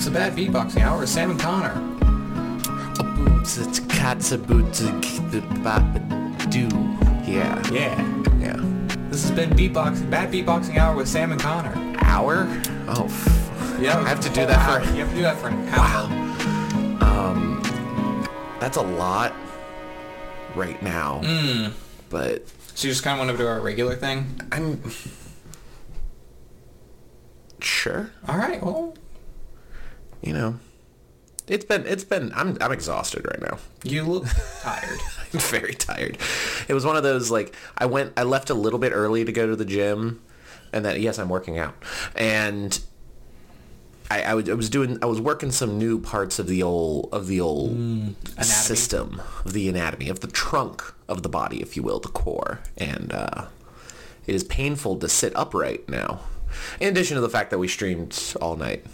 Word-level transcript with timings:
It's 0.00 0.06
a 0.06 0.10
bad 0.10 0.34
beatboxing 0.34 0.80
hour 0.80 1.00
with 1.00 1.10
Sam 1.10 1.30
and 1.30 1.38
Connor. 1.38 1.74
Do 6.48 6.68
yeah 7.30 7.62
Yeah. 7.70 8.00
yeah 8.38 8.56
This 9.10 9.22
has 9.28 9.30
been 9.32 9.50
beatboxing, 9.50 10.08
bad 10.08 10.32
beatboxing 10.32 10.78
hour 10.78 10.96
with 10.96 11.06
Sam 11.06 11.32
and 11.32 11.40
Connor. 11.40 11.74
hour. 11.98 12.48
Oh, 12.88 13.04
f- 13.04 13.76
Yeah, 13.78 13.98
I 14.00 14.08
have 14.08 14.20
to 14.20 14.30
do 14.30 14.46
that 14.46 14.64
for- 14.66 14.90
You 14.94 15.00
have 15.00 15.10
to 15.10 15.16
do 15.16 15.20
that 15.20 15.36
for 15.36 15.48
an 15.48 15.68
hour. 15.68 16.08
that's 18.58 18.78
a 18.78 18.82
lot 18.82 19.34
right 20.54 20.82
now. 20.82 21.20
Hmm. 21.22 21.66
But 22.08 22.48
So 22.74 22.88
you 22.88 22.92
just 22.94 23.04
kind 23.04 23.20
of 23.20 23.26
want 23.26 23.36
to 23.36 23.42
do 23.44 23.46
our 23.46 23.60
regular 23.60 23.96
thing? 23.96 24.40
I'm 24.50 24.80
sure. 27.60 28.12
All 28.26 28.38
right. 28.38 28.62
Well, 28.64 28.94
You 30.22 30.32
know, 30.32 30.60
it's 31.48 31.64
been 31.64 31.86
it's 31.86 32.04
been. 32.04 32.32
I'm 32.34 32.58
I'm 32.60 32.72
exhausted 32.72 33.24
right 33.26 33.40
now. 33.40 33.58
you 33.84 34.04
look 34.04 34.26
tired. 34.60 35.00
I'm 35.32 35.40
very 35.40 35.74
tired. 35.74 36.18
It 36.68 36.74
was 36.74 36.84
one 36.84 36.96
of 36.96 37.02
those 37.02 37.30
like 37.30 37.54
I 37.78 37.86
went 37.86 38.12
I 38.16 38.24
left 38.24 38.50
a 38.50 38.54
little 38.54 38.78
bit 38.78 38.92
early 38.92 39.24
to 39.24 39.32
go 39.32 39.46
to 39.46 39.56
the 39.56 39.64
gym 39.64 40.20
and 40.72 40.84
that 40.84 41.00
yes 41.00 41.18
I'm 41.18 41.28
working 41.28 41.58
out 41.58 41.74
and 42.14 42.78
I, 44.10 44.22
I, 44.22 44.34
was, 44.34 44.68
doing 44.68 44.98
I 45.02 45.06
was 45.06 45.20
working 45.20 45.52
some 45.52 45.78
new 45.78 46.00
parts 46.00 46.40
of 46.40 46.48
the 46.48 46.64
old 46.64 47.08
of 47.12 47.28
the 47.28 47.40
old 47.40 48.16
system 48.42 49.22
of 49.44 49.52
the 49.52 49.68
anatomy 49.68 50.08
of 50.08 50.18
the 50.18 50.26
trunk 50.26 50.82
of 51.08 51.22
the 51.22 51.28
body 51.28 51.62
if 51.62 51.76
you 51.76 51.84
will 51.84 52.00
the 52.00 52.08
core 52.08 52.58
and 52.76 53.12
uh, 53.12 53.46
it 54.26 54.34
is 54.34 54.42
painful 54.42 54.96
to 54.96 55.08
sit 55.08 55.32
upright 55.36 55.88
now 55.88 56.20
in 56.80 56.88
addition 56.88 57.14
to 57.14 57.20
the 57.20 57.28
fact 57.28 57.50
that 57.50 57.58
we 57.58 57.68
streamed 57.68 58.34
all 58.40 58.56
night 58.56 58.84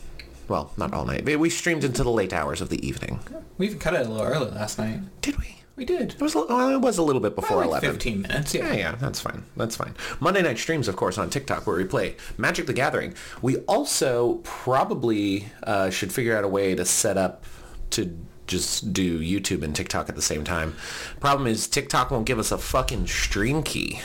well 0.49 0.73
not 0.77 0.93
all 0.95 1.05
night 1.05 1.25
we 1.39 1.51
streamed 1.51 1.85
into 1.85 2.03
the 2.03 2.11
late 2.11 2.33
hours 2.33 2.61
of 2.61 2.69
the 2.69 2.87
evening 2.87 3.21
We 3.59 3.67
even 3.67 3.79
cut 3.79 3.95
it 3.95 4.07
a 4.07 4.09
little 4.11 4.27
early 4.27 4.51
last 4.51 4.79
night. 4.79 5.01
did 5.21 5.37
we 5.39 5.57
We 5.77 5.85
did. 5.85 6.15
it 6.15 6.21
was 6.23 6.35
well, 6.35 6.71
it 6.71 6.81
was 6.81 6.97
a 6.99 7.03
little 7.03 7.21
bit 7.21 7.35
before 7.35 7.59
Like 7.59 7.83
11 7.83 7.91
15 7.91 8.23
minutes, 8.23 8.55
yeah. 8.55 8.67
yeah, 8.69 8.75
yeah, 8.79 8.95
that's 8.97 9.21
fine. 9.21 9.43
That's 9.57 9.77
fine. 9.77 9.95
Monday 10.21 10.41
night 10.43 10.59
streams, 10.59 10.89
of 10.89 10.97
course, 10.97 11.19
on 11.19 11.29
TikTok 11.31 11.67
where 11.67 11.77
we 11.77 11.85
play 11.85 12.17
Magic 12.39 12.67
the 12.67 12.73
Gathering. 12.73 13.15
We 13.43 13.59
also 13.67 14.41
probably 14.43 15.49
uh, 15.65 15.91
should 15.91 16.13
figure 16.13 16.37
out 16.37 16.45
a 16.45 16.49
way 16.49 16.75
to 16.75 16.85
set 16.87 17.19
up 17.19 17.45
to 17.91 18.17
just 18.47 18.93
do 18.95 19.21
YouTube 19.21 19.63
and 19.63 19.75
TikTok 19.77 20.09
at 20.09 20.15
the 20.17 20.23
same 20.23 20.45
time. 20.45 20.77
Problem 21.21 21.47
is 21.47 21.67
TikTok 21.69 22.11
won't 22.11 22.25
give 22.27 22.39
us 22.39 22.51
a 22.53 22.59
fucking 22.59 23.07
stream 23.09 23.63
key 23.63 24.01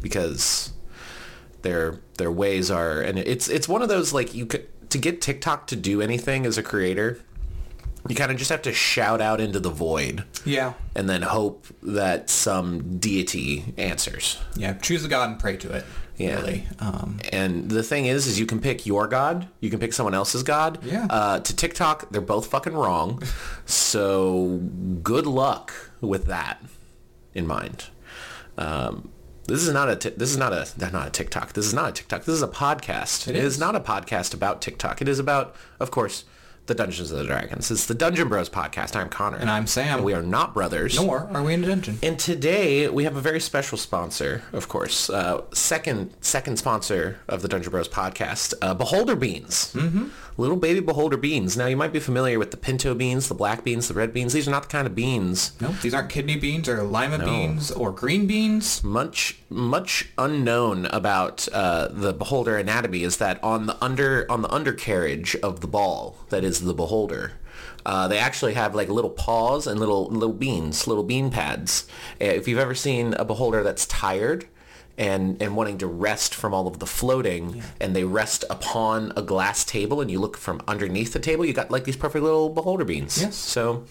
because 0.00 0.72
their 1.62 2.00
their 2.18 2.30
ways 2.30 2.70
are, 2.70 3.00
and 3.02 3.18
it's 3.18 3.48
it's 3.48 3.68
one 3.68 3.82
of 3.82 3.88
those 3.88 4.12
like 4.12 4.34
you 4.34 4.46
could 4.46 4.66
to 4.90 4.98
get 4.98 5.20
TikTok 5.20 5.66
to 5.68 5.76
do 5.76 6.00
anything 6.02 6.46
as 6.46 6.56
a 6.58 6.62
creator. 6.62 7.20
You 8.08 8.14
kind 8.14 8.30
of 8.30 8.36
just 8.36 8.50
have 8.50 8.62
to 8.62 8.72
shout 8.72 9.20
out 9.20 9.40
into 9.40 9.58
the 9.58 9.68
void 9.70 10.22
Yeah. 10.44 10.74
and 10.94 11.08
then 11.08 11.22
hope 11.22 11.66
that 11.82 12.30
some 12.30 12.98
deity 12.98 13.74
answers. 13.76 14.38
Yeah. 14.54 14.74
Choose 14.74 15.04
a 15.04 15.08
god 15.08 15.30
and 15.30 15.40
pray 15.40 15.56
to 15.56 15.72
it. 15.72 15.84
Yeah. 16.16 16.36
Really. 16.36 16.66
Um, 16.78 17.18
And 17.32 17.68
the 17.68 17.82
thing 17.82 18.06
is, 18.06 18.28
is 18.28 18.38
you 18.38 18.46
can 18.46 18.60
pick 18.60 18.86
your 18.86 19.08
god, 19.08 19.48
you 19.60 19.70
can 19.70 19.80
pick 19.80 19.92
someone 19.92 20.14
else's 20.14 20.44
god. 20.44 20.78
Yeah. 20.84 21.06
Uh, 21.10 21.40
to 21.40 21.56
TikTok, 21.56 22.10
they're 22.12 22.20
both 22.20 22.46
fucking 22.46 22.74
wrong. 22.74 23.22
so 23.66 24.60
good 25.02 25.26
luck 25.26 25.72
with 26.00 26.26
that 26.26 26.62
in 27.34 27.46
mind. 27.46 27.86
Um, 28.56 29.08
this 29.46 29.62
is 29.66 29.72
not 29.72 29.88
a 29.88 30.10
this 30.10 30.30
is 30.30 30.36
not 30.36 30.52
a 30.52 30.66
not 30.92 31.06
a 31.06 31.10
TikTok. 31.10 31.52
This 31.52 31.66
is 31.66 31.74
not 31.74 31.88
a 31.90 31.92
TikTok. 31.92 32.24
This 32.24 32.34
is 32.34 32.42
a 32.42 32.48
podcast. 32.48 33.28
It 33.28 33.36
it 33.36 33.44
is. 33.44 33.54
is. 33.54 33.58
not 33.60 33.74
a 33.76 33.80
podcast 33.80 34.34
about 34.34 34.60
TikTok. 34.62 35.00
It 35.00 35.08
is 35.08 35.18
about, 35.18 35.54
of 35.80 35.90
course, 35.90 36.24
the 36.66 36.74
Dungeons 36.74 37.12
of 37.12 37.18
the 37.18 37.24
Dragons. 37.24 37.70
It's 37.70 37.86
the 37.86 37.94
Dungeon 37.94 38.28
Bros 38.28 38.48
podcast. 38.50 38.96
I'm 38.96 39.08
Connor, 39.08 39.36
And 39.36 39.48
I'm 39.48 39.68
Sam. 39.68 40.02
we 40.02 40.14
are 40.14 40.22
not 40.22 40.52
brothers. 40.52 40.96
nor 40.96 41.28
are 41.32 41.42
we 41.44 41.54
in 41.54 41.62
a 41.62 41.68
dungeon. 41.68 41.98
And 42.02 42.18
today 42.18 42.88
we 42.88 43.04
have 43.04 43.14
a 43.16 43.20
very 43.20 43.38
special 43.40 43.78
sponsor, 43.78 44.42
of 44.52 44.68
course. 44.68 45.08
Uh, 45.08 45.42
second 45.52 46.12
second 46.20 46.56
sponsor 46.58 47.20
of 47.28 47.42
the 47.42 47.48
Dungeon 47.48 47.70
Bros 47.70 47.88
podcast, 47.88 48.52
uh, 48.62 48.74
Beholder 48.74 49.14
Beans. 49.14 49.72
Mm-hmm. 49.74 50.06
Little 50.38 50.56
baby 50.56 50.80
Beholder 50.80 51.16
Beans. 51.16 51.56
Now 51.56 51.66
you 51.66 51.76
might 51.76 51.92
be 51.92 51.98
familiar 52.00 52.38
with 52.38 52.50
the 52.50 52.56
pinto 52.58 52.94
beans, 52.94 53.28
the 53.28 53.34
black 53.34 53.64
beans, 53.64 53.88
the 53.88 53.94
red 53.94 54.12
beans. 54.12 54.34
These 54.34 54.46
are 54.46 54.50
not 54.50 54.64
the 54.64 54.68
kind 54.68 54.86
of 54.86 54.94
beans. 54.94 55.52
Nope, 55.60 55.76
these 55.82 55.94
aren't 55.94 56.10
kidney 56.10 56.36
beans 56.36 56.68
or 56.68 56.82
lima 56.82 57.18
beans 57.24 57.70
or 57.70 57.90
green 57.90 58.26
beans. 58.26 58.84
Much 58.84 59.38
much 59.48 60.08
unknown 60.18 60.86
about 60.86 61.48
uh, 61.52 61.88
the 61.88 62.12
beholder 62.12 62.56
anatomy 62.58 63.02
is 63.02 63.16
that 63.16 63.42
on 63.42 63.66
the 63.66 63.82
under 63.82 64.26
on 64.30 64.42
the 64.42 64.52
undercarriage 64.52 65.36
of 65.36 65.60
the 65.60 65.66
ball, 65.66 66.18
that 66.28 66.44
is 66.44 66.60
the 66.60 66.74
beholder, 66.74 67.32
uh, 67.86 68.06
they 68.08 68.18
actually 68.18 68.52
have 68.54 68.74
like 68.74 68.88
little 68.88 69.10
paws 69.10 69.66
and 69.66 69.80
little 69.80 70.06
little 70.08 70.34
beans, 70.34 70.86
little 70.86 71.04
bean 71.04 71.30
pads. 71.30 71.86
Uh, 72.20 72.24
If 72.26 72.46
you've 72.46 72.58
ever 72.58 72.74
seen 72.74 73.14
a 73.14 73.24
beholder 73.24 73.62
that's 73.62 73.86
tired 73.86 74.46
and 74.98 75.40
and 75.42 75.56
wanting 75.56 75.78
to 75.78 75.86
rest 75.86 76.34
from 76.34 76.54
all 76.54 76.66
of 76.66 76.78
the 76.78 76.86
floating, 76.86 77.62
and 77.80 77.94
they 77.94 78.04
rest 78.04 78.44
upon 78.50 79.12
a 79.16 79.22
glass 79.22 79.64
table, 79.64 80.00
and 80.00 80.10
you 80.10 80.18
look 80.18 80.36
from 80.36 80.60
underneath 80.66 81.12
the 81.12 81.18
table, 81.20 81.44
you 81.44 81.52
got 81.52 81.70
like 81.70 81.84
these 81.84 81.96
perfect 81.96 82.22
little 82.24 82.48
beholder 82.48 82.84
beans. 82.84 83.20
Yes. 83.20 83.36
So. 83.36 83.84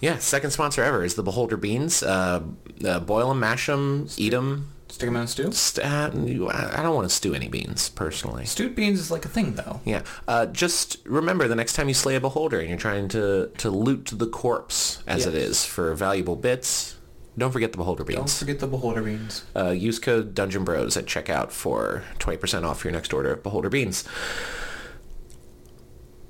Yeah, 0.00 0.18
second 0.18 0.50
sponsor 0.50 0.82
ever 0.82 1.04
is 1.04 1.14
the 1.14 1.22
Beholder 1.22 1.56
Beans. 1.56 2.02
Uh, 2.02 2.42
uh, 2.84 2.98
boil 2.98 3.28
them, 3.28 3.38
mash 3.38 3.68
them, 3.68 4.08
eat 4.16 4.30
them. 4.30 4.72
Stick 4.88 5.06
them 5.06 5.14
in 5.14 5.22
a 5.22 5.26
stew. 5.28 5.52
St- 5.52 5.86
uh, 5.86 6.10
I 6.12 6.82
don't 6.82 6.94
want 6.96 7.08
to 7.08 7.14
stew 7.14 7.34
any 7.34 7.46
beans, 7.46 7.88
personally. 7.90 8.44
Stewed 8.44 8.74
beans 8.74 8.98
is 8.98 9.12
like 9.12 9.24
a 9.24 9.28
thing, 9.28 9.54
though. 9.54 9.80
Yeah. 9.84 10.02
Uh, 10.26 10.46
just 10.46 10.96
remember 11.04 11.46
the 11.46 11.54
next 11.54 11.74
time 11.74 11.86
you 11.86 11.94
slay 11.94 12.16
a 12.16 12.20
beholder 12.20 12.58
and 12.58 12.68
you're 12.68 12.78
trying 12.78 13.06
to, 13.10 13.52
to 13.58 13.70
loot 13.70 14.10
the 14.12 14.26
corpse, 14.26 15.04
as 15.06 15.24
it 15.24 15.34
Yes. 15.34 15.42
is, 15.50 15.64
for 15.64 15.94
valuable 15.94 16.34
bits, 16.34 16.96
don't 17.38 17.50
forget 17.50 17.72
the 17.72 17.78
beholder 17.78 18.04
Beans. 18.04 18.18
Don't 18.18 18.30
forget 18.30 18.58
the 18.60 18.66
beholder 18.66 19.02
beans. 19.02 19.44
Uh, 19.56 19.70
use 19.70 19.98
code 19.98 20.34
Dungeon 20.34 20.64
Bros 20.64 20.96
at 20.96 21.06
checkout 21.06 21.50
for 21.50 22.04
20% 22.18 22.64
off 22.64 22.84
your 22.84 22.92
next 22.92 23.12
order 23.12 23.32
of 23.32 23.42
beholder 23.42 23.70
beans. 23.70 24.04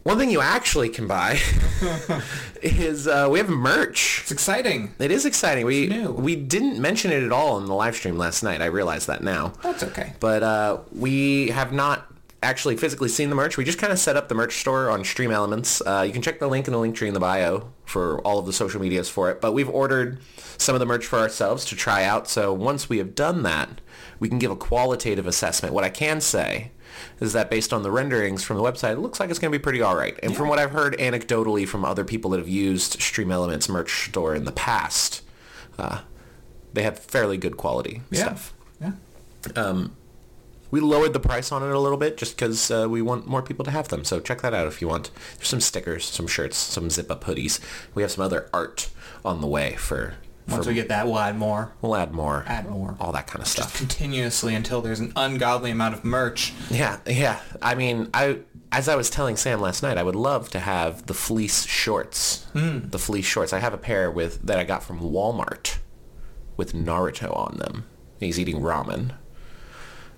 One 0.05 0.19
thing 0.19 0.31
you 0.31 0.41
actually 0.41 0.89
can 0.89 1.07
buy 1.07 1.39
is 2.63 3.07
uh, 3.07 3.29
we 3.31 3.39
have 3.39 3.49
merch. 3.49 4.21
It's 4.23 4.33
exciting. 4.33 4.95
It 4.99 5.13
is 5.13 5.25
exciting. 5.25 5.65
We 5.65 5.87
new. 5.87 6.11
we 6.11 6.35
didn't 6.35 6.81
mention 6.81 7.13
it 7.13 7.23
at 7.23 7.31
all 7.31 7.59
in 7.59 7.67
the 7.67 7.75
live 7.75 7.95
stream 7.95 8.19
last 8.19 8.43
night. 8.43 8.61
I 8.61 8.67
realize 8.67 9.07
that 9.07 9.23
now. 9.23 9.53
That's 9.63 9.85
okay. 9.85 10.15
But 10.19 10.43
uh, 10.43 10.79
we 10.91 11.49
have 11.51 11.73
not 11.73 12.12
actually 12.43 12.77
physically 12.77 13.09
seen 13.09 13.29
the 13.31 13.37
merch. 13.37 13.57
We 13.57 13.65
just 13.65 13.79
kind 13.79 13.93
of 13.93 13.99
set 13.99 14.17
up 14.17 14.29
the 14.29 14.35
merch 14.35 14.57
store 14.59 14.91
on 14.91 15.05
Stream 15.05 15.31
Elements. 15.31 15.81
Uh, 15.81 16.03
you 16.07 16.13
can 16.13 16.23
check 16.23 16.39
the 16.41 16.49
link 16.49 16.67
in 16.67 16.73
the 16.73 16.79
link 16.79 16.97
tree 16.97 17.09
in 17.09 17.15
the 17.15 17.21
bio 17.21 17.71
for 17.85 18.21
all 18.23 18.39
of 18.39 18.47
the 18.47 18.53
social 18.53 18.81
medias 18.81 19.09
for 19.09 19.31
it. 19.31 19.41
But 19.41 19.53
we've 19.53 19.69
ordered 19.69 20.19
some 20.59 20.75
of 20.75 20.81
the 20.81 20.87
merch 20.87 21.07
for 21.07 21.19
ourselves 21.19 21.65
to 21.67 21.77
try 21.77 22.05
out. 22.05 22.29
So 22.29 22.53
once 22.53 22.89
we 22.89 22.99
have 22.99 23.15
done 23.15 23.43
that, 23.45 23.81
we 24.19 24.29
can 24.29 24.39
give 24.39 24.51
a 24.51 24.57
qualitative 24.57 25.27
assessment. 25.27 25.73
What 25.75 25.85
I 25.85 25.89
can 25.91 26.21
say 26.21 26.73
is 27.21 27.33
that 27.33 27.49
based 27.51 27.73
on 27.73 27.83
the 27.83 27.91
renderings 27.91 28.43
from 28.45 28.57
the 28.57 28.63
website, 28.63 28.93
it 28.93 28.99
looks 28.99 29.19
like 29.21 29.31
it's 29.31 29.39
going 29.39 29.51
to 29.53 29.59
be 29.59 29.63
pretty 29.63 29.81
all 29.81 29.97
right. 29.97 30.19
And 30.23 30.37
from 30.37 30.49
what 30.49 30.59
I've 30.59 30.73
heard 30.73 30.97
anecdotally 30.99 31.67
from 31.67 31.85
other 31.85 32.05
people 32.05 32.31
that 32.33 32.39
have 32.39 32.49
used 32.49 33.01
Stream 33.01 33.31
Elements 33.33 33.69
merch 33.69 34.09
store 34.09 34.35
in 34.35 34.45
the 34.45 34.53
past, 34.53 35.23
uh, 35.79 36.01
they 36.73 36.83
have 36.83 36.99
fairly 36.99 37.37
good 37.39 37.57
quality 37.57 38.03
Yeah. 38.11 38.21
stuff. 38.21 38.55
Yeah. 38.81 38.93
We 40.73 40.81
lowered 40.81 41.13
the 41.13 41.21
price 41.21 41.53
on 41.53 41.63
it 41.63 41.71
a 41.71 41.79
little 41.79 41.99
bit 41.99 42.17
just 42.17 42.35
because 42.37 42.71
uh, 42.71 42.89
we 42.91 43.01
want 43.03 43.27
more 43.29 43.43
people 43.43 43.65
to 43.67 43.71
have 43.71 43.89
them. 43.89 44.05
So 44.05 44.19
check 44.19 44.41
that 44.43 44.53
out 44.55 44.67
if 44.67 44.81
you 44.83 44.89
want. 44.89 45.11
There's 45.37 45.47
some 45.49 45.61
stickers, 45.61 46.05
some 46.07 46.27
shirts, 46.27 46.57
some 46.57 46.91
zip-up 46.91 47.23
hoodies. 47.25 47.61
We 47.95 48.03
have 48.03 48.11
some 48.11 48.25
other 48.25 48.49
art 48.53 48.89
on 49.25 49.41
the 49.41 49.47
way 49.47 49.77
for. 49.77 50.15
Once 50.49 50.67
we 50.67 50.75
get 50.75 50.89
that, 50.89 51.07
we'll 51.07 51.21
add 51.21 51.39
more. 51.39 51.73
we'll 51.81 51.95
add 51.95 52.11
more, 52.13 52.45
Add 52.49 52.69
more. 52.69 52.97
all 52.99 53.13
that 53.13 53.29
kind 53.29 53.41
of 53.41 53.47
stuff. 53.47 53.77
Continuously 53.79 54.57
until 54.57 54.81
there's 54.83 54.99
an 54.99 55.13
ungodly 55.15 55.71
amount 55.71 55.95
of 55.95 56.05
merch. 56.05 56.53
Yeah, 56.69 56.99
yeah. 57.07 57.39
I 57.63 57.77
mean, 57.77 58.09
I 58.13 58.39
as 58.73 58.89
I 58.89 58.97
was 58.97 59.09
telling 59.09 59.37
Sam 59.37 59.61
last 59.61 59.83
night, 59.85 59.99
I 59.99 60.03
would 60.03 60.17
love 60.17 60.51
to 60.51 60.59
have 60.59 61.07
the 61.07 61.15
fleece 61.15 61.65
shorts. 61.67 62.45
Hmm. 62.55 62.89
The 62.89 62.99
fleece 62.99 63.27
shorts. 63.27 63.53
I 63.53 63.61
have 63.61 63.73
a 63.75 63.79
pair 63.79 64.11
with 64.11 64.43
that 64.43 64.59
I 64.59 64.65
got 64.65 64.83
from 64.83 64.99
Walmart 65.01 65.77
with 66.57 66.73
Naruto 66.73 67.37
on 67.37 67.59
them. 67.59 67.85
He's 68.19 68.41
eating 68.41 68.61
ramen. 68.61 69.13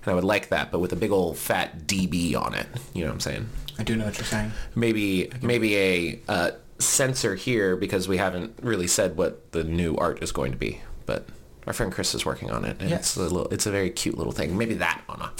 And 0.05 0.11
I 0.11 0.15
would 0.15 0.23
like 0.23 0.49
that, 0.49 0.71
but 0.71 0.79
with 0.79 0.93
a 0.93 0.95
big 0.95 1.11
old 1.11 1.37
fat 1.37 1.87
DB 1.87 2.35
on 2.35 2.53
it. 2.53 2.67
You 2.93 3.01
know 3.01 3.07
what 3.07 3.13
I'm 3.15 3.19
saying? 3.21 3.49
I 3.79 3.83
do 3.83 3.95
know 3.95 4.05
what 4.05 4.17
you're 4.17 4.25
saying. 4.25 4.51
Maybe 4.75 5.29
maybe 5.41 5.75
a 5.77 6.19
uh, 6.27 6.51
censor 6.79 7.35
here 7.35 7.75
because 7.75 8.07
we 8.07 8.17
haven't 8.17 8.57
really 8.61 8.87
said 8.87 9.17
what 9.17 9.51
the 9.51 9.63
new 9.63 9.95
art 9.95 10.21
is 10.23 10.31
going 10.31 10.51
to 10.51 10.57
be. 10.57 10.81
But 11.05 11.27
our 11.67 11.73
friend 11.73 11.91
Chris 11.91 12.13
is 12.13 12.25
working 12.25 12.51
on 12.51 12.63
it, 12.65 12.77
and 12.79 12.89
Yes. 12.89 12.99
it's 12.99 13.17
a 13.17 13.21
little, 13.21 13.47
it's 13.49 13.65
a 13.65 13.71
very 13.71 13.89
cute 13.89 14.17
little 14.17 14.31
thing. 14.33 14.55
Maybe 14.57 14.75
that 14.75 15.01
on 15.09 15.21
a 15.21 15.31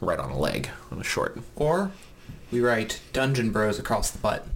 right 0.00 0.18
on 0.18 0.30
a 0.30 0.38
leg 0.38 0.70
on 0.90 0.98
a 1.00 1.04
short. 1.04 1.38
Or 1.54 1.90
we 2.50 2.60
write 2.60 3.00
Dungeon 3.12 3.50
Bros 3.52 3.78
across 3.78 4.10
the 4.10 4.18
butt. 4.18 4.46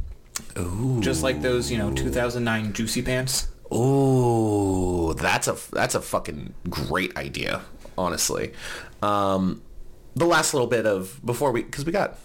Ooh. 0.59 1.01
Just 1.03 1.23
like 1.23 1.43
those, 1.43 1.71
you 1.71 1.77
know, 1.79 1.93
2009 1.93 2.73
Juicy 2.73 3.03
Pants. 3.03 3.49
Ooh, 3.73 5.15
that's 5.15 5.47
a 5.49 5.57
that's 5.73 5.95
a 5.95 6.01
fucking 6.01 6.55
great 6.69 7.17
idea, 7.17 7.63
honestly. 7.99 8.53
Um, 9.03 9.63
the 10.15 10.27
last 10.27 10.53
little 10.55 10.67
bit 10.67 10.87
of 10.87 11.21
before 11.25 11.53
we 11.53 11.63
because 11.63 11.85
we 11.85 11.93
got 11.93 12.19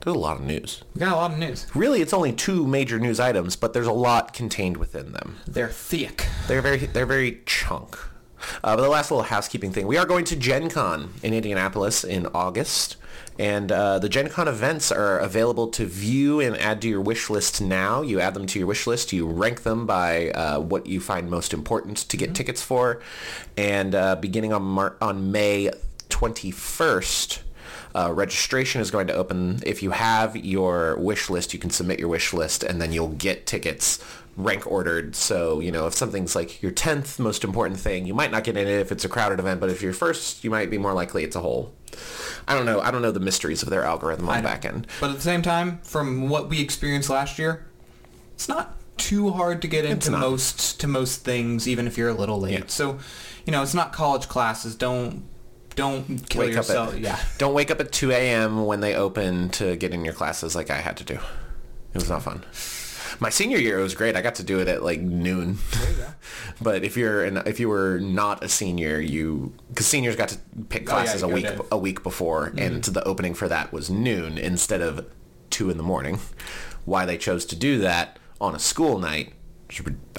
There's 0.00 0.16
a 0.16 0.18
lot 0.18 0.38
of 0.38 0.44
news. 0.44 0.82
We 0.94 1.00
got 1.00 1.12
a 1.12 1.16
lot 1.16 1.32
of 1.32 1.38
news. 1.38 1.66
Really, 1.74 2.02
it's 2.02 2.12
only 2.12 2.32
two 2.32 2.66
major 2.66 2.98
news 2.98 3.20
items, 3.20 3.56
but 3.56 3.72
there's 3.72 3.86
a 3.86 3.92
lot 3.92 4.32
contained 4.32 4.76
within 4.76 5.12
them. 5.12 5.38
They're 5.46 5.68
thick. 5.68 6.26
They're 6.48 6.62
very 6.62 6.78
they're 6.78 7.06
very 7.06 7.40
chunk. 7.46 7.96
Uh, 8.64 8.74
but 8.74 8.82
the 8.82 8.88
last 8.88 9.10
little 9.10 9.22
housekeeping 9.22 9.70
thing, 9.70 9.86
we 9.86 9.96
are 9.96 10.04
going 10.04 10.24
to 10.24 10.34
Gen 10.36 10.68
Con 10.68 11.14
in 11.22 11.32
Indianapolis 11.32 12.02
in 12.02 12.26
August. 12.34 12.96
And 13.38 13.72
uh, 13.72 13.98
the 13.98 14.08
Gen 14.08 14.28
Con 14.28 14.46
events 14.48 14.90
are 14.92 15.18
available 15.18 15.68
to 15.68 15.86
view 15.86 16.40
and 16.40 16.56
add 16.56 16.82
to 16.82 16.88
your 16.88 17.00
wish 17.00 17.30
list 17.30 17.62
now. 17.62 18.02
You 18.02 18.20
add 18.20 18.34
them 18.34 18.46
to 18.46 18.58
your 18.58 18.66
wish 18.68 18.86
list. 18.86 19.12
You 19.12 19.26
rank 19.26 19.62
them 19.62 19.86
by 19.86 20.30
uh, 20.32 20.58
what 20.60 20.86
you 20.86 21.00
find 21.00 21.30
most 21.30 21.54
important 21.54 21.96
to 21.98 22.16
get 22.16 22.34
tickets 22.34 22.60
for. 22.60 23.00
And 23.56 23.94
uh, 23.94 24.16
beginning 24.16 24.52
on, 24.52 24.62
Mar- 24.62 24.96
on 25.00 25.32
May 25.32 25.70
21st, 26.22 27.40
uh, 27.96 28.12
registration 28.12 28.80
is 28.80 28.90
going 28.90 29.08
to 29.08 29.12
open. 29.12 29.60
If 29.66 29.82
you 29.82 29.90
have 29.90 30.36
your 30.36 30.96
wish 30.96 31.28
list, 31.28 31.52
you 31.52 31.58
can 31.58 31.70
submit 31.70 31.98
your 31.98 32.08
wish 32.08 32.32
list, 32.32 32.62
and 32.62 32.80
then 32.80 32.92
you'll 32.92 33.08
get 33.08 33.44
tickets 33.46 34.02
rank 34.36 34.66
ordered. 34.66 35.16
So, 35.16 35.60
you 35.60 35.72
know, 35.72 35.86
if 35.86 35.94
something's 35.94 36.36
like 36.36 36.62
your 36.62 36.72
10th 36.72 37.18
most 37.18 37.42
important 37.42 37.80
thing, 37.80 38.06
you 38.06 38.14
might 38.14 38.30
not 38.30 38.44
get 38.44 38.56
in 38.56 38.68
it 38.68 38.80
if 38.80 38.92
it's 38.92 39.04
a 39.04 39.08
crowded 39.08 39.40
event, 39.40 39.60
but 39.60 39.68
if 39.68 39.82
you're 39.82 39.92
first, 39.92 40.44
you 40.44 40.50
might 40.50 40.70
be 40.70 40.78
more 40.78 40.92
likely 40.92 41.24
it's 41.24 41.36
a 41.36 41.40
whole. 41.40 41.74
I 42.46 42.54
don't 42.54 42.66
know. 42.66 42.80
I 42.80 42.90
don't 42.90 43.02
know 43.02 43.10
the 43.10 43.20
mysteries 43.20 43.62
of 43.62 43.68
their 43.68 43.84
algorithm 43.84 44.28
on 44.28 44.36
the 44.36 44.48
back 44.48 44.64
end. 44.64 44.86
But 45.00 45.10
at 45.10 45.16
the 45.16 45.22
same 45.22 45.42
time, 45.42 45.80
from 45.82 46.28
what 46.28 46.48
we 46.48 46.60
experienced 46.62 47.10
last 47.10 47.38
year, 47.38 47.66
it's 48.34 48.48
not 48.48 48.76
too 48.96 49.32
hard 49.32 49.60
to 49.62 49.68
get 49.68 49.84
into 49.84 50.12
most 50.12 50.80
to 50.80 50.86
most 50.86 51.24
things, 51.24 51.68
even 51.68 51.86
if 51.86 51.98
you're 51.98 52.08
a 52.08 52.14
little 52.14 52.40
late. 52.40 52.52
Yeah. 52.52 52.66
So, 52.68 52.98
you 53.44 53.52
know, 53.52 53.62
it's 53.62 53.74
not 53.74 53.92
college 53.92 54.28
classes. 54.28 54.74
Don't 54.74 55.24
don't 55.76 56.28
kill 56.28 56.42
Wake 56.42 56.50
up 56.52 56.56
yourself. 56.56 56.94
at 56.94 57.00
yeah. 57.00 57.18
Don't 57.38 57.54
wake 57.54 57.70
up 57.70 57.80
at 57.80 57.92
2 57.92 58.10
a.m. 58.12 58.64
when 58.66 58.80
they 58.80 58.94
open 58.94 59.48
to 59.50 59.76
get 59.76 59.92
in 59.92 60.04
your 60.04 60.14
classes 60.14 60.54
like 60.54 60.70
I 60.70 60.76
had 60.78 60.96
to 60.98 61.04
do. 61.04 61.14
It 61.14 61.98
was 61.98 62.08
not 62.08 62.22
fun. 62.22 62.44
My 63.20 63.28
senior 63.30 63.58
year 63.58 63.78
it 63.78 63.82
was 63.82 63.94
great. 63.94 64.16
I 64.16 64.22
got 64.22 64.36
to 64.36 64.42
do 64.42 64.58
it 64.60 64.68
at 64.68 64.82
like 64.82 65.00
noon. 65.00 65.58
but 66.62 66.82
if 66.84 66.96
you're 66.96 67.22
an, 67.24 67.42
if 67.46 67.60
you 67.60 67.68
were 67.68 68.00
not 68.00 68.42
a 68.42 68.48
senior, 68.48 68.98
you 68.98 69.52
because 69.68 69.86
seniors 69.86 70.16
got 70.16 70.28
to 70.30 70.38
pick 70.70 70.82
Oh, 70.90 70.96
yeah, 70.96 71.02
classes 71.04 71.22
a 71.22 71.28
week 71.28 71.46
to- 71.46 71.64
a 71.70 71.76
week 71.78 72.02
before, 72.02 72.46
Mm-hmm. 72.48 72.58
and 72.58 72.84
the 72.84 73.04
opening 73.04 73.34
for 73.34 73.48
that 73.48 73.72
was 73.72 73.90
noon 73.90 74.38
instead 74.38 74.80
of 74.80 75.06
two 75.50 75.68
in 75.70 75.76
the 75.76 75.82
morning. 75.82 76.20
Why 76.84 77.04
they 77.04 77.18
chose 77.18 77.44
to 77.46 77.56
do 77.56 77.78
that 77.78 78.18
on 78.40 78.54
a 78.54 78.58
school 78.58 78.98
night? 78.98 79.34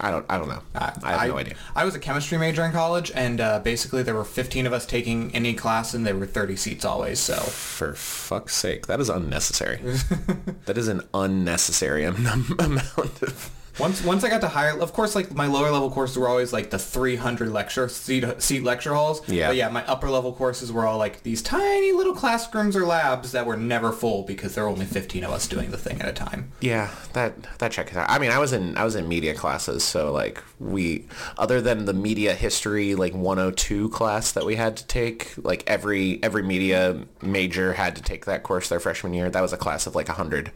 I 0.01 0.11
don't. 0.11 0.25
I 0.29 0.37
don't 0.37 0.49
know. 0.49 0.61
I, 0.75 0.93
have 1.03 1.27
no 1.27 1.37
idea. 1.37 1.55
I 1.75 1.85
was 1.85 1.95
a 1.95 1.99
chemistry 1.99 2.37
major 2.37 2.63
in 2.63 2.71
college, 2.71 3.11
and 3.13 3.39
uh, 3.39 3.59
basically 3.59 4.03
there 4.03 4.15
were 4.15 4.23
15 4.23 4.65
of 4.65 4.73
us 4.73 4.85
taking 4.85 5.33
any 5.35 5.53
class, 5.53 5.93
and 5.93 6.05
there 6.05 6.15
were 6.15 6.25
30 6.25 6.55
seats 6.55 6.85
always. 6.85 7.19
So 7.19 7.35
For 7.35 7.93
fuck's 7.93 8.55
sake, 8.55 8.87
that 8.87 8.99
is 8.99 9.09
unnecessary. 9.09 9.77
that 10.65 10.77
is 10.77 10.87
an 10.87 11.01
unnecessary 11.13 12.03
amount 12.59 13.21
of. 13.21 13.51
Once 13.79 14.03
once 14.03 14.23
I 14.23 14.29
got 14.29 14.41
to 14.41 14.47
higher, 14.47 14.79
of 14.79 14.93
course, 14.93 15.15
like 15.15 15.33
my 15.33 15.47
lower 15.47 15.71
level 15.71 15.89
courses 15.89 16.17
were 16.17 16.27
always 16.27 16.53
like 16.53 16.69
the 16.69 16.77
300 16.77 17.49
lecture 17.49 17.89
seat 17.89 18.25
seat 18.41 18.63
lecture 18.63 18.93
halls. 18.93 19.27
Yeah. 19.27 19.47
But 19.47 19.55
yeah, 19.55 19.69
my 19.69 19.85
upper 19.85 20.09
level 20.09 20.33
courses 20.33 20.71
were 20.71 20.85
all 20.85 20.97
like 20.97 21.23
these 21.23 21.41
tiny 21.41 21.91
little 21.91 22.13
classrooms 22.13 22.75
or 22.75 22.85
labs 22.85 23.31
that 23.31 23.45
were 23.45 23.57
never 23.57 23.91
full 23.91 24.23
because 24.23 24.55
there 24.55 24.63
were 24.63 24.69
only 24.69 24.85
15 24.85 25.23
of 25.23 25.31
us 25.31 25.47
doing 25.47 25.71
the 25.71 25.77
thing 25.77 26.01
at 26.01 26.07
a 26.07 26.13
time. 26.13 26.51
Yeah, 26.59 26.91
that 27.13 27.59
that 27.59 27.71
checks 27.71 27.95
out. 27.95 28.09
I 28.09 28.19
mean, 28.19 28.31
I 28.31 28.37
was 28.39 28.53
in 28.53 28.77
I 28.77 28.83
was 28.83 28.95
in 28.95 29.07
media 29.07 29.33
classes, 29.33 29.83
so 29.83 30.11
like 30.11 30.43
we, 30.59 31.07
other 31.37 31.59
than 31.61 31.85
the 31.85 31.93
media 31.93 32.33
history 32.33 32.95
like 32.95 33.13
102 33.13 33.89
class 33.89 34.31
that 34.33 34.45
we 34.45 34.55
had 34.55 34.77
to 34.77 34.87
take, 34.87 35.33
like 35.37 35.63
every 35.67 36.21
every 36.21 36.43
media 36.43 37.05
major 37.21 37.73
had 37.73 37.95
to 37.95 38.01
take 38.01 38.25
that 38.25 38.43
course 38.43 38.69
their 38.69 38.79
freshman 38.79 39.13
year. 39.13 39.29
That 39.29 39.41
was 39.41 39.53
a 39.53 39.57
class 39.57 39.87
of 39.87 39.95
like 39.95 40.07
100, 40.07 40.51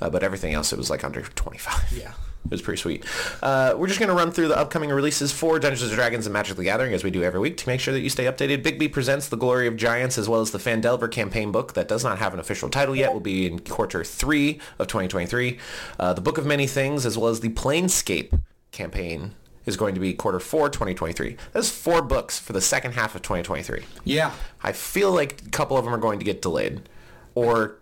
uh, 0.00 0.10
but 0.10 0.22
everything 0.22 0.54
else 0.54 0.72
it 0.72 0.78
was 0.78 0.88
like 0.88 1.04
under 1.04 1.20
25. 1.22 1.92
Yeah. 1.92 2.12
It 2.44 2.50
was 2.50 2.62
pretty 2.62 2.80
sweet. 2.80 3.04
Uh, 3.42 3.74
we're 3.76 3.86
just 3.86 3.98
going 3.98 4.10
to 4.10 4.14
run 4.14 4.30
through 4.30 4.48
the 4.48 4.56
upcoming 4.58 4.90
releases 4.90 5.32
for 5.32 5.58
Dungeons 5.58 5.90
& 5.92 5.94
Dragons 5.94 6.26
and 6.26 6.32
Magic 6.32 6.56
the 6.56 6.64
Gathering 6.64 6.92
as 6.92 7.02
we 7.02 7.10
do 7.10 7.22
every 7.22 7.40
week 7.40 7.56
to 7.56 7.68
make 7.68 7.80
sure 7.80 7.94
that 7.94 8.00
you 8.00 8.10
stay 8.10 8.24
updated. 8.24 8.62
Bigby 8.62 8.92
presents 8.92 9.28
The 9.28 9.36
Glory 9.36 9.66
of 9.66 9.76
Giants 9.76 10.18
as 10.18 10.28
well 10.28 10.42
as 10.42 10.50
the 10.50 10.58
Phandelver 10.58 11.10
campaign 11.10 11.52
book 11.52 11.72
that 11.72 11.88
does 11.88 12.04
not 12.04 12.18
have 12.18 12.34
an 12.34 12.40
official 12.40 12.68
title 12.68 12.94
yet. 12.94 13.12
Will 13.14 13.20
be 13.20 13.46
in 13.46 13.60
quarter 13.60 14.04
three 14.04 14.60
of 14.78 14.88
2023. 14.88 15.58
Uh, 15.98 16.12
the 16.12 16.20
Book 16.20 16.36
of 16.36 16.44
Many 16.44 16.66
Things 16.66 17.06
as 17.06 17.16
well 17.16 17.30
as 17.30 17.40
the 17.40 17.48
Planescape 17.48 18.38
campaign 18.72 19.34
is 19.64 19.76
going 19.78 19.94
to 19.94 20.00
be 20.00 20.12
quarter 20.12 20.38
four 20.38 20.68
2023. 20.68 21.36
That's 21.52 21.70
four 21.70 22.02
books 22.02 22.38
for 22.38 22.52
the 22.52 22.60
second 22.60 22.92
half 22.92 23.14
of 23.14 23.22
2023. 23.22 23.84
Yeah. 24.04 24.32
I 24.62 24.72
feel 24.72 25.12
like 25.12 25.40
a 25.46 25.50
couple 25.50 25.78
of 25.78 25.84
them 25.84 25.94
are 25.94 25.98
going 25.98 26.18
to 26.18 26.24
get 26.24 26.42
delayed 26.42 26.88
or 27.34 27.78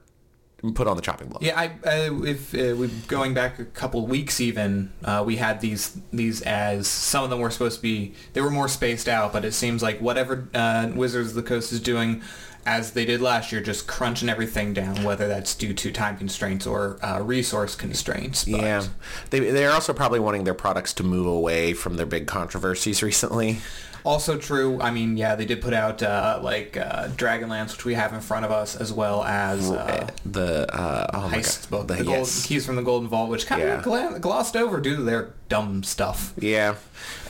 put 0.70 0.86
on 0.86 0.96
the 0.96 1.02
chopping 1.02 1.28
block. 1.28 1.42
Yeah, 1.42 1.58
I, 1.58 1.66
uh, 1.84 2.22
if 2.22 2.54
uh, 2.54 2.76
we 2.76 2.88
going 3.08 3.34
back 3.34 3.58
a 3.58 3.64
couple 3.64 4.06
weeks 4.06 4.40
even, 4.40 4.92
uh, 5.04 5.24
we 5.26 5.36
had 5.36 5.60
these 5.60 5.98
these 6.12 6.40
as 6.42 6.86
some 6.86 7.24
of 7.24 7.30
them 7.30 7.40
were 7.40 7.50
supposed 7.50 7.76
to 7.76 7.82
be 7.82 8.14
they 8.32 8.40
were 8.40 8.50
more 8.50 8.68
spaced 8.68 9.08
out, 9.08 9.32
but 9.32 9.44
it 9.44 9.52
seems 9.52 9.82
like 9.82 10.00
whatever 10.00 10.48
uh, 10.54 10.90
Wizards 10.94 11.30
of 11.30 11.34
the 11.34 11.42
Coast 11.42 11.72
is 11.72 11.80
doing, 11.80 12.22
as 12.64 12.92
they 12.92 13.04
did 13.04 13.20
last 13.20 13.50
year, 13.50 13.60
just 13.60 13.88
crunching 13.88 14.28
everything 14.28 14.72
down, 14.72 15.02
whether 15.02 15.26
that's 15.26 15.54
due 15.54 15.74
to 15.74 15.90
time 15.90 16.16
constraints 16.16 16.64
or 16.66 17.04
uh, 17.04 17.20
resource 17.20 17.74
constraints. 17.74 18.44
But 18.44 18.60
Yeah, 18.60 18.84
they 19.30 19.40
they're 19.40 19.72
also 19.72 19.92
probably 19.92 20.20
wanting 20.20 20.44
their 20.44 20.54
products 20.54 20.92
to 20.94 21.02
move 21.02 21.26
away 21.26 21.72
from 21.72 21.96
their 21.96 22.06
big 22.06 22.28
controversies 22.28 23.02
recently. 23.02 23.58
Also 24.04 24.36
true. 24.38 24.80
I 24.80 24.90
mean, 24.90 25.16
yeah, 25.16 25.34
they 25.36 25.44
did 25.44 25.60
put 25.62 25.72
out 25.74 26.02
uh, 26.02 26.40
like 26.42 26.76
uh, 26.76 27.08
Dragonlance, 27.08 27.72
which 27.72 27.84
we 27.84 27.94
have 27.94 28.12
in 28.12 28.20
front 28.20 28.44
of 28.44 28.50
us, 28.50 28.74
as 28.76 28.92
well 28.92 29.22
as 29.24 29.70
uh, 29.70 30.08
the 30.26 30.66
uh, 30.74 31.06
oh 31.14 31.28
my 31.28 31.38
Heist 31.38 31.70
God. 31.70 31.86
book, 31.88 31.96
the, 31.98 32.02
the, 32.04 32.10
yes. 32.10 32.46
keys 32.46 32.66
from 32.66 32.76
the 32.76 32.82
Golden 32.82 33.08
Vault, 33.08 33.30
which 33.30 33.46
kind 33.46 33.62
Yeah. 33.62 33.78
of 33.78 33.84
gla- 33.84 34.18
glossed 34.20 34.56
over 34.56 34.80
due 34.80 34.96
to 34.96 35.02
their 35.02 35.32
dumb 35.52 35.82
stuff. 35.82 36.32
Yeah, 36.38 36.76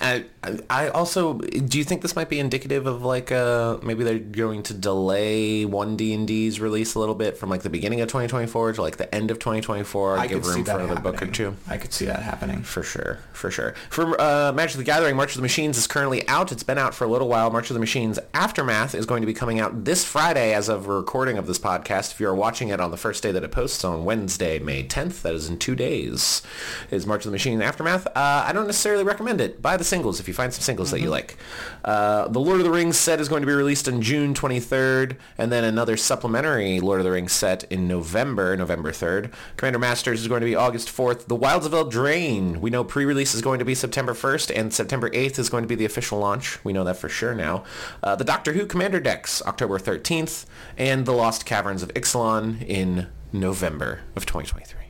I, 0.00 0.24
I 0.68 0.88
also 0.88 1.34
do 1.34 1.78
you 1.78 1.84
think 1.84 2.02
this 2.02 2.14
might 2.14 2.28
be 2.28 2.38
indicative 2.38 2.86
of 2.86 3.02
like 3.02 3.32
uh 3.32 3.78
maybe 3.82 4.04
they're 4.04 4.18
going 4.18 4.62
to 4.64 4.74
delay 4.74 5.64
one 5.64 5.96
D 5.96 6.12
and 6.14 6.26
D's 6.26 6.60
release 6.60 6.94
a 6.94 6.98
little 6.98 7.14
bit 7.14 7.36
from 7.36 7.50
like 7.50 7.62
the 7.62 7.70
beginning 7.70 8.00
of 8.00 8.08
2024 8.08 8.74
to 8.74 8.82
like 8.82 8.96
the 8.96 9.12
end 9.14 9.30
of 9.30 9.38
2024, 9.38 10.18
I 10.18 10.26
give 10.26 10.42
could 10.42 10.44
see 10.44 10.54
room 10.56 10.64
that 10.64 10.76
for 10.76 10.80
another 10.84 11.00
book 11.00 11.14
or 11.14 11.26
happening. 11.26 11.32
two. 11.32 11.56
I 11.68 11.78
could 11.78 11.92
see 11.92 12.04
that 12.06 12.22
happening. 12.22 12.62
For 12.62 12.82
sure, 12.82 13.18
for 13.32 13.50
sure. 13.50 13.74
For 13.90 14.20
uh, 14.20 14.52
Magic 14.52 14.76
the 14.78 14.84
Gathering, 14.84 15.16
March 15.16 15.30
of 15.30 15.36
the 15.36 15.42
Machines 15.42 15.76
is 15.76 15.86
currently 15.86 16.26
out. 16.28 16.52
It's 16.52 16.62
been 16.62 16.78
out 16.78 16.94
for 16.94 17.04
a 17.04 17.08
little 17.08 17.28
while. 17.28 17.50
March 17.50 17.70
of 17.70 17.74
the 17.74 17.80
Machines 17.80 18.18
Aftermath 18.34 18.94
is 18.94 19.06
going 19.06 19.22
to 19.22 19.26
be 19.26 19.34
coming 19.34 19.60
out 19.60 19.84
this 19.84 20.04
Friday 20.04 20.54
as 20.54 20.68
of 20.68 20.86
recording 20.86 21.38
of 21.38 21.46
this 21.46 21.58
podcast. 21.58 22.12
If 22.12 22.20
you're 22.20 22.34
watching 22.34 22.68
it 22.68 22.80
on 22.80 22.90
the 22.90 22.96
first 22.96 23.22
day 23.22 23.32
that 23.32 23.42
it 23.42 23.50
posts 23.50 23.84
on 23.84 24.04
Wednesday, 24.04 24.58
May 24.58 24.84
10th, 24.84 25.22
that 25.22 25.34
is 25.34 25.48
in 25.48 25.58
two 25.58 25.74
days, 25.74 26.42
is 26.90 27.06
March 27.06 27.20
of 27.20 27.30
the 27.30 27.32
Machines 27.32 27.62
Aftermath. 27.62 28.06
Uh, 28.14 28.44
I 28.46 28.52
don't 28.52 28.66
necessarily 28.66 29.04
recommend 29.04 29.40
it. 29.40 29.62
Buy 29.62 29.76
the 29.76 29.84
singles 29.84 30.20
if 30.20 30.28
you 30.28 30.34
find 30.34 30.52
some 30.52 30.62
singles 30.62 30.90
that 30.90 31.00
you 31.00 31.08
like. 31.08 31.36
Uh, 31.84 32.28
the 32.28 32.38
Lord 32.40 32.58
of 32.58 32.64
the 32.64 32.70
Rings 32.70 32.98
set 32.98 33.20
is 33.20 33.28
going 33.28 33.42
to 33.42 33.46
be 33.46 33.52
released 33.52 33.88
on 33.88 34.02
June 34.02 34.34
23rd, 34.34 35.16
and 35.38 35.50
then 35.50 35.64
another 35.64 35.96
supplementary 35.96 36.80
Lord 36.80 37.00
of 37.00 37.04
the 37.04 37.10
Rings 37.10 37.32
set 37.32 37.64
in 37.64 37.88
November, 37.88 38.56
November 38.56 38.92
3rd. 38.92 39.32
Commander 39.56 39.78
Masters 39.78 40.20
is 40.20 40.28
going 40.28 40.40
to 40.40 40.46
be 40.46 40.54
August 40.54 40.88
4th. 40.88 41.26
The 41.26 41.36
Wilds 41.36 41.66
of 41.66 41.72
Eldraine, 41.72 42.58
we 42.58 42.70
know 42.70 42.84
pre-release 42.84 43.34
is 43.34 43.42
going 43.42 43.58
to 43.58 43.64
be 43.64 43.74
September 43.74 44.12
1st, 44.12 44.52
and 44.54 44.72
September 44.72 45.10
8th 45.10 45.38
is 45.38 45.48
going 45.48 45.64
to 45.64 45.68
be 45.68 45.74
the 45.74 45.84
official 45.84 46.18
launch. 46.18 46.62
We 46.64 46.72
know 46.72 46.84
that 46.84 46.96
for 46.96 47.08
sure 47.08 47.34
now. 47.34 47.64
Uh, 48.02 48.16
the 48.16 48.24
Doctor 48.24 48.52
Who 48.52 48.66
Commander 48.66 49.00
decks, 49.00 49.42
October 49.42 49.78
13th, 49.78 50.46
and 50.76 51.06
The 51.06 51.12
Lost 51.12 51.46
Caverns 51.46 51.82
of 51.82 51.92
Ixalan 51.94 52.62
in 52.66 53.08
November 53.32 54.00
of 54.14 54.26
2023. 54.26 54.81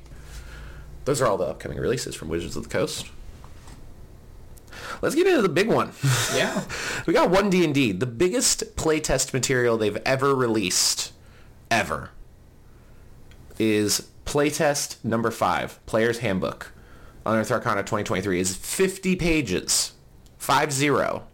Those 1.04 1.20
are 1.20 1.26
all 1.26 1.36
the 1.36 1.44
upcoming 1.44 1.78
releases 1.78 2.14
from 2.14 2.28
Wizards 2.28 2.56
of 2.56 2.64
the 2.64 2.68
Coast. 2.68 3.06
Let's 5.00 5.14
get 5.14 5.26
into 5.26 5.42
the 5.42 5.48
big 5.48 5.68
one. 5.68 5.92
Yeah. 6.34 6.64
We 7.06 7.12
got 7.12 7.30
one 7.30 7.50
D 7.50 7.64
and 7.64 7.74
D, 7.74 7.90
the 7.90 8.06
biggest 8.06 8.76
playtest 8.76 9.32
material 9.32 9.76
they've 9.76 9.98
ever 10.06 10.36
released, 10.36 11.12
ever, 11.68 12.10
is 13.58 14.08
playtest 14.24 15.04
number 15.04 15.32
five, 15.32 15.84
Player's 15.86 16.18
Handbook, 16.18 16.72
Unearthed 17.26 17.50
Arcana 17.50 17.82
2023 17.82 18.40
is 18.40 18.56
50 18.56 19.16
pages, 19.16 19.92
five 20.38 20.72
zero, 20.72 21.24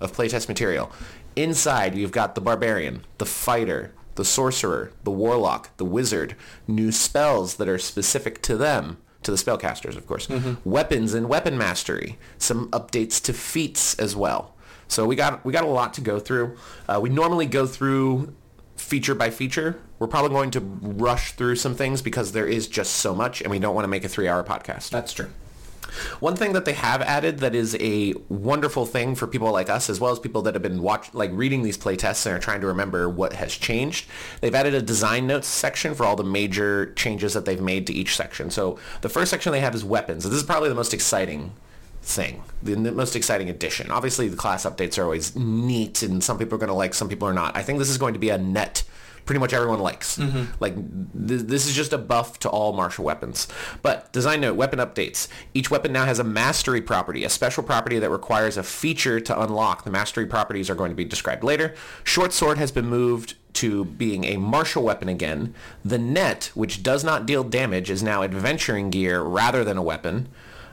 of 0.00 0.12
playtest 0.12 0.48
material. 0.48 0.90
Inside, 1.34 1.94
you've 1.94 2.12
got 2.12 2.34
the 2.34 2.40
barbarian, 2.40 3.04
the 3.18 3.26
fighter, 3.26 3.92
the 4.14 4.24
sorcerer, 4.24 4.92
the 5.04 5.10
warlock, 5.10 5.76
the 5.76 5.84
wizard, 5.84 6.36
new 6.66 6.90
spells 6.90 7.56
that 7.56 7.68
are 7.68 7.78
specific 7.78 8.40
to 8.42 8.56
them, 8.56 8.98
to 9.22 9.30
the 9.30 9.36
spellcasters, 9.36 9.96
of 9.96 10.06
course, 10.06 10.28
weapons 10.64 11.14
and 11.14 11.28
weapon 11.28 11.58
mastery, 11.58 12.18
some 12.38 12.68
updates 12.70 13.22
to 13.24 13.32
feats 13.32 13.94
as 13.98 14.14
well. 14.14 14.54
So 14.88 15.04
we 15.06 15.16
got 15.16 15.44
we 15.44 15.52
got 15.52 15.64
a 15.64 15.68
lot 15.68 15.94
to 15.94 16.00
go 16.00 16.18
through. 16.20 16.56
Uh, 16.88 17.00
we 17.02 17.08
normally 17.08 17.46
go 17.46 17.66
through 17.66 18.32
feature 18.76 19.14
by 19.14 19.30
feature. 19.30 19.80
We're 19.98 20.06
probably 20.06 20.30
going 20.30 20.50
to 20.52 20.60
rush 20.60 21.32
through 21.32 21.56
some 21.56 21.74
things 21.74 22.02
because 22.02 22.32
there 22.32 22.46
is 22.46 22.68
just 22.68 22.94
so 22.96 23.14
much, 23.14 23.40
and 23.40 23.50
we 23.50 23.58
don't 23.58 23.74
want 23.74 23.84
to 23.84 23.88
make 23.88 24.04
a 24.04 24.08
three-hour 24.08 24.44
podcast. 24.44 24.90
That's 24.90 25.12
true. 25.12 25.30
One 26.20 26.36
thing 26.36 26.52
that 26.52 26.64
they 26.64 26.72
have 26.72 27.02
added 27.02 27.38
that 27.38 27.54
is 27.54 27.76
a 27.80 28.14
wonderful 28.28 28.86
thing 28.86 29.14
for 29.14 29.26
people 29.26 29.50
like 29.52 29.70
us, 29.70 29.88
as 29.88 30.00
well 30.00 30.12
as 30.12 30.18
people 30.18 30.42
that 30.42 30.54
have 30.54 30.62
been 30.62 30.82
watch 30.82 31.12
like 31.14 31.30
reading 31.32 31.62
these 31.62 31.78
playtests 31.78 32.26
and 32.26 32.34
are 32.34 32.38
trying 32.38 32.60
to 32.60 32.66
remember 32.66 33.08
what 33.08 33.34
has 33.34 33.54
changed. 33.54 34.06
They've 34.40 34.54
added 34.54 34.74
a 34.74 34.82
design 34.82 35.26
notes 35.26 35.48
section 35.48 35.94
for 35.94 36.04
all 36.04 36.16
the 36.16 36.24
major 36.24 36.92
changes 36.94 37.34
that 37.34 37.44
they've 37.44 37.60
made 37.60 37.86
to 37.86 37.92
each 37.92 38.16
section. 38.16 38.50
So 38.50 38.78
the 39.00 39.08
first 39.08 39.30
section 39.30 39.52
they 39.52 39.60
have 39.60 39.74
is 39.74 39.84
weapons. 39.84 40.24
This 40.24 40.34
is 40.34 40.42
probably 40.42 40.68
the 40.68 40.74
most 40.74 40.94
exciting 40.94 41.52
thing, 42.02 42.44
the 42.62 42.76
most 42.76 43.16
exciting 43.16 43.50
addition. 43.50 43.90
Obviously, 43.90 44.28
the 44.28 44.36
class 44.36 44.64
updates 44.64 44.96
are 44.98 45.02
always 45.02 45.34
neat, 45.34 46.02
and 46.02 46.22
some 46.22 46.38
people 46.38 46.54
are 46.54 46.58
going 46.58 46.68
to 46.68 46.74
like, 46.74 46.94
some 46.94 47.08
people 47.08 47.26
are 47.26 47.34
not. 47.34 47.56
I 47.56 47.62
think 47.62 47.78
this 47.78 47.90
is 47.90 47.98
going 47.98 48.14
to 48.14 48.20
be 48.20 48.30
a 48.30 48.38
net 48.38 48.84
pretty 49.26 49.40
much 49.40 49.52
everyone 49.52 49.80
likes. 49.80 50.16
Mm-hmm. 50.16 50.52
Like 50.60 50.74
th- 50.74 51.42
this 51.42 51.66
is 51.66 51.74
just 51.74 51.92
a 51.92 51.98
buff 51.98 52.38
to 52.40 52.48
all 52.48 52.72
martial 52.72 53.04
weapons. 53.04 53.48
But 53.82 54.10
design 54.12 54.40
note, 54.40 54.56
weapon 54.56 54.78
updates. 54.78 55.28
Each 55.52 55.70
weapon 55.70 55.92
now 55.92 56.06
has 56.06 56.18
a 56.18 56.24
mastery 56.24 56.80
property, 56.80 57.24
a 57.24 57.28
special 57.28 57.62
property 57.62 57.98
that 57.98 58.10
requires 58.10 58.56
a 58.56 58.62
feature 58.62 59.20
to 59.20 59.42
unlock. 59.42 59.84
The 59.84 59.90
mastery 59.90 60.26
properties 60.26 60.70
are 60.70 60.74
going 60.74 60.90
to 60.90 60.96
be 60.96 61.04
described 61.04 61.44
later. 61.44 61.74
Short 62.04 62.32
sword 62.32 62.56
has 62.58 62.70
been 62.70 62.86
moved 62.86 63.34
to 63.54 63.84
being 63.84 64.24
a 64.24 64.36
martial 64.36 64.82
weapon 64.82 65.08
again. 65.08 65.54
The 65.84 65.98
net, 65.98 66.50
which 66.54 66.82
does 66.82 67.02
not 67.02 67.26
deal 67.26 67.42
damage, 67.42 67.90
is 67.90 68.02
now 68.02 68.22
adventuring 68.22 68.90
gear 68.90 69.22
rather 69.22 69.64
than 69.64 69.76
a 69.76 69.82
weapon. 69.82 70.28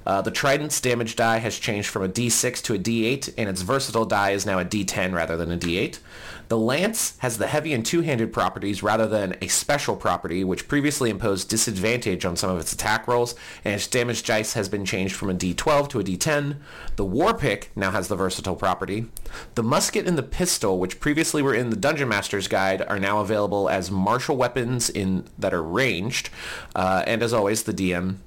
Uh, 0.05 0.21
the 0.21 0.31
Trident's 0.31 0.81
damage 0.81 1.15
die 1.15 1.37
has 1.37 1.57
changed 1.57 1.87
from 1.87 2.03
a 2.03 2.09
D6 2.09 2.61
to 2.63 2.73
a 2.73 2.77
D8, 2.77 3.33
and 3.37 3.49
its 3.49 3.61
versatile 3.61 4.05
die 4.05 4.31
is 4.31 4.45
now 4.45 4.59
a 4.59 4.65
D10 4.65 5.13
rather 5.13 5.37
than 5.37 5.51
a 5.51 5.57
D8. 5.57 5.99
The 6.47 6.57
Lance 6.57 7.17
has 7.19 7.37
the 7.37 7.47
heavy 7.47 7.73
and 7.73 7.85
two-handed 7.85 8.33
properties 8.33 8.83
rather 8.83 9.07
than 9.07 9.35
a 9.41 9.47
special 9.47 9.95
property, 9.95 10.43
which 10.43 10.67
previously 10.67 11.09
imposed 11.09 11.49
disadvantage 11.49 12.25
on 12.25 12.35
some 12.35 12.49
of 12.49 12.59
its 12.59 12.73
attack 12.73 13.07
rolls, 13.07 13.35
and 13.63 13.75
its 13.75 13.87
damage 13.87 14.23
dice 14.23 14.53
has 14.53 14.69
been 14.69 14.85
changed 14.85 15.15
from 15.15 15.29
a 15.29 15.33
D12 15.33 15.89
to 15.89 15.99
a 15.99 16.03
D10. 16.03 16.57
The 16.95 17.05
War 17.05 17.33
Pick 17.33 17.71
now 17.75 17.91
has 17.91 18.07
the 18.07 18.15
versatile 18.15 18.55
property. 18.55 19.07
The 19.55 19.63
Musket 19.63 20.07
and 20.07 20.17
the 20.17 20.23
Pistol, 20.23 20.79
which 20.79 20.99
previously 20.99 21.41
were 21.41 21.55
in 21.55 21.69
the 21.69 21.75
Dungeon 21.75 22.09
Master's 22.09 22.47
Guide, 22.47 22.81
are 22.87 22.99
now 22.99 23.19
available 23.19 23.69
as 23.69 23.89
martial 23.89 24.37
weapons 24.37 24.89
in 24.89 25.25
that 25.37 25.53
are 25.53 25.63
ranged. 25.63 26.29
Uh, 26.75 27.03
and 27.07 27.23
as 27.23 27.33
always, 27.33 27.63
the 27.63 27.73
DM 27.73 28.17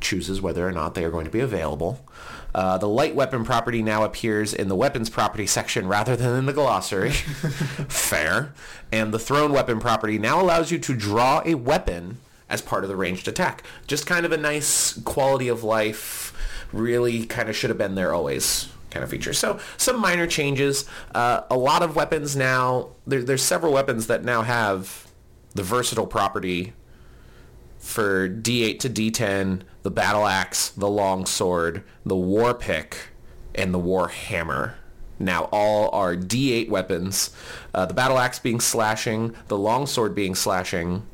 chooses 0.00 0.42
whether 0.42 0.66
or 0.66 0.72
not 0.72 0.94
they 0.94 1.04
are 1.04 1.10
going 1.10 1.24
to 1.24 1.30
be 1.30 1.40
available. 1.40 2.04
Uh, 2.54 2.76
the 2.78 2.88
light 2.88 3.14
weapon 3.14 3.44
property 3.44 3.82
now 3.82 4.04
appears 4.04 4.52
in 4.52 4.68
the 4.68 4.76
weapons 4.76 5.08
property 5.08 5.46
section 5.46 5.86
rather 5.88 6.16
than 6.16 6.36
in 6.38 6.46
the 6.46 6.52
glossary. 6.52 7.10
Fair. 7.88 8.52
And 8.90 9.12
the 9.12 9.18
thrown 9.18 9.52
weapon 9.52 9.80
property 9.80 10.18
now 10.18 10.40
allows 10.40 10.70
you 10.70 10.78
to 10.80 10.94
draw 10.94 11.42
a 11.44 11.54
weapon 11.54 12.18
as 12.50 12.60
part 12.60 12.84
of 12.84 12.88
the 12.88 12.96
ranged 12.96 13.26
attack. 13.26 13.62
Just 13.86 14.06
kind 14.06 14.26
of 14.26 14.32
a 14.32 14.36
nice 14.36 14.98
quality 15.00 15.48
of 15.48 15.64
life, 15.64 16.34
really 16.72 17.24
kind 17.24 17.48
of 17.48 17.56
should 17.56 17.70
have 17.70 17.78
been 17.78 17.94
there 17.94 18.12
always 18.12 18.68
kind 18.90 19.02
of 19.02 19.08
feature. 19.08 19.32
So 19.32 19.58
some 19.78 19.98
minor 19.98 20.26
changes. 20.26 20.84
Uh, 21.14 21.42
a 21.50 21.56
lot 21.56 21.82
of 21.82 21.96
weapons 21.96 22.36
now, 22.36 22.90
there, 23.06 23.22
there's 23.22 23.42
several 23.42 23.72
weapons 23.72 24.06
that 24.08 24.22
now 24.22 24.42
have 24.42 25.06
the 25.54 25.62
versatile 25.62 26.06
property 26.06 26.74
for 27.82 28.28
D8 28.28 28.78
to 28.78 28.88
D10, 28.88 29.62
the 29.82 29.90
battle 29.90 30.26
axe, 30.26 30.68
the 30.70 30.88
long 30.88 31.26
sword, 31.26 31.82
the 32.06 32.16
war 32.16 32.54
pick, 32.54 33.08
and 33.54 33.74
the 33.74 33.78
war 33.78 34.08
hammer. 34.08 34.76
Now 35.18 35.48
all 35.52 35.90
are 35.90 36.16
D8 36.16 36.68
weapons. 36.68 37.30
Uh, 37.74 37.84
the 37.86 37.92
battle 37.92 38.18
axe 38.18 38.38
being 38.38 38.60
slashing, 38.60 39.34
the 39.48 39.58
long 39.58 39.86
sword 39.86 40.14
being 40.14 40.36
slashing. 40.36 41.04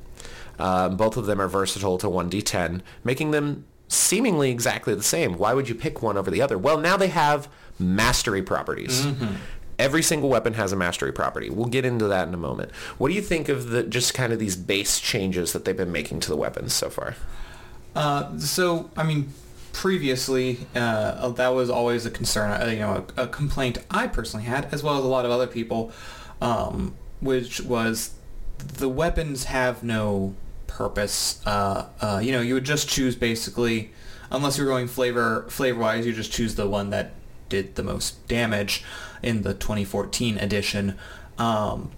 Uh, 0.58 0.90
both 0.90 1.16
of 1.16 1.24
them 1.26 1.40
are 1.40 1.48
versatile 1.48 1.96
to 1.98 2.06
1d10, 2.06 2.82
making 3.02 3.30
them 3.30 3.64
seemingly 3.88 4.50
exactly 4.50 4.94
the 4.94 5.02
same. 5.02 5.38
Why 5.38 5.54
would 5.54 5.68
you 5.68 5.74
pick 5.74 6.02
one 6.02 6.18
over 6.18 6.30
the 6.30 6.42
other? 6.42 6.58
Well, 6.58 6.78
now 6.78 6.96
they 6.98 7.08
have 7.08 7.48
mastery 7.78 8.42
properties. 8.42 9.06
Mm-hmm. 9.06 9.36
Every 9.78 10.02
single 10.02 10.28
weapon 10.28 10.54
has 10.54 10.72
a 10.72 10.76
mastery 10.76 11.12
property. 11.12 11.50
We'll 11.50 11.66
get 11.66 11.84
into 11.84 12.08
that 12.08 12.26
in 12.26 12.34
a 12.34 12.38
moment. 12.38 12.72
What 12.98 13.08
do 13.08 13.14
you 13.14 13.22
think 13.22 13.48
of 13.48 13.70
the 13.70 13.84
just 13.84 14.12
kind 14.12 14.32
of 14.32 14.38
these 14.38 14.56
base 14.56 14.98
changes 14.98 15.52
that 15.52 15.64
they've 15.64 15.76
been 15.76 15.92
making 15.92 16.20
to 16.20 16.28
the 16.28 16.36
weapons 16.36 16.72
so 16.72 16.90
far? 16.90 17.14
Uh, 17.94 18.38
so, 18.38 18.90
I 18.96 19.04
mean, 19.04 19.32
previously, 19.72 20.66
uh, 20.74 21.28
that 21.30 21.48
was 21.48 21.70
always 21.70 22.06
a 22.06 22.10
concern, 22.10 22.60
uh, 22.60 22.66
you 22.66 22.80
know, 22.80 23.06
a, 23.16 23.22
a, 23.22 23.26
complaint 23.28 23.78
I 23.90 24.08
personally 24.08 24.46
had, 24.46 24.72
as 24.72 24.82
well 24.82 24.98
as 24.98 25.04
a 25.04 25.08
lot 25.08 25.24
of 25.24 25.30
other 25.30 25.46
people, 25.46 25.92
um, 26.40 26.96
which 27.20 27.60
was 27.60 28.14
the 28.58 28.88
weapons 28.88 29.44
have 29.44 29.82
no 29.82 30.34
purpose. 30.66 31.40
Uh, 31.46 31.88
uh, 32.00 32.20
you 32.22 32.32
know, 32.32 32.40
you 32.40 32.54
would 32.54 32.64
just 32.64 32.88
choose 32.88 33.16
basically, 33.16 33.92
unless 34.30 34.58
you're 34.58 34.66
going 34.66 34.88
flavor 34.88 35.46
flavor-wise, 35.48 36.06
you 36.06 36.12
just 36.12 36.32
choose 36.32 36.54
the 36.54 36.68
one 36.68 36.90
that 36.90 37.12
did 37.48 37.74
the 37.74 37.82
most 37.82 38.26
damage 38.28 38.84
in 39.22 39.42
the 39.42 39.54
2014 39.54 40.38
edition. 40.38 40.98
Um, 41.38 41.90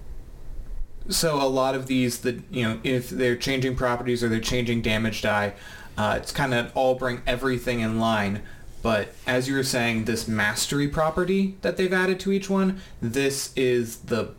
so 1.09 1.37
a 1.37 1.49
lot 1.49 1.75
of 1.75 1.87
these, 1.87 2.19
the 2.21 2.43
you 2.51 2.63
know, 2.63 2.81
if 2.85 3.11
they're 3.11 3.37
changing 3.37 3.77
properties 3.77 4.23
or 4.23 4.29
they're 4.29 4.41
changing 4.41 4.83
damage 4.83 5.23
die, 5.23 5.55
uh, 5.97 6.15
it's 6.17 6.33
kind 6.33 6.55
of 6.55 6.71
all 6.75 6.95
bring 6.95 7.23
everything 7.27 7.81
in 7.81 7.99
line. 7.99 8.43
But 8.83 9.15
as 9.27 9.49
you 9.49 9.57
were 9.57 9.63
saying, 9.63 10.05
this 10.05 10.27
mastery 10.27 10.89
property 10.89 11.57
that 11.61 11.77
they've 11.77 11.93
added 11.93 12.19
to 12.21 12.33
each 12.33 12.49
one, 12.49 12.81
this 13.01 13.53
is 13.57 13.99
the 13.99 14.35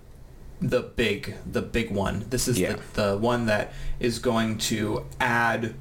the 0.60 0.82
big 0.82 1.36
the 1.52 1.62
big 1.62 1.92
one. 1.92 2.26
This 2.30 2.48
is 2.48 2.60
yeah. 2.60 2.78
the, 2.94 3.02
the 3.02 3.18
one 3.18 3.46
that 3.48 3.74
is 4.00 4.20
going 4.20 4.58
to 4.60 5.06
add 5.20 5.76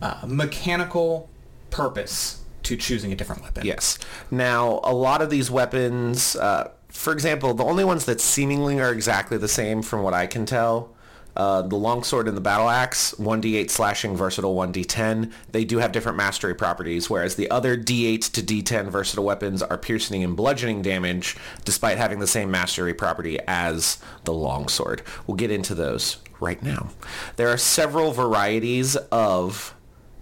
uh, 0.00 0.22
mechanical 0.26 1.28
purpose 1.70 2.43
to 2.64 2.76
choosing 2.76 3.12
a 3.12 3.16
different 3.16 3.42
weapon. 3.42 3.66
Yes. 3.66 3.98
Now, 4.30 4.80
a 4.82 4.92
lot 4.92 5.22
of 5.22 5.30
these 5.30 5.50
weapons, 5.50 6.36
uh, 6.36 6.70
for 6.88 7.12
example, 7.12 7.54
the 7.54 7.64
only 7.64 7.84
ones 7.84 8.04
that 8.06 8.20
seemingly 8.20 8.80
are 8.80 8.92
exactly 8.92 9.38
the 9.38 9.48
same 9.48 9.82
from 9.82 10.02
what 10.02 10.14
I 10.14 10.26
can 10.26 10.46
tell, 10.46 10.94
uh, 11.36 11.62
the 11.62 11.76
longsword 11.76 12.28
and 12.28 12.36
the 12.36 12.40
battle 12.40 12.68
axe, 12.68 13.12
1d8 13.18 13.68
slashing, 13.68 14.16
versatile 14.16 14.54
1d10, 14.54 15.32
they 15.50 15.64
do 15.64 15.78
have 15.78 15.90
different 15.90 16.16
mastery 16.16 16.54
properties, 16.54 17.10
whereas 17.10 17.34
the 17.34 17.50
other 17.50 17.76
d8 17.76 18.30
to 18.30 18.42
d10 18.42 18.88
versatile 18.88 19.24
weapons 19.24 19.60
are 19.62 19.76
piercing 19.76 20.22
and 20.22 20.36
bludgeoning 20.36 20.80
damage, 20.82 21.36
despite 21.64 21.98
having 21.98 22.20
the 22.20 22.26
same 22.26 22.50
mastery 22.50 22.94
property 22.94 23.38
as 23.48 23.98
the 24.24 24.32
longsword. 24.32 25.02
We'll 25.26 25.36
get 25.36 25.50
into 25.50 25.74
those 25.74 26.18
right 26.40 26.62
now. 26.62 26.90
There 27.36 27.48
are 27.48 27.58
several 27.58 28.12
varieties 28.12 28.94
of 29.10 29.74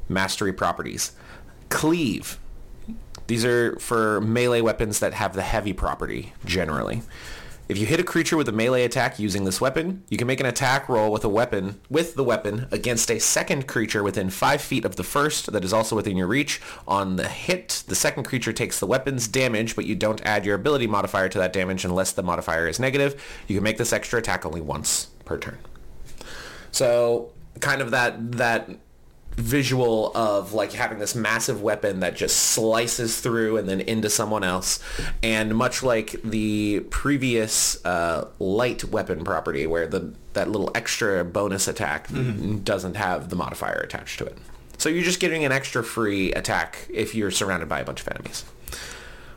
mastery 0.08 0.52
properties. 0.52 1.12
Cleave. 1.73 2.38
These 3.26 3.45
are 3.45 3.76
for 3.79 4.21
melee 4.21 4.61
weapons 4.61 4.99
that 5.00 5.14
have 5.14 5.35
the 5.35 5.43
heavy 5.43 5.73
property, 5.73 6.33
generally. 6.45 7.02
If 7.69 7.79
you 7.79 7.87
hit 7.87 8.00
a 8.00 8.05
creature 8.05 8.37
with 8.37 8.49
a 8.49 8.52
melee 8.52 8.85
attack 8.85 9.19
using 9.19 9.45
this 9.45 9.61
weapon, 9.61 10.02
you 10.11 10.19
can 10.19 10.26
make 10.26 10.41
an 10.41 10.47
attack 10.47 10.88
roll 10.88 11.11
with 11.11 11.25
a 11.25 11.29
weapon 11.29 11.81
with 11.88 12.14
the 12.17 12.25
weapon 12.25 12.67
against 12.71 13.11
a 13.11 13.19
second 13.19 13.67
creature 13.67 14.02
within 14.02 14.29
five 14.29 14.61
feet 14.61 14.85
of 14.85 14.97
the 14.97 15.05
first 15.05 15.50
that 15.50 15.64
is 15.64 15.73
also 15.73 15.97
within 15.97 16.17
your 16.17 16.26
reach. 16.26 16.61
On 16.87 17.17
the 17.17 17.29
hit, 17.29 17.85
the 17.87 17.95
second 17.95 18.25
creature 18.25 18.52
takes 18.52 18.79
the 18.79 18.87
weapon's 18.87 19.26
damage, 19.26 19.75
but 19.75 19.87
you 19.87 19.95
don't 19.95 20.21
add 20.26 20.45
your 20.45 20.57
ability 20.57 20.87
modifier 20.87 21.31
to 21.31 21.38
that 21.38 21.52
damage 21.52 21.85
unless 21.85 22.12
the 22.12 22.23
modifier 22.23 22.69
is 22.69 22.79
negative. 22.79 23.43
You 23.49 23.57
can 23.57 23.64
make 23.64 23.79
this 23.79 23.93
extra 23.93 24.19
attack 24.19 24.45
only 24.45 24.61
once 24.61 25.07
per 25.25 25.38
turn. 25.38 25.59
So 26.73 27.31
kind 27.61 27.81
of 27.81 27.93
that 27.93 28.33
that 28.33 28.69
visual 29.37 30.12
of 30.15 30.53
like 30.53 30.73
having 30.73 30.99
this 30.99 31.15
massive 31.15 31.62
weapon 31.62 32.01
that 32.01 32.17
just 32.17 32.37
slices 32.37 33.21
through 33.21 33.57
and 33.57 33.69
then 33.69 33.81
into 33.81 34.11
someone 34.11 34.45
else. 34.45 34.81
And 35.23 35.55
much 35.55 35.83
like 35.83 36.21
the 36.23 36.81
previous 36.91 37.85
uh, 37.85 38.29
light 38.39 38.85
weapon 38.85 39.25
property 39.25 39.67
where 39.67 39.87
the 39.87 40.12
that 40.35 40.49
little 40.49 40.71
extra 40.75 41.25
bonus 41.25 41.69
attack 41.69 42.09
mm-hmm. 42.09 42.59
doesn't 42.59 42.97
have 42.97 43.29
the 43.29 43.37
modifier 43.37 43.81
attached 43.81 44.19
to 44.19 44.25
it. 44.25 44.39
So 44.79 44.89
you're 44.89 45.05
just 45.05 45.21
getting 45.21 45.45
an 45.45 45.53
extra 45.53 45.85
free 45.85 46.33
attack 46.33 46.89
if 46.93 47.15
you're 47.15 47.31
surrounded 47.31 47.69
by 47.69 47.81
a 47.81 47.85
bunch 47.85 48.01
of 48.01 48.09
enemies. 48.09 48.45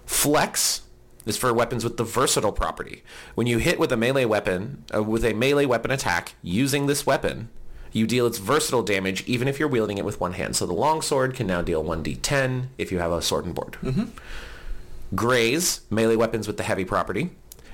Flex 0.05 0.81
is 1.25 1.37
for 1.37 1.53
weapons 1.53 1.83
with 1.83 1.97
the 1.97 2.03
versatile 2.03 2.51
property. 2.51 3.03
When 3.35 3.47
you 3.47 3.57
hit 3.57 3.79
with 3.79 3.91
a 3.91 3.97
melee 3.97 4.25
weapon 4.25 4.83
uh, 4.93 5.03
with 5.03 5.25
a 5.25 5.33
melee 5.33 5.65
weapon 5.65 5.91
attack 5.91 6.35
using 6.41 6.85
this 6.85 7.05
weapon 7.05 7.49
you 7.95 8.05
deal 8.05 8.27
its 8.27 8.39
versatile 8.39 8.83
damage 8.83 9.23
even 9.25 9.47
if 9.47 9.57
you're 9.57 9.69
wielding 9.69 9.97
it 9.97 10.03
with 10.03 10.19
one 10.19 10.33
hand. 10.33 10.53
So 10.57 10.65
the 10.65 10.73
longsword 10.73 11.33
can 11.33 11.47
now 11.47 11.61
deal 11.61 11.81
1d10 11.81 12.67
if 12.77 12.91
you 12.91 12.99
have 12.99 13.13
a 13.13 13.21
sword 13.21 13.45
and 13.45 13.55
board. 13.55 13.77
Mm-hmm. 13.81 15.15
Graze, 15.15 15.79
melee 15.89 16.17
weapons 16.17 16.45
with 16.45 16.57
the 16.57 16.63
heavy 16.63 16.83
property. 16.83 17.29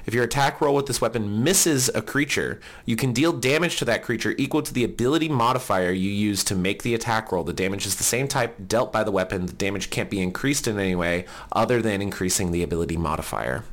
If 0.05 0.13
your 0.13 0.23
attack 0.23 0.61
roll 0.61 0.75
with 0.75 0.85
this 0.85 1.01
weapon 1.01 1.43
misses 1.43 1.89
a 1.89 2.03
creature, 2.03 2.59
you 2.85 2.95
can 2.95 3.13
deal 3.13 3.33
damage 3.33 3.77
to 3.77 3.85
that 3.85 4.03
creature 4.03 4.35
equal 4.37 4.61
to 4.61 4.73
the 4.73 4.83
ability 4.83 5.27
modifier 5.27 5.91
you 5.91 6.11
use 6.11 6.43
to 6.45 6.55
make 6.55 6.83
the 6.83 6.93
attack 6.93 7.31
roll. 7.31 7.43
The 7.43 7.51
damage 7.51 7.87
is 7.87 7.95
the 7.95 8.03
same 8.03 8.27
type 8.27 8.67
dealt 8.67 8.93
by 8.93 9.03
the 9.03 9.11
weapon. 9.11 9.47
The 9.47 9.53
damage 9.53 9.89
can't 9.89 10.09
be 10.09 10.21
increased 10.21 10.67
in 10.67 10.77
any 10.77 10.95
way 10.95 11.25
other 11.51 11.81
than 11.81 11.99
increasing 11.99 12.51
the 12.51 12.61
ability 12.61 12.97
modifier. 12.97 13.63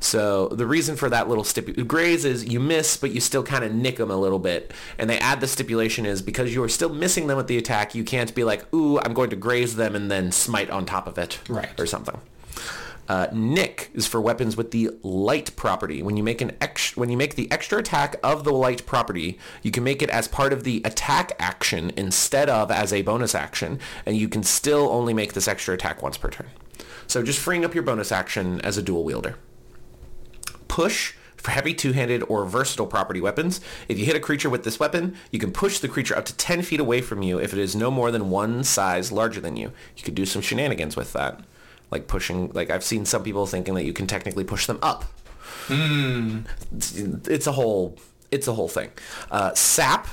So 0.00 0.48
the 0.48 0.66
reason 0.66 0.96
for 0.96 1.08
that 1.10 1.28
little 1.28 1.44
stip 1.44 1.86
graze 1.86 2.24
is 2.24 2.44
you 2.44 2.60
miss, 2.60 2.96
but 2.96 3.10
you 3.12 3.20
still 3.20 3.42
kind 3.42 3.64
of 3.64 3.72
nick 3.74 3.96
them 3.96 4.10
a 4.10 4.16
little 4.16 4.38
bit. 4.38 4.72
And 4.98 5.08
they 5.08 5.18
add 5.18 5.40
the 5.40 5.46
stipulation 5.46 6.06
is 6.06 6.22
because 6.22 6.54
you 6.54 6.62
are 6.62 6.68
still 6.68 6.90
missing 6.92 7.26
them 7.26 7.36
with 7.36 7.46
the 7.46 7.58
attack, 7.58 7.94
you 7.94 8.04
can't 8.04 8.34
be 8.34 8.44
like, 8.44 8.72
ooh, 8.74 8.98
I'm 9.00 9.14
going 9.14 9.30
to 9.30 9.36
graze 9.36 9.76
them 9.76 9.94
and 9.96 10.10
then 10.10 10.32
smite 10.32 10.70
on 10.70 10.84
top 10.86 11.06
of 11.06 11.18
it, 11.18 11.38
Right. 11.48 11.68
or 11.78 11.86
something. 11.86 12.20
Uh, 13.08 13.28
Nick 13.32 13.90
is 13.94 14.04
for 14.04 14.20
weapons 14.20 14.56
with 14.56 14.72
the 14.72 14.90
light 15.04 15.54
property. 15.54 16.02
When 16.02 16.16
you 16.16 16.24
make 16.24 16.40
an 16.40 16.56
ex- 16.60 16.96
when 16.96 17.08
you 17.08 17.16
make 17.16 17.36
the 17.36 17.48
extra 17.52 17.78
attack 17.78 18.16
of 18.24 18.42
the 18.42 18.52
light 18.52 18.84
property, 18.84 19.38
you 19.62 19.70
can 19.70 19.84
make 19.84 20.02
it 20.02 20.10
as 20.10 20.26
part 20.26 20.52
of 20.52 20.64
the 20.64 20.82
attack 20.84 21.30
action 21.38 21.92
instead 21.96 22.48
of 22.48 22.68
as 22.72 22.92
a 22.92 23.02
bonus 23.02 23.32
action, 23.32 23.78
and 24.04 24.16
you 24.16 24.28
can 24.28 24.42
still 24.42 24.88
only 24.90 25.14
make 25.14 25.34
this 25.34 25.46
extra 25.46 25.72
attack 25.74 26.02
once 26.02 26.18
per 26.18 26.30
turn. 26.30 26.48
So 27.06 27.22
just 27.22 27.38
freeing 27.38 27.64
up 27.64 27.74
your 27.74 27.84
bonus 27.84 28.10
action 28.10 28.60
as 28.62 28.76
a 28.76 28.82
dual 28.82 29.04
wielder. 29.04 29.36
Push 30.68 31.14
for 31.36 31.50
heavy 31.52 31.74
two-handed 31.74 32.22
or 32.28 32.44
versatile 32.44 32.86
property 32.86 33.20
weapons. 33.20 33.60
If 33.88 33.98
you 33.98 34.04
hit 34.04 34.16
a 34.16 34.20
creature 34.20 34.50
with 34.50 34.64
this 34.64 34.80
weapon, 34.80 35.14
you 35.30 35.38
can 35.38 35.52
push 35.52 35.78
the 35.78 35.88
creature 35.88 36.16
up 36.16 36.24
to 36.26 36.36
10 36.36 36.62
feet 36.62 36.80
away 36.80 37.00
from 37.00 37.22
you 37.22 37.38
if 37.38 37.52
it 37.52 37.58
is 37.58 37.76
no 37.76 37.90
more 37.90 38.10
than 38.10 38.30
one 38.30 38.64
size 38.64 39.12
larger 39.12 39.40
than 39.40 39.56
you. 39.56 39.72
You 39.96 40.02
could 40.02 40.14
do 40.14 40.26
some 40.26 40.42
shenanigans 40.42 40.96
with 40.96 41.12
that. 41.12 41.40
Like 41.90 42.08
pushing, 42.08 42.50
like 42.52 42.70
I've 42.70 42.82
seen 42.82 43.04
some 43.04 43.22
people 43.22 43.46
thinking 43.46 43.74
that 43.74 43.84
you 43.84 43.92
can 43.92 44.08
technically 44.08 44.44
push 44.44 44.66
them 44.66 44.80
up. 44.82 45.04
It's, 46.74 46.96
it's 46.96 47.46
a 47.46 47.52
whole, 47.52 47.96
it's 48.30 48.48
a 48.48 48.54
whole 48.54 48.68
thing. 48.68 48.90
Uh, 49.30 49.54
SAP 49.54 50.08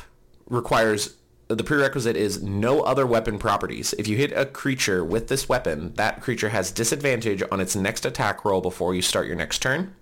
requires 0.48 1.16
the 1.48 1.64
prerequisite 1.64 2.16
is 2.16 2.42
no 2.42 2.82
other 2.82 3.06
weapon 3.06 3.38
properties. 3.38 3.94
If 3.98 4.08
you 4.08 4.18
hit 4.18 4.32
a 4.32 4.46
creature 4.46 5.04
with 5.04 5.28
this 5.28 5.50
weapon, 5.50 5.94
that 5.96 6.22
creature 6.22 6.50
has 6.50 6.72
disadvantage 6.72 7.44
on 7.52 7.60
its 7.60 7.76
next 7.76 8.06
attack 8.06 8.46
roll 8.46 8.62
before 8.62 8.96
you 8.96 9.02
start 9.02 9.28
your 9.28 9.36
next 9.36 9.60
turn. 9.60 9.94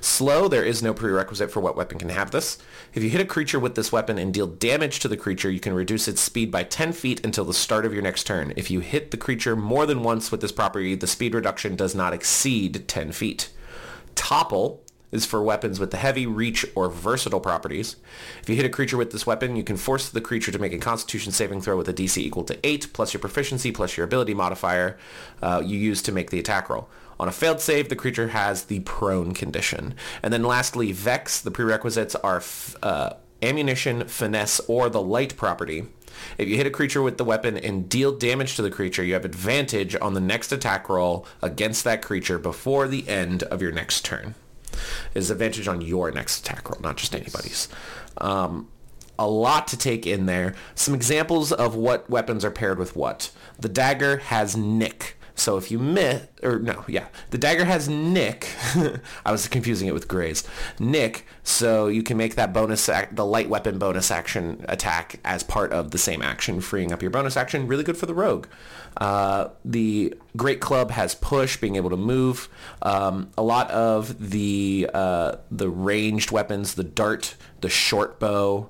Slow, 0.00 0.48
there 0.48 0.64
is 0.64 0.82
no 0.82 0.94
prerequisite 0.94 1.50
for 1.50 1.60
what 1.60 1.76
weapon 1.76 1.98
can 1.98 2.08
have 2.08 2.30
this. 2.30 2.58
If 2.94 3.02
you 3.02 3.10
hit 3.10 3.20
a 3.20 3.24
creature 3.24 3.58
with 3.58 3.74
this 3.74 3.92
weapon 3.92 4.18
and 4.18 4.32
deal 4.32 4.46
damage 4.46 5.00
to 5.00 5.08
the 5.08 5.16
creature, 5.16 5.50
you 5.50 5.60
can 5.60 5.74
reduce 5.74 6.08
its 6.08 6.20
speed 6.20 6.50
by 6.50 6.64
10 6.64 6.92
feet 6.92 7.24
until 7.24 7.44
the 7.44 7.54
start 7.54 7.84
of 7.84 7.92
your 7.92 8.02
next 8.02 8.24
turn. 8.24 8.52
If 8.56 8.70
you 8.70 8.80
hit 8.80 9.10
the 9.10 9.16
creature 9.16 9.56
more 9.56 9.86
than 9.86 10.02
once 10.02 10.30
with 10.30 10.40
this 10.40 10.52
property, 10.52 10.94
the 10.94 11.06
speed 11.06 11.34
reduction 11.34 11.76
does 11.76 11.94
not 11.94 12.12
exceed 12.12 12.86
10 12.88 13.12
feet. 13.12 13.50
Topple 14.14 14.82
is 15.12 15.26
for 15.26 15.42
weapons 15.42 15.78
with 15.78 15.90
the 15.90 15.98
heavy, 15.98 16.26
reach, 16.26 16.64
or 16.74 16.88
versatile 16.88 17.38
properties. 17.38 17.96
If 18.40 18.48
you 18.48 18.56
hit 18.56 18.64
a 18.64 18.70
creature 18.70 18.96
with 18.96 19.12
this 19.12 19.26
weapon, 19.26 19.54
you 19.54 19.62
can 19.62 19.76
force 19.76 20.08
the 20.08 20.22
creature 20.22 20.50
to 20.50 20.58
make 20.58 20.72
a 20.72 20.78
constitution 20.78 21.32
saving 21.32 21.60
throw 21.60 21.76
with 21.76 21.88
a 21.88 21.94
DC 21.94 22.16
equal 22.16 22.44
to 22.44 22.66
8, 22.66 22.92
plus 22.94 23.12
your 23.12 23.20
proficiency, 23.20 23.70
plus 23.70 23.96
your 23.96 24.04
ability 24.04 24.32
modifier 24.32 24.98
uh, 25.42 25.62
you 25.64 25.78
use 25.78 26.02
to 26.02 26.12
make 26.12 26.30
the 26.30 26.38
attack 26.38 26.70
roll. 26.70 26.88
On 27.22 27.28
a 27.28 27.30
failed 27.30 27.60
save, 27.60 27.88
the 27.88 27.94
creature 27.94 28.28
has 28.30 28.64
the 28.64 28.80
prone 28.80 29.32
condition. 29.32 29.94
And 30.24 30.32
then 30.32 30.42
lastly, 30.42 30.90
Vex, 30.90 31.40
the 31.40 31.52
prerequisites 31.52 32.16
are 32.16 32.38
f- 32.38 32.74
uh, 32.82 33.12
ammunition, 33.40 34.08
finesse, 34.08 34.58
or 34.66 34.90
the 34.90 35.00
light 35.00 35.36
property. 35.36 35.84
If 36.36 36.48
you 36.48 36.56
hit 36.56 36.66
a 36.66 36.70
creature 36.70 37.00
with 37.00 37.18
the 37.18 37.24
weapon 37.24 37.56
and 37.56 37.88
deal 37.88 38.10
damage 38.10 38.56
to 38.56 38.62
the 38.62 38.72
creature, 38.72 39.04
you 39.04 39.14
have 39.14 39.24
advantage 39.24 39.94
on 40.02 40.14
the 40.14 40.20
next 40.20 40.50
attack 40.50 40.88
roll 40.88 41.24
against 41.40 41.84
that 41.84 42.02
creature 42.02 42.40
before 42.40 42.88
the 42.88 43.08
end 43.08 43.44
of 43.44 43.62
your 43.62 43.70
next 43.70 44.04
turn. 44.04 44.34
Is 45.14 45.30
advantage 45.30 45.68
on 45.68 45.80
your 45.80 46.10
next 46.10 46.40
attack 46.40 46.68
roll, 46.68 46.80
not 46.80 46.96
just 46.96 47.14
anybody's. 47.14 47.68
Um, 48.18 48.68
a 49.16 49.28
lot 49.28 49.68
to 49.68 49.76
take 49.76 50.08
in 50.08 50.26
there. 50.26 50.56
Some 50.74 50.92
examples 50.92 51.52
of 51.52 51.76
what 51.76 52.10
weapons 52.10 52.44
are 52.44 52.50
paired 52.50 52.80
with 52.80 52.96
what. 52.96 53.30
The 53.60 53.68
dagger 53.68 54.16
has 54.16 54.56
nick. 54.56 55.16
So 55.34 55.56
if 55.56 55.70
you 55.70 55.78
miss, 55.78 56.26
or 56.42 56.58
no, 56.58 56.84
yeah, 56.86 57.06
the 57.30 57.38
dagger 57.38 57.64
has 57.64 57.88
nick. 57.88 58.48
I 59.24 59.32
was 59.32 59.48
confusing 59.48 59.88
it 59.88 59.94
with 59.94 60.08
graze. 60.08 60.44
Nick, 60.78 61.26
so 61.42 61.88
you 61.88 62.02
can 62.02 62.16
make 62.16 62.34
that 62.34 62.52
bonus, 62.52 62.88
ac- 62.88 63.08
the 63.12 63.24
light 63.24 63.48
weapon 63.48 63.78
bonus 63.78 64.10
action 64.10 64.64
attack 64.68 65.20
as 65.24 65.42
part 65.42 65.72
of 65.72 65.90
the 65.90 65.98
same 65.98 66.22
action, 66.22 66.60
freeing 66.60 66.92
up 66.92 67.02
your 67.02 67.10
bonus 67.10 67.36
action. 67.36 67.66
Really 67.66 67.84
good 67.84 67.96
for 67.96 68.06
the 68.06 68.14
rogue. 68.14 68.46
Uh, 68.96 69.48
the 69.64 70.14
great 70.36 70.60
club 70.60 70.90
has 70.90 71.14
push, 71.14 71.56
being 71.56 71.76
able 71.76 71.90
to 71.90 71.96
move. 71.96 72.48
Um, 72.82 73.30
a 73.38 73.42
lot 73.42 73.70
of 73.70 74.30
the 74.30 74.88
uh, 74.92 75.36
the 75.50 75.70
ranged 75.70 76.30
weapons, 76.30 76.74
the 76.74 76.84
dart, 76.84 77.36
the 77.62 77.70
short 77.70 78.20
bow, 78.20 78.68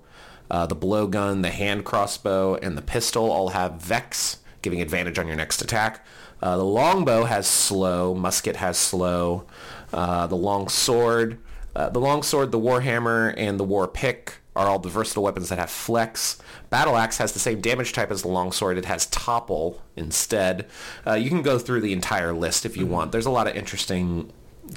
uh, 0.50 0.66
the 0.66 0.76
blowgun, 0.76 1.42
the 1.42 1.50
hand 1.50 1.84
crossbow, 1.84 2.54
and 2.56 2.78
the 2.78 2.82
pistol 2.82 3.30
all 3.30 3.48
have 3.48 3.80
Vex, 3.80 4.38
giving 4.62 4.80
advantage 4.80 5.18
on 5.18 5.26
your 5.26 5.36
next 5.36 5.60
attack. 5.60 6.04
Uh, 6.42 6.56
the 6.56 6.64
longbow 6.64 7.24
has 7.24 7.46
slow. 7.46 8.14
Musket 8.14 8.56
has 8.56 8.76
slow. 8.76 9.46
Uh, 9.92 10.26
the 10.26 10.36
long 10.36 10.68
sword, 10.68 11.38
uh, 11.76 11.88
the 11.90 12.00
long 12.00 12.22
sword, 12.22 12.50
the 12.50 12.58
warhammer, 12.58 13.32
and 13.36 13.60
the 13.60 13.64
war 13.64 13.86
pick 13.86 14.34
are 14.54 14.66
all 14.66 14.78
the 14.78 14.88
versatile 14.88 15.22
weapons 15.22 15.48
that 15.48 15.58
have 15.58 15.70
flex. 15.70 16.38
Battle 16.68 16.96
axe 16.96 17.18
has 17.18 17.32
the 17.32 17.38
same 17.38 17.60
damage 17.60 17.92
type 17.92 18.10
as 18.10 18.22
the 18.22 18.28
long 18.28 18.52
sword. 18.52 18.76
It 18.76 18.84
has 18.84 19.06
topple 19.06 19.80
instead. 19.96 20.66
Uh, 21.06 21.14
you 21.14 21.30
can 21.30 21.42
go 21.42 21.58
through 21.58 21.80
the 21.80 21.92
entire 21.92 22.32
list 22.32 22.66
if 22.66 22.76
you 22.76 22.86
want. 22.86 23.12
There's 23.12 23.26
a 23.26 23.30
lot 23.30 23.46
of 23.46 23.56
interesting 23.56 24.30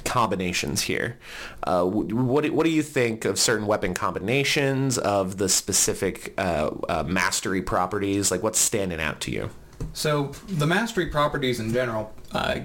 combinations 0.04 0.82
here. 0.82 1.18
Uh, 1.62 1.84
what 1.84 2.44
do, 2.44 2.52
what 2.52 2.64
do 2.64 2.70
you 2.70 2.82
think 2.82 3.24
of 3.24 3.38
certain 3.38 3.66
weapon 3.66 3.94
combinations 3.94 4.98
of 4.98 5.36
the 5.36 5.48
specific 5.48 6.34
uh, 6.38 6.70
uh, 6.88 7.04
mastery 7.06 7.62
properties? 7.62 8.30
Like 8.30 8.42
what's 8.42 8.58
standing 8.58 9.00
out 9.00 9.20
to 9.22 9.30
you? 9.30 9.50
So 9.92 10.32
the 10.48 10.66
mastery 10.66 11.06
properties 11.06 11.60
in 11.60 11.72
general, 11.72 12.12
uh, 12.32 12.60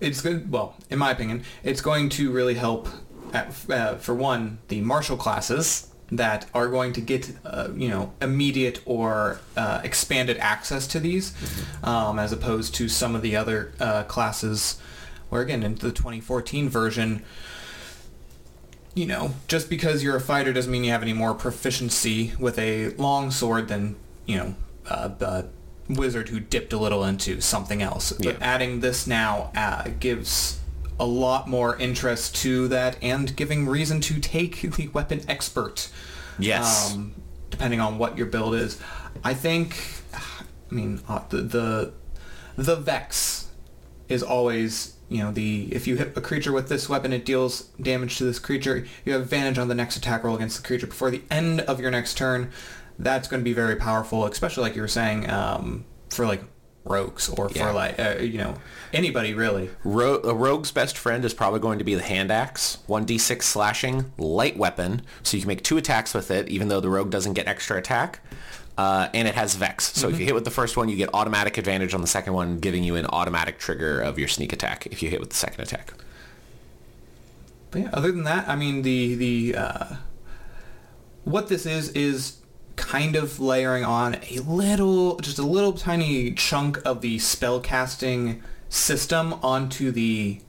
it's 0.00 0.20
good. 0.20 0.50
Well, 0.50 0.76
in 0.90 0.98
my 0.98 1.10
opinion, 1.10 1.44
it's 1.64 1.80
going 1.80 2.08
to 2.10 2.30
really 2.30 2.54
help. 2.54 2.88
At, 3.32 3.52
uh, 3.68 3.96
for 3.96 4.14
one, 4.14 4.58
the 4.68 4.80
martial 4.82 5.16
classes 5.16 5.92
that 6.12 6.46
are 6.54 6.68
going 6.68 6.92
to 6.92 7.00
get 7.00 7.32
uh, 7.44 7.68
you 7.74 7.88
know 7.88 8.12
immediate 8.22 8.80
or 8.84 9.40
uh, 9.56 9.80
expanded 9.82 10.36
access 10.38 10.86
to 10.88 11.00
these, 11.00 11.34
um, 11.82 12.18
as 12.18 12.32
opposed 12.32 12.74
to 12.76 12.88
some 12.88 13.16
of 13.16 13.22
the 13.22 13.34
other 13.34 13.72
uh, 13.80 14.04
classes, 14.04 14.80
where 15.28 15.42
again 15.42 15.62
in 15.64 15.74
the 15.74 15.90
2014 15.90 16.68
version, 16.68 17.24
you 18.94 19.06
know, 19.06 19.34
just 19.48 19.68
because 19.68 20.02
you're 20.02 20.16
a 20.16 20.20
fighter 20.20 20.52
doesn't 20.52 20.72
mean 20.72 20.84
you 20.84 20.90
have 20.90 21.02
any 21.02 21.12
more 21.12 21.34
proficiency 21.34 22.32
with 22.38 22.58
a 22.58 22.90
long 22.94 23.30
sword 23.30 23.68
than, 23.68 23.96
you 24.24 24.36
know, 24.36 24.54
uh, 24.88 25.08
the 25.08 25.48
wizard 25.88 26.28
who 26.28 26.40
dipped 26.40 26.72
a 26.72 26.78
little 26.78 27.04
into 27.04 27.40
something 27.40 27.82
else. 27.82 28.12
But 28.12 28.24
Yeah. 28.26 28.36
adding 28.40 28.80
this 28.80 29.06
now 29.06 29.50
uh, 29.56 29.88
gives 30.00 30.58
a 30.98 31.06
lot 31.06 31.48
more 31.48 31.76
interest 31.78 32.34
to 32.36 32.68
that 32.68 32.96
and 33.02 33.36
giving 33.36 33.66
reason 33.66 34.00
to 34.02 34.18
take 34.20 34.62
the 34.62 34.88
weapon 34.88 35.20
expert. 35.28 35.88
Yes. 36.38 36.92
Um, 36.94 37.14
depending 37.50 37.80
on 37.80 37.98
what 37.98 38.16
your 38.18 38.26
build 38.26 38.54
is. 38.54 38.78
I 39.22 39.32
think, 39.34 39.76
I 40.12 40.74
mean, 40.74 41.00
uh, 41.08 41.20
the, 41.28 41.38
the, 41.42 41.92
the 42.56 42.76
Vex 42.76 43.48
is 44.08 44.22
always 44.22 44.94
you 45.08 45.22
know 45.22 45.30
the 45.30 45.68
if 45.72 45.86
you 45.86 45.96
hit 45.96 46.16
a 46.16 46.20
creature 46.20 46.50
with 46.52 46.68
this 46.68 46.88
weapon 46.88 47.12
it 47.12 47.24
deals 47.24 47.62
damage 47.80 48.18
to 48.18 48.24
this 48.24 48.40
creature 48.40 48.84
you 49.04 49.12
have 49.12 49.22
advantage 49.22 49.56
on 49.56 49.68
the 49.68 49.74
next 49.74 49.96
attack 49.96 50.24
roll 50.24 50.34
against 50.34 50.60
the 50.60 50.66
creature 50.66 50.86
before 50.88 51.12
the 51.12 51.22
end 51.30 51.60
of 51.62 51.78
your 51.80 51.92
next 51.92 52.16
turn 52.16 52.50
that's 52.98 53.28
going 53.28 53.40
to 53.40 53.44
be 53.44 53.52
very 53.52 53.76
powerful 53.76 54.24
especially 54.26 54.62
like 54.62 54.74
you 54.76 54.82
were 54.82 54.88
saying 54.88 55.28
um, 55.30 55.84
for 56.10 56.26
like 56.26 56.42
rogues 56.84 57.28
or 57.28 57.50
Yeah. 57.52 57.66
for 57.66 57.72
like 57.72 57.98
uh, 57.98 58.16
you 58.20 58.38
know 58.38 58.54
anybody 58.92 59.34
really 59.34 59.70
Ro- 59.84 60.20
a 60.22 60.32
rogue's 60.34 60.70
best 60.70 60.96
friend 60.96 61.24
is 61.24 61.34
probably 61.34 61.58
going 61.60 61.78
to 61.78 61.84
be 61.84 61.94
the 61.96 62.02
hand 62.02 62.30
axe, 62.30 62.78
1d6 62.88 63.42
slashing, 63.42 64.12
light 64.18 64.56
weapon, 64.56 65.02
so 65.24 65.36
you 65.36 65.42
can 65.42 65.48
make 65.48 65.64
two 65.64 65.76
attacks 65.76 66.14
with 66.14 66.30
it, 66.30 66.48
even 66.48 66.68
though 66.68 66.78
the 66.80 66.88
rogue 66.88 67.10
doesn't 67.10 67.32
get 67.34 67.48
extra 67.48 67.76
attack. 67.76 68.20
Uh, 68.78 69.08
and 69.14 69.26
it 69.26 69.34
has 69.34 69.54
Vex. 69.56 69.92
So 69.98 70.08
if 70.10 70.20
you 70.20 70.26
hit 70.26 70.34
with 70.34 70.44
the 70.44 70.50
first 70.50 70.76
one, 70.76 70.88
you 70.90 70.96
get 70.96 71.08
automatic 71.14 71.56
advantage 71.58 71.92
on 71.94 72.02
the 72.02 72.06
second 72.06 72.34
one, 72.34 72.58
giving 72.60 72.84
you 72.84 72.94
an 72.94 73.06
automatic 73.06 73.58
trigger 73.58 74.00
of 74.00 74.18
your 74.18 74.28
sneak 74.28 74.52
attack 74.52 74.86
if 74.86 75.02
you 75.02 75.08
hit 75.10 75.18
with 75.18 75.30
the 75.30 75.36
second 75.36 75.62
attack. 75.62 75.92
But 77.70 77.82
yeah, 77.82 77.90
other 77.92 78.12
than 78.12 78.24
that, 78.24 78.48
I 78.48 78.54
mean 78.54 78.82
the 78.82 79.14
the 79.16 79.54
uh, 79.56 79.96
what 81.24 81.48
this 81.48 81.66
is 81.66 81.88
is 81.90 82.36
kind 82.76 83.16
of 83.16 83.40
layering 83.40 83.84
on 83.84 84.16
a 84.30 84.38
little, 84.40 85.16
just 85.16 85.38
a 85.38 85.42
little 85.42 85.72
tiny 85.72 86.32
chunk 86.32 86.80
of 86.84 87.00
the 87.00 87.18
spell 87.18 87.60
casting 87.60 88.42
system 88.68 89.34
onto 89.42 89.90
the 89.90 90.40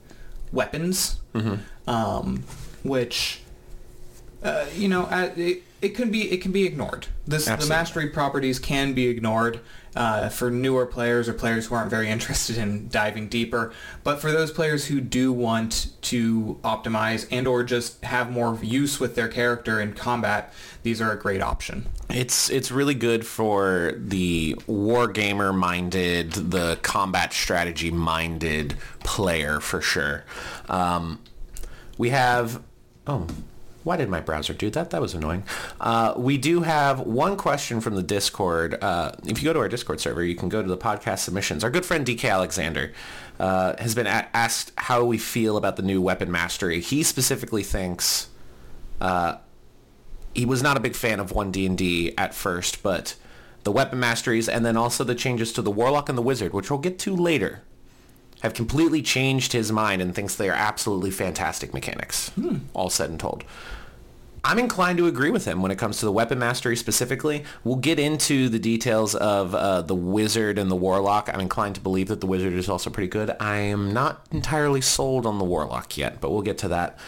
weapons, 0.52 1.20
um, 1.86 2.44
which 2.82 3.40
uh, 4.42 4.66
you 4.74 4.88
know, 4.88 5.08
it, 5.36 5.62
it 5.80 5.90
can 5.90 6.10
be 6.10 6.30
it 6.30 6.40
can 6.40 6.52
be 6.52 6.64
ignored. 6.64 7.06
This 7.26 7.46
the 7.46 7.66
mastery 7.68 8.08
properties 8.08 8.58
can 8.58 8.94
be 8.94 9.06
ignored 9.08 9.60
uh, 9.94 10.28
for 10.28 10.50
newer 10.50 10.86
players 10.86 11.28
or 11.28 11.34
players 11.34 11.66
who 11.66 11.74
aren't 11.74 11.90
very 11.90 12.08
interested 12.18 12.58
in 12.58 12.88
diving 12.88 13.28
deeper. 13.28 13.72
But 14.02 14.20
for 14.20 14.32
those 14.32 14.50
players 14.50 14.86
who 14.86 15.00
do 15.00 15.32
want 15.32 15.92
to 16.02 16.58
optimize 16.62 17.26
and 17.30 17.46
or 17.46 17.62
just 17.62 18.02
have 18.04 18.30
more 18.30 18.58
use 18.62 18.98
with 18.98 19.14
their 19.14 19.28
character 19.28 19.80
in 19.80 19.92
combat, 19.92 20.52
these 20.82 21.00
are 21.00 21.12
a 21.12 21.18
great 21.18 21.42
option. 21.42 21.86
It's 22.10 22.50
it's 22.50 22.70
really 22.70 22.94
good 22.94 23.26
for 23.26 23.94
the 23.96 24.54
wargamer 24.66 25.54
minded, 25.54 26.32
the 26.32 26.78
combat 26.82 27.32
strategy 27.32 27.90
minded 27.90 28.76
player 29.00 29.60
for 29.60 29.80
sure. 29.80 30.24
Um, 30.68 31.20
we 31.96 32.10
have 32.10 32.62
oh. 33.06 33.26
Why 33.88 33.96
did 33.96 34.10
my 34.10 34.20
browser 34.20 34.52
do 34.52 34.68
that? 34.72 34.90
That 34.90 35.00
was 35.00 35.14
annoying. 35.14 35.44
Uh, 35.80 36.12
we 36.14 36.36
do 36.36 36.60
have 36.60 37.00
one 37.00 37.38
question 37.38 37.80
from 37.80 37.94
the 37.94 38.02
Discord. 38.02 38.76
Uh, 38.84 39.12
if 39.24 39.42
you 39.42 39.48
go 39.48 39.54
to 39.54 39.60
our 39.60 39.68
Discord 39.68 39.98
server, 39.98 40.22
you 40.22 40.34
can 40.34 40.50
go 40.50 40.60
to 40.60 40.68
the 40.68 40.76
podcast 40.76 41.20
submissions. 41.20 41.64
Our 41.64 41.70
good 41.70 41.86
friend 41.86 42.04
DK 42.04 42.30
Alexander 42.30 42.92
uh, 43.40 43.76
has 43.78 43.94
been 43.94 44.06
a- 44.06 44.28
asked 44.34 44.72
how 44.76 45.04
we 45.04 45.16
feel 45.16 45.56
about 45.56 45.76
the 45.76 45.82
new 45.82 46.02
weapon 46.02 46.30
mastery. 46.30 46.82
He 46.82 47.02
specifically 47.02 47.62
thinks 47.62 48.28
he 50.34 50.44
was 50.44 50.62
not 50.62 50.76
a 50.76 50.80
big 50.80 50.94
fan 50.94 51.18
of 51.18 51.32
1D&D 51.32 52.12
at 52.18 52.34
first, 52.34 52.82
but 52.82 53.14
the 53.64 53.72
weapon 53.72 53.98
masteries 53.98 54.50
and 54.50 54.66
then 54.66 54.76
also 54.76 55.02
the 55.02 55.14
changes 55.14 55.50
to 55.54 55.62
the 55.62 55.70
warlock 55.70 56.10
and 56.10 56.18
the 56.18 56.22
wizard, 56.22 56.52
which 56.52 56.70
we'll 56.70 56.78
get 56.78 56.98
to 56.98 57.16
later, 57.16 57.62
have 58.42 58.52
completely 58.52 59.00
changed 59.00 59.54
his 59.54 59.72
mind 59.72 60.02
and 60.02 60.14
thinks 60.14 60.34
they 60.36 60.50
are 60.50 60.52
absolutely 60.52 61.10
fantastic 61.10 61.72
mechanics, 61.72 62.30
all 62.74 62.90
said 62.90 63.08
and 63.08 63.18
told. 63.18 63.44
I'm 64.44 64.58
inclined 64.58 64.98
to 64.98 65.06
agree 65.06 65.30
with 65.30 65.44
him 65.44 65.62
when 65.62 65.70
it 65.70 65.78
comes 65.78 65.98
to 65.98 66.06
the 66.06 66.12
weapon 66.12 66.38
mastery 66.38 66.76
specifically. 66.76 67.44
We'll 67.64 67.76
get 67.76 67.98
into 67.98 68.48
the 68.48 68.58
details 68.58 69.14
of 69.14 69.54
uh, 69.54 69.82
the 69.82 69.94
wizard 69.94 70.58
and 70.58 70.70
the 70.70 70.76
warlock. 70.76 71.28
I'm 71.32 71.40
inclined 71.40 71.74
to 71.74 71.80
believe 71.80 72.08
that 72.08 72.20
the 72.20 72.26
wizard 72.26 72.52
is 72.52 72.68
also 72.68 72.90
pretty 72.90 73.08
good. 73.08 73.34
I 73.40 73.56
am 73.56 73.92
not 73.92 74.26
entirely 74.30 74.80
sold 74.80 75.26
on 75.26 75.38
the 75.38 75.44
warlock 75.44 75.96
yet, 75.96 76.20
but 76.20 76.30
we'll 76.30 76.42
get 76.42 76.58
to 76.58 76.68
that. 76.68 76.98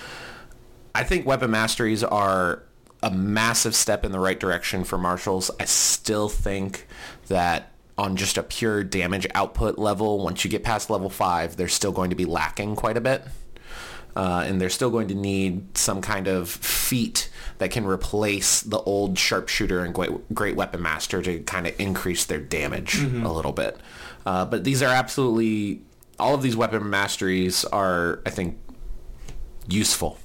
I 0.94 1.04
think 1.04 1.24
weapon 1.24 1.50
masteries 1.50 2.02
are 2.02 2.64
a 3.02 3.10
massive 3.10 3.74
step 3.74 4.04
in 4.04 4.12
the 4.12 4.20
right 4.20 4.38
direction 4.38 4.84
for 4.84 4.98
martials. 4.98 5.50
I 5.58 5.64
still 5.64 6.28
think 6.28 6.86
that 7.28 7.72
on 7.96 8.16
just 8.16 8.38
a 8.38 8.42
pure 8.42 8.82
damage 8.82 9.26
output 9.34 9.78
level, 9.78 10.22
once 10.22 10.44
you 10.44 10.50
get 10.50 10.64
past 10.64 10.90
level 10.90 11.08
5, 11.08 11.56
they're 11.56 11.68
still 11.68 11.92
going 11.92 12.10
to 12.10 12.16
be 12.16 12.24
lacking 12.24 12.76
quite 12.76 12.96
a 12.96 13.00
bit. 13.00 13.22
Uh, 14.16 14.44
and 14.46 14.60
they're 14.60 14.68
still 14.68 14.90
going 14.90 15.08
to 15.08 15.14
need 15.14 15.76
some 15.78 16.00
kind 16.00 16.26
of 16.26 16.48
feat 16.48 17.30
that 17.58 17.70
can 17.70 17.86
replace 17.86 18.60
the 18.60 18.78
old 18.80 19.18
sharpshooter 19.18 19.84
and 19.84 19.94
great, 19.94 20.34
great 20.34 20.56
weapon 20.56 20.82
master 20.82 21.22
to 21.22 21.40
kind 21.40 21.66
of 21.66 21.78
increase 21.78 22.24
their 22.24 22.40
damage 22.40 23.00
a 23.00 23.28
little 23.28 23.52
bit. 23.52 23.78
Uh, 24.26 24.44
but 24.44 24.64
these 24.64 24.82
are 24.82 24.92
absolutely 24.92 25.80
all 26.20 26.34
of 26.34 26.42
these 26.42 26.56
weapon 26.56 26.88
masteries 26.88 27.64
are, 27.64 28.20
I 28.26 28.30
think, 28.30 28.58
useful. 29.68 30.18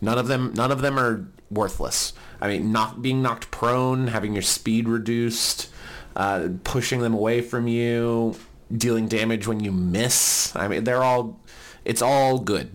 None 0.00 0.18
of 0.18 0.26
them, 0.28 0.52
none 0.54 0.72
of 0.72 0.80
them 0.80 0.98
are 0.98 1.28
worthless. 1.50 2.12
I 2.40 2.48
mean, 2.48 2.72
not 2.72 3.02
being 3.02 3.20
knocked 3.22 3.50
prone, 3.50 4.08
having 4.08 4.32
your 4.32 4.42
speed 4.42 4.88
reduced, 4.88 5.68
uh, 6.16 6.48
pushing 6.64 7.00
them 7.00 7.14
away 7.14 7.40
from 7.40 7.68
you, 7.68 8.36
dealing 8.74 9.08
damage 9.08 9.46
when 9.46 9.60
you 9.60 9.72
miss. 9.72 10.54
I 10.56 10.68
mean, 10.68 10.84
they're 10.84 11.02
all, 11.02 11.40
it's 11.84 12.02
all 12.02 12.38
good. 12.38 12.72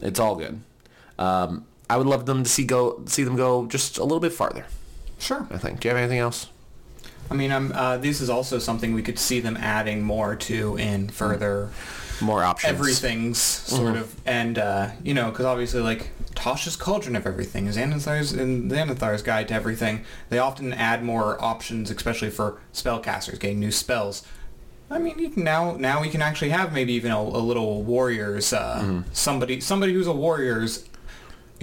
It's 0.00 0.20
all 0.20 0.36
good. 0.36 0.60
Um, 1.18 1.66
I 1.90 1.96
would 1.96 2.06
love 2.06 2.26
them 2.26 2.42
to 2.44 2.48
see 2.48 2.64
go 2.64 3.02
see 3.06 3.24
them 3.24 3.36
go 3.36 3.66
just 3.66 3.98
a 3.98 4.02
little 4.02 4.20
bit 4.20 4.32
farther. 4.32 4.66
Sure. 5.18 5.46
I 5.50 5.58
think. 5.58 5.80
Do 5.80 5.88
you 5.88 5.94
have 5.94 6.02
anything 6.02 6.18
else? 6.18 6.48
I 7.30 7.34
mean, 7.34 7.50
um, 7.50 7.72
uh, 7.74 7.98
this 7.98 8.20
is 8.20 8.30
also 8.30 8.58
something 8.58 8.94
we 8.94 9.02
could 9.02 9.18
see 9.18 9.40
them 9.40 9.56
adding 9.56 10.02
more 10.02 10.34
to 10.36 10.76
in 10.76 11.08
further 11.08 11.70
More 12.22 12.42
options. 12.42 12.72
everything's 12.72 13.38
sort 13.38 13.96
of, 13.96 14.14
and 14.24 14.58
uh, 14.58 14.90
you 15.02 15.12
know, 15.12 15.30
because 15.30 15.44
obviously, 15.44 15.82
like 15.82 16.10
Tasha's 16.34 16.74
Cauldron 16.76 17.16
of 17.16 17.26
Everything, 17.26 17.66
Xanathar's 17.68 18.32
and 18.32 18.70
Xanathar's 18.70 19.22
Guide 19.22 19.48
to 19.48 19.54
Everything, 19.54 20.04
they 20.30 20.38
often 20.38 20.72
add 20.72 21.02
more 21.04 21.42
options, 21.42 21.90
especially 21.90 22.30
for 22.30 22.58
spellcasters 22.72 23.38
getting 23.38 23.60
new 23.60 23.72
spells. 23.72 24.22
I 24.90 24.98
mean, 24.98 25.18
you 25.18 25.30
can 25.30 25.44
now 25.44 25.76
now 25.76 26.00
we 26.00 26.08
can 26.08 26.22
actually 26.22 26.50
have 26.50 26.72
maybe 26.72 26.94
even 26.94 27.12
a, 27.12 27.20
a 27.20 27.20
little 27.20 27.82
warriors, 27.82 28.52
uh, 28.52 29.02
somebody 29.12 29.60
somebody 29.60 29.92
who's 29.92 30.06
a 30.06 30.12
warriors 30.12 30.88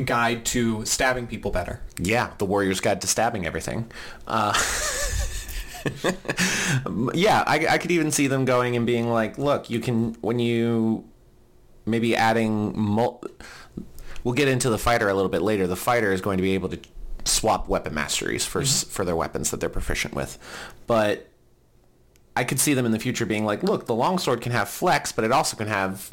guide 0.03 0.45
to 0.45 0.85
stabbing 0.85 1.27
people 1.27 1.51
better. 1.51 1.81
Yeah, 1.97 2.31
the 2.37 2.45
Warrior's 2.45 2.81
Guide 2.81 3.01
to 3.01 3.07
Stabbing 3.07 3.45
Everything. 3.45 3.89
Uh, 4.27 4.53
yeah, 7.13 7.43
I, 7.47 7.67
I 7.69 7.77
could 7.77 7.91
even 7.91 8.11
see 8.11 8.27
them 8.27 8.45
going 8.45 8.75
and 8.75 8.85
being 8.85 9.09
like, 9.09 9.37
look, 9.37 9.69
you 9.69 9.79
can, 9.79 10.15
when 10.21 10.39
you 10.39 11.05
maybe 11.85 12.15
adding, 12.15 12.77
mul- 12.77 13.23
we'll 14.23 14.33
get 14.33 14.47
into 14.47 14.69
the 14.69 14.77
fighter 14.77 15.07
a 15.07 15.13
little 15.13 15.29
bit 15.29 15.41
later. 15.41 15.67
The 15.67 15.75
fighter 15.75 16.11
is 16.11 16.21
going 16.21 16.37
to 16.37 16.43
be 16.43 16.53
able 16.53 16.69
to 16.69 16.79
swap 17.23 17.69
weapon 17.69 17.93
masteries 17.93 18.45
for, 18.45 18.61
s 18.61 18.83
for 18.83 19.05
their 19.05 19.15
weapons 19.15 19.51
that 19.51 19.59
they're 19.59 19.69
proficient 19.69 20.13
with. 20.13 20.37
But 20.87 21.29
I 22.35 22.43
could 22.43 22.59
see 22.59 22.73
them 22.73 22.85
in 22.85 22.91
the 22.91 22.99
future 22.99 23.25
being 23.25 23.45
like, 23.45 23.63
look, 23.63 23.85
the 23.85 23.95
longsword 23.95 24.41
can 24.41 24.51
have 24.51 24.67
flex, 24.69 25.11
but 25.11 25.23
it 25.23 25.31
also 25.31 25.55
can 25.55 25.67
have 25.67 26.09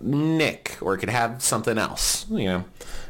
nick, 0.00 0.76
or 0.82 0.94
it 0.94 0.98
could 0.98 1.08
have 1.08 1.42
something 1.42 1.78
else. 1.78 2.26
You 2.30 2.44
know, 2.44 2.64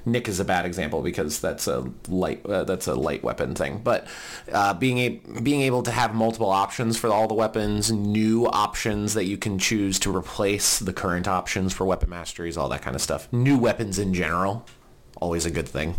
nick 0.05 0.29
is 0.29 0.39
a 0.39 0.45
bad 0.45 0.65
example 0.65 1.03
because 1.03 1.41
that's 1.41 1.67
a 1.67 1.91
light 2.09 2.47
uh, 2.47 2.65
that's 2.65 2.87
a 2.87 2.95
light 2.95 3.25
weapon 3.25 3.55
thing. 3.55 3.81
But 3.83 4.07
uh, 4.53 4.75
being 4.75 4.99
a- 4.99 5.41
being 5.43 5.63
able 5.63 5.83
to 5.83 5.91
have 5.91 6.15
multiple 6.15 6.51
options 6.51 6.97
for 6.97 7.09
all 7.09 7.27
the 7.27 7.35
weapons, 7.35 7.91
new 7.91 8.47
options 8.47 9.15
that 9.15 9.25
you 9.25 9.37
can 9.37 9.59
choose 9.59 9.99
to 10.01 10.15
replace 10.15 10.79
the 10.79 10.93
current 10.93 11.27
options 11.27 11.73
for 11.73 11.85
weapon 11.85 12.11
masteries, 12.11 12.57
all 12.57 12.69
that 12.69 12.83
kind 12.83 12.95
of 12.95 13.03
stuff. 13.03 13.33
New 13.33 13.59
weapons 13.59 13.99
in 13.99 14.15
general, 14.15 14.67
always 15.21 15.45
a 15.47 15.51
good 15.51 15.69
thing 15.69 15.97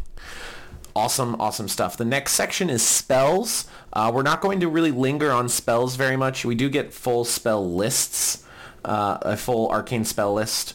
awesome, 0.98 1.40
awesome 1.40 1.68
stuff. 1.68 1.96
The 1.96 2.06
next 2.06 2.34
section 2.34 2.72
is 2.72 2.82
spells. 2.82 3.68
Uh, 3.94 4.12
we're 4.14 4.24
not 4.24 4.42
going 4.42 4.60
to 4.62 4.68
really 4.68 4.90
linger 4.90 5.32
on 5.32 5.48
spells 5.48 5.96
very 5.96 6.18
much. 6.18 6.44
We 6.44 6.56
do 6.56 6.70
get 6.70 6.92
full 6.92 7.24
spell 7.24 7.72
lists, 7.72 8.44
uh, 8.84 9.20
a 9.22 9.38
full 9.38 9.70
arcane 9.70 10.06
spell 10.06 10.34
list, 10.34 10.74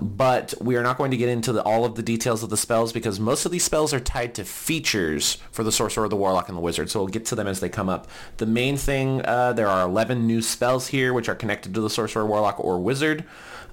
but 0.00 0.54
we 0.60 0.76
are 0.76 0.84
not 0.84 0.96
going 0.96 1.10
to 1.10 1.16
get 1.16 1.28
into 1.28 1.52
the, 1.52 1.60
all 1.64 1.84
of 1.84 1.96
the 1.96 2.04
details 2.04 2.44
of 2.44 2.50
the 2.50 2.56
spells 2.56 2.92
because 2.92 3.18
most 3.18 3.46
of 3.46 3.50
these 3.50 3.64
spells 3.64 3.92
are 3.92 3.98
tied 3.98 4.36
to 4.36 4.44
features 4.44 5.38
for 5.50 5.64
the 5.64 5.72
sorcerer, 5.72 6.08
the 6.08 6.14
warlock, 6.14 6.48
and 6.48 6.56
the 6.56 6.62
wizard. 6.62 6.88
So 6.88 7.00
we'll 7.00 7.08
get 7.08 7.24
to 7.26 7.34
them 7.34 7.48
as 7.48 7.58
they 7.58 7.68
come 7.68 7.88
up. 7.88 8.06
The 8.36 8.46
main 8.46 8.76
thing, 8.76 9.26
uh, 9.26 9.54
there 9.54 9.68
are 9.68 9.84
11 9.88 10.24
new 10.24 10.40
spells 10.40 10.86
here 10.86 11.12
which 11.12 11.28
are 11.28 11.34
connected 11.34 11.74
to 11.74 11.80
the 11.80 11.90
sorcerer, 11.90 12.24
warlock, 12.24 12.60
or 12.60 12.78
wizard. 12.78 13.24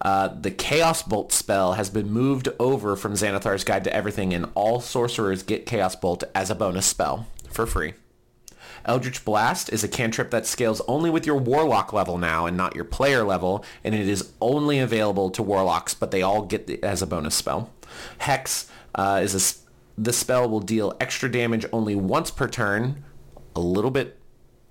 Uh, 0.02 0.30
the 0.30 0.52
Chaos 0.52 1.04
Bolt 1.04 1.32
spell 1.32 1.74
has 1.74 1.90
been 1.90 2.12
moved 2.12 2.50
over 2.60 2.96
from 2.96 3.14
Xanathar's 3.14 3.64
Guide 3.64 3.84
to 3.84 3.96
Everything, 3.96 4.34
and 4.34 4.48
all 4.56 4.80
sorcerers 4.82 5.44
get 5.44 5.66
Chaos 5.66 5.96
Bolt 5.96 6.24
as 6.34 6.50
a 6.50 6.56
bonus 6.56 6.88
spell 6.88 7.28
for 7.52 7.68
free. 7.68 7.94
Eldritch 8.84 9.24
Blast 9.24 9.72
is 9.72 9.84
a 9.84 9.88
cantrip 9.88 10.32
that 10.32 10.48
scales 10.48 10.82
only 10.88 11.12
with 11.12 11.28
your 11.28 11.38
Warlock 11.38 11.94
level 11.94 12.18
now 12.18 12.48
and 12.48 12.58
not 12.58 12.76
your 12.76 12.84
player 12.84 13.24
level, 13.24 13.64
and 13.84 13.94
it 13.94 14.08
is 14.08 14.32
only 14.42 14.80
available 14.80 15.30
to 15.30 15.44
Warlocks, 15.44 15.94
but 15.94 16.10
they 16.10 16.24
all 16.24 16.42
get 16.42 16.68
it 16.68 16.84
as 16.84 17.04
a 17.04 17.08
bonus 17.08 17.36
spell. 17.36 17.70
Hex 18.20 18.70
uh, 18.96 19.20
is 19.22 19.36
a 19.36 19.62
the 19.98 20.14
spell 20.14 20.50
will 20.50 20.62
deal 20.62 20.96
extra 21.00 21.30
damage 21.30 21.66
only 21.72 21.96
once 21.96 22.32
per 22.32 22.48
turn, 22.48 23.04
a 23.56 23.60
little 23.60 23.92
bit 23.92 24.18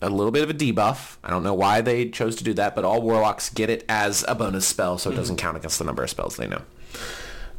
a 0.00 0.08
little 0.08 0.32
bit 0.32 0.42
of 0.42 0.50
a 0.50 0.54
debuff. 0.54 1.16
I 1.22 1.30
don't 1.30 1.42
know 1.42 1.54
why 1.54 1.80
they 1.80 2.08
chose 2.08 2.36
to 2.36 2.44
do 2.44 2.54
that, 2.54 2.74
but 2.74 2.84
all 2.84 3.02
warlocks 3.02 3.50
get 3.50 3.70
it 3.70 3.84
as 3.88 4.24
a 4.28 4.34
bonus 4.34 4.66
spell, 4.66 4.98
so 4.98 5.10
it 5.10 5.16
doesn't 5.16 5.36
count 5.36 5.56
against 5.56 5.78
the 5.78 5.84
number 5.84 6.02
of 6.02 6.10
spells 6.10 6.36
they 6.36 6.46
know. 6.46 6.62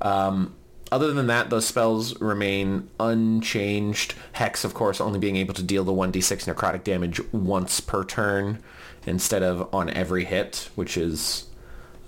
Um, 0.01 0.56
other 0.91 1.13
than 1.13 1.27
that, 1.27 1.49
those 1.49 1.65
spells 1.65 2.19
remain 2.19 2.89
unchanged. 2.99 4.15
Hex, 4.34 4.65
of 4.65 4.73
course, 4.73 4.99
only 4.99 5.19
being 5.19 5.38
able 5.38 5.54
to 5.54 5.63
deal 5.63 5.84
the 5.84 5.93
1d6 5.93 6.54
necrotic 6.54 6.84
damage 6.84 7.21
once 7.32 7.80
per 7.80 8.04
turn 8.04 8.62
instead 9.06 9.41
of 9.41 9.73
on 9.73 9.89
every 9.89 10.25
hit, 10.25 10.69
which 10.75 10.97
is 10.97 11.45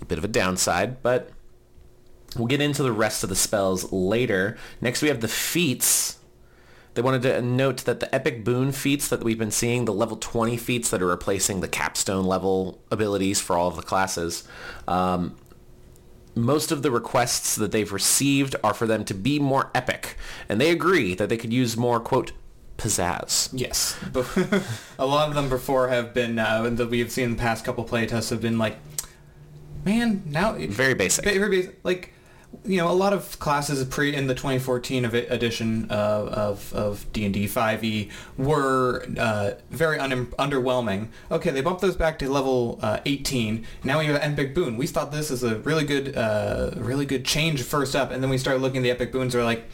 a 0.01 0.05
bit 0.05 0.17
of 0.17 0.23
a 0.23 0.27
downside, 0.27 1.01
but 1.01 1.31
we'll 2.35 2.47
get 2.47 2.61
into 2.61 2.83
the 2.83 2.91
rest 2.91 3.23
of 3.23 3.29
the 3.29 3.35
spells 3.35 3.91
later. 3.91 4.57
Next, 4.81 5.01
we 5.01 5.07
have 5.07 5.21
the 5.21 5.27
feats. 5.27 6.19
They 6.93 7.01
wanted 7.01 7.23
to 7.23 7.41
note 7.41 7.85
that 7.85 7.99
the 7.99 8.13
epic 8.13 8.43
boon 8.43 8.71
feats 8.71 9.07
that 9.07 9.23
we've 9.23 9.37
been 9.37 9.51
seeing, 9.51 9.85
the 9.85 9.93
level 9.93 10.17
20 10.17 10.57
feats 10.57 10.89
that 10.91 11.01
are 11.01 11.07
replacing 11.07 11.61
the 11.61 11.67
capstone 11.67 12.25
level 12.25 12.79
abilities 12.91 13.41
for 13.41 13.57
all 13.57 13.67
of 13.67 13.75
the 13.75 13.81
classes, 13.81 14.43
um, 14.87 15.35
most 16.35 16.71
of 16.71 16.81
the 16.81 16.91
requests 16.91 17.55
that 17.55 17.71
they've 17.71 17.91
received 17.91 18.55
are 18.63 18.73
for 18.73 18.87
them 18.87 19.05
to 19.05 19.13
be 19.13 19.39
more 19.39 19.71
epic. 19.73 20.17
And 20.49 20.59
they 20.59 20.69
agree 20.69 21.15
that 21.15 21.29
they 21.29 21.37
could 21.37 21.53
use 21.53 21.77
more, 21.77 21.99
quote, 21.99 22.31
pizzazz. 22.77 23.49
Yes, 23.53 23.97
a 24.99 25.05
lot 25.05 25.29
of 25.29 25.35
them 25.35 25.49
before 25.49 25.89
have 25.89 26.13
been 26.13 26.39
uh, 26.39 26.69
that 26.69 26.89
we 26.89 26.99
have 26.99 27.11
seen 27.11 27.25
in 27.25 27.31
the 27.31 27.41
past 27.41 27.65
couple 27.65 27.85
playtests 27.85 28.29
have 28.29 28.41
been 28.41 28.57
like, 28.57 28.77
man, 29.85 30.23
now 30.25 30.53
Very 30.53 30.93
basic. 30.93 31.25
Very 31.25 31.49
basic. 31.49 31.79
Like 31.83 32.13
you 32.65 32.77
know, 32.77 32.89
a 32.89 32.93
lot 32.93 33.13
of 33.13 33.39
classes 33.39 33.83
pre 33.85 34.15
in 34.15 34.27
the 34.27 34.35
2014 34.35 35.05
ev- 35.05 35.13
edition 35.13 35.85
of 35.89 36.27
of, 36.29 36.73
of 36.73 37.11
D&D 37.13 37.45
5e 37.45 37.83
E 37.83 38.09
were 38.37 39.05
uh, 39.17 39.51
very 39.71 39.99
un- 39.99 40.27
underwhelming. 40.39 41.07
Okay, 41.31 41.49
they 41.51 41.61
bumped 41.61 41.81
those 41.81 41.95
back 41.95 42.19
to 42.19 42.29
level 42.29 42.79
uh, 42.81 42.99
18. 43.05 43.65
Now 43.83 43.99
we 43.99 44.05
have 44.05 44.15
an 44.15 44.33
Epic 44.33 44.53
Boon. 44.55 44.77
We 44.77 44.87
thought 44.87 45.11
this 45.11 45.31
is 45.31 45.43
a 45.43 45.57
really 45.59 45.83
good, 45.85 46.15
uh, 46.15 46.71
really 46.75 47.05
good 47.05 47.25
change 47.25 47.61
first 47.63 47.95
up, 47.95 48.11
and 48.11 48.21
then 48.23 48.29
we 48.29 48.37
started 48.37 48.61
looking 48.61 48.77
at 48.77 48.83
the 48.83 48.91
Epic 48.91 49.11
Boons. 49.11 49.35
We're 49.35 49.43
like, 49.43 49.65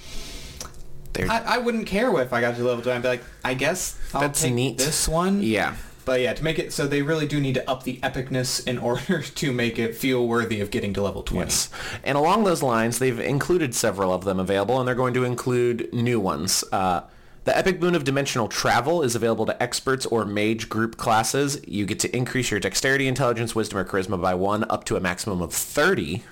I, 1.18 1.42
I 1.46 1.58
wouldn't 1.58 1.86
care 1.86 2.18
if 2.22 2.32
I 2.32 2.40
got 2.40 2.56
to 2.56 2.64
level 2.64 2.82
20. 2.82 2.96
I'd 2.98 3.02
be 3.02 3.08
like, 3.10 3.24
I 3.44 3.54
guess 3.54 4.00
I'll 4.14 4.22
That's 4.22 4.42
take 4.42 4.54
neat. 4.54 4.78
this 4.78 5.08
one. 5.08 5.42
yeah. 5.44 5.76
But 6.10 6.22
yeah, 6.22 6.34
to 6.34 6.44
make 6.44 6.58
it 6.58 6.74
so 6.74 6.88
they 6.88 7.04
really 7.04 7.28
do 7.28 7.40
need 7.40 7.54
to 7.54 7.70
up 7.70 7.84
the 7.84 7.98
epicness 7.98 8.66
in 8.66 8.78
order 8.90 9.22
to 9.22 9.52
make 9.54 9.78
it 9.78 9.96
feel 9.96 10.28
worthy 10.28 10.60
of 10.60 10.72
getting 10.72 10.92
to 10.96 11.04
level 11.04 11.22
20. 11.22 11.46
Yes. 11.46 11.70
And 12.04 12.18
along 12.18 12.46
those 12.46 12.64
lines, 12.64 12.98
they've 12.98 13.20
included 13.20 13.76
several 13.76 14.12
of 14.12 14.24
them 14.24 14.40
available, 14.40 14.80
and 14.80 14.88
they're 14.88 14.96
going 14.96 15.14
to 15.14 15.24
include 15.24 15.94
new 15.94 16.20
ones. 16.20 16.64
Uh, 16.72 17.02
the 17.44 17.56
Epic 17.56 17.80
Boon 17.80 17.94
of 17.94 18.06
Dimensional 18.06 18.48
Travel 18.48 19.04
is 19.04 19.14
available 19.14 19.46
to 19.46 19.62
experts 19.62 20.08
or 20.08 20.26
mage 20.26 20.68
group 20.68 20.98
classes. 20.98 21.62
You 21.68 21.86
get 21.86 22.00
to 22.00 22.18
increase 22.18 22.50
your 22.50 22.60
dexterity, 22.60 23.08
intelligence, 23.08 23.54
wisdom, 23.54 23.78
or 23.78 23.86
charisma 23.86 24.20
by 24.20 24.34
one 24.34 24.66
up 24.68 24.86
to 24.86 24.96
a 24.96 25.00
maximum 25.00 25.44
of 25.44 25.54
30. 25.54 26.24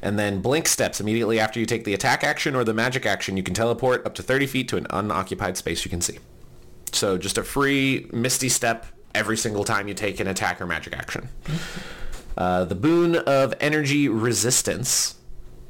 And 0.00 0.16
then 0.16 0.40
blink 0.40 0.68
steps. 0.68 1.00
Immediately 1.00 1.40
after 1.40 1.58
you 1.58 1.66
take 1.66 1.82
the 1.82 1.92
attack 1.92 2.22
action 2.22 2.54
or 2.54 2.62
the 2.62 2.72
magic 2.72 3.04
action, 3.04 3.36
you 3.36 3.42
can 3.42 3.54
teleport 3.54 4.06
up 4.06 4.14
to 4.14 4.22
30 4.22 4.46
feet 4.46 4.68
to 4.68 4.76
an 4.76 4.86
unoccupied 4.90 5.56
space 5.56 5.84
you 5.84 5.90
can 5.90 6.00
see. 6.00 6.20
So 6.92 7.18
just 7.18 7.36
a 7.36 7.42
free 7.42 8.08
Misty 8.12 8.48
Step 8.48 8.86
every 9.18 9.36
single 9.36 9.64
time 9.64 9.88
you 9.88 9.94
take 9.94 10.20
an 10.20 10.28
attack 10.28 10.60
or 10.60 10.66
magic 10.66 10.96
action. 10.96 11.28
Uh, 12.36 12.64
the 12.64 12.76
Boon 12.76 13.16
of 13.16 13.52
Energy 13.60 14.08
Resistance, 14.08 15.16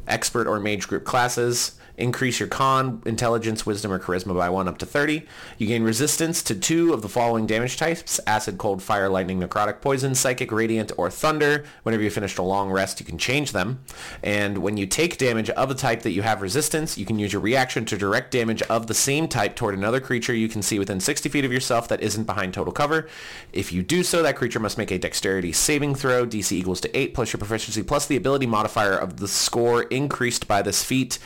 expert 0.07 0.47
or 0.47 0.61
mage 0.61 0.87
group 0.87 1.05
classes. 1.05 1.78
Increase 1.99 2.39
your 2.39 2.49
con, 2.49 3.03
intelligence, 3.05 3.67
wisdom, 3.67 3.91
or 3.91 3.99
charisma 3.99 4.37
by 4.37 4.49
1 4.49 4.69
up 4.69 4.79
to 4.79 4.87
30. 4.87 5.27
You 5.59 5.67
gain 5.67 5.83
resistance 5.83 6.45
to 6.45 6.55
two 6.55 6.93
of 6.93 7.03
the 7.03 7.09
following 7.09 7.45
damage 7.45 7.77
types, 7.77 8.21
acid, 8.25 8.57
cold, 8.57 8.83
fire, 8.83 9.09
lightning, 9.09 9.41
necrotic, 9.41 9.81
poison, 9.81 10.15
psychic, 10.15 10.53
radiant, 10.53 10.93
or 10.97 11.11
thunder. 11.11 11.65
Whenever 11.83 12.05
you 12.05 12.11
finish 12.11 12.39
a 12.39 12.43
long 12.43 12.71
rest, 12.71 13.01
you 13.01 13.07
can 13.07 13.19
change 13.19 13.51
them. 13.51 13.81
And 14.23 14.59
when 14.59 14.77
you 14.77 14.87
take 14.87 15.19
damage 15.19 15.51
of 15.51 15.73
a 15.73 15.75
type 15.75 16.03
that 16.03 16.13
you 16.13 16.23
have 16.23 16.41
resistance, 16.41 16.97
you 16.97 17.05
can 17.05 17.19
use 17.19 17.33
your 17.33 17.43
reaction 17.43 17.85
to 17.87 17.99
direct 17.99 18.31
damage 18.31 18.63
of 18.63 18.87
the 18.87 18.95
same 18.95 19.27
type 19.27 19.57
toward 19.57 19.75
another 19.75 20.01
creature 20.01 20.33
you 20.33 20.49
can 20.49 20.63
see 20.63 20.79
within 20.79 21.01
60 21.01 21.29
feet 21.29 21.45
of 21.45 21.53
yourself 21.53 21.89
that 21.89 22.01
isn't 22.01 22.25
behind 22.25 22.55
total 22.55 22.73
cover. 22.73 23.09
If 23.53 23.73
you 23.73 23.83
do 23.83 24.05
so, 24.05 24.23
that 24.23 24.37
creature 24.37 24.61
must 24.61 24.79
make 24.79 24.93
a 24.93 24.99
dexterity 24.99 25.51
saving 25.51 25.97
throw, 25.97 26.27
DC 26.27 26.53
equals 26.53 26.81
to 26.83 26.97
8, 26.97 27.13
plus 27.13 27.33
your 27.33 27.39
proficiency, 27.39 27.83
plus 27.83 28.07
the 28.07 28.17
ability 28.17 28.47
modifier 28.47 28.97
of 28.97 29.17
the 29.17 29.27
score 29.27 29.83
increased 29.83 30.47
by 30.47 30.63
this 30.63 30.85
feat, 30.85 31.19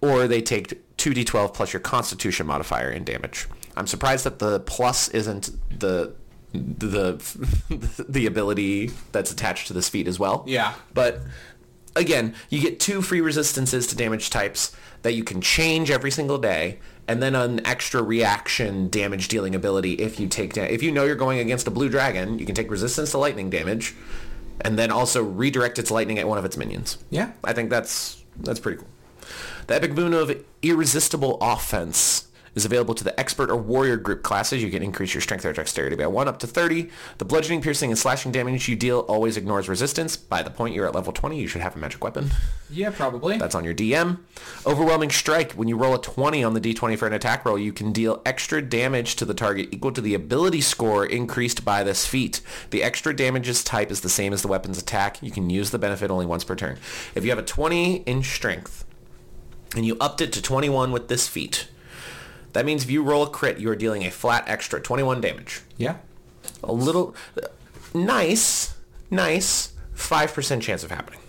or 0.00 0.26
they 0.26 0.42
take 0.42 0.96
2d12 0.96 1.54
plus 1.54 1.72
your 1.72 1.80
constitution 1.80 2.46
modifier 2.46 2.90
in 2.90 3.04
damage. 3.04 3.46
I'm 3.76 3.86
surprised 3.86 4.24
that 4.24 4.38
the 4.38 4.60
plus 4.60 5.08
isn't 5.08 5.50
the 5.78 6.14
the 6.52 7.12
the 8.08 8.26
ability 8.26 8.90
that's 9.12 9.30
attached 9.30 9.68
to 9.68 9.72
this 9.72 9.88
feat 9.88 10.08
as 10.08 10.18
well. 10.18 10.44
Yeah. 10.46 10.74
But 10.92 11.20
again, 11.96 12.34
you 12.48 12.60
get 12.60 12.80
two 12.80 13.02
free 13.02 13.20
resistances 13.20 13.86
to 13.88 13.96
damage 13.96 14.30
types 14.30 14.74
that 15.02 15.14
you 15.14 15.24
can 15.24 15.40
change 15.40 15.90
every 15.90 16.10
single 16.10 16.38
day, 16.38 16.78
and 17.08 17.22
then 17.22 17.34
an 17.34 17.64
extra 17.66 18.02
reaction 18.02 18.88
damage 18.90 19.28
dealing 19.28 19.54
ability 19.54 19.94
if 19.94 20.20
you 20.20 20.28
take 20.28 20.52
da- 20.52 20.64
if 20.64 20.82
you 20.82 20.90
know 20.90 21.04
you're 21.04 21.14
going 21.16 21.38
against 21.38 21.66
a 21.66 21.70
blue 21.70 21.88
dragon, 21.88 22.38
you 22.38 22.44
can 22.44 22.54
take 22.54 22.70
resistance 22.70 23.12
to 23.12 23.18
lightning 23.18 23.48
damage, 23.48 23.94
and 24.60 24.78
then 24.78 24.90
also 24.90 25.22
redirect 25.22 25.78
its 25.78 25.90
lightning 25.90 26.18
at 26.18 26.28
one 26.28 26.36
of 26.36 26.44
its 26.44 26.56
minions. 26.56 26.98
Yeah. 27.10 27.32
I 27.44 27.52
think 27.52 27.70
that's 27.70 28.22
that's 28.40 28.60
pretty 28.60 28.78
cool. 28.78 28.88
The 29.70 29.76
Epic 29.76 29.94
Boon 29.94 30.14
of 30.14 30.36
Irresistible 30.62 31.38
Offense 31.40 32.26
is 32.56 32.64
available 32.64 32.92
to 32.92 33.04
the 33.04 33.20
Expert 33.20 33.52
or 33.52 33.56
Warrior 33.56 33.98
group 33.98 34.24
classes. 34.24 34.64
You 34.64 34.68
can 34.68 34.82
increase 34.82 35.14
your 35.14 35.20
strength 35.20 35.44
or 35.44 35.52
dexterity 35.52 35.94
by 35.94 36.08
1 36.08 36.26
up 36.26 36.40
to 36.40 36.48
30. 36.48 36.90
The 37.18 37.24
bludgeoning, 37.24 37.62
piercing, 37.62 37.88
and 37.90 37.96
slashing 37.96 38.32
damage 38.32 38.68
you 38.68 38.74
deal 38.74 39.06
always 39.08 39.36
ignores 39.36 39.68
resistance. 39.68 40.16
By 40.16 40.42
the 40.42 40.50
point 40.50 40.74
you're 40.74 40.88
at 40.88 40.94
level 40.96 41.12
20, 41.12 41.40
you 41.40 41.46
should 41.46 41.60
have 41.60 41.76
a 41.76 41.78
magic 41.78 42.02
weapon. 42.02 42.32
Yeah, 42.68 42.90
probably. 42.90 43.38
That's 43.38 43.54
on 43.54 43.62
your 43.62 43.72
DM. 43.72 44.18
Overwhelming 44.66 45.10
Strike. 45.10 45.52
When 45.52 45.68
you 45.68 45.76
roll 45.76 45.94
a 45.94 46.02
20 46.02 46.42
on 46.42 46.54
the 46.54 46.60
d20 46.60 46.98
for 46.98 47.06
an 47.06 47.12
attack 47.12 47.44
roll, 47.44 47.56
you 47.56 47.72
can 47.72 47.92
deal 47.92 48.22
extra 48.26 48.60
damage 48.60 49.14
to 49.16 49.24
the 49.24 49.34
target 49.34 49.68
equal 49.70 49.92
to 49.92 50.00
the 50.00 50.14
ability 50.14 50.62
score 50.62 51.06
increased 51.06 51.64
by 51.64 51.84
this 51.84 52.08
feat. 52.08 52.40
The 52.70 52.82
extra 52.82 53.14
damage's 53.14 53.62
type 53.62 53.92
is 53.92 54.00
the 54.00 54.08
same 54.08 54.32
as 54.32 54.42
the 54.42 54.48
weapon's 54.48 54.78
attack. 54.78 55.22
You 55.22 55.30
can 55.30 55.48
use 55.48 55.70
the 55.70 55.78
benefit 55.78 56.10
only 56.10 56.26
once 56.26 56.42
per 56.42 56.56
turn. 56.56 56.76
If 57.14 57.22
you 57.22 57.30
have 57.30 57.38
a 57.38 57.44
20 57.44 57.98
in 57.98 58.24
strength 58.24 58.84
and 59.76 59.84
you 59.86 59.96
upped 60.00 60.20
it 60.20 60.32
to 60.32 60.42
21 60.42 60.92
with 60.92 61.08
this 61.08 61.28
feat, 61.28 61.68
that 62.52 62.64
means 62.64 62.82
if 62.84 62.90
you 62.90 63.02
roll 63.02 63.22
a 63.22 63.30
crit, 63.30 63.58
you 63.58 63.70
are 63.70 63.76
dealing 63.76 64.02
a 64.04 64.10
flat 64.10 64.44
extra 64.48 64.80
21 64.80 65.20
damage. 65.20 65.62
yeah. 65.76 65.96
A 66.62 66.72
little 66.72 67.14
nice, 67.94 68.74
nice 69.10 69.72
5% 69.96 70.60
chance 70.62 70.82
of 70.84 70.90
happening. 70.90 71.20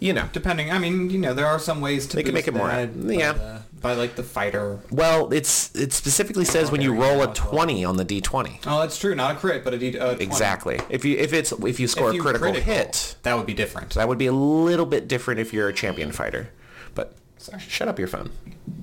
You 0.00 0.12
know. 0.12 0.28
Depending, 0.32 0.70
I 0.70 0.78
mean, 0.78 1.10
you 1.10 1.18
know, 1.18 1.34
there 1.34 1.46
are 1.46 1.58
some 1.58 1.80
ways 1.80 2.06
to 2.08 2.16
They 2.16 2.22
can 2.22 2.34
make 2.34 2.46
it 2.46 2.54
more. 2.54 2.68
by 2.68 2.82
Yeah. 3.06 3.32
the- 3.32 3.58
by 3.80 3.94
like 3.94 4.16
the 4.16 4.22
fighter. 4.24 4.80
Well, 4.90 5.32
it's 5.32 5.70
it 5.74 5.92
specifically 5.92 6.44
says 6.44 6.70
when 6.70 6.80
you 6.80 6.92
roll 6.94 7.22
a 7.22 7.32
20 7.32 7.84
on 7.84 7.96
the 7.96 8.04
d20. 8.04 8.60
Oh, 8.66 8.80
that's 8.80 8.98
true. 8.98 9.14
Not 9.14 9.36
a 9.36 9.38
crit, 9.38 9.62
but 9.64 9.72
a 9.74 9.78
D. 9.78 9.96
Uh, 9.98 10.14
20. 10.14 10.24
Exactly. 10.24 10.80
If 10.88 11.04
you 11.04 11.16
if 11.16 11.32
it's 11.32 11.52
if 11.52 11.78
you 11.78 11.86
score 11.88 12.08
If 12.10 12.14
you 12.16 12.20
a 12.20 12.24
critical, 12.24 12.52
hit, 12.54 13.14
that 13.22 13.36
would 13.36 13.46
be 13.46 13.54
different. 13.54 13.94
that 13.94 14.08
would 14.08 14.18
be 14.18 14.26
a 14.26 14.32
little 14.32 14.86
bit 14.86 15.06
different 15.08 15.38
if 15.40 15.52
you're 15.52 15.68
a 15.68 15.72
champion 15.72 16.10
fighter. 16.12 16.50
But 16.94 17.14
Sorry. 17.38 17.60
shut 17.60 17.88
up 17.88 17.98
your 17.98 18.08
phone. 18.08 18.30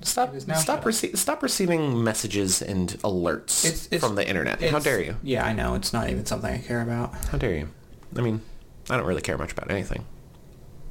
Stop 0.01 0.33
It 0.33 0.37
is 0.37 0.47
now 0.47 0.55
stop 0.55 0.83
rece- 0.83 1.15
stop 1.17 1.41
receiving 1.43 2.03
messages 2.03 2.61
and 2.61 2.89
alerts 3.03 3.65
It's- 3.65 3.85
it's- 3.87 4.01
from 4.01 4.15
the 4.15 4.27
internet. 4.27 4.61
How 4.61 4.79
dare 4.79 5.01
you? 5.01 5.15
Yeah, 5.23 5.45
I 5.45 5.53
know. 5.53 5.75
It's 5.75 5.93
not 5.93 6.09
even 6.09 6.25
something 6.25 6.51
I 6.53 6.57
care 6.59 6.81
about. 6.81 7.13
How 7.31 7.37
dare 7.37 7.55
you? 7.55 7.69
I 8.15 8.21
mean, 8.21 8.41
I 8.89 8.97
don't 8.97 9.05
really 9.05 9.21
care 9.21 9.37
much 9.37 9.51
about 9.51 9.69
anything. 9.71 10.05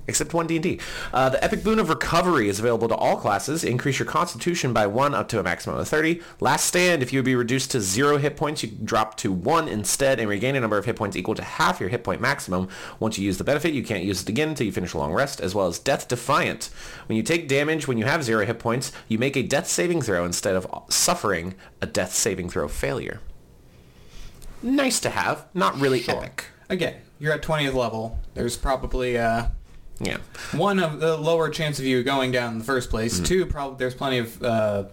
Except 0.07 0.35
one 0.35 0.47
D&D. 0.47 0.81
Uh, 1.12 1.31
the 1.31 1.43
Epic 1.43 1.64
Boon 1.64 1.79
of 1.79 1.88
Recovery 1.88 2.49
is 2.49 2.59
available 2.59 2.88
to 2.88 2.95
all 2.95 3.17
classes. 3.17 3.64
Increase 3.64 3.99
your 3.99 4.07
Constitution 4.07 4.73
by 4.75 4.87
1 4.87 5.14
up 5.14 5.29
to 5.29 5.40
a 5.40 5.43
maximum 5.43 5.79
of 5.79 5.88
30. 5.88 6.21
Last 6.40 6.67
Stand, 6.67 7.03
if 7.03 7.12
you 7.12 7.19
would 7.21 7.25
be 7.25 7.35
reduced 7.35 7.71
to 7.71 7.81
0 7.81 8.19
hit 8.19 8.37
points, 8.37 8.62
you 8.62 8.71
drop 8.85 9.17
to 9.19 9.33
1 9.33 9.67
instead 9.69 10.21
and 10.21 10.29
regain 10.29 10.57
a 10.57 10.61
number 10.61 10.77
of 10.77 10.85
hit 10.85 10.97
points 10.97 11.17
equal 11.17 11.35
to 11.37 11.43
half 11.43 11.81
your 11.81 11.88
hit 11.88 12.05
point 12.05 12.21
maximum. 12.21 12.69
Once 13.01 13.19
you 13.19 13.25
use 13.25 13.38
the 13.38 13.45
benefit, 13.45 13.73
you 13.73 13.83
can't 13.83 14.05
use 14.05 14.21
it 14.23 14.29
again 14.29 14.51
until 14.51 14.67
you 14.67 14.73
finish 14.73 14.93
a 14.93 14.99
long 14.99 15.12
rest, 15.12 15.40
as 15.40 15.55
well 15.55 15.67
as 15.67 15.79
Death 15.79 16.07
Defiant. 16.09 16.69
When 17.07 17.17
you 17.17 17.23
take 17.23 17.49
damage 17.49 17.88
when 17.88 17.97
you 17.97 18.05
have 18.05 18.25
0 18.25 18.45
hit 18.45 18.59
points, 18.59 18.93
you 19.09 19.19
make 19.19 19.37
a 19.37 19.43
death 19.43 19.69
saving 19.69 20.03
throw 20.03 20.25
instead 20.27 20.55
of 20.55 20.67
suffering 20.90 21.55
a 21.81 21.87
death 21.87 22.12
saving 22.12 22.51
throw 22.51 22.69
failure. 22.69 23.21
Nice 24.62 25.01
to 25.01 25.11
have. 25.11 25.47
Not 25.55 25.79
really 25.79 26.01
Sure. 26.01 26.17
epic. 26.17 26.47
Again, 26.69 26.97
you're 27.19 27.33
at 27.33 27.43
20th 27.43 27.75
level. 27.75 28.19
There's 28.35 28.57
probably 28.57 29.19
uh, 29.19 29.47
Yeah. 30.00 30.18
one 30.52 30.80
of 30.80 31.00
the 31.00 31.16
lower 31.16 31.48
chance 31.50 31.78
of 31.78 31.85
you 31.85 32.02
going 32.02 32.33
down 32.33 32.54
in 32.54 32.59
the 32.59 32.64
first 32.64 32.90
place. 32.90 33.14
Mm-hmm. 33.14 33.24
Two, 33.24 33.46
probably 33.46 33.78
there's 33.78 33.94
plenty 33.94 34.18
of 34.18 34.42
uh, 34.42 34.85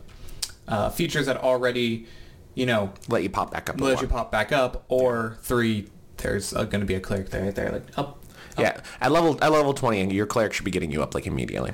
uh, 0.67 0.89
features 0.89 1.25
that 1.25 1.37
already, 1.37 2.05
you 2.53 2.65
know, 2.65 2.93
let 3.07 3.23
you 3.23 3.29
pop 3.29 3.51
back 3.51 3.69
up. 3.69 3.79
let 3.81 4.01
you 4.01 4.07
pop 4.07 4.31
back 4.31 4.51
up. 4.51 4.85
Or 4.89 5.37
three, 5.41 5.89
there's 6.17 6.53
uh, 6.53 6.65
going 6.65 6.81
to 6.81 6.85
be 6.85 6.95
a 6.95 6.99
cleric 6.99 7.29
there, 7.29 7.43
right 7.43 7.55
there, 7.55 7.71
like 7.71 7.97
up. 7.97 8.19
Yeah, 8.57 8.79
at 8.99 9.11
level 9.11 9.37
at 9.41 9.51
level 9.51 9.73
twenty, 9.73 10.13
your 10.13 10.25
cleric 10.25 10.53
should 10.53 10.65
be 10.65 10.71
getting 10.71 10.91
you 10.91 11.01
up 11.01 11.15
like 11.15 11.25
immediately, 11.25 11.71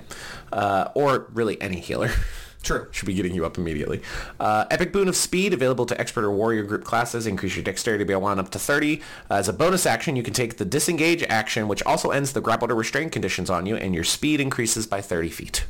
uh, 0.53 0.89
or 0.93 1.27
really 1.33 1.59
any 1.59 1.79
healer 1.79 2.11
True. 2.67 2.87
should 2.91 3.05
be 3.05 3.13
getting 3.13 3.33
you 3.33 3.45
up 3.45 3.57
immediately. 3.57 4.01
Uh, 4.39 4.65
Epic 4.69 4.91
Boon 4.91 5.07
of 5.07 5.15
Speed 5.15 5.53
available 5.53 5.85
to 5.85 5.99
expert 5.99 6.23
or 6.25 6.31
warrior 6.31 6.63
group 6.63 6.83
classes. 6.83 7.25
Increase 7.25 7.55
your 7.55 7.63
dexterity 7.63 8.03
by 8.03 8.15
one 8.17 8.39
up 8.39 8.49
to 8.51 8.59
thirty. 8.59 9.01
as 9.29 9.47
a 9.47 9.53
bonus 9.53 9.85
action, 9.85 10.15
you 10.15 10.23
can 10.23 10.33
take 10.33 10.57
the 10.57 10.65
disengage 10.65 11.23
action, 11.29 11.67
which 11.67 11.81
also 11.83 12.11
ends 12.11 12.33
the 12.33 12.41
grappled 12.41 12.69
or 12.71 12.75
restrained 12.75 13.11
conditions 13.13 13.49
on 13.49 13.65
you, 13.65 13.75
and 13.77 13.95
your 13.95 14.03
speed 14.03 14.39
increases 14.41 14.85
by 14.85 14.99
thirty 15.01 15.29
feet. 15.29 15.65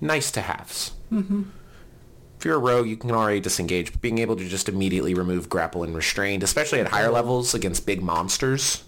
Nice 0.00 0.30
to 0.32 0.40
haves. 0.40 0.92
Mm-hmm. 1.12 1.42
If 2.38 2.44
you're 2.44 2.54
a 2.54 2.58
rogue, 2.58 2.86
you 2.86 2.96
can 2.96 3.10
already 3.10 3.40
disengage, 3.40 3.90
but 3.92 4.00
being 4.00 4.18
able 4.18 4.36
to 4.36 4.48
just 4.48 4.68
immediately 4.68 5.12
remove 5.12 5.48
grapple 5.48 5.82
and 5.82 5.94
restrained, 5.94 6.42
especially 6.44 6.78
at 6.80 6.86
higher 6.88 7.10
levels 7.10 7.52
against 7.52 7.84
big 7.84 8.00
monsters, 8.00 8.84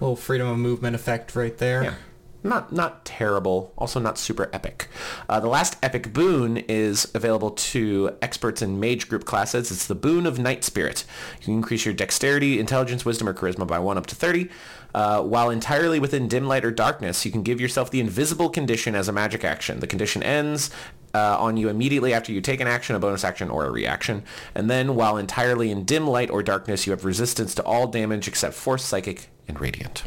Little 0.00 0.16
freedom 0.16 0.48
of 0.48 0.58
movement 0.58 0.94
effect 0.94 1.34
right 1.34 1.56
there. 1.58 1.82
yeah. 1.82 1.94
Not 2.42 2.72
not 2.72 3.04
terrible, 3.04 3.74
also 3.76 4.00
not 4.00 4.16
super 4.16 4.48
epic. 4.52 4.88
Uh, 5.28 5.40
the 5.40 5.48
last 5.48 5.76
epic 5.82 6.14
boon 6.14 6.56
is 6.56 7.10
available 7.14 7.50
to 7.50 8.16
experts 8.22 8.62
in 8.62 8.80
mage 8.80 9.08
group 9.08 9.26
classes. 9.26 9.70
It's 9.70 9.86
the 9.86 9.94
boon 9.94 10.24
of 10.24 10.38
Night 10.38 10.64
Spirit. 10.64 11.04
You 11.40 11.44
can 11.44 11.54
increase 11.54 11.84
your 11.84 11.92
dexterity, 11.92 12.58
intelligence, 12.58 13.04
wisdom, 13.04 13.28
or 13.28 13.34
charisma 13.34 13.66
by 13.66 13.78
one 13.78 13.98
up 13.98 14.06
to 14.06 14.14
30. 14.14 14.48
Uh, 14.94 15.22
while 15.22 15.50
entirely 15.50 16.00
within 16.00 16.28
dim 16.28 16.46
light 16.48 16.64
or 16.64 16.70
darkness, 16.70 17.26
you 17.26 17.30
can 17.30 17.42
give 17.42 17.60
yourself 17.60 17.90
the 17.90 18.00
invisible 18.00 18.48
condition 18.48 18.94
as 18.94 19.06
a 19.06 19.12
magic 19.12 19.44
action. 19.44 19.80
The 19.80 19.86
condition 19.86 20.22
ends 20.22 20.70
uh, 21.14 21.36
on 21.38 21.58
you 21.58 21.68
immediately 21.68 22.14
after 22.14 22.32
you 22.32 22.40
take 22.40 22.60
an 22.60 22.66
action, 22.66 22.96
a 22.96 22.98
bonus 22.98 23.22
action, 23.22 23.50
or 23.50 23.66
a 23.66 23.70
reaction. 23.70 24.24
And 24.54 24.70
then 24.70 24.94
while 24.94 25.18
entirely 25.18 25.70
in 25.70 25.84
dim 25.84 26.06
light 26.06 26.30
or 26.30 26.42
darkness, 26.42 26.86
you 26.86 26.92
have 26.92 27.04
resistance 27.04 27.54
to 27.56 27.64
all 27.64 27.86
damage 27.86 28.26
except 28.26 28.54
force, 28.54 28.84
psychic, 28.84 29.28
and 29.46 29.60
radiant. 29.60 30.04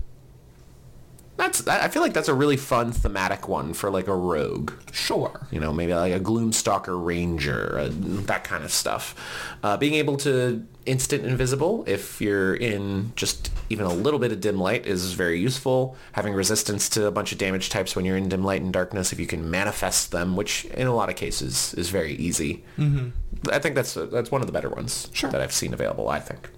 That's 1.36 1.68
I 1.68 1.88
feel 1.88 2.04
like 2.04 2.14
that's 2.14 2.28
a 2.30 2.34
really 2.34 2.58
fun 2.58 2.92
thematic 2.92 3.48
one 3.48 3.74
for 3.74 3.90
like 3.90 4.08
a 4.08 4.16
rogue. 4.16 4.72
Sure. 4.92 5.48
You 5.52 5.60
know, 5.60 5.74
maybe 5.74 5.94
like 5.94 6.14
a 6.14 6.20
Gloomstalker 6.20 7.04
Ranger, 7.04 7.80
uh, 7.80 7.90
that 7.92 8.44
kind 8.44 8.64
of 8.64 8.72
stuff. 8.72 9.16
Uh, 9.64 9.76
being 9.76 9.96
able 9.96 10.16
to 10.18 10.66
instant 10.86 11.26
invisible 11.26 11.84
if 11.88 12.22
you're 12.22 12.54
in 12.54 13.14
just 13.16 13.50
even 13.70 13.86
a 13.86 13.94
little 13.94 14.20
bit 14.20 14.32
of 14.32 14.42
dim 14.42 14.60
light 14.60 14.86
is 14.86 15.14
very 15.14 15.40
useful. 15.40 15.96
Having 16.12 16.34
resistance 16.36 16.88
to 16.90 17.08
a 17.08 17.12
bunch 17.12 17.32
of 17.32 17.40
damage 17.40 17.70
types 17.70 17.96
when 17.96 18.06
you're 18.06 18.18
in 18.18 18.30
dim 18.30 18.44
light 18.44 18.62
and 18.62 18.72
darkness, 18.72 19.12
if 19.12 19.20
you 19.20 19.26
can 19.26 19.50
manifest 19.50 20.12
them, 20.12 20.36
which 20.36 20.66
in 20.66 20.86
a 20.86 20.94
lot 20.94 21.10
of 21.10 21.16
cases 21.16 21.74
is 21.74 21.90
very 21.90 22.14
easy. 22.14 22.64
Mm-hmm. 22.78 23.10
I 23.50 23.58
think 23.58 23.74
that's 23.74 23.96
that's 23.96 24.30
one 24.30 24.42
of 24.42 24.48
the 24.48 24.54
better 24.54 24.70
ones 24.70 25.10
Sure. 25.14 25.32
that 25.32 25.42
I've 25.42 25.52
seen 25.52 25.74
available. 25.74 26.10
I 26.10 26.20
think. 26.20 26.50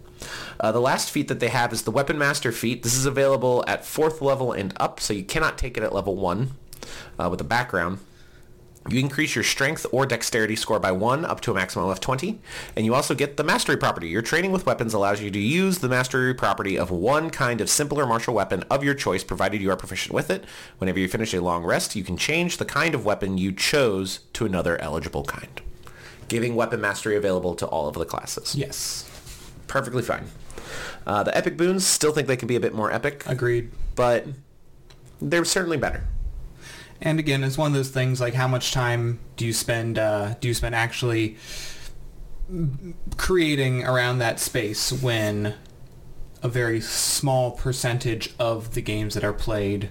Uh, 0.59 0.71
the 0.71 0.81
last 0.81 1.11
feat 1.11 1.27
that 1.27 1.39
they 1.39 1.49
have 1.49 1.73
is 1.73 1.83
the 1.83 1.91
Weapon 1.91 2.17
Master 2.17 2.51
feat. 2.51 2.83
This 2.83 2.95
is 2.95 3.05
available 3.05 3.63
at 3.67 3.85
fourth 3.85 4.21
level 4.21 4.51
and 4.51 4.73
up, 4.77 4.99
so 4.99 5.13
you 5.13 5.23
cannot 5.23 5.57
take 5.57 5.77
it 5.77 5.83
at 5.83 5.93
level 5.93 6.15
one 6.15 6.51
uh, 7.19 7.29
with 7.29 7.41
a 7.41 7.45
background. 7.45 7.99
You 8.87 8.99
increase 8.99 9.33
your 9.33 9.43
strength 9.43 9.85
or 9.91 10.05
dexterity 10.05 10.55
score 10.55 10.79
by 10.79 10.91
one 10.91 11.25
up 11.25 11.41
to 11.41 11.51
a 11.51 11.55
maximum 11.55 11.89
of 11.89 11.99
20. 11.99 12.39
And 12.75 12.85
you 12.85 12.93
also 12.93 13.15
get 13.15 13.35
the 13.35 13.43
mastery 13.43 13.77
property. 13.77 14.09
Your 14.09 14.21
training 14.21 14.51
with 14.51 14.67
weapons 14.67 14.93
allows 14.93 15.21
you 15.21 15.31
to 15.31 15.39
use 15.39 15.79
the 15.79 15.89
mastery 15.89 16.35
property 16.35 16.77
of 16.77 16.91
one 16.91 17.31
kind 17.31 17.61
of 17.61 17.69
simpler 17.69 18.05
martial 18.05 18.35
weapon 18.35 18.63
of 18.69 18.83
your 18.83 18.93
choice, 18.93 19.23
provided 19.23 19.59
you 19.59 19.71
are 19.71 19.75
proficient 19.75 20.13
with 20.13 20.29
it. 20.29 20.45
Whenever 20.77 20.99
you 20.99 21.07
finish 21.07 21.33
a 21.33 21.41
long 21.41 21.63
rest, 21.63 21.95
you 21.95 22.03
can 22.03 22.15
change 22.15 22.57
the 22.57 22.65
kind 22.65 22.93
of 22.93 23.05
weapon 23.05 23.39
you 23.39 23.51
chose 23.51 24.19
to 24.33 24.45
another 24.45 24.79
eligible 24.79 25.23
kind, 25.23 25.61
giving 26.27 26.55
weapon 26.55 26.79
mastery 26.79 27.15
available 27.15 27.55
to 27.55 27.65
all 27.65 27.87
of 27.87 27.95
the 27.95 28.05
classes. 28.05 28.53
Yes. 28.53 29.09
Perfectly 29.67 30.03
fine. 30.03 30.27
Uh, 31.05 31.23
the 31.23 31.35
epic 31.37 31.57
boons 31.57 31.85
still 31.85 32.11
think 32.11 32.27
they 32.27 32.37
can 32.37 32.47
be 32.47 32.55
a 32.55 32.59
bit 32.59 32.73
more 32.73 32.91
epic, 32.91 33.23
Agreed. 33.27 33.71
but 33.95 34.25
they're 35.21 35.45
certainly 35.45 35.77
better. 35.77 36.03
And 37.01 37.19
again, 37.19 37.43
it's 37.43 37.57
one 37.57 37.67
of 37.67 37.73
those 37.73 37.89
things 37.89 38.19
like 38.21 38.33
how 38.33 38.47
much 38.47 38.71
time 38.71 39.19
do 39.35 39.45
you 39.45 39.53
spend 39.53 39.99
uh, 39.99 40.35
do 40.39 40.47
you 40.47 40.53
spend 40.53 40.73
actually 40.75 41.37
creating 43.17 43.83
around 43.83 44.19
that 44.19 44.39
space 44.39 44.91
when 44.91 45.55
a 46.43 46.47
very 46.47 46.79
small 46.79 47.51
percentage 47.51 48.33
of 48.39 48.73
the 48.75 48.81
games 48.81 49.15
that 49.15 49.23
are 49.23 49.33
played 49.33 49.89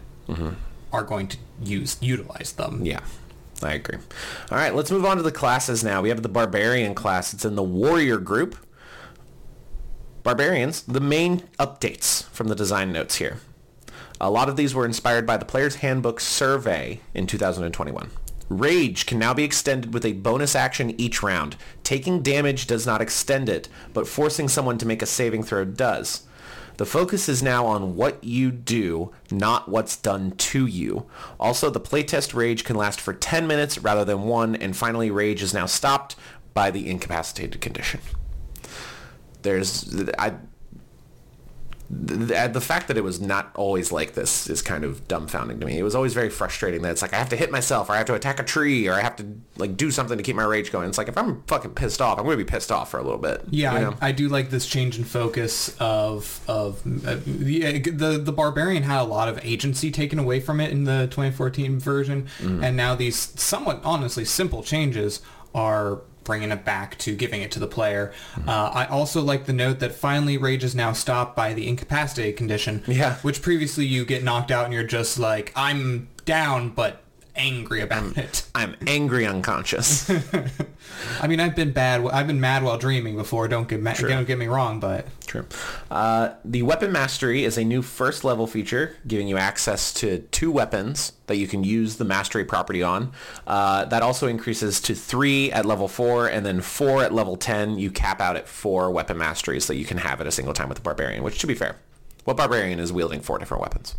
are 0.92 1.02
going 1.02 1.26
to 1.28 1.36
use 1.62 1.96
utilize 2.00 2.52
them. 2.52 2.80
Yeah, 2.84 3.00
I 3.62 3.74
agree. 3.74 3.98
All 4.50 4.58
right, 4.58 4.74
let's 4.74 4.90
move 4.90 5.04
on 5.04 5.16
to 5.16 5.22
the 5.22 5.32
classes 5.32 5.82
now. 5.82 6.00
We 6.00 6.08
have 6.08 6.22
the 6.22 6.28
Barbarian 6.28 6.94
class. 6.94 7.34
It's 7.34 7.44
in 7.44 7.56
the 7.56 7.62
Warrior 7.62 8.18
group. 8.18 8.56
Barbarians, 10.24 10.80
the 10.84 11.02
main 11.02 11.40
updates 11.58 12.24
from 12.30 12.48
the 12.48 12.54
design 12.54 12.90
notes 12.92 13.16
here. 13.16 13.40
A 14.18 14.30
lot 14.30 14.48
of 14.48 14.56
these 14.56 14.74
were 14.74 14.86
inspired 14.86 15.26
by 15.26 15.36
the 15.36 15.44
Player's 15.44 15.76
Handbook 15.76 16.18
survey 16.18 17.00
in 17.12 17.26
2021. 17.26 18.10
Rage 18.48 19.04
can 19.04 19.18
now 19.18 19.34
be 19.34 19.44
extended 19.44 19.92
with 19.92 20.02
a 20.06 20.14
bonus 20.14 20.56
action 20.56 20.98
each 20.98 21.22
round. 21.22 21.56
Taking 21.82 22.22
damage 22.22 22.66
does 22.66 22.86
not 22.86 23.02
extend 23.02 23.50
it, 23.50 23.68
but 23.92 24.08
forcing 24.08 24.48
someone 24.48 24.78
to 24.78 24.86
make 24.86 25.02
a 25.02 25.06
saving 25.06 25.42
throw 25.42 25.66
does. 25.66 26.26
The 26.78 26.86
focus 26.86 27.28
is 27.28 27.42
now 27.42 27.66
on 27.66 27.94
what 27.94 28.24
you 28.24 28.50
do, 28.50 29.12
not 29.30 29.68
what's 29.68 29.94
done 29.94 30.30
to 30.30 30.64
you. 30.64 31.04
Also, 31.38 31.68
the 31.68 31.80
playtest 31.80 32.32
rage 32.32 32.64
can 32.64 32.76
last 32.76 32.98
for 32.98 33.12
10 33.12 33.46
minutes 33.46 33.76
rather 33.76 34.06
than 34.06 34.22
one, 34.22 34.56
and 34.56 34.74
finally, 34.74 35.10
rage 35.10 35.42
is 35.42 35.52
now 35.52 35.66
stopped 35.66 36.16
by 36.54 36.70
the 36.70 36.88
incapacitated 36.88 37.60
condition. 37.60 38.00
There's, 39.44 39.94
I, 40.18 40.34
the, 41.90 42.48
the 42.52 42.60
fact 42.60 42.88
that 42.88 42.96
it 42.96 43.04
was 43.04 43.20
not 43.20 43.50
always 43.54 43.92
like 43.92 44.14
this 44.14 44.48
is 44.48 44.62
kind 44.62 44.84
of 44.84 45.06
dumbfounding 45.06 45.60
to 45.60 45.66
me. 45.66 45.78
It 45.78 45.82
was 45.82 45.94
always 45.94 46.14
very 46.14 46.30
frustrating 46.30 46.82
that 46.82 46.92
it's 46.92 47.02
like 47.02 47.12
I 47.12 47.18
have 47.18 47.28
to 47.28 47.36
hit 47.36 47.50
myself, 47.50 47.88
or 47.88 47.92
I 47.92 47.98
have 47.98 48.06
to 48.06 48.14
attack 48.14 48.40
a 48.40 48.42
tree, 48.42 48.88
or 48.88 48.94
I 48.94 49.00
have 49.00 49.16
to 49.16 49.26
like 49.56 49.76
do 49.76 49.90
something 49.90 50.16
to 50.16 50.24
keep 50.24 50.34
my 50.34 50.44
rage 50.44 50.72
going. 50.72 50.88
It's 50.88 50.98
like 50.98 51.08
if 51.08 51.16
I'm 51.16 51.42
fucking 51.42 51.72
pissed 51.72 52.00
off, 52.00 52.18
I'm 52.18 52.24
going 52.24 52.38
to 52.38 52.44
be 52.44 52.50
pissed 52.50 52.72
off 52.72 52.90
for 52.90 52.98
a 52.98 53.02
little 53.02 53.18
bit. 53.18 53.42
Yeah, 53.50 53.74
you 53.74 53.80
know? 53.80 53.96
I, 54.00 54.08
I 54.08 54.12
do 54.12 54.28
like 54.28 54.50
this 54.50 54.66
change 54.66 54.98
in 54.98 55.04
focus 55.04 55.76
of 55.78 56.40
of 56.48 56.82
uh, 57.06 57.18
the 57.26 57.80
the 57.80 58.18
the 58.18 58.32
barbarian 58.32 58.82
had 58.82 59.00
a 59.00 59.04
lot 59.04 59.28
of 59.28 59.38
agency 59.44 59.90
taken 59.90 60.18
away 60.18 60.40
from 60.40 60.60
it 60.60 60.72
in 60.72 60.84
the 60.84 61.06
2014 61.10 61.78
version, 61.78 62.28
and 62.40 62.76
now 62.76 62.94
these 62.94 63.16
somewhat 63.40 63.80
honestly 63.84 64.24
simple 64.24 64.62
changes 64.62 65.20
are 65.54 66.00
bringing 66.24 66.50
it 66.50 66.64
back 66.64 66.98
to 66.98 67.14
giving 67.14 67.42
it 67.42 67.50
to 67.52 67.60
the 67.60 67.66
player. 67.66 68.12
Uh, 68.46 68.70
I 68.74 68.86
also 68.86 69.22
like 69.22 69.46
the 69.46 69.52
note 69.52 69.78
that 69.80 69.94
finally 69.94 70.36
rage 70.36 70.64
is 70.64 70.74
now 70.74 70.92
stopped 70.92 71.36
by 71.36 71.54
the 71.54 71.68
incapacitated 71.68 72.36
condition. 72.36 72.82
Yeah. 72.86 73.16
which 73.16 73.42
previously 73.42 73.84
you 73.86 74.04
get 74.04 74.24
knocked 74.24 74.50
out 74.50 74.64
and 74.64 74.74
you're 74.74 74.84
just 74.84 75.18
like 75.18 75.52
I'm 75.54 76.08
down 76.24 76.70
but 76.70 77.03
angry 77.36 77.80
about 77.80 78.16
it. 78.16 78.46
I'm 78.54 78.76
angry 78.86 79.26
unconscious. 79.26 80.10
I 81.20 81.26
mean, 81.26 81.40
I've 81.40 81.56
been 81.56 81.72
bad. 81.72 82.06
I've 82.06 82.26
been 82.26 82.40
mad 82.40 82.62
while 82.62 82.78
dreaming 82.78 83.16
before. 83.16 83.48
Don't 83.48 83.68
get 83.68 83.80
ma- 83.80 83.94
don't 83.94 84.26
get 84.26 84.38
me 84.38 84.46
wrong, 84.46 84.80
but 84.80 85.06
True. 85.26 85.46
Uh, 85.90 86.34
the 86.44 86.62
weapon 86.62 86.92
mastery 86.92 87.44
is 87.44 87.58
a 87.58 87.64
new 87.64 87.82
first 87.82 88.22
level 88.22 88.46
feature, 88.46 88.96
giving 89.06 89.26
you 89.26 89.36
access 89.36 89.92
to 89.94 90.20
two 90.30 90.52
weapons 90.52 91.12
that 91.26 91.36
you 91.36 91.48
can 91.48 91.64
use 91.64 91.96
the 91.96 92.04
mastery 92.04 92.44
property 92.44 92.82
on. 92.82 93.12
Uh, 93.46 93.84
that 93.86 94.02
also 94.02 94.28
increases 94.28 94.80
to 94.82 94.94
three 94.94 95.50
at 95.50 95.66
level 95.66 95.88
four, 95.88 96.28
and 96.28 96.46
then 96.46 96.60
four 96.60 97.02
at 97.02 97.12
level 97.12 97.36
ten. 97.36 97.78
You 97.78 97.90
cap 97.90 98.20
out 98.20 98.36
at 98.36 98.46
four 98.46 98.90
weapon 98.90 99.18
masteries 99.18 99.66
that 99.66 99.76
you 99.76 99.84
can 99.84 99.98
have 99.98 100.20
at 100.20 100.26
a 100.26 100.32
single 100.32 100.54
time 100.54 100.68
with 100.68 100.76
the 100.76 100.82
barbarian. 100.82 101.22
Which, 101.22 101.38
to 101.40 101.46
be 101.46 101.54
fair, 101.54 101.76
what 102.24 102.36
barbarian 102.36 102.78
is 102.78 102.92
wielding 102.92 103.20
four 103.20 103.38
different 103.38 103.62
weapons? 103.62 103.96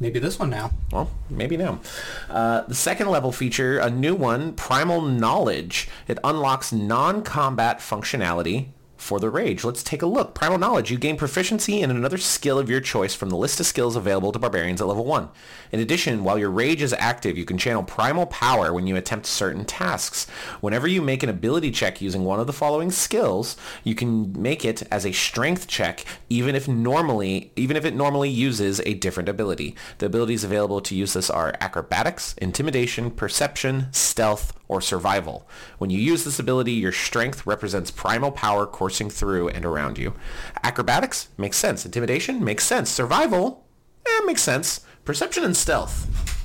Maybe 0.00 0.18
this 0.18 0.38
one 0.38 0.50
now. 0.50 0.70
Well, 0.92 1.10
maybe 1.28 1.56
now. 1.56 1.80
Uh, 2.28 2.62
the 2.62 2.74
second 2.74 3.08
level 3.08 3.32
feature, 3.32 3.78
a 3.78 3.90
new 3.90 4.14
one, 4.14 4.54
Primal 4.54 5.00
Knowledge. 5.02 5.88
It 6.06 6.18
unlocks 6.24 6.72
non-combat 6.72 7.80
functionality 7.80 8.68
for 8.98 9.20
the 9.20 9.30
Rage. 9.30 9.64
Let's 9.64 9.82
take 9.82 10.02
a 10.02 10.06
look. 10.06 10.34
Primal 10.34 10.58
Knowledge. 10.58 10.90
You 10.90 10.98
gain 10.98 11.16
proficiency 11.16 11.80
in 11.80 11.90
another 11.90 12.18
skill 12.18 12.58
of 12.58 12.68
your 12.68 12.80
choice 12.80 13.14
from 13.14 13.30
the 13.30 13.36
list 13.36 13.60
of 13.60 13.66
skills 13.66 13.96
available 13.96 14.32
to 14.32 14.38
barbarians 14.38 14.80
at 14.80 14.86
level 14.86 15.04
1. 15.04 15.28
In 15.72 15.80
addition, 15.80 16.24
while 16.24 16.38
your 16.38 16.50
Rage 16.50 16.82
is 16.82 16.92
active, 16.94 17.38
you 17.38 17.44
can 17.44 17.58
channel 17.58 17.82
Primal 17.82 18.26
Power 18.26 18.72
when 18.72 18.86
you 18.86 18.96
attempt 18.96 19.26
certain 19.26 19.64
tasks. 19.64 20.26
Whenever 20.60 20.86
you 20.86 21.00
make 21.00 21.22
an 21.22 21.28
ability 21.28 21.70
check 21.70 22.00
using 22.00 22.24
one 22.24 22.40
of 22.40 22.46
the 22.46 22.52
following 22.52 22.90
skills, 22.90 23.56
you 23.84 23.94
can 23.94 24.40
make 24.40 24.64
it 24.64 24.82
as 24.90 25.06
a 25.06 25.12
strength 25.12 25.66
check 25.66 26.04
even 26.28 26.54
if 26.54 26.66
normally 26.68 27.52
even 27.56 27.76
if 27.76 27.84
it 27.84 27.94
normally 27.94 28.28
uses 28.28 28.80
a 28.84 28.94
different 28.94 29.28
ability. 29.28 29.76
The 29.98 30.06
abilities 30.06 30.44
available 30.44 30.80
to 30.80 30.94
use 30.94 31.12
this 31.12 31.30
are 31.30 31.54
acrobatics, 31.60 32.34
intimidation, 32.34 33.10
perception, 33.10 33.86
stealth, 33.92 34.57
or 34.68 34.80
survival. 34.80 35.48
When 35.78 35.90
you 35.90 35.98
use 35.98 36.24
this 36.24 36.38
ability, 36.38 36.72
your 36.72 36.92
strength 36.92 37.46
represents 37.46 37.90
primal 37.90 38.30
power 38.30 38.66
coursing 38.66 39.10
through 39.10 39.48
and 39.48 39.64
around 39.64 39.98
you. 39.98 40.14
Acrobatics 40.62 41.28
makes 41.36 41.56
sense. 41.56 41.84
Intimidation 41.84 42.44
makes 42.44 42.64
sense. 42.64 42.90
Survival 42.90 43.66
eh, 44.06 44.20
makes 44.26 44.42
sense. 44.42 44.80
Perception 45.04 45.42
and 45.42 45.56
stealth. 45.56 46.37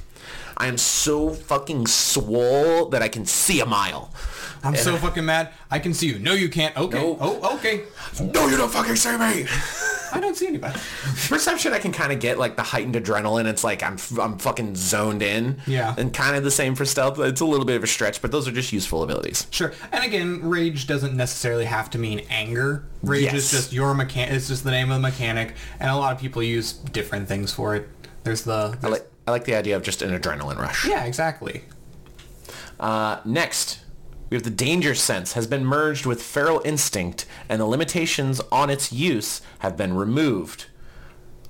I 0.57 0.67
am 0.67 0.77
so 0.77 1.29
fucking 1.31 1.87
swole 1.87 2.89
that 2.89 3.01
I 3.01 3.07
can 3.07 3.25
see 3.25 3.59
a 3.59 3.65
mile. 3.65 4.11
I'm 4.63 4.75
so 4.77 4.95
fucking 4.95 5.25
mad. 5.25 5.49
I 5.69 5.79
can 5.79 5.93
see 5.93 6.07
you. 6.07 6.19
No, 6.19 6.33
you 6.33 6.47
can't. 6.47 6.75
Okay. 6.77 6.97
No. 6.97 7.17
Oh, 7.19 7.55
okay. 7.57 7.83
No, 8.21 8.47
you 8.47 8.55
don't 8.55 8.71
fucking 8.71 8.95
see 8.95 9.17
me. 9.17 9.45
I 10.13 10.19
don't 10.21 10.37
see 10.37 10.47
anybody. 10.47 10.79
Perception, 11.27 11.73
I 11.73 11.79
can 11.79 11.91
kind 11.91 12.13
of 12.13 12.19
get 12.19 12.37
like 12.37 12.55
the 12.55 12.61
heightened 12.63 12.95
adrenaline. 12.95 13.45
It's 13.45 13.63
like 13.63 13.83
I'm 13.83 13.97
I'm 14.21 14.37
fucking 14.37 14.75
zoned 14.75 15.21
in. 15.21 15.59
Yeah. 15.67 15.95
And 15.97 16.13
kind 16.13 16.37
of 16.37 16.43
the 16.45 16.51
same 16.51 16.75
for 16.75 16.85
stealth. 16.85 17.19
It's 17.19 17.41
a 17.41 17.45
little 17.45 17.65
bit 17.65 17.75
of 17.75 17.83
a 17.83 17.87
stretch, 17.87 18.21
but 18.21 18.31
those 18.31 18.47
are 18.47 18.51
just 18.51 18.71
useful 18.71 19.03
abilities. 19.03 19.47
Sure. 19.49 19.73
And 19.91 20.05
again, 20.05 20.47
rage 20.47 20.87
doesn't 20.87 21.17
necessarily 21.17 21.65
have 21.65 21.89
to 21.89 21.97
mean 21.97 22.21
anger. 22.29 22.85
Rage 23.01 23.23
Yes. 23.23 23.33
is 23.35 23.51
just 23.51 23.73
your 23.73 23.93
mechanic. 23.93 24.33
It's 24.35 24.47
just 24.47 24.63
the 24.63 24.71
name 24.71 24.91
of 24.91 25.01
the 25.01 25.07
mechanic, 25.09 25.55
and 25.79 25.89
a 25.89 25.95
lot 25.97 26.13
of 26.13 26.21
people 26.21 26.41
use 26.43 26.71
different 26.73 27.27
things 27.27 27.51
for 27.51 27.75
it. 27.75 27.89
There's 28.23 28.43
the. 28.43 28.53
I 28.53 28.69
there's- 28.75 28.91
like 28.91 29.09
I 29.27 29.31
like 29.31 29.45
the 29.45 29.55
idea 29.55 29.75
of 29.75 29.83
just 29.83 30.01
an 30.01 30.17
adrenaline 30.17 30.57
rush. 30.57 30.85
yeah, 30.87 31.05
exactly. 31.05 31.63
Uh, 32.79 33.19
next, 33.23 33.79
we 34.29 34.35
have 34.35 34.43
the 34.43 34.49
danger 34.49 34.95
sense 34.95 35.33
has 35.33 35.47
been 35.47 35.63
merged 35.63 36.05
with 36.05 36.21
feral 36.21 36.61
instinct, 36.65 37.25
and 37.47 37.61
the 37.61 37.65
limitations 37.65 38.41
on 38.51 38.69
its 38.69 38.91
use 38.91 39.41
have 39.59 39.77
been 39.77 39.93
removed. 39.93 40.65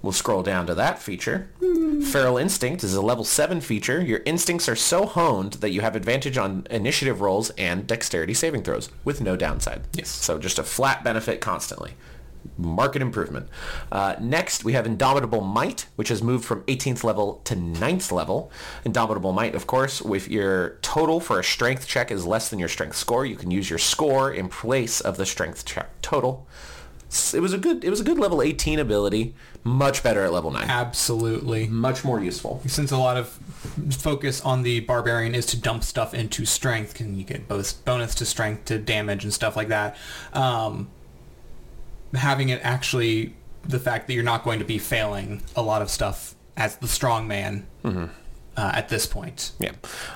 We'll 0.04 0.12
scroll 0.12 0.44
down 0.44 0.68
to 0.68 0.76
that 0.76 1.00
feature. 1.00 1.50
Feral 1.62 2.38
Instinct 2.38 2.84
is 2.84 2.94
a 2.94 3.02
level 3.02 3.24
7 3.24 3.62
feature. 3.62 4.02
Your 4.02 4.22
instincts 4.26 4.68
are 4.68 4.76
so 4.76 5.06
honed 5.06 5.54
that 5.54 5.70
you 5.70 5.80
have 5.80 5.96
advantage 5.96 6.38
on 6.38 6.68
initiative 6.70 7.22
rolls 7.22 7.52
and 7.52 7.88
dexterity 7.88 8.34
saving 8.34 8.64
throws 8.64 8.90
with 9.06 9.22
no 9.22 9.38
downside. 9.38 9.84
Yes. 9.94 10.10
So 10.10 10.38
just 10.40 10.60
a 10.60 10.64
flat 10.64 11.06
benefit 11.06 11.40
constantly. 11.40 11.94
Market 12.58 13.02
improvement. 13.02 13.48
Uh, 13.92 14.16
next, 14.20 14.64
we 14.64 14.74
have 14.74 14.86
Indomitable 14.86 15.42
Might, 15.42 15.88
which 15.96 16.10
has 16.10 16.22
moved 16.22 16.46
from 16.46 16.62
18th 16.64 17.04
level 17.04 17.42
to 17.46 17.56
9th 17.56 18.12
level. 18.12 18.52
Indomitable 18.86 19.34
Might, 19.34 19.56
of 19.56 19.68
course, 19.68 20.02
if 20.02 20.28
your 20.28 20.78
total 20.82 21.20
for 21.20 21.40
a 21.40 21.44
strength 21.44 21.88
check 21.88 22.12
is 22.12 22.26
less 22.26 22.50
than 22.50 22.60
your 22.60 22.70
strength 22.70 22.96
score, 22.96 23.26
you 23.26 23.36
can 23.36 23.52
use 23.52 23.70
your 23.70 23.80
score 23.80 24.32
in 24.32 24.50
place 24.50 25.02
of 25.02 25.18
the 25.18 25.26
strength 25.26 25.66
check 25.66 25.90
total. 26.02 26.48
it 27.34 27.40
was 27.40 27.54
a 27.54 27.58
good 27.58 27.84
it 27.84 27.90
was 27.90 28.00
a 28.00 28.04
good 28.04 28.18
level 28.18 28.42
18 28.42 28.80
ability. 28.80 29.34
Much 29.64 30.04
better 30.04 30.24
at 30.24 30.34
level 30.34 30.52
9. 30.52 30.64
Absolutely. 30.70 31.68
Much 31.68 32.04
more 32.04 32.22
useful. 32.22 32.62
Since 32.68 32.92
a 32.92 32.98
lot 32.98 33.16
of 33.16 33.30
focus 33.92 34.42
on 34.42 34.64
the 34.64 34.82
barbarian 34.82 35.34
is 35.34 35.46
to 35.48 35.58
dump 35.60 35.84
stuff 35.84 36.14
into 36.14 36.46
strength, 36.46 36.96
can 36.96 37.18
you 37.18 37.24
get 37.24 37.48
both 37.48 37.84
bonus 37.86 38.14
to 38.16 38.26
strength 38.26 38.66
to 38.66 38.78
damage 38.78 39.24
and 39.24 39.34
stuff 39.34 39.56
like 39.56 39.70
that? 39.70 39.96
Um, 40.34 40.90
having 42.14 42.50
it 42.50 42.60
actually 42.64 43.36
the 43.64 43.80
fact 43.80 44.08
that 44.08 44.14
you're 44.14 44.24
not 44.24 44.44
going 44.44 44.60
to 44.60 44.66
be 44.66 44.78
failing 44.78 45.42
a 45.56 45.62
lot 45.62 45.82
of 45.82 45.90
stuff 45.90 46.36
as 46.58 46.76
the 46.78 46.88
strong 46.88 47.28
man 47.28 47.66
uh, 47.86 48.02
at 48.58 48.90
this 48.90 49.06
point. 49.06 49.52
Yeah. 49.60 49.72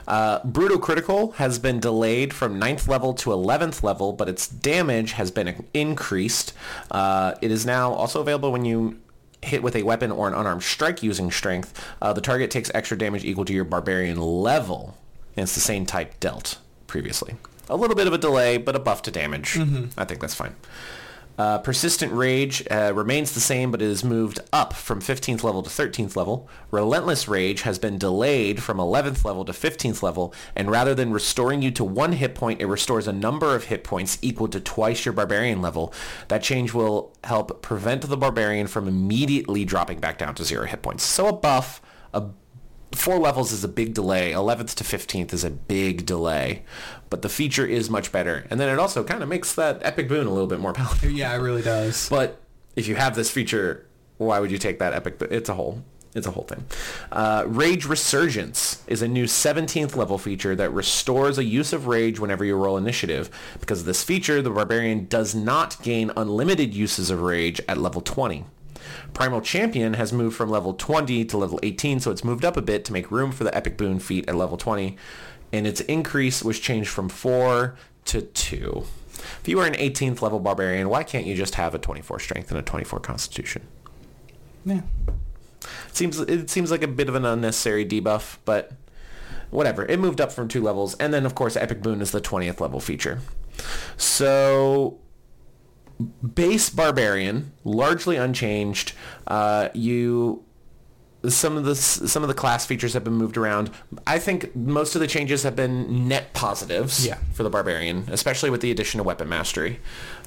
Uh, 0.07 0.39
Brutal 0.43 0.77
Critical 0.77 1.31
has 1.33 1.57
been 1.57 1.79
delayed 1.79 2.33
from 2.33 2.59
9th 2.59 2.87
level 2.87 3.13
to 3.15 3.31
11th 3.31 3.83
level, 3.83 4.13
but 4.13 4.29
its 4.29 4.47
damage 4.47 5.13
has 5.13 5.31
been 5.31 5.65
increased. 5.73 6.53
Uh, 6.91 7.33
it 7.41 7.51
is 7.51 7.65
now 7.65 7.93
also 7.93 8.21
available 8.21 8.51
when 8.51 8.65
you 8.65 8.99
hit 9.41 9.63
with 9.63 9.75
a 9.75 9.83
weapon 9.83 10.11
or 10.11 10.27
an 10.27 10.33
unarmed 10.33 10.63
strike 10.63 11.01
using 11.01 11.31
strength. 11.31 11.83
Uh, 12.01 12.11
the 12.13 12.21
target 12.21 12.51
takes 12.51 12.69
extra 12.75 12.97
damage 12.97 13.23
equal 13.23 13.45
to 13.45 13.53
your 13.53 13.63
barbarian 13.63 14.19
level, 14.19 14.97
and 15.35 15.43
it's 15.43 15.55
the 15.55 15.61
same 15.61 15.85
type 15.85 16.19
dealt 16.19 16.57
previously. 16.85 17.35
A 17.69 17.75
little 17.75 17.95
bit 17.95 18.07
of 18.07 18.13
a 18.13 18.17
delay, 18.17 18.57
but 18.57 18.75
a 18.75 18.79
buff 18.79 19.01
to 19.03 19.11
damage. 19.11 19.57
I 19.97 20.05
think 20.05 20.21
that's 20.21 20.35
fine. 20.35 20.55
Uh, 21.37 21.59
Persistent 21.59 22.11
Rage 22.11 22.65
uh, 22.71 22.91
remains 22.95 23.33
the 23.33 23.39
same, 23.39 23.69
but 23.69 23.81
it 23.81 23.87
is 23.87 24.03
moved 24.03 24.39
up 24.51 24.73
from 24.73 24.99
15th 24.99 25.43
level 25.43 25.61
to 25.61 25.69
13th 25.69 26.15
level. 26.15 26.49
Relentless 26.71 27.27
Rage 27.27 27.61
has 27.61 27.77
been 27.77 27.99
delayed 27.99 28.63
from 28.63 28.77
11th 28.77 29.23
level 29.23 29.45
to 29.45 29.51
15th 29.51 30.01
level, 30.01 30.33
and 30.55 30.71
rather 30.71 30.95
than 30.95 31.11
restoring 31.11 31.61
you 31.61 31.69
to 31.71 31.83
one 31.83 32.13
hit 32.13 32.33
point, 32.33 32.59
it 32.59 32.65
restores 32.65 33.07
a 33.07 33.13
number 33.13 33.55
of 33.55 33.65
hit 33.65 33.83
points 33.83 34.17
equal 34.21 34.47
to 34.47 34.59
twice 34.59 35.05
your 35.05 35.13
Barbarian 35.13 35.61
level. 35.61 35.93
That 36.29 36.41
change 36.41 36.73
will 36.73 37.13
help 37.23 37.61
prevent 37.61 38.01
the 38.01 38.17
Barbarian 38.17 38.67
from 38.67 38.87
immediately 38.87 39.63
dropping 39.63 39.99
back 39.99 40.17
down 40.17 40.33
to 40.35 40.43
zero 40.43 40.65
hit 40.65 40.81
points. 40.81 41.03
So 41.03 41.27
a 41.27 41.33
buff, 41.33 41.81
a 42.13 42.29
four 42.93 43.19
levels 43.19 43.51
is 43.51 43.63
a 43.63 43.67
big 43.67 43.93
delay. 43.93 44.31
11th 44.31 44.73
to 44.75 44.83
15th 44.83 45.33
is 45.33 45.43
a 45.43 45.49
big 45.49 46.05
delay, 46.05 46.63
but 47.09 47.21
the 47.21 47.29
feature 47.29 47.65
is 47.65 47.89
much 47.89 48.11
better. 48.11 48.45
And 48.49 48.59
then 48.59 48.69
it 48.69 48.79
also 48.79 49.03
kind 49.03 49.23
of 49.23 49.29
makes 49.29 49.53
that 49.55 49.79
epic 49.83 50.07
boon 50.09 50.27
a 50.27 50.31
little 50.31 50.47
bit 50.47 50.59
more 50.59 50.73
palatable. 50.73 51.09
Yeah, 51.11 51.33
it 51.33 51.37
really 51.39 51.61
does. 51.61 52.09
But 52.09 52.39
if 52.75 52.87
you 52.87 52.95
have 52.95 53.15
this 53.15 53.29
feature, 53.31 53.85
why 54.17 54.39
would 54.39 54.51
you 54.51 54.57
take 54.57 54.79
that 54.79 54.93
epic? 54.93 55.19
Bo- 55.19 55.27
It's 55.29 55.49
a 55.49 55.53
whole. 55.53 55.83
It's 56.15 56.25
a 56.25 56.31
whole 56.31 56.45
thing. 56.45 56.63
Uh, 57.11 57.43
Rage 57.45 57.85
Resurgence 57.85 58.81
is 58.87 59.03
a 59.03 59.07
new 59.07 59.25
17th 59.25 59.95
level 59.95 60.17
feature 60.17 60.55
that 60.55 60.71
restores 60.73 61.37
a 61.37 61.43
use 61.43 61.73
of 61.73 61.85
Rage 61.85 62.19
whenever 62.19 62.43
you 62.43 62.55
roll 62.55 62.75
initiative. 62.77 63.29
Because 63.59 63.81
of 63.81 63.85
this 63.85 64.03
feature, 64.03 64.41
the 64.41 64.49
Barbarian 64.49 65.05
does 65.07 65.35
not 65.35 65.79
gain 65.83 66.11
unlimited 66.17 66.73
uses 66.73 67.11
of 67.11 67.21
Rage 67.21 67.61
at 67.67 67.77
level 67.77 68.01
20. 68.01 68.45
Primal 69.13 69.41
Champion 69.41 69.93
has 69.93 70.11
moved 70.11 70.35
from 70.35 70.49
level 70.49 70.73
20 70.73 71.25
to 71.25 71.37
level 71.37 71.59
18, 71.61 71.99
so 71.99 72.09
it's 72.09 72.23
moved 72.23 72.45
up 72.45 72.57
a 72.57 72.61
bit 72.61 72.83
to 72.85 72.93
make 72.93 73.11
room 73.11 73.31
for 73.31 73.43
the 73.43 73.55
Epic 73.55 73.77
Boon 73.77 73.99
feat 73.99 74.27
at 74.27 74.35
level 74.35 74.57
20. 74.57 74.97
And 75.51 75.65
its 75.65 75.81
increase 75.81 76.43
was 76.43 76.59
changed 76.59 76.89
from 76.89 77.09
4 77.09 77.75
to 78.05 78.21
2. 78.21 78.83
If 79.41 79.47
you 79.47 79.59
are 79.59 79.65
an 79.65 79.73
18th 79.73 80.21
level 80.21 80.39
Barbarian, 80.39 80.89
why 80.89 81.03
can't 81.03 81.25
you 81.25 81.35
just 81.35 81.55
have 81.55 81.73
a 81.73 81.79
24 81.79 82.19
Strength 82.19 82.51
and 82.51 82.59
a 82.59 82.63
24 82.63 82.99
Constitution? 82.99 83.67
Yeah. 84.65 84.81
It 85.87 85.95
seems 85.95 86.19
it 86.19 86.49
seems 86.49 86.71
like 86.71 86.83
a 86.83 86.87
bit 86.87 87.09
of 87.09 87.15
an 87.15 87.25
unnecessary 87.25 87.85
debuff, 87.85 88.37
but 88.45 88.71
whatever. 89.49 89.85
It 89.85 89.99
moved 89.99 90.21
up 90.21 90.31
from 90.31 90.47
two 90.47 90.61
levels, 90.61 90.93
and 90.95 91.13
then 91.13 91.25
of 91.25 91.35
course 91.35 91.55
Epic 91.55 91.81
Boon 91.81 92.01
is 92.01 92.11
the 92.11 92.21
20th 92.21 92.59
level 92.59 92.79
feature. 92.79 93.19
So 93.95 94.99
base 96.35 96.69
barbarian 96.69 97.53
largely 97.63 98.17
unchanged. 98.17 98.93
Uh, 99.25 99.69
you 99.73 100.43
some 101.27 101.57
of 101.57 101.65
the 101.65 101.75
some 101.75 102.23
of 102.23 102.27
the 102.29 102.33
class 102.35 102.65
features 102.65 102.93
have 102.93 103.03
been 103.03 103.13
moved 103.13 103.37
around. 103.37 103.71
I 104.05 104.19
think 104.19 104.55
most 104.55 104.95
of 104.95 105.01
the 105.01 105.07
changes 105.07 105.43
have 105.43 105.55
been 105.55 106.07
net 106.07 106.33
positives 106.33 107.05
Yeah. 107.05 107.17
for 107.33 107.43
the 107.43 107.49
barbarian, 107.49 108.05
especially 108.11 108.49
with 108.49 108.61
the 108.61 108.71
addition 108.71 108.99
of 108.99 109.05
weapon 109.05 109.27
mastery, 109.27 109.79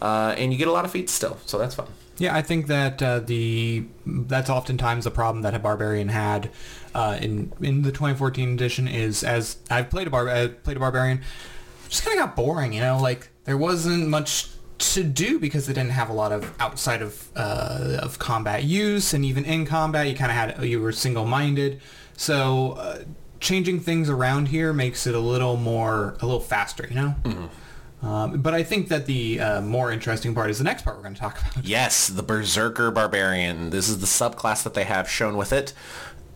uh, 0.03 0.35
and 0.37 0.53
you 0.53 0.59
get 0.59 0.69
a 0.69 0.73
lot 0.73 0.85
of 0.85 0.91
feats 0.91 1.13
still, 1.13 1.39
so 1.47 1.59
that's 1.59 1.75
fun. 1.75 1.87
Yeah, 2.19 2.35
I 2.37 2.43
think 2.43 2.67
that 2.67 3.01
uh, 3.03 3.21
the 3.21 3.85
that's 4.05 4.51
oftentimes 4.51 5.05
the 5.05 5.11
problem 5.11 5.43
that 5.43 5.55
a 5.55 5.59
barbarian 5.59 6.09
had 6.09 6.51
uh, 6.95 7.17
in 7.21 7.53
in 7.63 7.83
the 7.83 7.91
2014 7.93 8.53
edition 8.53 8.87
is 8.89 9.23
as 9.23 9.57
I've 9.71 9.89
played 9.91 10.07
a 10.07 10.11
bar 10.11 10.29
uh, 10.29 10.49
played 10.65 10.77
a 10.77 10.81
barbarian, 10.81 11.23
just 11.89 12.05
kind 12.05 12.19
of 12.19 12.27
got 12.27 12.37
boring. 12.37 12.73
You 12.75 12.81
know, 12.81 12.99
like 13.01 13.31
there 13.45 13.57
wasn't 13.57 14.09
much 14.09 14.49
to 14.81 15.05
do 15.05 15.39
because 15.39 15.67
they 15.67 15.73
didn't 15.73 15.93
have 15.93 16.09
a 16.09 16.13
lot 16.13 16.33
of 16.33 16.55
outside 16.59 17.03
of 17.03 17.29
uh, 17.37 17.99
of 18.03 18.19
combat 18.19 18.65
use, 18.65 19.15
and 19.15 19.25
even 19.25 19.45
in 19.45 19.67
combat, 19.67 20.09
you 20.09 20.15
kind 20.15 20.31
of 20.31 20.37
had 20.37 20.65
you 20.69 20.81
were 20.81 20.93
single 20.93 21.25
minded. 21.25 21.81
So 22.17 22.73
uh, 22.73 23.05
changing 23.39 23.81
things 23.81 24.11
around 24.11 24.49
here 24.49 24.73
makes 24.73 25.07
it 25.07 25.15
a 25.15 25.21
little 25.21 25.57
more 25.57 26.17
a 26.21 26.27
little 26.27 26.41
faster. 26.41 26.87
You 26.89 26.95
know. 26.97 27.51
Um, 28.03 28.41
but 28.41 28.55
I 28.55 28.63
think 28.63 28.89
that 28.89 29.05
the 29.05 29.41
uh, 29.41 29.61
more 29.61 29.93
interesting 29.93 30.35
part 30.35 30.49
is 30.49 30.57
the 30.57 30.65
next 30.65 30.83
part 30.83 30.97
we're 30.97 31.03
going 31.03 31.15
to 31.15 31.21
talk 31.21 31.39
about. 31.39 31.65
Yes, 31.65 32.09
the 32.09 32.23
Berserker 32.23 32.91
Barbarian. 32.91 33.69
This 33.71 33.91
is 33.91 33.99
the 33.99 34.07
subclass 34.07 34.63
that 34.63 34.73
they 34.73 34.85
have 34.85 35.09
shown 35.09 35.37
with 35.37 35.53
it. 35.53 35.75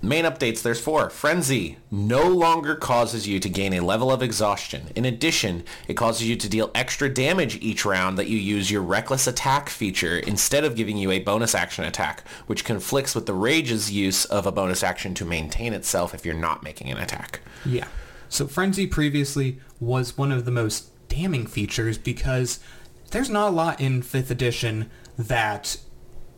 Main 0.05 0.25
updates, 0.25 0.61
there's 0.61 0.81
four. 0.81 1.09
Frenzy 1.09 1.79
no 1.91 2.29
longer 2.29 2.75
causes 2.75 3.27
you 3.27 3.41
to 3.41 3.49
gain 3.49 3.73
a 3.73 3.81
level 3.81 4.13
of 4.13 4.23
exhaustion. 4.23 4.89
In 4.95 5.07
addition, 5.07 5.65
it 5.89 5.95
causes 5.95 6.29
you 6.29 6.37
to 6.37 6.49
deal 6.49 6.71
extra 6.75 7.09
damage 7.09 7.57
each 7.63 7.87
round 7.87 8.19
that 8.19 8.29
you 8.29 8.37
use 8.37 8.71
your 8.71 8.83
Reckless 8.83 9.27
Attack 9.27 9.71
feature 9.71 10.19
instead 10.19 10.63
of 10.63 10.77
giving 10.77 10.99
you 10.99 11.11
a 11.11 11.21
bonus 11.21 11.55
action 11.55 11.87
attack, 11.87 12.23
which 12.47 12.67
conflicts 12.67 13.15
with 13.15 13.25
the 13.25 13.33
Rage's 13.33 13.91
use 13.91 14.27
of 14.27 14.47
a 14.47 14.53
bonus 14.53 14.83
action 14.83 15.15
to 15.15 15.25
maintain 15.25 15.73
itself 15.73 16.13
if 16.13 16.27
you're 16.27 16.35
not 16.35 16.63
making 16.63 16.91
an 16.91 16.99
attack. 16.99 17.41
Yeah. 17.65 17.89
So 18.29 18.47
Frenzy 18.47 18.87
previously 18.87 19.59
was 19.81 20.19
one 20.19 20.33
of 20.33 20.45
the 20.45 20.51
most 20.51 20.91
damning 21.09 21.47
features 21.47 21.97
because 21.97 22.61
there's 23.11 23.31
not 23.31 23.49
a 23.49 23.53
lot 23.53 23.81
in 23.81 24.03
5th 24.03 24.31
edition 24.31 24.91
that 25.17 25.79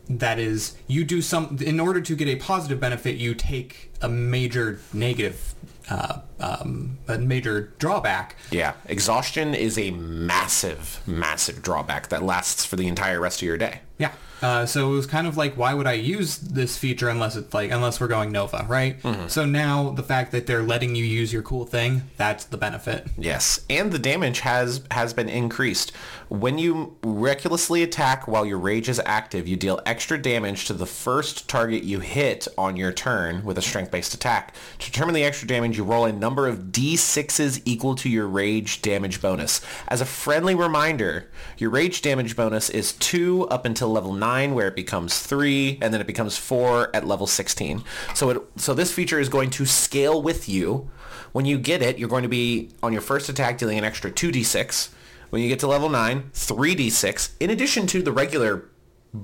that 0.09 0.38
is 0.38 0.76
you 0.86 1.04
do 1.04 1.20
some 1.20 1.59
in 1.61 1.80
order 1.80 2.00
to 2.00 2.14
get 2.14 2.28
a 2.28 2.36
positive 2.36 2.78
benefit 2.78 3.16
you 3.16 3.34
take 3.34 3.90
a 4.00 4.09
major 4.09 4.80
negative 4.92 5.54
uh, 5.90 6.20
um, 6.41 6.99
a 7.09 7.18
major 7.18 7.72
drawback 7.78 8.37
Yeah, 8.51 8.74
exhaustion 8.87 9.55
is 9.55 9.78
a 9.78 9.91
massive, 9.91 11.01
massive 11.07 11.62
drawback 11.62 12.09
that 12.09 12.22
lasts 12.22 12.64
for 12.64 12.76
the 12.76 12.87
entire 12.89 13.20
rest 13.20 13.41
of 13.43 13.47
your 13.47 13.59
day. 13.59 13.80
Yeah. 13.99 14.12
Uh, 14.43 14.66
so 14.66 14.93
it 14.93 14.95
was 14.95 15.07
kind 15.07 15.26
of 15.26 15.39
like, 15.39 15.57
why 15.57 15.72
would 15.72 15.87
I 15.87 15.95
use 15.95 16.37
this 16.37 16.76
feature 16.76 17.09
unless 17.09 17.37
it's 17.37 17.55
like, 17.55 17.70
unless 17.70 17.99
we're 17.99 18.07
going 18.07 18.30
Nova, 18.32 18.66
right? 18.68 18.99
So 19.28 19.47
now 19.47 19.91
the 19.91 20.03
fact 20.03 20.30
that 20.32 20.47
they're 20.47 20.62
letting 20.62 20.95
you 20.95 21.07
use 21.07 21.32
your 21.32 21.41
cool 21.41 21.64
thing, 21.64 22.03
that's 22.18 22.45
the 22.45 22.59
benefit. 22.59 23.07
Yes, 23.16 23.64
and 23.70 23.91
the 23.91 23.99
damage 23.99 24.41
has 24.41 24.82
has 24.91 25.14
been 25.14 25.30
increased. 25.30 25.93
When 26.28 26.59
you 26.59 26.97
recklessly 27.03 27.82
attack 27.82 28.28
while 28.28 28.45
your 28.45 28.59
rage 28.59 28.91
is 28.91 29.01
active, 29.07 29.49
you 29.49 29.57
deal 29.57 29.80
extra 29.87 30.18
damage 30.20 30.66
to 30.66 30.74
the 30.74 30.84
first 30.84 31.49
target 31.49 31.84
you 31.84 32.01
hit 32.01 32.47
on 32.59 32.76
your 32.76 32.93
turn 32.93 33.43
with 33.43 33.57
a 33.57 33.62
strength-based 33.62 34.12
attack. 34.12 34.55
To 34.80 34.91
determine 34.91 35.14
the 35.14 35.24
extra 35.24 35.49
damage, 35.49 35.78
you 35.78 35.84
roll 35.84 36.05
a 36.05 36.12
number 36.27 36.49
of 36.49 36.72
d6s 36.72 37.62
equal 37.64 37.95
to 37.95 38.09
your 38.09 38.27
rage 38.27 38.83
damage 38.83 39.22
bonus. 39.22 39.61
As 39.87 40.01
a 40.01 40.05
friendly 40.05 40.57
reminder, 40.57 41.31
your 41.57 41.70
rage 41.70 42.03
damage 42.03 42.35
bonus 42.35 42.68
is 42.68 42.95
2 42.95 43.47
up 43.49 43.64
until 43.64 43.91
level 43.91 44.12
9 44.12 44.53
where 44.53 44.66
it 44.66 44.74
becomes 44.74 45.20
3 45.20 45.79
and 45.81 45.95
then 45.95 46.01
it 46.01 46.07
becomes 46.09 46.37
4 46.37 46.91
at 46.93 47.07
level 47.07 47.29
16. 47.29 47.85
So 48.12 48.31
it 48.31 48.43
so 48.57 48.74
this 48.74 48.93
feature 48.93 49.20
is 49.20 49.29
going 49.29 49.51
to 49.51 49.64
scale 49.66 50.20
with 50.20 50.49
you 50.49 50.91
when 51.37 51.45
you 51.45 51.59
get 51.59 51.83
it, 51.83 51.99
you're 51.99 52.09
going 52.09 52.22
to 52.22 52.31
be 52.31 52.70
on 52.83 52.93
your 52.93 53.03
first 53.03 53.29
attack 53.29 53.59
dealing 53.59 53.79
an 53.79 53.85
extra 53.85 54.11
2d6. 54.11 54.89
When 55.31 55.43
you 55.43 55.49
get 55.49 55.59
to 55.61 55.66
level 55.66 55.91
9, 55.91 56.31
3d6, 56.33 57.31
in 57.41 57.51
addition 57.51 57.87
to 57.89 58.01
the 58.01 58.11
regular 58.11 58.70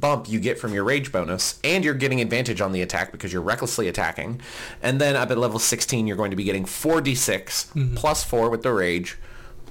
bump 0.00 0.28
you 0.28 0.40
get 0.40 0.58
from 0.58 0.72
your 0.72 0.84
rage 0.84 1.12
bonus, 1.12 1.58
and 1.64 1.84
you're 1.84 1.94
getting 1.94 2.20
advantage 2.20 2.60
on 2.60 2.72
the 2.72 2.82
attack 2.82 3.12
because 3.12 3.32
you're 3.32 3.42
recklessly 3.42 3.88
attacking. 3.88 4.40
And 4.82 5.00
then 5.00 5.16
up 5.16 5.30
at 5.30 5.38
level 5.38 5.58
16, 5.58 6.06
you're 6.06 6.16
going 6.16 6.30
to 6.30 6.36
be 6.36 6.44
getting 6.44 6.64
4d6 6.64 7.96
plus 7.96 8.24
4 8.24 8.50
with 8.50 8.62
the 8.62 8.72
rage, 8.72 9.18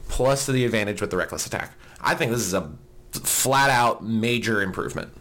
plus 0.08 0.46
the 0.46 0.66
advantage 0.66 1.02
with 1.02 1.12
the 1.12 1.18
reckless 1.18 1.46
attack. 1.46 1.74
I 2.00 2.16
think 2.16 2.32
this 2.32 2.42
is 2.42 2.54
a 2.54 2.72
flat 3.12 3.70
out 3.70 4.04
major 4.04 4.62
improvement. 4.62 5.14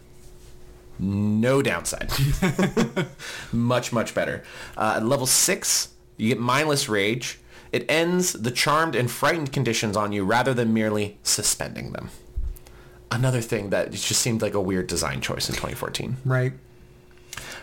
No 0.99 1.63
downside. 1.63 2.11
much, 3.53 3.93
much 3.93 4.15
better. 4.15 4.43
Uh, 4.77 4.95
at 4.97 5.05
level 5.05 5.27
6, 5.27 5.89
you 6.19 6.29
get 6.29 6.39
mindless 6.39 6.89
rage. 6.89 7.39
It 7.73 7.87
ends 7.89 8.33
the 8.33 8.51
charmed 8.51 8.95
and 8.95 9.11
frightened 9.11 9.53
conditions 9.53 9.97
on 9.97 10.13
you 10.13 10.25
rather 10.25 10.53
than 10.53 10.75
merely 10.75 11.19
suspending 11.23 11.93
them. 11.93 12.11
Another 13.11 13.41
thing 13.41 13.71
that 13.71 13.91
just 13.93 14.21
seemed 14.21 14.43
like 14.43 14.55
a 14.55 14.61
weird 14.61 14.87
design 14.87 15.21
choice 15.21 15.49
in 15.49 15.55
2014. 15.55 16.17
Right. 16.25 16.53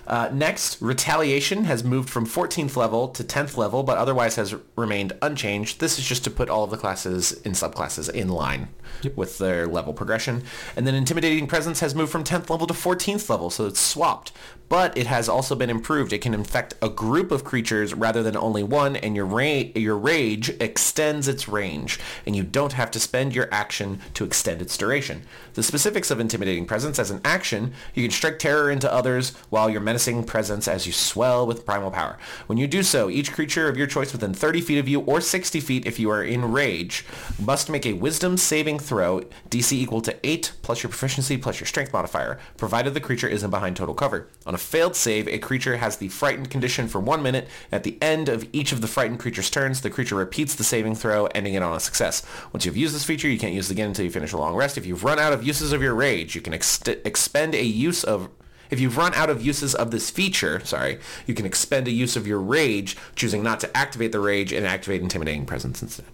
Uh, 0.07 0.29
next, 0.31 0.81
Retaliation 0.81 1.65
has 1.65 1.83
moved 1.83 2.09
from 2.09 2.25
14th 2.25 2.77
level 2.77 3.09
to 3.09 3.23
10th 3.23 3.57
level, 3.57 3.83
but 3.83 3.97
otherwise 3.97 4.37
has 4.37 4.55
remained 4.77 5.11
unchanged. 5.21 5.79
This 5.81 5.99
is 5.99 6.07
just 6.07 6.23
to 6.23 6.31
put 6.31 6.49
all 6.49 6.63
of 6.63 6.71
the 6.71 6.77
classes 6.77 7.33
in 7.41 7.51
subclasses 7.51 8.09
in 8.09 8.29
line 8.29 8.69
with 9.15 9.37
their 9.37 9.67
level 9.67 9.93
progression. 9.93 10.43
And 10.77 10.87
then 10.87 10.95
Intimidating 10.95 11.45
Presence 11.45 11.81
has 11.81 11.93
moved 11.93 12.11
from 12.11 12.23
10th 12.23 12.49
level 12.49 12.67
to 12.67 12.73
14th 12.73 13.29
level, 13.29 13.49
so 13.49 13.65
it's 13.65 13.81
swapped. 13.81 14.31
But 14.69 14.97
it 14.97 15.07
has 15.07 15.29
also 15.29 15.55
been 15.55 15.69
improved. 15.69 16.11
It 16.11 16.21
can 16.21 16.33
infect 16.33 16.73
a 16.81 16.89
group 16.89 17.31
of 17.31 17.43
creatures 17.43 17.93
rather 17.93 18.21
than 18.21 18.35
only 18.35 18.63
one, 18.63 18.95
and 18.95 19.15
your, 19.15 19.25
ra- 19.25 19.69
your 19.75 19.97
rage 19.97 20.49
extends 20.61 21.27
its 21.27 21.47
range, 21.47 21.99
and 22.25 22.35
you 22.35 22.43
don't 22.43 22.73
have 22.73 22.91
to 22.91 22.99
spend 22.99 23.33
your 23.33 23.47
action 23.51 24.01
to 24.13 24.25
extend 24.25 24.61
its 24.61 24.77
duration. 24.77 25.23
The 25.53 25.63
specifics 25.63 26.11
of 26.11 26.19
Intimidating 26.19 26.65
Presence 26.65 26.99
as 26.99 27.11
an 27.11 27.21
action, 27.23 27.73
you 27.93 28.03
can 28.03 28.11
strike 28.11 28.39
terror 28.39 28.69
into 28.69 28.91
others 28.91 29.31
while 29.49 29.69
your 29.69 29.81
menacing 29.81 30.25
presence 30.25 30.67
as 30.67 30.85
you 30.85 30.91
swell 30.91 31.47
with 31.47 31.65
primal 31.65 31.91
power. 31.91 32.17
When 32.47 32.57
you 32.57 32.67
do 32.67 32.83
so, 32.83 33.09
each 33.09 33.31
creature 33.31 33.69
of 33.69 33.77
your 33.77 33.87
choice 33.87 34.11
within 34.11 34.33
30 34.33 34.61
feet 34.61 34.79
of 34.79 34.87
you 34.87 34.99
or 35.01 35.21
60 35.21 35.59
feet 35.61 35.85
if 35.85 35.97
you 35.97 36.09
are 36.09 36.23
in 36.23 36.51
rage 36.51 37.05
must 37.39 37.69
make 37.69 37.85
a 37.85 37.93
wisdom 37.93 38.37
saving 38.37 38.79
throw, 38.79 39.21
DC 39.49 39.71
equal 39.71 40.01
to 40.01 40.15
8 40.27 40.51
plus 40.61 40.83
your 40.83 40.89
proficiency 40.89 41.37
plus 41.37 41.59
your 41.59 41.67
strength 41.67 41.93
modifier, 41.93 42.39
provided 42.57 42.93
the 42.93 42.99
creature 42.99 43.27
isn't 43.27 43.49
behind 43.49 43.77
total 43.77 43.95
cover. 43.95 44.27
On 44.45 44.56
a 44.57 44.59
failed 44.59 44.95
save, 44.95 45.27
a 45.27 45.37
creature 45.37 45.77
has 45.77 45.97
the 45.97 46.07
frightened 46.07 46.49
condition 46.49 46.87
for 46.87 46.99
one 46.99 47.21
minute. 47.21 47.47
At 47.71 47.83
the 47.83 47.95
end 48.01 48.27
of 48.27 48.47
each 48.51 48.71
of 48.71 48.81
the 48.81 48.87
frightened 48.87 49.19
creature's 49.19 49.51
turns, 49.51 49.81
the 49.81 49.91
creature 49.91 50.15
repeats 50.15 50.55
the 50.55 50.63
saving 50.63 50.95
throw, 50.95 51.27
ending 51.27 51.53
it 51.53 51.61
on 51.61 51.75
a 51.75 51.79
success. 51.79 52.23
Once 52.51 52.65
you've 52.65 52.75
used 52.75 52.95
this 52.95 53.03
feature, 53.03 53.27
you 53.27 53.37
can't 53.37 53.53
use 53.53 53.69
it 53.69 53.73
again 53.73 53.89
until 53.89 54.03
you 54.03 54.09
finish 54.09 54.33
a 54.33 54.37
long 54.37 54.55
rest. 54.55 54.75
If 54.75 54.87
you've 54.87 55.03
run 55.03 55.19
out 55.19 55.31
of 55.31 55.45
uses 55.45 55.73
of 55.73 55.83
your 55.83 55.93
rage, 55.93 56.33
you 56.33 56.41
can 56.41 56.55
ex- 56.55 56.81
expend 56.87 57.53
a 57.53 57.63
use 57.63 58.03
of 58.03 58.29
if 58.69 58.79
you've 58.79 58.97
run 58.97 59.13
out 59.13 59.29
of 59.29 59.45
uses 59.45 59.75
of 59.75 59.91
this 59.91 60.09
feature, 60.09 60.59
sorry, 60.65 60.99
you 61.25 61.33
can 61.33 61.45
expend 61.45 61.87
a 61.87 61.91
use 61.91 62.17
of 62.17 62.27
your 62.27 62.39
rage, 62.39 62.97
choosing 63.15 63.43
not 63.43 63.61
to 63.61 63.77
activate 63.77 64.11
the 64.11 64.19
rage 64.19 64.51
and 64.51 64.65
activate 64.65 65.01
intimidating 65.01 65.45
presence 65.45 65.81
instead. 65.81 66.07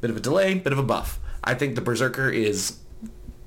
Bit 0.00 0.10
of 0.10 0.16
a 0.16 0.20
delay, 0.20 0.54
bit 0.54 0.72
of 0.72 0.78
a 0.78 0.84
buff. 0.84 1.18
I 1.42 1.54
think 1.54 1.74
the 1.74 1.80
Berserker 1.80 2.28
is 2.28 2.78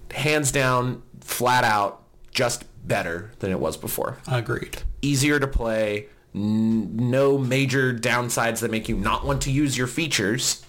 hands 0.09 0.51
down, 0.51 1.03
flat 1.22 1.63
out, 1.63 2.03
just 2.32 2.65
better 2.86 3.32
than 3.39 3.51
it 3.51 3.59
was 3.59 3.77
before. 3.77 4.17
Agreed. 4.27 4.84
Easier 5.01 5.39
to 5.39 5.47
play, 5.47 6.07
n- 6.34 6.95
no 7.09 7.38
major 7.38 7.93
downsides 7.93 8.59
that 8.59 8.71
make 8.71 8.89
you 8.89 8.97
not 8.97 9.25
want 9.25 9.41
to 9.43 9.51
use 9.51 9.77
your 9.77 9.88
features. 9.88 10.65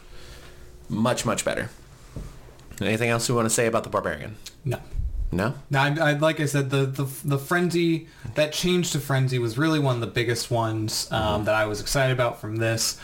Much, 0.88 1.24
much 1.24 1.44
better. 1.44 1.70
Anything 2.80 3.10
else 3.10 3.28
you 3.28 3.34
want 3.34 3.46
to 3.46 3.50
say 3.54 3.66
about 3.66 3.84
the 3.84 3.90
Barbarian? 3.90 4.36
No. 4.64 4.78
No? 5.30 5.54
Now, 5.70 5.84
I, 5.84 6.10
I, 6.10 6.12
like 6.12 6.40
I 6.40 6.44
said, 6.44 6.68
the, 6.68 6.84
the 6.84 7.08
the 7.24 7.38
frenzy 7.38 8.08
that 8.34 8.52
change 8.52 8.92
to 8.92 9.00
frenzy 9.00 9.38
was 9.38 9.56
really 9.56 9.78
one 9.78 9.94
of 9.94 10.00
the 10.02 10.06
biggest 10.06 10.50
ones 10.50 11.10
um, 11.10 11.44
that 11.46 11.54
I 11.54 11.64
was 11.64 11.80
excited 11.80 12.12
about 12.12 12.38
from 12.40 12.56
this. 12.56 13.00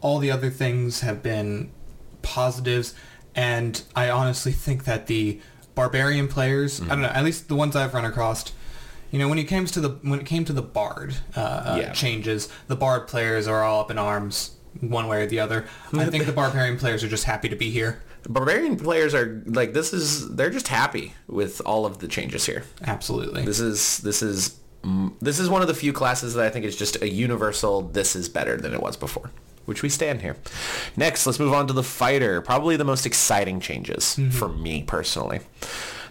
All 0.00 0.18
the 0.18 0.30
other 0.32 0.50
things 0.50 1.00
have 1.00 1.22
been 1.22 1.70
positives, 2.22 2.94
and 3.36 3.80
I 3.94 4.10
honestly 4.10 4.50
think 4.50 4.84
that 4.86 5.06
the 5.06 5.40
barbarian 5.78 6.26
players, 6.26 6.80
I 6.82 6.88
don't 6.88 7.02
know, 7.02 7.08
at 7.08 7.24
least 7.24 7.46
the 7.48 7.54
ones 7.54 7.76
I've 7.76 7.94
run 7.94 8.04
across, 8.04 8.52
you 9.12 9.18
know, 9.20 9.28
when 9.28 9.38
it 9.38 9.44
comes 9.44 9.70
to 9.72 9.80
the 9.80 9.90
when 10.10 10.18
it 10.18 10.26
came 10.26 10.44
to 10.46 10.52
the 10.52 10.66
bard 10.78 11.14
uh, 11.36 11.40
uh, 11.40 11.76
Yeah. 11.80 11.92
changes, 11.92 12.48
the 12.66 12.74
bard 12.76 13.06
players 13.06 13.46
are 13.46 13.62
all 13.62 13.80
up 13.82 13.90
in 13.92 13.96
arms 13.98 14.56
one 14.80 15.06
way 15.06 15.22
or 15.22 15.26
the 15.26 15.38
other. 15.40 15.66
I 15.92 16.06
think 16.06 16.26
the 16.26 16.32
barbarian 16.32 16.78
players 16.78 17.04
are 17.04 17.08
just 17.08 17.24
happy 17.24 17.48
to 17.48 17.56
be 17.56 17.70
here. 17.70 18.02
Barbarian 18.28 18.76
players 18.76 19.14
are 19.14 19.40
like 19.46 19.72
this 19.72 19.92
is 19.92 20.28
they're 20.36 20.50
just 20.50 20.68
happy 20.68 21.14
with 21.28 21.62
all 21.64 21.86
of 21.86 21.98
the 21.98 22.08
changes 22.08 22.44
here. 22.46 22.64
Absolutely. 22.84 23.44
This 23.44 23.60
is 23.60 23.98
this 23.98 24.20
is 24.20 24.58
mm, 24.82 25.12
this 25.20 25.38
is 25.38 25.48
one 25.48 25.62
of 25.62 25.68
the 25.68 25.74
few 25.84 25.92
classes 25.92 26.34
that 26.34 26.44
I 26.44 26.50
think 26.50 26.64
is 26.64 26.76
just 26.76 27.00
a 27.00 27.08
universal 27.08 27.82
this 27.82 28.16
is 28.16 28.28
better 28.28 28.56
than 28.56 28.74
it 28.74 28.82
was 28.82 28.96
before, 28.96 29.30
which 29.68 29.82
we 29.82 29.88
stand 29.88 30.22
here. 30.22 30.36
Next, 30.96 31.26
let's 31.26 31.38
move 31.38 31.52
on 31.52 31.66
to 31.66 31.72
the 31.72 31.82
fighter, 31.82 32.40
probably 32.40 32.76
the 32.76 32.84
most 32.84 33.06
exciting 33.06 33.60
changes 33.60 34.16
mm-hmm. 34.16 34.30
for 34.30 34.48
me 34.48 34.82
personally. 34.82 35.40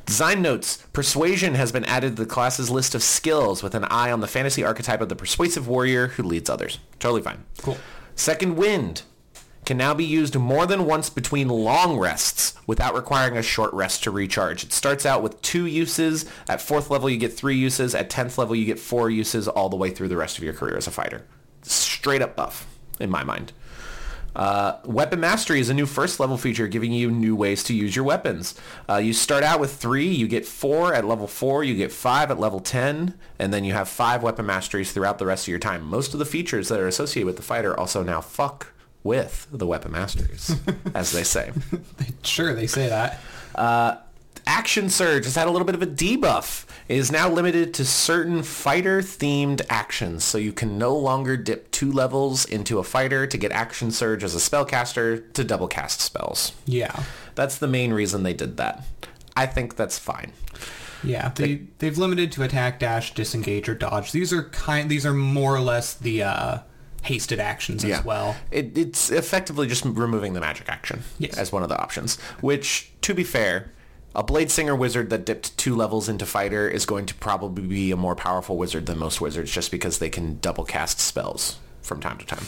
Design 0.05 0.41
notes. 0.41 0.77
Persuasion 0.93 1.55
has 1.55 1.73
been 1.73 1.83
added 1.83 2.15
to 2.15 2.23
the 2.23 2.29
class's 2.29 2.69
list 2.69 2.95
of 2.95 3.03
skills 3.03 3.61
with 3.61 3.75
an 3.75 3.83
eye 3.85 4.09
on 4.09 4.21
the 4.21 4.27
fantasy 4.27 4.63
archetype 4.63 5.01
of 5.01 5.09
the 5.09 5.17
persuasive 5.17 5.67
warrior 5.67 6.07
who 6.07 6.23
leads 6.23 6.49
others. 6.49 6.79
Totally 6.99 7.21
fine. 7.21 7.43
Cool. 7.61 7.77
Second 8.15 8.55
wind 8.55 9.01
can 9.65 9.75
now 9.77 9.93
be 9.93 10.05
used 10.05 10.33
more 10.37 10.65
than 10.65 10.85
once 10.85 11.09
between 11.09 11.49
long 11.49 11.99
rests 11.99 12.53
without 12.65 12.95
requiring 12.95 13.35
a 13.35 13.43
short 13.43 13.73
rest 13.73 14.01
to 14.05 14.11
recharge. 14.11 14.63
It 14.63 14.71
starts 14.71 15.05
out 15.05 15.21
with 15.21 15.41
two 15.41 15.65
uses. 15.65 16.25
At 16.47 16.61
fourth 16.61 16.89
level, 16.89 17.09
you 17.09 17.17
get 17.17 17.33
three 17.33 17.57
uses. 17.57 17.93
At 17.93 18.09
10th 18.09 18.37
level, 18.37 18.55
you 18.55 18.63
get 18.63 18.79
four 18.79 19.09
uses 19.09 19.45
all 19.49 19.67
the 19.67 19.75
way 19.75 19.91
through 19.91 20.07
the 20.07 20.15
rest 20.15 20.37
of 20.37 20.43
your 20.45 20.53
career 20.53 20.77
as 20.77 20.87
a 20.87 20.91
fighter. 20.91 21.25
Straight 21.63 22.21
up 22.21 22.37
buff, 22.37 22.65
in 22.99 23.09
my 23.09 23.23
mind. 23.23 23.51
Uh, 24.35 24.77
weapon 24.85 25.19
mastery 25.19 25.59
is 25.59 25.67
a 25.67 25.73
new 25.73 25.87
first 25.87 26.19
level 26.19 26.37
feature 26.37 26.67
giving 26.67 26.93
you 26.93 27.09
new 27.09 27.35
ways 27.35 27.63
to 27.63 27.73
use 27.73 27.95
your 27.95 28.05
weapons. 28.05 28.53
Uh, 28.87 28.97
you 28.97 29.11
start 29.11 29.43
out 29.43 29.59
with 29.59 29.75
three, 29.75 30.07
you 30.07 30.27
get 30.27 30.45
four 30.45 30.93
at 30.93 31.03
level 31.03 31.25
four, 31.25 31.63
you 31.63 31.73
get 31.73 31.91
five 31.91 32.29
at 32.29 32.39
level 32.39 32.59
10, 32.59 33.15
and 33.39 33.51
then 33.51 33.63
you 33.63 33.73
have 33.73 33.89
five 33.89 34.21
weapon 34.21 34.45
masteries 34.45 34.91
throughout 34.91 35.17
the 35.17 35.25
rest 35.25 35.45
of 35.45 35.47
your 35.47 35.57
time. 35.57 35.83
Most 35.83 36.13
of 36.13 36.19
the 36.19 36.25
features 36.25 36.69
that 36.69 36.79
are 36.79 36.87
associated 36.87 37.25
with 37.25 37.37
the 37.37 37.41
fighter 37.41 37.77
also 37.77 38.03
now 38.03 38.21
fuck 38.21 38.73
with 39.03 39.47
the 39.51 39.65
weapon 39.65 39.91
masteries, 39.91 40.55
as 40.93 41.11
they 41.13 41.23
say. 41.23 41.51
Sure, 42.21 42.53
they 42.53 42.67
say 42.67 42.89
that. 42.89 43.19
Action 44.47 44.89
Surge 44.89 45.25
has 45.25 45.35
had 45.35 45.47
a 45.47 45.51
little 45.51 45.65
bit 45.65 45.75
of 45.75 45.81
a 45.81 45.87
debuff. 45.87 46.65
Is 46.89 47.11
now 47.11 47.29
limited 47.29 47.73
to 47.75 47.85
certain 47.85 48.43
fighter-themed 48.43 49.61
actions, 49.69 50.23
so 50.23 50.37
you 50.37 50.53
can 50.53 50.77
no 50.77 50.95
longer 50.95 51.35
dip 51.35 51.69
two 51.71 51.91
levels 51.91 52.45
into 52.45 52.79
a 52.79 52.83
fighter 52.83 53.27
to 53.27 53.37
get 53.37 53.51
Action 53.51 53.91
Surge 53.91 54.23
as 54.23 54.33
a 54.33 54.37
spellcaster 54.37 55.33
to 55.33 55.43
double 55.43 55.67
cast 55.67 55.99
spells. 55.99 56.53
Yeah. 56.65 57.03
That's 57.35 57.57
the 57.57 57.67
main 57.67 57.91
reason 57.93 58.23
they 58.23 58.33
did 58.33 58.55
that. 58.57 58.85
I 59.35 59.47
think 59.47 59.75
that's 59.75 59.99
fine. 59.99 60.31
Yeah, 61.03 61.29
they 61.35 61.61
they've 61.79 61.97
limited 61.97 62.31
to 62.33 62.43
attack, 62.43 62.79
dash, 62.79 63.13
disengage, 63.13 63.69
or 63.69 63.75
dodge. 63.75 64.11
These 64.11 64.33
are 64.33 64.43
kind. 64.45 64.89
These 64.89 65.05
are 65.05 65.13
more 65.13 65.53
or 65.55 65.59
less 65.59 65.93
the 65.93 66.23
uh, 66.23 66.59
hasted 67.03 67.39
actions 67.39 67.85
as 67.85 68.03
well. 68.03 68.35
It, 68.49 68.75
it's 68.77 69.11
effectively 69.11 69.67
just 69.67 69.85
removing 69.85 70.33
the 70.33 70.39
magic 70.39 70.69
action 70.69 71.03
Yes. 71.19 71.37
as 71.37 71.51
one 71.51 71.61
of 71.61 71.69
the 71.69 71.77
options, 71.77 72.19
which, 72.41 72.91
to 73.01 73.13
be 73.13 73.23
fair, 73.23 73.71
a 74.17 74.23
Bladesinger 74.23 74.77
wizard 74.77 75.09
that 75.11 75.25
dipped 75.25 75.55
two 75.57 75.75
levels 75.75 76.09
into 76.09 76.25
fighter 76.25 76.67
is 76.67 76.85
going 76.85 77.05
to 77.05 77.13
probably 77.15 77.63
be 77.63 77.91
a 77.91 77.95
more 77.95 78.15
powerful 78.15 78.57
wizard 78.57 78.87
than 78.87 78.97
most 78.97 79.21
wizards 79.21 79.51
just 79.51 79.69
because 79.71 79.99
they 79.99 80.09
can 80.09 80.39
double 80.39 80.65
cast 80.65 80.99
spells 80.99 81.59
from 81.83 82.01
time 82.01 82.17
to 82.17 82.25
time. 82.25 82.43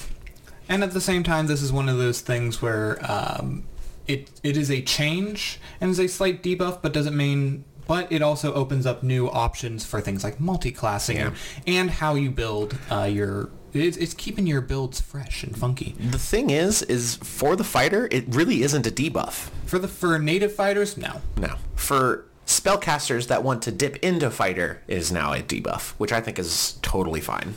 And 0.67 0.83
at 0.83 0.91
the 0.91 0.99
same 1.01 1.23
time, 1.23 1.45
this 1.47 1.61
is 1.61 1.71
one 1.71 1.87
of 1.87 1.97
those 1.99 2.21
things 2.21 2.61
where 2.61 2.97
um, 3.09 3.65
it 4.07 4.29
it 4.43 4.57
is 4.57 4.69
a 4.71 4.81
change 4.81 5.59
and 5.79 5.91
is 5.91 5.99
a 5.99 6.07
slight 6.07 6.41
debuff, 6.43 6.81
but 6.81 6.91
doesn't 6.91 7.15
mean. 7.15 7.63
But 7.87 8.11
it 8.11 8.21
also 8.21 8.53
opens 8.53 8.85
up 8.85 9.01
new 9.01 9.27
options 9.29 9.83
for 9.83 9.99
things 9.99 10.23
like 10.23 10.39
multi-classing 10.39 11.17
Yeah. 11.17 11.33
and 11.65 11.89
how 11.89 12.13
you 12.15 12.29
build 12.31 12.77
uh, 12.91 13.03
your. 13.03 13.49
It's, 13.73 13.97
it's 13.97 14.13
keeping 14.13 14.47
your 14.47 14.61
builds 14.61 14.99
fresh 15.01 15.43
and 15.43 15.55
funky. 15.55 15.95
The 15.99 16.19
thing 16.19 16.49
is, 16.49 16.81
is 16.83 17.15
for 17.17 17.55
the 17.55 17.63
fighter, 17.63 18.07
it 18.11 18.25
really 18.27 18.63
isn't 18.63 18.87
a 18.87 18.91
debuff. 18.91 19.49
For 19.65 19.79
the 19.79 19.87
for 19.87 20.17
native 20.19 20.53
fighters, 20.53 20.97
no. 20.97 21.21
No. 21.37 21.55
For 21.75 22.25
spellcasters 22.45 23.27
that 23.27 23.43
want 23.43 23.61
to 23.63 23.71
dip 23.71 23.97
into 23.97 24.31
fighter, 24.31 24.81
it 24.87 24.97
is 24.97 25.11
now 25.11 25.33
a 25.33 25.39
debuff, 25.41 25.91
which 25.91 26.11
I 26.11 26.21
think 26.21 26.39
is 26.39 26.79
totally 26.81 27.21
fine. 27.21 27.55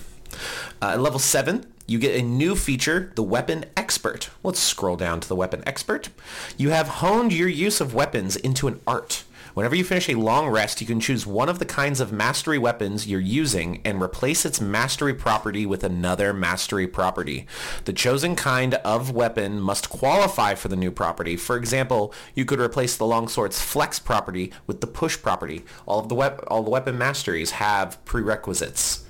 Uh, 0.80 0.90
at 0.90 1.00
level 1.00 1.18
7, 1.18 1.66
you 1.86 1.98
get 1.98 2.18
a 2.18 2.22
new 2.22 2.54
feature, 2.54 3.12
the 3.16 3.22
Weapon 3.22 3.64
Expert. 3.76 4.30
Let's 4.42 4.60
scroll 4.60 4.96
down 4.96 5.20
to 5.20 5.28
the 5.28 5.36
Weapon 5.36 5.62
Expert. 5.66 6.10
You 6.56 6.70
have 6.70 6.88
honed 6.88 7.32
your 7.32 7.48
use 7.48 7.80
of 7.80 7.94
weapons 7.94 8.36
into 8.36 8.68
an 8.68 8.80
art. 8.86 9.24
Whenever 9.54 9.74
you 9.74 9.84
finish 9.84 10.08
a 10.08 10.14
long 10.14 10.48
rest, 10.48 10.80
you 10.80 10.86
can 10.86 10.98
choose 10.98 11.26
one 11.26 11.48
of 11.48 11.58
the 11.58 11.66
kinds 11.66 12.00
of 12.00 12.10
mastery 12.10 12.58
weapons 12.58 13.06
you're 13.06 13.20
using 13.20 13.82
and 13.84 14.02
replace 14.02 14.46
its 14.46 14.60
mastery 14.60 15.12
property 15.12 15.66
with 15.66 15.84
another 15.84 16.32
mastery 16.32 16.86
property. 16.86 17.46
The 17.84 17.92
chosen 17.92 18.34
kind 18.34 18.74
of 18.76 19.12
weapon 19.12 19.60
must 19.60 19.90
qualify 19.90 20.54
for 20.54 20.68
the 20.68 20.76
new 20.76 20.90
property. 20.90 21.36
For 21.36 21.56
example, 21.56 22.14
you 22.34 22.46
could 22.46 22.60
replace 22.60 22.96
the 22.96 23.06
longsword's 23.06 23.60
flex 23.60 23.98
property 23.98 24.52
with 24.66 24.80
the 24.80 24.86
push 24.86 25.20
property. 25.20 25.64
All 25.84 26.00
of 26.00 26.08
the 26.08 26.14
wep- 26.14 26.44
all 26.46 26.62
the 26.62 26.70
weapon 26.70 26.96
masteries 26.96 27.52
have 27.52 28.02
prerequisites 28.06 29.01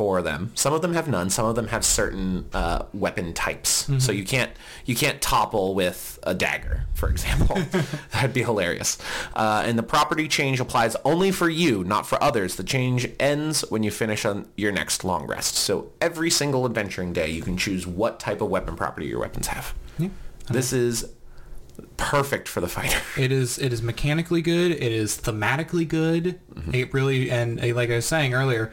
for 0.00 0.22
them. 0.22 0.50
Some 0.54 0.72
of 0.72 0.80
them 0.80 0.94
have 0.94 1.08
none. 1.08 1.28
Some 1.28 1.44
of 1.44 1.56
them 1.56 1.68
have 1.68 1.84
certain 1.84 2.46
uh, 2.54 2.86
weapon 2.94 3.34
types. 3.34 3.86
So 3.98 4.12
you 4.12 4.24
can't 4.24 4.50
you 4.86 4.96
can't 4.96 5.20
topple 5.20 5.74
with 5.74 6.18
a 6.22 6.32
dagger, 6.32 6.86
for 6.94 7.10
example. 7.10 7.58
That'd 8.12 8.32
be 8.32 8.42
hilarious. 8.42 8.96
Uh, 9.34 9.62
and 9.66 9.78
the 9.78 9.82
property 9.82 10.26
change 10.26 10.58
applies 10.58 10.96
only 11.04 11.30
for 11.30 11.50
you, 11.50 11.84
not 11.84 12.06
for 12.06 12.22
others. 12.24 12.56
The 12.56 12.64
change 12.64 13.10
ends 13.20 13.60
when 13.68 13.82
you 13.82 13.90
finish 13.90 14.24
on 14.24 14.48
your 14.56 14.72
next 14.72 15.04
long 15.04 15.26
rest. 15.26 15.56
So 15.56 15.92
every 16.00 16.30
single 16.30 16.64
adventuring 16.64 17.12
day, 17.12 17.28
you 17.28 17.42
can 17.42 17.58
choose 17.58 17.86
what 17.86 18.18
type 18.18 18.40
of 18.40 18.48
weapon 18.48 18.76
property 18.76 19.06
your 19.06 19.20
weapons 19.20 19.48
have. 19.48 19.74
Yeah. 19.98 20.08
This 20.48 20.72
is 20.72 21.12
Perfect 21.96 22.48
for 22.48 22.60
the 22.60 22.68
fighter. 22.68 23.00
It 23.20 23.32
is 23.32 23.58
it 23.58 23.72
is 23.72 23.82
mechanically 23.82 24.40
good. 24.40 24.70
It 24.72 24.92
is 24.92 25.18
thematically 25.18 25.86
good. 25.86 26.40
It 26.72 26.94
really 26.94 27.30
and 27.30 27.60
like 27.74 27.90
I 27.90 27.96
was 27.96 28.06
saying 28.06 28.32
earlier, 28.34 28.70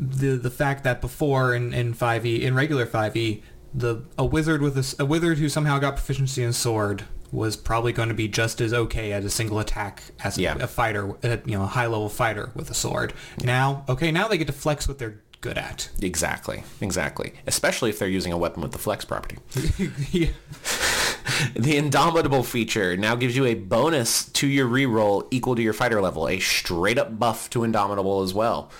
the 0.00 0.36
the 0.36 0.50
fact 0.50 0.82
that 0.84 1.00
before 1.00 1.54
in 1.54 1.74
in 1.74 1.92
five 1.94 2.24
e 2.24 2.42
in 2.44 2.54
regular 2.54 2.86
five 2.86 3.14
e 3.16 3.42
the 3.74 4.02
a 4.18 4.24
wizard 4.24 4.62
with 4.62 4.76
a, 4.78 5.02
a 5.02 5.04
wizard 5.04 5.38
who 5.38 5.48
somehow 5.48 5.78
got 5.78 5.94
proficiency 5.96 6.42
in 6.42 6.52
sword 6.52 7.04
was 7.30 7.56
probably 7.56 7.92
going 7.92 8.08
to 8.08 8.14
be 8.14 8.26
just 8.26 8.60
as 8.60 8.72
okay 8.72 9.12
at 9.12 9.22
a 9.22 9.30
single 9.30 9.60
attack 9.60 10.02
as 10.24 10.36
Yeah. 10.36 10.56
a 10.58 10.66
fighter, 10.66 11.10
uh, 11.24 11.36
you 11.44 11.56
know, 11.56 11.62
a 11.62 11.66
high 11.68 11.86
level 11.86 12.08
fighter 12.08 12.50
with 12.56 12.68
a 12.70 12.74
sword. 12.74 13.12
Now, 13.44 13.84
okay, 13.88 14.10
now 14.10 14.26
they 14.26 14.36
get 14.36 14.48
to 14.48 14.52
flex 14.52 14.88
what 14.88 14.98
they're 14.98 15.20
good 15.40 15.56
at. 15.56 15.90
Exactly, 16.02 16.64
exactly. 16.80 17.34
Especially 17.46 17.88
if 17.88 18.00
they're 18.00 18.08
using 18.08 18.32
a 18.32 18.36
weapon 18.36 18.62
with 18.62 18.72
the 18.72 18.78
flex 18.78 19.04
property. 19.04 19.36
yeah. 20.10 20.30
The 21.54 21.76
Indomitable 21.76 22.42
feature 22.42 22.96
now 22.96 23.14
gives 23.14 23.36
you 23.36 23.44
a 23.44 23.54
bonus 23.54 24.24
to 24.32 24.48
your 24.48 24.66
reroll 24.68 25.28
equal 25.30 25.54
to 25.54 25.62
your 25.62 25.72
fighter 25.72 26.00
level, 26.02 26.26
a 26.28 26.40
straight 26.40 26.98
up 26.98 27.18
buff 27.18 27.48
to 27.50 27.62
Indomitable 27.62 28.22
as 28.22 28.34
well. 28.34 28.70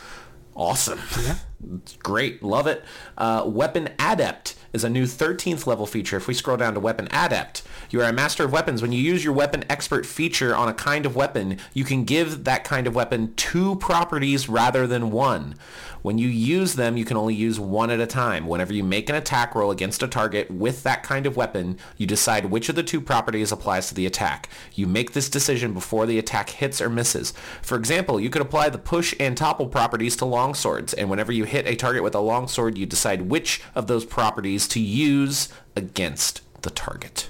Awesome. 0.55 1.01
Yeah. 1.23 1.37
Great. 2.03 2.43
Love 2.43 2.67
it. 2.67 2.85
Uh, 3.21 3.45
Weapon 3.45 3.91
Adept 3.99 4.57
is 4.73 4.83
a 4.83 4.89
new 4.89 5.05
13th 5.05 5.67
level 5.67 5.85
feature. 5.85 6.17
If 6.17 6.27
we 6.27 6.33
scroll 6.33 6.57
down 6.57 6.73
to 6.73 6.81
Weapon 6.81 7.07
Adept, 7.11 7.63
you 7.91 8.01
are 8.01 8.09
a 8.09 8.13
master 8.13 8.45
of 8.45 8.53
weapons. 8.53 8.81
When 8.81 8.93
you 8.93 9.03
use 9.03 9.23
your 9.23 9.35
Weapon 9.35 9.65
Expert 9.69 10.07
feature 10.07 10.55
on 10.55 10.69
a 10.69 10.75
kind 10.75 11.05
of 11.05 11.17
weapon, 11.17 11.59
you 11.75 11.85
can 11.85 12.05
give 12.05 12.45
that 12.45 12.65
kind 12.65 12.87
of 12.87 12.95
weapon 12.95 13.35
two 13.35 13.77
properties 13.77 14.49
rather 14.49 14.87
than 14.87 15.11
one. 15.11 15.57
When 16.03 16.17
you 16.17 16.29
use 16.29 16.75
them, 16.75 16.97
you 16.97 17.05
can 17.05 17.17
only 17.17 17.35
use 17.35 17.61
one 17.61 17.91
at 17.91 18.01
a 18.01 18.07
time. 18.07 18.47
Whenever 18.47 18.73
you 18.73 18.83
make 18.83 19.11
an 19.11 19.17
attack 19.17 19.55
roll 19.55 19.71
against 19.71 20.03
a 20.03 20.09
target 20.09 20.51
with 20.51 20.83
that 20.85 21.03
kind 21.03 21.27
of 21.27 21.37
weapon, 21.37 21.79
you 21.99 22.07
decide 22.07 22.47
which 22.47 22.71
of 22.71 22.75
the 22.75 22.83
two 22.83 23.03
properties 23.03 23.53
applies 23.53 23.89
to 23.89 23.95
the 23.95 24.07
attack. 24.07 24.49
You 24.75 24.87
make 24.87 25.13
this 25.13 25.29
decision 25.29 25.75
before 25.75 26.07
the 26.07 26.19
attack 26.19 26.51
hits 26.51 26.81
or 26.81 26.89
misses. 26.89 27.35
For 27.61 27.77
example, 27.77 28.19
you 28.19 28.31
could 28.31 28.41
apply 28.41 28.71
the 28.71 28.79
push 28.79 29.15
and 29.21 29.37
topple 29.37 29.67
properties 29.67 30.17
to 30.17 30.25
longswords, 30.25 30.95
and 30.97 31.11
whenever 31.11 31.33
you 31.33 31.45
hit 31.45 31.67
a 31.67 31.77
target 31.77 32.03
with 32.03 32.15
a 32.15 32.21
longsword, 32.21 32.79
you 32.79 32.87
decide 32.87 33.10
which 33.17 33.63
of 33.75 33.87
those 33.87 34.05
properties 34.05 34.69
to 34.69 34.81
use 34.81 35.49
against 35.77 36.41
the 36.63 36.71
target. 36.71 37.29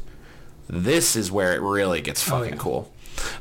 This 0.69 1.17
is 1.17 1.33
where 1.33 1.55
it 1.55 1.61
really 1.61 2.01
gets 2.01 2.27
oh, 2.29 2.39
fucking 2.39 2.55
yeah. 2.55 2.59
cool. 2.59 2.93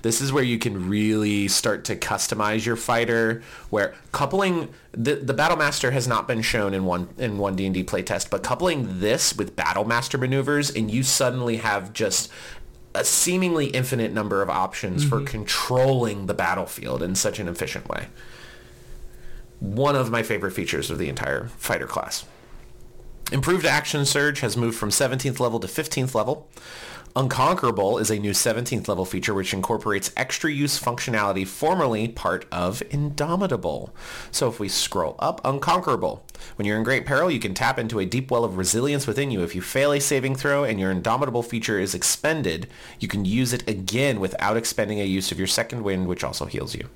This 0.02 0.20
is 0.20 0.34
where 0.34 0.44
you 0.44 0.58
can 0.58 0.90
really 0.90 1.48
start 1.48 1.86
to 1.86 1.96
customize 1.96 2.66
your 2.66 2.76
fighter. 2.76 3.42
Where 3.70 3.94
coupling 4.12 4.70
the 4.92 5.16
the 5.16 5.34
Battle 5.34 5.58
Master 5.58 5.92
has 5.92 6.08
not 6.08 6.28
been 6.28 6.42
shown 6.42 6.74
in 6.74 6.86
one 6.86 7.10
in 7.18 7.38
one 7.38 7.56
D 7.56 7.66
and 7.66 7.74
D 7.74 7.84
playtest, 7.84 8.30
but 8.30 8.44
coupling 8.44 9.00
this 9.00 9.36
with 9.36 9.56
Battle 9.56 9.86
Master 9.86 10.18
maneuvers, 10.18 10.70
and 10.70 10.92
you 10.92 11.04
suddenly 11.04 11.58
have 11.58 11.94
just 11.94 12.30
a 12.96 13.06
seemingly 13.06 13.68
infinite 13.68 14.12
number 14.12 14.42
of 14.42 14.50
options 14.50 15.04
for 15.06 15.18
mm-hmm. 15.18 15.26
controlling 15.26 16.26
the 16.26 16.34
battlefield 16.34 17.04
in 17.04 17.16
such 17.16 17.40
an 17.40 17.48
efficient 17.48 17.88
way. 17.88 18.08
One 19.60 19.96
of 19.96 20.10
my 20.10 20.24
favorite 20.24 20.52
features 20.52 20.90
of 20.90 20.98
the 20.98 21.10
entire 21.10 21.48
fighter 21.58 21.88
class. 21.88 22.26
Improved 23.32 23.66
Action 23.66 24.06
Surge 24.06 24.40
has 24.40 24.58
moved 24.58 24.78
from 24.78 24.90
17th 24.90 25.40
level 25.40 25.60
to 25.60 25.68
15th 25.68 26.16
level. 26.16 26.50
Unconquerable 27.16 27.98
is 27.98 28.10
a 28.10 28.18
new 28.18 28.32
17th 28.32 28.88
level 28.88 29.04
feature 29.04 29.34
which 29.34 29.54
incorporates 29.54 30.12
extra 30.16 30.52
use 30.52 30.80
functionality 30.80 31.46
formerly 31.46 32.08
part 32.08 32.46
of 32.52 32.82
Indomitable. 32.90 33.94
So 34.32 34.48
if 34.48 34.60
we 34.60 34.70
scroll 34.70 35.16
up, 35.20 35.42
Unconquerable. 35.44 36.24
When 36.56 36.66
you're 36.66 36.78
in 36.78 36.84
great 36.84 37.06
peril, 37.06 37.30
you 37.30 37.40
can 37.40 37.54
tap 37.54 37.78
into 37.78 38.00
a 38.00 38.06
deep 38.06 38.32
well 38.32 38.44
of 38.44 38.58
resilience 38.58 39.06
within 39.06 39.30
you. 39.30 39.44
If 39.44 39.56
you 39.56 39.62
fail 39.62 39.92
a 39.92 40.00
saving 40.00 40.36
throw 40.36 40.64
and 40.64 40.80
your 40.80 40.92
Indomitable 40.92 41.44
feature 41.44 41.80
is 41.80 41.94
expended, 41.94 42.68
you 43.00 43.08
can 43.08 43.26
use 43.26 43.54
it 43.54 43.68
again 43.68 44.20
without 44.20 44.58
expending 44.58 45.00
a 45.00 45.06
use 45.06 45.32
of 45.32 45.38
your 45.38 45.48
second 45.48 45.84
wind, 45.84 46.08
which 46.08 46.24
also 46.24 46.46
heals 46.46 46.76
you. 46.76 46.90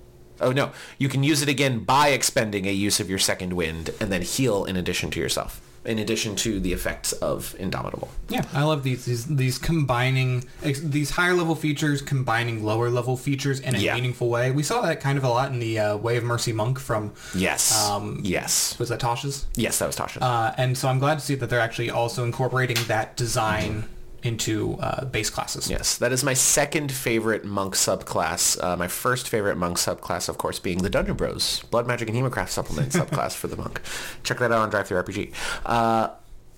Oh 0.43 0.51
no, 0.51 0.71
you 0.97 1.09
can 1.09 1.23
use 1.23 1.41
it 1.41 1.49
again 1.49 1.79
by 1.79 2.09
expending 2.09 2.65
a 2.67 2.71
use 2.71 2.99
of 2.99 3.09
your 3.09 3.19
second 3.19 3.53
wind 3.53 3.89
and 3.99 4.11
then 4.11 4.21
heal 4.21 4.65
in 4.65 4.75
addition 4.77 5.09
to 5.11 5.19
yourself. 5.19 5.61
In 5.85 5.99
addition 5.99 6.37
to 6.37 6.61
the 6.61 6.71
effects 6.71 7.11
of 7.11 7.55
Indomitable. 7.59 8.07
Yeah, 8.29 8.45
I 8.53 8.63
love 8.63 8.83
these 8.83 9.03
these, 9.03 9.25
these 9.25 9.57
combining 9.57 10.45
ex- 10.63 10.79
these 10.79 11.09
higher 11.09 11.33
level 11.33 11.55
features 11.55 12.01
combining 12.01 12.63
lower 12.63 12.89
level 12.89 13.17
features 13.17 13.59
in 13.59 13.75
a 13.75 13.79
Yeah. 13.79 13.95
meaningful 13.95 14.29
way. 14.29 14.49
We 14.51 14.63
saw 14.63 14.79
that 14.83 15.01
kind 15.01 15.17
of 15.17 15.25
a 15.25 15.29
lot 15.29 15.51
in 15.51 15.59
the 15.59 15.79
uh, 15.79 15.97
Way 15.97 16.15
of 16.15 16.23
Mercy 16.23 16.53
monk 16.53 16.79
from 16.79 17.11
Yes. 17.35 17.89
Um, 17.89 18.21
yes. 18.23 18.79
was 18.79 18.87
that 18.89 19.01
Tasha's, 19.01 19.45
Yes, 19.55 19.79
that 19.79 19.87
was 19.87 19.97
Tasha. 19.97 20.21
uh, 20.21 20.53
and 20.57 20.77
so 20.77 20.87
I'm 20.87 20.99
glad 20.99 21.15
to 21.19 21.25
see 21.25 21.35
that 21.35 21.49
they're 21.49 21.59
actually 21.59 21.89
also 21.89 22.23
incorporating 22.23 22.77
that 22.87 23.17
design 23.17 23.83
into 24.23 24.77
uh, 24.79 25.05
base 25.05 25.29
classes. 25.29 25.69
yes, 25.69 25.97
that 25.97 26.11
is 26.11 26.23
my 26.23 26.33
second 26.33 26.91
favorite 26.91 27.43
monk 27.43 27.75
subclass. 27.75 28.61
Uh, 28.63 28.75
my 28.77 28.87
first 28.87 29.27
favorite 29.29 29.57
monk 29.57 29.77
subclass, 29.77 30.29
of 30.29 30.37
course, 30.37 30.59
being 30.59 30.79
the 30.79 30.89
Dungeon 30.89 31.15
Bros, 31.15 31.61
Blood 31.69 31.87
Magic 31.87 32.09
and 32.09 32.17
Hemocraft 32.17 32.49
supplement 32.49 32.91
subclass 32.93 33.35
for 33.35 33.47
the 33.47 33.57
monk. 33.57 33.81
Check 34.23 34.39
that 34.39 34.51
out 34.51 34.59
on 34.59 34.71
DriveThruRPG. 34.71 35.33
Uh, 35.65 36.09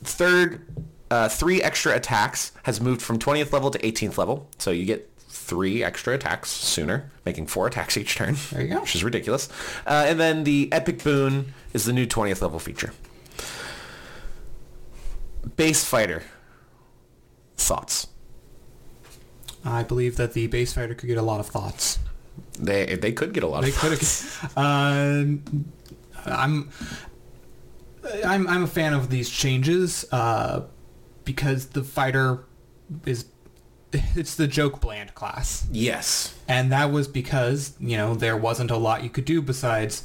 third, 0.04 0.66
uh, 1.10 1.28
three 1.28 1.62
extra 1.62 1.96
attacks 1.96 2.52
has 2.64 2.80
moved 2.80 3.02
from 3.02 3.18
20th 3.20 3.52
level 3.52 3.72
to 3.72 3.80
18th 3.80 4.18
level, 4.18 4.48
so 4.58 4.72
you 4.72 4.86
get 4.86 5.10
three 5.18 5.84
extra 5.84 6.14
attacks 6.16 6.50
sooner, 6.50 7.12
making 7.26 7.48
four 7.48 7.68
attacks 7.68 7.98
each 7.98 8.16
turn. 8.16 8.36
There 8.52 8.62
you 8.62 8.70
go. 8.70 8.82
Which 8.82 8.96
is 8.96 9.04
ridiculous. 9.04 9.50
Uh, 9.86 10.06
and 10.08 10.20
then 10.20 10.44
the 10.44 10.70
Epic 10.72 11.04
Boon 11.04 11.54
is 11.74 11.86
the 11.86 11.94
new 11.94 12.06
20th 12.08 12.42
level 12.42 12.60
feature. 12.60 12.94
Base 15.56 15.84
Fighter. 15.84 16.24
Thoughts? 17.58 18.08
I 19.64 19.84
believe 19.84 20.18
that 20.18 20.34
the 20.34 20.48
base 20.48 20.74
fighter 20.74 20.94
could 20.94 21.08
get 21.08 21.18
a 21.18 21.22
lot 21.24 21.40
of 21.40 21.48
thoughts. 21.48 22.00
They 22.60 22.96
they 22.96 23.12
could 23.12 23.34
get 23.34 23.44
a 23.44 23.48
lot 23.48 23.64
They 23.64 23.70
of 23.70 23.78
could 23.78 23.98
thoughts. 23.98 24.44
Uh, 24.58 25.26
I'm. 26.26 26.70
I'm 28.24 28.48
I'm 28.48 28.64
a 28.64 28.68
fan 28.68 28.94
of 28.94 29.10
these 29.10 29.30
changes 29.30 30.06
uh, 30.12 30.62
because 31.24 31.68
the 31.68 31.84
fighter 31.84 32.46
is 33.06 33.26
it's 33.94 34.36
the 34.36 34.48
joke 34.48 34.80
bland 34.82 35.16
class, 35.16 35.66
Yes. 35.72 36.36
and 36.48 36.72
that 36.72 36.92
was 36.92 37.08
because 37.08 37.74
you 37.80 37.98
know 37.98 38.14
there 38.14 38.38
wasn't 38.38 38.70
a 38.70 38.78
lot 38.78 39.04
you 39.04 39.10
could 39.10 39.26
do 39.26 39.42
besides 39.42 40.04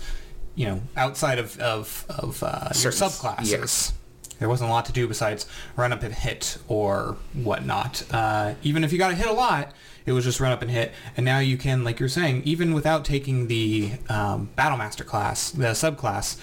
you 0.54 0.66
know 0.66 0.80
outside 0.96 1.38
of 1.38 1.58
of 1.60 2.06
of 2.08 2.42
uh, 2.42 2.70
your 2.76 2.92
subclasses. 2.92 3.50
yes. 3.50 3.92
There 4.40 4.48
wasn't 4.48 4.70
a 4.70 4.72
lot 4.72 4.86
to 4.86 4.92
do 4.92 5.06
besides 5.06 5.46
run 5.76 5.92
up 5.92 6.02
and 6.02 6.12
hit 6.14 6.58
or 6.66 7.16
whatnot. 7.34 8.02
Uh, 8.10 8.54
even 8.64 8.82
if 8.82 8.92
you 8.92 8.98
got 8.98 9.10
to 9.10 9.14
hit 9.14 9.28
a 9.28 9.32
lot, 9.32 9.72
it 10.06 10.12
was 10.12 10.24
just 10.24 10.40
run 10.40 10.50
up 10.50 10.62
and 10.62 10.70
hit. 10.70 10.92
And 11.16 11.24
now 11.24 11.38
you 11.38 11.56
can, 11.56 11.84
like 11.84 12.00
you're 12.00 12.08
saying, 12.08 12.42
even 12.44 12.72
without 12.74 13.04
taking 13.04 13.46
the 13.46 13.92
um, 14.08 14.48
Battlemaster 14.58 15.06
class, 15.06 15.50
the 15.50 15.66
subclass, 15.68 16.36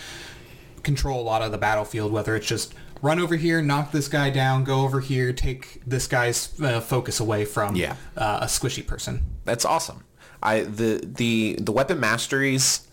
control 0.83 1.19
a 1.21 1.23
lot 1.25 1.41
of 1.41 1.51
the 1.51 1.57
battlefield, 1.57 2.11
whether 2.13 2.35
it's 2.35 2.47
just 2.47 2.73
run 3.01 3.19
over 3.19 3.35
here, 3.35 3.61
knock 3.61 3.91
this 3.91 4.07
guy 4.07 4.29
down, 4.29 4.63
go 4.63 4.81
over 4.81 4.99
here, 5.01 5.33
take 5.33 5.81
this 5.85 6.07
guy's 6.07 6.57
uh, 6.61 6.79
focus 6.79 7.19
away 7.19 7.45
from 7.45 7.75
Yeah. 7.75 7.95
uh, 8.15 8.39
a 8.43 8.45
squishy 8.45 8.85
person. 8.85 9.23
That's 9.43 9.65
awesome. 9.65 10.03
I 10.41 10.61
the 10.61 11.01
the 11.03 11.57
the 11.59 11.71
weapon 11.71 11.99
masteries 11.99 12.87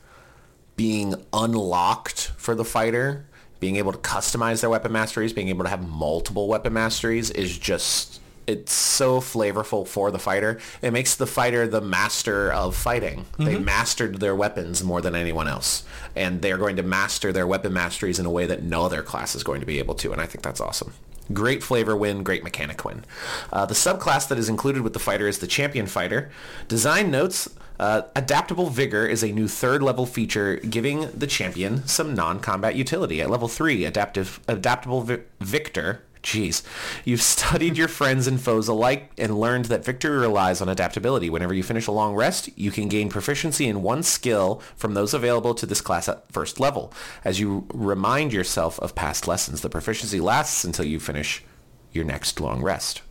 being 0.76 1.14
unlocked 1.32 2.32
for 2.36 2.54
the 2.54 2.64
fighter, 2.64 3.26
being 3.64 3.76
able 3.76 3.92
to 3.92 3.98
customize 3.98 4.60
their 4.60 4.68
weapon 4.68 4.92
masteries, 4.92 5.32
being 5.32 5.48
able 5.48 5.64
to 5.64 5.70
have 5.70 5.88
multiple 5.88 6.48
weapon 6.48 6.70
masteries 6.70 7.30
is 7.30 7.56
just 7.56 8.20
it's 8.46 8.74
so 8.74 9.20
flavorful 9.20 9.88
for 9.88 10.10
the 10.10 10.18
fighter. 10.18 10.58
It 10.82 10.90
makes 10.90 11.16
the 11.16 11.26
fighter 11.26 11.66
the 11.66 11.80
master 11.80 12.52
of 12.52 12.76
fighting. 12.76 13.24
They 13.38 13.58
mastered 13.58 14.20
their 14.20 14.36
weapons 14.36 14.84
more 14.84 15.00
than 15.00 15.14
anyone 15.14 15.48
else. 15.48 15.82
And 16.14 16.42
they're 16.42 16.58
going 16.58 16.76
to 16.76 16.82
master 16.82 17.32
their 17.32 17.46
weapon 17.46 17.72
masteries 17.72 18.18
in 18.18 18.26
a 18.26 18.30
way 18.30 18.44
that 18.44 18.62
no 18.62 18.84
other 18.84 19.00
class 19.00 19.34
is 19.34 19.42
going 19.42 19.60
to 19.60 19.66
be 19.66 19.78
able 19.78 19.94
to. 19.94 20.12
And 20.12 20.20
I 20.20 20.26
think 20.26 20.44
that's 20.44 20.60
awesome. 20.60 20.92
Great 21.32 21.62
flavor 21.62 21.96
win, 21.96 22.22
great 22.22 22.44
mechanic 22.44 22.84
win. 22.84 23.06
Uh, 23.50 23.64
the 23.64 23.72
subclass 23.72 24.28
that 24.28 24.36
is 24.36 24.50
included 24.50 24.82
with 24.82 24.92
the 24.92 24.98
fighter 24.98 25.26
is 25.26 25.38
the 25.38 25.46
champion 25.46 25.86
fighter. 25.86 26.30
Design 26.68 27.10
notes, 27.10 27.48
uh, 27.78 28.02
adaptable 28.14 28.70
vigor 28.70 29.06
is 29.06 29.22
a 29.22 29.32
new 29.32 29.48
third 29.48 29.82
level 29.82 30.06
feature 30.06 30.56
giving 30.56 31.10
the 31.10 31.26
champion 31.26 31.86
some 31.86 32.14
non-combat 32.14 32.76
utility. 32.76 33.20
At 33.20 33.30
level 33.30 33.48
3, 33.48 33.84
adaptive, 33.84 34.40
adaptable 34.48 35.02
vi- 35.02 35.22
victor, 35.40 36.02
Jeez. 36.24 36.62
You've 37.04 37.20
studied 37.20 37.76
your 37.76 37.86
friends 37.86 38.26
and 38.26 38.40
foes 38.40 38.66
alike 38.66 39.12
and 39.18 39.38
learned 39.38 39.66
that 39.66 39.84
victory 39.84 40.16
relies 40.16 40.62
on 40.62 40.70
adaptability. 40.70 41.28
Whenever 41.28 41.52
you 41.52 41.62
finish 41.62 41.86
a 41.86 41.92
long 41.92 42.14
rest, 42.14 42.48
you 42.56 42.70
can 42.70 42.88
gain 42.88 43.10
proficiency 43.10 43.68
in 43.68 43.82
one 43.82 44.02
skill 44.02 44.62
from 44.74 44.94
those 44.94 45.12
available 45.12 45.54
to 45.54 45.66
this 45.66 45.82
class 45.82 46.08
at 46.08 46.32
first 46.32 46.58
level. 46.58 46.94
As 47.24 47.40
you 47.40 47.66
remind 47.74 48.32
yourself 48.32 48.80
of 48.80 48.94
past 48.94 49.28
lessons, 49.28 49.60
the 49.60 49.68
proficiency 49.68 50.18
lasts 50.18 50.64
until 50.64 50.86
you 50.86 50.98
finish 50.98 51.44
your 51.92 52.04
next 52.04 52.40
long 52.40 52.62
rest. 52.62 53.02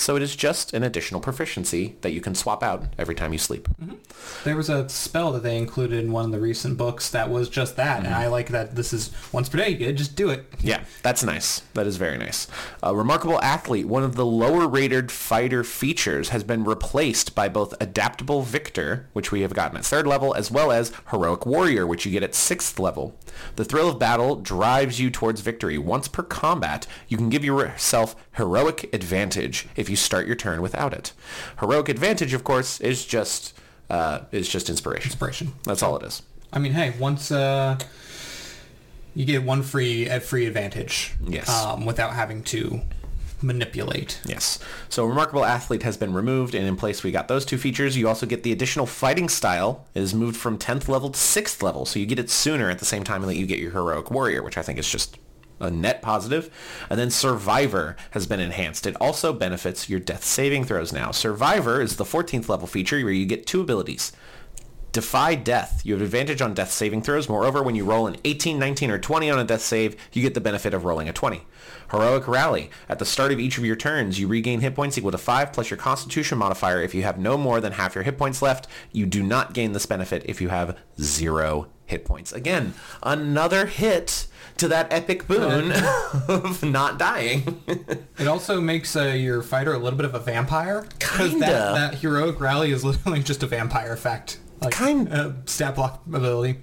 So 0.00 0.16
it 0.16 0.22
is 0.22 0.34
just 0.34 0.72
an 0.72 0.82
additional 0.82 1.20
proficiency 1.20 1.96
that 2.00 2.12
you 2.12 2.22
can 2.22 2.34
swap 2.34 2.62
out 2.62 2.84
every 2.96 3.14
time 3.14 3.34
you 3.34 3.38
sleep. 3.38 3.68
Mm-hmm. 3.68 3.96
There 4.44 4.56
was 4.56 4.70
a 4.70 4.88
spell 4.88 5.30
that 5.32 5.42
they 5.42 5.58
included 5.58 6.02
in 6.02 6.10
one 6.10 6.24
of 6.24 6.30
the 6.30 6.40
recent 6.40 6.78
books 6.78 7.10
that 7.10 7.28
was 7.28 7.50
just 7.50 7.76
that, 7.76 7.98
and 7.98 8.06
mm-hmm. 8.06 8.16
I 8.16 8.28
like 8.28 8.48
that 8.48 8.76
this 8.76 8.94
is 8.94 9.10
once 9.30 9.50
per 9.50 9.58
day. 9.58 9.68
You 9.68 9.92
just 9.92 10.16
do 10.16 10.30
it. 10.30 10.46
Yeah, 10.62 10.84
that's 11.02 11.22
nice. 11.22 11.60
That 11.74 11.86
is 11.86 11.98
very 11.98 12.16
nice. 12.16 12.48
A 12.82 12.96
remarkable 12.96 13.42
athlete, 13.42 13.88
one 13.88 14.02
of 14.02 14.16
the 14.16 14.24
lower 14.24 14.66
rated 14.66 15.12
fighter 15.12 15.62
features, 15.62 16.30
has 16.30 16.44
been 16.44 16.64
replaced 16.64 17.34
by 17.34 17.50
both 17.50 17.74
Adaptable 17.78 18.40
Victor, 18.40 19.06
which 19.12 19.30
we 19.30 19.42
have 19.42 19.52
gotten 19.52 19.76
at 19.76 19.84
third 19.84 20.06
level, 20.06 20.34
as 20.34 20.50
well 20.50 20.72
as 20.72 20.92
Heroic 21.10 21.44
Warrior, 21.44 21.86
which 21.86 22.06
you 22.06 22.12
get 22.12 22.22
at 22.22 22.34
sixth 22.34 22.78
level. 22.78 23.14
The 23.56 23.64
thrill 23.64 23.88
of 23.88 23.98
battle 23.98 24.36
drives 24.36 25.00
you 25.00 25.10
towards 25.10 25.40
victory. 25.40 25.78
Once 25.78 26.08
per 26.08 26.22
combat, 26.22 26.86
you 27.08 27.16
can 27.16 27.28
give 27.28 27.44
yourself 27.44 28.16
Heroic 28.32 28.88
Advantage 28.92 29.68
if 29.76 29.88
you 29.90 29.96
start 29.96 30.26
your 30.26 30.36
turn 30.36 30.62
without 30.62 30.92
it. 30.92 31.12
Heroic 31.60 31.88
Advantage, 31.88 32.32
of 32.34 32.44
course, 32.44 32.80
is 32.80 33.04
just 33.06 33.54
uh, 33.88 34.20
is 34.30 34.48
just 34.48 34.70
inspiration. 34.70 35.08
Inspiration. 35.10 35.52
That's 35.64 35.82
all 35.82 35.96
it 35.96 36.04
is. 36.04 36.22
I 36.52 36.58
mean, 36.58 36.72
hey, 36.72 36.94
once 36.98 37.30
uh, 37.32 37.78
you 39.14 39.24
get 39.24 39.42
one 39.42 39.62
free 39.62 40.08
at 40.08 40.22
free 40.22 40.46
advantage, 40.46 41.12
Yes. 41.26 41.48
um, 41.48 41.84
without 41.86 42.12
having 42.14 42.42
to 42.44 42.80
manipulate. 43.42 44.20
Yes. 44.24 44.58
So 44.88 45.04
Remarkable 45.04 45.44
Athlete 45.44 45.82
has 45.82 45.96
been 45.96 46.12
removed, 46.12 46.54
and 46.54 46.66
in 46.66 46.76
place 46.76 47.02
we 47.02 47.10
got 47.10 47.28
those 47.28 47.44
two 47.44 47.58
features. 47.58 47.96
You 47.96 48.08
also 48.08 48.26
get 48.26 48.42
the 48.42 48.52
additional 48.52 48.86
fighting 48.86 49.28
style 49.28 49.86
It 49.94 50.02
is 50.02 50.14
moved 50.14 50.36
from 50.36 50.58
10th 50.58 50.88
level 50.88 51.10
to 51.10 51.18
6th 51.18 51.62
level, 51.62 51.84
so 51.86 51.98
you 51.98 52.06
get 52.06 52.18
it 52.18 52.30
sooner 52.30 52.70
at 52.70 52.78
the 52.78 52.84
same 52.84 53.04
time 53.04 53.22
that 53.22 53.36
you 53.36 53.46
get 53.46 53.58
your 53.58 53.72
Heroic 53.72 54.10
Warrior, 54.10 54.42
which 54.42 54.58
I 54.58 54.62
think 54.62 54.78
is 54.78 54.90
just 54.90 55.18
a 55.60 55.70
net 55.70 56.02
positive. 56.02 56.50
And 56.88 56.98
then 56.98 57.10
Survivor 57.10 57.96
has 58.12 58.26
been 58.26 58.40
enhanced. 58.40 58.86
It 58.86 58.96
also 59.00 59.32
benefits 59.32 59.88
your 59.88 60.00
death 60.00 60.24
saving 60.24 60.64
throws 60.64 60.92
now. 60.92 61.10
Survivor 61.10 61.80
is 61.80 61.96
the 61.96 62.04
14th 62.04 62.48
level 62.48 62.66
feature 62.66 63.02
where 63.04 63.12
you 63.12 63.26
get 63.26 63.46
two 63.46 63.60
abilities. 63.60 64.12
Defy 64.92 65.36
death. 65.36 65.82
You 65.84 65.92
have 65.92 66.02
advantage 66.02 66.42
on 66.42 66.52
death 66.52 66.72
saving 66.72 67.02
throws. 67.02 67.28
Moreover, 67.28 67.62
when 67.62 67.76
you 67.76 67.84
roll 67.84 68.08
an 68.08 68.16
18, 68.24 68.58
19, 68.58 68.90
or 68.90 68.98
20 68.98 69.30
on 69.30 69.38
a 69.38 69.44
death 69.44 69.60
save, 69.60 69.94
you 70.12 70.22
get 70.22 70.34
the 70.34 70.40
benefit 70.40 70.74
of 70.74 70.84
rolling 70.84 71.08
a 71.08 71.12
20. 71.12 71.42
Heroic 71.90 72.26
Rally. 72.28 72.70
At 72.88 72.98
the 72.98 73.04
start 73.04 73.32
of 73.32 73.40
each 73.40 73.58
of 73.58 73.64
your 73.64 73.76
turns, 73.76 74.18
you 74.20 74.28
regain 74.28 74.60
hit 74.60 74.74
points 74.74 74.96
equal 74.98 75.10
to 75.10 75.18
5 75.18 75.52
plus 75.52 75.70
your 75.70 75.76
constitution 75.76 76.38
modifier. 76.38 76.80
If 76.82 76.94
you 76.94 77.02
have 77.02 77.18
no 77.18 77.36
more 77.36 77.60
than 77.60 77.72
half 77.72 77.94
your 77.94 78.04
hit 78.04 78.16
points 78.18 78.42
left, 78.42 78.66
you 78.92 79.06
do 79.06 79.22
not 79.22 79.52
gain 79.54 79.72
this 79.72 79.86
benefit 79.86 80.22
if 80.26 80.40
you 80.40 80.48
have 80.48 80.76
zero 81.00 81.68
hit 81.86 82.04
points. 82.04 82.32
Again, 82.32 82.74
another 83.02 83.66
hit 83.66 84.26
to 84.58 84.68
that 84.68 84.92
epic 84.92 85.26
boon 85.26 85.72
of 86.28 86.62
not 86.62 86.98
dying. 86.98 87.60
It 88.18 88.28
also 88.28 88.60
makes 88.60 88.94
uh, 88.94 89.04
your 89.06 89.42
fighter 89.42 89.72
a 89.72 89.78
little 89.78 89.96
bit 89.96 90.06
of 90.06 90.14
a 90.14 90.20
vampire. 90.20 90.86
'cause 91.00 91.30
Kinda. 91.30 91.46
That, 91.46 91.74
that 91.74 91.94
heroic 91.96 92.38
rally 92.40 92.70
is 92.70 92.84
literally 92.84 93.22
just 93.24 93.42
a 93.42 93.46
vampire 93.46 93.92
effect. 93.92 94.38
Like, 94.60 94.72
Kind- 94.74 95.12
uh, 95.12 95.32
stat 95.46 95.74
block 95.74 96.02
ability. 96.12 96.60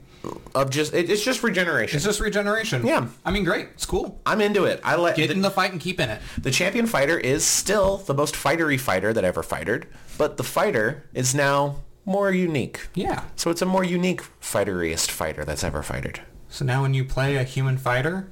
Of 0.55 0.69
just 0.69 0.93
it, 0.93 1.09
it's 1.09 1.23
just 1.23 1.43
regeneration. 1.43 1.95
It's 1.97 2.05
just 2.05 2.19
regeneration. 2.19 2.85
Yeah. 2.85 3.07
I 3.25 3.31
mean, 3.31 3.43
great. 3.43 3.67
It's 3.73 3.85
cool. 3.85 4.21
I'm 4.25 4.41
into 4.41 4.65
it. 4.65 4.79
I 4.83 4.95
like 4.95 5.15
Get 5.15 5.31
in 5.31 5.41
the 5.41 5.51
fight 5.51 5.71
and 5.71 5.81
keep 5.81 5.99
in 5.99 6.09
it. 6.09 6.21
The 6.37 6.51
champion 6.51 6.87
fighter 6.87 7.17
is 7.17 7.45
still 7.45 7.97
the 7.97 8.13
most 8.13 8.35
fightery 8.35 8.79
fighter 8.79 9.13
that 9.13 9.23
ever 9.23 9.43
fightered, 9.43 9.87
but 10.17 10.37
the 10.37 10.43
fighter 10.43 11.03
is 11.13 11.33
now 11.35 11.77
more 12.05 12.31
unique. 12.31 12.87
Yeah. 12.93 13.23
So 13.35 13.51
it's 13.51 13.61
a 13.61 13.65
more 13.65 13.83
unique 13.83 14.21
fighteriest 14.41 15.09
fighter 15.11 15.43
that's 15.43 15.63
ever 15.63 15.83
fightered. 15.83 16.21
So 16.49 16.63
now 16.63 16.81
when 16.81 16.93
you 16.93 17.03
play 17.03 17.35
a 17.35 17.43
human 17.43 17.77
fighter, 17.77 18.29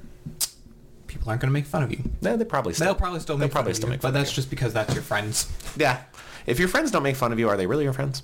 people 1.06 1.28
aren't 1.28 1.42
going 1.42 1.50
to 1.50 1.52
make 1.52 1.66
fun 1.66 1.82
of 1.82 1.90
you. 1.90 2.02
No, 2.22 2.36
they 2.36 2.44
probably 2.44 2.72
still. 2.72 2.86
They'll 2.86 2.94
probably 2.94 3.20
still 3.20 3.36
make 3.36 3.50
probably 3.52 3.72
fun 3.72 3.76
still 3.76 3.88
of 3.88 3.90
you, 3.90 3.92
make 3.96 4.00
fun 4.02 4.12
but 4.12 4.18
of 4.18 4.24
that's 4.24 4.32
you. 4.32 4.36
just 4.36 4.50
because 4.50 4.72
that's 4.72 4.94
your 4.94 5.02
friends. 5.02 5.50
Yeah. 5.76 6.02
If 6.46 6.58
your 6.58 6.68
friends 6.68 6.90
don't 6.90 7.02
make 7.02 7.16
fun 7.16 7.32
of 7.32 7.38
you, 7.38 7.48
are 7.48 7.56
they 7.56 7.66
really 7.66 7.84
your 7.84 7.92
friends? 7.92 8.22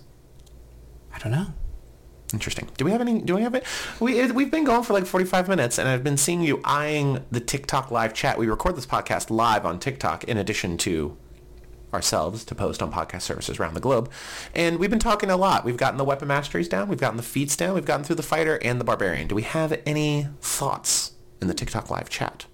I 1.14 1.18
don't 1.18 1.32
know. 1.32 1.46
Interesting. 2.32 2.68
Do 2.76 2.84
we 2.84 2.90
have 2.92 3.00
any? 3.00 3.20
Do 3.20 3.34
we 3.34 3.42
have 3.42 3.54
it? 3.54 3.64
We 4.00 4.30
we've 4.32 4.50
been 4.50 4.64
going 4.64 4.82
for 4.82 4.92
like 4.92 5.06
forty 5.06 5.26
five 5.26 5.48
minutes, 5.48 5.78
and 5.78 5.88
I've 5.88 6.02
been 6.04 6.16
seeing 6.16 6.42
you 6.42 6.60
eyeing 6.64 7.24
the 7.30 7.40
TikTok 7.40 7.90
live 7.90 8.14
chat. 8.14 8.38
We 8.38 8.46
record 8.48 8.76
this 8.76 8.86
podcast 8.86 9.30
live 9.30 9.66
on 9.66 9.78
TikTok, 9.78 10.24
in 10.24 10.38
addition 10.38 10.78
to 10.78 11.16
ourselves 11.92 12.44
to 12.46 12.54
post 12.54 12.82
on 12.82 12.90
podcast 12.90 13.22
services 13.22 13.60
around 13.60 13.74
the 13.74 13.80
globe. 13.80 14.10
And 14.54 14.78
we've 14.78 14.90
been 14.90 14.98
talking 14.98 15.30
a 15.30 15.36
lot. 15.36 15.64
We've 15.64 15.76
gotten 15.76 15.98
the 15.98 16.04
weapon 16.04 16.28
masteries 16.28 16.68
down. 16.68 16.88
We've 16.88 16.98
gotten 16.98 17.18
the 17.18 17.22
feats 17.22 17.54
down. 17.54 17.74
We've 17.74 17.84
gotten 17.84 18.04
through 18.04 18.16
the 18.16 18.22
fighter 18.22 18.58
and 18.62 18.80
the 18.80 18.84
barbarian. 18.84 19.28
Do 19.28 19.34
we 19.34 19.42
have 19.42 19.78
any 19.84 20.28
thoughts 20.40 21.12
in 21.40 21.48
the 21.48 21.54
TikTok 21.54 21.90
live 21.90 22.08
chat? 22.08 22.46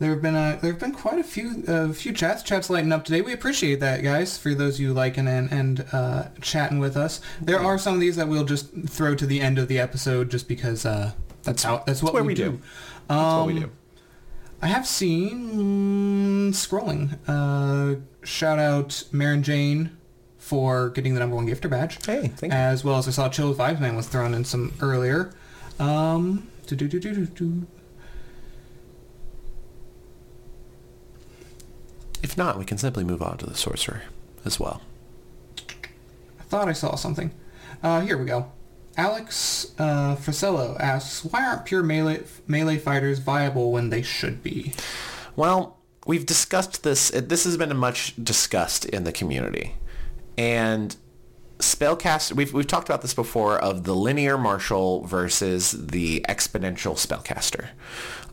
There 0.00 0.10
have 0.10 0.22
been 0.22 0.34
a, 0.34 0.58
there 0.60 0.72
have 0.72 0.80
been 0.80 0.92
quite 0.92 1.18
a 1.18 1.22
few 1.22 1.62
uh, 1.68 1.92
few 1.92 2.12
chats. 2.12 2.42
Chats 2.42 2.70
lighting 2.70 2.90
up 2.90 3.04
today. 3.04 3.20
We 3.20 3.32
appreciate 3.34 3.80
that, 3.80 4.02
guys. 4.02 4.38
For 4.38 4.54
those 4.54 4.80
you 4.80 4.92
liking 4.94 5.28
and 5.28 5.52
and 5.52 5.84
uh, 5.92 6.28
chatting 6.40 6.78
with 6.78 6.96
us. 6.96 7.20
There 7.40 7.60
are 7.60 7.78
some 7.78 7.94
of 7.94 8.00
these 8.00 8.16
that 8.16 8.26
we'll 8.26 8.46
just 8.46 8.70
throw 8.88 9.14
to 9.14 9.26
the 9.26 9.40
end 9.42 9.58
of 9.58 9.68
the 9.68 9.78
episode, 9.78 10.30
just 10.30 10.48
because 10.48 10.86
uh, 10.86 11.12
that's 11.42 11.62
how 11.62 11.84
that's 11.86 12.02
what 12.02 12.14
what 12.14 12.22
we, 12.22 12.28
we 12.28 12.34
do. 12.34 12.52
do. 12.52 12.60
That's 13.08 13.22
what 13.36 13.46
we 13.46 13.52
Um, 13.54 13.60
do. 13.60 13.70
I 14.62 14.66
have 14.68 14.86
seen 14.86 15.50
mm, 15.52 16.48
scrolling. 16.50 17.18
Uh, 17.28 18.00
shout 18.24 18.58
out 18.58 19.04
Marin 19.12 19.42
Jane 19.42 19.96
for 20.38 20.88
getting 20.88 21.12
the 21.12 21.20
number 21.20 21.36
one 21.36 21.46
gifter 21.46 21.68
badge. 21.68 21.98
Hey, 22.06 22.28
thank 22.28 22.52
you. 22.52 22.58
As 22.58 22.82
well 22.84 22.96
as 22.96 23.06
I 23.06 23.10
saw 23.10 23.28
Chill 23.28 23.54
Vibes 23.54 23.80
Man 23.80 23.96
was 23.96 24.06
thrown 24.08 24.32
in 24.32 24.44
some 24.46 24.72
earlier. 24.80 25.30
Um. 25.78 26.48
If 32.22 32.36
not, 32.36 32.58
we 32.58 32.64
can 32.64 32.78
simply 32.78 33.04
move 33.04 33.22
on 33.22 33.38
to 33.38 33.46
the 33.46 33.56
sorcerer 33.56 34.02
as 34.44 34.60
well. 34.60 34.82
I 35.58 36.42
thought 36.44 36.68
I 36.68 36.72
saw 36.72 36.94
something. 36.96 37.30
Uh, 37.82 38.00
here 38.00 38.18
we 38.18 38.24
go. 38.26 38.50
Alex 38.96 39.72
uh, 39.78 40.16
Frisello 40.16 40.78
asks, 40.80 41.24
why 41.24 41.46
aren't 41.46 41.64
pure 41.64 41.82
melee, 41.82 42.22
melee 42.46 42.76
fighters 42.76 43.18
viable 43.18 43.72
when 43.72 43.90
they 43.90 44.02
should 44.02 44.42
be? 44.42 44.74
Well, 45.36 45.78
we've 46.06 46.26
discussed 46.26 46.82
this. 46.82 47.10
This 47.10 47.44
has 47.44 47.56
been 47.56 47.74
much 47.76 48.14
discussed 48.22 48.84
in 48.84 49.04
the 49.04 49.12
community, 49.12 49.76
and 50.36 50.96
spellcast. 51.58 52.32
We've 52.32 52.52
we've 52.52 52.66
talked 52.66 52.88
about 52.88 53.02
this 53.02 53.14
before 53.14 53.58
of 53.58 53.84
the 53.84 53.94
linear 53.94 54.36
martial 54.36 55.06
versus 55.06 55.70
the 55.70 56.24
exponential 56.28 56.94
spellcaster. 56.94 57.68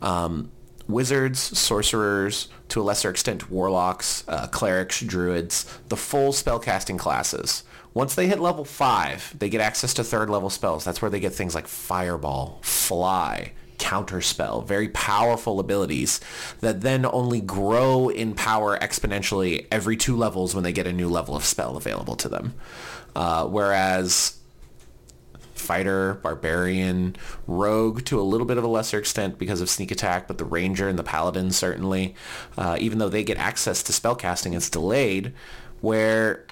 Um, 0.02 0.50
wizards, 0.88 1.38
sorcerers, 1.58 2.48
to 2.68 2.80
a 2.80 2.82
lesser 2.82 3.10
extent 3.10 3.50
warlocks, 3.50 4.24
uh, 4.26 4.46
clerics, 4.48 5.00
druids, 5.00 5.78
the 5.88 5.96
full 5.96 6.32
spellcasting 6.32 6.98
classes. 6.98 7.62
Once 7.94 8.14
they 8.14 8.26
hit 8.26 8.40
level 8.40 8.64
5, 8.64 9.38
they 9.38 9.48
get 9.48 9.60
access 9.60 9.94
to 9.94 10.04
third 10.04 10.30
level 10.30 10.50
spells. 10.50 10.84
That's 10.84 11.02
where 11.02 11.10
they 11.10 11.20
get 11.20 11.32
things 11.32 11.54
like 11.54 11.66
fireball, 11.66 12.60
fly, 12.62 13.52
counterspell, 13.78 14.66
very 14.66 14.88
powerful 14.88 15.60
abilities 15.60 16.20
that 16.60 16.80
then 16.80 17.06
only 17.06 17.40
grow 17.40 18.08
in 18.08 18.34
power 18.34 18.78
exponentially 18.78 19.66
every 19.70 19.96
two 19.96 20.16
levels 20.16 20.54
when 20.54 20.64
they 20.64 20.72
get 20.72 20.86
a 20.86 20.92
new 20.92 21.08
level 21.08 21.34
of 21.36 21.44
spell 21.44 21.76
available 21.76 22.16
to 22.16 22.28
them. 22.28 22.54
Uh, 23.16 23.46
whereas 23.46 24.37
fighter, 25.60 26.14
barbarian, 26.22 27.16
rogue 27.46 28.04
to 28.04 28.20
a 28.20 28.22
little 28.22 28.46
bit 28.46 28.58
of 28.58 28.64
a 28.64 28.68
lesser 28.68 28.98
extent 28.98 29.38
because 29.38 29.60
of 29.60 29.70
sneak 29.70 29.90
attack, 29.90 30.28
but 30.28 30.38
the 30.38 30.44
ranger 30.44 30.88
and 30.88 30.98
the 30.98 31.02
paladin 31.02 31.50
certainly, 31.50 32.14
uh, 32.56 32.76
even 32.80 32.98
though 32.98 33.08
they 33.08 33.24
get 33.24 33.38
access 33.38 33.82
to 33.82 33.92
spellcasting, 33.92 34.54
it's 34.54 34.70
delayed, 34.70 35.32
where 35.80 36.46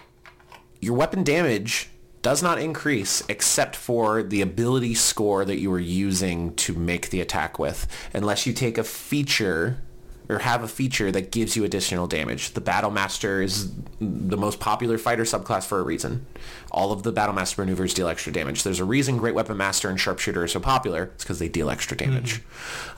your 0.80 0.94
weapon 0.94 1.24
damage 1.24 1.88
does 2.22 2.42
not 2.42 2.59
increase 2.59 3.22
except 3.28 3.76
for 3.76 4.22
the 4.22 4.42
ability 4.42 4.94
score 4.94 5.44
that 5.44 5.61
you 5.61 5.72
are 5.72 5.78
using 5.78 6.52
to 6.57 6.74
make 6.74 7.11
the 7.11 7.20
attack 7.20 7.59
with, 7.59 7.86
unless 8.12 8.46
you 8.46 8.52
take 8.52 8.78
a 8.78 8.84
feature 8.84 9.80
or 10.29 10.41
have 10.41 10.62
a 10.62 10.68
feature 10.68 11.12
that 11.12 11.31
gives 11.31 11.57
you 11.57 11.64
additional 11.64 12.07
damage. 12.07 12.53
The 12.53 12.61
Battle 12.61 12.91
Master 12.91 13.43
is 13.43 13.70
the 14.01 14.37
most 14.37 14.61
popular 14.61 14.99
fighter 14.99 15.22
subclass 15.22 15.64
for 15.64 15.79
a 15.79 15.83
reason. 15.83 16.27
All 16.70 16.93
of 16.93 17.03
the 17.03 17.12
Battle 17.12 17.35
Master 17.35 17.62
maneuvers 17.62 17.95
deal 17.95 18.09
extra 18.09 18.33
damage. 18.33 18.62
There's 18.62 18.81
a 18.81 18.85
reason 18.85 19.18
Great 19.18 19.35
Weapon 19.35 19.57
Master 19.57 19.89
and 19.89 19.99
Sharpshooter 19.99 20.43
are 20.43 20.49
so 20.49 20.61
popular. 20.61 21.11
It's 21.14 21.24
because 21.24 21.39
they 21.39 21.49
deal 21.49 21.70
extra 21.70 21.97
damage. 21.97 22.43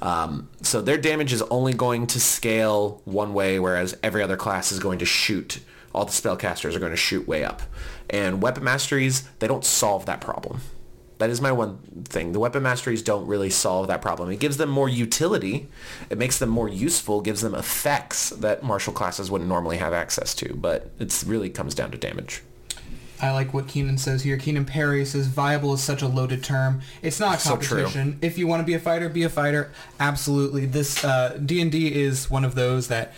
Um, 0.00 0.48
so 0.62 0.80
their 0.80 0.98
damage 0.98 1.32
is 1.32 1.42
only 1.42 1.74
going 1.74 2.06
to 2.08 2.20
scale 2.20 3.02
one 3.04 3.34
way, 3.34 3.58
whereas 3.58 3.96
every 4.02 4.22
other 4.22 4.36
class 4.36 4.72
is 4.72 4.78
going 4.78 4.98
to 5.00 5.06
shoot. 5.06 5.60
All 5.94 6.04
the 6.04 6.12
spellcasters 6.12 6.74
are 6.74 6.80
going 6.80 6.92
to 6.92 6.96
shoot 6.96 7.26
way 7.26 7.44
up. 7.44 7.62
And 8.10 8.40
Weapon 8.42 8.64
Masteries, 8.64 9.22
they 9.38 9.48
don't 9.48 9.64
solve 9.64 10.06
that 10.06 10.20
problem. 10.20 10.60
That 11.18 11.30
is 11.30 11.40
my 11.40 11.50
one 11.52 11.78
thing. 12.04 12.32
The 12.32 12.38
weapon 12.38 12.62
masteries 12.62 13.02
don't 13.02 13.26
really 13.26 13.50
solve 13.50 13.88
that 13.88 14.00
problem. 14.00 14.30
It 14.30 14.38
gives 14.38 14.56
them 14.56 14.68
more 14.70 14.88
utility. 14.88 15.68
It 16.10 16.18
makes 16.18 16.38
them 16.38 16.48
more 16.48 16.68
useful, 16.68 17.20
gives 17.20 17.40
them 17.40 17.54
effects 17.54 18.30
that 18.30 18.62
martial 18.62 18.92
classes 18.92 19.30
wouldn't 19.30 19.48
normally 19.48 19.78
have 19.78 19.92
access 19.92 20.32
to, 20.36 20.54
but 20.54 20.90
it 21.00 21.24
really 21.26 21.50
comes 21.50 21.74
down 21.74 21.90
to 21.90 21.98
damage. 21.98 22.42
I 23.20 23.32
like 23.32 23.52
what 23.52 23.66
Keenan 23.66 23.98
says 23.98 24.22
here. 24.22 24.36
Keenan 24.36 24.64
Perry 24.64 25.04
says 25.04 25.26
viable 25.26 25.74
is 25.74 25.82
such 25.82 26.02
a 26.02 26.06
loaded 26.06 26.44
term. 26.44 26.82
It's 27.02 27.18
not 27.18 27.40
So 27.40 27.56
true. 27.56 27.78
competition. 27.82 28.18
if 28.22 28.38
you 28.38 28.46
want 28.46 28.60
to 28.60 28.64
be 28.64 28.74
a 28.74 28.78
fighter, 28.78 29.08
be 29.08 29.24
a 29.24 29.28
fighter. 29.28 29.72
Absolutely. 29.98 30.66
This 30.66 31.04
uh, 31.04 31.36
D&D 31.44 32.00
is 32.00 32.30
one 32.30 32.44
of 32.44 32.54
those 32.54 32.86
that 32.86 33.12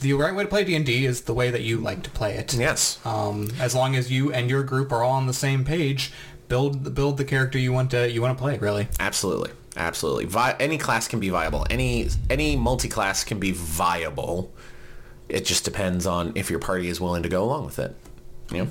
the 0.00 0.14
right 0.14 0.34
way 0.34 0.42
to 0.42 0.48
play 0.48 0.64
D&D 0.64 1.04
is 1.04 1.22
the 1.22 1.34
way 1.34 1.50
that 1.50 1.60
you 1.60 1.76
like 1.78 2.02
to 2.04 2.10
play 2.10 2.34
it. 2.34 2.54
Yes. 2.54 2.98
Um, 3.04 3.50
as 3.60 3.74
long 3.74 3.94
as 3.94 4.10
you 4.10 4.32
and 4.32 4.48
your 4.48 4.62
group 4.62 4.90
are 4.90 5.02
all 5.02 5.12
on 5.12 5.26
the 5.26 5.34
same 5.34 5.64
page, 5.66 6.12
build 6.52 6.94
build 6.94 7.16
the 7.16 7.24
character 7.24 7.58
you 7.58 7.72
want 7.72 7.90
to 7.92 8.10
you 8.10 8.20
want 8.20 8.36
to 8.36 8.42
play. 8.42 8.58
Really. 8.58 8.86
Absolutely. 9.00 9.50
Absolutely. 9.74 10.26
Vi- 10.26 10.56
any 10.60 10.76
class 10.76 11.08
can 11.08 11.18
be 11.18 11.30
viable. 11.30 11.66
Any 11.70 12.10
any 12.28 12.56
multi-class 12.56 13.24
can 13.24 13.38
be 13.40 13.52
viable. 13.52 14.52
It 15.30 15.46
just 15.46 15.64
depends 15.64 16.06
on 16.06 16.32
if 16.34 16.50
your 16.50 16.58
party 16.58 16.88
is 16.88 17.00
willing 17.00 17.22
to 17.22 17.30
go 17.30 17.42
along 17.42 17.64
with 17.64 17.78
it. 17.78 17.96
You 18.50 18.64
know? 18.64 18.70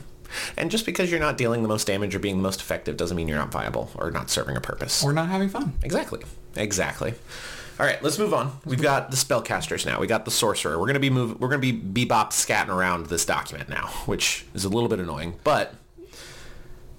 And 0.56 0.70
just 0.70 0.86
because 0.86 1.10
you're 1.10 1.20
not 1.20 1.38
dealing 1.38 1.64
the 1.64 1.68
most 1.68 1.88
damage 1.88 2.14
or 2.14 2.20
being 2.20 2.38
the 2.38 2.44
most 2.44 2.62
effective 2.62 2.98
doesn't 2.98 3.18
mean 3.18 3.28
you're 3.28 3.40
not 3.40 3.52
viable 3.52 3.90
or 3.96 4.12
not 4.12 4.30
serving 4.30 4.56
a 4.56 4.62
purpose. 4.62 5.04
Or 5.04 5.12
not 5.12 5.30
having 5.30 5.50
fun. 5.50 5.74
Exactly. 5.82 6.22
Exactly. 6.56 7.16
All 7.80 7.88
right, 7.88 8.02
let's 8.04 8.20
move 8.20 8.32
on. 8.32 8.60
We've 8.64 8.80
got 8.82 9.10
the 9.10 9.18
spellcasters 9.18 9.88
now. 9.88 10.00
We 10.00 10.06
got 10.06 10.26
the 10.26 10.30
sorcerer. 10.30 10.80
We're 10.80 10.86
gonna 10.86 11.00
be 11.00 11.10
move. 11.10 11.40
We're 11.40 11.50
gonna 11.50 11.62
be 11.62 11.74
bebop 11.74 12.30
scatting 12.30 12.68
around 12.68 13.08
this 13.08 13.26
document 13.26 13.70
now, 13.70 13.88
which 14.06 14.46
is 14.54 14.66
a 14.66 14.70
little 14.70 14.88
bit 14.88 15.00
annoying. 15.00 15.34
But 15.44 15.74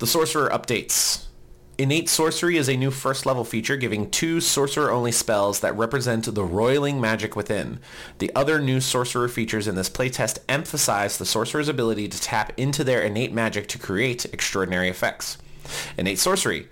the 0.02 0.06
sorcerer 0.08 0.50
updates. 0.50 1.26
Innate 1.78 2.08
sorcery 2.08 2.56
is 2.56 2.68
a 2.68 2.76
new 2.76 2.90
first 2.90 3.24
level 3.24 3.44
feature 3.44 3.76
giving 3.76 4.10
two 4.10 4.40
sorcerer 4.40 4.90
only 4.90 5.12
spells 5.12 5.60
that 5.60 5.76
represent 5.76 6.34
the 6.34 6.42
roiling 6.42 7.00
magic 7.00 7.36
within. 7.36 7.78
The 8.18 8.34
other 8.34 8.60
new 8.60 8.80
sorcerer 8.80 9.28
features 9.28 9.68
in 9.68 9.76
this 9.76 9.88
playtest 9.88 10.40
emphasize 10.48 11.18
the 11.18 11.24
sorcerer's 11.24 11.68
ability 11.68 12.08
to 12.08 12.20
tap 12.20 12.52
into 12.56 12.82
their 12.82 13.00
innate 13.00 13.32
magic 13.32 13.68
to 13.68 13.78
create 13.78 14.24
extraordinary 14.24 14.88
effects. 14.88 15.38
Innate 15.96 16.18
sorcery. 16.18 16.66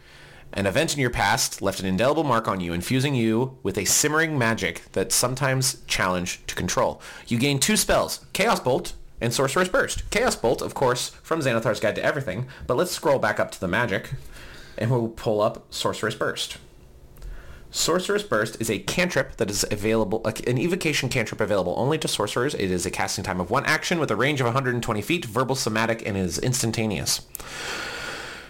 An 0.52 0.66
event 0.66 0.94
in 0.94 1.00
your 1.00 1.10
past 1.10 1.62
left 1.62 1.78
an 1.78 1.86
indelible 1.86 2.24
mark 2.24 2.48
on 2.48 2.58
you, 2.58 2.72
infusing 2.72 3.14
you 3.14 3.58
with 3.62 3.78
a 3.78 3.84
simmering 3.84 4.36
magic 4.38 4.82
that 4.90 5.12
sometimes 5.12 5.84
challenge 5.86 6.44
to 6.48 6.56
control. 6.56 7.00
You 7.28 7.38
gain 7.38 7.60
two 7.60 7.76
spells, 7.76 8.26
Chaos 8.32 8.58
Bolt 8.58 8.94
and 9.20 9.32
Sorcerer's 9.32 9.68
Burst. 9.68 10.08
Chaos 10.10 10.36
Bolt, 10.36 10.62
of 10.62 10.74
course, 10.74 11.10
from 11.22 11.40
Xanathar's 11.40 11.80
Guide 11.80 11.96
to 11.96 12.04
Everything, 12.04 12.46
but 12.66 12.76
let's 12.76 12.90
scroll 12.90 13.18
back 13.18 13.38
up 13.38 13.50
to 13.50 13.60
the 13.60 13.68
magic 13.68 14.12
and 14.78 14.90
we'll 14.90 15.08
pull 15.08 15.40
up 15.40 15.66
Sorcerer's 15.70 16.14
Burst. 16.14 16.56
Sorcerer's 17.72 18.24
Burst 18.24 18.60
is 18.60 18.68
a 18.68 18.80
cantrip 18.80 19.36
that 19.36 19.48
is 19.48 19.64
available, 19.70 20.24
an 20.24 20.58
evocation 20.58 21.08
cantrip 21.08 21.40
available 21.40 21.74
only 21.76 21.98
to 21.98 22.08
sorcerers. 22.08 22.54
It 22.54 22.70
is 22.70 22.84
a 22.84 22.90
casting 22.90 23.22
time 23.22 23.40
of 23.40 23.50
one 23.50 23.64
action 23.64 24.00
with 24.00 24.10
a 24.10 24.16
range 24.16 24.40
of 24.40 24.46
120 24.46 25.00
feet, 25.02 25.24
verbal 25.24 25.54
somatic, 25.54 26.04
and 26.04 26.16
is 26.16 26.38
instantaneous. 26.38 27.20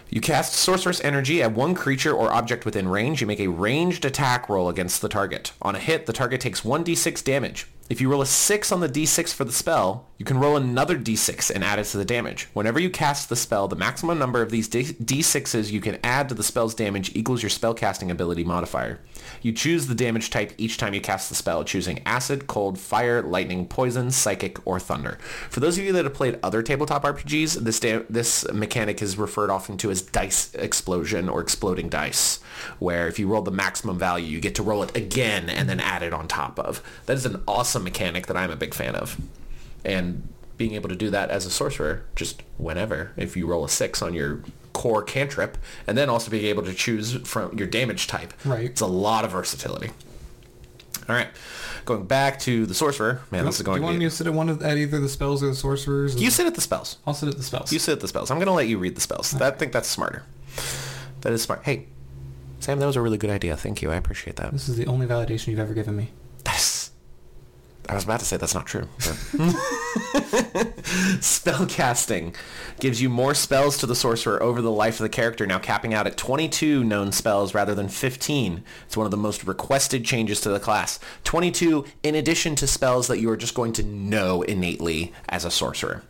You 0.09 0.21
cast 0.21 0.53
Sorceress 0.53 0.99
Energy 1.03 1.41
at 1.41 1.53
one 1.53 1.75
creature 1.75 2.11
or 2.11 2.33
object 2.33 2.65
within 2.65 2.87
range. 2.87 3.21
You 3.21 3.27
make 3.27 3.39
a 3.39 3.47
ranged 3.47 4.03
attack 4.05 4.49
roll 4.49 4.67
against 4.67 5.01
the 5.01 5.07
target. 5.07 5.53
On 5.61 5.75
a 5.75 5.79
hit, 5.79 6.05
the 6.05 6.13
target 6.13 6.41
takes 6.41 6.61
1d6 6.61 7.23
damage. 7.23 7.67
If 7.91 7.99
you 7.99 8.09
roll 8.09 8.21
a 8.21 8.25
6 8.25 8.71
on 8.71 8.79
the 8.79 8.87
d6 8.87 9.33
for 9.33 9.43
the 9.43 9.51
spell, 9.51 10.07
you 10.17 10.23
can 10.23 10.39
roll 10.39 10.55
another 10.55 10.97
d6 10.97 11.51
and 11.53 11.61
add 11.61 11.77
it 11.77 11.83
to 11.85 11.97
the 11.97 12.05
damage. 12.05 12.47
Whenever 12.53 12.79
you 12.79 12.89
cast 12.89 13.27
the 13.27 13.35
spell, 13.35 13.67
the 13.67 13.75
maximum 13.75 14.17
number 14.17 14.41
of 14.41 14.49
these 14.49 14.69
d- 14.69 14.83
d6s 14.83 15.71
you 15.71 15.81
can 15.81 15.97
add 16.01 16.29
to 16.29 16.35
the 16.35 16.43
spell's 16.43 16.73
damage 16.73 17.13
equals 17.15 17.43
your 17.43 17.49
spellcasting 17.49 18.09
ability 18.09 18.45
modifier. 18.45 19.01
You 19.41 19.51
choose 19.51 19.87
the 19.87 19.95
damage 19.95 20.29
type 20.29 20.53
each 20.57 20.77
time 20.77 20.93
you 20.93 21.01
cast 21.01 21.27
the 21.27 21.35
spell, 21.35 21.65
choosing 21.65 22.01
acid, 22.05 22.47
cold, 22.47 22.79
fire, 22.79 23.21
lightning, 23.23 23.65
poison, 23.65 24.09
psychic, 24.11 24.65
or 24.65 24.79
thunder. 24.79 25.17
For 25.49 25.59
those 25.59 25.77
of 25.77 25.83
you 25.83 25.91
that 25.91 26.05
have 26.05 26.13
played 26.13 26.39
other 26.41 26.61
tabletop 26.61 27.03
RPGs, 27.03 27.55
this 27.55 27.79
da- 27.81 28.05
this 28.09 28.49
mechanic 28.53 29.01
is 29.01 29.17
referred 29.17 29.49
often 29.49 29.75
to 29.79 29.91
as 29.91 30.01
dice 30.01 30.53
explosion 30.53 31.27
or 31.27 31.41
exploding 31.41 31.89
dice, 31.89 32.39
where 32.79 33.07
if 33.09 33.19
you 33.19 33.27
roll 33.27 33.41
the 33.41 33.51
maximum 33.51 33.99
value, 33.99 34.27
you 34.27 34.39
get 34.39 34.55
to 34.55 34.63
roll 34.63 34.81
it 34.81 34.95
again 34.95 35.49
and 35.49 35.67
then 35.67 35.81
add 35.81 36.03
it 36.03 36.13
on 36.13 36.29
top 36.29 36.57
of. 36.57 36.81
That 37.07 37.17
is 37.17 37.25
an 37.25 37.41
awesome 37.47 37.80
mechanic 37.81 38.27
that 38.27 38.37
I'm 38.37 38.51
a 38.51 38.55
big 38.55 38.73
fan 38.73 38.95
of. 38.95 39.19
And 39.83 40.27
being 40.57 40.73
able 40.73 40.89
to 40.89 40.95
do 40.95 41.09
that 41.09 41.29
as 41.29 41.45
a 41.45 41.49
sorcerer, 41.49 42.05
just 42.15 42.43
whenever, 42.57 43.11
if 43.17 43.35
you 43.35 43.47
roll 43.47 43.65
a 43.65 43.69
six 43.69 44.01
on 44.01 44.13
your 44.13 44.43
core 44.73 45.03
cantrip, 45.03 45.57
and 45.87 45.97
then 45.97 46.09
also 46.09 46.29
being 46.29 46.45
able 46.45 46.63
to 46.63 46.73
choose 46.73 47.13
from 47.27 47.57
your 47.57 47.67
damage 47.67 48.07
type. 48.07 48.33
Right. 48.45 48.65
It's 48.65 48.81
a 48.81 48.85
lot 48.87 49.25
of 49.25 49.31
versatility. 49.31 49.91
All 51.09 51.15
right. 51.15 51.29
Going 51.85 52.05
back 52.05 52.39
to 52.41 52.65
the 52.67 52.75
sorcerer. 52.75 53.21
Man, 53.31 53.43
this 53.45 53.55
is 53.55 53.63
going 53.63 53.77
Do 53.77 53.81
you 53.81 53.85
want 53.85 53.95
to 53.95 53.99
me 53.99 54.05
be... 54.05 54.09
to 54.09 54.15
sit 54.15 54.27
at 54.27 54.33
one 54.33 54.49
of 54.49 54.61
at 54.61 54.77
either 54.77 54.99
the 54.99 55.09
spells 55.09 55.41
or 55.41 55.47
the 55.47 55.55
sorcerers? 55.55 56.21
You 56.21 56.29
sit 56.29 56.45
at 56.45 56.53
the 56.53 56.61
spells. 56.61 56.97
I'll 57.07 57.15
sit 57.15 57.27
at 57.27 57.37
the 57.37 57.43
spells. 57.43 57.73
You 57.73 57.79
sit 57.79 57.93
at 57.93 57.99
the 57.99 58.07
spells. 58.07 58.29
I'm 58.29 58.37
going 58.37 58.47
to 58.47 58.53
let 58.53 58.67
you 58.67 58.77
read 58.77 58.95
the 58.95 59.01
spells. 59.01 59.33
I 59.33 59.51
think 59.51 59.71
that's 59.71 59.89
smarter. 59.89 60.23
That 61.21 61.33
is 61.33 61.41
smart. 61.41 61.63
Hey, 61.63 61.87
Sam, 62.59 62.79
that 62.79 62.85
was 62.85 62.95
a 62.95 63.01
really 63.01 63.17
good 63.17 63.31
idea. 63.31 63.57
Thank 63.57 63.81
you. 63.81 63.91
I 63.91 63.95
appreciate 63.95 64.35
that. 64.35 64.51
This 64.51 64.69
is 64.69 64.77
the 64.77 64.85
only 64.85 65.07
validation 65.07 65.47
you've 65.47 65.59
ever 65.59 65.73
given 65.73 65.95
me. 65.95 66.11
I 67.91 67.95
was 67.95 68.05
about 68.05 68.21
to 68.21 68.25
say 68.25 68.37
that's 68.37 68.55
not 68.55 68.65
true. 68.65 68.87
Spellcasting 71.19 72.33
gives 72.79 73.01
you 73.01 73.09
more 73.09 73.33
spells 73.33 73.77
to 73.79 73.85
the 73.85 73.95
sorcerer 73.95 74.41
over 74.41 74.61
the 74.61 74.71
life 74.71 74.93
of 74.93 75.03
the 75.03 75.09
character, 75.09 75.45
now 75.45 75.59
capping 75.59 75.93
out 75.93 76.07
at 76.07 76.15
22 76.15 76.85
known 76.85 77.11
spells 77.11 77.53
rather 77.53 77.75
than 77.75 77.89
15. 77.89 78.63
It's 78.85 78.95
one 78.95 79.05
of 79.05 79.11
the 79.11 79.17
most 79.17 79.45
requested 79.45 80.05
changes 80.05 80.39
to 80.39 80.49
the 80.49 80.59
class. 80.59 81.01
22 81.25 81.83
in 82.01 82.15
addition 82.15 82.55
to 82.55 82.65
spells 82.65 83.07
that 83.07 83.19
you 83.19 83.29
are 83.29 83.35
just 83.35 83.55
going 83.55 83.73
to 83.73 83.83
know 83.83 84.41
innately 84.41 85.11
as 85.27 85.43
a 85.43 85.51
sorcerer. 85.51 86.03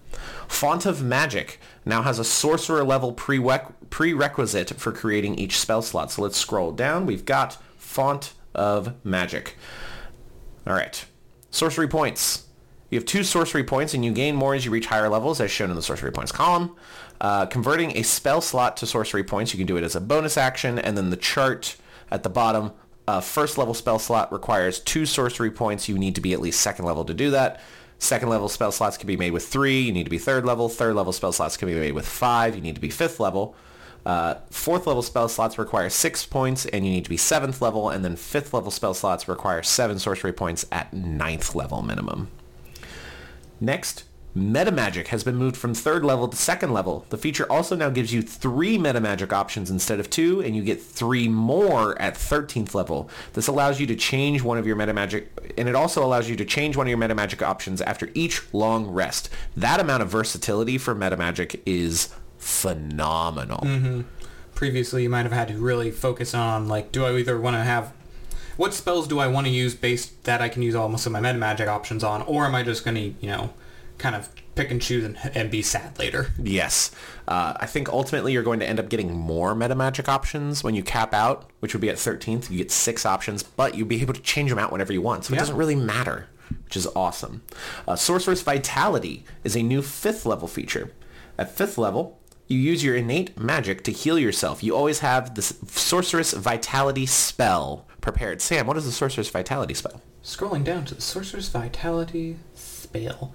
Font 0.48 0.86
of 0.86 1.02
Magic 1.02 1.60
now 1.84 2.04
has 2.04 2.20
a 2.20 2.24
sorcerer 2.24 2.84
level 2.84 3.12
prerequisite 3.12 4.70
for 4.80 4.92
creating 4.92 5.34
each 5.34 5.58
spell 5.58 5.82
slot. 5.82 6.12
So 6.12 6.22
let's 6.22 6.38
scroll 6.38 6.74
down. 6.74 7.08
We've 7.08 7.26
got 7.26 7.58
Font 7.76 8.34
of 8.54 9.04
Magic. 9.04 9.56
All 10.68 10.74
right. 10.74 11.06
Sorcery 11.52 11.88
points. 11.88 12.48
You 12.90 12.98
have 12.98 13.06
two 13.06 13.24
sorcery 13.24 13.64
points, 13.64 13.94
and 13.94 14.04
you 14.04 14.12
gain 14.12 14.36
more 14.36 14.54
as 14.56 14.66
you 14.66 14.72
reach 14.72 14.88
higher 14.88 15.08
levels, 15.08 15.40
as 15.40 15.52
shown 15.52 15.70
in 15.70 15.76
the 15.76 15.82
sorcery 15.82 16.12
points 16.12 16.32
column. 16.32 16.76
Uh, 17.22 17.46
converting 17.46 17.96
a 17.96 18.02
spell 18.02 18.42
slot 18.42 18.76
to 18.78 18.88
sorcery 18.88 19.24
points, 19.24 19.54
you 19.54 19.58
can 19.58 19.68
do 19.68 19.78
it 19.78 19.84
as 19.84 19.96
a 19.96 20.02
bonus 20.02 20.38
action, 20.38 20.80
and 20.80 20.98
then 20.98 21.10
the 21.10 21.18
chart 21.18 21.78
at 22.10 22.24
the 22.24 22.30
bottom, 22.30 22.72
uh, 23.08 23.22
first 23.22 23.58
level 23.58 23.74
spell 23.74 24.00
slot 24.00 24.32
requires 24.32 24.80
two 24.80 25.06
sorcery 25.06 25.52
points. 25.52 25.88
You 25.88 25.98
need 25.98 26.16
to 26.16 26.22
be 26.22 26.34
at 26.34 26.42
least 26.42 26.62
second 26.62 26.86
level 26.86 27.06
to 27.06 27.14
do 27.14 27.32
that. 27.32 27.62
Second 28.00 28.30
level 28.30 28.50
spell 28.50 28.72
slots 28.72 28.98
can 28.98 29.08
be 29.08 29.16
made 29.16 29.32
with 29.32 29.48
three. 29.48 29.82
You 29.82 29.92
need 29.92 30.06
to 30.06 30.10
be 30.10 30.18
third 30.18 30.46
level. 30.46 30.70
Third 30.70 30.96
level 30.96 31.14
spell 31.14 31.32
slots 31.32 31.56
can 31.56 31.68
be 31.68 31.76
made 31.76 31.94
with 31.94 32.08
five. 32.08 32.56
You 32.56 32.62
need 32.62 32.76
to 32.76 32.82
be 32.82 32.90
fifth 32.90 33.20
level. 33.20 33.56
Uh, 34.06 34.36
fourth 34.50 34.88
level 34.88 35.04
spell 35.04 35.28
slots 35.28 35.58
require 35.58 35.90
six 35.90 36.26
points, 36.26 36.66
and 36.66 36.86
you 36.86 36.92
need 36.92 37.04
to 37.04 37.10
be 37.10 37.18
seventh 37.18 37.62
level. 37.62 37.90
And 37.90 38.04
then 38.04 38.16
fifth 38.16 38.54
level 38.54 38.72
spell 38.72 38.94
slots 38.94 39.28
require 39.28 39.64
seven 39.64 40.00
sorcery 40.00 40.34
points 40.34 40.66
at 40.72 40.94
ninth 40.94 41.56
level 41.56 41.82
minimum. 41.82 42.30
Next, 43.60 44.06
Metamagic 44.36 45.08
has 45.08 45.26
been 45.26 45.36
moved 45.36 45.58
from 45.58 45.74
third 45.74 46.06
level 46.06 46.28
to 46.30 46.38
second 46.38 46.72
level. 46.72 47.06
The 47.10 47.18
feature 47.18 47.52
also 47.52 47.76
now 47.76 47.90
gives 47.90 48.14
you 48.14 48.22
three 48.22 48.78
Metamagic 48.78 49.34
options 49.34 49.70
instead 49.70 50.00
of 50.00 50.10
two, 50.10 50.42
and 50.42 50.56
you 50.56 50.64
get 50.64 50.82
three 50.82 51.28
more 51.28 52.02
at 52.02 52.16
13th 52.16 52.74
level. 52.74 53.10
This 53.34 53.48
allows 53.48 53.82
you 53.82 53.88
to 53.88 53.96
change 53.96 54.42
one 54.42 54.58
of 54.58 54.66
your 54.66 54.78
Metamagic, 54.78 55.28
and 55.58 55.68
it 55.68 55.76
also 55.76 56.04
allows 56.04 56.30
you 56.30 56.38
to 56.38 56.46
change 56.46 56.78
one 56.78 56.88
of 56.88 56.90
your 56.90 56.98
Metamagic 56.98 57.46
options 57.46 57.82
after 57.82 58.10
each 58.14 58.42
long 58.54 58.88
rest. 58.88 59.30
That 59.58 59.82
amount 59.82 60.02
of 60.02 60.10
versatility 60.10 60.78
for 60.78 60.96
Metamagic 60.96 61.60
is 61.66 62.08
phenomenal. 62.42 64.04
Previously, 64.56 65.04
you 65.04 65.10
might 65.10 65.24
have 65.24 65.32
had 65.32 65.48
to 65.48 65.56
really 65.58 65.92
focus 65.92 66.34
on 66.34 66.68
like, 66.68 66.92
do 66.92 67.06
I 67.06 67.16
either 67.18 67.40
want 67.40 67.56
to 67.56 67.64
have 67.64 67.94
what 68.58 68.74
spells 68.74 69.08
do 69.08 69.18
I 69.20 69.28
want 69.28 69.48
to 69.48 69.52
use 69.52 69.74
based 69.74 70.24
that 70.26 70.42
I 70.42 70.50
can 70.50 70.62
use 70.62 70.76
almost 70.76 71.06
of 71.06 71.12
my 71.14 71.20
meta 71.22 71.38
magic 71.38 71.68
options 71.68 72.04
on, 72.04 72.22
or 72.24 72.46
am 72.46 72.54
I 72.54 72.64
just 72.64 72.84
going 72.86 72.96
to 72.96 73.02
you 73.02 73.28
know 73.30 73.54
kind 73.98 74.16
of 74.16 74.30
pick 74.56 74.70
and 74.70 74.82
choose 74.82 75.04
and, 75.06 75.18
and 75.34 75.50
be 75.50 75.62
sad 75.62 75.98
later? 75.98 76.32
Yes. 76.38 76.92
Uh, 77.28 77.54
I 77.60 77.66
think 77.66 77.88
ultimately 77.90 78.34
you're 78.34 78.44
going 78.44 78.60
to 78.60 78.68
end 78.68 78.80
up 78.80 78.90
getting 78.90 79.14
more 79.16 79.56
meta 79.56 79.74
magic 79.76 80.10
options 80.10 80.64
when 80.64 80.76
you 80.76 80.84
cap 80.84 81.14
out, 81.14 81.50
which 81.62 81.74
would 81.74 81.82
be 81.82 81.90
at 81.90 81.96
13th. 81.96 82.52
You 82.52 82.58
get 82.58 82.72
six 82.72 83.06
options, 83.06 83.42
but 83.44 83.76
you'll 83.76 83.88
be 83.88 84.02
able 84.02 84.14
to 84.14 84.22
change 84.22 84.50
them 84.50 84.60
out 84.60 84.72
whenever 84.72 84.92
you 84.94 85.02
want. 85.02 85.26
So 85.26 85.32
it 85.34 85.36
Yeah. 85.36 85.42
doesn't 85.42 85.56
really 85.58 85.76
matter, 85.76 86.28
which 86.66 86.76
is 86.76 86.88
awesome. 86.96 87.42
Uh, 87.88 87.96
Sorcerer's 87.96 88.42
Vitality 88.42 89.24
is 89.44 89.56
a 89.56 89.64
new 89.64 89.82
fifth 89.82 90.26
level 90.26 90.48
feature. 90.48 90.92
At 91.38 91.56
fifth 91.56 91.78
level, 91.78 92.20
you 92.52 92.60
use 92.60 92.84
your 92.84 92.96
innate 92.96 93.40
magic 93.40 93.84
to 93.86 93.92
heal 93.92 94.20
yourself. 94.20 94.62
You 94.62 94.76
always 94.76 95.00
have 95.00 95.36
this 95.36 95.58
Sorcerous 95.68 96.34
Vitality 96.34 97.06
spell 97.06 97.88
prepared. 98.02 98.42
Sam, 98.42 98.68
what 98.68 98.78
is 98.78 98.86
the 98.86 98.92
Sorcerous 98.92 99.30
Vitality 99.30 99.74
spell? 99.74 100.02
Scrolling 100.24 100.64
down 100.64 100.86
to 100.86 100.96
the 100.96 101.02
Sorcerous 101.02 101.50
Vitality 101.50 102.38
spell. 102.54 103.34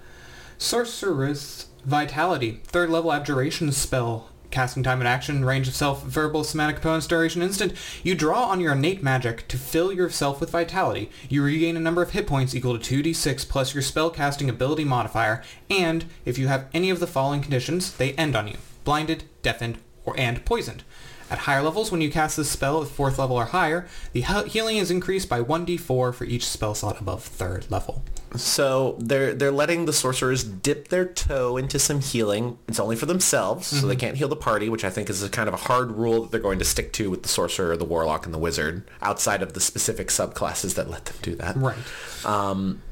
Sorcerous 0.59 1.67
Vitality, 1.85 2.61
third 2.65 2.91
level 2.91 3.13
abjuration 3.13 3.73
spell. 3.73 4.31
Casting 4.51 4.85
time 4.85 5.01
and 5.01 5.09
action, 5.09 5.45
range 5.45 5.67
of 5.67 5.75
self, 5.75 6.05
verbal, 6.05 6.45
somatic 6.45 6.79
opponents, 6.79 7.09
duration 7.09 7.43
instant. 7.43 7.73
You 8.05 8.15
draw 8.15 8.45
on 8.45 8.61
your 8.61 8.73
innate 8.73 9.03
magic 9.03 9.49
to 9.49 9.59
fill 9.59 9.93
yourself 9.93 10.41
with 10.41 10.51
vitality. 10.51 11.11
You 11.29 11.43
regain 11.43 11.77
a 11.77 11.81
number 11.81 12.01
of 12.01 12.11
hit 12.11 12.29
points 12.29 12.55
equal 12.55 12.79
to 12.79 13.03
2d6 13.03 13.49
plus 13.49 13.75
your 13.75 13.83
spell 13.83 14.09
casting 14.09 14.49
ability 14.49 14.85
modifier, 14.85 15.43
and 15.69 16.05
if 16.25 16.39
you 16.39 16.47
have 16.47 16.69
any 16.73 16.91
of 16.91 17.01
the 17.01 17.09
following 17.09 17.43
conditions, 17.43 17.93
they 17.97 18.13
end 18.13 18.37
on 18.37 18.47
you. 18.47 18.57
Blinded, 18.87 19.25
deafened, 19.43 19.77
or 20.07 20.15
and 20.17 20.43
poisoned. 20.47 20.83
At 21.29 21.39
higher 21.41 21.63
levels, 21.63 21.91
when 21.91 22.01
you 22.01 22.11
cast 22.11 22.37
this 22.37 22.49
spell 22.49 22.83
at 22.83 22.89
4th 22.89 23.19
level 23.19 23.37
or 23.37 23.47
higher, 23.47 23.89
the 24.13 24.23
he- 24.23 24.49
healing 24.49 24.77
is 24.77 24.93
increased 24.93 25.29
by 25.29 25.43
1d4 25.43 26.15
for 26.15 26.25
each 26.25 26.47
spell 26.47 26.75
slot 26.75 27.01
above 27.01 27.29
3rd 27.29 27.69
level. 27.71 28.05
So 28.37 28.97
they're 28.99 29.35
they're 29.35 29.53
letting 29.53 29.87
the 29.87 29.93
sorcerers 29.93 30.45
dip 30.45 30.89
their 30.89 31.05
toe 31.05 31.57
into 31.57 31.79
some 31.79 32.01
healing. 32.01 32.59
It's 32.69 32.79
only 32.79 32.97
for 32.97 33.07
themselves, 33.07 33.67
so 33.67 33.87
they 33.87 33.95
mm-hmm. 33.95 34.01
can't 34.01 34.17
heal 34.17 34.29
the 34.29 34.37
party, 34.37 34.69
which 34.69 34.85
I 34.85 34.91
think 34.91 35.09
is 35.09 35.23
a 35.23 35.29
kind 35.29 35.49
of 35.49 35.55
a 35.55 35.59
hard 35.59 35.93
rule 35.93 36.23
that 36.23 36.31
they're 36.31 36.41
going 36.41 36.59
to 36.59 36.65
stick 36.65 36.93
to 36.95 37.11
with 37.11 37.23
the 37.23 37.29
sorcerer, 37.29 37.77
the 37.77 37.85
warlock, 37.85 38.25
and 38.25 38.35
the 38.35 38.39
wizard, 38.39 38.89
outside 39.01 39.43
of 39.43 39.55
the 39.55 39.61
specific 39.61 40.09
subclasses 40.09 40.75
that 40.75 40.91
let 40.91 41.07
them 41.07 41.17
do 41.23 41.35
that. 41.37 41.57
Right. 41.57 41.77
Um, 42.25 42.83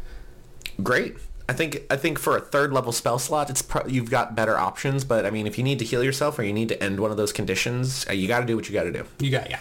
great. 0.82 1.16
I 1.48 1.52
think 1.52 1.82
I 1.90 1.96
think 1.96 2.18
for 2.18 2.36
a 2.36 2.40
third 2.40 2.72
level 2.72 2.92
spell 2.92 3.18
slot, 3.18 3.50
it's 3.50 3.60
pro- 3.60 3.86
you've 3.86 4.10
got 4.10 4.34
better 4.34 4.56
options. 4.56 5.04
But 5.04 5.26
I 5.26 5.30
mean, 5.30 5.46
if 5.46 5.58
you 5.58 5.64
need 5.64 5.78
to 5.80 5.84
heal 5.84 6.02
yourself 6.02 6.38
or 6.38 6.42
you 6.42 6.52
need 6.52 6.68
to 6.70 6.82
end 6.82 7.00
one 7.00 7.10
of 7.10 7.16
those 7.16 7.32
conditions, 7.32 8.06
uh, 8.08 8.12
you 8.12 8.26
got 8.28 8.40
to 8.40 8.46
do 8.46 8.56
what 8.56 8.68
you 8.68 8.74
got 8.74 8.84
to 8.84 8.92
do. 8.92 9.04
You 9.18 9.30
got, 9.30 9.50
yeah. 9.50 9.60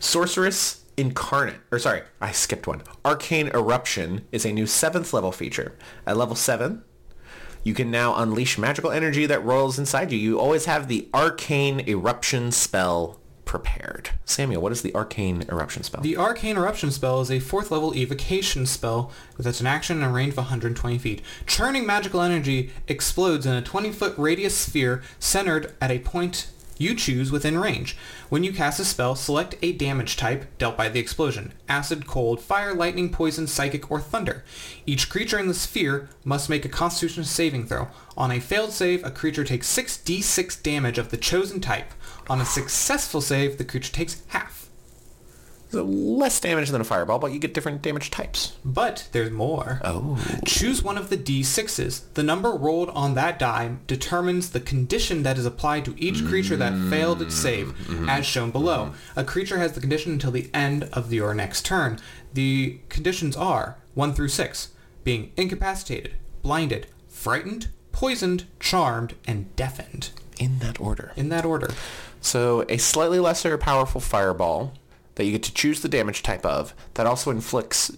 Sorceress 0.00 0.82
Incarnate, 0.96 1.60
or 1.70 1.78
sorry, 1.78 2.02
I 2.20 2.32
skipped 2.32 2.66
one. 2.66 2.82
Arcane 3.04 3.48
Eruption 3.48 4.22
is 4.32 4.46
a 4.46 4.52
new 4.52 4.66
seventh 4.66 5.12
level 5.12 5.30
feature. 5.30 5.76
At 6.06 6.16
level 6.16 6.34
seven, 6.34 6.82
you 7.62 7.74
can 7.74 7.90
now 7.90 8.16
unleash 8.16 8.56
magical 8.56 8.90
energy 8.90 9.26
that 9.26 9.44
rolls 9.44 9.78
inside 9.78 10.10
you. 10.10 10.18
You 10.18 10.40
always 10.40 10.64
have 10.64 10.88
the 10.88 11.08
Arcane 11.12 11.86
Eruption 11.86 12.50
spell 12.50 13.20
prepared. 13.46 14.10
Samuel, 14.26 14.60
what 14.60 14.72
is 14.72 14.82
the 14.82 14.94
Arcane 14.94 15.46
Eruption 15.48 15.82
spell? 15.82 16.02
The 16.02 16.18
Arcane 16.18 16.56
Eruption 16.56 16.90
spell 16.90 17.22
is 17.22 17.30
a 17.30 17.38
4th 17.38 17.70
level 17.70 17.96
evocation 17.96 18.66
spell 18.66 19.10
that's 19.38 19.60
an 19.60 19.66
action 19.66 20.02
and 20.02 20.04
a 20.04 20.12
range 20.12 20.32
of 20.32 20.38
120 20.38 20.98
feet. 20.98 21.22
Churning 21.46 21.86
magical 21.86 22.20
energy 22.20 22.70
explodes 22.88 23.46
in 23.46 23.54
a 23.54 23.62
20-foot 23.62 24.14
radius 24.18 24.54
sphere 24.54 25.02
centered 25.18 25.72
at 25.80 25.90
a 25.90 26.00
point 26.00 26.48
you 26.78 26.94
choose 26.94 27.32
within 27.32 27.58
range. 27.58 27.96
When 28.28 28.44
you 28.44 28.52
cast 28.52 28.80
a 28.80 28.84
spell, 28.84 29.14
select 29.14 29.56
a 29.62 29.72
damage 29.72 30.16
type 30.16 30.44
dealt 30.58 30.76
by 30.76 30.88
the 30.88 31.00
explosion. 31.00 31.54
Acid, 31.68 32.06
cold, 32.06 32.40
fire, 32.40 32.74
lightning, 32.74 33.10
poison, 33.10 33.46
psychic, 33.46 33.90
or 33.90 34.00
thunder. 34.00 34.44
Each 34.84 35.08
creature 35.08 35.38
in 35.38 35.48
the 35.48 35.54
sphere 35.54 36.08
must 36.24 36.50
make 36.50 36.64
a 36.64 36.68
constitution 36.68 37.24
saving 37.24 37.66
throw. 37.66 37.88
On 38.16 38.30
a 38.30 38.40
failed 38.40 38.72
save, 38.72 39.04
a 39.04 39.10
creature 39.10 39.44
takes 39.44 39.74
6d6 39.74 40.62
damage 40.62 40.98
of 40.98 41.10
the 41.10 41.16
chosen 41.16 41.60
type. 41.60 41.92
On 42.28 42.40
a 42.40 42.44
successful 42.44 43.20
save, 43.20 43.58
the 43.58 43.64
creature 43.64 43.92
takes 43.92 44.22
half. 44.28 44.68
So 45.70 45.82
less 45.82 46.38
damage 46.38 46.70
than 46.70 46.80
a 46.80 46.84
fireball, 46.84 47.18
but 47.18 47.32
you 47.32 47.38
get 47.38 47.52
different 47.52 47.82
damage 47.82 48.10
types. 48.10 48.56
But 48.64 49.08
there's 49.12 49.32
more. 49.32 49.80
Oh. 49.84 50.16
Choose 50.44 50.82
one 50.82 50.96
of 50.96 51.10
the 51.10 51.16
d6s. 51.16 52.02
The 52.14 52.22
number 52.22 52.52
rolled 52.52 52.88
on 52.90 53.14
that 53.14 53.38
die 53.38 53.76
determines 53.86 54.50
the 54.50 54.60
condition 54.60 55.24
that 55.24 55.38
is 55.38 55.44
applied 55.44 55.84
to 55.86 55.94
each 55.98 56.24
creature 56.24 56.56
that 56.56 56.78
failed 56.88 57.20
its 57.20 57.34
save, 57.34 57.68
mm-hmm. 57.68 57.94
Mm-hmm. 57.94 58.08
as 58.08 58.24
shown 58.24 58.52
below. 58.52 58.86
Mm-hmm. 58.86 59.20
A 59.20 59.24
creature 59.24 59.58
has 59.58 59.72
the 59.72 59.80
condition 59.80 60.12
until 60.12 60.30
the 60.30 60.50
end 60.54 60.84
of 60.92 61.12
your 61.12 61.34
next 61.34 61.66
turn. 61.66 61.98
The 62.32 62.78
conditions 62.88 63.36
are 63.36 63.76
1 63.94 64.14
through 64.14 64.28
6, 64.28 64.68
being 65.02 65.32
incapacitated, 65.36 66.14
blinded, 66.42 66.86
frightened, 67.08 67.68
poisoned, 67.90 68.44
charmed, 68.60 69.14
and 69.26 69.54
deafened. 69.56 70.10
In 70.38 70.58
that 70.58 70.80
order. 70.80 71.12
In 71.16 71.30
that 71.30 71.44
order. 71.44 71.70
So 72.20 72.64
a 72.68 72.76
slightly 72.76 73.20
lesser 73.20 73.56
powerful 73.58 74.00
fireball 74.00 74.72
that 75.16 75.24
you 75.24 75.32
get 75.32 75.42
to 75.44 75.54
choose 75.54 75.80
the 75.80 75.88
damage 75.88 76.22
type 76.22 76.44
of 76.44 76.74
that 76.94 77.06
also 77.06 77.30
inflicts 77.30 77.90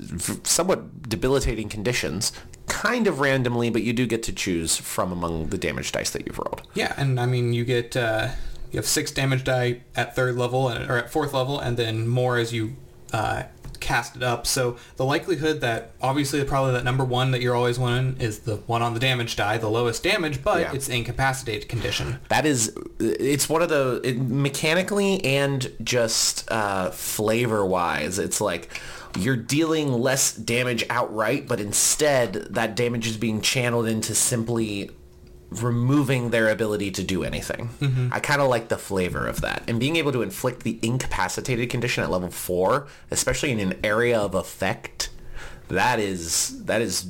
somewhat 0.44 1.08
debilitating 1.08 1.68
conditions 1.68 2.32
kind 2.68 3.06
of 3.06 3.20
randomly, 3.20 3.70
but 3.70 3.82
you 3.82 3.92
do 3.92 4.06
get 4.06 4.22
to 4.24 4.32
choose 4.32 4.76
from 4.76 5.10
among 5.10 5.48
the 5.48 5.58
damage 5.58 5.90
dice 5.92 6.10
that 6.10 6.26
you've 6.26 6.38
rolled. 6.38 6.62
Yeah, 6.74 6.94
and 6.96 7.18
I 7.18 7.26
mean, 7.26 7.52
you 7.52 7.64
get 7.64 7.96
uh, 7.96 8.28
you 8.70 8.76
have 8.76 8.86
six 8.86 9.10
damage 9.10 9.44
die 9.44 9.80
at 9.96 10.14
third 10.14 10.36
level 10.36 10.68
and, 10.68 10.88
or 10.90 10.96
at 10.96 11.10
fourth 11.10 11.34
level, 11.34 11.58
and 11.58 11.76
then 11.76 12.06
more 12.06 12.38
as 12.38 12.52
you 12.52 12.76
uh, 13.12 13.44
cast 13.80 14.16
it 14.16 14.22
up. 14.22 14.46
So 14.46 14.76
the 14.96 15.04
likelihood 15.04 15.60
that 15.60 15.92
obviously 16.00 16.42
probably 16.44 16.72
that 16.72 16.84
number 16.84 17.04
one 17.04 17.30
that 17.32 17.40
you're 17.40 17.54
always 17.54 17.78
winning 17.78 18.16
is 18.20 18.40
the 18.40 18.56
one 18.66 18.82
on 18.82 18.94
the 18.94 19.00
damage 19.00 19.36
die, 19.36 19.58
the 19.58 19.68
lowest 19.70 20.02
damage, 20.02 20.42
but 20.42 20.60
Yeah. 20.60 20.72
it's 20.72 20.88
incapacitated 20.88 21.68
condition. 21.68 22.18
That 22.28 22.46
is, 22.46 22.72
it's 22.98 23.48
one 23.48 23.62
of 23.62 23.68
the 23.68 24.00
it, 24.04 24.18
mechanically 24.18 25.24
and 25.24 25.70
just 25.82 26.50
uh, 26.50 26.90
flavor 26.90 27.64
wise. 27.64 28.18
It's 28.18 28.40
like 28.40 28.80
you're 29.18 29.36
dealing 29.36 29.92
less 29.92 30.32
damage 30.34 30.84
outright, 30.90 31.48
but 31.48 31.60
instead 31.60 32.34
that 32.50 32.76
damage 32.76 33.06
is 33.06 33.16
being 33.16 33.40
channeled 33.40 33.86
into 33.86 34.14
simply 34.14 34.90
removing 35.50 36.30
their 36.30 36.48
ability 36.48 36.90
to 36.90 37.02
do 37.02 37.24
anything. 37.24 37.70
I 38.12 38.20
kind 38.20 38.40
of 38.42 38.48
like 38.48 38.68
the 38.68 38.76
flavor 38.76 39.26
of 39.26 39.40
that. 39.40 39.62
And 39.66 39.80
being 39.80 39.96
able 39.96 40.12
to 40.12 40.22
inflict 40.22 40.62
the 40.62 40.78
incapacitated 40.82 41.70
condition 41.70 42.04
at 42.04 42.10
level 42.10 42.30
4, 42.30 42.86
especially 43.10 43.52
in 43.52 43.60
an 43.60 43.78
area 43.82 44.18
of 44.18 44.34
effect, 44.34 45.10
that 45.68 45.98
is 45.98 46.64
that 46.64 46.82
is 46.82 47.06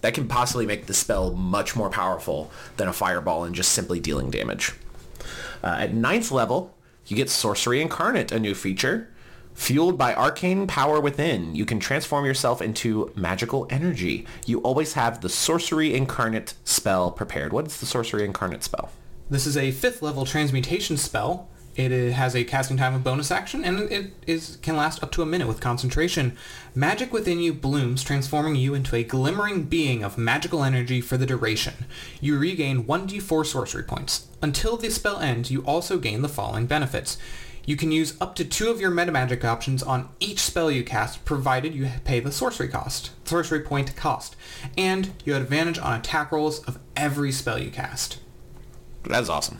that 0.00 0.14
can 0.14 0.28
possibly 0.28 0.66
make 0.66 0.86
the 0.86 0.94
spell 0.94 1.32
much 1.32 1.74
more 1.74 1.90
powerful 1.90 2.50
than 2.76 2.86
a 2.86 2.92
fireball 2.92 3.44
and 3.44 3.54
just 3.54 3.72
simply 3.72 3.98
dealing 3.98 4.30
damage. 4.30 4.72
Uh, 5.64 5.76
at 5.80 5.94
ninth 5.94 6.30
level, 6.30 6.74
you 7.06 7.16
get 7.16 7.30
Sorcery 7.30 7.80
Incarnate, 7.80 8.30
a 8.30 8.38
new 8.38 8.54
feature. 8.54 9.08
Fueled 9.56 9.96
by 9.96 10.14
arcane 10.14 10.66
power 10.66 11.00
within, 11.00 11.54
you 11.54 11.64
can 11.64 11.80
transform 11.80 12.26
yourself 12.26 12.60
into 12.60 13.10
magical 13.16 13.66
energy. 13.70 14.26
You 14.44 14.60
always 14.60 14.92
have 14.92 15.22
the 15.22 15.30
Sorcery 15.30 15.94
Incarnate 15.94 16.54
spell 16.62 17.10
prepared. 17.10 17.52
What 17.52 17.66
is 17.66 17.80
the 17.80 17.86
Sorcery 17.86 18.24
Incarnate 18.24 18.62
spell? 18.62 18.90
This 19.30 19.46
is 19.46 19.56
a 19.56 19.72
fifth 19.72 20.02
level 20.02 20.24
transmutation 20.26 20.98
spell. 20.98 21.48
It 21.74 22.12
has 22.12 22.36
a 22.36 22.44
casting 22.44 22.76
time 22.76 22.94
of 22.94 23.02
bonus 23.02 23.30
action, 23.30 23.64
and 23.64 23.90
it 23.90 24.12
is 24.26 24.56
can 24.62 24.76
last 24.76 25.02
up 25.02 25.10
to 25.12 25.22
a 25.22 25.26
minute 25.26 25.48
with 25.48 25.60
concentration. 25.60 26.36
Magic 26.74 27.12
within 27.12 27.40
you 27.40 27.52
blooms, 27.52 28.04
transforming 28.04 28.56
you 28.56 28.72
into 28.72 28.94
a 28.94 29.04
glimmering 29.04 29.64
being 29.64 30.04
of 30.04 30.16
magical 30.16 30.64
energy 30.64 31.00
for 31.00 31.16
the 31.16 31.26
duration. 31.26 31.86
You 32.20 32.38
regain 32.38 32.84
1d4 32.84 33.44
sorcery 33.44 33.82
points. 33.82 34.28
Until 34.40 34.76
the 34.76 34.90
spell 34.90 35.18
ends, 35.18 35.50
you 35.50 35.62
also 35.62 35.98
gain 35.98 36.22
the 36.22 36.28
following 36.28 36.66
benefits. 36.66 37.18
You 37.66 37.76
can 37.76 37.90
use 37.90 38.16
up 38.20 38.36
to 38.36 38.44
two 38.44 38.70
of 38.70 38.80
your 38.80 38.92
metamagic 38.92 39.44
options 39.44 39.82
on 39.82 40.08
each 40.20 40.38
spell 40.38 40.70
you 40.70 40.84
cast, 40.84 41.24
provided 41.24 41.74
you 41.74 41.90
pay 42.04 42.20
the 42.20 42.30
sorcery 42.30 42.68
cost, 42.68 43.10
sorcery 43.26 43.60
point 43.60 43.94
cost, 43.96 44.36
and 44.78 45.10
you 45.24 45.32
have 45.32 45.42
advantage 45.42 45.78
on 45.78 45.98
attack 45.98 46.30
rolls 46.30 46.60
of 46.60 46.78
every 46.96 47.32
spell 47.32 47.58
you 47.58 47.70
cast. 47.70 48.20
That's 49.02 49.28
awesome. 49.28 49.58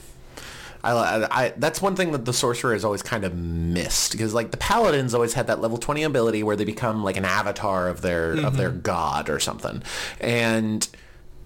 I, 0.84 0.92
I, 0.92 1.44
I- 1.44 1.54
that's 1.56 1.82
one 1.82 1.96
thing 1.96 2.12
that 2.12 2.24
the 2.24 2.32
sorcerer 2.32 2.72
has 2.72 2.84
always 2.84 3.02
kind 3.02 3.24
of 3.24 3.34
missed 3.34 4.12
because 4.12 4.32
like 4.32 4.52
the 4.52 4.56
paladins 4.56 5.12
always 5.12 5.34
had 5.34 5.48
that 5.48 5.60
level 5.60 5.76
20 5.76 6.04
ability 6.04 6.44
where 6.44 6.54
they 6.54 6.64
become 6.64 7.02
like 7.02 7.16
an 7.16 7.24
avatar 7.24 7.88
of 7.88 8.02
their 8.02 8.34
of 8.46 8.56
their 8.56 8.70
mm-hmm. 8.70 8.80
god 8.80 9.28
or 9.28 9.40
something 9.40 9.82
and 10.20 10.88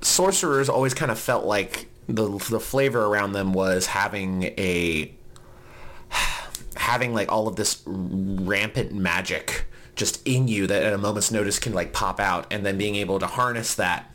sorcerers 0.03 0.69
always 0.69 0.93
kind 0.93 1.11
of 1.11 1.19
felt 1.19 1.47
like 1.47 1.89
the 2.07 2.29
the 2.51 2.61
flavor 2.61 3.07
around 3.07 3.33
them 3.33 3.53
was 3.53 3.87
having 3.87 4.45
a 4.59 5.11
having 6.81 7.13
like 7.15 7.31
all 7.31 7.47
of 7.47 7.57
this 7.57 7.83
rampant 7.87 8.93
magic 8.93 9.67
just 9.97 10.27
in 10.27 10.49
you 10.49 10.67
that 10.67 10.83
at 10.83 10.93
a 10.93 10.99
moment's 10.99 11.31
notice 11.31 11.59
can 11.59 11.75
like 11.75 11.93
pop 11.93 12.19
out 12.19 12.47
and 12.51 12.65
then 12.65 12.79
being 12.79 12.95
able 12.95 13.19
to 13.19 13.27
harness 13.27 13.75
that 13.75 14.11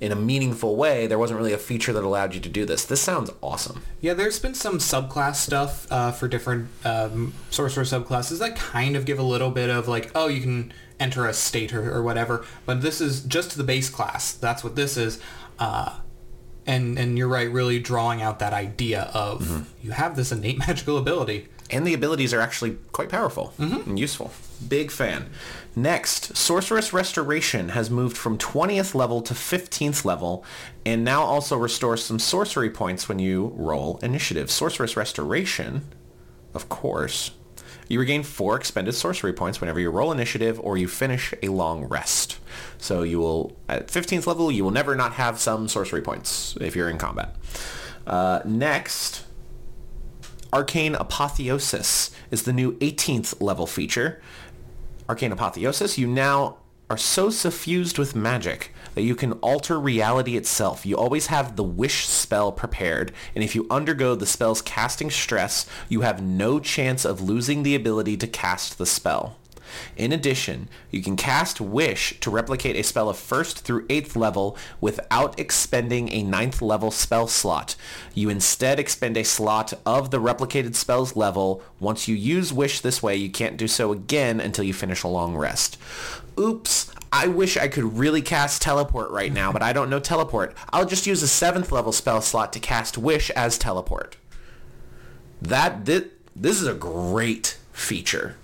in 0.00 0.12
a 0.12 0.14
meaningful 0.14 0.76
way 0.76 1.06
there 1.06 1.18
wasn't 1.18 1.38
really 1.38 1.54
a 1.54 1.58
feature 1.58 1.92
that 1.94 2.04
allowed 2.04 2.34
you 2.34 2.40
to 2.40 2.48
do 2.50 2.66
this 2.66 2.84
this 2.84 3.00
sounds 3.00 3.30
awesome 3.40 3.80
Yeah, 4.02 4.12
there's 4.12 4.38
been 4.38 4.54
some 4.54 4.78
subclass 4.78 5.36
stuff 5.36 5.90
uh, 5.90 6.12
for 6.12 6.28
different 6.28 6.68
um, 6.84 7.32
sorcerer 7.48 7.84
subclasses 7.84 8.38
that 8.40 8.54
kind 8.54 8.96
of 8.96 9.06
give 9.06 9.18
a 9.18 9.22
little 9.22 9.50
bit 9.50 9.70
of 9.70 9.88
like, 9.88 10.10
oh, 10.14 10.28
you 10.28 10.42
can 10.42 10.74
enter 11.00 11.26
a 11.26 11.32
state 11.32 11.72
or, 11.72 11.90
or 11.90 12.02
whatever. 12.02 12.44
But 12.66 12.82
this 12.82 13.00
is 13.00 13.22
just 13.22 13.56
the 13.56 13.64
base 13.64 13.88
class. 13.88 14.34
That's 14.34 14.62
what 14.62 14.76
this 14.76 14.98
is. 14.98 15.20
Uh, 15.58 16.00
and 16.66 16.98
and 16.98 17.16
you're 17.16 17.28
right, 17.28 17.50
really 17.50 17.78
drawing 17.78 18.20
out 18.20 18.38
that 18.40 18.52
idea 18.52 19.10
of 19.14 19.66
you 19.82 19.92
have 19.92 20.16
this 20.16 20.30
innate 20.32 20.58
magical 20.66 20.98
ability. 20.98 21.48
And 21.70 21.86
the 21.86 21.94
abilities 21.94 22.34
are 22.34 22.40
actually 22.40 22.76
quite 22.92 23.08
powerful 23.08 23.54
and 23.58 23.98
useful. 23.98 24.30
Big 24.68 24.90
fan. 24.90 25.30
Next, 25.74 26.36
Sorcerous 26.36 26.92
Restoration 26.92 27.70
has 27.70 27.90
moved 27.90 28.16
from 28.16 28.38
20th 28.38 28.94
level 28.94 29.22
to 29.22 29.34
15th 29.34 30.04
level 30.04 30.44
and 30.84 31.02
now 31.02 31.22
also 31.22 31.56
restores 31.56 32.04
some 32.04 32.18
sorcery 32.18 32.70
points 32.70 33.08
when 33.08 33.18
you 33.18 33.52
roll 33.56 33.98
initiative. 34.02 34.50
Sorcerous 34.50 34.96
Restoration, 34.96 35.86
of 36.52 36.68
course, 36.68 37.32
you 37.88 37.98
regain 37.98 38.22
four 38.22 38.56
expended 38.56 38.94
sorcery 38.94 39.32
points 39.32 39.60
whenever 39.60 39.80
you 39.80 39.90
roll 39.90 40.12
initiative 40.12 40.58
or 40.60 40.76
you 40.76 40.88
finish 40.88 41.34
a 41.42 41.48
long 41.48 41.84
rest. 41.84 42.38
So 42.78 43.02
you 43.02 43.18
will, 43.18 43.56
at 43.68 43.88
15th 43.88 44.26
level, 44.26 44.50
you 44.50 44.64
will 44.64 44.70
never 44.70 44.94
not 44.94 45.14
have 45.14 45.38
some 45.38 45.68
sorcery 45.68 46.02
points 46.02 46.56
if 46.60 46.76
you're 46.76 46.88
in 46.88 46.98
combat. 46.98 47.36
Uh, 48.06 48.40
next, 48.44 49.24
Arcane 50.54 50.94
Apotheosis 50.94 52.12
is 52.30 52.44
the 52.44 52.52
new 52.52 52.74
18th 52.78 53.42
level 53.42 53.66
feature. 53.66 54.22
Arcane 55.08 55.32
Apotheosis, 55.32 55.98
you 55.98 56.06
now 56.06 56.58
are 56.88 56.96
so 56.96 57.28
suffused 57.28 57.98
with 57.98 58.14
magic 58.14 58.72
that 58.94 59.02
you 59.02 59.16
can 59.16 59.32
alter 59.32 59.80
reality 59.80 60.36
itself. 60.36 60.86
You 60.86 60.96
always 60.96 61.26
have 61.26 61.56
the 61.56 61.64
wish 61.64 62.06
spell 62.06 62.52
prepared, 62.52 63.12
and 63.34 63.42
if 63.42 63.56
you 63.56 63.66
undergo 63.68 64.14
the 64.14 64.26
spell's 64.26 64.62
casting 64.62 65.10
stress, 65.10 65.66
you 65.88 66.02
have 66.02 66.22
no 66.22 66.60
chance 66.60 67.04
of 67.04 67.20
losing 67.20 67.64
the 67.64 67.74
ability 67.74 68.16
to 68.18 68.28
cast 68.28 68.78
the 68.78 68.86
spell. 68.86 69.36
In 69.96 70.12
addition, 70.12 70.68
you 70.90 71.02
can 71.02 71.16
cast 71.16 71.60
Wish 71.60 72.18
to 72.20 72.30
replicate 72.30 72.76
a 72.76 72.82
spell 72.82 73.08
of 73.08 73.16
1st 73.16 73.58
through 73.58 73.86
8th 73.86 74.16
level 74.16 74.56
without 74.80 75.38
expending 75.38 76.08
a 76.12 76.24
9th 76.24 76.60
level 76.60 76.90
spell 76.90 77.26
slot. 77.26 77.76
You 78.14 78.28
instead 78.28 78.78
expend 78.78 79.16
a 79.16 79.24
slot 79.24 79.72
of 79.86 80.10
the 80.10 80.20
replicated 80.20 80.74
spell's 80.74 81.16
level. 81.16 81.62
Once 81.80 82.08
you 82.08 82.14
use 82.14 82.52
Wish 82.52 82.80
this 82.80 83.02
way, 83.02 83.16
you 83.16 83.30
can't 83.30 83.56
do 83.56 83.68
so 83.68 83.92
again 83.92 84.40
until 84.40 84.64
you 84.64 84.72
finish 84.72 85.02
a 85.02 85.08
long 85.08 85.36
rest. 85.36 85.78
Oops, 86.38 86.90
I 87.12 87.28
wish 87.28 87.56
I 87.56 87.68
could 87.68 87.96
really 87.96 88.22
cast 88.22 88.60
Teleport 88.60 89.10
right 89.10 89.32
now, 89.32 89.52
but 89.52 89.62
I 89.62 89.72
don't 89.72 89.88
know 89.88 90.00
Teleport. 90.00 90.54
I'll 90.72 90.86
just 90.86 91.06
use 91.06 91.22
a 91.22 91.26
7th 91.26 91.70
level 91.70 91.92
spell 91.92 92.20
slot 92.20 92.52
to 92.54 92.60
cast 92.60 92.98
Wish 92.98 93.30
as 93.30 93.56
Teleport. 93.56 94.16
That, 95.40 95.84
this, 95.84 96.04
this 96.34 96.60
is 96.60 96.66
a 96.66 96.74
great 96.74 97.58
feature 97.72 98.36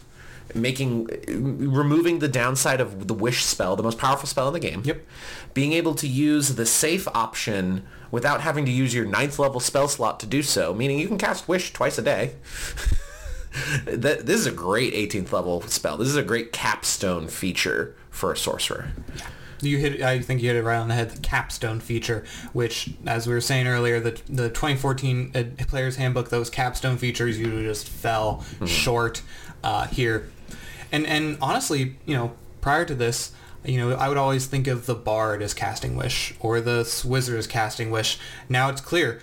making 0.54 1.06
removing 1.28 2.18
the 2.18 2.28
downside 2.28 2.80
of 2.80 3.08
the 3.08 3.14
wish 3.14 3.44
spell, 3.44 3.76
the 3.76 3.82
most 3.82 3.98
powerful 3.98 4.28
spell 4.28 4.48
in 4.48 4.54
the 4.54 4.60
game. 4.60 4.82
Yep. 4.84 5.06
Being 5.54 5.72
able 5.72 5.94
to 5.96 6.06
use 6.06 6.54
the 6.54 6.66
safe 6.66 7.08
option 7.08 7.86
without 8.10 8.40
having 8.40 8.64
to 8.66 8.72
use 8.72 8.94
your 8.94 9.04
ninth 9.04 9.38
level 9.38 9.60
spell 9.60 9.88
slot 9.88 10.20
to 10.20 10.26
do 10.26 10.42
so, 10.42 10.74
meaning 10.74 10.98
you 10.98 11.08
can 11.08 11.18
cast 11.18 11.48
wish 11.48 11.72
twice 11.72 11.98
a 11.98 12.02
day. 12.02 12.34
that 13.84 14.26
this 14.26 14.40
is 14.40 14.46
a 14.46 14.52
great 14.52 14.94
18th 14.94 15.32
level 15.32 15.60
spell. 15.62 15.96
This 15.96 16.08
is 16.08 16.16
a 16.16 16.22
great 16.22 16.52
capstone 16.52 17.28
feature 17.28 17.96
for 18.10 18.32
a 18.32 18.36
sorcerer. 18.36 18.92
You 19.62 19.76
hit. 19.76 20.00
I 20.02 20.20
think 20.20 20.40
you 20.40 20.48
hit 20.48 20.56
it 20.56 20.62
right 20.62 20.78
on 20.78 20.88
the 20.88 20.94
head. 20.94 21.10
The 21.10 21.20
capstone 21.20 21.80
feature, 21.80 22.24
which, 22.52 22.90
as 23.06 23.26
we 23.26 23.34
were 23.34 23.42
saying 23.42 23.66
earlier, 23.66 24.00
the 24.00 24.12
the 24.28 24.48
2014 24.48 25.32
uh, 25.34 25.64
Player's 25.66 25.96
Handbook, 25.96 26.30
those 26.30 26.48
capstone 26.48 26.96
features 26.96 27.38
usually 27.38 27.64
just 27.64 27.88
fell 27.88 28.38
mm-hmm. 28.38 28.66
short 28.66 29.22
uh, 29.62 29.86
here 29.88 30.30
and 30.92 31.06
and 31.06 31.38
honestly, 31.40 31.96
you 32.06 32.14
know, 32.14 32.32
prior 32.60 32.84
to 32.84 32.94
this, 32.94 33.32
you 33.64 33.78
know, 33.78 33.96
I 33.96 34.08
would 34.08 34.18
always 34.18 34.46
think 34.46 34.66
of 34.66 34.86
the 34.86 34.94
bard 34.94 35.42
as 35.42 35.54
casting 35.54 35.96
wish 35.96 36.34
or 36.40 36.60
the 36.60 37.02
wizard 37.04 37.38
as 37.38 37.46
casting 37.46 37.90
wish. 37.90 38.18
Now 38.48 38.68
it's 38.70 38.80
clear 38.80 39.22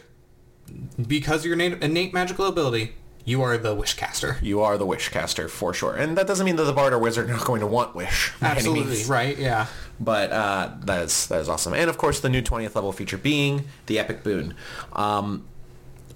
because 1.05 1.41
of 1.41 1.45
your 1.45 1.55
innate, 1.55 1.81
innate 1.81 2.13
magical 2.13 2.45
ability, 2.45 2.93
you 3.25 3.41
are 3.41 3.57
the 3.57 3.73
wish 3.75 3.95
caster. 3.95 4.37
You 4.41 4.61
are 4.61 4.77
the 4.77 4.85
wish 4.85 5.09
caster 5.09 5.47
for 5.47 5.73
sure, 5.73 5.95
and 5.95 6.17
that 6.17 6.27
doesn't 6.27 6.45
mean 6.45 6.55
that 6.55 6.63
the 6.63 6.73
bard 6.73 6.93
or 6.93 6.99
wizard 6.99 7.29
are 7.29 7.33
not 7.33 7.45
going 7.45 7.61
to 7.61 7.67
want 7.67 7.95
wish. 7.95 8.31
Absolutely 8.41 9.03
right. 9.03 9.37
Yeah. 9.37 9.67
But 9.99 10.31
uh, 10.31 10.71
that 10.85 11.03
is 11.03 11.27
that 11.27 11.41
is 11.41 11.49
awesome, 11.49 11.73
and 11.73 11.89
of 11.89 11.97
course 11.97 12.19
the 12.19 12.29
new 12.29 12.41
twentieth 12.41 12.75
level 12.75 12.91
feature 12.91 13.17
being 13.17 13.65
the 13.87 13.99
epic 13.99 14.23
boon. 14.23 14.53
Um, 14.93 15.45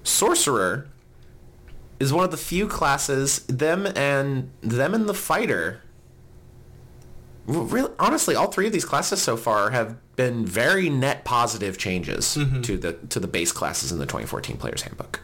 sorcerer 0.04 0.88
is 2.02 2.12
one 2.12 2.26
of 2.26 2.32
the 2.32 2.38
few 2.38 2.68
classes 2.68 3.46
them 3.46 3.86
and 3.96 4.50
them 4.62 4.96
and 4.96 5.08
the 5.08 5.14
fighter 5.14 5.82
really 7.46 7.92
honestly 8.00 8.36
all 8.36 8.48
three 8.48 8.66
of 8.66 8.74
these 8.74 8.86
classes 8.86 9.22
so 9.22 9.38
far 9.38 9.70
have 9.70 9.96
been 10.16 10.44
very 10.44 10.90
net 10.90 11.24
positive 11.24 11.78
changes 11.78 12.38
mm-hmm. 12.38 12.62
to 12.62 12.76
the 12.76 12.94
to 13.10 13.20
the 13.20 13.28
base 13.28 13.52
classes 13.52 13.92
in 13.92 14.00
the 14.00 14.06
2014 14.06 14.58
players 14.58 14.82
handbook 14.82 15.20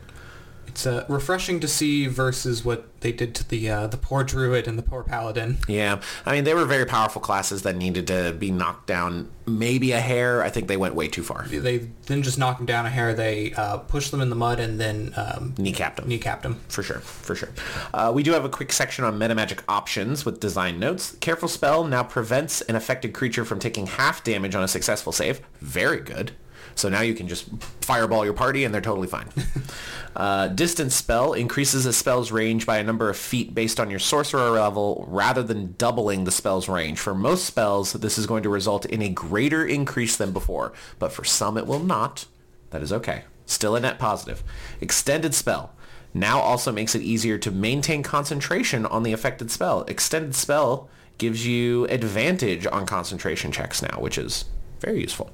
it's 0.77 0.85
uh, 0.85 1.05
refreshing 1.09 1.59
to 1.61 1.67
see 1.67 2.05
versus 2.05 2.63
what 2.63 3.01
they 3.01 3.11
did 3.11 3.33
to 3.33 3.49
the 3.49 3.67
uh, 3.67 3.87
the 3.87 3.97
poor 3.97 4.23
druid 4.23 4.67
and 4.67 4.77
the 4.77 4.83
poor 4.83 5.01
paladin. 5.01 5.57
Yeah, 5.67 6.01
I 6.23 6.33
mean 6.33 6.43
they 6.43 6.53
were 6.53 6.65
very 6.65 6.85
powerful 6.85 7.19
classes 7.19 7.63
that 7.63 7.75
needed 7.75 8.05
to 8.05 8.35
be 8.37 8.51
knocked 8.51 8.85
down 8.85 9.31
maybe 9.47 9.91
a 9.93 9.99
hair. 9.99 10.43
I 10.43 10.51
think 10.51 10.67
they 10.67 10.77
went 10.77 10.93
way 10.93 11.07
too 11.07 11.23
far. 11.23 11.47
They 11.47 11.79
didn't 11.79 12.21
just 12.21 12.37
knock 12.37 12.57
them 12.57 12.67
down 12.67 12.85
a 12.85 12.91
hair; 12.91 13.15
they 13.15 13.53
uh, 13.53 13.77
pushed 13.77 14.11
them 14.11 14.21
in 14.21 14.29
the 14.29 14.35
mud 14.35 14.59
and 14.59 14.79
then 14.79 15.15
um, 15.17 15.55
kneecapped 15.57 15.95
them. 15.95 16.09
Kneecapped 16.09 16.43
them 16.43 16.59
for 16.67 16.83
sure, 16.83 16.99
for 16.99 17.33
sure. 17.33 17.49
Uh, 17.91 18.11
we 18.13 18.21
do 18.21 18.33
have 18.33 18.45
a 18.45 18.49
quick 18.49 18.71
section 18.71 19.03
on 19.03 19.17
meta 19.17 19.33
magic 19.33 19.63
options 19.67 20.25
with 20.25 20.39
design 20.39 20.79
notes. 20.79 21.17
Careful 21.21 21.49
spell 21.49 21.85
now 21.85 22.03
prevents 22.03 22.61
an 22.61 22.75
affected 22.75 23.13
creature 23.13 23.45
from 23.45 23.57
taking 23.57 23.87
half 23.87 24.23
damage 24.23 24.53
on 24.53 24.63
a 24.63 24.67
successful 24.67 25.11
save. 25.11 25.41
Very 25.59 26.01
good. 26.01 26.33
So 26.77 26.89
now 26.89 27.01
you 27.01 27.15
can 27.15 27.27
just 27.27 27.47
fireball 27.81 28.23
your 28.23 28.35
party 28.35 28.63
and 28.63 28.73
they're 28.73 28.81
totally 28.81 29.07
fine. 29.07 29.29
uh, 30.15 30.49
distance 30.49 30.95
spell 30.95 31.33
increases 31.33 31.85
a 31.85 31.93
spell's 31.93 32.31
range 32.31 32.65
by 32.67 32.77
a 32.77 32.83
number 32.83 33.09
of 33.09 33.17
feet 33.17 33.55
based 33.55 33.79
on 33.79 33.89
your 33.89 33.99
sorcerer 33.99 34.51
level 34.51 35.05
rather 35.09 35.41
than 35.41 35.73
doubling 35.77 36.23
the 36.23 36.31
spell's 36.31 36.69
range. 36.69 36.99
For 36.99 37.15
most 37.15 37.45
spells, 37.45 37.93
this 37.93 38.17
is 38.17 38.27
going 38.27 38.43
to 38.43 38.49
result 38.49 38.85
in 38.85 39.01
a 39.01 39.09
greater 39.09 39.65
increase 39.65 40.15
than 40.17 40.31
before, 40.31 40.71
but 40.99 41.11
for 41.11 41.23
some 41.23 41.57
it 41.57 41.65
will 41.65 41.79
not. 41.79 42.25
That 42.69 42.83
is 42.83 42.93
okay. 42.93 43.23
Still 43.47 43.75
a 43.75 43.79
net 43.79 43.97
positive. 43.97 44.43
Extended 44.79 45.33
spell 45.33 45.73
now 46.13 46.39
also 46.39 46.71
makes 46.71 46.93
it 46.95 47.01
easier 47.01 47.37
to 47.39 47.51
maintain 47.51 48.03
concentration 48.03 48.85
on 48.85 49.03
the 49.03 49.13
affected 49.13 49.49
spell. 49.49 49.83
Extended 49.83 50.35
spell 50.35 50.89
gives 51.17 51.47
you 51.47 51.85
advantage 51.85 52.67
on 52.67 52.85
concentration 52.85 53.51
checks 53.51 53.81
now, 53.81 53.99
which 53.99 54.17
is 54.17 54.45
very 54.79 55.01
useful. 55.01 55.31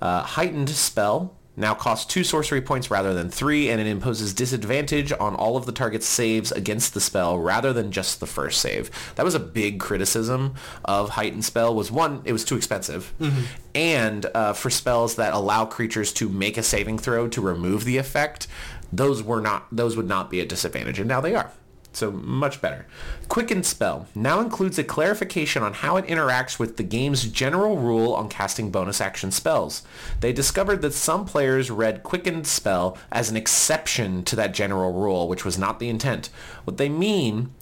Uh, 0.00 0.22
heightened 0.22 0.70
spell 0.70 1.36
now 1.56 1.74
costs 1.74 2.06
two 2.06 2.24
sorcery 2.24 2.62
points 2.62 2.90
rather 2.90 3.12
than 3.12 3.28
three, 3.28 3.68
and 3.68 3.80
it 3.80 3.86
imposes 3.86 4.32
disadvantage 4.32 5.12
on 5.12 5.34
all 5.34 5.56
of 5.56 5.66
the 5.66 5.72
target's 5.72 6.06
saves 6.06 6.50
against 6.52 6.94
the 6.94 7.00
spell 7.00 7.38
rather 7.38 7.72
than 7.72 7.92
just 7.92 8.18
the 8.18 8.26
first 8.26 8.60
save. 8.60 8.90
That 9.16 9.24
was 9.24 9.34
a 9.34 9.40
big 9.40 9.78
criticism 9.78 10.54
of 10.84 11.10
heightened 11.10 11.44
spell. 11.44 11.74
Was 11.74 11.90
one, 11.90 12.22
it 12.24 12.32
was 12.32 12.44
too 12.44 12.56
expensive, 12.56 13.12
mm-hmm. 13.20 13.42
and 13.74 14.26
uh, 14.34 14.54
for 14.54 14.70
spells 14.70 15.16
that 15.16 15.34
allow 15.34 15.66
creatures 15.66 16.12
to 16.14 16.28
make 16.28 16.56
a 16.56 16.62
saving 16.62 16.98
throw 16.98 17.28
to 17.28 17.40
remove 17.40 17.84
the 17.84 17.98
effect, 17.98 18.46
those 18.92 19.22
were 19.22 19.40
not 19.40 19.66
those 19.70 19.96
would 19.96 20.08
not 20.08 20.30
be 20.30 20.40
a 20.40 20.46
disadvantage, 20.46 20.98
and 20.98 21.08
now 21.08 21.20
they 21.20 21.34
are. 21.34 21.52
So 21.92 22.12
much 22.12 22.60
better. 22.60 22.86
Quicken 23.28 23.62
Spell 23.62 24.06
now 24.14 24.40
includes 24.40 24.78
a 24.78 24.84
clarification 24.84 25.62
on 25.62 25.74
how 25.74 25.96
it 25.96 26.06
interacts 26.06 26.58
with 26.58 26.76
the 26.76 26.82
game's 26.82 27.24
general 27.24 27.78
rule 27.78 28.14
on 28.14 28.28
casting 28.28 28.70
bonus 28.70 29.00
action 29.00 29.30
spells. 29.32 29.82
They 30.20 30.32
discovered 30.32 30.82
that 30.82 30.94
some 30.94 31.24
players 31.24 31.70
read 31.70 32.02
Quicken 32.02 32.44
Spell 32.44 32.96
as 33.10 33.28
an 33.28 33.36
exception 33.36 34.22
to 34.24 34.36
that 34.36 34.54
general 34.54 34.92
rule, 34.92 35.28
which 35.28 35.44
was 35.44 35.58
not 35.58 35.80
the 35.80 35.88
intent. 35.88 36.30
What 36.64 36.76
they 36.76 36.88
mean, 36.88 37.52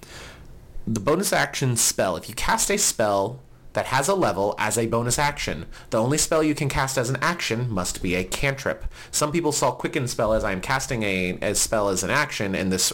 the 0.87 1.01
bonus 1.01 1.33
action 1.33 1.77
spell, 1.77 2.17
if 2.17 2.29
you 2.29 2.35
cast 2.35 2.71
a 2.71 2.77
spell 2.77 3.41
that 3.75 3.87
has 3.87 4.09
a 4.09 4.15
level 4.15 4.55
as 4.59 4.77
a 4.77 4.87
bonus 4.87 5.19
action. 5.19 5.67
The 5.91 6.03
only 6.03 6.19
spell 6.19 6.43
you 6.43 6.55
can 6.55 6.69
cast 6.69 6.99
as 6.99 7.11
an 7.11 7.19
action 7.23 7.71
must 7.71 8.03
be 8.03 8.15
a 8.15 8.25
cantrip. 8.25 8.85
Some 9.11 9.31
people 9.31 9.53
saw 9.53 9.71
Quicken 9.71 10.09
Spell 10.09 10.33
as 10.33 10.43
I'm 10.43 10.61
casting 10.61 11.03
a, 11.03 11.39
a 11.43 11.55
spell 11.55 11.89
as 11.89 12.03
an 12.03 12.11
action, 12.11 12.55
and 12.55 12.73
this 12.73 12.93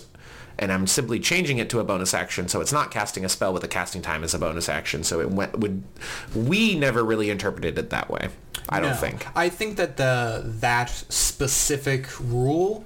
and 0.58 0.72
I'm 0.72 0.86
simply 0.86 1.20
changing 1.20 1.58
it 1.58 1.68
to 1.70 1.80
a 1.80 1.84
bonus 1.84 2.14
action, 2.14 2.48
so 2.48 2.60
it's 2.60 2.72
not 2.72 2.90
casting 2.90 3.24
a 3.24 3.28
spell 3.28 3.52
with 3.52 3.64
a 3.64 3.68
casting 3.68 4.02
time 4.02 4.24
as 4.24 4.34
a 4.34 4.38
bonus 4.38 4.68
action. 4.68 5.04
So 5.04 5.20
it 5.20 5.30
went, 5.30 5.58
would 5.58 5.82
we 6.34 6.74
never 6.74 7.04
really 7.04 7.30
interpreted 7.30 7.78
it 7.78 7.90
that 7.90 8.10
way. 8.10 8.28
I 8.68 8.80
don't 8.80 8.96
think. 8.96 9.26
I 9.36 9.50
think 9.50 9.76
that 9.76 9.98
the 9.98 10.42
that 10.44 10.88
specific 10.88 12.06
rule 12.18 12.84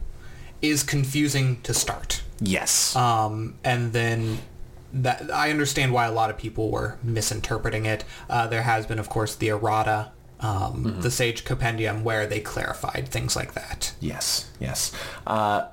is 0.60 0.82
confusing 0.82 1.60
to 1.62 1.72
start. 1.72 2.22
Yes. 2.40 2.96
Um, 2.96 3.54
and 3.62 3.92
then 3.92 4.38
that 4.92 5.30
I 5.32 5.50
understand 5.50 5.92
why 5.92 6.06
a 6.06 6.12
lot 6.12 6.30
of 6.30 6.38
people 6.38 6.70
were 6.70 6.98
misinterpreting 7.02 7.86
it. 7.86 8.04
Uh, 8.28 8.48
there 8.48 8.62
has 8.62 8.86
been, 8.86 8.98
of 8.98 9.08
course, 9.08 9.36
the 9.36 9.50
errata 9.50 10.10
um, 10.40 10.84
mm-hmm. 10.84 11.00
the 11.00 11.10
Sage 11.10 11.44
Compendium 11.44 12.04
where 12.04 12.26
they 12.26 12.40
clarified 12.40 13.08
things 13.08 13.34
like 13.34 13.54
that. 13.54 13.94
Yes, 14.00 14.50
yes. 14.60 14.92
Uh, 15.26 15.66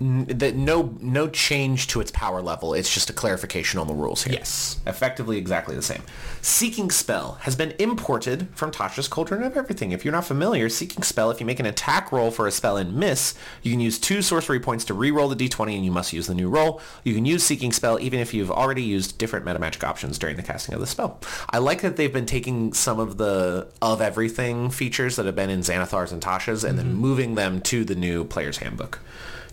that 0.00 0.56
no 0.56 0.96
no 1.00 1.28
change 1.28 1.86
to 1.88 2.00
its 2.00 2.10
power 2.10 2.42
level. 2.42 2.74
It's 2.74 2.92
just 2.92 3.10
a 3.10 3.12
clarification 3.12 3.78
on 3.78 3.86
the 3.86 3.94
rules 3.94 4.24
here. 4.24 4.34
Yes, 4.34 4.80
effectively 4.86 5.38
exactly 5.38 5.76
the 5.76 5.82
same. 5.82 6.02
Seeking 6.40 6.90
Spell 6.90 7.38
has 7.42 7.54
been 7.54 7.74
imported 7.78 8.48
from 8.54 8.72
Tasha's 8.72 9.08
Cauldron 9.08 9.42
of 9.42 9.56
Everything. 9.56 9.92
If 9.92 10.04
you're 10.04 10.12
not 10.12 10.24
familiar, 10.24 10.68
Seeking 10.68 11.02
Spell, 11.02 11.30
if 11.30 11.40
you 11.40 11.46
make 11.46 11.60
an 11.60 11.66
attack 11.66 12.10
roll 12.10 12.30
for 12.30 12.46
a 12.46 12.50
spell 12.50 12.76
and 12.76 12.94
miss, 12.94 13.34
you 13.62 13.70
can 13.70 13.80
use 13.80 13.98
two 13.98 14.22
sorcery 14.22 14.58
points 14.58 14.84
to 14.86 14.94
re-roll 14.94 15.28
the 15.28 15.36
d20 15.36 15.76
and 15.76 15.84
you 15.84 15.92
must 15.92 16.12
use 16.12 16.26
the 16.26 16.34
new 16.34 16.48
roll. 16.48 16.80
You 17.04 17.14
can 17.14 17.24
use 17.24 17.44
Seeking 17.44 17.72
Spell 17.72 18.00
even 18.00 18.18
if 18.18 18.34
you've 18.34 18.50
already 18.50 18.82
used 18.82 19.18
different 19.18 19.46
meta 19.46 19.58
magic 19.58 19.84
options 19.84 20.18
during 20.18 20.36
the 20.36 20.42
casting 20.42 20.74
of 20.74 20.80
the 20.80 20.86
spell. 20.86 21.20
I 21.50 21.58
like 21.58 21.82
that 21.82 21.96
they've 21.96 22.12
been 22.12 22.26
taking 22.26 22.72
some 22.72 22.98
of 22.98 23.18
the 23.18 23.68
of 23.80 24.00
everything 24.00 24.70
features 24.70 25.16
that 25.16 25.26
have 25.26 25.36
been 25.36 25.50
in 25.50 25.60
Xanathar's 25.60 26.12
and 26.12 26.22
Tasha's 26.22 26.64
and 26.64 26.78
mm-hmm. 26.78 26.88
then 26.88 26.96
moving 26.96 27.34
them 27.34 27.60
to 27.62 27.84
the 27.84 27.94
new 27.94 28.24
player's 28.24 28.58
handbook. 28.58 29.00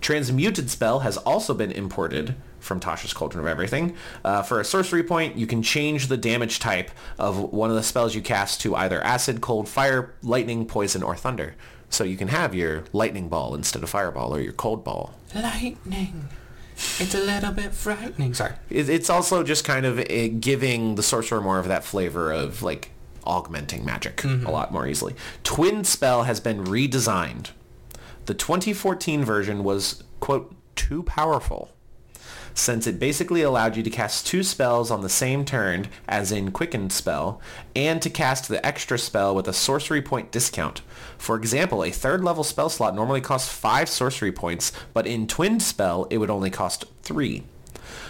Transmuted 0.02 0.70
spell 0.70 1.00
has 1.00 1.18
also 1.18 1.54
been 1.54 1.72
imported 1.72 2.36
from 2.60 2.80
Tasha's 2.80 3.14
Cauldron 3.14 3.44
of 3.44 3.48
Everything. 3.48 3.96
Uh, 4.24 4.42
for 4.42 4.60
a 4.60 4.66
sorcery 4.66 5.04
point, 5.04 5.36
you 5.36 5.48
can 5.48 5.62
change 5.62 6.08
the 6.08 6.18
damage 6.18 6.60
type 6.60 6.92
of 7.18 7.38
one 7.54 7.70
of 7.70 7.76
the 7.76 7.84
spells 7.84 8.16
you 8.16 8.22
cast 8.22 8.62
to 8.62 8.76
either 8.76 9.02
acid, 9.04 9.42
cold, 9.42 9.68
fire, 9.68 10.14
lightning, 10.22 10.66
poison, 10.66 11.04
or 11.04 11.16
thunder. 11.16 11.56
So 11.90 12.04
you 12.04 12.18
can 12.18 12.28
have 12.28 12.54
your 12.54 12.84
lightning 12.94 13.30
ball 13.30 13.56
instead 13.56 13.82
of 13.84 13.90
fireball 13.90 14.36
or 14.36 14.40
your 14.40 14.54
cold 14.54 14.84
ball. 14.84 15.16
Lightning. 15.34 16.30
It's 16.76 17.14
a 17.14 17.20
little 17.20 17.52
bit 17.52 17.74
frightening. 17.74 18.34
Sorry. 18.34 18.54
It's 18.70 19.10
also 19.10 19.44
just 19.44 19.66
kind 19.66 19.86
of 19.86 20.00
uh, 20.00 20.28
giving 20.40 20.96
the 20.96 21.04
sorcerer 21.04 21.42
more 21.42 21.60
of 21.60 21.68
that 21.68 21.84
flavor 21.84 22.32
of 22.32 22.62
like 22.64 22.92
augmenting 23.26 23.84
magic 23.84 24.24
a 24.24 24.50
lot 24.50 24.72
more 24.72 24.88
easily. 24.88 25.16
Twin 25.44 25.84
Spell 25.84 26.24
has 26.24 26.40
been 26.40 26.64
redesigned. 26.64 27.50
The 28.30 28.36
2014 28.36 29.26
version 29.26 29.64
was, 29.64 30.04
quote, 30.20 30.54
too 30.76 31.02
powerful 31.02 31.72
since 32.54 32.86
it 32.86 33.00
basically 33.00 33.42
allowed 33.42 33.76
you 33.76 33.82
to 33.82 33.90
cast 33.90 34.28
two 34.28 34.44
spells 34.44 34.92
on 34.92 35.02
the 35.02 35.10
same 35.10 35.44
turn, 35.44 35.88
as 36.08 36.32
in 36.32 36.52
Quickened 36.52 36.92
Spell, 36.92 37.42
and 37.76 38.00
to 38.04 38.10
cast 38.12 38.48
the 38.48 38.64
extra 38.64 39.00
spell 39.00 39.34
with 39.34 39.48
a 39.48 39.54
sorcery 39.54 40.04
point 40.04 40.32
discount. 40.32 40.84
For 41.18 41.38
example, 41.38 41.84
a 41.84 41.90
third 41.90 42.24
level 42.24 42.44
spell 42.44 42.70
slot 42.70 42.94
normally 42.94 43.22
costs 43.22 43.52
5 43.52 43.90
sorcery 43.90 44.32
points, 44.32 44.72
but 44.94 45.08
in 45.08 45.26
Twin 45.26 45.60
Spell 45.60 46.06
it 46.12 46.20
would 46.20 46.30
only 46.30 46.52
cost 46.52 46.86
3. 47.02 47.44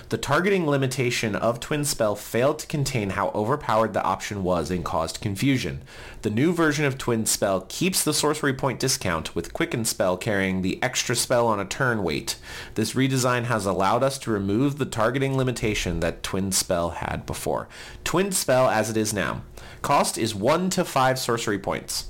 The 0.09 0.17
targeting 0.17 0.65
limitation 0.65 1.35
of 1.35 1.59
Twin 1.59 1.85
Spell 1.85 2.15
failed 2.15 2.57
to 2.59 2.67
contain 2.67 3.11
how 3.11 3.29
overpowered 3.35 3.93
the 3.93 4.01
option 4.01 4.43
was 4.43 4.71
and 4.71 4.83
caused 4.83 5.21
confusion. 5.21 5.83
The 6.23 6.31
new 6.31 6.51
version 6.51 6.85
of 6.85 6.97
Twin 6.97 7.27
Spell 7.27 7.61
keeps 7.69 8.03
the 8.03 8.13
sorcery 8.13 8.55
point 8.55 8.79
discount, 8.79 9.35
with 9.35 9.53
Quicken 9.53 9.85
Spell 9.85 10.17
carrying 10.17 10.63
the 10.63 10.81
extra 10.81 11.15
spell 11.15 11.45
on 11.45 11.59
a 11.59 11.65
turn 11.65 12.01
weight. 12.01 12.37
This 12.73 12.95
redesign 12.95 13.43
has 13.43 13.67
allowed 13.67 14.01
us 14.01 14.17
to 14.19 14.31
remove 14.31 14.79
the 14.79 14.85
targeting 14.87 15.37
limitation 15.37 15.99
that 15.99 16.23
Twin 16.23 16.51
Spell 16.51 16.89
had 16.89 17.27
before. 17.27 17.67
Twin 18.03 18.31
Spell 18.31 18.67
as 18.67 18.89
it 18.89 18.97
is 18.97 19.13
now. 19.13 19.43
Cost 19.83 20.17
is 20.17 20.33
1 20.33 20.71
to 20.71 20.85
5 20.85 21.19
sorcery 21.19 21.59
points. 21.59 22.07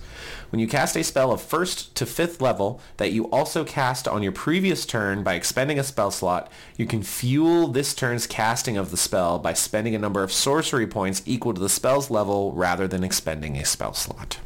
When 0.52 0.60
you 0.60 0.68
cast 0.68 0.98
a 0.98 1.04
spell 1.04 1.32
of 1.32 1.42
first 1.42 1.94
to 1.96 2.06
fifth 2.06 2.42
level 2.42 2.82
that 2.98 3.12
you 3.12 3.30
also 3.30 3.64
cast 3.64 4.08
on 4.08 4.24
your 4.24 4.32
previous 4.32 4.86
turn 4.86 5.24
by 5.24 5.36
expending 5.36 5.78
a 5.78 5.84
spell 5.84 6.10
slot, 6.10 6.52
you 6.76 6.88
can 6.88 7.04
fuel 7.04 7.68
this 7.68 7.94
turn's 7.94 8.26
casting 8.26 8.76
of 8.76 8.90
the 8.90 8.98
spell 8.98 9.38
by 9.38 9.54
spending 9.54 9.94
a 9.94 10.00
number 10.00 10.24
of 10.24 10.32
sorcery 10.32 10.88
points 10.88 11.22
equal 11.26 11.54
to 11.54 11.62
the 11.62 11.70
spell's 11.70 12.10
level 12.10 12.52
rather 12.54 12.88
than 12.88 13.04
expending 13.04 13.58
a 13.58 13.66
spell 13.66 13.94
slot. 13.94 14.40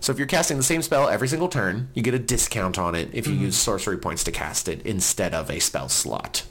So 0.00 0.12
if 0.12 0.18
you're 0.18 0.26
casting 0.26 0.56
the 0.56 0.62
same 0.62 0.80
spell 0.80 1.08
every 1.08 1.28
single 1.28 1.48
turn, 1.48 1.90
you 1.92 2.02
get 2.02 2.14
a 2.14 2.18
discount 2.18 2.78
on 2.78 2.94
it 2.94 3.10
if 3.12 3.26
you 3.26 3.34
mm-hmm. 3.34 3.44
use 3.44 3.56
sorcery 3.56 3.98
points 3.98 4.24
to 4.24 4.32
cast 4.32 4.68
it 4.68 4.80
instead 4.86 5.34
of 5.34 5.50
a 5.50 5.58
spell 5.58 5.88
slot. 5.88 6.44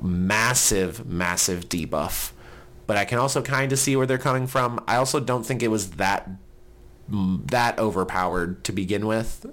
Massive, 0.00 1.06
massive 1.06 1.68
debuff. 1.68 2.32
But 2.86 2.96
I 2.96 3.04
can 3.04 3.18
also 3.18 3.42
kind 3.42 3.70
of 3.72 3.78
see 3.78 3.94
where 3.94 4.06
they're 4.06 4.18
coming 4.18 4.46
from. 4.46 4.82
I 4.88 4.96
also 4.96 5.20
don't 5.20 5.44
think 5.44 5.62
it 5.62 5.68
was 5.68 5.90
that 5.92 6.28
that 7.08 7.78
overpowered 7.78 8.64
to 8.64 8.72
begin 8.72 9.06
with. 9.06 9.46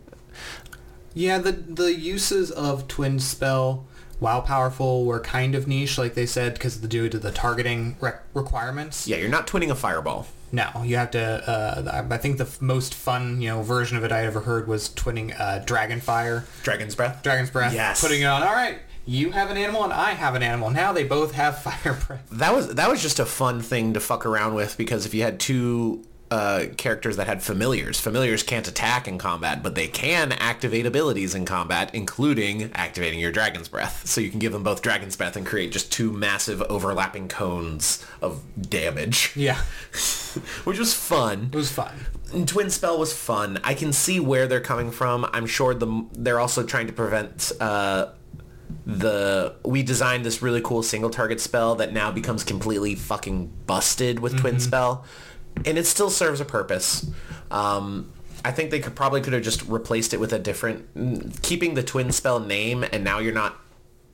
Yeah, 1.13 1.37
the 1.37 1.51
the 1.53 1.93
uses 1.95 2.51
of 2.51 2.87
Twin 2.87 3.19
Spell, 3.19 3.85
while 4.19 4.41
powerful, 4.41 5.05
were 5.05 5.19
kind 5.21 5.55
of 5.55 5.67
niche, 5.67 5.97
like 5.97 6.13
they 6.13 6.25
said, 6.25 6.53
because 6.55 6.77
due 6.77 7.07
to 7.09 7.17
the 7.17 7.31
targeting 7.31 7.95
re- 8.01 8.11
requirements. 8.33 9.07
Yeah, 9.07 9.17
you're 9.17 9.29
not 9.29 9.47
twinning 9.47 9.69
a 9.69 9.75
fireball. 9.75 10.27
No, 10.51 10.69
you 10.83 10.97
have 10.97 11.11
to. 11.11 11.21
Uh, 11.21 12.03
I 12.11 12.17
think 12.17 12.37
the 12.37 12.43
f- 12.45 12.61
most 12.61 12.93
fun, 12.93 13.41
you 13.41 13.49
know, 13.49 13.61
version 13.61 13.97
of 13.97 14.03
it 14.03 14.11
I 14.11 14.25
ever 14.25 14.41
heard 14.41 14.67
was 14.67 14.89
twinning 14.89 15.37
uh, 15.39 15.63
Dragonfire, 15.65 16.43
Dragon's 16.63 16.95
breath. 16.95 17.23
Dragon's 17.23 17.49
Breath. 17.49 17.73
Yes. 17.73 18.01
Putting 18.01 18.21
it 18.21 18.25
on. 18.25 18.43
All 18.43 18.53
right, 18.53 18.79
you 19.05 19.31
have 19.31 19.49
an 19.49 19.57
animal 19.57 19.83
and 19.83 19.93
I 19.93 20.11
have 20.11 20.35
an 20.35 20.43
animal. 20.43 20.69
Now 20.69 20.91
they 20.93 21.03
both 21.03 21.33
have 21.33 21.61
fire 21.63 21.93
breath. 22.07 22.27
That 22.31 22.53
was 22.53 22.75
that 22.75 22.89
was 22.89 23.01
just 23.01 23.19
a 23.19 23.25
fun 23.25 23.61
thing 23.61 23.93
to 23.93 23.99
fuck 23.99 24.25
around 24.25 24.53
with 24.53 24.77
because 24.77 25.05
if 25.05 25.13
you 25.13 25.23
had 25.23 25.39
two 25.39 26.05
uh, 26.35 26.65
characters 26.77 27.15
that 27.17 27.27
had 27.27 27.41
familiars, 27.41 27.99
familiars 27.99 28.43
can't 28.43 28.67
attack 28.67 29.07
in 29.07 29.17
combat, 29.17 29.63
but 29.63 29.73
they 29.75 29.87
can 29.87 30.31
activate 30.33 30.85
abilities 30.85 31.33
in 31.33 31.45
combat, 31.45 31.89
including 31.93 32.71
activating 32.73 33.19
your 33.19 33.31
dragon's 33.31 33.69
breath. 33.69 34.05
So 34.05 34.19
you 34.21 34.29
can 34.29 34.39
give 34.39 34.51
them 34.51 34.63
both 34.63 34.81
dragon's 34.81 35.15
breath 35.15 35.35
and 35.37 35.45
create 35.45 35.71
just 35.71 35.91
two 35.91 36.11
massive 36.11 36.61
overlapping 36.63 37.27
cones 37.29 38.05
of 38.21 38.41
damage, 38.59 39.31
Yeah, 39.35 39.57
which 40.65 40.79
was 40.79 40.93
fun. 40.93 41.49
it 41.53 41.55
was 41.55 41.71
fun. 41.71 41.93
Twin 42.45 42.69
Spell 42.69 42.97
was 42.99 43.13
fun. 43.13 43.59
I 43.63 43.73
can 43.73 43.93
see 43.93 44.19
where 44.19 44.45
they're 44.47 44.59
coming 44.73 44.91
from. 44.91 45.25
I'm 45.31 45.45
sure 45.45 45.73
the 45.73 46.05
they're 46.13 46.39
also 46.39 46.63
trying 46.63 46.87
to 46.87 46.93
prevent 46.93 47.51
uh, 47.61 48.07
the 48.85 49.55
we 49.63 49.83
designed 49.83 50.25
this 50.25 50.41
really 50.41 50.61
cool 50.61 50.83
single 50.83 51.09
target 51.09 51.39
spell 51.39 51.75
that 51.75 51.93
now 51.93 52.11
becomes 52.11 52.43
completely 52.43 52.95
fucking 52.95 53.51
busted 53.65 54.19
with 54.19 54.37
Twin 54.39 54.59
Spell, 54.59 55.05
and 55.65 55.77
it 55.77 55.85
still 55.85 56.09
serves 56.09 56.41
a 56.41 56.45
purpose. 56.45 57.09
Um, 57.51 58.11
I 58.43 58.51
think 58.51 58.69
they 58.71 58.79
could 58.79 58.95
probably 58.95 59.21
could 59.21 59.33
have 59.33 59.43
just 59.43 59.63
replaced 59.67 60.13
it 60.13 60.19
with 60.19 60.33
a 60.33 60.39
different, 60.39 61.41
keeping 61.41 61.73
the 61.75 61.83
Twin 61.83 62.11
Spell 62.11 62.39
name, 62.39 62.83
and 62.83 63.03
now 63.03 63.19
you're 63.19 63.33
not 63.33 63.57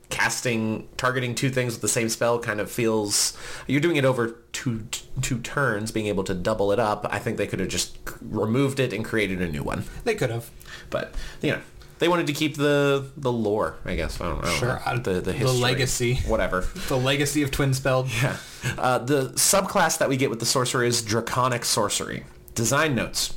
casting 0.08 0.88
targeting 0.98 1.34
two 1.34 1.48
things 1.48 1.72
with 1.72 1.80
the 1.80 1.88
same 1.88 2.06
spell 2.10 2.38
kind 2.38 2.60
of 2.60 2.70
feels 2.70 3.34
you're 3.66 3.80
doing 3.80 3.96
it 3.96 4.04
over 4.04 4.36
two 4.52 4.86
two 5.22 5.38
turns 5.38 5.90
being 5.90 6.04
able 6.06 6.22
to 6.22 6.34
double 6.34 6.70
it 6.70 6.78
up 6.78 7.06
i 7.10 7.18
think 7.18 7.38
they 7.38 7.46
could 7.46 7.58
have 7.58 7.68
just 7.70 7.96
removed 8.20 8.78
it 8.78 8.92
and 8.92 9.06
created 9.06 9.40
a 9.40 9.48
new 9.48 9.62
one 9.62 9.82
They 10.04 10.14
could 10.14 10.28
have. 10.28 10.50
but 10.90 11.14
you 11.40 11.52
know 11.52 11.60
they 12.02 12.08
wanted 12.08 12.26
to 12.26 12.32
keep 12.32 12.56
the 12.56 13.06
the 13.16 13.32
lore 13.32 13.76
i 13.84 13.94
guess 13.94 14.20
i 14.20 14.28
don't, 14.28 14.44
Sure, 14.58 14.68
know 14.68 14.80
uh, 14.84 14.98
the, 14.98 15.20
the 15.20 15.32
the 15.32 15.52
legacy. 15.52 16.16
whatever 16.26 16.60
The 16.88 16.98
legacy 16.98 17.42
of 17.42 17.50
Twin 17.52 17.72
Spell. 17.74 18.08
yeah. 18.22 18.36
Uh, 18.76 18.98
the 18.98 19.28
subclass 19.30 19.98
that 19.98 20.08
we 20.08 20.16
get 20.16 20.28
with 20.30 20.40
the 20.40 20.46
sorcerer 20.46 20.84
is 20.84 21.00
Draconic 21.02 21.64
Sorcery. 21.64 22.24
Design 22.54 22.94
notes. 22.94 23.34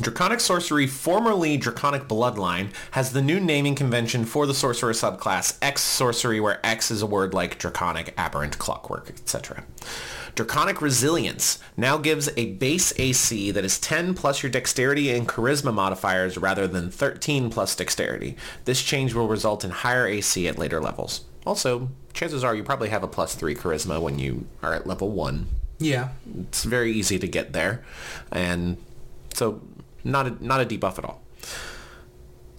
Draconic 0.00 0.40
Sorcery, 0.40 0.86
formerly 0.86 1.56
Draconic 1.56 2.02
Bloodline, 2.08 2.68
has 2.92 3.12
the 3.12 3.20
new 3.20 3.40
naming 3.40 3.74
convention 3.74 4.24
for 4.24 4.46
the 4.46 4.54
Sorcerer 4.54 4.92
subclass, 4.92 5.58
X 5.60 5.82
Sorcery, 5.82 6.40
where 6.40 6.64
X 6.64 6.90
is 6.90 7.02
a 7.02 7.06
word 7.06 7.34
like 7.34 7.58
Draconic, 7.58 8.14
Aberrant, 8.16 8.56
Clockwork, 8.58 9.10
etc. 9.10 9.64
Draconic 10.34 10.80
Resilience 10.80 11.58
now 11.76 11.96
gives 11.98 12.28
a 12.36 12.52
base 12.54 12.92
AC 12.98 13.50
that 13.50 13.64
is 13.64 13.78
10 13.80 14.14
plus 14.14 14.42
your 14.42 14.50
Dexterity 14.50 15.10
and 15.10 15.28
Charisma 15.28 15.72
modifiers 15.72 16.36
rather 16.38 16.66
than 16.66 16.90
13 16.90 17.50
plus 17.50 17.74
Dexterity. 17.76 18.36
This 18.64 18.82
change 18.82 19.14
will 19.14 19.28
result 19.28 19.64
in 19.64 19.70
higher 19.70 20.06
AC 20.06 20.46
at 20.48 20.58
later 20.58 20.80
levels. 20.80 21.22
Also, 21.46 21.88
chances 22.12 22.44
are 22.44 22.54
you 22.54 22.62
probably 22.62 22.88
have 22.90 23.02
a 23.02 23.08
plus 23.08 23.34
3 23.34 23.54
Charisma 23.54 24.00
when 24.00 24.18
you 24.18 24.46
are 24.62 24.74
at 24.74 24.86
level 24.86 25.10
1 25.10 25.46
Yeah. 25.78 26.08
it's 26.48 26.64
very 26.64 26.92
easy 26.92 27.18
to 27.18 27.26
get 27.28 27.52
there 27.52 27.82
and 28.32 28.76
so 29.34 29.60
not 30.04 30.26
a, 30.26 30.44
not 30.44 30.60
a 30.60 30.66
debuff 30.66 30.98
at 30.98 31.04
all 31.04 31.22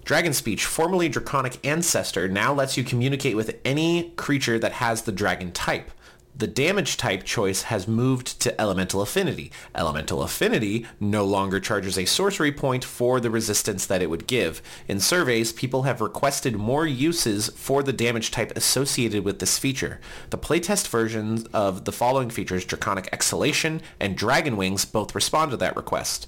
dragon 0.06 0.34
speech 0.34 0.66
formerly 0.66 1.10
draconic 1.10 1.64
ancestor 1.66 2.28
now 2.28 2.54
lets 2.54 2.78
you 2.78 2.84
communicate 2.84 3.36
with 3.36 3.58
any 3.66 4.12
creature 4.12 4.58
that 4.58 4.72
has 4.74 5.04
the 5.04 5.12
dragon 5.12 5.52
type 5.52 5.92
the 6.36 6.48
damage 6.48 6.98
type 6.98 7.24
choice 7.24 7.64
has 7.64 7.88
moved 7.88 8.40
to 8.42 8.60
elemental 8.60 9.02
affinity. 9.02 9.52
Elemental 9.76 10.24
affinity 10.24 10.86
no 11.00 11.24
longer 11.26 11.60
charges 11.60 11.98
a 11.98 12.06
sorcery 12.06 12.52
point 12.52 12.84
for 12.84 13.20
the 13.20 13.30
resistance 13.30 13.86
that 13.86 14.02
it 14.02 14.10
would 14.10 14.28
give. 14.28 14.62
In 14.88 15.00
surveys, 15.00 15.52
people 15.52 15.84
have 15.84 16.02
requested 16.02 16.56
more 16.56 16.86
uses 16.86 17.50
for 17.50 17.84
the 17.84 17.94
damage 17.94 18.32
type 18.32 18.52
associated 18.56 19.24
with 19.24 19.40
this 19.40 19.60
feature. 19.60 20.00
The 20.30 20.38
playtest 20.38 20.88
versions 20.88 21.46
of 21.54 21.86
the 21.86 21.92
following 21.92 22.30
features, 22.30 22.66
Draconic 22.66 23.10
Exhalation 23.12 23.82
and 24.00 24.18
Dragon 24.18 24.58
Wings, 24.58 24.86
both 24.86 25.14
respond 25.14 25.52
to 25.52 25.58
that 25.58 25.76
request. 25.76 26.28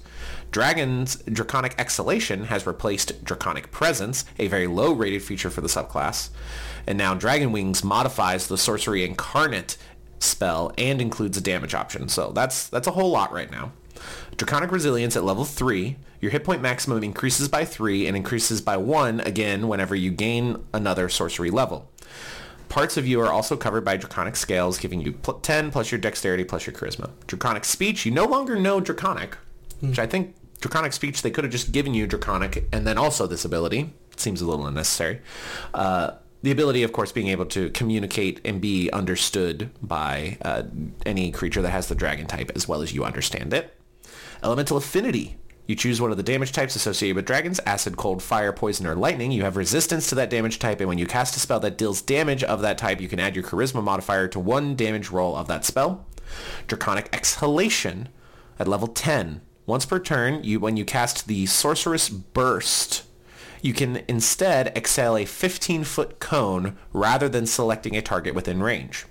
Dragon's 0.50 1.16
Draconic 1.16 1.74
Exhalation 1.78 2.44
has 2.44 2.66
replaced 2.66 3.24
Draconic 3.24 3.70
Presence, 3.72 4.24
a 4.38 4.46
very 4.46 4.66
low-rated 4.66 5.22
feature 5.22 5.50
for 5.50 5.60
the 5.60 5.68
subclass. 5.68 6.28
And 6.86 6.98
now 6.98 7.14
Dragon 7.14 7.50
Wings 7.50 7.82
modifies 7.82 8.46
the 8.46 8.58
Sorcery 8.58 9.04
Incarnate 9.04 9.76
spell 10.24 10.72
and 10.78 11.00
includes 11.00 11.36
a 11.36 11.40
damage 11.40 11.74
option. 11.74 12.08
So 12.08 12.32
that's 12.32 12.68
that's 12.68 12.86
a 12.86 12.92
whole 12.92 13.10
lot 13.10 13.32
right 13.32 13.50
now. 13.50 13.72
Draconic 14.36 14.72
Resilience 14.72 15.16
at 15.16 15.24
level 15.24 15.44
3, 15.44 15.96
your 16.20 16.30
hit 16.30 16.44
point 16.44 16.60
maximum 16.60 17.02
increases 17.02 17.48
by 17.48 17.64
3 17.64 18.06
and 18.06 18.16
increases 18.16 18.60
by 18.60 18.76
1 18.76 19.20
again 19.20 19.68
whenever 19.68 19.94
you 19.94 20.10
gain 20.10 20.64
another 20.72 21.08
sorcery 21.08 21.50
level. 21.50 21.90
Parts 22.68 22.96
of 22.96 23.06
you 23.06 23.20
are 23.20 23.30
also 23.32 23.56
covered 23.56 23.84
by 23.84 23.96
Draconic 23.96 24.34
Scales, 24.34 24.78
giving 24.78 25.00
you 25.00 25.12
pl- 25.12 25.34
10 25.34 25.70
plus 25.70 25.92
your 25.92 26.00
Dexterity 26.00 26.42
plus 26.44 26.66
your 26.66 26.74
Charisma. 26.74 27.10
Draconic 27.26 27.64
Speech, 27.64 28.04
you 28.04 28.10
no 28.10 28.24
longer 28.24 28.56
know 28.58 28.80
Draconic, 28.80 29.36
which 29.80 29.98
I 29.98 30.06
think 30.06 30.34
Draconic 30.60 30.92
Speech, 30.92 31.22
they 31.22 31.30
could 31.30 31.44
have 31.44 31.52
just 31.52 31.70
given 31.72 31.94
you 31.94 32.06
Draconic 32.06 32.66
and 32.72 32.86
then 32.86 32.98
also 32.98 33.26
this 33.26 33.44
ability. 33.44 33.92
It 34.12 34.18
seems 34.18 34.40
a 34.40 34.46
little 34.46 34.66
unnecessary. 34.66 35.20
Uh, 35.72 36.12
the 36.44 36.50
ability, 36.50 36.82
of 36.82 36.92
course, 36.92 37.10
being 37.10 37.28
able 37.28 37.46
to 37.46 37.70
communicate 37.70 38.38
and 38.44 38.60
be 38.60 38.90
understood 38.90 39.70
by 39.80 40.36
uh, 40.42 40.64
any 41.06 41.32
creature 41.32 41.62
that 41.62 41.70
has 41.70 41.88
the 41.88 41.94
dragon 41.94 42.26
type 42.26 42.52
as 42.54 42.68
well 42.68 42.82
as 42.82 42.92
you 42.92 43.02
understand 43.02 43.54
it. 43.54 43.74
Elemental 44.42 44.76
Affinity. 44.76 45.38
You 45.66 45.74
choose 45.74 46.02
one 46.02 46.10
of 46.10 46.18
the 46.18 46.22
damage 46.22 46.52
types 46.52 46.76
associated 46.76 47.16
with 47.16 47.24
dragons, 47.24 47.60
acid, 47.64 47.96
cold, 47.96 48.22
fire, 48.22 48.52
poison, 48.52 48.86
or 48.86 48.94
lightning. 48.94 49.32
You 49.32 49.44
have 49.44 49.56
resistance 49.56 50.06
to 50.10 50.14
that 50.16 50.28
damage 50.28 50.58
type, 50.58 50.80
and 50.80 50.88
when 50.88 50.98
you 50.98 51.06
cast 51.06 51.34
a 51.34 51.40
spell 51.40 51.60
that 51.60 51.78
deals 51.78 52.02
damage 52.02 52.44
of 52.44 52.60
that 52.60 52.76
type, 52.76 53.00
you 53.00 53.08
can 53.08 53.18
add 53.18 53.34
your 53.34 53.44
charisma 53.44 53.82
modifier 53.82 54.28
to 54.28 54.38
one 54.38 54.76
damage 54.76 55.08
roll 55.08 55.34
of 55.34 55.48
that 55.48 55.64
spell. 55.64 56.04
Draconic 56.66 57.08
Exhalation 57.10 58.10
at 58.58 58.68
level 58.68 58.88
10. 58.88 59.40
Once 59.64 59.86
per 59.86 59.98
turn, 59.98 60.44
you 60.44 60.60
when 60.60 60.76
you 60.76 60.84
cast 60.84 61.26
the 61.26 61.46
Sorcerous 61.46 62.10
Burst, 62.10 63.04
you 63.64 63.72
can 63.72 64.02
instead 64.08 64.76
exhale 64.76 65.16
a 65.16 65.24
15-foot 65.24 66.20
cone 66.20 66.76
rather 66.92 67.30
than 67.30 67.46
selecting 67.46 67.96
a 67.96 68.02
target 68.02 68.34
within 68.34 68.62
range. 68.62 69.06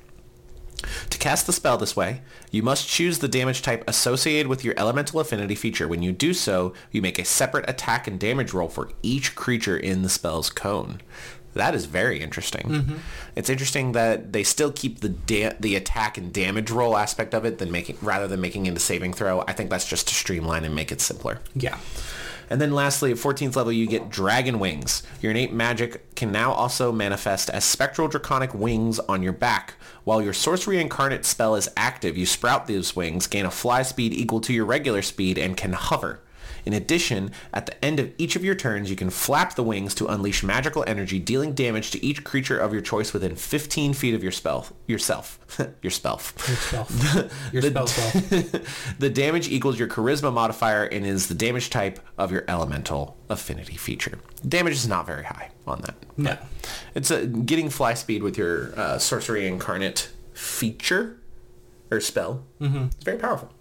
To 1.10 1.18
cast 1.18 1.48
the 1.48 1.54
spell 1.54 1.76
this 1.76 1.96
way, 1.96 2.22
you 2.52 2.62
must 2.62 2.88
choose 2.88 3.18
the 3.18 3.28
damage 3.28 3.64
type 3.64 3.84
associated 3.88 4.46
with 4.48 4.64
your 4.64 4.76
elemental 4.78 5.20
affinity 5.20 5.56
feature. 5.56 5.88
When 5.88 6.04
you 6.04 6.12
do 6.12 6.36
so, 6.36 6.76
you 6.92 7.02
make 7.02 7.18
a 7.18 7.26
separate 7.26 7.68
attack 7.68 8.08
and 8.08 8.20
damage 8.20 8.54
roll 8.54 8.70
for 8.70 8.92
each 9.02 9.34
creature 9.34 9.76
in 9.76 10.04
the 10.04 10.10
spell's 10.10 10.52
cone. 10.52 11.02
That 11.56 11.74
is 11.74 11.86
very 11.86 12.22
interesting. 12.22 12.68
Mm-hmm. 12.68 12.96
It's 13.36 13.50
interesting 13.50 13.94
that 13.94 14.34
they 14.34 14.44
still 14.44 14.72
keep 14.72 15.00
the 15.00 15.10
da- 15.10 15.54
the 15.60 15.76
attack 15.76 16.18
and 16.20 16.32
damage 16.32 16.70
roll 16.70 16.96
aspect 16.96 17.34
of 17.34 17.44
it 17.44 17.58
than 17.58 17.72
making 17.72 17.98
rather 18.04 18.28
than 18.28 18.42
making 18.42 18.68
it 18.68 18.78
a 18.78 18.80
saving 18.80 19.14
throw. 19.14 19.44
I 19.48 19.54
think 19.54 19.72
that's 19.72 19.88
just 19.88 20.08
to 20.10 20.14
streamline 20.14 20.64
and 20.64 20.76
make 20.76 20.92
it 20.92 21.02
simpler. 21.02 21.40
Yeah. 21.56 21.78
And 22.50 22.60
then 22.60 22.74
lastly, 22.74 23.12
at 23.12 23.18
14th 23.18 23.56
level, 23.56 23.72
you 23.72 23.88
get 23.88 24.10
Dragon 24.10 24.60
Wings. 24.60 25.04
Your 25.22 25.32
innate 25.32 25.54
magic 25.54 26.16
can 26.16 26.32
now 26.32 26.52
also 26.52 26.92
manifest 26.92 27.50
as 27.50 27.64
spectral 27.64 28.08
draconic 28.08 28.54
wings 28.54 29.00
on 29.00 29.24
your 29.24 29.34
back. 29.34 29.76
While 30.04 30.22
your 30.22 30.34
sorcery 30.34 30.80
incarnate 30.80 31.26
spell 31.26 31.56
is 31.56 31.70
active, 31.78 32.18
you 32.18 32.26
sprout 32.26 32.68
these 32.68 32.96
wings, 32.96 33.28
gain 33.28 33.46
a 33.46 33.52
fly 33.52 33.84
speed 33.84 34.14
equal 34.14 34.42
to 34.42 34.54
your 34.54 34.66
regular 34.66 35.02
speed, 35.02 35.38
and 35.38 35.56
can 35.56 35.74
hover. 35.74 36.20
In 36.66 36.74
addition, 36.74 37.32
at 37.54 37.66
the 37.66 37.84
end 37.84 38.00
of 38.00 38.12
each 38.18 38.36
of 38.36 38.44
your 38.44 38.56
turns, 38.56 38.90
you 38.90 38.96
can 38.96 39.10
flap 39.10 39.56
the 39.56 39.64
wings 39.64 39.94
to 39.96 40.08
unleash 40.08 40.44
magical 40.44 40.84
energy, 40.88 41.20
dealing 41.20 41.54
damage 41.54 41.92
to 41.92 42.04
each 42.04 42.24
creature 42.24 42.58
of 42.58 42.74
your 42.74 42.82
choice 42.82 43.14
within 43.14 43.36
15 43.36 43.94
feet 43.94 44.14
of 44.14 44.24
your 44.24 44.32
spell, 44.32 44.68
yourself, 44.88 45.40
your 45.82 45.92
spell. 45.92 46.22
Your 46.48 46.58
spell. 46.58 46.88
Your 47.52 47.62
spell 47.62 47.88
spell. 47.88 48.62
the 49.00 49.10
damage 49.10 49.48
equals 49.48 49.80
your 49.80 49.88
charisma 49.88 50.34
modifier 50.34 50.84
and 50.84 51.06
is 51.06 51.28
the 51.28 51.34
damage 51.34 51.70
type 51.70 52.00
of 52.18 52.32
your 52.32 52.44
elemental 52.48 53.18
affinity 53.30 53.78
feature. 53.78 54.20
Damage 54.48 54.74
is 54.74 54.88
not 54.88 55.06
very 55.06 55.24
high 55.24 55.50
on 55.66 55.82
that. 55.82 55.96
No. 56.18 56.38
It's 56.96 57.12
a, 57.12 57.26
getting 57.26 57.70
fly 57.70 57.94
speed 57.94 58.24
with 58.24 58.38
your 58.38 58.78
uh, 58.78 58.98
sorcery 58.98 59.48
incarnate 59.48 60.10
feature 60.34 61.20
or 61.92 62.00
spell. 62.00 62.44
Mm-hmm. 62.60 62.86
It's 62.86 63.04
very 63.04 63.18
powerful. 63.18 63.52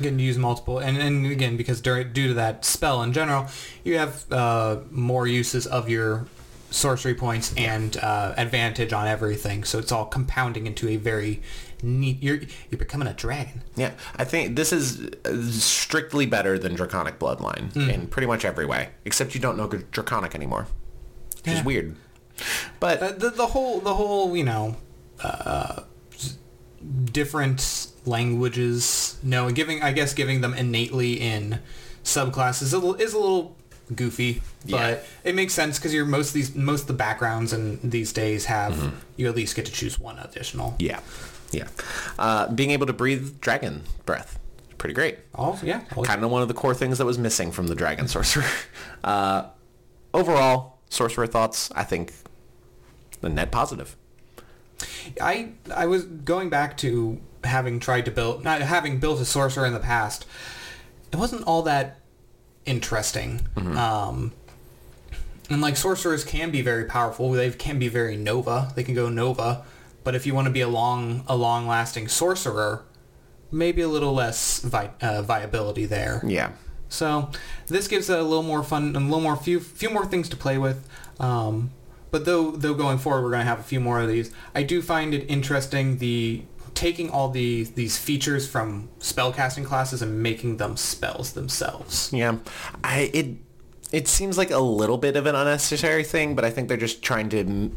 Can 0.00 0.18
use 0.18 0.38
multiple, 0.38 0.78
and, 0.78 0.96
and 0.98 1.26
again, 1.26 1.56
because 1.56 1.80
during, 1.80 2.12
due 2.12 2.28
to 2.28 2.34
that 2.34 2.64
spell 2.64 3.02
in 3.02 3.12
general, 3.12 3.46
you 3.84 3.98
have 3.98 4.30
uh, 4.32 4.78
more 4.90 5.26
uses 5.26 5.66
of 5.66 5.88
your 5.88 6.26
sorcery 6.70 7.14
points 7.14 7.52
and 7.56 7.96
uh, 7.96 8.32
advantage 8.36 8.92
on 8.92 9.06
everything. 9.06 9.64
So 9.64 9.78
it's 9.78 9.90
all 9.92 10.06
compounding 10.06 10.66
into 10.66 10.88
a 10.88 10.96
very 10.96 11.42
neat. 11.82 12.22
You're 12.22 12.40
you're 12.70 12.78
becoming 12.78 13.08
a 13.08 13.12
dragon. 13.14 13.62
Yeah, 13.76 13.92
I 14.16 14.24
think 14.24 14.56
this 14.56 14.72
is 14.72 15.00
uh, 15.24 15.42
strictly 15.50 16.26
better 16.26 16.58
than 16.58 16.74
Draconic 16.74 17.18
Bloodline 17.18 17.74
in 17.76 18.06
pretty 18.06 18.26
much 18.26 18.44
every 18.44 18.66
way, 18.66 18.90
except 19.04 19.34
you 19.34 19.40
don't 19.40 19.56
know 19.56 19.66
Draconic 19.66 20.34
anymore, 20.34 20.66
which 21.36 21.46
Yeah. 21.46 21.58
is 21.58 21.64
weird. 21.64 21.96
But 22.78 23.02
Uh, 23.02 23.12
the 23.12 23.30
the 23.30 23.46
whole 23.48 23.80
the 23.80 23.94
whole 23.94 24.36
you 24.36 24.44
know 24.44 24.76
uh, 25.22 25.82
different 27.04 27.88
languages. 28.06 29.16
No, 29.22 29.50
giving 29.50 29.82
I 29.82 29.92
guess 29.92 30.14
giving 30.14 30.40
them 30.40 30.54
innately 30.54 31.20
in 31.20 31.60
subclasses 32.04 32.62
is 32.62 32.72
a 32.72 32.78
little, 32.78 32.94
is 32.94 33.12
a 33.12 33.18
little 33.18 33.56
goofy, 33.94 34.40
Yeah. 34.64 34.78
but 34.92 35.06
it 35.24 35.34
makes 35.34 35.52
sense 35.52 35.78
because 35.78 35.92
you're 35.92 36.06
most 36.06 36.28
of 36.28 36.34
these 36.34 36.54
most 36.54 36.82
of 36.82 36.86
the 36.88 36.92
backgrounds 36.94 37.52
and 37.52 37.80
these 37.82 38.12
days 38.12 38.44
have 38.46 38.92
you 39.16 39.28
at 39.28 39.34
least 39.36 39.56
get 39.56 39.66
to 39.66 39.72
choose 39.72 39.98
one 39.98 40.18
additional. 40.18 40.76
yeah, 40.78 41.00
yeah, 41.50 41.68
uh, 42.18 42.48
being 42.52 42.70
able 42.70 42.86
to 42.86 42.92
breathe 42.92 43.40
dragon 43.40 43.82
breath, 44.06 44.38
pretty 44.78 44.94
great. 44.94 45.18
Oh 45.34 45.58
yeah, 45.62 45.80
kind 46.04 46.22
of 46.24 46.30
one 46.30 46.40
of 46.42 46.48
the 46.48 46.54
core 46.54 46.74
things 46.74 46.98
that 46.98 47.04
was 47.04 47.18
missing 47.18 47.50
from 47.52 47.66
the 47.66 47.74
dragon 47.74 48.08
sorcerer. 48.08 48.44
Uh, 49.02 49.48
overall, 50.12 50.78
sorcerer 50.90 51.26
thoughts. 51.26 51.70
I 51.74 51.84
think 51.84 52.12
the 53.22 53.28
net 53.30 53.50
positive. 53.50 53.96
I 55.20 55.50
I 55.74 55.86
was 55.86 56.04
going 56.04 56.48
back 56.50 56.76
to 56.78 57.20
having 57.44 57.80
tried 57.80 58.04
to 58.04 58.10
build 58.10 58.44
not 58.44 58.60
having 58.60 58.98
built 59.00 59.20
a 59.20 59.24
sorcerer 59.24 59.66
in 59.66 59.72
the 59.72 59.80
past. 59.80 60.26
It 61.12 61.16
wasn't 61.16 61.42
all 61.44 61.62
that 61.62 61.98
interesting. 62.66 63.40
Um, 63.56 64.32
and 65.48 65.60
like 65.60 65.76
sorcerers 65.76 66.24
can 66.24 66.50
be 66.50 66.62
very 66.62 66.84
powerful. 66.84 67.30
They 67.32 67.50
can 67.50 67.78
be 67.78 67.88
very 67.88 68.16
nova. 68.16 68.72
They 68.76 68.84
can 68.84 68.94
go 68.94 69.08
nova. 69.08 69.64
But 70.04 70.14
if 70.14 70.24
you 70.26 70.34
want 70.34 70.46
to 70.46 70.52
be 70.52 70.60
a 70.60 70.68
long 70.68 71.24
a 71.26 71.36
long 71.36 71.66
lasting 71.66 72.08
sorcerer, 72.08 72.84
maybe 73.50 73.82
a 73.82 73.88
little 73.88 74.14
less 74.14 74.60
vi- 74.60 74.90
uh, 75.00 75.22
viability 75.22 75.86
there. 75.86 76.22
Yeah, 76.24 76.52
So 76.88 77.30
this 77.66 77.88
gives 77.88 78.08
a 78.08 78.22
little 78.22 78.42
more 78.42 78.62
fun, 78.62 78.84
and 78.88 78.96
a 78.96 79.00
little 79.00 79.20
more 79.20 79.36
few 79.36 79.60
few 79.60 79.90
more 79.90 80.06
things 80.06 80.28
to 80.30 80.36
play 80.36 80.56
with. 80.58 80.86
Um, 81.18 81.70
but 82.10 82.24
though 82.24 82.50
though 82.52 82.74
going 82.74 82.98
forward 82.98 83.22
we're 83.22 83.30
going 83.30 83.42
to 83.42 83.48
have 83.48 83.60
a 83.60 83.64
few 83.64 83.80
more 83.80 84.00
of 84.00 84.08
these, 84.08 84.32
I 84.54 84.62
do 84.62 84.82
find 84.82 85.14
it 85.14 85.24
interesting 85.28 85.98
the 85.98 86.42
taking 86.74 87.10
all 87.10 87.28
the 87.28 87.64
these 87.64 87.98
features 87.98 88.48
from 88.48 88.88
spellcasting 89.00 89.64
classes 89.64 90.02
and 90.02 90.22
making 90.22 90.56
them 90.56 90.76
spells 90.76 91.32
themselves. 91.32 92.10
yeah. 92.12 92.36
I 92.82 93.10
it 93.12 93.36
it 93.92 94.08
seems 94.08 94.38
like 94.38 94.50
a 94.50 94.58
little 94.58 94.98
bit 94.98 95.16
of 95.16 95.26
an 95.26 95.34
unnecessary 95.34 96.04
thing, 96.04 96.34
but 96.34 96.44
I 96.44 96.50
think 96.50 96.68
they're 96.68 96.76
just 96.76 97.02
trying 97.02 97.28
to 97.30 97.40
m- 97.40 97.76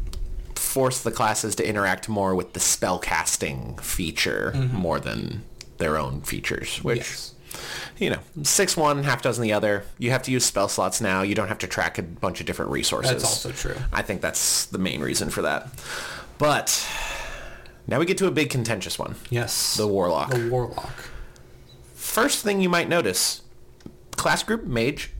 force 0.54 1.02
the 1.02 1.10
classes 1.10 1.56
to 1.56 1.68
interact 1.68 2.08
more 2.08 2.34
with 2.34 2.52
the 2.52 2.60
spell 2.60 2.98
casting 2.98 3.76
feature 3.78 4.52
mm-hmm. 4.54 4.76
more 4.76 5.00
than 5.00 5.42
their 5.78 5.98
own 5.98 6.22
features, 6.22 6.82
which. 6.82 6.98
Yes. 6.98 7.33
You 7.98 8.10
know, 8.10 8.18
six 8.42 8.76
one, 8.76 9.04
half 9.04 9.22
dozen 9.22 9.42
the 9.42 9.52
other. 9.52 9.84
You 9.98 10.10
have 10.10 10.22
to 10.24 10.30
use 10.30 10.44
spell 10.44 10.68
slots 10.68 11.00
now. 11.00 11.22
You 11.22 11.34
don't 11.34 11.48
have 11.48 11.58
to 11.58 11.66
track 11.66 11.98
a 11.98 12.02
bunch 12.02 12.40
of 12.40 12.46
different 12.46 12.70
resources. 12.70 13.10
That's 13.10 13.24
also 13.24 13.50
true. 13.52 13.76
I 13.92 14.02
think 14.02 14.20
that's 14.20 14.66
the 14.66 14.78
main 14.78 15.00
reason 15.00 15.30
for 15.30 15.42
that. 15.42 15.68
But 16.38 16.86
now 17.86 17.98
we 17.98 18.06
get 18.06 18.18
to 18.18 18.26
a 18.26 18.30
big 18.30 18.50
contentious 18.50 18.98
one. 18.98 19.14
Yes. 19.30 19.76
The 19.76 19.86
Warlock. 19.86 20.30
The 20.30 20.48
warlock. 20.50 21.10
First 21.94 22.44
thing 22.44 22.60
you 22.60 22.68
might 22.68 22.88
notice, 22.88 23.42
class 24.12 24.42
group 24.42 24.64
mage, 24.64 25.12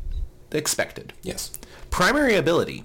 expected. 0.51 1.13
Yes. 1.23 1.53
Primary 1.91 2.35
ability, 2.35 2.85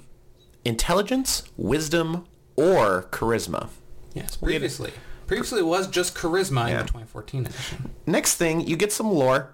intelligence, 0.66 1.44
wisdom, 1.58 2.26
or 2.56 3.08
charisma. 3.12 3.70
Yes. 4.14 4.38
Previously. 4.38 4.92
Previously 5.30 5.60
it 5.60 5.66
was 5.68 5.88
just 5.88 6.16
charisma 6.16 6.64
in 6.64 6.70
Yeah. 6.70 6.78
the 6.82 6.88
2014 6.88 7.46
edition. 7.46 7.94
Next 8.08 8.34
thing, 8.38 8.62
you 8.68 8.76
get 8.76 8.92
some 8.92 9.12
lore. 9.12 9.54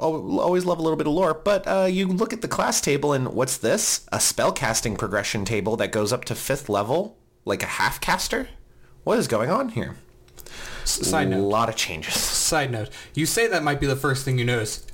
Al- 0.00 0.40
Always 0.40 0.64
love 0.64 0.78
a 0.78 0.82
little 0.82 0.96
bit 0.96 1.06
of 1.06 1.12
lore, 1.12 1.34
but 1.34 1.66
uh, 1.66 1.84
you 1.90 2.06
look 2.08 2.32
at 2.32 2.40
the 2.40 2.48
class 2.48 2.80
table 2.80 3.12
and 3.12 3.28
what's 3.34 3.58
this? 3.58 4.06
A 4.12 4.16
spellcasting 4.16 4.96
progression 4.96 5.44
table 5.44 5.76
that 5.76 5.92
goes 5.92 6.10
up 6.10 6.24
to 6.24 6.34
fifth 6.34 6.70
level, 6.70 7.18
like 7.44 7.62
a 7.62 7.66
half 7.66 8.00
caster? 8.00 8.48
What 9.04 9.18
is 9.18 9.28
going 9.28 9.50
on 9.50 9.68
here? 9.68 9.96
S- 10.84 11.06
Side 11.06 11.26
A 11.26 11.30
note. 11.32 11.42
lot 11.48 11.68
of 11.68 11.76
changes. 11.76 12.14
Side 12.14 12.70
note. 12.70 12.88
You 13.12 13.26
say 13.26 13.46
that 13.46 13.62
might 13.62 13.78
be 13.78 13.86
the 13.86 13.96
first 13.96 14.24
thing 14.24 14.38
you 14.38 14.46
notice. 14.46 14.86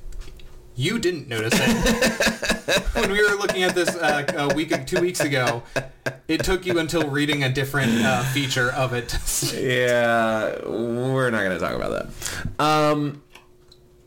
You 0.78 0.98
didn't 0.98 1.26
notice 1.26 1.54
it. 1.56 2.94
when 2.94 3.10
we 3.10 3.22
were 3.22 3.36
looking 3.36 3.62
at 3.62 3.74
this 3.74 3.88
uh, 3.96 4.24
a 4.36 4.54
week, 4.54 4.86
two 4.86 5.00
weeks 5.00 5.20
ago, 5.20 5.62
it 6.28 6.44
took 6.44 6.66
you 6.66 6.78
until 6.78 7.08
reading 7.08 7.42
a 7.42 7.48
different 7.50 7.92
uh, 8.04 8.22
feature 8.24 8.70
of 8.72 8.92
it. 8.92 9.16
Yeah, 9.56 10.58
we're 10.66 11.30
not 11.30 11.42
going 11.44 11.52
to 11.52 11.58
talk 11.58 11.74
about 11.74 12.10
that. 12.58 12.62
Um, 12.62 13.22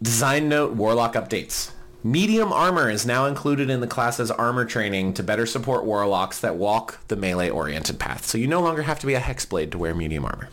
design 0.02 0.48
note, 0.48 0.74
Warlock 0.74 1.14
updates. 1.14 1.72
Medium 2.04 2.54
armor 2.54 2.90
is 2.90 3.06
now 3.06 3.26
included 3.26 3.70
in 3.70 3.82
the 3.82 3.88
class's 3.88 4.30
armor 4.32 4.64
training 4.66 5.14
to 5.16 5.24
better 5.24 5.46
support 5.46 5.86
warlocks 5.86 6.40
that 6.40 6.56
walk 6.56 7.00
the 7.08 7.16
melee-oriented 7.16 8.00
path. 8.00 8.26
So 8.26 8.38
you 8.38 8.48
no 8.48 8.62
longer 8.62 8.84
have 8.84 9.00
to 9.00 9.08
be 9.08 9.16
a 9.16 9.20
hexblade 9.20 9.72
to 9.72 9.78
wear 9.78 9.96
medium 9.96 10.24
armor. 10.26 10.50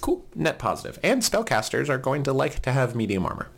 cool. 0.00 0.24
Net 0.34 0.58
positive. 0.58 0.98
And 1.02 1.22
spellcasters 1.22 1.88
are 1.88 1.98
going 1.98 2.22
to 2.22 2.32
like 2.32 2.60
to 2.62 2.72
have 2.72 2.94
medium 2.94 3.26
armor. 3.26 3.48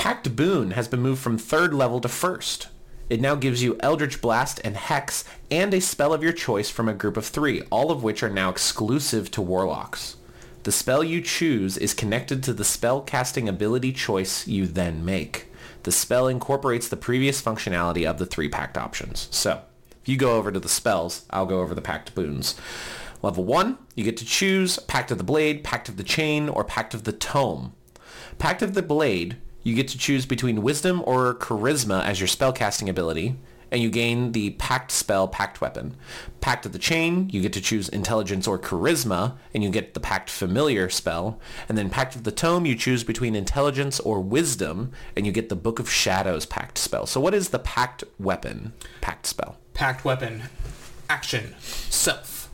Pact 0.00 0.34
Boon 0.34 0.70
has 0.70 0.88
been 0.88 1.02
moved 1.02 1.20
from 1.20 1.36
third 1.36 1.74
level 1.74 2.00
to 2.00 2.08
first. 2.08 2.68
It 3.10 3.20
now 3.20 3.34
gives 3.34 3.62
you 3.62 3.76
Eldritch 3.80 4.22
Blast 4.22 4.58
and 4.64 4.74
Hex 4.74 5.24
and 5.50 5.74
a 5.74 5.80
spell 5.82 6.14
of 6.14 6.22
your 6.22 6.32
choice 6.32 6.70
from 6.70 6.88
a 6.88 6.94
group 6.94 7.18
of 7.18 7.26
three, 7.26 7.60
all 7.70 7.90
of 7.90 8.02
which 8.02 8.22
are 8.22 8.30
now 8.30 8.48
exclusive 8.48 9.30
to 9.32 9.42
Warlocks. 9.42 10.16
The 10.62 10.72
spell 10.72 11.04
you 11.04 11.20
choose 11.20 11.76
is 11.76 11.92
connected 11.92 12.42
to 12.44 12.54
the 12.54 12.64
spell 12.64 13.02
casting 13.02 13.46
ability 13.46 13.92
choice 13.92 14.48
you 14.48 14.66
then 14.66 15.04
make. 15.04 15.48
The 15.82 15.92
spell 15.92 16.28
incorporates 16.28 16.88
the 16.88 16.96
previous 16.96 17.42
functionality 17.42 18.08
of 18.08 18.16
the 18.16 18.24
three 18.24 18.48
pact 18.48 18.78
options. 18.78 19.28
So, 19.30 19.60
if 20.00 20.08
you 20.08 20.16
go 20.16 20.36
over 20.36 20.50
to 20.50 20.60
the 20.60 20.70
spells, 20.70 21.26
I'll 21.28 21.44
go 21.44 21.60
over 21.60 21.74
the 21.74 21.82
pact 21.82 22.14
boons. 22.14 22.58
Level 23.20 23.44
1, 23.44 23.76
you 23.96 24.04
get 24.04 24.16
to 24.16 24.24
choose 24.24 24.78
Pact 24.78 25.10
of 25.10 25.18
the 25.18 25.24
Blade, 25.24 25.62
Pact 25.62 25.90
of 25.90 25.98
the 25.98 26.04
Chain, 26.04 26.48
or 26.48 26.64
Pact 26.64 26.94
of 26.94 27.04
the 27.04 27.12
Tome. 27.12 27.74
Pact 28.38 28.62
of 28.62 28.72
the 28.72 28.82
Blade, 28.82 29.36
you 29.62 29.74
get 29.74 29.88
to 29.88 29.98
choose 29.98 30.26
between 30.26 30.62
Wisdom 30.62 31.02
or 31.04 31.34
Charisma 31.34 32.04
as 32.04 32.20
your 32.20 32.28
spellcasting 32.28 32.88
ability, 32.88 33.36
and 33.70 33.80
you 33.80 33.90
gain 33.90 34.32
the 34.32 34.50
Pact 34.50 34.90
spell 34.90 35.28
Pact 35.28 35.60
weapon. 35.60 35.96
Pact 36.40 36.66
of 36.66 36.72
the 36.72 36.78
Chain, 36.78 37.28
you 37.30 37.40
get 37.40 37.52
to 37.52 37.60
choose 37.60 37.88
Intelligence 37.88 38.48
or 38.48 38.58
Charisma, 38.58 39.36
and 39.54 39.62
you 39.62 39.70
get 39.70 39.94
the 39.94 40.00
Pact 40.00 40.28
Familiar 40.28 40.88
spell. 40.88 41.38
And 41.68 41.78
then 41.78 41.90
Pact 41.90 42.16
of 42.16 42.24
the 42.24 42.32
Tome, 42.32 42.66
you 42.66 42.74
choose 42.74 43.04
between 43.04 43.36
Intelligence 43.36 44.00
or 44.00 44.20
Wisdom, 44.20 44.92
and 45.14 45.26
you 45.26 45.32
get 45.32 45.48
the 45.50 45.56
Book 45.56 45.78
of 45.78 45.90
Shadows 45.90 46.46
Pact 46.46 46.78
spell. 46.78 47.06
So 47.06 47.20
what 47.20 47.34
is 47.34 47.50
the 47.50 47.58
Pact 47.58 48.02
weapon 48.18 48.72
Pact 49.00 49.26
spell? 49.26 49.58
Pact 49.74 50.04
weapon. 50.04 50.42
Action. 51.08 51.54
Self. 51.60 52.50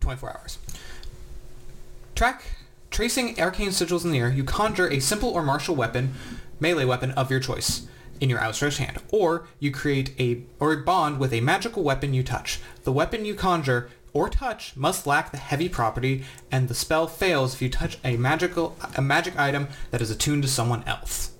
24 0.00 0.38
hours. 0.38 0.58
Track 2.14 2.44
tracing 2.96 3.38
arcane 3.38 3.68
sigils 3.68 4.06
in 4.06 4.10
the 4.10 4.18
air, 4.18 4.30
you 4.30 4.42
conjure 4.42 4.88
a 4.90 4.98
simple 5.00 5.28
or 5.28 5.42
martial 5.42 5.76
weapon, 5.76 6.14
melee 6.58 6.86
weapon 6.86 7.10
of 7.10 7.30
your 7.30 7.38
choice 7.38 7.86
in 8.22 8.30
your 8.30 8.40
outstretched 8.40 8.78
hand, 8.78 8.98
or 9.10 9.46
you 9.58 9.70
create 9.70 10.18
a 10.18 10.42
or 10.58 10.74
bond 10.78 11.18
with 11.18 11.30
a 11.34 11.42
magical 11.42 11.82
weapon 11.82 12.14
you 12.14 12.22
touch. 12.22 12.58
The 12.84 12.92
weapon 12.92 13.26
you 13.26 13.34
conjure 13.34 13.90
or 14.14 14.30
touch 14.30 14.74
must 14.78 15.06
lack 15.06 15.30
the 15.30 15.36
heavy 15.36 15.68
property, 15.68 16.24
and 16.50 16.68
the 16.70 16.74
spell 16.74 17.06
fails 17.06 17.52
if 17.52 17.60
you 17.60 17.68
touch 17.68 17.98
a 18.02 18.16
magical 18.16 18.74
a 18.96 19.02
magic 19.02 19.38
item 19.38 19.68
that 19.90 20.00
is 20.00 20.10
attuned 20.10 20.42
to 20.44 20.48
someone 20.48 20.82
else. 20.84 21.32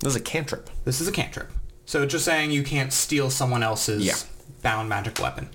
This 0.00 0.10
is 0.14 0.16
a 0.16 0.20
cantrip. 0.20 0.68
This 0.84 1.00
is 1.00 1.08
a 1.08 1.12
cantrip. 1.12 1.50
So 1.86 2.04
just 2.04 2.26
saying 2.26 2.50
you 2.50 2.62
can't 2.62 2.92
steal 2.92 3.30
someone 3.30 3.62
else's 3.62 4.04
Yeah. 4.04 4.16
bound 4.60 4.90
magic 4.90 5.18
weapon. 5.18 5.48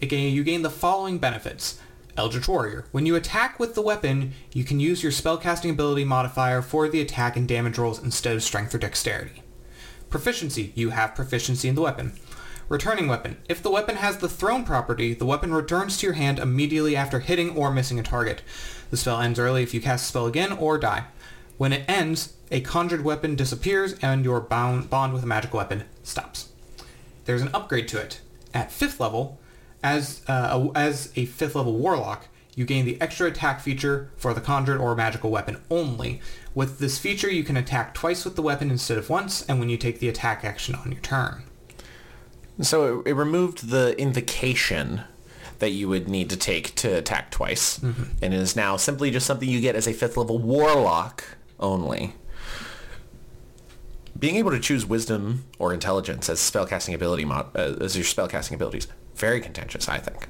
Again, 0.00 0.32
you 0.32 0.44
gain 0.44 0.62
the 0.62 0.70
following 0.70 1.18
benefits. 1.18 1.80
Eldritch 2.16 2.48
Warrior. 2.48 2.86
When 2.92 3.06
you 3.06 3.14
attack 3.14 3.58
with 3.58 3.74
the 3.74 3.82
weapon, 3.82 4.32
you 4.52 4.64
can 4.64 4.80
use 4.80 5.02
your 5.02 5.12
spellcasting 5.12 5.70
ability 5.70 6.04
modifier 6.04 6.62
for 6.62 6.88
the 6.88 7.00
attack 7.00 7.36
and 7.36 7.46
damage 7.46 7.78
rolls 7.78 8.02
instead 8.02 8.36
of 8.36 8.42
strength 8.42 8.74
or 8.74 8.78
dexterity. 8.78 9.42
Proficiency. 10.08 10.72
You 10.74 10.90
have 10.90 11.14
proficiency 11.14 11.68
in 11.68 11.74
the 11.74 11.82
weapon. 11.82 12.12
Returning 12.68 13.06
weapon. 13.06 13.36
If 13.48 13.62
the 13.62 13.70
weapon 13.70 13.96
has 13.96 14.18
the 14.18 14.28
thrown 14.28 14.64
property, 14.64 15.14
the 15.14 15.26
weapon 15.26 15.52
returns 15.52 15.98
to 15.98 16.06
your 16.06 16.14
hand 16.14 16.38
immediately 16.38 16.96
after 16.96 17.20
hitting 17.20 17.56
or 17.56 17.70
missing 17.70 17.98
a 18.00 18.02
target. 18.02 18.42
The 18.90 18.96
spell 18.96 19.20
ends 19.20 19.38
early 19.38 19.62
if 19.62 19.72
you 19.72 19.80
cast 19.80 20.04
the 20.04 20.08
spell 20.08 20.26
again 20.26 20.52
or 20.52 20.78
die. 20.78 21.04
When 21.58 21.72
it 21.72 21.84
ends, 21.88 22.34
a 22.50 22.60
conjured 22.60 23.04
weapon 23.04 23.36
disappears 23.36 23.94
and 24.02 24.24
your 24.24 24.40
bond 24.40 25.12
with 25.12 25.22
a 25.22 25.26
magical 25.26 25.58
weapon 25.58 25.84
stops. 26.02 26.48
There's 27.24 27.42
an 27.42 27.50
upgrade 27.54 27.88
to 27.88 28.00
it. 28.00 28.20
At 28.52 28.72
fifth 28.72 29.00
level, 29.00 29.38
as 29.86 30.20
uh, 30.26 30.68
a, 30.74 30.78
as 30.78 31.12
a 31.14 31.26
fifth 31.26 31.54
level 31.54 31.78
warlock, 31.78 32.26
you 32.56 32.64
gain 32.64 32.84
the 32.86 33.00
extra 33.00 33.28
attack 33.28 33.60
feature 33.60 34.10
for 34.16 34.34
the 34.34 34.40
conjured 34.40 34.80
or 34.80 34.96
magical 34.96 35.30
weapon 35.30 35.62
only. 35.70 36.20
With 36.54 36.80
this 36.80 36.98
feature, 36.98 37.30
you 37.30 37.44
can 37.44 37.56
attack 37.56 37.94
twice 37.94 38.24
with 38.24 38.34
the 38.34 38.42
weapon 38.42 38.70
instead 38.70 38.98
of 38.98 39.08
once, 39.08 39.42
and 39.42 39.60
when 39.60 39.68
you 39.68 39.76
take 39.76 40.00
the 40.00 40.08
attack 40.08 40.44
action 40.44 40.74
on 40.74 40.90
your 40.90 41.00
turn. 41.02 41.44
So 42.60 43.00
it, 43.00 43.10
it 43.10 43.14
removed 43.14 43.68
the 43.68 43.96
invocation 44.00 45.02
that 45.60 45.70
you 45.70 45.88
would 45.88 46.08
need 46.08 46.28
to 46.30 46.36
take 46.36 46.74
to 46.76 46.88
attack 46.88 47.30
twice, 47.30 47.78
and 48.20 48.34
it 48.34 48.40
is 48.40 48.56
now 48.56 48.76
simply 48.76 49.12
just 49.12 49.26
something 49.26 49.48
you 49.48 49.60
get 49.60 49.76
as 49.76 49.86
a 49.86 49.92
fifth 49.92 50.16
level 50.16 50.38
warlock 50.38 51.24
only. 51.60 52.14
Being 54.18 54.36
able 54.36 54.50
to 54.50 54.60
choose 54.60 54.84
wisdom 54.84 55.44
or 55.58 55.72
intelligence 55.72 56.28
as 56.28 56.40
spellcasting 56.40 56.94
ability 56.94 57.24
mod, 57.24 57.54
uh, 57.54 57.76
as 57.80 57.96
your 57.96 58.04
spellcasting 58.04 58.54
abilities, 58.54 58.88
very 59.16 59.40
contentious, 59.40 59.88
I 59.88 59.98
think. 59.98 60.28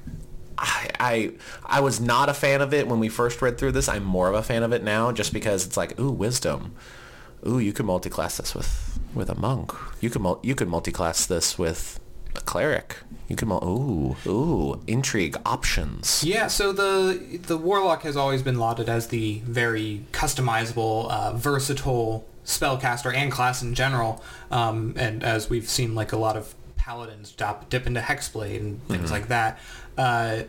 I, 0.58 0.90
I 0.98 1.32
I 1.66 1.80
was 1.80 2.00
not 2.00 2.28
a 2.28 2.34
fan 2.34 2.62
of 2.62 2.72
it 2.72 2.88
when 2.88 2.98
we 2.98 3.08
first 3.08 3.42
read 3.42 3.58
through 3.58 3.72
this. 3.72 3.88
I'm 3.88 4.04
more 4.04 4.28
of 4.28 4.34
a 4.34 4.42
fan 4.42 4.62
of 4.62 4.72
it 4.72 4.82
now, 4.82 5.12
just 5.12 5.32
because 5.32 5.66
it's 5.66 5.76
like, 5.76 5.98
ooh, 6.00 6.10
wisdom. 6.10 6.74
Ooh, 7.46 7.58
you 7.58 7.72
could 7.72 7.86
multi-class 7.86 8.38
this 8.38 8.54
with 8.54 8.98
with 9.14 9.28
a 9.28 9.34
monk. 9.34 9.72
You 10.00 10.10
could 10.10 10.24
you 10.42 10.54
could 10.54 10.68
multi-class 10.68 11.26
this 11.26 11.58
with 11.58 12.00
a 12.34 12.40
cleric. 12.40 12.96
You 13.28 13.36
could 13.36 13.48
ooh 13.48 14.16
ooh 14.26 14.80
intrigue 14.86 15.36
options. 15.44 16.24
Yeah, 16.24 16.46
so 16.46 16.72
the 16.72 17.38
the 17.42 17.58
warlock 17.58 18.02
has 18.02 18.16
always 18.16 18.42
been 18.42 18.58
lauded 18.58 18.88
as 18.88 19.08
the 19.08 19.40
very 19.44 20.06
customizable, 20.12 21.10
uh, 21.10 21.32
versatile 21.34 22.26
spellcaster 22.44 23.14
and 23.14 23.30
class 23.30 23.62
in 23.62 23.74
general. 23.74 24.22
Um, 24.50 24.94
and 24.96 25.22
as 25.22 25.50
we've 25.50 25.68
seen, 25.68 25.94
like 25.94 26.12
a 26.12 26.16
lot 26.16 26.36
of 26.36 26.54
paladins 26.86 27.32
dip, 27.32 27.68
dip 27.68 27.86
into 27.86 28.00
hexblade 28.00 28.60
and 28.60 28.86
things 28.86 29.10
like 29.10 29.26
that. 29.28 29.58
Uh, 29.98 30.42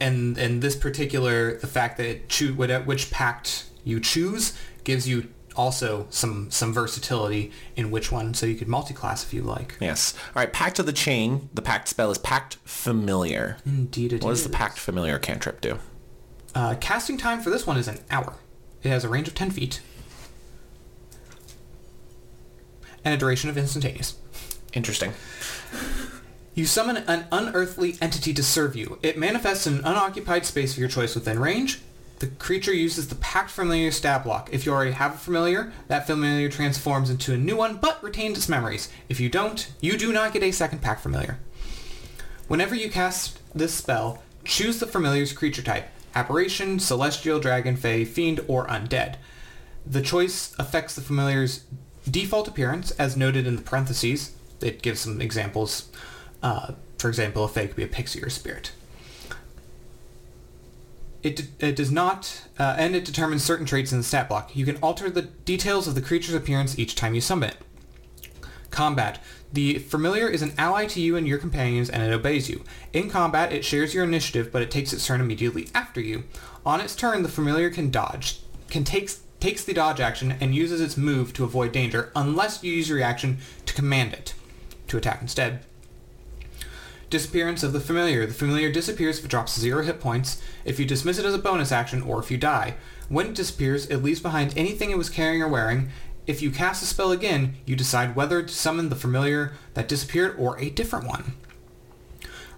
and 0.00 0.36
and 0.36 0.60
this 0.60 0.76
particular, 0.76 1.56
the 1.58 1.66
fact 1.66 1.96
that 1.96 2.06
it 2.06 2.28
choo- 2.28 2.54
which 2.54 3.10
pact 3.10 3.64
you 3.82 3.98
choose 3.98 4.52
gives 4.84 5.08
you 5.08 5.28
also 5.56 6.06
some 6.10 6.50
some 6.50 6.72
versatility 6.74 7.52
in 7.74 7.90
which 7.90 8.12
one, 8.12 8.34
so 8.34 8.44
you 8.44 8.54
could 8.54 8.68
multi-class 8.68 9.24
if 9.24 9.32
you 9.32 9.42
like. 9.42 9.76
Yes. 9.80 10.14
All 10.36 10.42
right. 10.42 10.52
Pact 10.52 10.78
of 10.78 10.84
the 10.86 10.92
chain. 10.92 11.48
The 11.54 11.62
pact 11.62 11.88
spell 11.88 12.10
is 12.10 12.18
pact 12.18 12.56
familiar. 12.64 13.56
Indeed, 13.64 14.12
it 14.12 14.22
What 14.22 14.30
does 14.30 14.42
the 14.42 14.50
pact 14.50 14.78
familiar 14.78 15.18
cantrip 15.18 15.60
do? 15.62 15.78
Uh, 16.54 16.74
casting 16.80 17.16
time 17.16 17.40
for 17.40 17.48
this 17.48 17.66
one 17.66 17.78
is 17.78 17.88
an 17.88 17.98
hour. 18.10 18.34
It 18.82 18.90
has 18.90 19.04
a 19.04 19.08
range 19.08 19.26
of 19.28 19.34
10 19.34 19.50
feet. 19.52 19.80
And 23.04 23.14
a 23.14 23.16
duration 23.16 23.48
of 23.48 23.56
instantaneous. 23.56 24.16
Interesting. 24.74 25.12
You 26.54 26.66
summon 26.66 26.98
an 26.98 27.26
unearthly 27.32 27.96
entity 28.00 28.34
to 28.34 28.42
serve 28.42 28.76
you. 28.76 28.98
It 29.02 29.16
manifests 29.18 29.66
in 29.66 29.78
an 29.78 29.84
unoccupied 29.84 30.44
space 30.44 30.72
of 30.72 30.78
your 30.78 30.88
choice 30.88 31.14
within 31.14 31.38
range. 31.38 31.80
The 32.18 32.26
creature 32.28 32.74
uses 32.74 33.08
the 33.08 33.14
Pact 33.16 33.50
Familiar 33.50 33.90
stat 33.90 34.22
block. 34.22 34.48
If 34.52 34.64
you 34.64 34.72
already 34.72 34.92
have 34.92 35.14
a 35.14 35.18
familiar, 35.18 35.72
that 35.88 36.06
familiar 36.06 36.48
transforms 36.48 37.10
into 37.10 37.32
a 37.32 37.38
new 37.38 37.56
one 37.56 37.78
but 37.78 38.02
retains 38.02 38.36
its 38.36 38.48
memories. 38.48 38.90
If 39.08 39.18
you 39.18 39.28
don't, 39.28 39.72
you 39.80 39.96
do 39.96 40.12
not 40.12 40.32
get 40.32 40.42
a 40.42 40.52
second 40.52 40.82
Pact 40.82 41.00
Familiar. 41.00 41.38
Whenever 42.48 42.74
you 42.74 42.90
cast 42.90 43.40
this 43.54 43.74
spell, 43.74 44.22
choose 44.44 44.78
the 44.78 44.86
familiar's 44.86 45.32
creature 45.32 45.62
type. 45.62 45.88
Apparition, 46.14 46.78
Celestial, 46.78 47.40
Dragon, 47.40 47.76
Fey, 47.76 48.04
Fiend, 48.04 48.40
or 48.46 48.66
Undead. 48.66 49.16
The 49.86 50.02
choice 50.02 50.54
affects 50.58 50.94
the 50.94 51.00
familiar's 51.00 51.64
default 52.08 52.46
appearance, 52.46 52.90
as 52.92 53.16
noted 53.16 53.46
in 53.46 53.56
the 53.56 53.62
parentheses. 53.62 54.36
It 54.62 54.82
gives 54.82 55.00
some 55.00 55.20
examples. 55.20 55.90
Uh, 56.42 56.72
for 56.98 57.08
example, 57.08 57.44
a 57.44 57.48
Fey 57.48 57.66
could 57.66 57.76
be 57.76 57.82
a 57.82 57.88
pixie 57.88 58.22
or 58.22 58.26
a 58.26 58.30
spirit. 58.30 58.72
It, 61.22 61.48
it 61.60 61.76
does 61.76 61.90
not, 61.90 62.48
uh, 62.58 62.74
and 62.78 62.96
it 62.96 63.04
determines 63.04 63.44
certain 63.44 63.66
traits 63.66 63.92
in 63.92 63.98
the 63.98 64.04
stat 64.04 64.28
block. 64.28 64.56
You 64.56 64.64
can 64.64 64.76
alter 64.78 65.08
the 65.08 65.22
details 65.22 65.86
of 65.86 65.94
the 65.94 66.02
creature's 66.02 66.34
appearance 66.34 66.78
each 66.78 66.96
time 66.96 67.14
you 67.14 67.20
summon 67.20 67.50
it. 67.50 67.56
Combat. 68.70 69.22
The 69.52 69.78
familiar 69.78 70.28
is 70.28 70.42
an 70.42 70.54
ally 70.56 70.86
to 70.86 71.00
you 71.00 71.16
and 71.16 71.28
your 71.28 71.38
companions 71.38 71.90
and 71.90 72.02
it 72.02 72.12
obeys 72.12 72.48
you. 72.48 72.64
In 72.92 73.10
combat, 73.10 73.52
it 73.52 73.64
shares 73.64 73.94
your 73.94 74.02
initiative, 74.02 74.50
but 74.50 74.62
it 74.62 74.70
takes 74.70 74.92
its 74.92 75.06
turn 75.06 75.20
immediately 75.20 75.68
after 75.74 76.00
you. 76.00 76.24
On 76.64 76.80
its 76.80 76.96
turn, 76.96 77.22
the 77.22 77.28
familiar 77.28 77.70
can 77.70 77.90
dodge, 77.90 78.40
can 78.68 78.82
takes 78.82 79.20
takes 79.40 79.64
the 79.64 79.74
dodge 79.74 79.98
action 79.98 80.36
and 80.40 80.54
uses 80.54 80.80
its 80.80 80.96
move 80.96 81.32
to 81.32 81.42
avoid 81.42 81.72
danger 81.72 82.12
unless 82.14 82.62
you 82.62 82.72
use 82.72 82.88
your 82.88 82.96
reaction 82.96 83.38
to 83.66 83.74
command 83.74 84.12
it 84.12 84.34
to 84.92 84.98
attack 84.98 85.20
instead. 85.20 85.64
Disappearance 87.10 87.62
of 87.62 87.72
the 87.72 87.80
familiar. 87.80 88.24
The 88.24 88.32
familiar 88.32 88.70
disappears 88.70 89.18
if 89.18 89.24
it 89.24 89.30
drops 89.30 89.58
zero 89.58 89.82
hit 89.82 90.00
points, 90.00 90.40
if 90.64 90.78
you 90.78 90.86
dismiss 90.86 91.18
it 91.18 91.26
as 91.26 91.34
a 91.34 91.38
bonus 91.38 91.72
action, 91.72 92.00
or 92.00 92.20
if 92.20 92.30
you 92.30 92.38
die. 92.38 92.76
When 93.08 93.26
it 93.26 93.34
disappears, 93.34 93.86
it 93.86 93.98
leaves 93.98 94.20
behind 94.20 94.56
anything 94.56 94.90
it 94.90 94.96
was 94.96 95.10
carrying 95.10 95.42
or 95.42 95.48
wearing. 95.48 95.90
If 96.26 96.40
you 96.40 96.50
cast 96.50 96.82
a 96.82 96.86
spell 96.86 97.10
again, 97.10 97.56
you 97.66 97.76
decide 97.76 98.16
whether 98.16 98.42
to 98.42 98.48
summon 98.48 98.88
the 98.88 98.96
familiar 98.96 99.52
that 99.74 99.88
disappeared 99.88 100.36
or 100.38 100.58
a 100.58 100.70
different 100.70 101.06
one. 101.06 101.34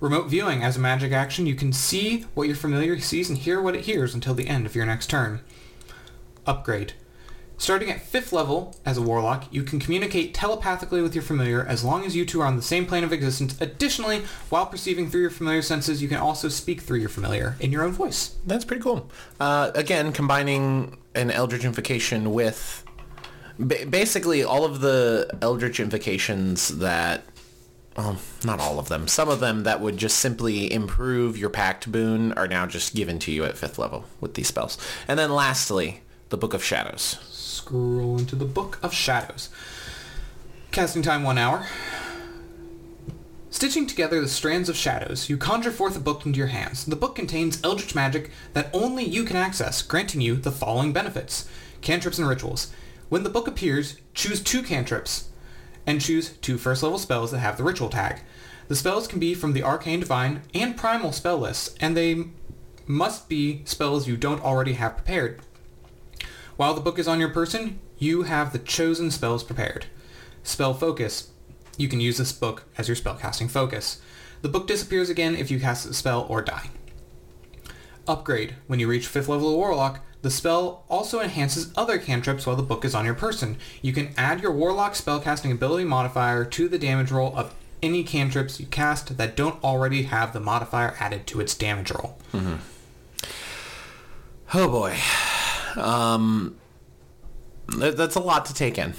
Remote 0.01 0.29
viewing. 0.29 0.63
As 0.63 0.77
a 0.77 0.81
magic 0.81 1.13
action, 1.13 1.47
you 1.47 1.55
can 1.55 1.73
see 1.73 2.27
what 2.35 2.47
your 2.47 2.57
familiar 2.57 2.99
sees 3.01 3.29
and 3.29 3.39
hear 3.39 3.61
what 3.61 3.75
it 3.75 3.87
hears 3.87 4.15
until 4.15 4.35
the 4.35 4.49
end 4.49 4.67
of 4.67 4.77
your 4.77 4.87
next 4.87 5.09
turn. 5.09 5.41
Upgrade. 6.47 6.93
Starting 7.57 7.91
at 7.91 8.05
5th 8.05 8.33
level 8.33 8.77
as 8.85 8.99
a 8.99 9.03
warlock, 9.03 9.47
you 9.53 9.63
can 9.63 9.79
communicate 9.79 10.35
telepathically 10.35 11.01
with 11.01 11.15
your 11.15 11.23
familiar 11.23 11.65
as 11.65 11.85
long 11.85 12.05
as 12.05 12.17
you 12.17 12.27
two 12.27 12.41
are 12.41 12.47
on 12.47 12.57
the 12.57 12.63
same 12.63 12.85
plane 12.85 13.05
of 13.05 13.13
existence. 13.13 13.57
Additionally, 13.61 14.23
while 14.49 14.67
perceiving 14.67 15.09
through 15.09 15.21
your 15.21 15.31
familiar 15.31 15.63
senses, 15.63 16.03
you 16.03 16.09
can 16.09 16.19
also 16.19 16.49
speak 16.49 16.81
through 16.81 16.99
your 16.99 17.09
familiar 17.09 17.57
in 17.61 17.71
your 17.71 17.85
own 17.85 17.93
voice. 17.93 18.37
That's 18.45 18.65
pretty 18.65 18.83
cool. 18.83 19.09
Uh, 19.39 19.71
again, 19.75 20.13
combining 20.13 20.99
an 21.15 21.31
Eldritch 21.31 21.65
Invocation 21.65 22.33
with 22.33 22.85
ba- 23.59 23.87
basically 23.89 24.43
all 24.43 24.65
of 24.65 24.81
the 24.81 25.31
Eldritch 25.41 25.79
Invocations 25.79 26.69
that, 26.79 27.23
well, 27.97 28.19
not 28.45 28.59
all 28.59 28.81
of 28.81 28.89
them, 28.89 29.07
some 29.07 29.29
of 29.29 29.39
them 29.39 29.63
that 29.63 29.81
would 29.81 29.97
just 29.97 30.19
simply 30.19 30.73
improve 30.73 31.39
your 31.39 31.51
Pact 31.51 31.91
boon 31.91 32.33
are 32.33 32.49
now 32.49 32.67
just 32.67 32.97
given 32.97 33.21
to 33.21 33.31
you 33.31 33.45
at 33.45 33.55
5th 33.55 33.79
level 33.79 34.05
with 34.21 34.35
these 34.35 34.49
spells. 34.49 34.77
And 35.07 35.19
then 35.19 35.33
lastly, 35.33 36.03
the 36.31 36.37
Book 36.37 36.53
of 36.53 36.65
Shadows. 36.65 37.19
Scroll 37.65 38.19
into 38.19 38.37
the 38.37 38.45
Book 38.45 38.79
of 38.83 38.93
Shadows. 38.93 39.49
Casting 40.71 41.01
time 41.01 41.23
1 41.23 41.39
hour. 41.39 41.67
Stitching 43.49 43.87
together 43.87 44.21
the 44.21 44.29
strands 44.29 44.69
of 44.69 44.77
shadows, 44.77 45.31
you 45.31 45.39
conjure 45.39 45.71
forth 45.71 45.97
a 45.97 46.01
book 46.01 46.27
into 46.27 46.37
your 46.37 46.49
hands. 46.49 46.85
The 46.85 46.95
book 46.95 47.17
contains 47.17 47.65
eldritch 47.65 47.95
magic 47.95 48.31
that 48.53 48.69
only 48.75 49.03
you 49.03 49.25
can 49.25 49.37
access, 49.37 49.81
granting 49.81 50.21
you 50.21 50.37
the 50.37 50.51
following 50.51 50.93
benefits. 50.93 51.49
Cantrips 51.81 52.19
and 52.19 52.29
rituals. 52.29 52.71
When 53.09 53.23
the 53.23 53.31
book 53.31 53.49
appears, 53.49 53.97
choose 54.13 54.43
two 54.43 54.63
cantrips 54.63 55.31
and 55.87 56.03
choose 56.03 56.37
two 56.43 56.59
first 56.59 56.83
level 56.83 56.99
spells 56.99 57.31
that 57.31 57.39
have 57.39 57.57
the 57.57 57.65
ritual 57.65 57.89
tag. 57.89 58.21
The 58.69 58.77
spells 58.77 59.09
can 59.09 59.19
be 59.19 59.33
from 59.33 59.55
the 59.55 59.63
Arcane 59.63 60.01
Divine 60.01 60.43
and 60.53 60.77
Primal 60.77 61.13
spell 61.13 61.39
lists, 61.39 61.75
and 61.81 61.97
they 61.97 62.25
must 62.87 63.27
be 63.31 63.63
spells 63.65 64.07
you 64.07 64.19
don't 64.19 64.45
already 64.45 64.75
have 64.75 64.97
prepared. 64.97 65.41
While 66.57 66.75
the 66.75 66.81
book 66.81 66.99
is 66.99 67.09
on 67.09 67.21
your 67.21 67.31
person, 67.31 67.81
you 67.99 68.23
have 68.23 68.53
the 68.53 68.59
chosen 68.59 69.11
spells 69.11 69.43
prepared. 69.43 69.87
Spell 70.43 70.75
Focus. 70.75 71.31
You 71.77 71.89
can 71.89 72.01
use 72.01 72.19
this 72.19 72.33
book 72.33 72.65
as 72.79 72.87
your 72.87 72.97
spellcasting 72.97 73.51
focus. 73.51 74.01
The 74.43 74.49
book 74.49 74.67
disappears 74.67 75.09
again 75.09 75.35
if 75.35 75.51
you 75.51 75.59
cast 75.59 75.87
a 75.87 75.95
spell 75.95 76.27
or 76.29 76.43
die. 76.43 76.71
Upgrade. 78.07 78.55
When 78.67 78.79
you 78.79 78.87
reach 78.87 79.09
5th 79.09 79.27
level 79.29 79.49
of 79.49 79.57
Warlock, 79.57 80.01
the 80.23 80.31
spell 80.31 80.85
also 80.89 81.21
enhances 81.21 81.73
other 81.77 81.99
cantrips 81.99 82.47
while 82.47 82.57
the 82.57 82.63
book 82.63 82.85
is 82.85 82.95
on 82.95 83.05
your 83.05 83.15
person. 83.15 83.57
You 83.83 83.93
can 83.93 84.15
add 84.17 84.41
your 84.41 84.53
Warlock 84.53 84.93
spellcasting 84.93 85.51
ability 85.51 85.85
modifier 85.85 86.45
to 86.45 86.69
the 86.69 86.79
damage 86.79 87.11
roll 87.11 87.37
of 87.37 87.55
any 87.83 88.05
cantrips 88.05 88.61
you 88.61 88.67
cast 88.67 89.17
that 89.17 89.37
don't 89.37 89.63
already 89.65 90.05
have 90.05 90.33
the 90.33 90.41
modifier 90.41 90.95
added 91.01 91.27
to 91.27 91.41
its 91.41 91.55
damage 91.55 91.91
roll. 91.91 92.19
Mm-hmm. 92.33 92.57
Oh 94.55 94.69
boy. 94.69 94.97
Um, 95.77 96.57
that- 97.69 97.97
that's 97.97 98.15
a 98.17 98.21
lot 98.21 98.47
to 98.47 98.55
take 98.55 98.79
in. 98.79 98.95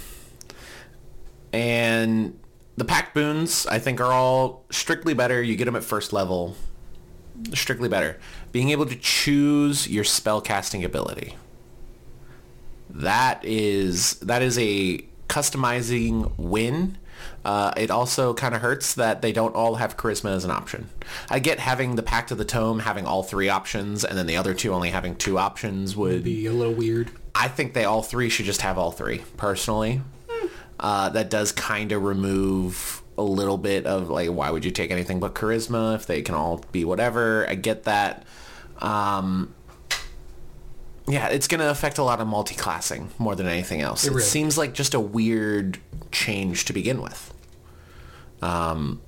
And 1.53 2.37
the 2.77 2.85
pact 2.85 3.13
boons, 3.13 3.65
I 3.67 3.79
think, 3.79 4.01
are 4.01 4.11
all 4.11 4.65
strictly 4.71 5.13
better. 5.13 5.41
You 5.41 5.55
get 5.55 5.65
them 5.65 5.75
at 5.75 5.83
first 5.83 6.11
level. 6.11 6.55
Strictly 7.53 7.89
better. 7.89 8.19
Being 8.51 8.69
able 8.69 8.85
to 8.85 8.95
choose 8.95 9.87
your 9.87 10.03
spell 10.03 10.41
casting 10.41 10.83
ability. 10.83 11.35
That 12.89 13.43
is 13.43 14.13
that 14.19 14.41
is 14.41 14.57
a 14.57 14.99
customizing 15.27 16.31
win. 16.37 16.97
Uh, 17.45 17.71
it 17.77 17.91
also 17.91 18.33
kind 18.33 18.55
of 18.55 18.61
hurts 18.61 18.95
that 18.95 19.21
they 19.21 19.31
don't 19.31 19.53
all 19.53 19.75
have 19.75 19.95
charisma 19.95 20.31
as 20.31 20.43
an 20.43 20.49
option. 20.49 20.89
I 21.29 21.37
get 21.37 21.59
having 21.59 21.95
the 21.95 22.01
Pact 22.01 22.31
of 22.31 22.39
the 22.39 22.45
Tome 22.45 22.79
having 22.79 23.05
all 23.05 23.21
three 23.21 23.49
options, 23.49 24.03
and 24.03 24.17
then 24.17 24.25
the 24.25 24.35
other 24.35 24.55
two 24.55 24.73
only 24.73 24.89
having 24.89 25.15
two 25.15 25.37
options 25.37 25.95
would 25.95 26.23
Be 26.23 26.47
a 26.47 26.51
little 26.51 26.73
weird. 26.73 27.11
I 27.35 27.47
think 27.47 27.75
they 27.75 27.85
all 27.85 28.01
three 28.01 28.29
should 28.29 28.47
just 28.47 28.61
have 28.61 28.79
all 28.79 28.91
three, 28.91 29.21
personally. 29.37 30.01
Uh, 30.79 31.09
that 31.09 31.29
does 31.29 31.51
kind 31.51 31.91
of 31.91 32.01
remove 32.03 33.03
a 33.15 33.23
little 33.23 33.59
bit 33.59 33.85
of 33.85 34.09
like, 34.09 34.29
why 34.29 34.49
would 34.49 34.65
you 34.65 34.71
take 34.71 34.89
anything 34.89 35.19
but 35.19 35.35
charisma 35.35 35.93
if 35.93 36.07
they 36.07 36.23
can 36.23 36.33
all 36.33 36.65
be 36.71 36.83
whatever? 36.83 37.47
I 37.47 37.53
get 37.53 37.83
that. 37.83 38.25
Um, 38.79 39.53
yeah, 41.07 41.27
it's 41.27 41.47
going 41.47 41.59
to 41.59 41.69
affect 41.69 41.99
a 41.99 42.03
lot 42.03 42.19
of 42.19 42.27
multi-classing 42.27 43.11
more 43.19 43.35
than 43.35 43.45
anything 43.45 43.81
else. 43.81 44.05
It, 44.05 44.09
really 44.09 44.23
seems 44.23 44.57
like 44.57 44.73
just 44.73 44.95
a 44.95 44.99
weird 44.99 45.77
change 46.11 46.65
to 46.65 46.73
begin 46.73 47.01
with. 47.01 47.31
Um, 48.45 49.01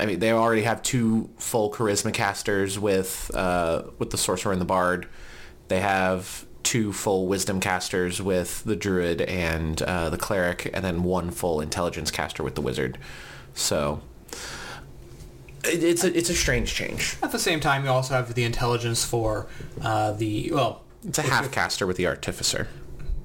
I 0.00 0.06
mean, 0.06 0.18
they 0.20 0.30
already 0.32 0.62
have 0.62 0.82
two 0.82 1.28
full 1.38 1.70
charisma 1.72 2.12
casters 2.12 2.78
with 2.78 3.30
uh, 3.34 3.82
with 3.98 4.10
the 4.10 4.18
sorcerer 4.18 4.52
and 4.52 4.60
the 4.60 4.66
bard. 4.66 5.06
They 5.68 5.80
have 5.80 6.46
two 6.62 6.92
full 6.92 7.26
wisdom 7.26 7.60
casters 7.60 8.20
with 8.20 8.62
the 8.64 8.76
druid 8.76 9.20
and 9.22 9.80
uh, 9.82 10.10
the 10.10 10.18
cleric, 10.18 10.70
and 10.74 10.84
then 10.84 11.02
one 11.02 11.30
full 11.30 11.60
intelligence 11.60 12.10
caster 12.10 12.42
with 12.42 12.54
the 12.54 12.60
wizard. 12.60 12.98
So 13.54 14.00
it, 15.64 15.82
it's 15.82 16.04
a 16.04 16.16
it's 16.16 16.30
a 16.30 16.34
strange 16.34 16.74
change. 16.74 17.16
At 17.22 17.32
the 17.32 17.38
same 17.38 17.60
time, 17.60 17.84
you 17.84 17.90
also 17.90 18.14
have 18.14 18.34
the 18.34 18.44
intelligence 18.44 19.04
for 19.04 19.46
uh, 19.82 20.12
the, 20.12 20.50
well, 20.52 20.82
It's 21.06 21.18
a 21.18 21.22
half 21.22 21.50
caster 21.50 21.86
with 21.86 21.96
the 21.96 22.06
artificer. 22.06 22.68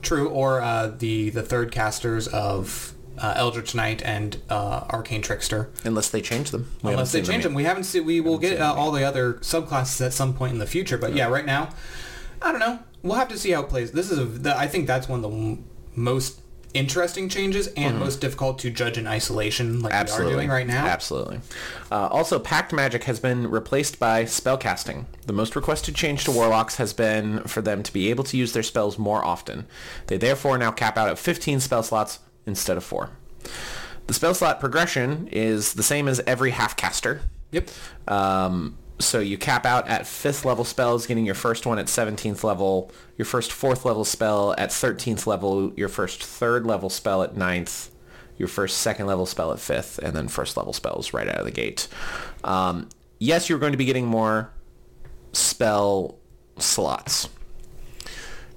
true, 0.01 0.27
or 0.29 0.61
uh, 0.61 0.87
the, 0.87 1.29
the 1.29 1.43
third 1.43 1.71
casters 1.71 2.27
of 2.27 2.92
uh, 3.17 3.33
Eldritch 3.35 3.75
Knight 3.75 4.01
and 4.03 4.37
uh, 4.49 4.85
Arcane 4.89 5.21
Trickster. 5.21 5.69
Unless 5.83 6.09
they 6.09 6.21
change 6.21 6.51
them. 6.51 6.71
We 6.81 6.91
Unless 6.91 7.11
they 7.11 7.19
seen 7.19 7.25
them 7.25 7.33
change 7.33 7.43
them. 7.43 7.53
We 7.53 7.63
haven't 7.63 7.83
seen, 7.85 8.05
we 8.05 8.21
will 8.21 8.37
get 8.37 8.59
uh, 8.59 8.73
all 8.73 8.91
the 8.91 9.03
other 9.03 9.35
subclasses 9.35 10.05
at 10.05 10.13
some 10.13 10.33
point 10.33 10.53
in 10.53 10.59
the 10.59 10.67
future. 10.67 10.97
But 10.97 11.13
yeah, 11.13 11.27
right 11.27 11.45
now, 11.45 11.69
I 12.41 12.51
don't 12.51 12.59
know. 12.59 12.79
We'll 13.01 13.17
have 13.17 13.29
to 13.29 13.37
see 13.37 13.51
how 13.51 13.63
it 13.63 13.69
plays. 13.69 13.91
This 13.91 14.09
is 14.11 14.17
a, 14.17 14.25
the, 14.25 14.57
I 14.57 14.67
think 14.67 14.87
that's 14.87 15.07
one 15.09 15.23
of 15.23 15.31
the 15.31 15.37
m- 15.37 15.65
most 15.95 16.39
interesting 16.73 17.29
changes 17.29 17.67
and 17.77 17.99
most 17.99 18.19
difficult 18.19 18.57
to 18.59 18.69
judge 18.69 18.97
in 18.97 19.05
isolation 19.05 19.81
like 19.81 19.93
Absolutely. 19.93 20.25
we 20.25 20.31
are 20.31 20.37
doing 20.37 20.49
right 20.49 20.67
now. 20.67 20.85
Absolutely. 20.87 21.39
Uh, 21.91 22.07
also, 22.07 22.39
Pact 22.39 22.73
Magic 22.73 23.03
has 23.03 23.19
been 23.19 23.49
replaced 23.49 23.99
by 23.99 24.23
spellcasting. 24.23 25.05
The 25.25 25.33
most 25.33 25.55
requested 25.55 25.95
change 25.95 26.23
to 26.25 26.31
Warlocks 26.31 26.77
has 26.77 26.93
been 26.93 27.43
for 27.43 27.61
them 27.61 27.83
to 27.83 27.93
be 27.93 28.09
able 28.09 28.23
to 28.25 28.37
use 28.37 28.53
their 28.53 28.63
spells 28.63 28.97
more 28.97 29.23
often. 29.23 29.65
They 30.07 30.17
therefore 30.17 30.57
now 30.57 30.71
cap 30.71 30.97
out 30.97 31.09
at 31.09 31.19
15 31.19 31.59
spell 31.59 31.83
slots 31.83 32.19
instead 32.45 32.77
of 32.77 32.83
4. 32.83 33.09
The 34.07 34.13
spell 34.13 34.33
slot 34.33 34.59
progression 34.59 35.27
is 35.31 35.73
the 35.73 35.83
same 35.83 36.07
as 36.07 36.19
every 36.27 36.51
half 36.51 36.75
caster. 36.75 37.21
Yep. 37.51 37.69
Um, 38.07 38.77
so 38.99 39.19
you 39.19 39.37
cap 39.37 39.65
out 39.65 39.87
at 39.87 40.03
5th 40.03 40.45
level 40.45 40.65
spells, 40.65 41.07
getting 41.07 41.25
your 41.25 41.35
first 41.35 41.65
one 41.65 41.79
at 41.79 41.87
17th 41.87 42.43
level, 42.43 42.91
your 43.17 43.25
first 43.25 43.51
4th 43.51 43.85
level 43.85 44.05
spell 44.05 44.53
at 44.57 44.69
13th 44.69 45.25
level, 45.25 45.73
your 45.75 45.89
first 45.89 46.21
3rd 46.21 46.65
level 46.65 46.89
spell 46.89 47.23
at 47.23 47.35
9th, 47.35 47.89
your 48.37 48.47
first 48.47 48.85
2nd 48.85 49.05
level 49.05 49.25
spell 49.25 49.51
at 49.51 49.59
5th, 49.59 49.99
and 49.99 50.15
then 50.15 50.27
first 50.27 50.57
level 50.57 50.73
spells 50.73 51.13
right 51.13 51.27
out 51.27 51.39
of 51.39 51.45
the 51.45 51.51
gate. 51.51 51.87
Um, 52.43 52.89
yes, 53.19 53.49
you're 53.49 53.59
going 53.59 53.73
to 53.73 53.77
be 53.77 53.85
getting 53.85 54.05
more 54.05 54.51
spell 55.33 56.19
slots. 56.57 57.29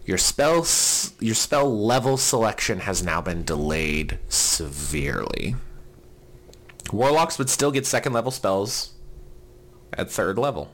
Your 0.06 0.18
spell 0.18 0.64
your 1.18 1.34
spell 1.34 1.84
level 1.84 2.16
selection 2.16 2.80
has 2.80 3.02
now 3.02 3.20
been 3.20 3.44
delayed 3.44 4.20
severely. 4.28 5.56
Warlocks 6.92 7.38
would 7.38 7.50
still 7.50 7.72
get 7.72 7.84
second 7.86 8.12
level 8.12 8.30
spells 8.30 8.92
at 9.92 10.08
third 10.08 10.38
level, 10.38 10.70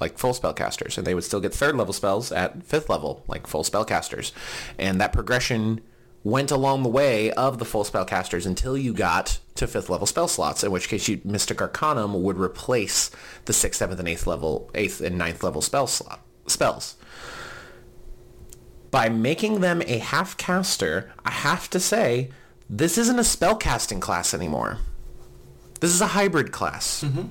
like 0.00 0.18
full 0.18 0.32
spellcasters, 0.32 0.98
and 0.98 1.06
they 1.06 1.14
would 1.14 1.22
still 1.22 1.40
get 1.40 1.54
third 1.54 1.76
level 1.76 1.92
spells 1.92 2.32
at 2.32 2.64
fifth 2.64 2.90
level, 2.90 3.22
like 3.28 3.46
full 3.46 3.62
spellcasters. 3.62 4.32
And 4.76 5.00
that 5.00 5.12
progression 5.12 5.80
went 6.24 6.50
along 6.50 6.82
the 6.82 6.88
way 6.88 7.30
of 7.32 7.58
the 7.58 7.64
full 7.64 7.84
spellcasters 7.84 8.44
until 8.44 8.76
you 8.76 8.92
got 8.92 9.38
to 9.54 9.68
fifth 9.68 9.88
level 9.88 10.06
spell 10.08 10.26
slots, 10.26 10.64
in 10.64 10.72
which 10.72 10.88
case 10.88 11.06
you, 11.06 11.20
Mystic 11.24 11.62
Arcanum 11.62 12.24
would 12.24 12.38
replace 12.38 13.12
the 13.44 13.52
sixth, 13.52 13.78
seventh, 13.78 14.00
and 14.00 14.08
eighth 14.08 14.26
level, 14.26 14.68
eighth 14.74 15.00
and 15.00 15.16
ninth 15.16 15.44
level 15.44 15.62
spell 15.62 15.86
slot 15.86 16.20
spells. 16.48 16.96
By 18.90 19.08
making 19.08 19.60
them 19.60 19.82
a 19.86 19.98
half 19.98 20.36
caster, 20.36 21.12
I 21.24 21.30
have 21.30 21.68
to 21.70 21.80
say, 21.80 22.30
this 22.70 22.98
isn't 22.98 23.18
a 23.18 23.22
spellcasting 23.22 24.00
class 24.00 24.32
anymore. 24.32 24.78
This 25.80 25.92
is 25.94 26.00
a 26.00 26.08
hybrid 26.08 26.52
class. 26.52 27.04
Mm-hmm. 27.04 27.26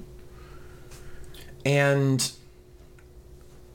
And 1.66 2.32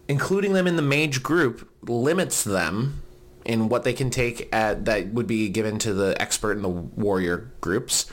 including 0.09 0.52
them 0.52 0.66
in 0.66 0.76
the 0.76 0.82
mage 0.82 1.22
group 1.22 1.68
limits 1.82 2.44
them 2.44 3.02
in 3.44 3.68
what 3.68 3.84
they 3.84 3.92
can 3.92 4.10
take 4.10 4.48
at 4.54 4.84
that 4.84 5.09
would 5.09 5.26
be 5.26 5.48
given 5.48 5.78
to 5.80 5.92
the 5.92 6.20
expert 6.20 6.52
and 6.52 6.64
the 6.64 6.68
warrior 6.68 7.50
groups. 7.60 8.06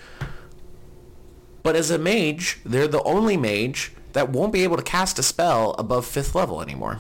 But 1.62 1.76
as 1.76 1.92
a 1.92 1.98
mage, 1.98 2.60
they're 2.66 2.88
the 2.88 3.04
only 3.04 3.38
mage 3.38 3.92
that 4.14 4.30
won't 4.30 4.52
be 4.52 4.64
able 4.64 4.78
to 4.78 4.84
cast 4.84 5.20
a 5.20 5.24
spell 5.24 5.76
above 5.78 6.06
fifth 6.06 6.34
level 6.34 6.62
anymore. 6.62 7.00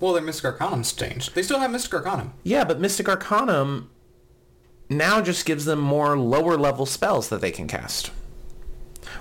Well, 0.00 0.14
their 0.14 0.22
Mystic 0.22 0.46
Arcanum's 0.46 0.92
changed. 0.92 1.34
They 1.34 1.42
still 1.42 1.60
have 1.60 1.70
Mystic 1.70 1.92
Arcanum. 1.94 2.32
Yeah, 2.42 2.64
but 2.64 2.80
Mystic 2.80 3.08
Arcanum 3.08 3.90
now 4.88 5.20
just 5.20 5.46
gives 5.46 5.66
them 5.66 5.78
more 5.78 6.18
lower 6.18 6.56
level 6.56 6.86
spells 6.86 7.28
that 7.28 7.40
they 7.40 7.50
can 7.52 7.68
cast. 7.68 8.10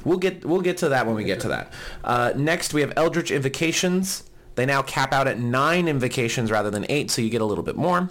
We'll 0.03 0.18
get 0.18 0.45
we'll 0.45 0.61
get 0.61 0.77
to 0.77 0.89
that 0.89 1.06
when 1.06 1.15
we 1.15 1.23
get 1.23 1.41
to 1.41 1.49
that. 1.49 1.73
Uh, 2.03 2.34
next, 2.35 2.73
we 2.73 2.81
have 2.81 2.93
Eldritch 2.95 3.31
Invocations. 3.31 4.23
They 4.56 4.65
now 4.65 4.81
cap 4.81 5.14
out 5.14 5.27
at 5.27 5.39
nine 5.39 5.88
invocations 5.88 6.51
rather 6.51 6.72
than 6.72 6.85
eight, 6.89 7.11
so 7.11 7.22
you 7.22 7.30
get 7.30 7.41
a 7.41 7.45
little 7.45 7.64
bit 7.64 7.76
more. 7.76 8.10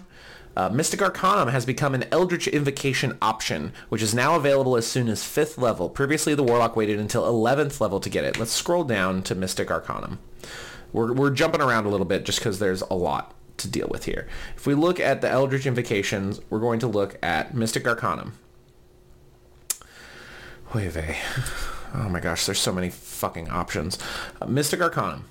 Uh, 0.57 0.69
Mystic 0.71 1.01
Arcanum 1.03 1.49
has 1.49 1.65
become 1.65 1.95
an 1.95 2.05
Eldritch 2.11 2.49
Invocation 2.49 3.17
option, 3.23 3.73
which 3.91 4.03
is 4.03 4.15
now 4.15 4.35
available 4.35 4.77
as 4.77 4.87
soon 4.87 5.09
as 5.09 5.23
5th 5.23 5.57
level. 5.57 5.89
Previously, 5.89 6.35
the 6.35 6.43
Warlock 6.43 6.75
waited 6.75 6.99
until 6.99 7.23
11th 7.23 7.81
level 7.81 8.01
to 8.01 8.11
get 8.11 8.25
it. 8.25 8.39
Let's 8.39 8.51
scroll 8.51 8.83
down 8.83 9.23
to 9.25 9.37
Mystic 9.37 9.71
Arcanum. 9.71 10.19
We're, 10.93 11.13
we're 11.13 11.31
jumping 11.31 11.61
around 11.61 11.87
a 11.87 11.89
little 11.89 12.07
bit 12.07 12.25
just 12.25 12.39
because 12.39 12.59
there's 12.59 12.83
a 12.83 12.95
lot 12.95 13.35
to 13.59 13.69
deal 13.69 13.89
with 13.91 14.05
here. 14.05 14.29
If 14.57 14.67
we 14.67 14.75
look 14.75 15.01
at 15.01 15.21
the 15.21 15.29
Eldritch 15.29 15.67
Invocations, 15.67 16.41
we're 16.49 16.61
going 16.61 16.81
to 16.81 16.87
look 16.87 17.19
at 17.23 17.55
Mystic 17.55 17.87
Arcanum. 17.87 18.35
Oy. 20.75 21.17
Oh 21.95 22.11
my 22.11 22.21
gosh, 22.21 22.45
there's 22.45 22.59
so 22.59 22.71
many 22.71 22.91
fucking 22.91 23.49
options. 23.49 23.97
Uh, 24.43 24.47
Mystic 24.47 24.83
Arcanum. 24.83 25.25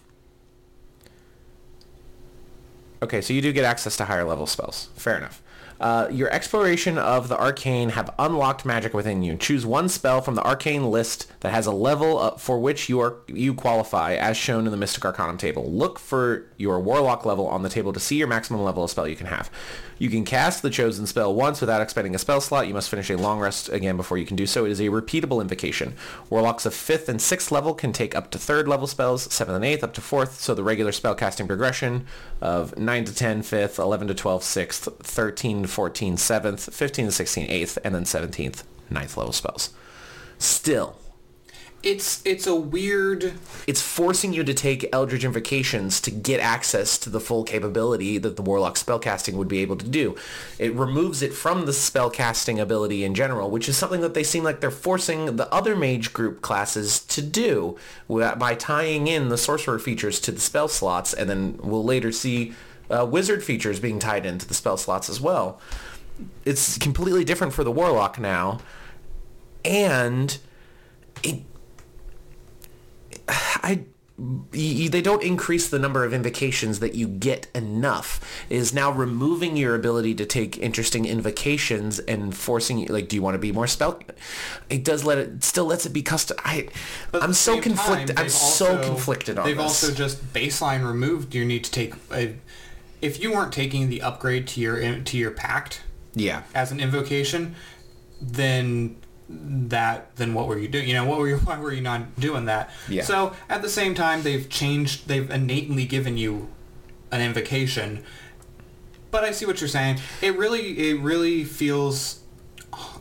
Okay, 3.00 3.22
so 3.22 3.32
you 3.32 3.44
do 3.44 3.54
get 3.54 3.64
access 3.64 3.96
to 3.98 4.06
higher 4.06 4.24
level 4.24 4.48
spells. 4.48 4.90
Fair 4.96 5.18
enough. 5.18 5.44
Uh, 5.80 6.08
your 6.12 6.30
exploration 6.32 6.98
of 6.98 7.28
the 7.28 7.40
arcane 7.40 7.90
have 7.90 8.14
unlocked 8.18 8.66
magic 8.66 8.94
within 8.94 9.22
you. 9.22 9.36
Choose 9.38 9.66
one 9.66 9.90
spell 9.90 10.22
from 10.22 10.36
the 10.36 10.44
arcane 10.44 10.90
list 10.90 11.28
that 11.42 11.52
has 11.52 11.66
a 11.66 11.72
level 11.72 12.18
uh, 12.18 12.32
for 12.32 12.60
which 12.60 12.90
you 12.90 13.00
are 13.00 13.18
you 13.28 13.54
qualify, 13.54 14.16
as 14.16 14.38
shown 14.38 14.66
in 14.66 14.72
the 14.72 14.78
Mystic 14.78 15.06
Arcanum 15.06 15.38
table. 15.38 15.72
Look 15.72 16.00
for 16.00 16.46
your 16.58 16.80
warlock 16.80 17.26
level 17.26 17.48
on 17.48 17.64
the 17.64 17.70
table 17.70 17.94
to 17.94 18.00
see 18.00 18.18
your 18.18 18.28
maximum 18.28 18.64
level 18.64 18.84
of 18.84 18.90
spell 18.90 19.08
you 19.08 19.16
can 19.16 19.28
have. 19.28 19.50
You 20.00 20.10
can 20.10 20.26
cast 20.26 20.62
the 20.62 20.70
chosen 20.70 21.08
spell 21.08 21.34
once 21.34 21.62
without 21.62 21.82
expending 21.82 22.16
a 22.16 22.20
spell 22.20 22.42
slot. 22.42 22.68
You 22.68 22.74
must 22.74 22.90
finish 22.90 23.10
a 23.10 23.18
long 23.18 23.40
rest 23.40 23.70
again 23.70 23.98
before 23.98 24.18
you 24.18 24.26
can 24.26 24.36
do 24.36 24.46
so. 24.46 24.66
It 24.66 24.72
is 24.72 24.80
a 24.80 24.86
repeatable 24.86 25.42
invocation. 25.42 25.96
Warlocks 26.30 26.66
of 26.66 26.74
5th 26.74 27.10
and 27.10 27.20
6th 27.20 27.52
level 27.52 27.74
can 27.74 27.92
take 27.92 28.16
up 28.16 28.32
to 28.32 28.38
3rd 28.38 28.68
level 28.68 28.88
spells, 28.88 29.28
7th 29.28 29.56
and 29.56 29.66
8th 29.66 29.84
up 29.84 29.94
to 29.94 30.02
4th, 30.02 30.34
so 30.34 30.54
the 30.54 30.64
regular 30.64 30.92
spell 30.92 31.16
casting 31.16 31.48
progression 31.48 32.06
of 32.42 32.78
9 32.78 33.06
to 33.06 33.14
10 33.14 33.42
5th, 33.42 33.80
11 33.80 34.08
to 34.08 34.14
12 34.14 34.42
6th, 34.42 34.98
13 35.00 35.62
to 35.64 35.68
14 35.68 36.16
7th, 36.16 36.74
15 36.74 37.06
to 37.08 37.12
16 37.12 37.48
8th, 37.48 37.78
and 37.84 37.96
then 37.96 38.04
17th 38.04 38.64
9th 38.92 39.18
level 39.18 39.34
spells. 39.34 39.72
Still, 40.40 40.96
it's 41.84 42.26
it's 42.26 42.48
a 42.48 42.56
weird 42.56 43.34
it's 43.68 43.82
forcing 43.82 44.34
you 44.34 44.44
to 44.44 44.54
take 44.54 44.90
Eldritch 44.92 45.24
Invocations 45.24 46.02
to 46.02 46.12
get 46.12 46.40
access 46.40 46.98
to 46.98 47.10
the 47.10 47.20
full 47.20 47.44
capability 47.44 48.18
that 48.18 48.36
the 48.36 48.42
Warlock 48.42 48.76
spellcasting 48.76 49.34
would 49.34 49.48
be 49.48 49.60
able 49.60 49.76
to 49.78 49.88
do. 49.88 50.16
It 50.58 50.74
removes 50.74 51.22
it 51.22 51.34
from 51.34 51.66
the 51.66 51.72
spellcasting 51.72 52.60
ability 52.60 53.04
in 53.04 53.14
general, 53.14 53.52
which 53.52 53.70
is 53.70 53.78
something 53.78 54.02
that 54.02 54.16
they 54.16 54.24
seem 54.24 54.44
like 54.44 54.60
they're 54.60 54.72
forcing 54.72 55.36
the 55.36 55.54
other 55.54 55.76
mage 55.76 56.14
group 56.14 56.42
classes 56.42 57.00
to 57.06 57.22
do 57.22 57.78
by 58.08 58.56
tying 58.56 59.08
in 59.08 59.30
the 59.30 59.38
sorcerer 59.38 59.78
features 59.78 60.20
to 60.22 60.32
the 60.32 60.40
spell 60.40 60.68
slots, 60.68 61.14
and 61.14 61.30
then 61.30 61.60
we'll 61.62 61.84
later 61.84 62.12
see 62.12 62.54
uh, 62.90 63.06
wizard 63.06 63.44
features 63.44 63.80
being 63.80 64.00
tied 64.00 64.26
into 64.26 64.48
the 64.48 64.54
spell 64.54 64.78
slots 64.78 65.10
as 65.10 65.22
well. 65.22 65.62
It's 66.44 66.78
completely 66.80 67.24
different 67.24 67.54
for 67.54 67.64
the 67.64 67.72
Warlock 67.72 68.18
now, 68.18 68.60
and 69.64 70.38
it 71.22 71.44
I 73.28 73.86
they 74.52 75.02
don't 75.04 75.22
increase 75.22 75.70
the 75.70 75.78
number 75.78 76.04
of 76.04 76.12
invocations 76.12 76.80
that 76.80 76.96
you 76.96 77.08
get 77.08 77.46
enough. 77.54 78.20
Is 78.50 78.74
now 78.74 78.92
removing 78.92 79.56
your 79.56 79.76
ability 79.76 80.16
to 80.16 80.26
take 80.26 80.58
interesting 80.58 81.06
invocations 81.06 82.00
and 82.00 82.36
forcing 82.36 82.80
you 82.80 82.88
like 82.88 83.10
do 83.10 83.16
you 83.16 83.22
want 83.22 83.36
to 83.36 83.40
be 83.40 83.52
more 83.52 83.68
spell 83.68 84.00
it 84.70 84.84
does 84.84 85.04
let 85.04 85.20
it 85.20 85.44
still 85.44 85.66
lets 85.66 85.86
it 85.86 85.94
be 85.94 86.02
custom 86.02 86.36
I 86.44 86.70
but 87.12 87.22
I'm 87.22 87.34
so 87.34 87.62
conflicted 87.62 88.16
time, 88.16 88.18
i'm 88.18 88.24
they've 88.26 88.32
so 88.32 88.84
conflicted 88.84 89.38
on 89.38 89.46
They've 89.46 89.56
this. 89.56 89.84
also 89.84 89.94
just 89.94 90.34
baseline 90.34 90.86
removed 90.86 91.36
your 91.36 91.46
need 91.46 91.64
to 91.66 91.72
take 91.72 91.94
a, 92.12 92.36
if 93.02 93.22
you 93.22 93.32
weren't 93.32 93.54
taking 93.54 93.90
the 93.90 94.02
upgrade 94.02 94.48
to 94.48 94.62
your 94.62 95.00
to 95.02 95.18
your 95.18 95.32
pact 95.32 95.84
yeah. 96.18 96.44
as 96.54 96.72
an 96.72 96.80
invocation, 96.80 97.56
then 98.22 98.98
that 99.30 100.16
then 100.16 100.34
what 100.34 100.48
were 100.48 100.58
you 100.58 100.68
doing? 100.68 100.88
You 100.88 100.94
know, 100.94 101.06
what 101.06 101.20
were 101.20 101.28
you 101.28 101.38
why 101.44 101.60
were 101.60 101.74
you 101.74 101.82
not 101.82 102.20
doing 102.20 102.46
that? 102.46 102.70
Yeah. 102.88 103.04
So 103.04 103.34
at 103.50 103.62
the 103.62 103.70
same 103.70 103.94
time 103.96 104.24
they've 104.24 104.48
changed 104.50 105.08
they've 105.08 105.30
innately 105.30 105.86
given 105.86 106.18
you 106.18 106.50
an 107.12 107.22
invocation. 107.22 108.04
But 109.12 109.24
I 109.24 109.32
see 109.32 109.46
what 109.46 109.62
you're 109.62 109.68
saying. 109.68 110.00
It 110.22 110.38
really 110.38 110.90
it 110.90 111.00
really 111.02 111.44
feels 111.44 112.22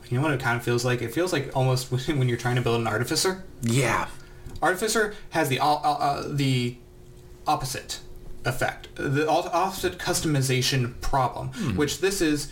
you 0.09 0.17
know 0.19 0.23
what 0.23 0.33
it 0.33 0.41
kind 0.41 0.57
of 0.57 0.63
feels 0.65 0.85
like? 0.85 1.03
It 1.03 1.13
feels 1.13 1.33
like 1.33 1.51
almost 1.57 1.91
when 2.09 2.29
you're 2.29 2.39
trying 2.39 2.57
to 2.57 2.63
build 2.63 2.81
an 2.81 2.87
artificer. 2.87 3.45
yeah 3.63 4.09
Artificer 4.63 5.15
has 5.31 5.49
the 5.49 5.61
uh, 5.61 5.67
uh, 5.75 6.25
the 6.29 6.77
opposite 7.47 8.01
effect, 8.45 8.89
the 8.95 9.29
opposite 9.29 9.99
customization 9.99 10.99
problem, 11.01 11.49
which 11.77 12.01
this 12.01 12.21
is. 12.21 12.51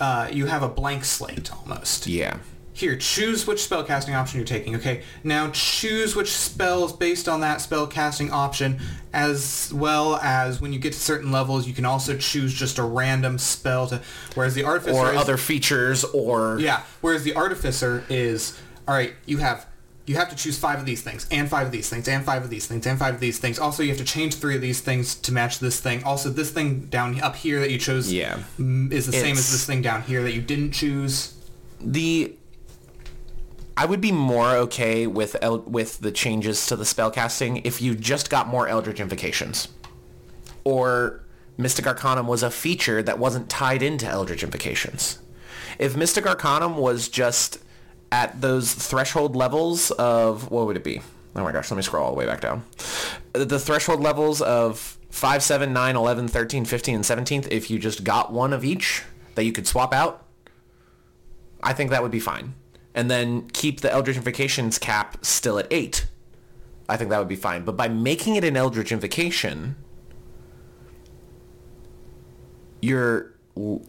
Uh, 0.00 0.28
you 0.30 0.44
have 0.46 0.62
a 0.62 0.68
blank 0.68 1.04
slate 1.06 1.50
almost. 1.54 2.06
yeah 2.06 2.36
Here, 2.76 2.94
choose 2.94 3.46
which 3.46 3.56
spellcasting 3.66 4.14
option 4.14 4.38
you're 4.38 4.46
taking. 4.46 4.76
Okay, 4.76 5.00
now 5.24 5.48
choose 5.54 6.14
which 6.14 6.30
spells 6.30 6.92
based 6.92 7.26
on 7.26 7.40
that 7.40 7.60
spellcasting 7.60 8.30
option, 8.30 8.78
as 9.14 9.72
well 9.74 10.16
as 10.16 10.60
when 10.60 10.74
you 10.74 10.78
get 10.78 10.92
to 10.92 11.00
certain 11.00 11.32
levels, 11.32 11.66
you 11.66 11.72
can 11.72 11.86
also 11.86 12.18
choose 12.18 12.52
just 12.52 12.76
a 12.76 12.82
random 12.82 13.38
spell 13.38 13.86
to. 13.86 14.02
Whereas 14.34 14.54
the 14.54 14.64
artificer 14.64 14.98
or 14.98 15.14
is, 15.14 15.18
other 15.18 15.38
features 15.38 16.04
or 16.04 16.58
yeah. 16.60 16.82
Whereas 17.00 17.24
the 17.24 17.34
artificer 17.34 18.04
is, 18.10 18.60
all 18.86 18.94
right, 18.94 19.14
you 19.24 19.38
have 19.38 19.66
you 20.04 20.16
have 20.16 20.28
to 20.28 20.36
choose 20.36 20.58
five 20.58 20.78
of 20.78 20.84
these 20.84 21.00
things, 21.00 21.26
and 21.30 21.48
five 21.48 21.64
of 21.64 21.72
these 21.72 21.88
things, 21.88 22.06
and 22.08 22.26
five 22.26 22.44
of 22.44 22.50
these 22.50 22.66
things, 22.66 22.86
and 22.86 22.98
five 22.98 23.14
of 23.14 23.20
these 23.20 23.38
things. 23.38 23.58
Also, 23.58 23.82
you 23.82 23.88
have 23.88 23.98
to 23.98 24.04
change 24.04 24.34
three 24.34 24.54
of 24.54 24.60
these 24.60 24.82
things 24.82 25.14
to 25.14 25.32
match 25.32 25.60
this 25.60 25.80
thing. 25.80 26.04
Also, 26.04 26.28
this 26.28 26.50
thing 26.50 26.80
down 26.80 27.18
up 27.22 27.36
here 27.36 27.58
that 27.58 27.70
you 27.70 27.78
chose 27.78 28.12
Yeah. 28.12 28.38
is 28.58 29.06
the 29.06 29.12
same 29.12 29.32
as 29.38 29.50
this 29.50 29.64
thing 29.64 29.80
down 29.80 30.02
here 30.02 30.22
that 30.24 30.34
you 30.34 30.42
didn't 30.42 30.72
choose. 30.72 31.32
the 31.80 32.34
I 33.76 33.84
would 33.84 34.00
be 34.00 34.12
more 34.12 34.56
okay 34.56 35.06
with 35.06 35.36
El- 35.42 35.60
with 35.60 36.00
the 36.00 36.10
changes 36.10 36.66
to 36.66 36.76
the 36.76 36.84
spellcasting 36.84 37.60
if 37.64 37.82
you 37.82 37.94
just 37.94 38.30
got 38.30 38.48
more 38.48 38.66
Eldritch 38.66 39.00
Invocations. 39.00 39.68
Or 40.64 41.22
Mystic 41.58 41.86
Arcanum 41.86 42.26
was 42.26 42.42
a 42.42 42.50
feature 42.50 43.02
that 43.02 43.18
wasn't 43.18 43.48
tied 43.50 43.82
into 43.82 44.06
Eldritch 44.06 44.42
Invocations. 44.42 45.18
If 45.78 45.96
Mystic 45.96 46.26
Arcanum 46.26 46.76
was 46.76 47.08
just 47.08 47.58
at 48.10 48.40
those 48.40 48.72
threshold 48.72 49.36
levels 49.36 49.90
of 49.92 50.50
what 50.50 50.66
would 50.66 50.76
it 50.76 50.84
be? 50.84 51.00
Oh 51.34 51.44
my 51.44 51.52
gosh, 51.52 51.70
let 51.70 51.76
me 51.76 51.82
scroll 51.82 52.04
all 52.04 52.12
the 52.12 52.16
way 52.16 52.26
back 52.26 52.40
down. 52.40 52.64
The 53.34 53.58
threshold 53.58 54.00
levels 54.00 54.40
of 54.40 54.98
5, 55.10 55.42
7, 55.42 55.72
9, 55.72 55.96
11, 55.96 56.28
13, 56.28 56.64
15, 56.64 56.94
and 56.94 57.04
17th, 57.04 57.48
if 57.50 57.70
you 57.70 57.78
just 57.78 58.04
got 58.04 58.32
one 58.32 58.54
of 58.54 58.64
each 58.64 59.02
that 59.34 59.44
you 59.44 59.52
could 59.52 59.66
swap 59.66 59.92
out, 59.92 60.24
I 61.62 61.74
think 61.74 61.90
that 61.90 62.02
would 62.02 62.10
be 62.10 62.20
fine. 62.20 62.54
And 62.96 63.08
then 63.08 63.48
keep 63.50 63.82
the 63.82 63.92
Eldritch 63.92 64.16
Invocations 64.16 64.78
cap 64.78 65.24
still 65.24 65.58
at 65.58 65.68
8. 65.70 66.06
I 66.88 66.96
think 66.96 67.10
that 67.10 67.18
would 67.18 67.28
be 67.28 67.36
fine. 67.36 67.64
But 67.64 67.76
by 67.76 67.88
making 67.88 68.34
it 68.34 68.42
an 68.42 68.56
Eldritch 68.56 68.90
Invocation, 68.90 69.76
you're 72.80 73.32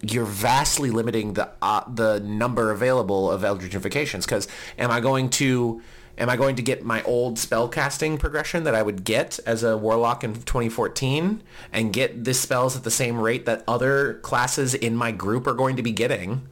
you're 0.01 0.25
vastly 0.25 0.91
limiting 0.91 1.33
the 1.33 1.49
uh, 1.61 1.83
the 1.93 2.19
number 2.21 2.71
available 2.71 3.29
of 3.29 3.43
Eldritch 3.43 3.75
Invocations 3.75 4.25
because 4.25 4.47
am 4.77 4.91
I 4.91 5.01
going 5.01 5.29
to 5.31 5.81
am 6.17 6.29
I 6.29 6.37
going 6.37 6.55
to 6.55 6.61
get 6.61 6.85
my 6.85 7.03
old 7.03 7.35
spellcasting 7.35 8.17
progression 8.17 8.63
that 8.63 8.73
I 8.73 8.81
would 8.81 9.03
get 9.03 9.39
as 9.45 9.63
a 9.63 9.77
warlock 9.77 10.23
in 10.23 10.33
2014 10.33 11.43
and 11.73 11.93
get 11.93 12.23
the 12.23 12.33
spells 12.33 12.77
at 12.77 12.83
the 12.83 12.91
same 12.91 13.19
rate 13.19 13.45
that 13.45 13.63
other 13.67 14.15
classes 14.15 14.73
in 14.73 14.95
my 14.95 15.11
group 15.11 15.45
are 15.47 15.53
going 15.53 15.75
to 15.75 15.83
be 15.83 15.91
getting 15.91 16.47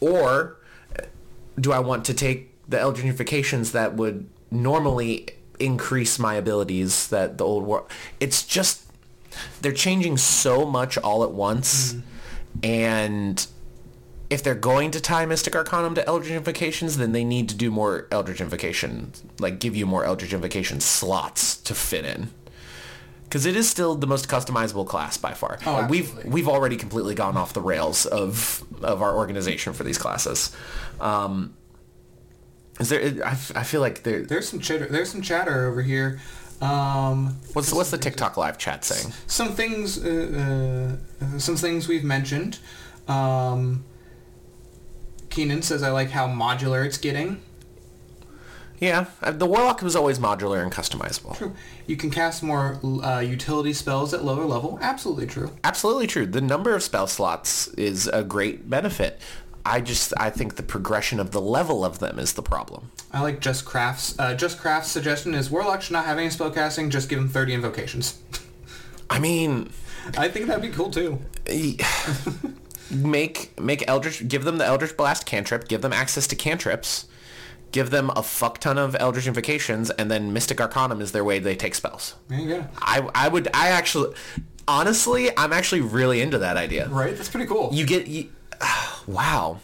or 0.00 0.56
do 1.58 1.72
I 1.72 1.78
want 1.78 2.04
to 2.06 2.14
take 2.14 2.52
the 2.68 2.78
Eldritch 2.78 3.06
Invocations 3.06 3.72
that 3.72 3.94
would 3.94 4.28
normally 4.50 5.28
increase 5.58 6.18
my 6.18 6.34
abilities 6.34 7.08
that 7.08 7.38
the 7.38 7.44
old 7.44 7.64
war 7.64 7.86
it's 8.20 8.44
just 8.44 8.82
they're 9.62 9.72
changing 9.72 10.16
so 10.16 10.66
much 10.66 10.98
all 10.98 11.24
at 11.24 11.30
once 11.30 11.94
mm-hmm. 11.94 12.00
and 12.62 13.46
if 14.28 14.42
they're 14.42 14.54
going 14.54 14.90
to 14.90 15.00
tie 15.00 15.24
Mystic 15.24 15.54
Arcanum 15.54 15.94
to 15.94 16.06
Eldritch 16.06 16.32
Invocations, 16.32 16.96
then 16.96 17.12
they 17.12 17.24
need 17.24 17.48
to 17.48 17.54
do 17.54 17.70
more 17.70 18.08
Eldritch 18.10 18.40
Invocation, 18.40 19.12
like 19.38 19.60
give 19.60 19.76
you 19.76 19.86
more 19.86 20.04
Eldritch 20.04 20.32
Invocation 20.32 20.80
slots 20.80 21.56
to 21.58 21.74
fit 21.74 22.04
in. 22.04 22.30
Because 23.28 23.44
it 23.44 23.56
is 23.56 23.68
still 23.68 23.94
the 23.96 24.06
most 24.06 24.28
customizable 24.28 24.86
class 24.86 25.16
by 25.16 25.34
far. 25.34 25.58
Oh, 25.66 25.86
we've 25.88 26.24
we've 26.24 26.48
already 26.48 26.76
completely 26.76 27.14
gone 27.14 27.36
off 27.36 27.52
the 27.52 27.60
rails 27.60 28.06
of 28.06 28.62
of 28.82 29.02
our 29.02 29.14
organization 29.16 29.72
for 29.72 29.82
these 29.84 29.98
classes. 29.98 30.54
Um, 31.00 31.54
is 32.78 32.88
there? 32.88 33.02
I, 33.24 33.30
f- 33.32 33.52
I 33.56 33.62
feel 33.64 33.80
like 33.80 34.04
there. 34.04 34.22
There's 34.24 34.48
some 34.48 34.60
chatter. 34.60 34.86
There's 34.86 35.10
some 35.10 35.22
chatter 35.22 35.66
over 35.66 35.82
here. 35.82 36.20
Um, 36.60 37.36
What's 37.52 37.72
what's 37.72 37.90
the 37.90 37.98
TikTok 37.98 38.36
live 38.36 38.58
chat 38.58 38.84
saying? 38.84 39.12
some 39.26 39.52
things. 39.54 40.02
Uh, 40.02 40.96
uh, 41.20 41.38
some 41.38 41.56
things 41.56 41.88
we've 41.88 42.04
mentioned. 42.04 42.58
Um, 43.08 43.84
Keenan 45.30 45.62
says 45.62 45.82
I 45.82 45.90
like 45.90 46.10
how 46.10 46.26
modular 46.28 46.86
it's 46.86 46.96
getting. 46.98 47.42
Yeah, 48.78 49.06
uh, 49.22 49.30
the 49.32 49.46
Warlock 49.46 49.80
was 49.82 49.96
always 49.96 50.18
modular 50.18 50.62
and 50.62 50.70
customizable. 50.70 51.36
True. 51.36 51.54
You 51.86 51.96
can 51.96 52.10
cast 52.10 52.42
more 52.42 52.78
uh, 53.02 53.20
utility 53.20 53.72
spells 53.72 54.12
at 54.12 54.24
lower 54.24 54.44
level. 54.44 54.78
Absolutely 54.82 55.26
true. 55.26 55.50
Absolutely 55.64 56.06
true. 56.06 56.26
The 56.26 56.40
number 56.40 56.74
of 56.74 56.82
spell 56.82 57.06
slots 57.06 57.68
is 57.68 58.06
a 58.08 58.22
great 58.22 58.68
benefit. 58.68 59.20
I 59.64 59.80
just 59.80 60.14
I 60.16 60.30
think 60.30 60.56
the 60.56 60.62
progression 60.62 61.18
of 61.18 61.32
the 61.32 61.40
level 61.40 61.84
of 61.84 61.98
them 61.98 62.18
is 62.18 62.34
the 62.34 62.42
problem. 62.42 62.92
I 63.12 63.22
like 63.22 63.40
Just 63.40 63.64
Craft's. 63.64 64.16
Uh, 64.18 64.34
Just 64.34 64.58
Craft's 64.58 64.90
suggestion 64.90 65.34
is 65.34 65.50
Warlock 65.50 65.82
should 65.82 65.94
not 65.94 66.04
have 66.04 66.18
any 66.18 66.28
spellcasting. 66.28 66.90
Just 66.90 67.08
give 67.08 67.18
him 67.18 67.28
30 67.28 67.54
invocations. 67.54 68.20
I 69.10 69.18
mean, 69.18 69.70
I 70.16 70.28
think 70.28 70.46
that'd 70.46 70.62
be 70.62 70.68
cool 70.68 70.90
too. 70.90 71.18
make 72.90 73.58
make 73.60 73.88
Eldritch 73.88 74.28
give 74.28 74.44
them 74.44 74.58
the 74.58 74.64
Eldritch 74.64 74.96
Blast 74.96 75.26
cantrip, 75.26 75.66
give 75.66 75.82
them 75.82 75.92
access 75.92 76.26
to 76.28 76.36
cantrips, 76.36 77.06
give 77.76 77.90
them 77.90 78.10
a 78.16 78.22
fuck 78.22 78.58
ton 78.58 78.78
of 78.78 78.96
Eldritch 78.98 79.26
invocations, 79.26 79.90
and 79.90 80.10
then 80.10 80.32
Mystic 80.32 80.62
Arcanum 80.62 81.02
is 81.02 81.12
their 81.12 81.22
way 81.22 81.38
they 81.38 81.54
take 81.54 81.74
spells. 81.74 82.14
There 82.28 82.40
you 82.40 82.48
go. 82.48 82.66
I 82.78 83.06
I 83.14 83.28
would 83.28 83.48
I 83.52 83.68
actually 83.68 84.14
honestly 84.66 85.28
I'm 85.36 85.52
actually 85.52 85.82
really 85.82 86.22
into 86.22 86.38
that 86.38 86.56
idea. 86.56 86.88
Right? 86.88 87.14
That's 87.14 87.28
pretty 87.28 87.46
cool. 87.46 87.68
You 87.74 87.84
get 87.84 88.06
you, 88.06 88.30
wow. 89.06 89.58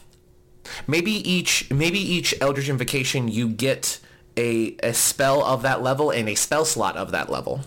Maybe 0.87 1.11
each 1.11 1.71
maybe 1.71 1.99
each 1.99 2.35
Eldritch 2.39 2.69
invocation 2.69 3.29
you 3.29 3.49
get 3.49 3.99
a 4.37 4.77
a 4.83 4.93
spell 4.93 5.43
of 5.43 5.63
that 5.63 5.83
level 5.83 6.11
and 6.11 6.29
a 6.29 6.35
spell 6.35 6.67
slot 6.67 6.99
of 6.99 7.13
that 7.13 7.31
level. 7.31 7.63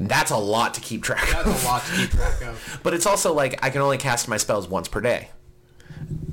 That's 0.00 0.32
a 0.32 0.36
lot 0.38 0.74
to 0.74 0.80
keep 0.80 1.04
track 1.04 1.22
of. 1.36 1.44
That's 1.44 1.64
a 1.64 1.66
lot 1.68 1.84
to 1.84 1.92
keep 1.96 2.10
track 2.10 2.42
of. 2.42 2.80
But 2.82 2.94
it's 2.94 3.06
also 3.06 3.32
like 3.32 3.64
I 3.64 3.70
can 3.70 3.80
only 3.80 3.98
cast 3.98 4.26
my 4.26 4.38
spells 4.38 4.66
once 4.66 4.88
per 4.88 5.00
day. 5.00 5.30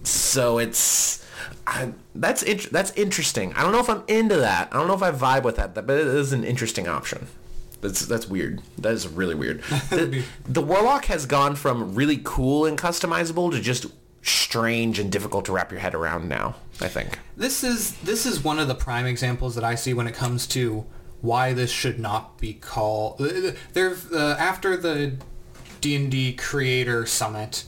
So 0.01 0.57
it's 0.57 1.23
I, 1.67 1.93
that's 2.15 2.43
int- 2.43 2.71
that's 2.71 2.91
interesting. 2.91 3.53
I 3.53 3.61
don't 3.63 3.71
know 3.71 3.79
if 3.79 3.89
I'm 3.89 4.03
into 4.07 4.37
that. 4.37 4.69
I 4.71 4.77
don't 4.77 4.87
know 4.87 4.93
if 4.93 5.03
I 5.03 5.11
vibe 5.11 5.43
with 5.43 5.57
that, 5.57 5.73
but 5.73 5.89
it 5.89 6.07
is 6.07 6.33
an 6.33 6.43
interesting 6.43 6.87
option. 6.87 7.27
That's 7.81 8.05
that's 8.05 8.27
weird. 8.27 8.61
That 8.77 8.93
is 8.93 9.07
really 9.07 9.35
weird. 9.35 9.61
The, 9.89 10.23
the 10.45 10.61
warlock 10.61 11.05
has 11.05 11.25
gone 11.25 11.55
from 11.55 11.95
really 11.95 12.19
cool 12.23 12.65
and 12.65 12.77
customizable 12.77 13.51
to 13.51 13.59
just 13.59 13.85
strange 14.21 14.99
and 14.99 15.11
difficult 15.11 15.45
to 15.45 15.51
wrap 15.51 15.71
your 15.71 15.79
head 15.79 15.95
around 15.95 16.27
now. 16.27 16.55
I 16.81 16.87
think. 16.87 17.19
This 17.37 17.63
is 17.63 17.93
this 17.99 18.25
is 18.25 18.43
one 18.43 18.59
of 18.59 18.67
the 18.67 18.75
prime 18.75 19.05
examples 19.05 19.55
that 19.55 19.63
I 19.63 19.75
see 19.75 19.93
when 19.93 20.07
it 20.07 20.13
comes 20.13 20.47
to 20.47 20.85
why 21.21 21.53
this 21.53 21.71
should 21.71 21.99
not 21.99 22.37
be 22.37 22.53
called. 22.53 23.19
There, 23.73 23.95
uh, 24.13 24.35
after 24.39 24.77
the 24.77 25.15
D 25.81 25.95
and 25.95 26.11
D 26.11 26.33
Creator 26.33 27.05
Summit, 27.05 27.65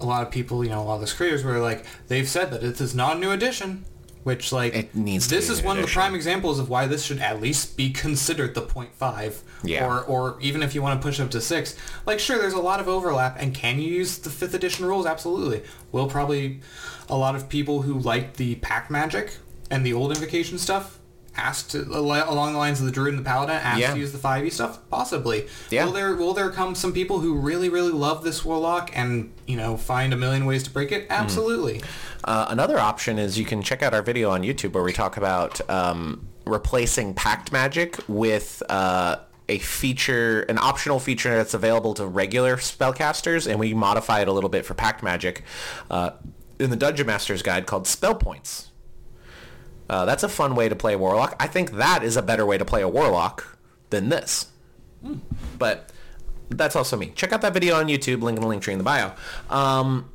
a 0.00 0.06
lot 0.06 0.22
of 0.22 0.30
people, 0.30 0.64
you 0.64 0.70
know, 0.70 0.80
a 0.82 0.84
lot 0.84 0.94
of 1.02 1.08
the 1.08 1.14
creators 1.14 1.44
were 1.44 1.58
like, 1.58 1.84
they've 2.08 2.28
said 2.28 2.50
that 2.52 2.62
it 2.62 2.80
is 2.80 2.94
not 2.94 3.16
a 3.16 3.20
new 3.20 3.30
edition. 3.30 3.84
Which 4.22 4.52
like 4.52 4.74
It 4.74 4.94
needs 4.94 5.28
this 5.28 5.48
is 5.48 5.62
one 5.62 5.78
of 5.78 5.86
the 5.86 5.90
prime 5.90 6.14
examples 6.14 6.58
of 6.58 6.68
why 6.68 6.86
this 6.86 7.02
should 7.04 7.20
at 7.20 7.40
least 7.40 7.74
be 7.78 7.88
considered 7.90 8.54
the 8.54 8.60
0.5 8.60 9.38
Yeah. 9.62 9.86
or 9.86 10.02
or 10.04 10.36
even 10.42 10.62
if 10.62 10.74
you 10.74 10.82
want 10.82 11.00
to 11.00 11.06
push 11.08 11.18
up 11.20 11.30
to 11.30 11.40
6 11.40 11.74
like 12.04 12.20
sure 12.20 12.36
there's 12.36 12.52
a 12.52 12.60
lot 12.60 12.80
of 12.80 12.86
overlap 12.88 13.38
and 13.40 13.54
can 13.54 13.80
you 13.80 13.88
use 13.90 14.18
the 14.18 14.28
5th 14.28 14.52
edition 14.52 14.84
rules 14.84 15.06
absolutely 15.06 15.62
will 15.90 16.06
probably 16.06 16.60
a 17.08 17.16
lot 17.16 17.34
of 17.34 17.48
people 17.48 17.80
who 17.80 17.98
like 17.98 18.36
the 18.36 18.56
pact 18.56 18.90
magic 18.90 19.38
and 19.70 19.86
the 19.86 19.94
old 19.94 20.12
invocation 20.12 20.58
stuff 20.58 20.98
asked 21.36 21.70
to, 21.70 21.82
along 21.82 22.52
the 22.52 22.58
lines 22.58 22.80
of 22.80 22.86
the 22.86 22.92
druid 22.92 23.14
and 23.14 23.24
the 23.24 23.28
paladin 23.28 23.54
asked 23.56 23.78
Yeah. 23.80 23.92
to 23.94 23.98
use 23.98 24.12
the 24.12 24.18
5e 24.18 24.50
stuff 24.52 24.78
possibly 24.90 25.46
Yeah. 25.70 25.84
will 25.86 25.92
there 25.92 26.14
will 26.16 26.34
there 26.34 26.50
come 26.50 26.74
some 26.74 26.92
people 26.92 27.20
who 27.20 27.34
really 27.36 27.68
really 27.68 27.92
love 27.92 28.24
this 28.24 28.44
warlock 28.44 28.90
and 28.94 29.32
you 29.46 29.56
know 29.56 29.76
find 29.76 30.12
a 30.12 30.16
million 30.16 30.44
ways 30.44 30.62
to 30.64 30.70
break 30.70 30.90
it 30.92 31.04
Hmm. 31.06 31.12
absolutely 31.12 31.82
Uh, 32.24 32.46
another 32.50 32.78
option 32.78 33.18
is 33.18 33.38
you 33.38 33.46
can 33.46 33.62
check 33.62 33.82
out 33.82 33.94
our 33.94 34.02
video 34.02 34.30
on 34.30 34.42
YouTube 34.42 34.72
where 34.74 34.82
we 34.84 34.92
talk 34.92 35.16
about 35.16 35.58
um, 35.70 36.26
replacing 36.44 37.14
Pact 37.14 37.50
Magic 37.50 37.96
with 38.08 38.62
uh, 38.68 39.16
a 39.48 39.58
feature, 39.58 40.42
an 40.42 40.58
optional 40.58 40.98
feature 41.00 41.34
that's 41.34 41.54
available 41.54 41.94
to 41.94 42.06
regular 42.06 42.56
spellcasters, 42.58 43.46
and 43.50 43.58
we 43.58 43.72
modify 43.72 44.20
it 44.20 44.28
a 44.28 44.32
little 44.32 44.50
bit 44.50 44.66
for 44.66 44.74
Pact 44.74 45.02
Magic 45.02 45.42
uh, 45.90 46.10
in 46.58 46.68
the 46.68 46.76
Dungeon 46.76 47.06
Master's 47.06 47.42
Guide 47.42 47.64
called 47.66 47.86
Spell 47.86 48.14
Points. 48.14 48.69
Uh, 49.90 50.04
that's 50.04 50.22
a 50.22 50.28
fun 50.28 50.54
way 50.54 50.68
to 50.68 50.76
play 50.76 50.94
a 50.94 50.98
Warlock. 50.98 51.34
I 51.40 51.48
think 51.48 51.72
that 51.72 52.04
is 52.04 52.16
a 52.16 52.22
better 52.22 52.46
way 52.46 52.56
to 52.56 52.64
play 52.64 52.80
a 52.80 52.88
Warlock 52.88 53.58
than 53.90 54.08
this. 54.08 54.46
But 55.58 55.90
that's 56.48 56.76
also 56.76 56.96
me. 56.96 57.12
Check 57.16 57.32
out 57.32 57.40
that 57.40 57.52
video 57.52 57.74
on 57.74 57.88
YouTube. 57.88 58.22
Link 58.22 58.36
in 58.36 58.42
the 58.42 58.46
link 58.46 58.62
tree 58.62 58.72
in 58.72 58.78
the 58.78 58.84
bio. 58.84 59.12
Um, 59.48 60.08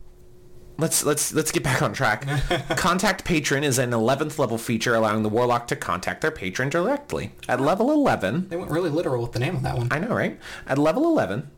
let's 0.77 1.03
let's 1.03 1.33
let's 1.33 1.51
get 1.51 1.61
back 1.61 1.81
on 1.81 1.91
track. 1.91 2.25
contact 2.77 3.25
patron 3.25 3.65
is 3.65 3.77
an 3.77 3.91
11th 3.91 4.39
level 4.39 4.57
feature 4.57 4.95
allowing 4.95 5.23
the 5.23 5.29
warlock 5.29 5.67
to 5.67 5.75
contact 5.75 6.21
their 6.21 6.31
patron 6.31 6.69
directly. 6.69 7.33
At 7.49 7.59
level 7.59 7.91
11, 7.91 8.47
they 8.47 8.55
went 8.55 8.71
really 8.71 8.89
literal 8.89 9.21
with 9.21 9.33
the 9.33 9.39
name 9.39 9.57
of 9.57 9.63
that 9.63 9.77
one 9.77 9.89
I 9.91 9.99
know, 9.99 10.15
right? 10.15 10.39
At 10.65 10.77
level 10.77 11.03
11, 11.03 11.51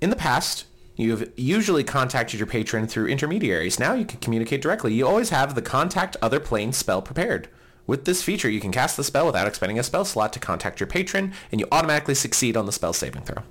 in 0.00 0.10
the 0.10 0.16
past, 0.16 0.64
you've 0.98 1.32
usually 1.36 1.84
contacted 1.84 2.38
your 2.38 2.46
patron 2.46 2.86
through 2.86 3.06
intermediaries. 3.06 3.78
Now 3.78 3.94
you 3.94 4.04
can 4.04 4.18
communicate 4.18 4.60
directly. 4.60 4.92
You 4.92 5.06
always 5.06 5.30
have 5.30 5.54
the 5.54 5.62
contact 5.62 6.16
other 6.20 6.40
plane 6.40 6.72
spell 6.72 7.00
prepared. 7.00 7.48
With 7.86 8.04
this 8.04 8.22
feature, 8.22 8.50
you 8.50 8.60
can 8.60 8.72
cast 8.72 8.98
the 8.98 9.04
spell 9.04 9.24
without 9.24 9.46
expending 9.46 9.78
a 9.78 9.82
spell 9.82 10.04
slot 10.04 10.34
to 10.34 10.40
contact 10.40 10.78
your 10.78 10.88
patron, 10.88 11.32
and 11.50 11.58
you 11.58 11.66
automatically 11.72 12.14
succeed 12.14 12.54
on 12.54 12.66
the 12.66 12.72
spell 12.72 12.92
saving 12.92 13.22
throw. 13.22 13.42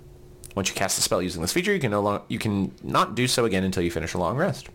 Once 0.56 0.70
you 0.70 0.76
cast 0.76 0.96
the 0.96 1.02
spell 1.02 1.22
using 1.22 1.42
this 1.42 1.54
feature, 1.54 1.74
you 1.74 1.80
can 1.80 1.90
no 1.90 2.02
long, 2.02 2.22
you 2.28 2.38
can 2.38 2.72
not 2.84 3.16
do 3.16 3.28
so 3.28 3.46
again 3.46 3.64
until 3.64 3.82
you 3.82 3.90
finish 3.90 4.14
a 4.14 4.18
long 4.20 4.38
rest. 4.38 4.70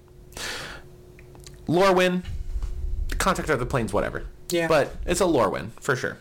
Lore 1.69 1.95
win, 1.95 2.25
contact 3.19 3.51
other 3.51 3.65
planes, 3.65 3.93
whatever. 3.93 4.25
Yeah. 4.49 4.67
But 4.67 4.97
it's 5.07 5.21
a 5.21 5.27
lore 5.27 5.51
win, 5.51 5.73
for 5.81 5.95
sure. 5.95 6.17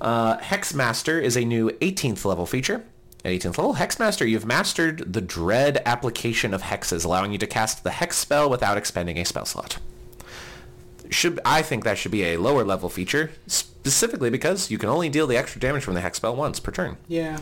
Uh, 0.00 0.38
Hexmaster 0.38 1.20
is 1.20 1.36
a 1.36 1.44
new 1.44 1.70
18th 1.70 2.24
level 2.24 2.46
feature. 2.46 2.84
At 3.24 3.32
18th 3.32 3.58
level, 3.58 3.74
Hexmaster, 3.74 4.28
you've 4.28 4.46
mastered 4.46 5.12
the 5.12 5.20
dread 5.20 5.82
application 5.84 6.54
of 6.54 6.62
hexes, 6.62 7.04
allowing 7.04 7.32
you 7.32 7.38
to 7.38 7.46
cast 7.46 7.84
the 7.84 7.90
hex 7.90 8.16
spell 8.16 8.48
without 8.48 8.78
expending 8.78 9.18
a 9.18 9.24
spell 9.24 9.44
slot. 9.44 9.78
Should 11.10 11.38
I 11.44 11.60
think 11.60 11.84
that 11.84 11.98
should 11.98 12.12
be 12.12 12.24
a 12.24 12.38
lower 12.38 12.64
level 12.64 12.88
feature, 12.88 13.32
specifically 13.46 14.30
because 14.30 14.70
you 14.70 14.78
can 14.78 14.88
only 14.88 15.08
deal 15.08 15.26
the 15.26 15.36
extra 15.36 15.60
damage 15.60 15.82
from 15.82 15.94
the 15.94 16.00
hex 16.00 16.16
spell 16.16 16.34
once 16.34 16.60
per 16.60 16.72
turn. 16.72 16.96
yeah 17.08 17.38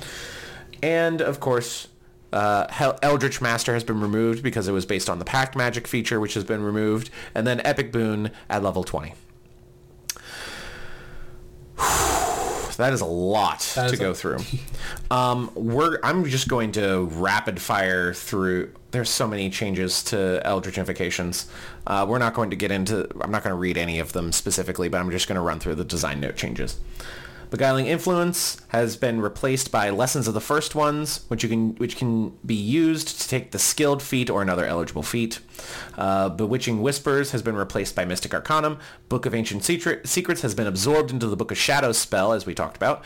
And 0.82 1.20
of 1.20 1.38
course, 1.38 1.88
uh, 2.32 2.96
Eldritch 3.02 3.40
Master 3.40 3.72
has 3.74 3.84
been 3.84 4.00
removed 4.00 4.42
because 4.42 4.68
it 4.68 4.72
was 4.72 4.84
based 4.84 5.09
on 5.09 5.18
the 5.18 5.24
Pact 5.24 5.55
Magic 5.55 5.86
feature, 5.86 6.18
which 6.18 6.34
has 6.34 6.44
been 6.44 6.62
removed, 6.62 7.10
and 7.34 7.46
then 7.46 7.60
Epic 7.64 7.92
Boon 7.92 8.30
at 8.50 8.62
level 8.62 8.84
20. 8.84 9.14
That 12.78 12.92
is 12.92 13.00
a 13.02 13.06
lot 13.06 13.60
That 13.76 13.90
to 13.90 13.96
go 13.96 14.10
a- 14.10 14.14
through. 14.14 14.38
Um, 15.10 15.50
we're 15.55 15.98
I'm 16.02 16.24
just 16.24 16.48
going 16.48 16.72
to 16.72 17.05
rapid 17.12 17.60
fire 17.60 18.12
through. 18.14 18.72
There's 18.90 19.10
so 19.10 19.28
many 19.28 19.50
changes 19.50 20.02
to 20.05 20.40
Eldritch 20.44 20.78
Invocations. 20.78 21.46
Uh, 21.86 22.06
we're 22.09 22.18
not 22.18 22.34
going 22.34 22.50
to 22.50 22.56
get 22.56 22.70
into. 22.70 23.06
I'm 23.20 23.30
not 23.30 23.42
going 23.44 23.52
to 23.52 23.59
read 23.59 23.76
any 23.76 23.98
of 23.98 24.12
them 24.12 24.32
specifically, 24.32 24.88
but 24.88 24.98
I'm 24.98 25.10
just 25.10 25.28
going 25.28 25.36
to 25.36 25.42
run 25.42 25.60
through 25.60 25.74
the 25.76 25.84
design 25.84 26.20
note 26.20 26.36
changes. 26.36 26.78
Beguiling 27.50 27.86
Influence 27.86 28.60
has 28.68 28.96
been 28.96 29.20
replaced 29.20 29.72
by 29.72 29.88
Lessons 29.90 30.28
of 30.28 30.34
the 30.34 30.40
First 30.40 30.74
Ones, 30.74 31.24
which 31.28 31.42
you 31.42 31.48
can 31.48 31.74
which 31.76 31.96
can 31.96 32.36
be 32.44 32.54
used 32.54 33.20
to 33.20 33.28
take 33.28 33.52
the 33.52 33.58
skilled 33.58 34.02
feat 34.02 34.28
or 34.28 34.42
another 34.42 34.66
eligible 34.66 35.02
feat. 35.02 35.40
Uh, 35.96 36.28
Bewitching 36.28 36.82
Whispers 36.82 37.32
has 37.32 37.42
been 37.42 37.56
replaced 37.56 37.96
by 37.96 38.04
Mystic 38.04 38.34
Arcanum. 38.34 38.78
Book 39.08 39.26
of 39.26 39.34
Ancient 39.34 39.64
Secret, 39.64 40.06
Secrets 40.06 40.42
has 40.42 40.54
been 40.54 40.66
absorbed 40.66 41.10
into 41.10 41.26
the 41.26 41.36
Book 41.36 41.50
of 41.50 41.58
Shadows 41.58 41.98
spell, 41.98 42.32
as 42.32 42.46
we 42.46 42.54
talked 42.54 42.76
about. 42.76 43.02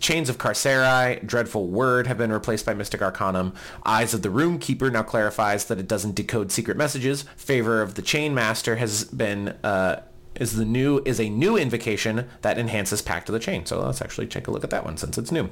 Chains 0.00 0.28
of 0.28 0.38
Carceri, 0.38 1.24
Dreadful 1.24 1.68
Word 1.68 2.06
have 2.06 2.18
been 2.18 2.32
replaced 2.32 2.66
by 2.66 2.74
Mystic 2.74 3.02
Arcanum. 3.02 3.54
Eyes 3.84 4.14
of 4.14 4.22
the 4.22 4.30
Rune 4.30 4.58
Keeper 4.58 4.90
now 4.90 5.02
clarifies 5.02 5.66
that 5.66 5.78
it 5.78 5.86
doesn't 5.86 6.14
decode 6.14 6.50
secret 6.50 6.76
messages. 6.76 7.24
Favor 7.36 7.82
of 7.82 7.94
the 7.94 8.02
Chain 8.02 8.34
Master 8.34 8.76
has 8.76 9.04
been 9.04 9.48
uh, 9.62 10.00
is 10.34 10.56
the 10.56 10.64
new 10.64 11.02
is 11.04 11.20
a 11.20 11.28
new 11.28 11.56
invocation 11.56 12.28
that 12.42 12.58
enhances 12.58 13.02
Pact 13.02 13.28
of 13.28 13.32
the 13.32 13.38
Chain. 13.38 13.66
So 13.66 13.80
let's 13.80 14.02
actually 14.02 14.26
take 14.26 14.46
a 14.46 14.50
look 14.50 14.64
at 14.64 14.70
that 14.70 14.84
one 14.84 14.96
since 14.96 15.18
it's 15.18 15.32
new. 15.32 15.50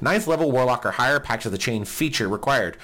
Ninth 0.00 0.26
level 0.26 0.50
Warlock 0.50 0.86
or 0.86 0.92
higher 0.92 1.20
Pact 1.20 1.46
of 1.46 1.52
the 1.52 1.58
Chain 1.58 1.84
feature 1.84 2.28
required. 2.28 2.76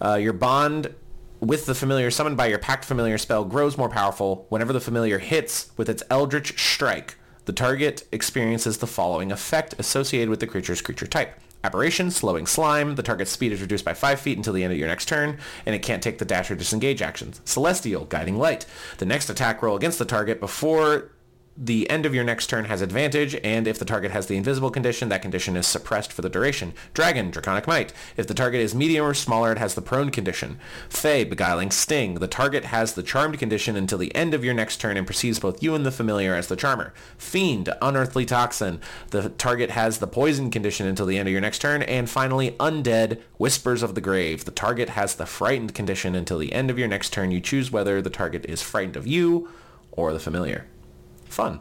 Uh, 0.00 0.14
your 0.14 0.32
bond 0.32 0.94
with 1.40 1.66
the 1.66 1.74
familiar 1.74 2.10
summoned 2.10 2.36
by 2.36 2.46
your 2.46 2.58
Pact 2.58 2.84
familiar 2.84 3.18
spell 3.18 3.44
grows 3.44 3.78
more 3.78 3.88
powerful 3.88 4.46
whenever 4.48 4.72
the 4.72 4.80
familiar 4.80 5.18
hits 5.18 5.70
with 5.76 5.88
its 5.88 6.02
Eldritch 6.10 6.58
Strike. 6.58 7.16
The 7.44 7.52
target 7.52 8.06
experiences 8.12 8.78
the 8.78 8.86
following 8.86 9.32
effect 9.32 9.74
associated 9.78 10.28
with 10.28 10.40
the 10.40 10.46
creature's 10.46 10.82
creature 10.82 11.06
type. 11.06 11.38
Aberration, 11.68 12.10
slowing 12.10 12.46
slime. 12.46 12.94
The 12.94 13.02
target's 13.02 13.30
speed 13.30 13.52
is 13.52 13.60
reduced 13.60 13.84
by 13.84 13.92
5 13.92 14.18
feet 14.18 14.38
until 14.38 14.54
the 14.54 14.64
end 14.64 14.72
of 14.72 14.78
your 14.78 14.88
next 14.88 15.06
turn, 15.06 15.36
and 15.66 15.74
it 15.74 15.82
can't 15.82 16.02
take 16.02 16.16
the 16.16 16.24
dash 16.24 16.50
or 16.50 16.54
disengage 16.54 17.02
actions. 17.02 17.42
Celestial, 17.44 18.06
guiding 18.06 18.38
light. 18.38 18.64
The 18.96 19.04
next 19.04 19.28
attack 19.28 19.60
roll 19.60 19.76
against 19.76 19.98
the 19.98 20.06
target 20.06 20.40
before 20.40 21.10
the 21.60 21.90
end 21.90 22.06
of 22.06 22.14
your 22.14 22.22
next 22.22 22.46
turn 22.46 22.66
has 22.66 22.80
advantage, 22.80 23.34
and 23.42 23.66
if 23.66 23.80
the 23.80 23.84
target 23.84 24.12
has 24.12 24.28
the 24.28 24.36
invisible 24.36 24.70
condition, 24.70 25.08
that 25.08 25.22
condition 25.22 25.56
is 25.56 25.66
suppressed 25.66 26.12
for 26.12 26.22
the 26.22 26.28
duration. 26.28 26.72
Dragon, 26.94 27.32
Draconic 27.32 27.66
Might. 27.66 27.92
If 28.16 28.28
the 28.28 28.34
target 28.34 28.60
is 28.60 28.76
medium 28.76 29.04
or 29.04 29.12
smaller, 29.12 29.50
it 29.50 29.58
has 29.58 29.74
the 29.74 29.82
prone 29.82 30.10
condition. 30.10 30.60
Fey, 30.88 31.24
Beguiling 31.24 31.72
Sting. 31.72 32.14
The 32.14 32.28
target 32.28 32.66
has 32.66 32.94
the 32.94 33.02
charmed 33.02 33.40
condition 33.40 33.74
until 33.74 33.98
the 33.98 34.14
end 34.14 34.34
of 34.34 34.44
your 34.44 34.54
next 34.54 34.76
turn 34.76 34.96
and 34.96 35.04
perceives 35.04 35.40
both 35.40 35.60
you 35.60 35.74
and 35.74 35.84
the 35.84 35.90
familiar 35.90 36.32
as 36.32 36.46
the 36.46 36.54
charmer. 36.54 36.94
Fiend, 37.16 37.68
Unearthly 37.82 38.24
Toxin. 38.24 38.80
The 39.10 39.30
target 39.30 39.70
has 39.70 39.98
the 39.98 40.06
poison 40.06 40.52
condition 40.52 40.86
until 40.86 41.06
the 41.06 41.18
end 41.18 41.28
of 41.28 41.32
your 41.32 41.40
next 41.40 41.58
turn. 41.58 41.82
And 41.82 42.08
finally, 42.08 42.52
Undead, 42.52 43.20
Whispers 43.36 43.82
of 43.82 43.96
the 43.96 44.00
Grave. 44.00 44.44
The 44.44 44.52
target 44.52 44.90
has 44.90 45.16
the 45.16 45.26
frightened 45.26 45.74
condition 45.74 46.14
until 46.14 46.38
the 46.38 46.52
end 46.52 46.70
of 46.70 46.78
your 46.78 46.88
next 46.88 47.12
turn. 47.12 47.32
You 47.32 47.40
choose 47.40 47.72
whether 47.72 48.00
the 48.00 48.10
target 48.10 48.46
is 48.46 48.62
frightened 48.62 48.96
of 48.96 49.08
you 49.08 49.48
or 49.90 50.12
the 50.12 50.20
familiar. 50.20 50.66
Fun. 51.28 51.60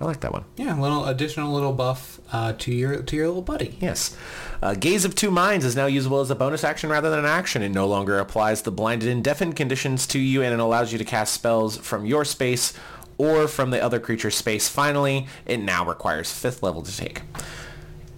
I 0.00 0.04
like 0.04 0.20
that 0.20 0.32
one. 0.32 0.44
Yeah, 0.56 0.76
a 0.76 0.80
little 0.80 1.04
additional 1.04 1.52
little 1.52 1.72
buff 1.72 2.20
uh, 2.32 2.54
to 2.54 2.74
your 2.74 3.02
to 3.02 3.16
your 3.16 3.28
little 3.28 3.42
buddy. 3.42 3.76
Yes. 3.80 4.16
Uh, 4.60 4.74
Gaze 4.74 5.04
of 5.04 5.14
Two 5.14 5.30
Minds 5.30 5.64
is 5.64 5.76
now 5.76 5.86
usable 5.86 6.20
as 6.20 6.30
a 6.30 6.34
bonus 6.34 6.64
action 6.64 6.90
rather 6.90 7.08
than 7.08 7.20
an 7.20 7.24
action. 7.24 7.62
It 7.62 7.68
no 7.68 7.86
longer 7.86 8.18
applies 8.18 8.62
the 8.62 8.72
blinded 8.72 9.08
and 9.08 9.22
deafened 9.22 9.54
conditions 9.54 10.06
to 10.08 10.18
you, 10.18 10.42
and 10.42 10.52
it 10.52 10.58
allows 10.58 10.90
you 10.90 10.98
to 10.98 11.04
cast 11.04 11.34
spells 11.34 11.76
from 11.76 12.04
your 12.04 12.24
space 12.24 12.72
or 13.16 13.46
from 13.46 13.70
the 13.70 13.80
other 13.80 14.00
creature's 14.00 14.34
space. 14.34 14.68
Finally, 14.68 15.28
it 15.46 15.58
now 15.58 15.84
requires 15.86 16.30
5th 16.30 16.62
level 16.62 16.82
to 16.82 16.96
take. 16.96 17.22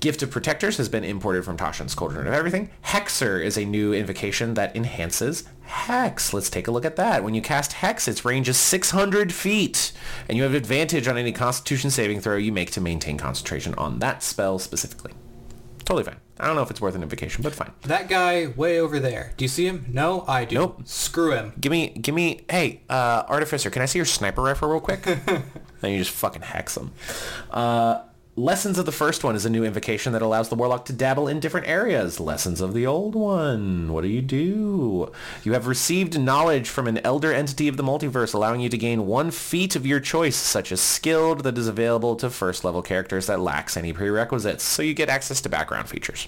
Gift 0.01 0.23
of 0.23 0.31
Protectors 0.31 0.77
has 0.77 0.89
been 0.89 1.05
imported 1.05 1.45
from 1.45 1.57
Tasha's 1.57 1.95
Cauldron 1.95 2.27
of 2.27 2.33
Everything. 2.33 2.71
Hexer 2.85 3.43
is 3.43 3.57
a 3.57 3.65
new 3.65 3.93
invocation 3.93 4.55
that 4.55 4.77
enhances 4.77 5.45
Hex. 5.67 6.33
Let's 6.33 6.51
take 6.51 6.69
a 6.69 6.71
look 6.71 6.85
at 6.85 6.97
that. 6.97 7.25
When 7.25 7.35
you 7.35 7.43
cast 7.43 7.75
Hex, 7.75 8.07
its 8.09 8.25
range 8.25 8.49
is 8.49 8.57
600 8.57 9.33
feet, 9.33 9.93
and 10.29 10.37
you 10.37 10.45
have 10.45 10.55
advantage 10.55 11.09
on 11.09 11.17
any 11.17 11.33
Constitution 11.33 11.91
saving 11.91 12.21
throw 12.21 12.37
you 12.37 12.53
make 12.53 12.71
to 12.73 12.81
maintain 12.81 13.19
concentration 13.19 13.75
on 13.75 13.99
that 14.01 14.23
spell 14.23 14.59
specifically. 14.59 15.13
Totally 15.85 16.05
fine. 16.05 16.17
I 16.41 16.47
don't 16.47 16.57
know 16.57 16.63
if 16.63 16.71
it's 16.71 16.81
worth 16.81 16.95
an 16.95 17.03
invocation, 17.03 17.43
but 17.43 17.55
fine. 17.55 17.71
That 17.83 18.09
guy 18.09 18.47
way 18.57 18.81
over 18.81 18.99
there. 18.99 19.33
Do 19.37 19.45
you 19.45 19.49
see 19.49 19.67
him? 19.67 19.87
No, 19.89 20.25
I 20.27 20.45
do. 20.45 20.57
Nope. 20.57 20.83
Screw 20.85 21.33
him. 21.33 21.53
Give 21.61 21.71
me, 21.71 21.89
give 21.89 22.15
me, 22.15 22.45
hey, 22.51 22.81
uh, 22.89 23.25
Artificer, 23.29 23.71
can 23.71 23.83
I 23.83 23.85
see 23.85 23.99
your 23.99 24.07
sniper 24.07 24.43
rifle 24.43 24.69
real 24.69 24.81
quick? 24.81 25.03
then 25.81 25.93
you 25.93 25.99
just 25.99 26.11
fucking 26.11 26.43
hex 26.43 26.77
him. 26.77 26.93
Uh, 27.51 28.03
Lessons 28.37 28.81
of 28.81 28.85
the 28.85 28.91
first 28.91 29.23
one 29.23 29.37
is 29.37 29.45
a 29.45 29.51
new 29.51 29.63
invocation 29.63 30.13
that 30.13 30.21
allows 30.21 30.49
the 30.49 30.57
warlock 30.57 30.87
to 30.87 30.93
dabble 30.93 31.29
in 31.29 31.39
different 31.39 31.69
areas. 31.69 32.19
Lessons 32.19 32.61
of 32.61 32.75
the 32.75 32.85
old 32.85 33.15
one. 33.15 33.93
What 33.93 34.03
do 34.03 34.09
you 34.09 34.23
do? 34.23 35.13
You 35.45 35.53
have 35.53 35.69
received 35.69 36.19
knowledge 36.19 36.69
from 36.69 36.89
an 36.89 36.99
elder 37.05 37.33
entity 37.33 37.69
of 37.69 37.77
the 37.77 37.85
multiverse, 37.85 38.35
allowing 38.35 38.61
you 38.61 38.69
to 38.71 38.77
gain 38.77 39.07
one 39.07 39.31
feat 39.31 39.77
of 39.77 39.87
your 39.87 40.01
choice, 40.01 40.35
such 40.35 40.73
as 40.73 40.81
skilled, 40.81 41.45
that 41.45 41.57
is 41.57 41.69
available 41.69 42.17
to 42.17 42.29
first 42.29 42.65
level 42.65 42.83
characters 42.83 43.29
that 43.29 43.39
lacks 43.39 43.77
any 43.77 43.93
prerequisites. 43.93 44.65
So 44.65 44.83
you 44.83 44.95
get 44.95 45.09
access 45.09 45.41
to 45.43 45.49
background 45.49 45.89
features. 45.89 46.27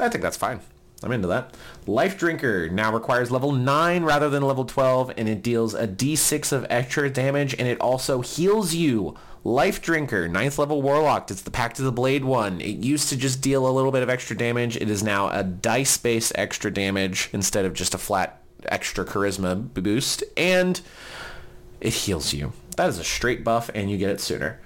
I 0.00 0.08
think 0.08 0.22
that's 0.22 0.36
fine. 0.36 0.58
I'm 1.04 1.12
into 1.12 1.28
that. 1.28 1.56
Life 1.86 2.18
Drinker 2.18 2.68
now 2.68 2.92
requires 2.92 3.30
level 3.30 3.52
9 3.52 4.02
rather 4.02 4.28
than 4.28 4.42
level 4.42 4.64
12, 4.64 5.12
and 5.16 5.28
it 5.28 5.42
deals 5.42 5.74
a 5.74 5.86
d6 5.86 6.50
of 6.50 6.66
extra 6.68 7.08
damage, 7.08 7.54
and 7.54 7.68
it 7.68 7.80
also 7.80 8.20
heals 8.20 8.74
you. 8.74 9.16
Life 9.44 9.82
Drinker, 9.82 10.28
9th 10.28 10.58
level 10.58 10.82
Warlock. 10.82 11.30
It's 11.30 11.42
the 11.42 11.50
Pact 11.50 11.80
of 11.80 11.84
the 11.84 11.92
Blade 11.92 12.24
one. 12.24 12.60
It 12.60 12.76
used 12.76 13.08
to 13.08 13.16
just 13.16 13.40
deal 13.40 13.66
a 13.66 13.72
little 13.72 13.90
bit 13.90 14.04
of 14.04 14.08
extra 14.08 14.36
damage. 14.36 14.76
It 14.76 14.88
is 14.88 15.02
now 15.02 15.30
a 15.30 15.42
dice-based 15.42 16.32
extra 16.36 16.70
damage 16.70 17.28
instead 17.32 17.64
of 17.64 17.74
just 17.74 17.92
a 17.92 17.98
flat 17.98 18.40
extra 18.66 19.04
charisma 19.04 19.72
boost, 19.74 20.22
and 20.36 20.80
it 21.80 21.92
heals 21.92 22.32
you. 22.32 22.52
That 22.76 22.88
is 22.88 22.98
a 22.98 23.04
straight 23.04 23.42
buff, 23.42 23.68
and 23.74 23.90
you 23.90 23.98
get 23.98 24.10
it 24.10 24.20
sooner. 24.20 24.60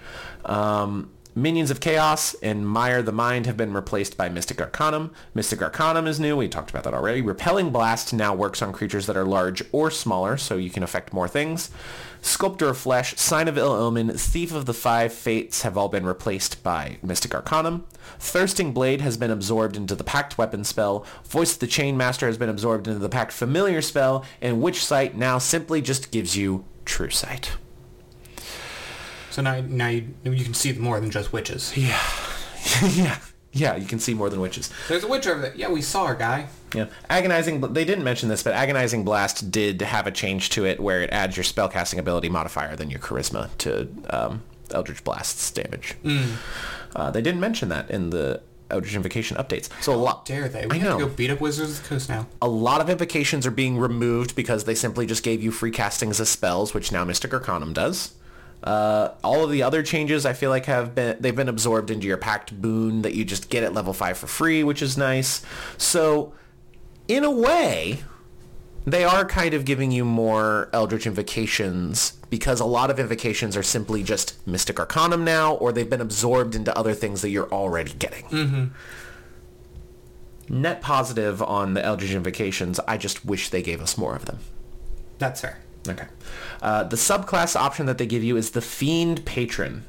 Um, 0.45 1.11
Minions 1.39 1.71
of 1.71 1.81
Chaos 1.81 2.33
and 2.43 2.67
Mire 2.67 3.03
the 3.03 3.13
Mind 3.13 3.45
have 3.45 3.59
been 3.59 3.75
replaced 3.75 4.17
by 4.17 4.31
Mystic 4.31 4.59
Arcanum. 4.59 5.13
Mystic 5.35 5.61
Arcanum 5.61 6.07
is 6.07 6.19
new. 6.19 6.35
We 6.35 6.49
talked 6.49 6.71
about 6.71 6.85
that 6.85 6.95
already. 6.95 7.21
Repelling 7.21 7.69
Blast 7.69 8.15
now 8.15 8.35
works 8.35 8.63
on 8.63 8.73
creatures 8.73 9.05
that 9.05 9.19
are 9.19 9.25
large 9.27 9.63
or 9.71 9.91
smaller, 9.91 10.39
so 10.39 10.57
you 10.57 10.71
can 10.71 10.83
affect 10.83 11.13
more 11.13 11.29
things. 11.29 11.71
Sculptor 12.23 12.71
of 12.71 12.79
Flesh, 12.79 13.19
Sign 13.19 13.49
of 13.49 13.59
Ill 13.59 13.73
Omen, 13.73 14.17
Thief 14.17 14.55
of 14.55 14.65
the 14.65 14.73
Five 14.73 15.13
Fates 15.13 15.61
have 15.61 15.77
all 15.77 15.91
been 15.91 16.07
replaced 16.07 16.63
by 16.63 16.97
Mystic 17.03 17.35
Arcanum. 17.35 17.87
Thirsting 18.19 18.73
Blade 18.73 19.03
has 19.03 19.19
been 19.19 19.31
absorbed 19.31 19.77
into 19.77 19.95
the 19.95 20.05
Pact 20.05 20.39
Weapon 20.39 20.65
spell. 20.65 21.05
Voice 21.25 21.53
of 21.53 21.59
the 21.59 21.67
Chainmaster 21.67 22.27
has 22.29 22.39
been 22.39 22.49
absorbed 22.49 22.89
into 22.89 22.99
the 22.99 23.11
Pact 23.11 23.33
Familiar 23.33 23.83
spell. 23.83 24.25
And 24.41 24.63
Witch 24.63 24.83
Sight 24.83 25.15
now 25.15 25.37
simply 25.37 25.83
just 25.83 26.11
gives 26.11 26.35
you 26.35 26.65
True 26.87 27.11
Sight. 27.11 27.59
So 29.37 29.43
now, 29.43 29.61
now 29.61 29.89
you, 29.89 30.15
you 30.25 30.45
can 30.45 30.55
see 30.55 30.73
more 30.73 30.99
than 30.99 31.11
just 31.11 31.31
witches. 31.31 31.77
Yeah. 31.77 32.01
yeah. 32.95 33.19
Yeah, 33.53 33.77
you 33.77 33.85
can 33.85 33.99
see 33.99 34.15
more 34.15 34.31
than 34.31 34.41
witches. 34.41 34.71
There's 34.89 35.05
a 35.05 35.09
witch 35.09 35.27
over 35.27 35.43
there. 35.43 35.53
Yeah, 35.55 35.69
we 35.69 35.83
saw 35.83 36.07
her, 36.07 36.15
guy. 36.15 36.47
Yeah. 36.75 36.87
Agonizing, 37.11 37.61
they 37.75 37.85
didn't 37.85 38.03
mention 38.03 38.31
this, 38.31 38.43
but 38.43 38.55
Agonizing 38.55 39.05
Blast 39.05 39.51
did 39.51 39.83
have 39.83 40.07
a 40.07 40.11
change 40.11 40.49
to 40.51 40.65
it 40.65 40.81
where 40.81 41.03
it 41.03 41.11
adds 41.11 41.37
your 41.37 41.45
spellcasting 41.45 41.99
ability 41.99 42.31
modifier 42.31 42.77
than 42.77 42.89
your 42.89 42.99
charisma 42.99 43.51
to 43.59 43.87
um, 44.09 44.43
Eldritch 44.71 45.05
Blast's 45.05 45.51
damage. 45.51 45.97
Uh, 46.95 47.11
they 47.11 47.21
didn't 47.21 47.41
mention 47.41 47.69
that 47.69 47.91
in 47.91 48.09
the 48.09 48.41
Eldritch 48.71 48.95
Invocation 48.97 49.37
updates. 49.37 49.69
So 49.83 49.93
a 49.93 49.97
lot, 49.97 50.25
Dare 50.25 50.49
they? 50.49 50.63
I 50.63 50.67
We 50.69 50.79
have 50.79 50.93
know. 50.93 50.99
to 51.01 51.05
go 51.09 51.13
beat 51.15 51.31
up 51.31 51.43
Wizards 51.43 51.73
of 51.77 51.83
the 51.83 51.89
Coast 51.91 52.09
now. 52.09 52.27
a 52.41 52.49
lot 52.49 52.81
of 52.81 52.89
invocations 52.89 53.47
are 53.47 53.51
being 53.51 53.77
removed 53.77 54.35
because 54.35 54.65
they 54.65 54.75
simply 54.75 55.05
just 55.05 55.23
gave 55.23 55.43
you 55.43 55.51
free 55.51 55.73
castings 55.73 56.23
as 56.23 56.31
spells, 56.31 56.73
which 56.73 56.91
now 56.91 57.05
Mystic 57.05 57.35
Arcanum 57.35 57.75
does. 57.75 58.15
Uh, 58.67 59.15
all 59.23 59.45
of 59.45 59.51
the 59.51 59.63
other 59.63 59.81
changes 59.83 60.27
I 60.27 60.33
feel 60.33 60.51
like 60.51 60.67
have 60.67 60.93
been 60.95 61.17
they've 61.21 61.37
been 61.37 61.49
absorbed 61.49 61.89
into 61.89 62.07
your 62.09 62.17
pact 62.17 62.61
boon 62.61 63.03
that 63.03 63.15
you 63.15 63.25
just 63.25 63.49
get 63.49 63.63
at 63.63 63.73
level 63.73 63.93
five 63.93 64.19
for 64.19 64.27
free, 64.27 64.65
which 64.65 64.83
is 64.83 64.99
nice. 64.99 65.43
So, 65.79 66.35
in 67.07 67.23
a 67.23 67.31
way, 67.31 68.01
they 68.85 69.05
are 69.05 69.25
kind 69.25 69.55
of 69.55 69.65
giving 69.65 69.93
you 69.93 70.05
more 70.05 70.69
Eldritch 70.73 71.07
invocations 71.07 72.13
because 72.29 72.59
a 72.59 72.65
lot 72.65 72.91
of 72.91 72.99
invocations 72.99 73.57
are 73.57 73.63
simply 73.63 74.03
just 74.03 74.45
Mystic 74.49 74.81
Arcanum 74.81 75.25
now, 75.25 75.55
or 75.55 75.71
they've 75.71 75.89
been 75.89 76.01
absorbed 76.01 76.57
into 76.57 76.77
other 76.77 76.93
things 76.93 77.23
that 77.23 77.31
you're 77.31 77.51
already 77.53 77.93
getting. 77.93 78.73
Net 80.49 80.81
positive 80.81 81.41
on 81.41 81.75
the 81.75 81.85
Eldritch 81.85 82.13
invocations. 82.13 82.81
I 82.87 82.97
just 82.97 83.25
wish 83.25 83.49
they 83.51 83.63
gave 83.63 83.81
us 83.81 83.97
more 83.97 84.17
of 84.17 84.25
them. 84.25 84.39
That's 85.19 85.41
fair. 85.41 85.59
Okay. 85.89 86.07
Uh, 86.63 86.85
the 86.85 86.97
subclass 86.97 87.57
option 87.57 87.87
that 87.87 87.99
they 87.99 88.07
give 88.07 88.25
you 88.25 88.37
is 88.37 88.51
the 88.51 88.61
Fiend 88.61 89.25
Patron. 89.25 89.85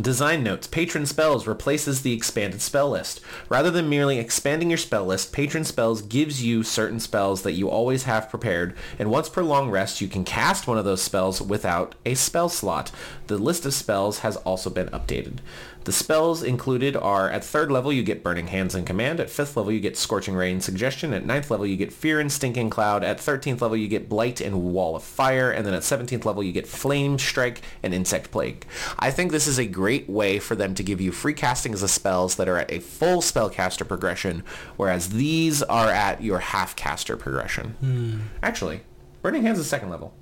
Design 0.00 0.42
notes. 0.42 0.66
Patron 0.66 1.06
spells 1.06 1.46
replaces 1.46 2.02
the 2.02 2.12
expanded 2.12 2.60
spell 2.60 2.90
list. 2.90 3.20
Rather 3.48 3.70
than 3.70 3.88
merely 3.88 4.18
expanding 4.18 4.68
your 4.68 4.76
spell 4.76 5.06
list, 5.06 5.32
Patron 5.32 5.64
spells 5.64 6.02
gives 6.02 6.44
you 6.44 6.62
certain 6.62 7.00
spells 7.00 7.42
that 7.42 7.52
you 7.52 7.70
always 7.70 8.02
have 8.02 8.28
prepared, 8.28 8.74
and 8.98 9.10
once 9.10 9.30
per 9.30 9.42
long 9.42 9.70
rest, 9.70 10.02
you 10.02 10.08
can 10.08 10.24
cast 10.24 10.66
one 10.66 10.76
of 10.76 10.84
those 10.84 11.02
spells 11.02 11.40
without 11.40 11.94
a 12.04 12.14
spell 12.14 12.50
slot. 12.50 12.90
The 13.28 13.38
list 13.38 13.64
of 13.64 13.72
spells 13.72 14.18
has 14.18 14.36
also 14.38 14.68
been 14.68 14.88
updated. 14.88 15.38
The 15.86 15.92
spells 15.92 16.42
included 16.42 16.96
are 16.96 17.30
at 17.30 17.44
third 17.44 17.70
level 17.70 17.92
you 17.92 18.02
get 18.02 18.24
Burning 18.24 18.48
Hands 18.48 18.74
and 18.74 18.84
Command, 18.84 19.20
at 19.20 19.30
fifth 19.30 19.56
level 19.56 19.70
you 19.70 19.78
get 19.78 19.96
Scorching 19.96 20.34
Ray 20.34 20.50
and 20.50 20.60
Suggestion, 20.60 21.14
at 21.14 21.24
ninth 21.24 21.48
level 21.48 21.64
you 21.64 21.76
get 21.76 21.92
Fear 21.92 22.18
and 22.18 22.32
Stinking 22.32 22.70
Cloud, 22.70 23.04
at 23.04 23.18
13th 23.18 23.60
level 23.60 23.76
you 23.76 23.86
get 23.86 24.08
Blight 24.08 24.40
and 24.40 24.64
Wall 24.64 24.96
of 24.96 25.04
Fire, 25.04 25.48
and 25.48 25.64
then 25.64 25.74
at 25.74 25.82
17th 25.82 26.24
level 26.24 26.42
you 26.42 26.50
get 26.50 26.66
Flame 26.66 27.20
Strike 27.20 27.62
and 27.84 27.94
Insect 27.94 28.32
Plague. 28.32 28.66
I 28.98 29.12
think 29.12 29.30
this 29.30 29.46
is 29.46 29.60
a 29.60 29.64
great 29.64 30.10
way 30.10 30.40
for 30.40 30.56
them 30.56 30.74
to 30.74 30.82
give 30.82 31.00
you 31.00 31.12
free 31.12 31.34
castings 31.34 31.84
of 31.84 31.90
spells 31.90 32.34
that 32.34 32.48
are 32.48 32.58
at 32.58 32.72
a 32.72 32.80
full 32.80 33.22
spellcaster 33.22 33.86
progression, 33.86 34.42
whereas 34.76 35.10
these 35.10 35.62
are 35.62 35.92
at 35.92 36.20
your 36.20 36.40
half 36.40 36.74
caster 36.74 37.16
progression. 37.16 37.76
Hmm. 37.78 38.18
Actually, 38.42 38.80
Burning 39.22 39.42
Hands 39.42 39.56
is 39.56 39.68
second 39.68 39.90
level. 39.90 40.14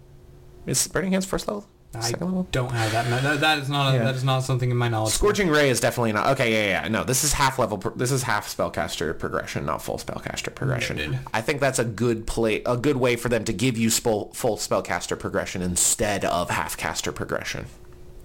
Is 0.66 0.89
Burning 0.89 1.12
Hands 1.12 1.24
first 1.24 1.49
level? 1.49 1.66
I 1.96 2.12
don't 2.50 2.70
have 2.72 2.92
that. 2.92 3.08
No, 3.08 3.20
that, 3.20 3.40
that 3.40 3.58
is 3.58 3.68
not 3.68 3.92
a, 3.94 3.96
Yeah. 3.98 4.04
that 4.04 4.14
is 4.14 4.24
not 4.24 4.40
something 4.40 4.70
in 4.70 4.76
my 4.76 4.88
knowledge. 4.88 5.12
Scorching 5.12 5.48
Ray 5.48 5.70
is 5.70 5.80
definitely 5.80 6.12
not. 6.12 6.26
Okay, 6.32 6.52
yeah, 6.52 6.82
yeah. 6.82 6.88
No, 6.88 7.04
this 7.04 7.24
is 7.24 7.32
half 7.34 7.58
level. 7.58 7.78
This 7.96 8.10
is 8.10 8.22
half 8.24 8.48
spellcaster 8.54 9.16
progression, 9.18 9.64
not 9.66 9.82
full 9.82 9.98
spellcaster 9.98 10.54
progression. 10.54 10.96
Noted. 10.96 11.18
I 11.32 11.40
think 11.40 11.60
that's 11.60 11.78
a 11.78 11.84
good 11.84 12.26
play, 12.26 12.62
a 12.66 12.76
good 12.76 12.96
way 12.96 13.16
for 13.16 13.28
them 13.28 13.44
to 13.44 13.52
give 13.52 13.76
you 13.78 13.90
full 13.90 14.32
full 14.34 14.56
spellcaster 14.56 15.18
progression 15.18 15.62
instead 15.62 16.24
of 16.24 16.50
half 16.50 16.76
caster 16.76 17.12
progression. 17.12 17.66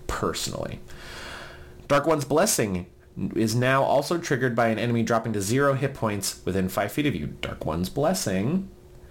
Personally, 0.07 0.79
Dark 1.87 2.07
One's 2.07 2.25
Blessing 2.25 2.87
is 3.35 3.53
now 3.53 3.83
also 3.83 4.17
triggered 4.17 4.55
by 4.55 4.67
an 4.69 4.79
enemy 4.79 5.03
dropping 5.03 5.33
to 5.33 5.41
zero 5.41 5.73
hit 5.73 5.93
points 5.93 6.41
within 6.45 6.69
five 6.69 6.91
feet 6.91 7.05
of 7.05 7.13
you. 7.15 7.27
Dark 7.41 7.65
One's 7.65 7.89
Blessing. 7.89 8.69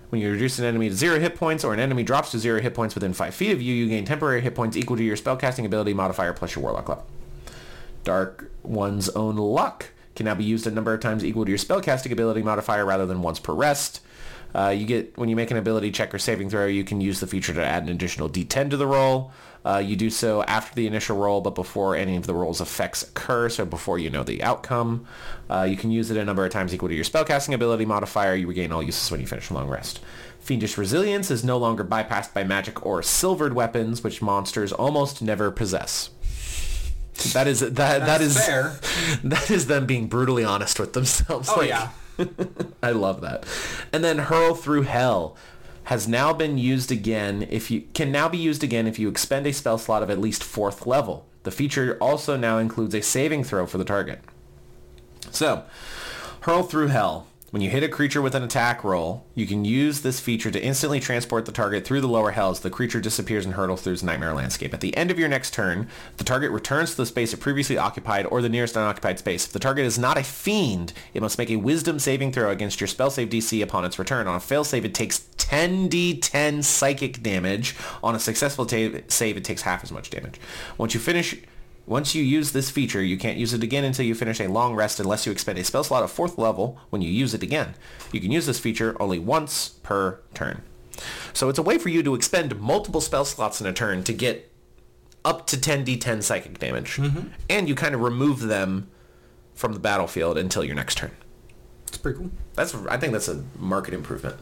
When 0.08 0.20
you 0.22 0.30
reduce 0.30 0.58
an 0.58 0.64
enemy 0.64 0.88
to 0.88 0.94
zero 0.94 1.20
hit 1.20 1.36
points 1.36 1.64
or 1.64 1.74
an 1.74 1.80
enemy 1.80 2.02
drops 2.02 2.30
to 2.30 2.38
zero 2.38 2.60
hit 2.60 2.74
points 2.74 2.94
within 2.94 3.12
five 3.12 3.34
feet 3.34 3.52
of 3.52 3.60
you, 3.60 3.74
you 3.74 3.88
gain 3.88 4.04
temporary 4.04 4.40
hit 4.40 4.54
points 4.54 4.76
equal 4.76 4.96
to 4.96 5.02
your 5.02 5.16
spellcasting 5.16 5.66
ability 5.66 5.92
modifier 5.92 6.32
plus 6.32 6.54
your 6.54 6.62
warlock 6.62 6.88
level. 6.88 7.06
Dark 8.04 8.50
One's 8.62 9.10
own 9.10 9.36
luck 9.36 9.86
can 10.16 10.24
now 10.24 10.34
be 10.34 10.44
used 10.44 10.66
a 10.66 10.70
number 10.70 10.94
of 10.94 11.00
times 11.00 11.24
equal 11.24 11.44
to 11.44 11.50
your 11.50 11.58
spellcasting 11.58 12.10
ability 12.10 12.42
modifier 12.42 12.84
rather 12.84 13.06
than 13.06 13.22
once 13.22 13.38
per 13.38 13.52
rest. 13.52 14.00
Uh, 14.54 14.68
you 14.70 14.86
get 14.86 15.16
when 15.18 15.28
you 15.28 15.36
make 15.36 15.50
an 15.50 15.56
ability 15.56 15.90
check 15.90 16.14
or 16.14 16.18
saving 16.18 16.50
throw, 16.50 16.66
you 16.66 16.84
can 16.84 17.00
use 17.00 17.20
the 17.20 17.26
feature 17.26 17.52
to 17.54 17.64
add 17.64 17.82
an 17.82 17.88
additional 17.90 18.28
D10 18.28 18.70
to 18.70 18.76
the 18.76 18.86
roll. 18.86 19.30
Uh, 19.64 19.78
you 19.78 19.96
do 19.96 20.08
so 20.08 20.42
after 20.44 20.74
the 20.74 20.86
initial 20.86 21.16
roll, 21.16 21.40
but 21.40 21.54
before 21.54 21.94
any 21.94 22.16
of 22.16 22.26
the 22.26 22.34
roll's 22.34 22.60
effects 22.60 23.02
occur, 23.02 23.48
so 23.48 23.66
before 23.66 23.98
you 23.98 24.08
know 24.08 24.22
the 24.22 24.42
outcome. 24.42 25.04
Uh, 25.50 25.66
you 25.68 25.76
can 25.76 25.90
use 25.90 26.10
it 26.10 26.16
a 26.16 26.24
number 26.24 26.44
of 26.44 26.50
times 26.52 26.72
equal 26.72 26.88
to 26.88 26.94
your 26.94 27.04
spellcasting 27.04 27.52
ability 27.52 27.84
modifier. 27.84 28.34
You 28.34 28.46
regain 28.46 28.72
all 28.72 28.82
uses 28.82 29.10
when 29.10 29.20
you 29.20 29.26
finish 29.26 29.50
a 29.50 29.54
long 29.54 29.68
rest. 29.68 30.00
Fiendish 30.40 30.78
Resilience 30.78 31.30
is 31.30 31.44
no 31.44 31.58
longer 31.58 31.84
bypassed 31.84 32.32
by 32.32 32.44
magic 32.44 32.86
or 32.86 33.02
silvered 33.02 33.52
weapons, 33.52 34.02
which 34.02 34.22
monsters 34.22 34.72
almost 34.72 35.20
never 35.20 35.50
possess. 35.50 36.10
That 37.32 37.46
is 37.48 37.60
that 37.60 37.74
that 37.74 38.06
That's 38.06 38.22
is 38.22 38.46
fair. 38.46 38.78
that 39.24 39.50
is 39.50 39.66
them 39.66 39.86
being 39.86 40.06
brutally 40.06 40.44
honest 40.44 40.78
with 40.78 40.92
themselves. 40.92 41.48
Oh 41.52 41.56
Like, 41.58 41.68
yeah. 41.68 41.90
I 42.82 42.90
love 42.90 43.20
that. 43.20 43.44
And 43.92 44.02
then 44.02 44.18
hurl 44.18 44.54
through 44.54 44.82
hell 44.82 45.36
has 45.84 46.06
now 46.06 46.32
been 46.32 46.58
used 46.58 46.92
again 46.92 47.46
if 47.48 47.70
you 47.70 47.82
can 47.94 48.12
now 48.12 48.28
be 48.28 48.36
used 48.36 48.62
again 48.62 48.86
if 48.86 48.98
you 48.98 49.08
expend 49.08 49.46
a 49.46 49.52
spell 49.52 49.78
slot 49.78 50.02
of 50.02 50.10
at 50.10 50.20
least 50.20 50.44
fourth 50.44 50.86
level. 50.86 51.26
The 51.44 51.50
feature 51.50 51.96
also 52.00 52.36
now 52.36 52.58
includes 52.58 52.94
a 52.94 53.00
saving 53.00 53.44
throw 53.44 53.66
for 53.66 53.78
the 53.78 53.84
target. 53.84 54.20
So, 55.30 55.64
hurl 56.40 56.62
through 56.62 56.88
hell. 56.88 57.26
When 57.50 57.62
you 57.62 57.70
hit 57.70 57.82
a 57.82 57.88
creature 57.88 58.20
with 58.20 58.34
an 58.34 58.42
attack 58.42 58.84
roll, 58.84 59.24
you 59.34 59.46
can 59.46 59.64
use 59.64 60.02
this 60.02 60.20
feature 60.20 60.50
to 60.50 60.62
instantly 60.62 61.00
transport 61.00 61.46
the 61.46 61.52
target 61.52 61.86
through 61.86 62.02
the 62.02 62.06
lower 62.06 62.32
hells. 62.32 62.60
The 62.60 62.68
creature 62.68 63.00
disappears 63.00 63.46
and 63.46 63.54
hurtles 63.54 63.80
through 63.80 63.94
its 63.94 64.02
nightmare 64.02 64.34
landscape. 64.34 64.74
At 64.74 64.82
the 64.82 64.94
end 64.94 65.10
of 65.10 65.18
your 65.18 65.30
next 65.30 65.54
turn, 65.54 65.88
the 66.18 66.24
target 66.24 66.50
returns 66.50 66.90
to 66.90 66.98
the 66.98 67.06
space 67.06 67.32
it 67.32 67.40
previously 67.40 67.78
occupied 67.78 68.26
or 68.26 68.42
the 68.42 68.50
nearest 68.50 68.76
unoccupied 68.76 69.18
space. 69.18 69.46
If 69.46 69.54
the 69.54 69.60
target 69.60 69.86
is 69.86 69.98
not 69.98 70.18
a 70.18 70.22
fiend, 70.22 70.92
it 71.14 71.22
must 71.22 71.38
make 71.38 71.48
a 71.48 71.56
wisdom 71.56 71.98
saving 71.98 72.32
throw 72.32 72.50
against 72.50 72.82
your 72.82 72.88
spell 72.88 73.10
save 73.10 73.30
DC 73.30 73.62
upon 73.62 73.86
its 73.86 73.98
return. 73.98 74.26
On 74.26 74.36
a 74.36 74.40
fail 74.40 74.62
save, 74.62 74.84
it 74.84 74.92
takes 74.92 75.20
10d10 75.38 76.62
psychic 76.62 77.22
damage. 77.22 77.74
On 78.02 78.14
a 78.14 78.20
successful 78.20 78.66
ta- 78.66 79.00
save, 79.08 79.38
it 79.38 79.44
takes 79.44 79.62
half 79.62 79.82
as 79.82 79.90
much 79.90 80.10
damage. 80.10 80.38
Once 80.76 80.92
you 80.92 81.00
finish 81.00 81.34
once 81.88 82.14
you 82.14 82.22
use 82.22 82.52
this 82.52 82.70
feature, 82.70 83.02
you 83.02 83.16
can't 83.16 83.38
use 83.38 83.54
it 83.54 83.62
again 83.62 83.82
until 83.82 84.04
you 84.04 84.14
finish 84.14 84.40
a 84.40 84.48
long 84.48 84.74
rest 84.74 85.00
unless 85.00 85.24
you 85.24 85.32
expend 85.32 85.58
a 85.58 85.64
spell 85.64 85.82
slot 85.82 86.02
of 86.02 86.10
fourth 86.10 86.36
level 86.36 86.78
when 86.90 87.00
you 87.00 87.10
use 87.10 87.32
it 87.32 87.42
again. 87.42 87.74
You 88.12 88.20
can 88.20 88.30
use 88.30 88.46
this 88.46 88.58
feature 88.58 88.94
only 89.00 89.18
once 89.18 89.70
per 89.70 90.20
turn. 90.34 90.62
So 91.32 91.48
it's 91.48 91.58
a 91.58 91.62
way 91.62 91.78
for 91.78 91.88
you 91.88 92.02
to 92.02 92.14
expend 92.14 92.60
multiple 92.60 93.00
spell 93.00 93.24
slots 93.24 93.60
in 93.60 93.66
a 93.66 93.72
turn 93.72 94.04
to 94.04 94.12
get 94.12 94.52
up 95.24 95.46
to 95.46 95.56
10d10 95.56 96.22
psychic 96.22 96.58
damage. 96.58 96.96
Mm-hmm. 96.96 97.28
And 97.48 97.68
you 97.68 97.74
kind 97.74 97.94
of 97.94 98.02
remove 98.02 98.40
them 98.40 98.90
from 99.54 99.72
the 99.72 99.80
battlefield 99.80 100.36
until 100.36 100.62
your 100.62 100.74
next 100.74 100.98
turn. 100.98 101.12
It's 101.86 101.96
pretty 101.96 102.18
cool. 102.18 102.30
That's 102.54 102.74
I 102.74 102.98
think 102.98 103.14
that's 103.14 103.28
a 103.28 103.44
market 103.58 103.94
improvement. 103.94 104.36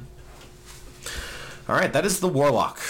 All 1.69 1.77
right, 1.77 1.93
that 1.93 2.05
is 2.05 2.21
the 2.21 2.29
Warlock. 2.29 2.81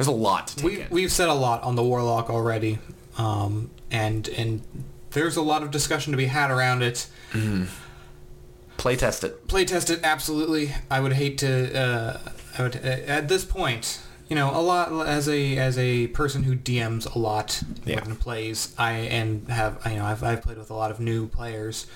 There's 0.00 0.06
a 0.08 0.12
lot 0.12 0.46
to 0.48 0.56
take 0.56 0.64
We 0.64 0.80
in. 0.80 0.86
we've 0.88 1.12
said 1.12 1.28
a 1.28 1.34
lot 1.34 1.62
on 1.62 1.76
the 1.76 1.84
Warlock 1.84 2.30
already, 2.30 2.78
um, 3.18 3.70
and 3.90 4.26
and 4.30 4.62
there's 5.10 5.36
a 5.36 5.42
lot 5.42 5.62
of 5.62 5.70
discussion 5.70 6.10
to 6.12 6.16
be 6.16 6.24
had 6.24 6.50
around 6.50 6.82
it. 6.82 7.06
Play 8.78 8.96
test 8.96 9.24
it. 9.24 9.46
Playtest 9.46 9.90
it 9.90 10.00
absolutely. 10.02 10.72
I 10.90 11.00
would 11.00 11.12
hate 11.12 11.36
to. 11.38 11.78
Uh, 11.78 12.18
I 12.56 12.62
would 12.62 12.76
uh, 12.76 12.88
at 12.88 13.28
this 13.28 13.44
point. 13.44 14.00
You 14.30 14.36
know, 14.36 14.50
a 14.58 14.62
lot 14.62 15.06
as 15.06 15.28
a 15.28 15.58
as 15.58 15.76
a 15.76 16.06
person 16.06 16.44
who 16.44 16.56
DMs 16.56 17.14
a 17.14 17.18
lot 17.18 17.62
Yeah. 17.84 18.00
than 18.00 18.16
plays. 18.16 18.74
I 18.78 18.92
and 18.92 19.46
have 19.48 19.82
you 19.84 19.96
know 19.96 20.06
I've 20.06 20.22
I've 20.24 20.40
played 20.40 20.56
with 20.56 20.70
a 20.70 20.74
lot 20.74 20.90
of 20.90 20.98
new 20.98 21.26
players. 21.28 21.86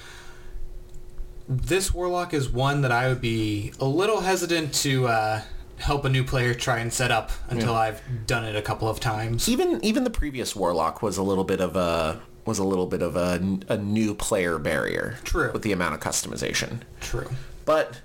This 1.48 1.94
warlock 1.94 2.34
is 2.34 2.50
one 2.50 2.82
that 2.82 2.92
I 2.92 3.08
would 3.08 3.20
be 3.22 3.72
a 3.80 3.84
little 3.86 4.20
hesitant 4.20 4.74
to 4.82 5.06
uh, 5.08 5.40
help 5.78 6.04
a 6.04 6.08
new 6.08 6.24
player 6.24 6.54
try 6.54 6.78
and 6.78 6.92
set 6.92 7.10
up 7.10 7.30
until 7.48 7.74
I've 7.74 8.00
done 8.26 8.44
it 8.44 8.56
a 8.56 8.62
couple 8.62 8.88
of 8.88 9.00
times. 9.00 9.48
Even 9.48 9.84
even 9.84 10.04
the 10.04 10.10
previous 10.10 10.54
Warlock 10.54 11.02
was 11.02 11.16
a 11.16 11.22
little 11.22 11.44
bit 11.44 11.60
of 11.60 11.76
a 11.76 12.20
was 12.44 12.58
a 12.58 12.64
little 12.64 12.86
bit 12.86 13.02
of 13.02 13.16
a, 13.16 13.58
a 13.68 13.76
new 13.76 14.14
player 14.14 14.58
barrier. 14.58 15.18
True. 15.24 15.50
With 15.52 15.62
the 15.62 15.72
amount 15.72 15.94
of 15.94 16.00
customization. 16.00 16.80
True. 17.00 17.30
But 17.64 18.00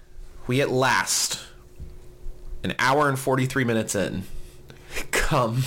we 0.48 0.62
at 0.62 0.70
last, 0.70 1.40
an 2.64 2.74
hour 2.80 3.10
and 3.10 3.20
43 3.20 3.64
minutes 3.64 3.96
in, 3.96 4.24
come 5.12 5.64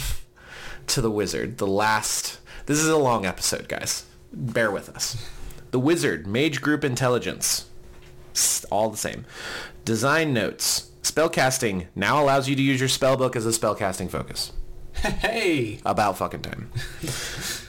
to 0.88 1.00
the 1.00 1.10
wizard. 1.10 1.58
The 1.58 1.66
last... 1.66 2.38
This 2.66 2.78
is 2.78 2.88
a 2.88 2.96
long 2.96 3.26
episode, 3.26 3.68
guys. 3.68 4.04
Bear 4.32 4.70
with 4.70 4.88
us. 4.88 5.28
The 5.70 5.80
wizard, 5.80 6.26
mage 6.26 6.60
group 6.60 6.84
intelligence. 6.84 7.66
All 8.70 8.88
the 8.88 8.96
same. 8.96 9.26
Design 9.84 10.32
notes. 10.32 10.91
Spellcasting 11.02 11.86
now 11.94 12.22
allows 12.22 12.48
you 12.48 12.56
to 12.56 12.62
use 12.62 12.80
your 12.80 12.88
spellbook 12.88 13.36
as 13.36 13.46
a 13.46 13.50
spellcasting 13.50 14.10
focus. 14.10 14.52
Hey. 14.94 15.80
About 15.84 16.18
fucking 16.18 16.42
time. 16.42 16.70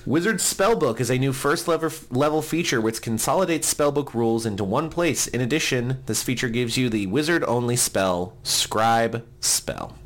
Wizard's 0.06 0.44
Spellbook 0.44 1.00
is 1.00 1.10
a 1.10 1.18
new 1.18 1.34
first 1.34 1.68
level, 1.68 1.90
level 2.12 2.42
feature 2.44 2.80
which 2.80 3.02
consolidates 3.02 3.74
spellbook 3.74 4.14
rules 4.14 4.46
into 4.46 4.64
one 4.64 4.90
place. 4.90 5.26
In 5.26 5.42
addition, 5.42 6.04
this 6.06 6.22
feature 6.22 6.50
gives 6.50 6.78
you 6.78 6.90
the 6.90 7.08
wizard-only 7.08 7.76
spell, 7.76 8.38
Scribe 8.44 9.26
Spell. 9.40 9.98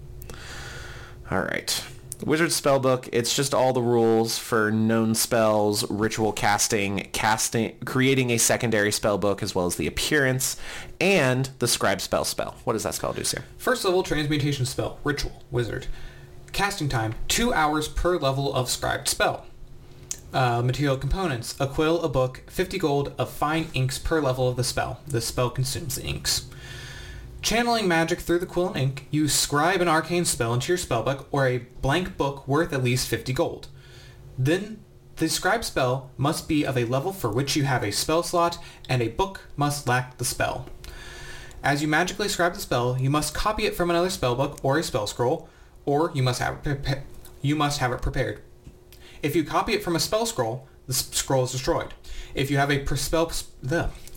Alright. 1.29 1.83
Wizard 2.25 2.49
Spellbook, 2.49 3.07
it's 3.11 3.35
just 3.35 3.53
all 3.53 3.73
the 3.73 3.81
rules 3.81 4.39
for 4.39 4.71
known 4.71 5.13
spells, 5.13 5.89
ritual 5.89 6.33
casting, 6.33 7.07
casting, 7.13 7.77
creating 7.85 8.31
a 8.31 8.37
secondary 8.37 8.89
spellbook, 8.89 9.43
as 9.43 9.53
well 9.53 9.67
as 9.67 9.75
the 9.75 9.85
appearance, 9.85 10.57
and 10.99 11.49
the 11.59 11.67
Scribe 11.67 12.01
Spell 12.01 12.25
spell. 12.25 12.55
What 12.63 12.73
does 12.73 12.83
that 12.83 12.95
spell 12.95 13.13
do, 13.13 13.23
sir? 13.23 13.43
First 13.57 13.85
level 13.85 14.01
transmutation 14.01 14.65
spell, 14.65 14.99
ritual, 15.03 15.43
wizard. 15.51 15.87
Casting 16.53 16.89
time, 16.89 17.13
two 17.27 17.53
hours 17.53 17.87
per 17.87 18.17
level 18.17 18.53
of 18.53 18.67
scribed 18.69 19.07
spell. 19.07 19.45
Uh, 20.33 20.61
material 20.61 20.97
components, 20.97 21.55
a 21.59 21.67
quill, 21.67 22.01
a 22.01 22.09
book, 22.09 22.43
50 22.47 22.79
gold 22.79 23.13
of 23.17 23.29
fine 23.29 23.67
inks 23.73 23.99
per 23.99 24.19
level 24.19 24.49
of 24.49 24.55
the 24.55 24.63
spell. 24.63 25.01
The 25.07 25.21
spell 25.21 25.51
consumes 25.51 25.95
the 25.95 26.03
inks. 26.03 26.47
Channeling 27.41 27.87
magic 27.87 28.19
through 28.19 28.39
the 28.39 28.45
quill 28.45 28.67
and 28.67 28.77
ink, 28.77 29.07
you 29.11 29.27
scribe 29.27 29.81
an 29.81 29.87
arcane 29.87 30.25
spell 30.25 30.53
into 30.53 30.69
your 30.69 30.77
spellbook 30.77 31.25
or 31.31 31.47
a 31.47 31.59
blank 31.81 32.17
book 32.17 32.47
worth 32.47 32.73
at 32.73 32.83
least 32.83 33.07
50 33.07 33.31
gold. 33.33 33.67
Then 34.37 34.83
the 35.15 35.29
scribe 35.29 35.63
spell 35.63 36.11
must 36.17 36.47
be 36.47 36.65
of 36.65 36.77
a 36.77 36.85
level 36.85 37.13
for 37.13 37.29
which 37.29 37.55
you 37.55 37.63
have 37.63 37.83
a 37.83 37.91
spell 37.91 38.23
slot 38.23 38.57
and 38.89 39.01
a 39.01 39.07
book 39.09 39.47
must 39.55 39.87
lack 39.87 40.17
the 40.17 40.25
spell. 40.25 40.67
As 41.63 41.81
you 41.81 41.87
magically 41.87 42.29
scribe 42.29 42.53
the 42.53 42.59
spell, 42.59 42.97
you 42.99 43.09
must 43.09 43.33
copy 43.33 43.65
it 43.65 43.75
from 43.75 43.89
another 43.89 44.09
spellbook 44.09 44.59
or 44.63 44.77
a 44.77 44.83
spell 44.83 45.07
scroll, 45.07 45.49
or 45.85 46.11
you 46.13 46.23
must 46.23 46.39
have 46.39 46.65
it 46.65 47.03
you 47.41 47.55
must 47.55 47.79
have 47.79 47.91
it 47.91 48.01
prepared. 48.01 48.41
If 49.21 49.35
you 49.35 49.43
copy 49.43 49.73
it 49.73 49.83
from 49.83 49.95
a 49.95 49.99
spell 49.99 50.25
scroll, 50.25 50.67
the 50.85 50.93
scroll 50.93 51.45
is 51.45 51.51
destroyed. 51.51 51.93
If 52.35 52.51
you 52.51 52.57
have 52.57 52.71
a 52.71 52.79
per- 52.79 52.95
spell 52.95 53.31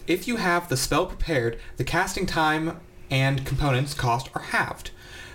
if 0.06 0.26
you 0.28 0.36
have 0.36 0.68
the 0.68 0.76
spell 0.76 1.06
prepared, 1.06 1.58
the 1.76 1.84
casting 1.84 2.26
time 2.26 2.80
and 3.10 3.44
components 3.44 3.94
cost 3.94 4.30
are 4.34 4.42
halved. 4.42 4.90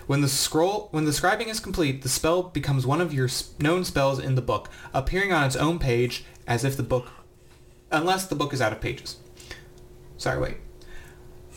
When 0.06 0.20
the 0.20 0.28
scroll 0.28 0.88
when 0.92 1.04
the 1.04 1.10
scribing 1.10 1.48
is 1.48 1.60
complete, 1.60 2.02
the 2.02 2.08
spell 2.08 2.44
becomes 2.44 2.86
one 2.86 3.00
of 3.00 3.12
your 3.12 3.28
known 3.60 3.84
spells 3.84 4.18
in 4.18 4.34
the 4.34 4.42
book, 4.42 4.70
appearing 4.94 5.32
on 5.32 5.44
its 5.44 5.56
own 5.56 5.78
page 5.78 6.24
as 6.46 6.64
if 6.64 6.76
the 6.76 6.82
book 6.82 7.08
unless 7.90 8.26
the 8.26 8.36
book 8.36 8.52
is 8.52 8.60
out 8.60 8.72
of 8.72 8.80
pages. 8.80 9.16
Sorry, 10.16 10.40
wait 10.40 10.56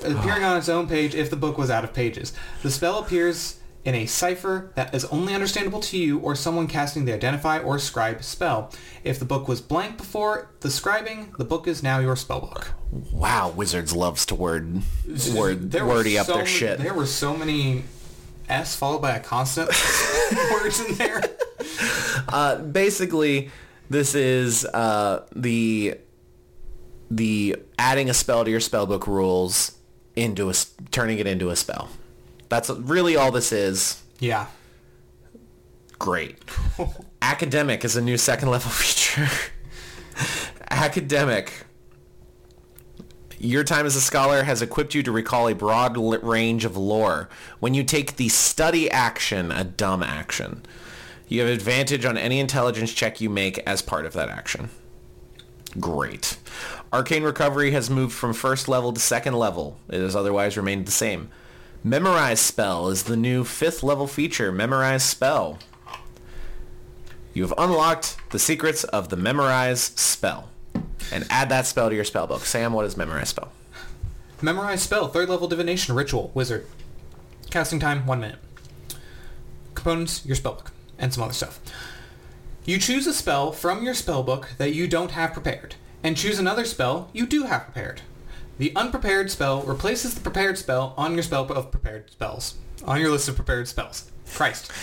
appearing 0.04 0.44
on 0.44 0.58
its 0.58 0.70
own 0.70 0.88
page 0.88 1.16
if 1.16 1.30
the 1.30 1.36
book 1.36 1.58
was 1.58 1.70
out 1.70 1.84
of 1.84 1.94
pages. 1.94 2.34
The 2.64 2.72
spell 2.72 3.00
appears 3.00 3.59
in 3.86 3.96
a 3.96 4.06
cipher 4.06 4.72
that 4.76 4.94
is 4.94 5.06
only 5.06 5.34
understandable 5.34 5.80
to 5.80 5.98
you 5.98 6.20
or 6.20 6.36
someone 6.36 6.68
casting 6.68 7.06
the 7.06 7.14
identify 7.14 7.60
or 7.60 7.80
scribe 7.80 8.22
spell. 8.24 8.72
If 9.04 9.20
the 9.20 9.26
book 9.26 9.48
was 9.48 9.62
blank 9.62 9.98
before 9.98 10.52
the 10.60 10.68
scribing, 10.70 11.36
the 11.38 11.46
book 11.46 11.66
is 11.68 11.82
now 11.82 12.00
your 12.00 12.16
spellbook. 12.16 12.68
Wow, 13.12 13.50
Wizards 13.56 13.96
loves 13.96 14.26
to 14.28 14.36
word, 14.36 14.82
word 15.34 15.72
There 15.72 15.86
wordy 15.86 16.18
up 16.20 16.26
so 16.28 16.34
their 16.34 16.44
many- 16.44 16.56
shit. 16.56 16.80
There 16.80 16.94
were 16.94 17.06
so 17.06 17.36
many 17.36 17.84
S 18.50 18.76
followed 18.76 19.00
by 19.02 19.16
a 19.16 19.20
constant 19.22 19.70
words 20.52 20.80
in 20.82 20.96
there. 20.96 21.22
Uh, 22.28 22.58
basically, 22.58 23.50
this 23.90 24.14
is 24.16 24.66
uh, 24.66 25.26
the 25.36 25.96
the 27.12 27.56
adding 27.78 28.10
a 28.10 28.14
spell 28.14 28.44
to 28.46 28.52
your 28.52 28.60
spellbook 28.60 29.08
rules 29.08 29.78
into 30.16 30.50
a 30.50 30.54
turning 30.92 31.18
it 31.20 31.28
into 31.28 31.50
a 31.50 31.56
spell. 31.56 31.90
That's 32.50 32.70
really 32.70 33.16
all 33.16 33.32
this 33.32 33.52
is. 33.52 34.04
Yeah. 34.20 34.48
Great. 35.98 36.38
Academic 37.22 37.86
is 37.86 37.96
a 37.96 38.02
new 38.02 38.18
second 38.18 38.50
level 38.50 38.72
feature. 38.72 39.30
Academic. 40.70 41.66
Your 43.38 43.64
time 43.64 43.86
as 43.86 43.96
a 43.96 44.02
scholar 44.02 44.44
has 44.44 44.62
equipped 44.62 44.94
you 44.94 45.04
to 45.04 45.12
recall 45.12 45.48
a 45.48 45.56
broad 45.56 45.96
range 45.98 46.66
of 46.66 46.76
lore. 46.76 47.30
When 47.60 47.74
you 47.74 47.84
take 47.84 48.18
the 48.18 48.28
study 48.28 48.92
action, 48.92 49.52
a 49.52 49.64
dumb 49.64 50.04
action, 50.04 50.64
you 51.30 51.42
have 51.42 51.50
advantage 51.50 52.04
on 52.04 52.18
any 52.18 52.40
intelligence 52.40 52.94
check 52.94 53.22
you 53.22 53.30
make 53.30 53.60
as 53.60 53.82
part 53.82 54.06
of 54.06 54.14
that 54.14 54.28
action. 54.28 54.70
Great. 55.80 56.38
Arcane 56.92 57.24
Recovery 57.24 57.72
has 57.72 57.90
moved 57.90 58.14
from 58.14 58.34
first 58.34 58.68
level 58.68 58.92
to 58.92 59.00
second 59.00 59.36
level. 59.36 59.78
It 59.88 60.02
has 60.02 60.16
otherwise 60.16 60.58
remained 60.58 60.86
the 60.86 60.92
same. 60.92 61.30
Memorize 61.84 62.42
Spell 62.42 62.90
is 62.90 63.04
the 63.04 63.16
new 63.16 63.46
fifth 63.46 63.84
level 63.84 64.06
feature. 64.06 64.52
Memorize 64.52 65.04
Spell. 65.04 65.60
You 67.34 67.44
have 67.44 67.54
unlocked 67.58 68.18
the 68.32 68.40
secrets 68.40 68.84
of 68.84 69.08
the 69.08 69.16
Memorize 69.16 69.82
Spell. 69.82 70.50
And 71.12 71.26
add 71.30 71.48
that 71.50 71.66
spell 71.66 71.90
to 71.90 71.96
your 71.96 72.04
spellbook. 72.04 72.42
Sam, 72.42 72.74
what 72.74 72.86
is 72.86 72.98
Memorize 72.98 73.30
Spell? 73.30 73.52
Memorize 74.42 74.82
spell, 74.82 75.08
third 75.08 75.30
level 75.30 75.48
divination, 75.48 75.96
ritual, 75.96 76.32
wizard. 76.34 76.66
Casting 77.50 77.80
time, 77.80 78.06
one 78.06 78.20
minute. 78.20 78.40
Components, 79.74 80.26
your 80.26 80.36
spellbook, 80.36 80.72
and 80.98 81.14
some 81.14 81.24
other 81.24 81.34
stuff. 81.34 81.60
You 82.66 82.78
choose 82.78 83.08
a 83.08 83.14
spell 83.14 83.52
from 83.52 83.84
your 83.84 83.94
spellbook 83.94 84.58
that 84.58 84.74
you 84.74 84.88
don't 84.88 85.12
have 85.12 85.34
prepared, 85.34 85.76
and 86.04 86.16
choose 86.16 86.40
another 86.40 86.66
spell 86.66 87.10
you 87.14 87.26
do 87.26 87.44
have 87.44 87.64
prepared. 87.64 88.02
The 88.60 88.76
unprepared 88.76 89.32
spell 89.32 89.62
replaces 89.62 90.14
the 90.14 90.20
prepared 90.20 90.58
spell 90.58 90.94
on 90.98 91.14
your 91.14 91.24
spell 91.24 91.50
of 91.50 91.72
prepared 91.72 92.12
spells. 92.12 92.56
On 92.84 93.00
your 93.00 93.10
list 93.10 93.30
of 93.30 93.38
prepared 93.38 93.70
spells. 93.70 94.12
Christ. 94.36 94.72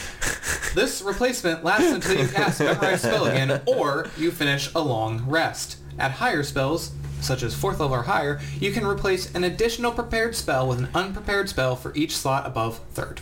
This 0.74 1.00
replacement 1.00 1.64
lasts 1.64 1.90
until 1.90 2.18
you 2.20 2.28
cast 2.28 2.60
Memorize 2.60 3.00
Spell 3.00 3.24
again, 3.24 3.62
or 3.64 4.08
you 4.18 4.30
finish 4.30 4.70
a 4.74 4.80
long 4.80 5.24
rest. 5.26 5.78
At 5.98 6.10
higher 6.10 6.42
spells, 6.42 6.92
such 7.22 7.42
as 7.42 7.54
4th 7.54 7.78
level 7.78 7.94
or 7.94 8.02
higher, 8.02 8.42
you 8.60 8.72
can 8.72 8.86
replace 8.86 9.34
an 9.34 9.42
additional 9.44 9.90
prepared 9.90 10.36
spell 10.36 10.68
with 10.68 10.78
an 10.78 10.88
unprepared 10.94 11.48
spell 11.48 11.76
for 11.76 11.94
each 11.94 12.14
slot 12.14 12.46
above 12.46 12.80
3rd. 12.94 13.20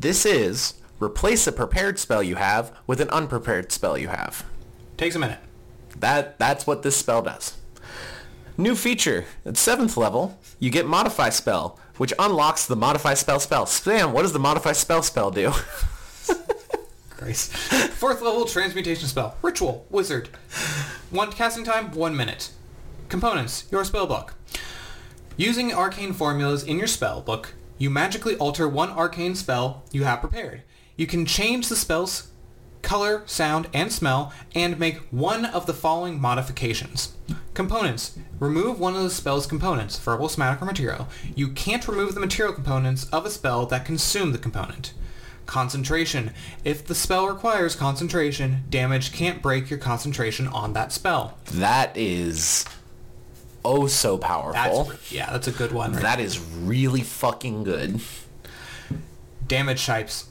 This 0.00 0.26
is 0.26 0.74
replace 0.98 1.46
a 1.46 1.52
prepared 1.52 2.00
spell 2.00 2.22
you 2.22 2.34
have 2.34 2.76
with 2.88 3.00
an 3.00 3.10
unprepared 3.10 3.70
spell 3.70 3.96
you 3.96 4.08
have. 4.08 4.44
Takes 4.96 5.14
a 5.14 5.20
minute. 5.20 5.38
That 6.00 6.38
that's 6.38 6.66
what 6.66 6.82
this 6.82 6.96
spell 6.96 7.22
does. 7.22 7.56
New 8.56 8.74
feature. 8.74 9.24
At 9.46 9.54
7th 9.54 9.96
level, 9.96 10.38
you 10.58 10.70
get 10.70 10.86
Modify 10.86 11.28
Spell, 11.30 11.78
which 11.96 12.12
unlocks 12.18 12.66
the 12.66 12.74
Modify 12.74 13.14
Spell 13.14 13.38
spell. 13.38 13.66
Sam, 13.66 14.12
what 14.12 14.22
does 14.22 14.32
the 14.32 14.40
Modify 14.40 14.72
Spell 14.72 15.02
spell 15.02 15.30
do? 15.30 15.52
Christ. 17.10 17.52
4th 17.52 18.20
level 18.20 18.44
transmutation 18.46 19.06
spell. 19.08 19.36
Ritual. 19.42 19.86
Wizard. 19.90 20.28
One 21.10 21.30
casting 21.30 21.64
time, 21.64 21.92
1 21.92 22.16
minute. 22.16 22.50
Components. 23.08 23.64
Your 23.70 23.82
spellbook. 23.84 24.30
Using 25.36 25.72
arcane 25.72 26.12
formulas 26.12 26.64
in 26.64 26.78
your 26.78 26.88
spellbook, 26.88 27.50
You 27.78 27.90
magically 27.90 28.34
alter 28.36 28.68
one 28.68 28.90
arcane 28.90 29.36
spell 29.36 29.84
you 29.92 30.02
have 30.02 30.18
prepared. 30.20 30.62
You 30.96 31.06
can 31.06 31.24
change 31.24 31.68
the 31.68 31.76
spell's 31.76 32.27
color, 32.82 33.22
sound, 33.26 33.68
and 33.72 33.92
smell, 33.92 34.32
and 34.54 34.78
make 34.78 34.98
one 35.10 35.44
of 35.44 35.66
the 35.66 35.74
following 35.74 36.20
modifications. 36.20 37.14
Components. 37.54 38.18
Remove 38.38 38.78
one 38.78 38.94
of 38.94 39.02
the 39.02 39.10
spell's 39.10 39.46
components, 39.46 39.98
verbal, 39.98 40.28
somatic, 40.28 40.62
or 40.62 40.64
material. 40.64 41.08
You 41.34 41.48
can't 41.48 41.86
remove 41.88 42.14
the 42.14 42.20
material 42.20 42.54
components 42.54 43.08
of 43.10 43.26
a 43.26 43.30
spell 43.30 43.66
that 43.66 43.84
consume 43.84 44.32
the 44.32 44.38
component. 44.38 44.92
Concentration. 45.46 46.32
If 46.62 46.86
the 46.86 46.94
spell 46.94 47.26
requires 47.26 47.74
concentration, 47.74 48.64
damage 48.68 49.12
can't 49.12 49.42
break 49.42 49.70
your 49.70 49.78
concentration 49.78 50.46
on 50.46 50.74
that 50.74 50.92
spell. 50.92 51.38
That 51.52 51.96
is 51.96 52.64
oh 53.64 53.86
so 53.86 54.18
powerful. 54.18 54.84
That's, 54.84 55.12
yeah, 55.12 55.30
that's 55.32 55.48
a 55.48 55.52
good 55.52 55.72
one. 55.72 55.94
right 55.94 56.02
That 56.02 56.20
is 56.20 56.38
really 56.38 57.02
fucking 57.02 57.64
good. 57.64 58.00
Damage 59.46 59.86
types. 59.86 60.27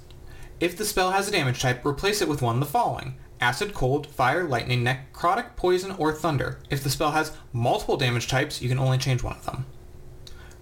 If 0.59 0.75
the 0.75 0.85
spell 0.85 1.11
has 1.11 1.27
a 1.27 1.31
damage 1.31 1.61
type, 1.61 1.85
replace 1.85 2.21
it 2.21 2.27
with 2.27 2.41
one 2.41 2.55
of 2.55 2.59
the 2.59 2.65
following. 2.65 3.15
Acid, 3.39 3.75
cold, 3.75 4.07
fire, 4.07 4.43
lightning, 4.43 4.84
necrotic, 4.84 5.55
poison, 5.55 5.91
or 5.99 6.11
thunder. 6.11 6.59
If 6.71 6.84
the 6.84 6.89
spell 6.89 7.11
has 7.11 7.38
multiple 7.53 7.97
damage 7.97 8.27
types, 8.27 8.59
you 8.59 8.67
can 8.67 8.79
only 8.79 8.97
change 8.97 9.21
one 9.21 9.35
of 9.35 9.45
them. 9.45 9.67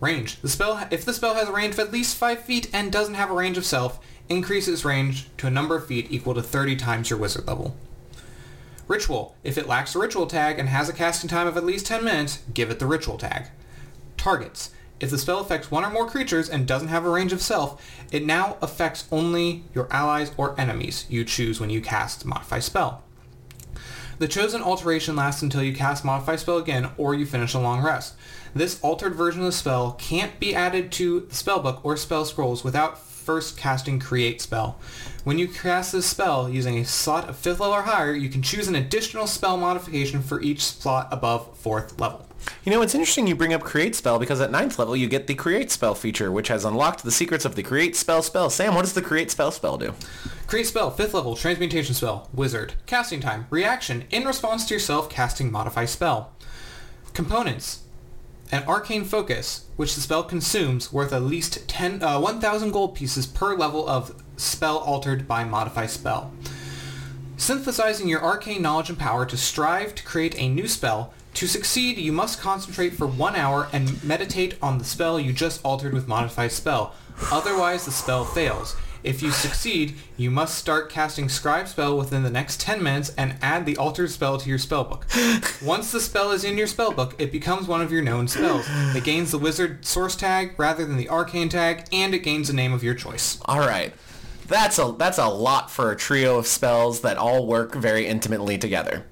Range. 0.01 0.41
The 0.41 0.49
spell, 0.49 0.85
if 0.91 1.05
the 1.05 1.13
spell 1.13 1.35
has 1.35 1.47
a 1.47 1.53
range 1.53 1.75
of 1.75 1.79
at 1.79 1.93
least 1.93 2.17
5 2.17 2.41
feet 2.41 2.69
and 2.73 2.91
doesn't 2.91 3.13
have 3.13 3.31
a 3.31 3.35
range 3.35 3.57
of 3.57 3.65
self, 3.65 3.99
increase 4.27 4.67
its 4.67 4.83
range 4.83 5.27
to 5.37 5.47
a 5.47 5.51
number 5.51 5.77
of 5.77 5.87
feet 5.87 6.07
equal 6.09 6.33
to 6.33 6.41
30 6.41 6.75
times 6.75 7.09
your 7.09 7.17
wizard 7.17 7.47
level. 7.47 7.77
Ritual. 8.89 9.37
If 9.45 9.57
it 9.57 9.67
lacks 9.67 9.95
a 9.95 9.99
ritual 9.99 10.27
tag 10.27 10.59
and 10.59 10.67
has 10.67 10.89
a 10.89 10.93
casting 10.93 11.29
time 11.29 11.47
of 11.47 11.55
at 11.55 11.63
least 11.63 11.85
10 11.85 12.03
minutes, 12.03 12.43
give 12.53 12.69
it 12.69 12.79
the 12.79 12.85
ritual 12.85 13.17
tag. 13.17 13.47
Targets. 14.17 14.71
If 14.99 15.09
the 15.09 15.17
spell 15.17 15.39
affects 15.39 15.69
one 15.69 15.83
or 15.83 15.89
more 15.89 16.07
creatures 16.07 16.49
and 16.49 16.65
doesn't 16.65 16.87
have 16.87 17.05
a 17.05 17.09
range 17.09 17.33
of 17.33 17.41
self, 17.41 17.85
it 18.11 18.25
now 18.25 18.57
affects 18.61 19.07
only 19.11 19.65
your 19.73 19.91
allies 19.91 20.31
or 20.37 20.59
enemies 20.59 21.05
you 21.09 21.25
choose 21.25 21.59
when 21.59 21.69
you 21.69 21.81
cast 21.81 22.25
Modify 22.25 22.59
Spell. 22.59 23.03
The 24.19 24.29
chosen 24.29 24.61
alteration 24.61 25.17
lasts 25.17 25.41
until 25.41 25.61
you 25.61 25.75
cast 25.75 26.05
Modify 26.05 26.37
Spell 26.37 26.57
again 26.57 26.91
or 26.97 27.13
you 27.13 27.25
finish 27.25 27.53
a 27.53 27.59
long 27.59 27.83
rest. 27.83 28.15
This 28.53 28.79
altered 28.79 29.15
version 29.15 29.41
of 29.41 29.47
the 29.47 29.51
spell 29.51 29.97
can't 29.99 30.39
be 30.39 30.55
added 30.55 30.93
to 30.93 31.21
the 31.21 31.35
spellbook 31.35 31.81
or 31.83 31.97
spell 31.97 32.23
scrolls 32.23 32.63
without 32.63 32.97
first 32.97 33.57
casting 33.57 33.99
Create 33.99 34.39
Spell. 34.39 34.79
When 35.25 35.37
you 35.37 35.49
cast 35.49 35.91
this 35.91 36.05
spell 36.05 36.49
using 36.49 36.77
a 36.77 36.85
slot 36.85 37.27
of 37.27 37.35
5th 37.35 37.59
level 37.59 37.73
or 37.73 37.81
higher, 37.81 38.13
you 38.13 38.29
can 38.29 38.41
choose 38.41 38.69
an 38.69 38.75
additional 38.75 39.27
spell 39.27 39.57
modification 39.57 40.21
for 40.21 40.41
each 40.41 40.63
slot 40.63 41.09
above 41.11 41.61
4th 41.61 41.99
level. 41.99 42.24
You 42.63 42.71
know, 42.71 42.81
it's 42.81 42.95
interesting 42.95 43.27
you 43.27 43.35
bring 43.35 43.53
up 43.53 43.63
Create 43.63 43.95
Spell 43.95 44.19
because 44.19 44.41
at 44.41 44.51
ninth 44.51 44.79
level 44.79 44.95
you 44.95 45.07
get 45.07 45.27
the 45.27 45.35
Create 45.35 45.71
Spell 45.71 45.95
feature, 45.95 46.31
which 46.31 46.47
has 46.47 46.65
unlocked 46.65 47.03
the 47.03 47.11
secrets 47.11 47.45
of 47.45 47.55
the 47.55 47.63
Create 47.63 47.95
Spell 47.95 48.21
spell. 48.21 48.49
Sam, 48.49 48.75
what 48.75 48.81
does 48.81 48.93
the 48.93 49.01
Create 49.01 49.31
Spell 49.31 49.51
spell 49.51 49.77
do? 49.77 49.93
Create 50.47 50.67
spell, 50.67 50.91
5th 50.91 51.13
level, 51.13 51.35
transmutation 51.35 51.95
spell, 51.95 52.29
wizard. 52.33 52.75
Casting 52.85 53.19
time, 53.19 53.47
reaction, 53.49 54.05
in 54.11 54.25
response 54.25 54.65
to 54.65 54.75
yourself 54.75 55.09
casting 55.09 55.51
modify 55.51 55.85
spell. 55.85 56.33
Components, 57.13 57.83
an 58.51 58.63
arcane 58.67 59.05
focus, 59.05 59.65
which 59.75 59.95
the 59.95 60.01
spell 60.01 60.23
consumes, 60.23 60.93
worth 60.93 61.11
at 61.11 61.23
least 61.23 61.67
10, 61.67 62.03
uh, 62.03 62.19
1,000 62.19 62.71
gold 62.71 62.93
pieces 62.93 63.25
per 63.25 63.55
level 63.55 63.87
of 63.89 64.23
spell 64.37 64.77
altered 64.77 65.27
by 65.27 65.43
modify 65.43 65.87
spell. 65.87 66.31
Synthesizing 67.37 68.07
your 68.07 68.21
arcane 68.21 68.61
knowledge 68.61 68.89
and 68.89 68.99
power 68.99 69.25
to 69.25 69.37
strive 69.37 69.95
to 69.95 70.03
create 70.03 70.35
a 70.37 70.47
new 70.47 70.67
spell. 70.67 71.13
To 71.35 71.47
succeed, 71.47 71.97
you 71.97 72.13
must 72.13 72.39
concentrate 72.39 72.91
for 72.91 73.05
one 73.05 73.35
hour 73.35 73.67
and 73.73 74.01
meditate 74.01 74.57
on 74.61 74.77
the 74.77 74.85
spell 74.85 75.19
you 75.19 75.33
just 75.33 75.59
altered 75.65 75.93
with 75.93 76.07
modified 76.07 76.53
spell. 76.53 76.95
Otherwise, 77.29 77.83
the 77.83 77.91
spell 77.91 78.23
fails. 78.23 78.77
If 79.03 79.21
you 79.21 79.31
succeed, 79.31 79.95
you 80.15 80.31
must 80.31 80.57
start 80.57 80.89
casting 80.89 81.27
Scribe 81.27 81.67
spell 81.67 81.97
within 81.97 82.23
the 82.23 82.29
next 82.29 82.61
10 82.61 82.81
minutes 82.81 83.13
and 83.17 83.35
add 83.41 83.65
the 83.65 83.75
altered 83.75 84.11
spell 84.11 84.37
to 84.37 84.49
your 84.49 84.57
spellbook. 84.57 85.03
Once 85.61 85.91
the 85.91 85.99
spell 85.99 86.31
is 86.31 86.45
in 86.45 86.57
your 86.57 86.67
spellbook, 86.67 87.13
it 87.17 87.33
becomes 87.33 87.67
one 87.67 87.81
of 87.81 87.91
your 87.91 88.01
known 88.01 88.29
spells. 88.29 88.65
It 88.95 89.03
gains 89.03 89.31
the 89.31 89.37
wizard 89.37 89.85
source 89.85 90.15
tag 90.15 90.57
rather 90.57 90.85
than 90.85 90.95
the 90.95 91.09
arcane 91.09 91.49
tag, 91.49 91.85
and 91.91 92.15
it 92.15 92.19
gains 92.19 92.49
a 92.49 92.55
name 92.55 92.71
of 92.71 92.81
your 92.81 92.95
choice. 92.95 93.39
All 93.43 93.59
right. 93.59 93.93
That's 94.47 94.79
a 94.79 94.95
that's 94.97 95.17
a 95.17 95.27
lot 95.27 95.69
for 95.69 95.91
a 95.91 95.97
trio 95.97 96.37
of 96.37 96.47
spells 96.47 97.01
that 97.01 97.17
all 97.17 97.45
work 97.45 97.75
very 97.75 98.07
intimately 98.07 98.57
together. 98.57 99.03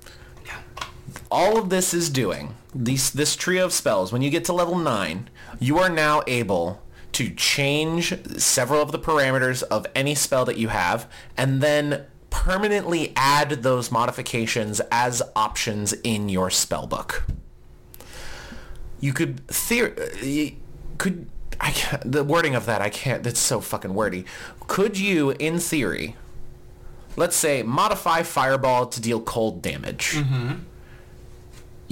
All 1.34 1.58
of 1.58 1.72
this 1.72 1.96
is 1.96 2.12
doing 2.12 2.54
these 2.76 3.10
this 3.10 3.36
trio 3.36 3.66
of 3.66 3.74
spells. 3.74 4.14
When 4.14 4.22
you 4.22 4.30
get 4.30 4.46
to 4.46 4.54
level 4.54 4.78
nine, 4.78 5.32
you 5.60 5.80
are 5.80 5.90
now 5.90 6.22
able 6.28 6.80
to 7.14 7.32
change 7.32 8.14
several 8.38 8.84
of 8.84 8.92
the 8.92 9.00
parameters 9.00 9.64
of 9.64 9.88
any 9.96 10.14
spell 10.14 10.46
that 10.46 10.58
you 10.58 10.68
have, 10.68 11.10
and 11.36 11.60
then 11.60 12.06
permanently 12.30 13.14
add 13.16 13.50
those 13.64 13.92
modifications 13.92 14.80
as 14.92 15.24
options 15.36 15.94
in 16.04 16.30
your 16.30 16.50
spellbook. 16.50 17.24
You 19.00 19.12
could 19.12 19.46
theor- 19.48 20.56
could 21.00 21.28
I 21.60 21.72
can't, 21.72 22.12
the 22.12 22.24
wording 22.24 22.54
of 22.54 22.68
that 22.68 22.82
I 22.82 22.90
can't. 22.90 23.24
That's 23.24 23.40
so 23.40 23.60
fucking 23.60 23.96
wordy. 23.96 24.26
Could 24.68 25.00
you, 25.00 25.32
in 25.32 25.60
theory, 25.60 26.16
let's 27.16 27.36
say 27.36 27.64
modify 27.64 28.22
fireball 28.22 28.86
to 28.86 29.02
deal 29.02 29.20
cold 29.20 29.64
damage? 29.64 30.12
Mm-hmm. 30.14 30.54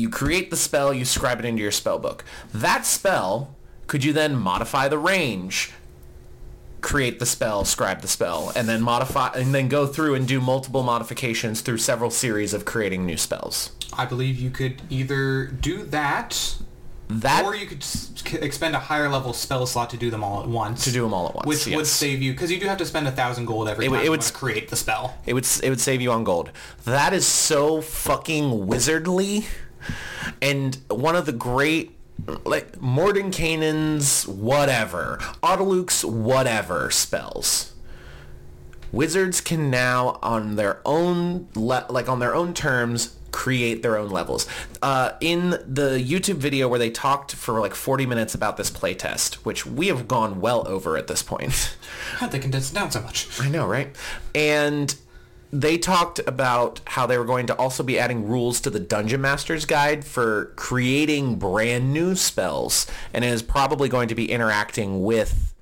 You 0.01 0.09
create 0.09 0.49
the 0.49 0.57
spell, 0.57 0.91
you 0.91 1.05
scribe 1.05 1.37
it 1.37 1.45
into 1.45 1.61
your 1.61 1.69
spell 1.69 1.99
book. 1.99 2.25
That 2.55 2.87
spell, 2.87 3.53
could 3.85 4.03
you 4.03 4.13
then 4.13 4.35
modify 4.35 4.87
the 4.87 4.97
range, 4.97 5.71
create 6.81 7.19
the 7.19 7.25
spell, 7.27 7.63
scribe 7.65 8.01
the 8.01 8.07
spell, 8.07 8.51
and 8.55 8.67
then 8.67 8.81
modify, 8.81 9.27
and 9.35 9.53
then 9.53 9.67
go 9.67 9.85
through 9.85 10.15
and 10.15 10.27
do 10.27 10.41
multiple 10.41 10.81
modifications 10.81 11.61
through 11.61 11.77
several 11.77 12.09
series 12.09 12.51
of 12.55 12.65
creating 12.65 13.05
new 13.05 13.15
spells? 13.15 13.73
I 13.93 14.05
believe 14.05 14.39
you 14.39 14.49
could 14.49 14.81
either 14.89 15.45
do 15.45 15.83
that, 15.83 16.55
That 17.07 17.45
or 17.45 17.55
you 17.55 17.67
could 17.67 17.85
expend 18.41 18.73
a 18.75 18.79
higher 18.79 19.07
level 19.07 19.33
spell 19.33 19.67
slot 19.67 19.91
to 19.91 19.97
do 19.97 20.09
them 20.09 20.23
all 20.23 20.41
at 20.41 20.49
once. 20.49 20.83
to 20.85 20.91
do 20.91 21.03
them 21.03 21.13
all 21.13 21.27
at 21.27 21.35
once. 21.35 21.45
which 21.45 21.67
would 21.75 21.85
save 21.85 22.23
you 22.23 22.31
because 22.31 22.49
you 22.51 22.59
do 22.59 22.65
have 22.65 22.79
to 22.79 22.87
spend 22.87 23.07
a 23.07 23.11
thousand 23.11 23.45
gold 23.45 23.67
every 23.69 23.85
It 23.85 23.89
time 23.89 23.91
would- 23.91 24.01
it 24.01 24.05
you 24.05 24.11
would 24.11 24.21
to 24.21 24.33
create 24.33 24.69
the 24.69 24.75
spell. 24.75 25.13
It 25.27 25.33
would 25.35 25.45
it 25.61 25.69
would 25.69 25.79
save 25.81 26.01
you 26.01 26.11
on 26.11 26.23
gold. 26.23 26.49
That 26.85 27.13
is 27.13 27.27
so 27.27 27.81
fucking 27.81 28.65
wizardly, 28.65 29.45
and 30.41 30.77
one 30.89 31.15
of 31.15 31.25
the 31.25 31.31
great 31.31 31.97
like 32.45 32.73
Mordenkainen's 32.73 34.27
whatever, 34.27 35.19
Otiluke's 35.41 36.03
whatever 36.05 36.91
spells. 36.91 37.73
Wizards 38.91 39.39
can 39.39 39.69
now 39.69 40.19
on 40.21 40.55
their 40.55 40.81
own 40.85 41.47
le- 41.55 41.85
like 41.89 42.09
on 42.09 42.19
their 42.19 42.35
own 42.35 42.53
terms 42.53 43.15
create 43.31 43.81
their 43.81 43.97
own 43.97 44.09
levels. 44.09 44.45
Uh, 44.81 45.13
in 45.21 45.51
the 45.51 46.03
YouTube 46.05 46.35
video 46.35 46.67
where 46.67 46.79
they 46.79 46.89
talked 46.89 47.33
for 47.33 47.61
like 47.61 47.73
40 47.73 48.05
minutes 48.05 48.35
about 48.35 48.57
this 48.57 48.69
playtest, 48.69 49.35
which 49.35 49.65
we 49.65 49.87
have 49.87 50.07
gone 50.07 50.41
well 50.41 50.67
over 50.67 50.97
at 50.97 51.07
this 51.07 51.23
point. 51.23 51.77
How'd 52.17 52.31
they 52.31 52.39
condense 52.39 52.71
it 52.71 52.75
down 52.75 52.91
so 52.91 53.01
much? 53.01 53.39
I 53.39 53.47
know, 53.47 53.65
right? 53.65 53.95
And 54.35 54.93
they 55.51 55.77
talked 55.77 56.19
about 56.25 56.79
how 56.85 57.05
they 57.05 57.17
were 57.17 57.25
going 57.25 57.47
to 57.47 57.55
also 57.55 57.83
be 57.83 57.99
adding 57.99 58.27
rules 58.27 58.61
to 58.61 58.69
the 58.69 58.79
Dungeon 58.79 59.21
Master's 59.21 59.65
Guide 59.65 60.05
for 60.05 60.53
creating 60.55 61.35
brand 61.35 61.93
new 61.93 62.15
spells, 62.15 62.87
and 63.13 63.25
it 63.25 63.29
is 63.29 63.41
probably 63.41 63.89
going 63.89 64.07
to 64.07 64.15
be 64.15 64.31
interacting 64.31 65.03
with 65.03 65.53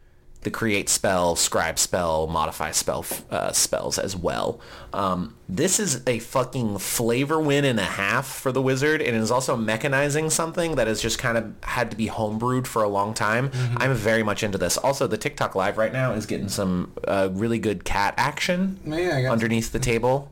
the 0.41 0.49
create 0.49 0.87
spell, 0.87 1.35
scribe 1.35 1.77
spell, 1.77 2.25
modify 2.27 2.71
spell 2.71 3.05
uh, 3.29 3.51
spells 3.51 3.99
as 3.99 4.15
well. 4.15 4.61
Um, 4.93 5.35
this 5.49 5.79
is 5.79 6.01
a 6.07 6.19
fucking 6.19 6.77
flavor 6.77 7.39
win 7.39 7.65
and 7.65 7.77
a 7.79 7.83
half 7.83 8.25
for 8.25 8.51
the 8.51 8.61
wizard, 8.61 9.01
and 9.01 9.15
it 9.15 9.19
is 9.19 9.31
also 9.31 9.57
mechanizing 9.57 10.31
something 10.31 10.75
that 10.75 10.87
has 10.87 11.01
just 11.01 11.19
kind 11.19 11.37
of 11.37 11.53
had 11.63 11.91
to 11.91 11.97
be 11.97 12.07
homebrewed 12.07 12.67
for 12.67 12.83
a 12.83 12.87
long 12.87 13.13
time. 13.13 13.51
I'm 13.77 13.93
very 13.93 14.23
much 14.23 14.41
into 14.41 14.57
this. 14.57 14.77
Also, 14.77 15.07
the 15.07 15.17
TikTok 15.17 15.55
live 15.55 15.77
right 15.77 15.91
now 15.91 16.13
is 16.13 16.25
getting 16.25 16.49
some 16.49 16.93
uh, 17.05 17.29
really 17.31 17.59
good 17.59 17.83
cat 17.83 18.13
action 18.17 18.79
Yeah, 18.85 19.17
I 19.17 19.21
got 19.23 19.31
underneath 19.33 19.71
the 19.73 19.79
table. 19.79 20.31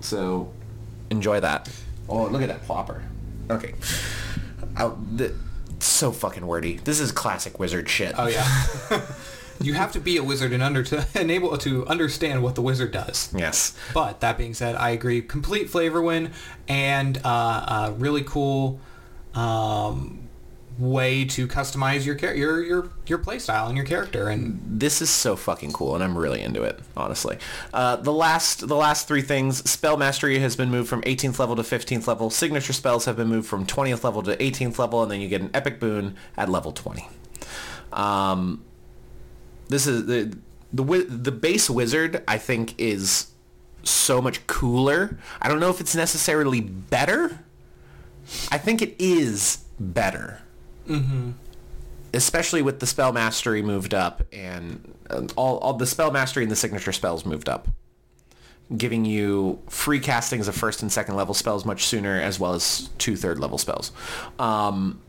So 0.00 0.50
enjoy 1.10 1.40
that. 1.40 1.68
Oh, 2.08 2.26
look 2.26 2.40
at 2.40 2.48
that 2.48 2.66
plopper. 2.66 3.02
Okay. 3.50 3.74
I, 4.76 4.90
the, 5.14 5.34
so 5.86 6.12
fucking 6.12 6.46
wordy. 6.46 6.76
This 6.84 7.00
is 7.00 7.12
classic 7.12 7.58
wizard 7.58 7.88
shit. 7.88 8.14
Oh 8.18 8.26
yeah. 8.26 9.02
you 9.60 9.74
have 9.74 9.92
to 9.92 10.00
be 10.00 10.16
a 10.16 10.22
wizard 10.22 10.52
in 10.52 10.62
under 10.62 10.82
to 10.84 11.06
enable 11.20 11.56
to 11.58 11.86
understand 11.86 12.42
what 12.42 12.54
the 12.54 12.62
wizard 12.62 12.92
does. 12.92 13.32
Yes. 13.36 13.76
But 13.92 14.20
that 14.20 14.38
being 14.38 14.54
said, 14.54 14.76
I 14.76 14.90
agree. 14.90 15.22
Complete 15.22 15.70
flavor 15.70 16.00
win 16.02 16.32
and 16.68 17.20
uh, 17.24 17.88
a 17.88 17.94
really 17.96 18.22
cool 18.22 18.80
um, 19.34 20.27
way 20.78 21.24
to 21.24 21.48
customize 21.48 22.06
your 22.06 22.14
char- 22.14 22.34
your 22.34 22.62
your 22.62 22.90
your 23.06 23.18
play 23.18 23.38
style 23.38 23.66
and 23.66 23.76
your 23.76 23.86
character. 23.86 24.28
And 24.28 24.60
This 24.80 25.02
is 25.02 25.10
so 25.10 25.36
fucking 25.36 25.72
cool, 25.72 25.94
and 25.94 26.04
I'm 26.04 26.16
really 26.16 26.40
into 26.40 26.62
it, 26.62 26.78
honestly. 26.96 27.38
Uh, 27.72 27.96
the 27.96 28.12
last, 28.12 28.66
the 28.68 28.76
last 28.76 29.08
three 29.08 29.22
things: 29.22 29.68
spell 29.68 29.96
mastery 29.96 30.38
has 30.38 30.56
been 30.56 30.70
moved 30.70 30.88
from 30.88 31.02
18th 31.02 31.38
level 31.38 31.56
to 31.56 31.62
15th 31.62 32.06
level. 32.06 32.30
Signature 32.30 32.72
spells 32.72 33.04
have 33.06 33.16
been 33.16 33.28
moved 33.28 33.48
from 33.48 33.66
20th 33.66 34.04
level 34.04 34.22
to 34.22 34.36
18th 34.36 34.78
level, 34.78 35.02
and 35.02 35.10
then 35.10 35.20
you 35.20 35.28
get 35.28 35.40
an 35.40 35.50
epic 35.52 35.80
boon 35.80 36.16
at 36.36 36.48
level 36.48 36.72
20. 36.72 37.08
Um, 37.92 38.64
this 39.68 39.86
is 39.86 40.06
the 40.06 40.36
the 40.72 41.06
the 41.08 41.32
base 41.32 41.68
wizard. 41.68 42.22
I 42.28 42.38
think 42.38 42.74
is 42.78 43.28
so 43.82 44.20
much 44.20 44.46
cooler. 44.46 45.18
I 45.40 45.48
don't 45.48 45.60
know 45.60 45.70
if 45.70 45.80
it's 45.80 45.94
necessarily 45.94 46.60
better. 46.60 47.44
I 48.50 48.58
think 48.58 48.82
it 48.82 48.94
is 48.98 49.64
better. 49.80 50.42
Mm-hmm. 50.88 51.32
Especially 52.14 52.62
with 52.62 52.80
the 52.80 52.86
spell 52.86 53.12
mastery 53.12 53.62
moved 53.62 53.92
up 53.92 54.22
and 54.32 54.94
uh, 55.10 55.26
all, 55.36 55.58
all 55.58 55.74
the 55.74 55.86
spell 55.86 56.10
mastery 56.10 56.42
and 56.42 56.50
the 56.50 56.56
signature 56.56 56.92
spells 56.92 57.26
moved 57.26 57.48
up 57.48 57.68
giving 58.76 59.04
you 59.04 59.58
free 59.68 60.00
castings 60.00 60.48
of 60.48 60.54
first 60.54 60.82
and 60.82 60.92
second 60.92 61.16
level 61.16 61.34
spells 61.34 61.64
much 61.64 61.86
sooner, 61.86 62.20
as 62.20 62.38
well 62.38 62.54
as 62.54 62.90
two 62.98 63.16
third 63.16 63.38
level 63.38 63.58
spells. 63.58 63.92
Um, 64.38 65.00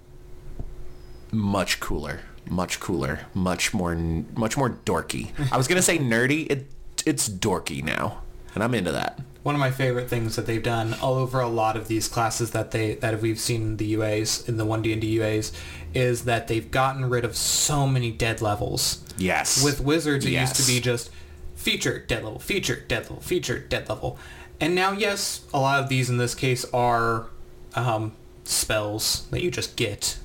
much 1.31 1.79
cooler, 1.79 2.21
much 2.47 2.79
cooler, 2.79 3.21
much 3.33 3.73
more, 3.73 3.95
much 3.95 4.57
more 4.57 4.69
dorky. 4.69 5.31
I 5.51 5.57
was 5.57 5.67
gonna 5.67 5.81
say 5.81 5.97
nerdy. 5.97 6.49
It 6.49 6.67
it's 7.05 7.27
dorky 7.27 7.83
now, 7.83 8.21
and 8.53 8.63
I'm 8.63 8.73
into 8.73 8.91
that. 8.91 9.19
One 9.43 9.55
of 9.55 9.59
my 9.59 9.71
favorite 9.71 10.09
things 10.09 10.35
that 10.35 10.45
they've 10.45 10.61
done 10.61 10.95
all 11.01 11.15
over 11.15 11.39
a 11.39 11.47
lot 11.47 11.77
of 11.77 11.87
these 11.87 12.07
classes 12.07 12.51
that 12.51 12.71
they 12.71 12.95
that 12.95 13.21
we've 13.21 13.39
seen 13.39 13.61
in 13.61 13.77
the 13.77 13.93
UAs 13.93 14.47
in 14.49 14.57
the 14.57 14.65
one 14.65 14.81
D 14.81 14.91
and 14.91 15.01
D 15.01 15.17
UAs 15.17 15.53
is 15.93 16.25
that 16.25 16.47
they've 16.47 16.69
gotten 16.69 17.09
rid 17.09 17.23
of 17.25 17.35
so 17.35 17.87
many 17.87 18.11
dead 18.11 18.41
levels. 18.41 19.03
Yes. 19.17 19.63
With 19.63 19.79
wizards, 19.79 20.25
it 20.25 20.31
used 20.31 20.55
to 20.55 20.67
be 20.67 20.79
just 20.79 21.09
feature, 21.55 21.99
dead 22.07 22.23
level, 22.23 22.39
feature, 22.39 22.83
dead 22.87 23.03
level, 23.03 23.21
feature, 23.21 23.59
dead 23.59 23.89
level. 23.89 24.17
And 24.61 24.75
now, 24.75 24.91
yes, 24.91 25.41
a 25.53 25.59
lot 25.59 25.81
of 25.81 25.89
these 25.89 26.09
in 26.09 26.17
this 26.17 26.35
case 26.35 26.65
are 26.73 27.27
um, 27.75 28.13
spells 28.43 29.27
that 29.31 29.41
you 29.41 29.51
just 29.51 29.75
get, 29.75 30.17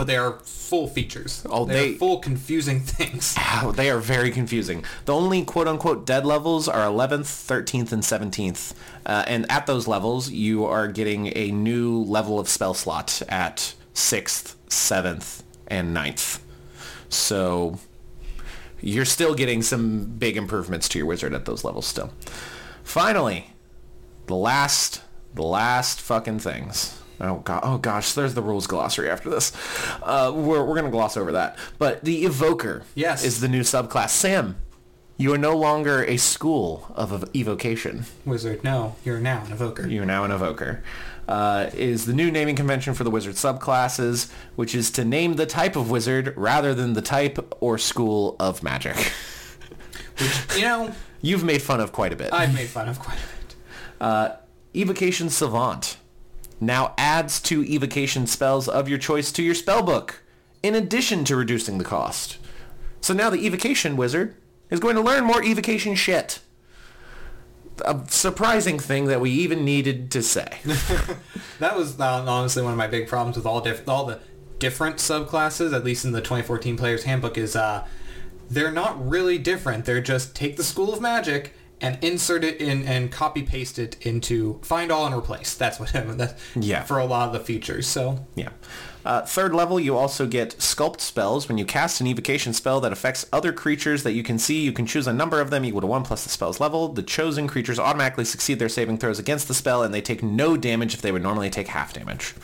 but 0.00 0.06
they 0.06 0.16
are 0.16 0.38
full 0.44 0.88
features. 0.88 1.44
Oh, 1.50 1.66
They're 1.66 1.76
they- 1.82 1.94
full 1.94 2.20
confusing 2.20 2.80
things. 2.98 3.34
Ow, 3.38 3.70
they 3.72 3.90
are 3.90 3.98
very 3.98 4.30
confusing. 4.30 4.82
The 5.04 5.12
only 5.14 5.44
quote-unquote 5.44 6.06
dead 6.06 6.24
levels 6.24 6.68
are 6.68 6.86
11th, 6.86 7.26
13th, 7.26 7.92
and 7.92 8.02
17th. 8.02 8.72
Uh, 9.04 9.24
and 9.26 9.44
at 9.52 9.66
those 9.66 9.86
levels, 9.86 10.30
you 10.30 10.64
are 10.64 10.88
getting 10.88 11.36
a 11.36 11.50
new 11.50 11.98
level 12.02 12.40
of 12.40 12.48
spell 12.48 12.72
slot 12.72 13.20
at 13.28 13.74
6th, 13.92 14.54
7th, 14.70 15.42
and 15.66 15.94
9th. 15.94 16.40
So 17.10 17.78
you're 18.80 19.04
still 19.04 19.34
getting 19.34 19.60
some 19.60 20.04
big 20.06 20.38
improvements 20.38 20.88
to 20.88 20.98
your 20.98 21.06
wizard 21.06 21.34
at 21.34 21.44
those 21.44 21.62
levels 21.62 21.86
still. 21.86 22.10
Finally, 22.84 23.50
the 24.28 24.34
last, 24.34 25.02
the 25.34 25.42
last 25.42 26.00
fucking 26.00 26.38
things. 26.38 26.99
Oh 27.20 27.36
god, 27.44 27.60
oh 27.64 27.76
gosh, 27.78 28.12
there's 28.14 28.34
the 28.34 28.42
rules 28.42 28.66
glossary 28.66 29.10
after 29.10 29.28
this. 29.28 29.52
Uh, 30.02 30.32
we're 30.34 30.64
we're 30.64 30.74
gonna 30.76 30.90
gloss 30.90 31.16
over 31.16 31.32
that. 31.32 31.56
But 31.78 32.02
the 32.04 32.24
evoker, 32.24 32.82
Yes. 32.94 33.24
is 33.24 33.40
the 33.40 33.48
new 33.48 33.60
subclass. 33.60 34.10
Sam, 34.10 34.56
you 35.18 35.32
are 35.34 35.38
no 35.38 35.54
longer 35.56 36.02
a 36.04 36.16
school 36.16 36.90
of 36.94 37.12
ev- 37.12 37.28
evocation. 37.36 38.04
Wizard, 38.24 38.64
no, 38.64 38.96
you're 39.04 39.20
now 39.20 39.44
an 39.44 39.52
evoker. 39.52 39.86
You 39.86 40.02
are 40.02 40.06
now 40.06 40.24
an 40.24 40.30
evoker. 40.30 40.82
Uh, 41.28 41.70
is 41.74 42.06
the 42.06 42.12
new 42.14 42.28
naming 42.30 42.56
convention 42.56 42.92
for 42.94 43.04
the 43.04 43.10
wizard 43.10 43.34
subclasses, 43.36 44.32
which 44.56 44.74
is 44.74 44.90
to 44.90 45.04
name 45.04 45.34
the 45.34 45.46
type 45.46 45.76
of 45.76 45.88
wizard 45.90 46.34
rather 46.36 46.74
than 46.74 46.94
the 46.94 47.02
type 47.02 47.54
or 47.60 47.78
school 47.78 48.34
of 48.40 48.62
magic. 48.62 49.12
You 50.56 50.62
know, 50.62 50.94
You've 51.22 51.44
made 51.44 51.62
fun 51.62 51.80
of 51.80 51.92
quite 51.92 52.12
a 52.12 52.16
bit. 52.16 52.32
I've 52.32 52.54
made 52.54 52.68
fun 52.68 52.88
of 52.88 52.98
quite 52.98 53.16
a 53.16 53.20
bit. 53.46 53.54
Uh, 54.00 54.28
Evocation 54.74 55.30
Savant 55.30 55.96
now 56.60 56.94
adds 56.98 57.40
two 57.40 57.64
evocation 57.64 58.26
spells 58.26 58.68
of 58.68 58.88
your 58.88 58.98
choice 58.98 59.32
to 59.32 59.42
your 59.42 59.54
spellbook, 59.54 60.16
in 60.62 60.74
addition 60.74 61.24
to 61.24 61.36
reducing 61.36 61.78
the 61.78 61.84
cost. 61.84 62.38
So 63.00 63.14
now 63.14 63.30
the 63.30 63.46
evocation 63.46 63.96
wizard 63.96 64.36
is 64.68 64.80
going 64.80 64.96
to 64.96 65.02
learn 65.02 65.24
more 65.24 65.42
evocation 65.42 65.94
shit. 65.94 66.40
A 67.84 68.04
surprising 68.08 68.78
thing 68.78 69.06
that 69.06 69.22
we 69.22 69.30
even 69.30 69.64
needed 69.64 70.10
to 70.10 70.22
say. 70.22 70.58
That 71.60 71.76
was 71.76 72.00
uh, 72.00 72.24
honestly 72.26 72.62
one 72.62 72.72
of 72.72 72.78
my 72.78 72.86
big 72.86 73.06
problems 73.06 73.36
with 73.36 73.44
all 73.44 73.60
diff- 73.60 73.86
all 73.86 74.06
the 74.06 74.18
different 74.58 74.96
subclasses, 74.96 75.74
at 75.74 75.84
least 75.84 76.06
in 76.06 76.12
the 76.12 76.20
2014 76.20 76.76
Player's 76.78 77.04
Handbook, 77.04 77.36
is 77.36 77.54
uh, 77.54 77.86
they're 78.48 78.72
not 78.72 79.06
really 79.06 79.36
different. 79.36 79.84
They're 79.84 80.00
just 80.00 80.34
take 80.34 80.56
the 80.56 80.64
School 80.64 80.90
of 80.90 81.02
Magic 81.02 81.54
and 81.80 81.98
insert 82.02 82.44
it 82.44 82.60
in 82.60 82.86
and 82.86 83.10
copy 83.10 83.42
paste 83.42 83.78
it 83.78 83.96
into 84.06 84.58
find 84.62 84.90
all 84.92 85.06
and 85.06 85.14
replace. 85.14 85.54
That's 85.54 85.80
what 85.80 85.92
that's 85.94 86.34
Yeah. 86.54 86.82
for 86.84 86.98
a 86.98 87.04
lot 87.06 87.28
of 87.28 87.32
the 87.32 87.40
features. 87.40 87.86
So 87.86 88.26
Yeah. 88.34 88.50
Uh, 89.02 89.22
third 89.24 89.54
level, 89.54 89.80
you 89.80 89.96
also 89.96 90.26
get 90.26 90.50
sculpt 90.58 91.00
spells. 91.00 91.48
When 91.48 91.56
you 91.56 91.64
cast 91.64 92.02
an 92.02 92.06
evocation 92.06 92.52
spell 92.52 92.82
that 92.82 92.92
affects 92.92 93.24
other 93.32 93.50
creatures 93.50 94.02
that 94.02 94.12
you 94.12 94.22
can 94.22 94.38
see, 94.38 94.60
you 94.60 94.72
can 94.72 94.84
choose 94.84 95.06
a 95.06 95.12
number 95.14 95.40
of 95.40 95.48
them 95.48 95.64
equal 95.64 95.80
to 95.80 95.86
1 95.86 96.02
plus 96.02 96.22
the 96.22 96.28
spell's 96.28 96.60
level. 96.60 96.88
The 96.88 97.02
chosen 97.02 97.48
creatures 97.48 97.78
automatically 97.78 98.26
succeed 98.26 98.58
their 98.58 98.68
saving 98.68 98.98
throws 98.98 99.18
against 99.18 99.48
the 99.48 99.54
spell, 99.54 99.82
and 99.82 99.94
they 99.94 100.02
take 100.02 100.22
no 100.22 100.54
damage 100.58 100.92
if 100.92 101.00
they 101.00 101.12
would 101.12 101.22
normally 101.22 101.48
take 101.48 101.68
half 101.68 101.94
damage. 101.94 102.34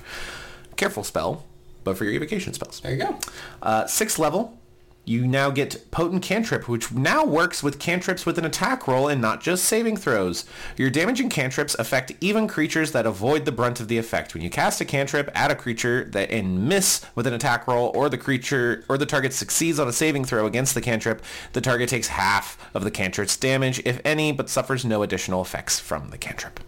Careful 0.76 1.04
spell, 1.04 1.44
but 1.84 1.98
for 1.98 2.04
your 2.04 2.14
evocation 2.14 2.54
spells. 2.54 2.80
there 2.80 2.92
you 2.92 2.98
go. 3.00 3.18
Uh, 3.60 3.86
sixth 3.86 4.18
level, 4.18 4.58
you 5.06 5.24
now 5.24 5.50
get 5.50 5.88
Potent 5.92 6.20
Cantrip, 6.20 6.68
which 6.68 6.90
now 6.90 7.24
works 7.24 7.62
with 7.62 7.78
cantrips 7.78 8.26
with 8.26 8.38
an 8.38 8.44
attack 8.44 8.88
roll 8.88 9.06
and 9.06 9.22
not 9.22 9.40
just 9.40 9.64
saving 9.64 9.96
throws. 9.96 10.44
Your 10.76 10.90
damaging 10.90 11.30
cantrips 11.30 11.76
affect 11.78 12.12
even 12.20 12.48
creatures 12.48 12.90
that 12.90 13.06
avoid 13.06 13.44
the 13.44 13.52
brunt 13.52 13.78
of 13.78 13.86
the 13.86 13.98
effect. 13.98 14.34
When 14.34 14.42
you 14.42 14.50
cast 14.50 14.80
a 14.80 14.84
cantrip 14.84 15.30
at 15.32 15.52
a 15.52 15.54
creature 15.54 16.04
that 16.06 16.32
and 16.32 16.68
miss 16.68 17.06
with 17.14 17.28
an 17.28 17.34
attack 17.34 17.68
roll, 17.68 17.92
or 17.94 18.08
the 18.08 18.18
creature 18.18 18.84
or 18.88 18.98
the 18.98 19.06
target 19.06 19.32
succeeds 19.32 19.78
on 19.78 19.86
a 19.86 19.92
saving 19.92 20.24
throw 20.24 20.44
against 20.44 20.74
the 20.74 20.80
cantrip, 20.80 21.22
the 21.52 21.60
target 21.60 21.88
takes 21.88 22.08
half 22.08 22.58
of 22.74 22.82
the 22.82 22.90
cantrip's 22.90 23.36
damage, 23.36 23.80
if 23.84 24.00
any, 24.04 24.32
but 24.32 24.50
suffers 24.50 24.84
no 24.84 25.04
additional 25.04 25.40
effects 25.40 25.78
from 25.78 26.10
the 26.10 26.18
cantrip. 26.18 26.58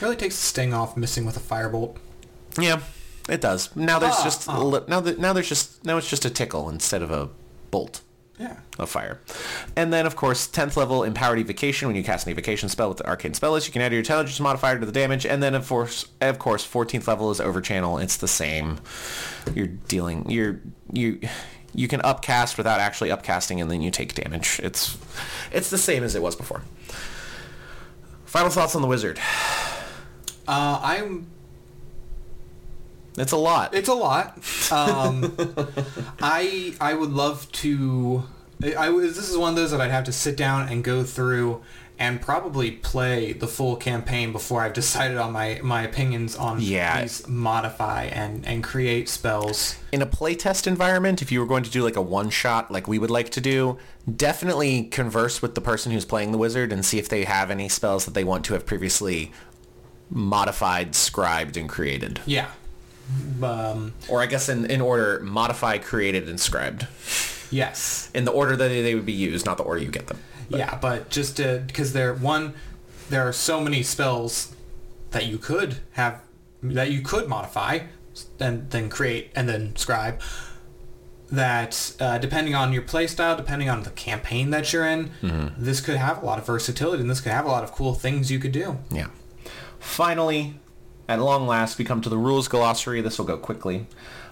Really 0.00 0.16
takes 0.16 0.36
the 0.36 0.46
sting 0.46 0.72
off 0.72 0.96
missing 0.96 1.26
with 1.26 1.36
a 1.36 1.40
firebolt. 1.40 1.96
Yeah, 2.56 2.82
it 3.28 3.40
does. 3.40 3.74
Now 3.76 3.98
there's 3.98 4.14
Ah, 4.16 4.24
just 4.24 4.48
li- 4.48 4.80
now 4.88 5.00
that 5.00 5.18
now 5.18 5.32
there's 5.32 5.48
just 5.48 5.84
now 5.84 5.96
it's 5.96 6.08
just 6.08 6.24
a 6.24 6.30
tickle 6.30 6.68
instead 6.68 7.02
of 7.02 7.10
a 7.10 7.28
bolt. 7.70 8.00
Yeah. 8.38 8.56
of 8.78 8.90
fire. 8.90 9.20
And 9.76 9.92
then, 9.92 10.04
of 10.04 10.16
course, 10.16 10.48
10th 10.48 10.74
level 10.76 11.04
Empowered 11.04 11.38
Evocation. 11.38 11.86
When 11.86 11.94
you 11.94 12.02
cast 12.02 12.26
an 12.26 12.32
Evocation 12.32 12.68
spell 12.68 12.88
with 12.88 12.98
the 12.98 13.06
Arcane 13.06 13.34
Spell 13.34 13.52
list, 13.52 13.68
you 13.68 13.72
can 13.72 13.82
add 13.82 13.92
your 13.92 14.00
intelligence 14.00 14.40
modifier 14.40 14.80
to 14.80 14.86
the 14.86 14.90
damage. 14.90 15.24
And 15.24 15.40
then, 15.40 15.54
of 15.54 15.68
course, 15.68 16.06
of 16.20 16.40
course, 16.40 16.66
14th 16.66 17.06
level 17.06 17.30
is 17.30 17.38
Overchannel. 17.38 18.02
It's 18.02 18.16
the 18.16 18.26
same. 18.26 18.80
You're 19.54 19.68
dealing... 19.68 20.28
You're... 20.28 20.60
You... 20.92 21.20
You 21.74 21.86
can 21.86 22.00
upcast 22.02 22.56
without 22.58 22.80
actually 22.80 23.10
upcasting, 23.10 23.60
and 23.62 23.70
then 23.70 23.80
you 23.80 23.90
take 23.92 24.14
damage. 24.14 24.60
It's 24.62 24.98
it's 25.52 25.70
the 25.70 25.78
same 25.78 26.02
as 26.02 26.14
it 26.14 26.20
was 26.22 26.34
before. 26.36 26.62
Final 28.26 28.50
thoughts 28.50 28.74
on 28.74 28.82
the 28.82 28.88
wizard. 28.88 29.18
Uh, 30.48 30.80
I'm 30.82 31.28
It's 33.16 33.32
a 33.32 33.36
lot. 33.36 33.74
It's 33.74 33.88
a 33.88 33.94
lot. 33.94 34.38
Um, 34.72 35.36
I 36.20 36.74
I 36.80 36.94
would 36.94 37.10
love 37.10 37.50
to. 37.52 38.24
I, 38.78 38.90
was- 38.90 39.16
this 39.16 39.28
is 39.28 39.36
one 39.36 39.50
of 39.50 39.56
those 39.56 39.72
that 39.72 39.80
I'd 39.80 39.90
have 39.90 40.04
to 40.04 40.12
sit 40.12 40.36
down 40.36 40.68
and 40.68 40.84
go 40.84 41.02
through 41.02 41.62
and 41.98 42.20
probably 42.20 42.70
play 42.70 43.32
the 43.32 43.46
full 43.48 43.76
campaign 43.76 44.30
before 44.32 44.62
I've 44.62 44.72
decided 44.72 45.18
on 45.18 45.32
my, 45.32 45.60
my 45.62 45.82
opinions 45.82 46.34
on 46.36 46.60
Yeah. 46.60 47.02
these 47.02 47.26
modify 47.28 48.04
and, 48.04 48.46
and 48.46 48.62
create 48.64 49.08
spells. 49.08 49.76
in 49.92 50.00
a 50.00 50.06
playtest 50.06 50.66
environment, 50.66 51.22
if 51.22 51.30
you 51.30 51.38
were 51.40 51.46
going 51.46 51.62
to 51.64 51.70
do 51.70 51.82
like 51.82 51.96
a 51.96 52.02
one 52.02 52.30
shot 52.30 52.70
like 52.72 52.88
we 52.88 52.98
would 52.98 53.10
like 53.10 53.30
to 53.30 53.40
do, 53.40 53.78
definitely 54.16 54.84
converse 54.84 55.42
with 55.42 55.54
the 55.54 55.60
person 55.60 55.92
who's 55.92 56.04
playing 56.04 56.32
the 56.32 56.38
wizard 56.38 56.72
and 56.72 56.84
see 56.84 56.98
if 56.98 57.08
they 57.08 57.24
have 57.24 57.50
any 57.50 57.68
spells 57.68 58.04
that 58.04 58.14
they 58.14 58.24
want 58.24 58.44
to 58.46 58.54
have 58.54 58.64
previously 58.64 59.30
modified, 60.10 60.94
scribed, 60.94 61.56
and 61.56 61.68
created. 61.68 62.20
Yeah. 62.26 62.48
Um, 63.42 63.92
Or 64.08 64.22
I 64.22 64.26
guess 64.26 64.48
in, 64.48 64.66
in 64.66 64.80
order, 64.80 65.20
modify, 65.20 65.78
created, 65.78 66.28
inscribed. 66.28 66.86
yes. 67.50 68.10
In 68.14 68.24
the 68.24 68.30
order 68.30 68.56
that 68.56 68.68
they 68.68 68.94
would 68.94 69.06
be 69.06 69.12
used, 69.12 69.44
not 69.46 69.56
the 69.56 69.62
order 69.64 69.80
you 69.80 69.90
get 69.90 70.06
them. 70.06 70.18
Yeah, 70.48 70.76
but 70.80 71.08
just 71.10 71.36
because 71.38 71.92
there 71.92 72.12
one, 72.14 72.54
there 73.08 73.26
are 73.26 73.32
so 73.32 73.60
many 73.60 73.82
spells 73.82 74.54
that 75.10 75.26
you 75.26 75.38
could 75.38 75.76
have 75.92 76.20
that 76.62 76.90
you 76.90 77.00
could 77.02 77.26
modify, 77.28 77.80
and 78.38 78.70
then 78.70 78.88
create 78.90 79.30
and 79.34 79.48
then 79.48 79.74
scribe. 79.76 80.20
That 81.30 81.94
uh, 81.98 82.18
depending 82.18 82.54
on 82.54 82.74
your 82.74 82.82
playstyle, 82.82 83.34
depending 83.36 83.70
on 83.70 83.84
the 83.84 83.90
campaign 83.90 84.50
that 84.50 84.70
you're 84.74 84.86
in, 84.86 85.10
this 85.56 85.80
could 85.80 85.96
have 85.96 86.22
a 86.22 86.26
lot 86.26 86.38
of 86.38 86.44
versatility, 86.46 87.00
and 87.00 87.10
this 87.10 87.22
could 87.22 87.32
have 87.32 87.46
a 87.46 87.48
lot 87.48 87.64
of 87.64 87.72
cool 87.72 87.94
things 87.94 88.30
you 88.30 88.38
could 88.38 88.52
do. 88.52 88.76
Yeah. 88.90 89.06
Finally, 89.80 90.60
at 91.12 91.20
long 91.20 91.46
last, 91.46 91.78
we 91.78 91.84
come 91.84 92.00
to 92.02 92.08
the 92.08 92.18
rules 92.18 92.48
glossary. 92.48 93.00
This 93.00 93.18
will 93.18 93.26
go 93.26 93.36
quickly. 93.36 93.86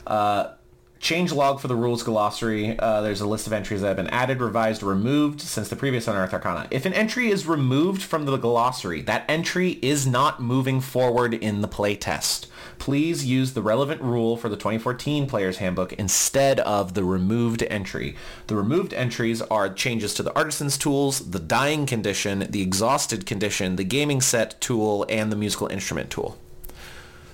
Uh, 0.06 0.52
change 1.00 1.32
log 1.32 1.60
for 1.60 1.66
the 1.66 1.74
rules 1.74 2.02
glossary. 2.02 2.78
Uh, 2.78 3.00
there's 3.00 3.22
a 3.22 3.26
list 3.26 3.46
of 3.46 3.52
entries 3.52 3.80
that 3.80 3.88
have 3.88 3.96
been 3.96 4.06
added, 4.08 4.40
revised, 4.40 4.82
removed 4.82 5.40
since 5.40 5.68
the 5.68 5.76
previous 5.76 6.06
Unearthed 6.06 6.34
Arcana. 6.34 6.68
If 6.70 6.84
an 6.84 6.92
entry 6.92 7.30
is 7.30 7.46
removed 7.46 8.02
from 8.02 8.26
the 8.26 8.36
glossary, 8.36 9.00
that 9.02 9.24
entry 9.28 9.78
is 9.82 10.06
not 10.06 10.40
moving 10.40 10.80
forward 10.80 11.32
in 11.32 11.62
the 11.62 11.68
playtest. 11.68 12.46
Please 12.78 13.24
use 13.24 13.54
the 13.54 13.62
relevant 13.62 14.02
rule 14.02 14.36
for 14.36 14.48
the 14.48 14.56
2014 14.56 15.26
Player's 15.26 15.56
Handbook 15.56 15.94
instead 15.94 16.60
of 16.60 16.92
the 16.94 17.04
removed 17.04 17.62
entry. 17.64 18.14
The 18.46 18.56
removed 18.56 18.92
entries 18.92 19.40
are 19.42 19.72
changes 19.72 20.12
to 20.14 20.22
the 20.22 20.34
Artisan's 20.36 20.76
tools, 20.76 21.30
the 21.30 21.40
dying 21.40 21.86
condition, 21.86 22.46
the 22.50 22.62
exhausted 22.62 23.24
condition, 23.24 23.76
the 23.76 23.84
gaming 23.84 24.20
set 24.20 24.60
tool, 24.60 25.06
and 25.08 25.32
the 25.32 25.36
musical 25.36 25.66
instrument 25.68 26.10
tool. 26.10 26.38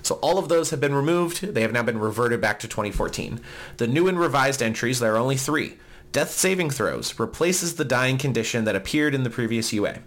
So 0.07 0.15
all 0.21 0.37
of 0.37 0.47
those 0.47 0.69
have 0.69 0.79
been 0.79 0.95
removed. 0.95 1.41
They 1.41 1.61
have 1.61 1.73
now 1.73 1.83
been 1.83 1.99
reverted 1.99 2.39
back 2.39 2.59
to 2.59 2.67
2014. 2.67 3.41
The 3.75 3.87
new 3.87 4.07
and 4.07 4.17
revised 4.17 4.63
entries, 4.63 4.99
there 4.99 5.15
are 5.15 5.17
only 5.17 5.35
three. 5.35 5.75
Death 6.13 6.31
saving 6.31 6.69
throws 6.69 7.19
replaces 7.19 7.75
the 7.75 7.83
dying 7.83 8.17
condition 8.17 8.63
that 8.63 8.75
appeared 8.75 9.13
in 9.13 9.23
the 9.23 9.29
previous 9.29 9.73
UA. 9.73 9.99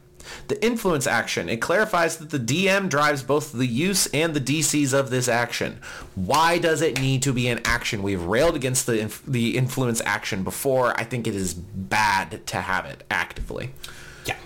The 0.49 0.65
influence 0.65 1.07
action, 1.07 1.51
it 1.51 1.61
clarifies 1.61 2.17
that 2.17 2.31
the 2.31 2.39
DM 2.39 2.89
drives 2.89 3.23
both 3.23 3.53
the 3.53 3.67
use 3.67 4.07
and 4.07 4.33
the 4.33 4.41
DCs 4.41 4.95
of 4.95 5.11
this 5.11 5.29
action. 5.29 5.81
Why 6.15 6.57
does 6.57 6.81
it 6.81 6.99
need 6.99 7.23
to 7.25 7.35
be 7.35 7.49
an 7.49 7.61
action? 7.67 8.03
We've 8.03 8.23
railed 8.23 8.57
against 8.57 8.87
the, 8.87 9.01
inf- 9.01 9.23
the 9.27 9.59
influence 9.59 10.01
action 10.07 10.45
before. 10.45 10.99
I 10.99 11.05
think 11.05 11.27
it 11.27 11.35
is 11.35 11.53
bad 11.53 12.47
to 12.47 12.57
have 12.63 12.87
it 12.87 13.05
actively. 13.11 13.71
Yeah. 14.25 14.37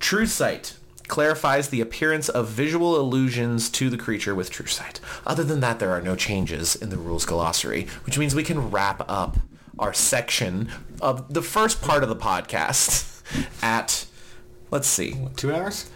True 0.00 0.26
Sight 0.26 0.76
clarifies 1.10 1.68
the 1.68 1.80
appearance 1.80 2.28
of 2.30 2.48
visual 2.48 2.96
illusions 2.96 3.68
to 3.68 3.90
the 3.90 3.98
creature 3.98 4.34
with 4.34 4.50
True 4.50 4.66
Sight. 4.66 5.00
Other 5.26 5.44
than 5.44 5.60
that, 5.60 5.78
there 5.80 5.90
are 5.90 6.00
no 6.00 6.16
changes 6.16 6.74
in 6.76 6.88
the 6.88 6.96
rules 6.96 7.26
glossary, 7.26 7.86
which 8.06 8.16
means 8.16 8.34
we 8.34 8.44
can 8.44 8.70
wrap 8.70 9.02
up 9.10 9.36
our 9.78 9.92
section 9.92 10.70
of 11.02 11.32
the 11.34 11.42
first 11.42 11.82
part 11.82 12.02
of 12.02 12.08
the 12.08 12.16
podcast 12.16 13.22
at, 13.62 14.06
let's 14.70 14.88
see, 14.88 15.16
Two 15.36 15.52
hours? 15.52 15.90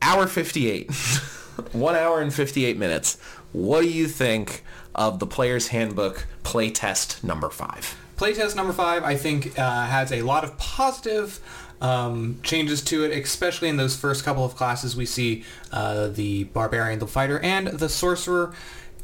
hour 0.00 0.26
58. 0.26 0.90
One 1.72 1.94
hour 1.96 2.20
and 2.22 2.32
58 2.32 2.78
minutes. 2.78 3.18
What 3.52 3.82
do 3.82 3.88
you 3.88 4.06
think 4.08 4.64
of 4.94 5.18
the 5.18 5.26
Player's 5.26 5.68
Handbook 5.68 6.26
playtest 6.44 7.22
number 7.22 7.50
five? 7.50 7.96
Playtest 8.16 8.56
number 8.56 8.72
five, 8.72 9.04
I 9.04 9.16
think, 9.16 9.58
uh, 9.58 9.86
has 9.86 10.12
a 10.12 10.22
lot 10.22 10.44
of 10.44 10.56
positive 10.56 11.40
um, 11.82 12.38
changes 12.44 12.80
to 12.84 13.04
it, 13.04 13.10
especially 13.10 13.68
in 13.68 13.76
those 13.76 13.96
first 13.96 14.24
couple 14.24 14.44
of 14.44 14.54
classes. 14.54 14.96
We 14.96 15.04
see 15.04 15.44
uh, 15.72 16.06
the 16.08 16.44
barbarian, 16.44 17.00
the 17.00 17.08
fighter, 17.08 17.40
and 17.40 17.66
the 17.66 17.88
sorcerer. 17.88 18.54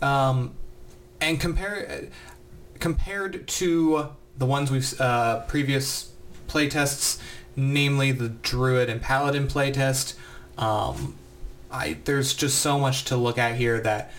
Um, 0.01 0.55
and 1.21 1.41
compare 1.41 2.09
compared 2.79 3.49
to 3.49 4.11
the 4.39 4.47
ones 4.47 4.71
we've 4.71 4.99
uh, 5.01 5.41
previous 5.41 6.13
playtests, 6.47 7.21
namely 7.57 8.13
the 8.13 8.29
druid 8.29 8.89
and 8.89 9.03
paladin 9.03 9.49
playtest, 9.49 10.15
um, 10.57 11.17
I 11.73 11.99
there's 12.05 12.33
just 12.33 12.61
so 12.61 12.79
much 12.79 13.05
to 13.07 13.17
look 13.17 13.39
at 13.39 13.57
here 13.57 13.81
that 13.81 14.13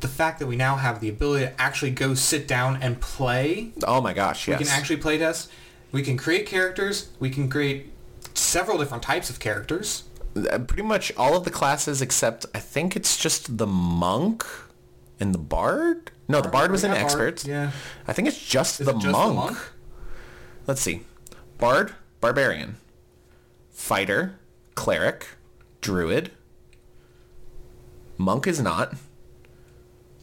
the 0.00 0.08
fact 0.08 0.38
that 0.40 0.46
we 0.46 0.56
now 0.56 0.76
have 0.76 1.00
the 1.00 1.08
ability 1.08 1.46
to 1.46 1.58
actually 1.58 1.92
go 1.92 2.12
sit 2.12 2.46
down 2.46 2.76
and 2.82 3.00
play, 3.00 3.72
Oh 3.86 4.02
my 4.02 4.12
gosh, 4.12 4.46
yes. 4.46 4.58
we 4.58 4.66
can 4.66 4.74
actually 4.74 4.98
play 4.98 5.16
test. 5.16 5.50
We 5.94 6.02
can 6.02 6.16
create 6.16 6.44
characters. 6.46 7.10
We 7.20 7.30
can 7.30 7.48
create 7.48 7.92
several 8.34 8.78
different 8.78 9.04
types 9.04 9.30
of 9.30 9.38
characters. 9.38 10.02
Uh, 10.36 10.58
pretty 10.58 10.82
much 10.82 11.12
all 11.16 11.36
of 11.36 11.44
the 11.44 11.52
classes 11.52 12.02
except 12.02 12.44
I 12.52 12.58
think 12.58 12.96
it's 12.96 13.16
just 13.16 13.58
the 13.58 13.66
monk 13.68 14.44
and 15.20 15.32
the 15.32 15.38
bard. 15.38 16.10
No, 16.26 16.40
the 16.40 16.48
bard 16.48 16.72
was 16.72 16.82
an 16.82 16.90
expert. 16.90 17.44
bard, 17.44 17.46
yeah. 17.46 17.70
I 18.08 18.12
think 18.12 18.26
it's 18.26 18.44
just, 18.44 18.84
the, 18.84 18.90
it 18.90 18.94
just 18.94 19.04
the 19.04 19.12
monk. 19.12 19.36
monk? 19.36 19.58
Let's 20.66 20.80
see. 20.80 21.02
Bard, 21.58 21.94
barbarian, 22.20 22.74
fighter, 23.70 24.34
cleric, 24.74 25.28
druid. 25.80 26.32
Monk 28.18 28.48
is 28.48 28.60
not. 28.60 28.94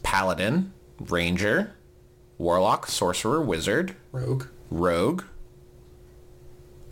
Paladin, 0.02 0.74
ranger, 1.00 1.72
warlock, 2.36 2.88
sorcerer, 2.88 3.40
wizard, 3.40 3.96
Rogue. 4.12 4.48
rogue. 4.70 5.22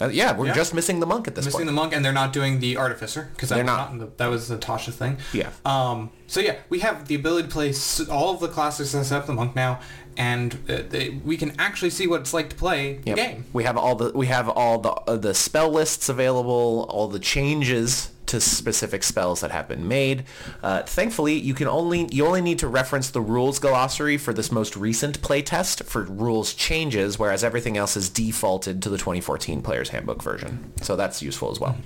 Uh, 0.00 0.08
yeah, 0.08 0.36
we're 0.36 0.46
Yeah. 0.46 0.54
just 0.54 0.72
missing 0.74 1.00
the 1.00 1.06
monk 1.06 1.28
at 1.28 1.34
this 1.34 1.44
Missing 1.44 1.58
point. 1.58 1.64
Missing 1.66 1.74
the 1.74 1.80
monk, 1.80 1.94
and 1.94 2.04
they're 2.04 2.12
not 2.12 2.32
doing 2.32 2.60
the 2.60 2.76
artificer 2.76 3.28
because 3.34 3.50
that 3.50 3.64
not. 3.66 3.94
not 3.96 3.98
the, 3.98 4.12
that 4.16 4.28
was 4.30 4.48
the 4.48 4.56
Tasha 4.56 4.92
thing. 4.92 5.18
Yeah. 5.32 5.50
Um. 5.64 6.10
So 6.26 6.40
yeah, 6.40 6.56
we 6.68 6.78
have 6.80 7.08
the 7.08 7.14
ability 7.16 7.48
to 7.48 7.52
play 7.52 7.74
all 8.10 8.32
of 8.34 8.40
the 8.40 8.48
classes 8.48 8.94
except 8.94 9.26
the 9.26 9.32
monk 9.34 9.54
now, 9.56 9.80
and 10.16 10.54
uh, 10.68 10.82
they, 10.88 11.10
we 11.24 11.36
can 11.36 11.52
actually 11.58 11.90
see 11.90 12.06
what 12.06 12.20
it's 12.20 12.32
like 12.32 12.48
to 12.50 12.56
play 12.56 13.00
the 13.04 13.14
game. 13.14 13.44
We 13.52 13.64
have 13.64 13.76
all 13.76 13.94
the 13.96 14.12
we 14.14 14.26
have 14.28 14.48
all 14.48 14.78
the 14.78 14.90
uh, 14.92 15.16
the 15.16 15.34
spell 15.34 15.70
lists 15.70 16.08
available, 16.08 16.86
all 16.88 17.08
the 17.08 17.18
changes 17.18 18.10
to 18.30 18.40
specific 18.40 19.02
spells 19.02 19.40
that 19.40 19.50
have 19.50 19.66
been 19.66 19.88
made. 19.88 20.24
Uh, 20.62 20.82
thankfully, 20.82 21.34
you 21.34 21.52
can 21.52 21.66
only 21.66 22.08
you 22.12 22.24
only 22.24 22.40
need 22.40 22.60
to 22.60 22.68
reference 22.68 23.10
the 23.10 23.20
rules 23.20 23.58
glossary 23.58 24.16
for 24.16 24.32
this 24.32 24.52
most 24.52 24.76
recent 24.76 25.20
playtest 25.20 25.84
for 25.84 26.04
rules 26.04 26.54
changes, 26.54 27.18
whereas 27.18 27.42
everything 27.42 27.76
else 27.76 27.96
is 27.96 28.08
defaulted 28.08 28.82
to 28.82 28.88
the 28.88 28.98
2014 28.98 29.62
Player's 29.62 29.88
Handbook 29.88 30.22
version. 30.22 30.72
So 30.80 30.94
that's 30.94 31.20
useful 31.22 31.50
as 31.50 31.58
well. 31.58 31.76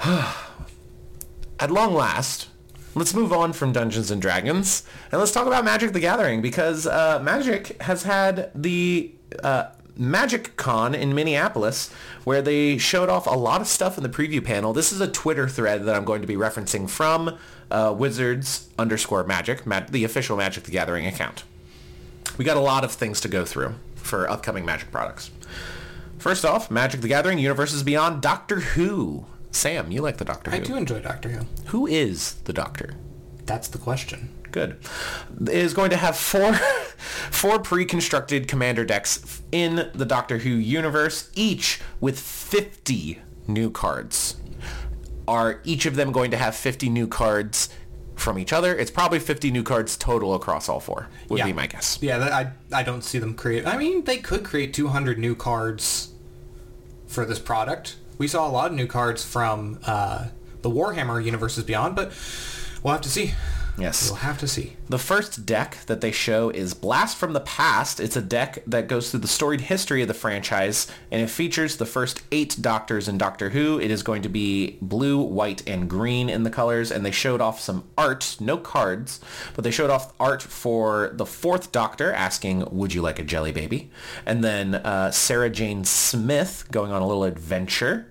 At 1.60 1.70
long 1.70 1.92
last, 1.92 2.48
let's 2.94 3.12
move 3.12 3.32
on 3.32 3.52
from 3.52 3.72
Dungeons 3.72 4.10
and 4.10 4.22
Dragons 4.22 4.84
and 5.12 5.18
let's 5.18 5.32
talk 5.32 5.46
about 5.46 5.64
Magic 5.64 5.92
the 5.92 6.00
Gathering 6.00 6.40
because 6.40 6.86
uh, 6.86 7.20
Magic 7.22 7.82
has 7.82 8.04
had 8.04 8.50
the 8.54 9.12
uh, 9.42 9.66
Magic 9.98 10.56
Con 10.56 10.94
in 10.94 11.14
Minneapolis 11.14 11.92
where 12.24 12.40
they 12.40 12.78
showed 12.78 13.08
off 13.08 13.26
a 13.26 13.30
lot 13.30 13.60
of 13.60 13.66
stuff 13.66 13.96
in 13.96 14.02
the 14.04 14.08
preview 14.08 14.42
panel. 14.42 14.72
This 14.72 14.92
is 14.92 15.00
a 15.00 15.08
Twitter 15.10 15.48
thread 15.48 15.84
that 15.84 15.94
I'm 15.94 16.04
going 16.04 16.20
to 16.20 16.26
be 16.28 16.36
referencing 16.36 16.88
from 16.88 17.36
uh, 17.70 17.94
Wizards 17.96 18.68
underscore 18.78 19.24
Magic, 19.24 19.66
ma- 19.66 19.84
the 19.88 20.04
official 20.04 20.36
Magic 20.36 20.64
the 20.64 20.70
Gathering 20.70 21.06
account. 21.06 21.44
We 22.36 22.44
got 22.44 22.56
a 22.56 22.60
lot 22.60 22.84
of 22.84 22.92
things 22.92 23.20
to 23.22 23.28
go 23.28 23.44
through 23.44 23.74
for 23.96 24.30
upcoming 24.30 24.64
Magic 24.64 24.90
products. 24.92 25.30
First 26.18 26.44
off, 26.44 26.70
Magic 26.70 27.00
the 27.00 27.08
Gathering 27.08 27.38
Universes 27.38 27.82
Beyond 27.82 28.22
Doctor 28.22 28.60
Who. 28.60 29.26
Sam, 29.50 29.90
you 29.90 30.02
like 30.02 30.18
the 30.18 30.24
Doctor 30.24 30.50
I 30.52 30.58
Who. 30.58 30.64
do 30.64 30.76
enjoy 30.76 31.00
Doctor 31.00 31.30
Who. 31.30 31.44
Who 31.66 31.86
is 31.86 32.34
the 32.44 32.52
Doctor? 32.52 32.94
That's 33.46 33.68
the 33.68 33.78
question. 33.78 34.28
Good. 34.52 34.78
Is 35.50 35.74
going 35.74 35.90
to 35.90 35.96
have 35.96 36.16
four 36.16 36.54
four 37.30 37.58
pre-constructed 37.58 38.48
commander 38.48 38.84
decks 38.84 39.42
in 39.52 39.90
the 39.94 40.04
Doctor 40.04 40.38
Who 40.38 40.50
universe, 40.50 41.30
each 41.34 41.80
with 42.00 42.18
50 42.18 43.20
new 43.46 43.70
cards. 43.70 44.36
Are 45.26 45.60
each 45.64 45.84
of 45.86 45.96
them 45.96 46.10
going 46.12 46.30
to 46.30 46.36
have 46.38 46.54
50 46.56 46.88
new 46.88 47.06
cards 47.06 47.68
from 48.16 48.38
each 48.38 48.52
other? 48.52 48.74
It's 48.76 48.90
probably 48.90 49.18
50 49.18 49.50
new 49.50 49.62
cards 49.62 49.96
total 49.96 50.34
across 50.34 50.68
all 50.68 50.80
four, 50.80 51.08
would 51.28 51.38
Yeah. 51.38 51.46
be 51.46 51.52
my 51.52 51.66
guess. 51.66 51.98
Yeah, 52.00 52.18
I 52.18 52.76
I 52.76 52.82
don't 52.82 53.02
see 53.04 53.18
them 53.18 53.34
create. 53.34 53.66
I 53.66 53.76
mean, 53.76 54.04
they 54.04 54.18
could 54.18 54.42
create 54.44 54.72
200 54.72 55.18
new 55.18 55.34
cards 55.34 56.08
for 57.06 57.24
this 57.24 57.38
product. 57.38 57.96
We 58.16 58.26
saw 58.26 58.48
a 58.48 58.50
lot 58.50 58.70
of 58.70 58.76
new 58.76 58.86
cards 58.86 59.24
from 59.24 59.78
uh, 59.86 60.28
the 60.62 60.70
Warhammer 60.70 61.24
Universes 61.24 61.62
Beyond, 61.64 61.94
but 61.94 62.12
we'll 62.82 62.92
have 62.92 63.02
to 63.02 63.08
see. 63.10 63.34
Yes. 63.78 64.10
We'll 64.10 64.16
have 64.16 64.38
to 64.38 64.48
see. 64.48 64.76
The 64.88 64.98
first 64.98 65.46
deck 65.46 65.78
that 65.86 66.00
they 66.00 66.10
show 66.10 66.50
is 66.50 66.74
Blast 66.74 67.16
from 67.16 67.32
the 67.32 67.40
Past. 67.40 68.00
It's 68.00 68.16
a 68.16 68.22
deck 68.22 68.62
that 68.66 68.88
goes 68.88 69.10
through 69.10 69.20
the 69.20 69.28
storied 69.28 69.62
history 69.62 70.02
of 70.02 70.08
the 70.08 70.14
franchise, 70.14 70.88
and 71.12 71.22
it 71.22 71.30
features 71.30 71.76
the 71.76 71.86
first 71.86 72.22
eight 72.32 72.56
Doctors 72.60 73.06
in 73.06 73.18
Doctor 73.18 73.50
Who. 73.50 73.78
It 73.78 73.90
is 73.90 74.02
going 74.02 74.22
to 74.22 74.28
be 74.28 74.78
blue, 74.82 75.20
white, 75.20 75.62
and 75.68 75.88
green 75.88 76.28
in 76.28 76.42
the 76.42 76.50
colors, 76.50 76.90
and 76.90 77.06
they 77.06 77.12
showed 77.12 77.40
off 77.40 77.60
some 77.60 77.84
art, 77.96 78.36
no 78.40 78.56
cards, 78.56 79.20
but 79.54 79.62
they 79.62 79.70
showed 79.70 79.90
off 79.90 80.12
art 80.18 80.42
for 80.42 81.10
the 81.14 81.26
fourth 81.26 81.70
Doctor 81.70 82.12
asking, 82.12 82.64
would 82.70 82.92
you 82.92 83.02
like 83.02 83.18
a 83.18 83.24
jelly 83.24 83.52
baby? 83.52 83.90
And 84.26 84.42
then 84.42 84.74
uh, 84.74 85.12
Sarah 85.12 85.50
Jane 85.50 85.84
Smith 85.84 86.66
going 86.72 86.90
on 86.90 87.00
a 87.00 87.06
little 87.06 87.24
adventure. 87.24 88.10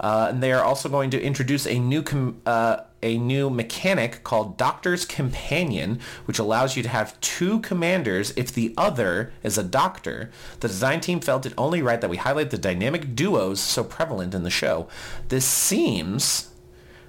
Uh, 0.00 0.28
and 0.30 0.42
they 0.42 0.52
are 0.52 0.62
also 0.62 0.88
going 0.88 1.10
to 1.10 1.20
introduce 1.20 1.66
a 1.66 1.78
new 1.78 2.02
com- 2.02 2.40
uh, 2.46 2.78
a 3.02 3.18
new 3.18 3.48
mechanic 3.48 4.24
called 4.24 4.56
Doctor's 4.56 5.04
Companion, 5.04 6.00
which 6.24 6.38
allows 6.38 6.76
you 6.76 6.82
to 6.82 6.88
have 6.88 7.20
two 7.20 7.60
commanders 7.60 8.32
if 8.36 8.52
the 8.52 8.74
other 8.76 9.32
is 9.42 9.56
a 9.56 9.62
doctor. 9.62 10.30
The 10.60 10.68
design 10.68 11.00
team 11.00 11.20
felt 11.20 11.46
it 11.46 11.54
only 11.56 11.82
right 11.82 12.00
that 12.00 12.10
we 12.10 12.16
highlight 12.16 12.50
the 12.50 12.58
dynamic 12.58 13.14
duos 13.14 13.60
so 13.60 13.84
prevalent 13.84 14.34
in 14.34 14.42
the 14.42 14.50
show. 14.50 14.88
This 15.28 15.44
seems 15.44 16.50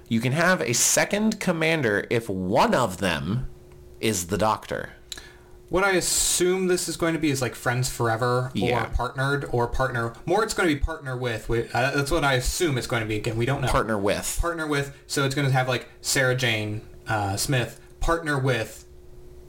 you 0.08 0.20
can 0.20 0.32
have 0.32 0.60
a 0.60 0.72
second 0.72 1.40
commander 1.40 2.06
if 2.10 2.28
one 2.28 2.74
of 2.74 2.98
them 2.98 3.48
is 4.00 4.26
the 4.26 4.38
doctor. 4.38 4.90
What 5.70 5.84
I 5.84 5.92
assume 5.92 6.66
this 6.66 6.88
is 6.88 6.96
going 6.96 7.14
to 7.14 7.18
be 7.20 7.30
is 7.30 7.40
like 7.40 7.54
friends 7.54 7.88
forever 7.88 8.50
Yeah. 8.54 8.84
or 8.86 8.90
partnered 8.90 9.48
or 9.52 9.66
partner. 9.68 10.12
More, 10.26 10.42
it's 10.44 10.52
going 10.52 10.68
to 10.68 10.74
be 10.74 10.80
partner 10.80 11.16
with. 11.16 11.48
uh, 11.50 11.92
that's 11.92 12.10
what 12.10 12.24
I 12.24 12.34
assume 12.34 12.76
it's 12.76 12.86
going 12.88 13.02
to 13.02 13.08
be. 13.08 13.16
Again, 13.16 13.36
we 13.36 13.46
don't 13.46 13.60
know. 13.62 13.68
Partner 13.68 13.96
with. 13.96 14.36
partner 14.40 14.66
with. 14.66 14.94
So 15.06 15.24
it's 15.24 15.34
going 15.34 15.46
to 15.46 15.52
have 15.52 15.68
like 15.68 15.88
Sarah 16.00 16.34
Jane 16.34 16.82
uh, 17.08 17.36
Smith 17.36 17.80
partner 18.00 18.38
with 18.38 18.84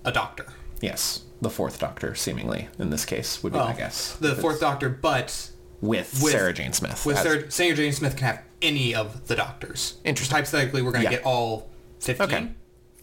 a 0.06 0.12
doctor. 0.12 0.46
Yes, 0.80 1.24
the 1.42 1.50
fourth 1.50 1.80
Doctor, 1.80 2.14
seemingly 2.16 2.68
in 2.80 2.90
this 2.92 3.04
case, 3.06 3.42
would 3.44 3.54
be 3.54 3.60
my 3.60 3.74
guess. 3.74 4.16
The 4.18 4.36
fourth 4.36 4.60
doctor, 4.60 4.90
but 4.90 5.50
with, 5.82 6.20
with- 6.22 6.32
Sarah 6.34 6.54
Jane 6.54 6.74
Smith. 6.74 7.04
with 7.06 7.18
as- 7.18 7.24
Sarah, 7.24 7.52
Sarah 7.52 7.76
Jane 7.76 7.94
Smith 7.94 8.16
can 8.16 8.28
have 8.28 8.42
any 8.62 8.94
of 8.94 9.28
the 9.28 9.36
doctors. 9.36 9.98
Interesting. 10.04 10.36
Hypothetically, 10.36 10.82
we're 10.84 10.92
going 10.92 11.04
to 11.06 11.10
Yeah. 11.12 11.18
get 11.18 11.26
all 11.26 11.70
15? 12.00 12.28
Okay. 12.28 12.48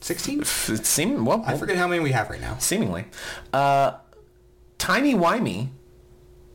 16? 0.01 0.41
it 0.41 0.47
seemed 0.87 1.27
well. 1.27 1.43
I 1.47 1.57
forget 1.57 1.77
how 1.77 1.87
many 1.89 2.01
we 2.01 2.13
have 2.13 2.31
right 2.31 2.41
now. 2.41 2.57
Seemingly. 2.59 3.07
Uh, 3.53 3.93
Timey-Wimey 4.79 5.71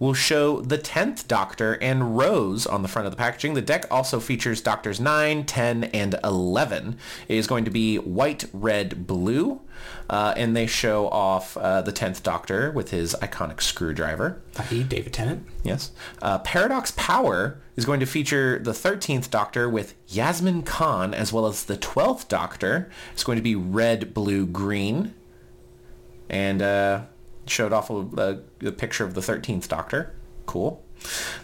will 0.04 0.14
show 0.14 0.60
the 0.60 0.78
10th 0.78 1.30
Doctor 1.30 1.78
and 1.82 2.18
Rose 2.18 2.68
on 2.68 2.82
the 2.82 2.90
front 2.90 3.06
of 3.06 3.14
the 3.14 3.18
packaging. 3.18 3.54
The 3.54 3.62
deck 3.62 3.86
also 3.90 4.20
features 4.20 4.60
Doctors 4.60 5.00
9, 5.00 5.46
10, 5.46 5.86
and 5.86 6.20
11. 6.26 6.98
It 7.30 7.38
is 7.38 7.48
going 7.48 7.64
to 7.64 7.72
be 7.72 7.96
white, 7.96 8.44
red, 8.52 9.08
blue. 9.08 9.62
Uh, 10.10 10.34
and 10.36 10.58
they 10.58 10.68
show 10.68 11.08
off 11.08 11.56
uh, 11.56 11.82
the 11.82 11.94
10th 11.94 12.22
Doctor 12.22 12.70
with 12.72 12.92
his 12.92 13.16
iconic 13.22 13.62
screwdriver. 13.62 14.42
I.e. 14.58 14.84
David 14.84 15.14
Tennant. 15.14 15.46
Yes. 15.64 15.92
Uh, 16.22 16.40
Paradox 16.40 16.92
Power 16.98 17.62
is 17.78 17.86
going 17.86 18.02
to 18.02 18.06
feature 18.06 18.60
the 18.60 18.72
13th 18.72 19.30
Doctor 19.30 19.70
with 19.70 19.96
Yasmin 20.10 20.64
Khan, 20.64 21.14
as 21.14 21.32
well 21.32 21.46
as 21.46 21.64
the 21.64 21.78
12th 21.78 22.28
Doctor. 22.28 22.92
It's 23.14 23.24
going 23.24 23.38
to 23.38 23.42
be 23.42 23.56
red, 23.56 24.14
blue, 24.14 24.46
green. 24.46 25.14
And 26.30 26.62
uh, 26.62 27.04
showed 27.46 27.74
off 27.74 27.90
a, 27.90 28.42
a, 28.62 28.68
a 28.68 28.72
picture 28.72 29.04
of 29.04 29.14
the 29.14 29.22
13th 29.22 29.68
Doctor. 29.68 30.14
Cool. 30.46 30.84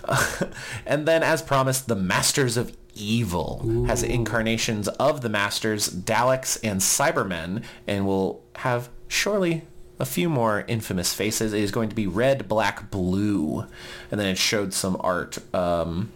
and 0.86 1.08
then, 1.08 1.24
as 1.24 1.42
promised, 1.42 1.88
the 1.88 1.96
Masters 1.96 2.58
of 2.58 2.76
Evil 2.96 3.86
has 3.88 4.04
incarnations 4.04 4.88
of 4.88 5.22
the 5.22 5.30
Masters, 5.30 5.90
Daleks, 5.90 6.58
and 6.64 6.82
Cybermen, 6.82 7.64
and 7.88 8.06
will 8.06 8.44
have 8.58 8.90
surely 9.08 9.64
a 10.00 10.06
few 10.06 10.30
more 10.30 10.66
infamous 10.68 11.14
faces. 11.14 11.54
It 11.54 11.62
is 11.62 11.72
going 11.72 11.90
to 11.90 11.96
be 11.96 12.08
red, 12.08 12.48
black, 12.48 12.90
blue. 12.90 13.66
And 14.12 14.20
then 14.20 14.28
it 14.28 14.38
showed 14.38 14.74
some 14.74 14.98
art 15.02 15.38
um, 15.54 16.12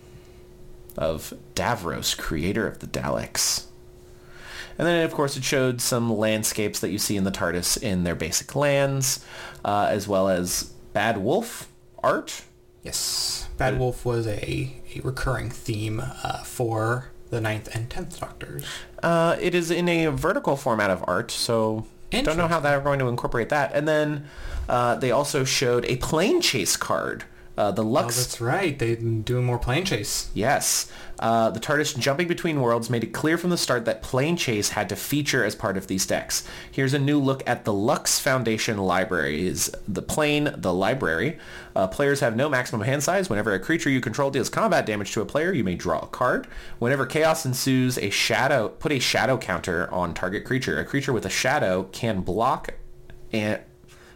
of 0.97 1.33
Davros, 1.55 2.17
creator 2.17 2.67
of 2.67 2.79
the 2.79 2.87
Daleks. 2.87 3.65
And 4.77 4.87
then, 4.87 5.05
of 5.05 5.13
course, 5.13 5.37
it 5.37 5.43
showed 5.43 5.81
some 5.81 6.11
landscapes 6.15 6.79
that 6.79 6.89
you 6.89 6.97
see 6.97 7.15
in 7.15 7.23
the 7.23 7.31
TARDIS 7.31 7.81
in 7.81 8.03
their 8.03 8.15
basic 8.15 8.55
lands, 8.55 9.23
uh, 9.63 9.87
as 9.89 10.07
well 10.07 10.29
as 10.29 10.73
Bad 10.93 11.17
Wolf 11.17 11.69
art. 12.03 12.43
Yes. 12.83 13.47
Bad 13.57 13.79
Wolf 13.79 14.05
was 14.05 14.27
a, 14.27 14.73
a 14.95 15.01
recurring 15.03 15.49
theme 15.49 16.01
uh, 16.03 16.43
for 16.43 17.11
the 17.29 17.39
ninth 17.39 17.73
and 17.73 17.89
tenth 17.89 18.19
Doctors. 18.19 18.65
Uh, 19.01 19.37
it 19.39 19.55
is 19.55 19.71
in 19.71 19.87
a 19.87 20.07
vertical 20.07 20.55
format 20.55 20.89
of 20.89 21.03
art, 21.07 21.31
so 21.31 21.85
don't 22.11 22.37
know 22.37 22.47
how 22.47 22.59
they're 22.59 22.79
going 22.81 22.99
to 22.99 23.07
incorporate 23.07 23.49
that. 23.49 23.73
And 23.73 23.87
then 23.87 24.27
uh, 24.69 24.95
they 24.95 25.11
also 25.11 25.43
showed 25.43 25.85
a 25.85 25.97
plane 25.97 26.41
chase 26.41 26.77
card. 26.77 27.23
Uh, 27.55 27.71
the 27.71 27.83
Oh, 27.83 27.87
Lux 27.87 28.17
that's 28.17 28.41
right. 28.41 28.77
They're 28.79 28.95
doing 28.95 29.45
more 29.45 29.59
plane 29.59 29.85
chase. 29.85 30.31
Yes. 30.33 30.91
Uh, 31.19 31.51
the 31.51 31.59
TARDIS 31.59 31.97
jumping 31.99 32.27
between 32.27 32.59
worlds 32.59 32.89
made 32.89 33.03
it 33.03 33.13
clear 33.13 33.37
from 33.37 33.51
the 33.51 33.57
start 33.57 33.85
that 33.85 34.01
plane 34.01 34.35
chase 34.35 34.69
had 34.69 34.89
to 34.89 34.95
feature 34.95 35.43
as 35.45 35.53
part 35.55 35.77
of 35.77 35.85
these 35.85 36.07
decks. 36.07 36.47
Here's 36.71 36.93
a 36.95 36.99
new 36.99 37.19
look 37.19 37.43
at 37.45 37.63
the 37.63 37.71
Lux 37.73 38.19
Foundation 38.19 38.77
libraries. 38.77 39.69
The 39.87 40.01
plane, 40.01 40.51
the 40.57 40.73
library. 40.73 41.37
Uh, 41.75 41.87
players 41.87 42.21
have 42.21 42.35
no 42.35 42.49
maximum 42.49 42.81
hand 42.81 43.03
size. 43.03 43.29
Whenever 43.29 43.53
a 43.53 43.59
creature 43.59 43.89
you 43.89 44.01
control 44.01 44.31
deals 44.31 44.49
combat 44.49 44.85
damage 44.87 45.11
to 45.13 45.21
a 45.21 45.25
player, 45.25 45.51
you 45.53 45.63
may 45.63 45.75
draw 45.75 45.99
a 45.99 46.07
card. 46.07 46.47
Whenever 46.79 47.05
chaos 47.05 47.45
ensues, 47.45 47.97
a 47.99 48.09
shadow 48.09 48.69
put 48.69 48.91
a 48.91 48.99
shadow 48.99 49.37
counter 49.37 49.91
on 49.93 50.15
target 50.15 50.43
creature. 50.43 50.79
A 50.79 50.85
creature 50.85 51.13
with 51.13 51.25
a 51.25 51.29
shadow 51.29 51.83
can 51.91 52.21
block 52.21 52.73
and 53.31 53.61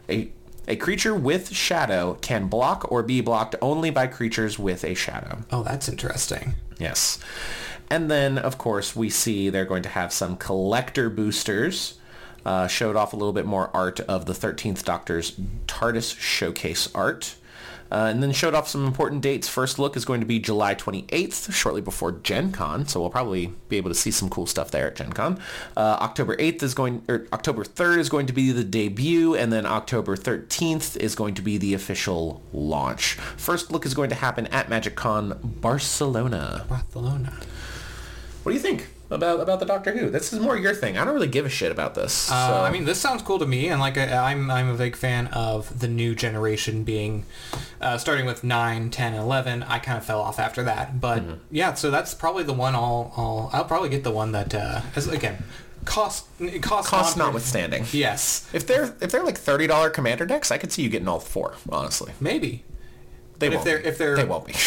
a 0.09 0.31
a 0.67 0.75
creature 0.75 1.15
with 1.15 1.53
shadow 1.53 2.17
can 2.21 2.47
block 2.47 2.91
or 2.91 3.01
be 3.01 3.21
blocked 3.21 3.55
only 3.61 3.89
by 3.89 4.07
creatures 4.07 4.59
with 4.59 4.83
a 4.83 4.93
shadow. 4.93 5.39
Oh, 5.51 5.63
that's 5.63 5.87
interesting. 5.87 6.55
Yes. 6.77 7.19
And 7.89 8.11
then, 8.11 8.37
of 8.37 8.57
course, 8.57 8.95
we 8.95 9.09
see 9.09 9.49
they're 9.49 9.65
going 9.65 9.83
to 9.83 9.89
have 9.89 10.11
some 10.11 10.35
collector 10.35 11.09
boosters. 11.09 11.97
Uh, 12.45 12.65
showed 12.65 12.95
off 12.95 13.11
a 13.11 13.15
little 13.17 13.33
bit 13.33 13.45
more 13.45 13.69
art 13.73 13.99
of 14.01 14.25
the 14.25 14.31
13th 14.31 14.85
Doctor's 14.85 15.33
TARDIS 15.67 16.17
showcase 16.17 16.87
art. 16.95 17.35
Uh, 17.91 18.07
and 18.09 18.21
then 18.21 18.31
showed 18.31 18.53
off 18.53 18.67
some 18.67 18.85
important 18.85 19.21
dates. 19.21 19.47
First 19.47 19.79
look 19.79 19.95
is 19.95 20.05
going 20.05 20.19
to 20.19 20.25
be 20.25 20.39
July 20.39 20.75
28th, 20.75 21.53
shortly 21.53 21.81
before 21.81 22.11
Gen 22.11 22.51
Con. 22.51 22.87
So 22.87 22.99
we'll 22.99 23.09
probably 23.09 23.53
be 23.69 23.77
able 23.77 23.89
to 23.89 23.95
see 23.95 24.11
some 24.11 24.29
cool 24.29 24.45
stuff 24.45 24.71
there 24.71 24.87
at 24.87 24.95
Gen 24.95 25.13
Con. 25.13 25.39
Uh, 25.75 25.97
October 26.01 26.35
8th 26.37 26.63
is 26.63 26.73
going, 26.73 27.03
or 27.07 27.27
October 27.33 27.63
3rd 27.63 27.97
is 27.97 28.09
going 28.09 28.27
to 28.27 28.33
be 28.33 28.51
the 28.51 28.63
debut, 28.63 29.35
and 29.35 29.51
then 29.51 29.65
October 29.65 30.15
13th 30.15 30.97
is 30.97 31.15
going 31.15 31.33
to 31.35 31.41
be 31.41 31.57
the 31.57 31.73
official 31.73 32.41
launch. 32.53 33.13
First 33.37 33.71
look 33.71 33.85
is 33.85 33.93
going 33.93 34.09
to 34.09 34.15
happen 34.15 34.47
at 34.47 34.69
Magic 34.69 34.95
Con 34.95 35.39
Barcelona. 35.43 36.65
Barcelona. 36.67 37.33
What 38.43 38.51
do 38.51 38.55
you 38.55 38.61
think 38.61 38.87
about 39.09 39.39
about 39.39 39.59
the 39.59 39.65
Doctor 39.65 39.91
Who? 39.97 40.09
This 40.09 40.33
is 40.33 40.39
more 40.39 40.57
your 40.57 40.73
thing. 40.73 40.97
I 40.97 41.05
don't 41.05 41.13
really 41.13 41.27
give 41.27 41.45
a 41.45 41.49
shit 41.49 41.71
about 41.71 41.95
this. 41.95 42.29
Uh, 42.31 42.61
I 42.61 42.71
mean, 42.71 42.85
this 42.85 42.99
sounds 42.99 43.21
cool 43.21 43.39
to 43.39 43.45
me, 43.45 43.67
and 43.69 43.79
like 43.79 43.97
I, 43.97 44.31
I'm, 44.31 44.49
I'm 44.51 44.69
a 44.69 44.75
big 44.77 44.95
fan 44.95 45.27
of 45.27 45.79
the 45.79 45.87
new 45.87 46.13
generation 46.15 46.83
being, 46.83 47.25
uh, 47.81 47.97
starting 47.97 48.25
with 48.25 48.43
9, 48.43 48.89
10, 48.89 49.13
and 49.13 49.21
11. 49.23 49.63
I 49.63 49.79
kind 49.79 49.97
of 49.97 50.05
fell 50.05 50.21
off 50.21 50.39
after 50.39 50.63
that, 50.63 50.99
but 50.99 51.21
Mm-hmm. 51.23 51.33
yeah, 51.51 51.73
so 51.73 51.89
that's 51.91 52.13
probably 52.13 52.43
the 52.43 52.53
one 52.53 52.75
I'll, 52.75 53.13
I'll, 53.17 53.49
I'll 53.53 53.65
probably 53.65 53.89
get 53.89 54.03
the 54.03 54.11
one 54.11 54.31
that, 54.33 54.53
uh, 54.53 54.81
as, 54.95 55.07
again, 55.07 55.43
cost, 55.85 56.25
cost, 56.61 56.89
cost 56.89 57.17
notwithstanding. 57.17 57.85
Yes, 57.93 58.49
If 58.53 58.67
they're 58.67 58.93
if 58.99 59.09
they're 59.11 59.23
like 59.23 59.37
thirty 59.37 59.67
dollar 59.67 59.89
commander 59.89 60.25
decks, 60.25 60.51
I 60.51 60.57
could 60.57 60.71
see 60.73 60.81
you 60.81 60.89
getting 60.89 61.07
all 61.07 61.21
four. 61.21 61.55
Honestly, 61.69 62.11
maybe. 62.19 62.65
they 63.39 63.47
But 63.47 63.53
if 63.53 63.59
won't. 63.59 63.59
If 63.59 63.63
they're- 63.83 63.89
if 63.91 63.97
they're- 63.97 64.15
they 64.17 64.25
won't 64.25 64.45
be. 64.47 64.53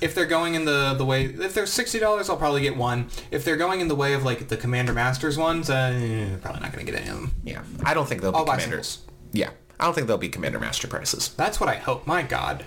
If 0.00 0.14
they're 0.14 0.26
going 0.26 0.54
in 0.54 0.64
the, 0.64 0.94
the 0.94 1.04
way, 1.04 1.24
if 1.24 1.54
they're 1.54 1.66
sixty 1.66 1.98
dollars, 1.98 2.30
I'll 2.30 2.36
probably 2.36 2.62
get 2.62 2.76
one. 2.76 3.08
If 3.30 3.44
they're 3.44 3.56
going 3.56 3.80
in 3.80 3.88
the 3.88 3.94
way 3.94 4.14
of 4.14 4.24
like 4.24 4.48
the 4.48 4.56
Commander 4.56 4.92
Masters 4.92 5.36
ones, 5.36 5.68
uh, 5.68 6.38
probably 6.42 6.60
not 6.60 6.72
going 6.72 6.86
to 6.86 6.90
get 6.92 7.00
any 7.00 7.10
of 7.10 7.16
them. 7.16 7.32
yeah, 7.44 7.62
I 7.84 7.94
don't 7.94 8.08
think 8.08 8.22
they'll 8.22 8.32
be 8.32 8.38
I'll 8.38 8.44
buy 8.44 8.56
commanders. 8.56 8.98
Yeah, 9.32 9.50
I 9.78 9.84
don't 9.84 9.94
think 9.94 10.06
they'll 10.06 10.18
be 10.18 10.28
commander 10.28 10.58
master 10.58 10.88
prices. 10.88 11.28
That's 11.36 11.60
what 11.60 11.68
I 11.68 11.76
hope. 11.76 12.06
My 12.06 12.22
God. 12.22 12.64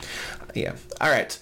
Yeah. 0.53 0.75
All 1.01 1.09
right. 1.09 1.37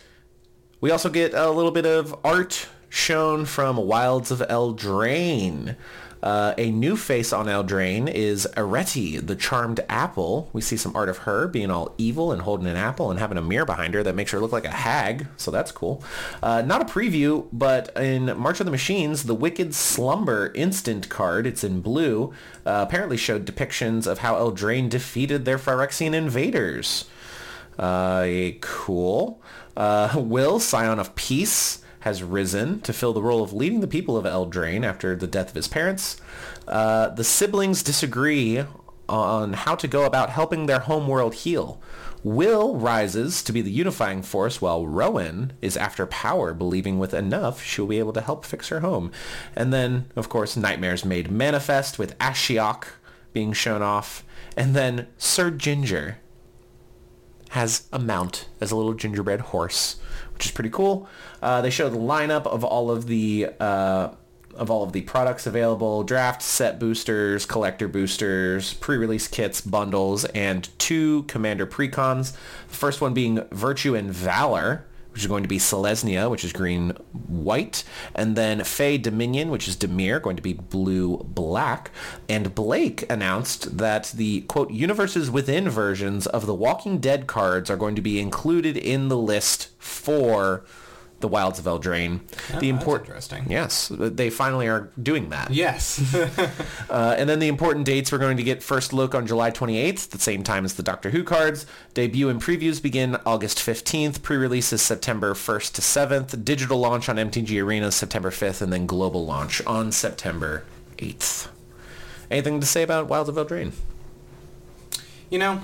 We 0.80 0.92
also 0.92 1.10
get 1.10 1.34
a 1.34 1.50
little 1.52 1.72
bit 1.72 1.86
of 1.86 2.16
art 2.24 2.68
shown 2.90 3.46
from 3.46 3.78
Wilds 3.78 4.32
of 4.32 4.40
Eldraine. 4.40 5.76
Uh, 6.24 6.54
a 6.58 6.72
new 6.72 6.96
face 6.96 7.34
on 7.34 7.48
Eldraine 7.48 8.12
is 8.12 8.48
Eriette, 8.56 9.26
the 9.26 9.36
Charmed 9.36 9.80
Apple. 9.90 10.50
We 10.54 10.62
see 10.62 10.78
some 10.78 10.96
art 10.96 11.10
of 11.10 11.20
her 11.20 11.48
being 11.48 11.72
all 11.72 11.96
evil 11.98 12.32
and 12.32 12.44
holding 12.44 12.68
an 12.68 12.76
apple 12.76 13.10
and 13.10 13.20
having 13.20 13.38
a 13.38 13.42
mirror 13.42 13.66
behind 13.66 13.94
her 13.94 14.04
that 14.04 14.16
makes 14.16 14.32
her 14.32 14.40
look 14.40 14.52
like 14.52 14.66
a 14.66 14.72
hag, 14.72 15.28
so 15.38 15.50
that's 15.50 15.72
cool. 15.72 16.04
Uh, 16.44 16.62
not 16.62 16.82
a 16.82 16.86
preview, 16.86 17.48
but 17.52 17.96
in 17.98 18.38
March 18.38 18.60
of 18.60 18.66
the 18.66 18.72
Machines, 18.72 19.24
the 19.24 19.36
Wicked 19.36 19.74
Slumber 19.74 20.52
instant 20.54 21.10
card, 21.10 21.48
it's 21.48 21.64
in 21.64 21.82
blue, 21.82 22.34
uh, 22.66 22.86
apparently 22.88 23.18
showed 23.18 23.46
depictions 23.46 24.06
of 24.06 24.20
how 24.20 24.36
Eldraine 24.36 24.90
defeated 24.90 25.46
their 25.46 25.58
Phyrexian 25.58 26.14
invaders. 26.14 27.06
Uh, 27.80 28.28
cool. 28.62 29.42
Uh, 29.76 30.14
Will, 30.18 30.60
Scion 30.60 31.00
of 31.00 31.16
Peace, 31.16 31.81
has 32.02 32.24
risen 32.24 32.82
to 32.82 32.94
fill 32.94 33.14
the 33.14 33.22
role 33.22 33.42
of 33.42 33.54
leading 33.54 33.80
the 33.80 33.88
people 33.88 34.18
of 34.18 34.26
Eldraine 34.26 34.86
after 34.86 35.16
the 35.16 35.28
death 35.28 35.50
of 35.50 35.56
his 35.56 35.68
parents. 35.68 36.18
Uh, 36.68 37.10
the 37.10 37.24
siblings 37.24 37.84
disagree 37.84 38.64
on 39.08 39.54
how 39.54 39.76
to 39.76 39.88
go 39.88 40.06
about 40.06 40.30
helping 40.30 40.66
their 40.66 40.80
homeworld 40.80 41.36
heal. 41.36 41.82
Will 42.24 42.76
rises 42.76 43.42
to 43.44 43.52
be 43.52 43.62
the 43.62 43.72
unifying 43.72 44.22
force 44.22 44.62
while 44.62 44.86
Rowan 44.86 45.54
is 45.62 45.76
after 45.76 46.06
power, 46.06 46.54
believing 46.54 47.00
with 47.00 47.14
enough 47.14 47.64
she'll 47.64 47.88
be 47.88 48.00
able 48.00 48.14
to 48.14 48.22
help 48.22 48.46
fix 48.46 48.70
her 48.70 48.80
home. 48.82 49.12
And 49.56 49.74
then, 49.74 50.06
of 50.16 50.30
course, 50.30 50.56
Nightmares 50.56 51.04
Made 51.04 51.32
Manifest 51.32 51.98
with 51.98 52.18
Ashiok 52.20 52.86
being 53.34 53.54
shown 53.54 53.82
off. 53.82 54.24
And 54.56 54.76
then 54.76 55.08
Sir 55.18 55.50
Ginger 55.52 56.18
has 57.52 57.88
a 57.92 58.00
mount 58.00 58.48
as 58.62 58.72
a 58.72 58.76
little 58.76 58.94
gingerbread 58.94 59.42
horse, 59.42 59.98
which 60.34 60.46
is 60.46 60.52
pretty 60.52 60.70
cool. 60.70 61.08
Uh, 61.42 61.62
they 61.62 61.70
show 61.70 61.90
the 61.90 61.98
lineup 61.98 62.46
of 62.48 62.64
all 62.64 62.90
of 62.90 63.08
the 63.08 63.50
uh, 63.60 64.10
of 64.56 64.70
all 64.70 64.84
of 64.84 64.94
the 64.94 65.02
products 65.02 65.46
available: 65.46 66.04
draft 66.04 66.42
set 66.42 66.80
boosters, 66.80 67.46
collector 67.46 67.90
boosters, 67.90 68.74
pre-release 68.76 69.28
kits, 69.28 69.60
bundles, 69.60 70.24
and 70.26 70.70
two 70.80 71.24
commander 71.24 71.66
precons. 71.66 72.32
The 72.70 72.76
first 72.76 73.02
one 73.02 73.14
being 73.14 73.44
Virtue 73.52 73.96
and 73.96 74.10
Valor, 74.12 74.86
which 75.12 75.22
is 75.22 75.28
going 75.28 75.44
to 75.44 75.50
be 75.50 75.58
Selesnya, 75.58 76.30
which 76.30 76.44
is 76.44 76.54
green 76.54 76.92
white, 77.28 77.84
and 78.16 78.36
then 78.36 78.64
Fey 78.64 78.98
Dominion, 78.98 79.52
which 79.52 79.68
is 79.68 79.76
Dimir, 79.76 80.22
going 80.22 80.38
to 80.38 80.42
be 80.42 80.54
blue 80.54 81.18
black. 81.18 81.92
And 82.30 82.56
Blake 82.56 83.10
announced 83.10 83.78
that 83.78 84.12
the 84.16 84.42
quote 84.42 84.72
universes 84.72 85.30
within 85.30 85.70
versions 85.70 86.28
of 86.28 86.46
the 86.46 86.56
Walking 86.56 87.00
Dead 87.00 87.28
cards 87.28 87.70
are 87.70 87.78
going 87.78 87.96
to 87.96 88.02
be 88.02 88.20
included 88.20 88.78
in 88.78 89.10
the 89.10 89.18
list 89.18 89.70
for 89.78 90.64
the 91.22 91.28
Wilds 91.28 91.60
of 91.60 91.66
Eldraine. 91.66 92.20
Oh, 92.54 92.60
the 92.60 92.70
important 92.70 93.08
interesting. 93.08 93.46
Yes, 93.50 93.90
they 93.90 94.30
finally 94.30 94.68
are 94.68 94.90
doing 95.02 95.30
that. 95.30 95.52
Yes. 95.52 96.00
Uh, 96.90 97.16
and 97.18 97.30
then 97.30 97.40
the 97.40 97.48
important 97.48 97.86
dates, 97.86 98.12
we're 98.12 98.18
going 98.18 98.36
to 98.36 98.44
get 98.44 98.62
first 98.62 98.92
look 98.92 99.16
on 99.16 99.26
July 99.26 99.50
28th, 99.50 100.10
the 100.10 100.20
same 100.20 100.44
time 100.44 100.66
as 100.66 100.74
the 100.74 100.84
Doctor 100.84 101.10
Who 101.12 101.24
cards. 101.24 101.66
Debut 101.94 102.28
and 102.28 102.42
previews 102.42 102.82
begin 102.82 103.16
August 103.26 103.60
15th. 103.60 104.22
Pre-release 104.22 104.74
is 104.74 104.82
September 104.82 105.34
1st 105.34 105.72
to 105.74 105.82
7th. 105.82 106.44
Digital 106.44 106.78
launch 106.80 107.08
on 107.08 107.16
MTG 107.16 107.64
Arena 107.64 107.92
September 107.94 108.30
5th, 108.30 108.62
and 108.62 108.74
then 108.74 108.86
global 108.88 109.26
launch 109.26 109.66
on 109.66 109.94
September 109.94 110.66
8th. 110.98 111.48
Anything 112.30 112.60
to 112.60 112.66
say 112.66 112.84
about 112.84 113.08
Wilds 113.08 113.30
of 113.30 113.36
Eldraine? 113.36 113.72
you 115.30 115.40
know, 115.40 115.62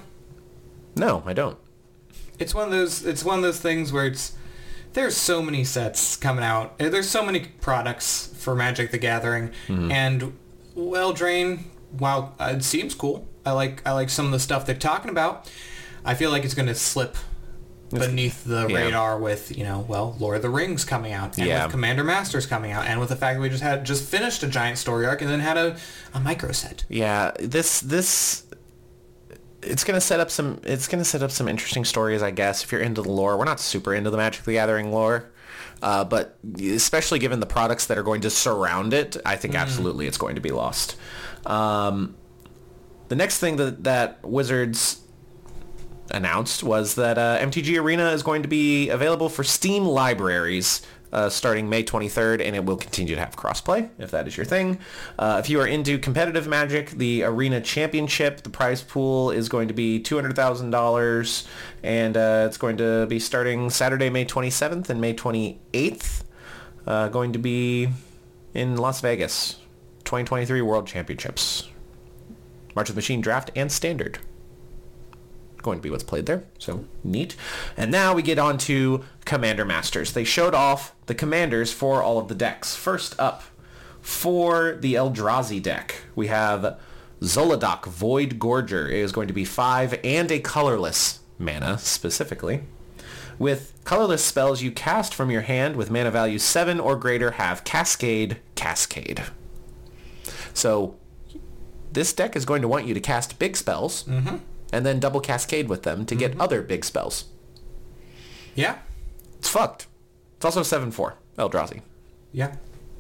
No, 0.96 1.24
I 1.26 1.34
don't. 1.34 1.58
it's 2.40 2.54
one 2.54 2.66
of 2.66 2.72
those 2.72 3.06
it's 3.06 3.24
one 3.26 3.38
of 3.40 3.44
those 3.44 3.60
things 3.60 3.92
where 3.92 4.06
it's 4.06 4.34
there's 4.94 5.16
so 5.18 5.42
many 5.42 5.64
sets 5.64 6.16
coming 6.16 6.44
out. 6.44 6.74
Uh, 6.80 6.90
There's 6.90 7.10
so 7.10 7.24
many 7.26 7.42
products 7.62 8.34
for 8.38 8.56
Magic 8.56 8.92
the 8.92 8.98
Gathering, 8.98 9.52
and 9.68 10.34
Eldraine. 10.76 11.64
Wow, 11.98 12.34
uh, 12.40 12.54
it 12.56 12.64
seems 12.64 12.94
cool. 12.96 13.28
I 13.46 13.52
like 13.52 13.82
I 13.86 13.92
like 13.94 14.10
some 14.10 14.26
of 14.26 14.32
the 14.32 14.40
stuff 14.40 14.66
they're 14.66 14.76
talking 14.76 15.10
about. 15.12 15.50
I 16.04 16.14
feel 16.16 16.32
like 16.32 16.44
it's 16.46 16.54
going 16.54 16.68
to 16.68 16.76
slip 16.76 17.16
beneath 17.90 18.44
the 18.44 18.68
Yeah. 18.68 18.76
radar 18.76 19.18
with 19.18 19.58
you 19.58 19.64
know 19.64 19.86
well 19.88 20.16
Lord 20.20 20.36
of 20.36 20.42
the 20.42 20.50
Rings 20.50 20.84
coming 20.84 21.14
out 21.14 21.38
and 21.38 21.48
Yeah. 21.48 21.64
with 21.64 21.72
Commander 21.72 22.04
Masters 22.04 22.46
coming 22.46 22.72
out 22.74 22.86
and 22.86 23.00
with 23.00 23.08
the 23.10 23.16
fact 23.16 23.38
that 23.38 23.42
we 23.42 23.48
just 23.50 23.64
had 23.64 23.86
just 23.86 24.04
finished 24.04 24.44
a 24.44 24.48
giant 24.48 24.78
story 24.78 25.06
arc 25.06 25.22
and 25.22 25.30
then 25.32 25.40
had 25.40 25.56
a, 25.58 25.78
a 26.14 26.20
micro 26.20 26.52
set. 26.52 26.84
Yeah, 26.90 27.32
this 27.40 27.80
this 27.80 28.44
it's 29.62 29.84
gonna 29.84 30.02
set 30.02 30.20
up 30.20 30.30
some 30.30 30.60
it's 30.64 30.88
gonna 30.88 31.06
set 31.06 31.24
up 31.24 31.32
some 31.32 31.48
interesting 31.48 31.86
stories, 31.86 32.22
I 32.22 32.32
guess. 32.32 32.64
If 32.64 32.72
you're 32.72 32.82
into 32.82 33.02
the 33.02 33.12
lore, 33.12 33.38
we're 33.38 33.46
not 33.46 33.60
super 33.60 33.94
into 33.94 34.10
the 34.10 34.18
Magic 34.18 34.44
the 34.44 34.54
Gathering 34.54 34.92
lore, 34.92 35.30
uh, 35.82 36.04
but 36.04 36.38
especially 36.60 37.20
given 37.20 37.40
the 37.40 37.46
products 37.46 37.86
that 37.88 37.98
are 37.98 38.04
going 38.04 38.22
to 38.22 38.30
surround 38.30 38.94
it, 38.94 39.18
I 39.26 39.36
think 39.36 39.56
absolutely 39.56 40.08
it's 40.08 40.18
going 40.18 40.36
to 40.36 40.42
be 40.42 40.52
lost. 40.52 40.96
Um, 41.46 42.16
the 43.08 43.16
next 43.16 43.40
thing 43.40 43.56
that 43.58 43.84
that 43.84 44.24
Wizards 44.24 45.02
announced 46.12 46.64
was 46.64 46.96
that 46.96 47.18
uh, 47.18 47.38
MTG 47.40 47.80
Arena 47.82 48.12
is 48.12 48.24
going 48.24 48.42
to 48.42 48.48
be 48.48 48.90
available 48.90 49.30
for 49.30 49.44
Steam 49.44 49.86
libraries 49.86 50.82
uh, 51.18 51.30
starting 51.30 51.68
May 51.68 51.84
23rd, 51.84 52.46
and 52.46 52.56
it 52.56 52.64
will 52.64 52.78
continue 52.78 53.16
to 53.16 53.20
have 53.20 53.36
crossplay 53.36 53.90
if 53.98 54.12
that 54.12 54.28
is 54.28 54.38
your 54.38 54.46
thing. 54.46 54.78
Uh, 55.18 55.38
if 55.44 55.50
you 55.50 55.60
are 55.60 55.66
into 55.66 55.98
competitive 55.98 56.48
Magic, 56.48 56.92
the 56.92 57.24
Arena 57.24 57.60
Championship, 57.60 58.42
the 58.42 58.52
prize 58.52 58.84
pool 58.84 59.32
is 59.32 59.50
going 59.50 59.68
to 59.68 59.74
be 59.74 60.00
$200,000, 60.00 61.48
and 61.82 62.16
uh, 62.16 62.46
it's 62.48 62.58
going 62.58 62.78
to 62.78 63.08
be 63.08 63.18
starting 63.18 63.72
Saturday, 63.72 64.12
May 64.12 64.26
27th 64.26 64.92
and 64.92 65.02
May 65.02 65.16
28th. 65.16 66.24
Uh, 66.86 67.08
going 67.08 67.34
to 67.34 67.40
be 67.40 67.90
in 68.54 68.78
Las 68.78 69.02
Vegas, 69.02 69.56
2023 70.04 70.62
World 70.62 70.86
Championships. 70.86 71.68
March 72.76 72.90
of 72.90 72.96
the 72.96 73.00
Machine 73.00 73.22
Draft 73.22 73.50
and 73.56 73.72
Standard 73.72 74.20
going 75.68 75.80
to 75.80 75.84
be 75.84 75.90
what's 75.90 76.04
played 76.04 76.26
there. 76.28 76.46
So 76.58 76.86
neat. 77.04 77.36
And 77.76 77.92
now 77.92 78.14
we 78.14 78.22
get 78.22 78.40
on 78.40 78.58
to 78.60 79.04
Commander 79.26 79.66
Masters. 79.66 80.14
They 80.14 80.24
showed 80.24 80.56
off 80.56 80.96
the 81.08 81.14
commanders 81.14 81.74
for 81.74 82.02
all 82.02 82.18
of 82.18 82.30
the 82.30 82.36
decks. 82.36 82.74
First 82.74 83.20
up, 83.20 83.44
for 84.02 84.78
the 84.80 84.94
Eldrazi 84.94 85.62
deck, 85.62 86.04
we 86.16 86.28
have 86.28 86.80
Zhulodok 87.22 87.86
Void 87.86 88.40
Gorger. 88.40 88.88
It 88.88 89.00
is 89.00 89.12
going 89.12 89.28
to 89.28 89.34
be 89.34 89.44
five 89.44 90.00
and 90.04 90.32
a 90.32 90.40
colorless 90.40 91.20
mana 91.38 91.78
specifically. 91.78 92.62
With 93.38 93.74
colorless 93.84 94.24
spells 94.24 94.62
you 94.62 94.72
cast 94.72 95.14
from 95.14 95.30
your 95.30 95.42
hand 95.42 95.76
with 95.76 95.92
mana 95.92 96.12
value 96.12 96.40
7 96.40 96.80
or 96.80 96.96
greater 96.96 97.32
have 97.32 97.66
Cascade, 97.66 98.38
Cascade. 98.56 99.24
So 100.54 100.96
this 101.92 102.14
deck 102.14 102.36
is 102.36 102.46
going 102.46 102.62
to 102.62 102.68
want 102.68 102.86
you 102.86 102.94
to 102.94 103.00
cast 103.00 103.40
big 103.40 103.58
spells 103.58 104.04
mm-hmm. 104.04 104.38
And 104.74 104.86
then 104.86 105.00
double 105.00 105.20
cascade 105.22 105.70
with 105.70 105.84
them 105.84 106.06
to 106.06 106.16
get 106.16 106.40
other 106.40 106.62
big 106.62 106.84
spells. 106.86 107.26
Yeah, 108.56 108.80
It's 109.40 109.50
fucked. 109.50 109.88
It's 110.38 110.46
also 110.46 110.62
7-4, 110.62 111.14
Eldrazi. 111.38 111.82
yeah. 112.32 112.56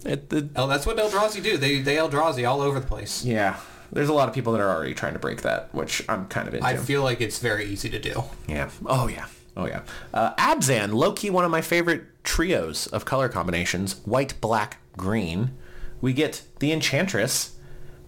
It, 0.06 0.30
the, 0.30 0.48
Oh, 0.56 0.68
that's 0.68 0.86
what 0.86 0.98
Eldrazi 0.98 1.42
do. 1.44 1.58
They 1.58 1.82
they 1.82 1.96
Eldrazi 1.96 2.48
all 2.48 2.62
over 2.62 2.80
the 2.80 2.86
place. 2.86 3.26
yeah, 3.26 3.58
there's 3.92 4.10
a 4.10 4.14
lot 4.14 4.30
of 4.30 4.36
people 4.36 4.54
that 4.54 4.62
are 4.62 4.70
already 4.70 4.94
trying 4.94 5.14
to 5.14 5.20
break 5.20 5.42
that, 5.42 5.74
which 5.74 6.04
I'm 6.08 6.28
kind 6.28 6.48
of 6.48 6.54
into. 6.54 6.66
I 6.66 6.78
feel 6.78 7.02
like 7.02 7.20
it's 7.20 7.40
very 7.40 7.66
easy 7.66 7.90
to 7.90 8.00
do. 8.00 8.24
yeah. 8.48 8.70
Oh, 8.86 9.08
yeah. 9.08 9.26
Oh, 9.58 9.66
yeah. 9.66 9.82
Uh, 10.14 10.36
Abzan, 10.36 10.94
low-key 10.94 11.32
one 11.32 11.44
of 11.44 11.50
my 11.52 11.62
favorite 11.62 12.04
trios 12.24 12.86
of 12.88 13.06
color 13.06 13.28
combinations, 13.28 13.94
white, 14.06 14.40
black, 14.40 14.78
green. 14.96 15.58
We 16.00 16.14
get 16.14 16.44
the 16.60 16.72
Enchantress, 16.72 17.56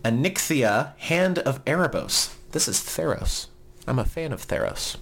Anikthea, 0.06 0.96
Hand 1.00 1.40
of 1.40 1.66
Erebos. 1.66 2.36
This 2.52 2.68
is 2.68 2.78
Theros. 2.80 3.48
I'm 3.90 3.98
a 3.98 4.06
fan 4.06 4.32
of 4.32 4.48
Theros. 4.48 4.98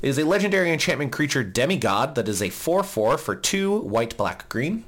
It 0.00 0.08
is 0.08 0.18
a 0.18 0.24
legendary 0.24 0.72
enchantment 0.72 1.12
creature 1.12 1.44
demigod 1.44 2.14
that 2.14 2.26
is 2.26 2.40
a 2.40 2.48
4-4 2.48 3.20
for 3.20 3.36
2 3.36 3.80
white, 3.80 4.16
black, 4.16 4.48
green. 4.48 4.84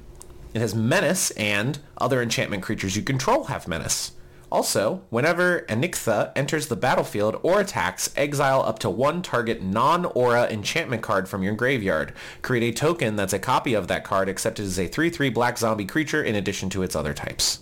It 0.55 0.59
has 0.59 0.73
menace 0.73 1.29
and 1.31 1.77
other 1.99 2.19
enchantment 2.19 2.63
creatures 2.63 2.95
you 2.95 3.03
control 3.03 3.45
have 3.45 3.67
menace. 3.67 4.13
Also, 4.51 5.03
whenever 5.11 5.61
Anikthea 5.69 6.31
enters 6.35 6.67
the 6.67 6.75
battlefield 6.75 7.39
or 7.43 7.59
attacks, 7.59 8.11
exile 8.15 8.63
up 8.63 8.79
to 8.79 8.89
one 8.89 9.21
target 9.21 9.61
non-aura 9.61 10.49
enchantment 10.49 11.03
card 11.03 11.29
from 11.29 11.43
your 11.43 11.53
graveyard. 11.53 12.11
Create 12.41 12.63
a 12.63 12.75
token 12.75 13.15
that's 13.15 13.33
a 13.33 13.39
copy 13.39 13.75
of 13.75 13.87
that 13.87 14.03
card 14.03 14.27
except 14.27 14.59
it 14.59 14.63
is 14.63 14.79
a 14.79 14.89
3-3 14.89 15.31
black 15.31 15.59
zombie 15.59 15.85
creature 15.85 16.23
in 16.23 16.33
addition 16.33 16.71
to 16.71 16.81
its 16.81 16.95
other 16.95 17.13
types. 17.13 17.59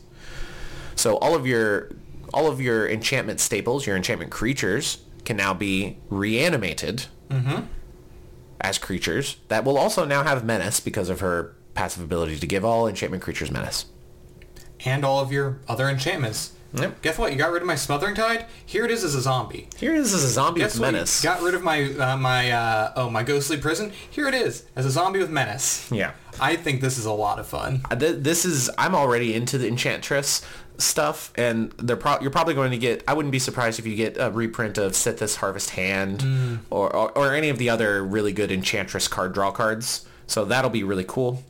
So 0.95 1.17
all 1.17 1.35
of 1.35 1.45
your 1.45 1.89
all 2.33 2.47
of 2.47 2.61
your 2.61 2.87
enchantment 2.87 3.39
staples, 3.39 3.85
your 3.85 3.95
enchantment 3.95 4.31
creatures, 4.31 4.99
can 5.25 5.37
now 5.37 5.53
be 5.53 5.97
reanimated 6.09 7.05
as 8.61 8.77
creatures 8.77 9.37
that 9.47 9.63
will 9.65 9.77
also 9.77 10.05
now 10.05 10.23
have 10.23 10.45
menace 10.45 10.79
because 10.79 11.09
of 11.09 11.19
her 11.19 11.55
passive 11.73 12.03
ability 12.03 12.37
to 12.37 12.47
give 12.47 12.63
all 12.63 12.87
enchantment 12.87 13.23
creatures 13.23 13.51
menace. 13.51 13.85
And 14.85 15.03
all 15.03 15.19
of 15.19 15.31
your 15.31 15.59
other 15.67 15.89
enchantments. 15.89 16.51
Yep. 16.75 17.01
Guess 17.03 17.17
what? 17.19 17.31
You 17.31 17.37
got 17.37 17.51
rid 17.51 17.61
of 17.61 17.67
my 17.67 17.75
Smothering 17.75 18.15
Tithe. 18.15 18.41
Here 18.65 18.83
it 18.83 18.89
is 18.91 19.03
as 19.03 19.13
a 19.15 19.21
zombie. 19.21 19.69
Here 19.77 19.93
it 19.93 19.99
is 19.99 20.11
as 20.13 20.23
a 20.23 20.27
zombie 20.29 20.61
Guess 20.61 20.73
with 20.73 20.81
menace. 20.81 21.21
Got 21.21 21.41
rid 21.43 21.53
of 21.53 21.61
my 21.63 21.83
uh, 21.93 22.17
my 22.17 22.49
uh, 22.51 22.93
oh 22.95 23.09
my 23.11 23.21
ghostly 23.21 23.57
prison. 23.57 23.91
Here 24.09 24.27
it 24.27 24.33
is 24.33 24.65
as 24.75 24.85
a 24.85 24.89
zombie 24.91 25.19
with 25.19 25.29
menace. 25.29 25.91
Yeah. 25.91 26.13
I 26.39 26.55
think 26.55 26.81
this 26.81 26.97
is 26.97 27.05
a 27.05 27.11
lot 27.11 27.37
of 27.37 27.45
fun. 27.47 27.83
Uh, 27.91 27.95
th- 27.95 28.17
This 28.23 28.43
is 28.43 28.71
I'm 28.77 28.95
already 28.95 29.35
into 29.35 29.59
the 29.59 29.67
Enchantress 29.67 30.41
stuff, 30.83 31.31
and 31.35 31.71
they're 31.77 31.97
pro- 31.97 32.19
you're 32.19 32.31
probably 32.31 32.53
going 32.53 32.71
to 32.71 32.77
get. 32.77 33.03
I 33.07 33.13
wouldn't 33.13 33.31
be 33.31 33.39
surprised 33.39 33.79
if 33.79 33.87
you 33.87 33.95
get 33.95 34.17
a 34.17 34.29
reprint 34.29 34.77
of 34.77 34.93
Sythis 34.93 35.37
Harvest 35.37 35.71
Hand 35.71 36.59
or, 36.69 36.93
or 36.95 37.17
or 37.17 37.33
any 37.33 37.49
of 37.49 37.57
the 37.57 37.69
other 37.69 38.03
really 38.03 38.33
good 38.33 38.51
Enchantress 38.51 39.07
card 39.07 39.33
draw 39.33 39.51
cards. 39.51 40.05
So 40.27 40.45
that'll 40.45 40.69
be 40.69 40.83
really 40.83 41.05
cool. 41.05 41.43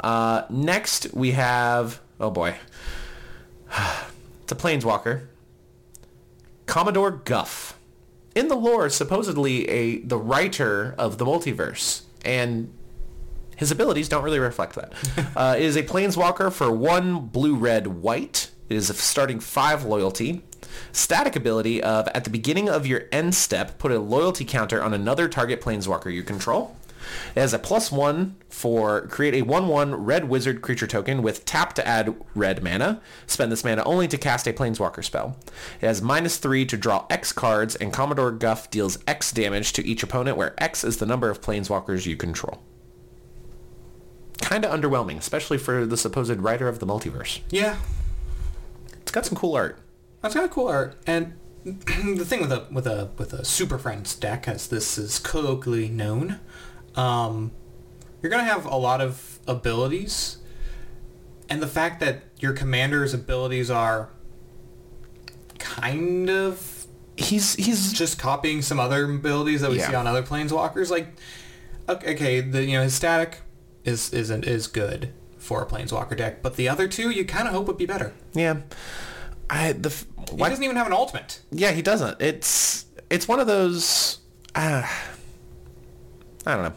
Uh, 0.00 0.44
next 0.48 1.12
we 1.12 1.32
have 1.32 2.00
oh 2.18 2.30
boy, 2.30 2.56
it's 4.42 4.52
a 4.52 4.56
Planeswalker, 4.56 5.26
Commodore 6.66 7.10
Guff. 7.10 7.76
In 8.34 8.46
the 8.46 8.54
lore, 8.54 8.88
supposedly 8.88 9.68
a 9.68 9.98
the 9.98 10.16
writer 10.16 10.94
of 10.96 11.18
the 11.18 11.24
multiverse, 11.24 12.02
and 12.24 12.72
his 13.60 13.70
abilities 13.70 14.08
don't 14.08 14.24
really 14.24 14.38
reflect 14.38 14.74
that. 14.76 14.94
uh, 15.36 15.54
it 15.54 15.62
is 15.62 15.76
a 15.76 15.82
planeswalker 15.82 16.50
for 16.50 16.72
one 16.72 17.26
blue, 17.26 17.54
red, 17.54 17.86
white. 17.86 18.50
It 18.70 18.76
is 18.76 18.88
a 18.88 18.94
starting 18.94 19.40
five 19.40 19.84
loyalty. 19.84 20.42
Static 20.92 21.34
ability 21.34 21.82
of 21.82 22.06
at 22.14 22.22
the 22.22 22.30
beginning 22.30 22.68
of 22.68 22.86
your 22.86 23.02
end 23.10 23.34
step, 23.34 23.78
put 23.78 23.90
a 23.90 23.98
loyalty 23.98 24.44
counter 24.44 24.80
on 24.80 24.94
another 24.94 25.28
target 25.28 25.60
planeswalker 25.60 26.12
you 26.12 26.22
control. 26.22 26.76
It 27.34 27.40
has 27.40 27.52
a 27.52 27.58
plus 27.58 27.90
one 27.90 28.36
for 28.48 29.08
create 29.08 29.34
a 29.34 29.44
1-1 29.44 29.94
red 29.98 30.28
wizard 30.28 30.62
creature 30.62 30.86
token 30.86 31.20
with 31.20 31.44
tap 31.44 31.72
to 31.74 31.88
add 31.88 32.14
red 32.36 32.62
mana. 32.62 33.00
Spend 33.26 33.50
this 33.50 33.64
mana 33.64 33.82
only 33.82 34.06
to 34.06 34.16
cast 34.16 34.46
a 34.46 34.52
planeswalker 34.52 35.02
spell. 35.02 35.36
It 35.80 35.86
has 35.86 36.00
minus 36.00 36.36
three 36.36 36.64
to 36.66 36.76
draw 36.76 37.06
X 37.10 37.32
cards 37.32 37.74
and 37.74 37.92
Commodore 37.92 38.30
Guff 38.30 38.70
deals 38.70 38.98
X 39.08 39.32
damage 39.32 39.72
to 39.72 39.84
each 39.84 40.04
opponent 40.04 40.36
where 40.36 40.54
X 40.62 40.84
is 40.84 40.98
the 40.98 41.06
number 41.06 41.28
of 41.28 41.40
planeswalkers 41.40 42.06
you 42.06 42.16
control 42.16 42.62
kind 44.40 44.64
of 44.64 44.72
underwhelming, 44.72 45.18
especially 45.18 45.58
for 45.58 45.86
the 45.86 45.96
supposed 45.96 46.40
writer 46.40 46.66
of 46.66 46.80
the 46.80 46.86
multiverse. 46.86 47.40
Yeah, 47.50 47.76
It's 49.02 49.10
got 49.12 49.26
some 49.26 49.36
cool 49.36 49.54
art. 49.54 49.78
kind 50.22 50.36
of 50.36 50.50
cool 50.50 50.68
art. 50.68 50.96
And 51.06 51.34
the 51.64 52.24
thing 52.24 52.40
with 52.40 52.52
a 52.52 52.66
with 52.70 52.86
a 52.86 53.10
with 53.18 53.32
a 53.32 53.44
Super 53.44 53.78
Friends 53.78 54.14
deck, 54.14 54.48
as 54.48 54.66
this 54.68 54.96
is 54.98 55.18
colloquially 55.18 55.88
known, 55.88 56.40
um, 56.94 57.52
you're 58.22 58.30
gonna 58.30 58.44
have 58.44 58.64
a 58.66 58.76
lot 58.76 59.00
of 59.00 59.38
abilities, 59.46 60.38
and 61.48 61.60
the 61.62 61.66
fact 61.66 62.00
that 62.00 62.22
your 62.38 62.52
commander's 62.52 63.12
abilities 63.14 63.70
are 63.70 64.10
kind 65.58 66.30
of 66.30 66.76
He's 67.16 67.54
he's 67.56 67.92
just 67.92 68.18
copying 68.18 68.62
some 68.62 68.80
other 68.80 69.04
abilities 69.04 69.60
that 69.60 69.70
we 69.70 69.76
Yeah. 69.78 69.88
see 69.90 69.94
on 69.94 70.06
other 70.06 70.22
planeswalkers. 70.22 70.88
Like, 70.88 71.08
okay, 71.86 72.14
okay, 72.14 72.40
the 72.40 72.64
you 72.64 72.72
know 72.78 72.82
his 72.82 72.94
static, 72.94 73.40
is 73.84 74.10
is 74.14 74.30
is 74.30 74.66
good 74.68 75.12
for 75.40 75.62
a 75.62 75.66
planeswalker 75.66 76.16
deck, 76.16 76.42
but 76.42 76.54
the 76.56 76.68
other 76.68 76.86
two 76.86 77.10
you 77.10 77.24
kind 77.24 77.48
of 77.48 77.54
hope 77.54 77.66
would 77.66 77.76
be 77.78 77.86
better. 77.86 78.12
Yeah. 78.34 78.58
I 79.48 79.72
the 79.72 79.88
f- 79.88 80.04
He 80.30 80.36
why, 80.36 80.48
doesn't 80.48 80.62
even 80.62 80.76
have 80.76 80.86
an 80.86 80.92
ultimate. 80.92 81.40
yeah 81.50 81.72
he 81.72 81.82
doesn't. 81.82 82.20
It's 82.22 82.86
it's 83.10 83.26
one 83.26 83.40
of 83.40 83.46
those. 83.48 84.18
Uh, 84.54 84.82
I 86.46 86.54
don't 86.54 86.62
know. 86.64 86.72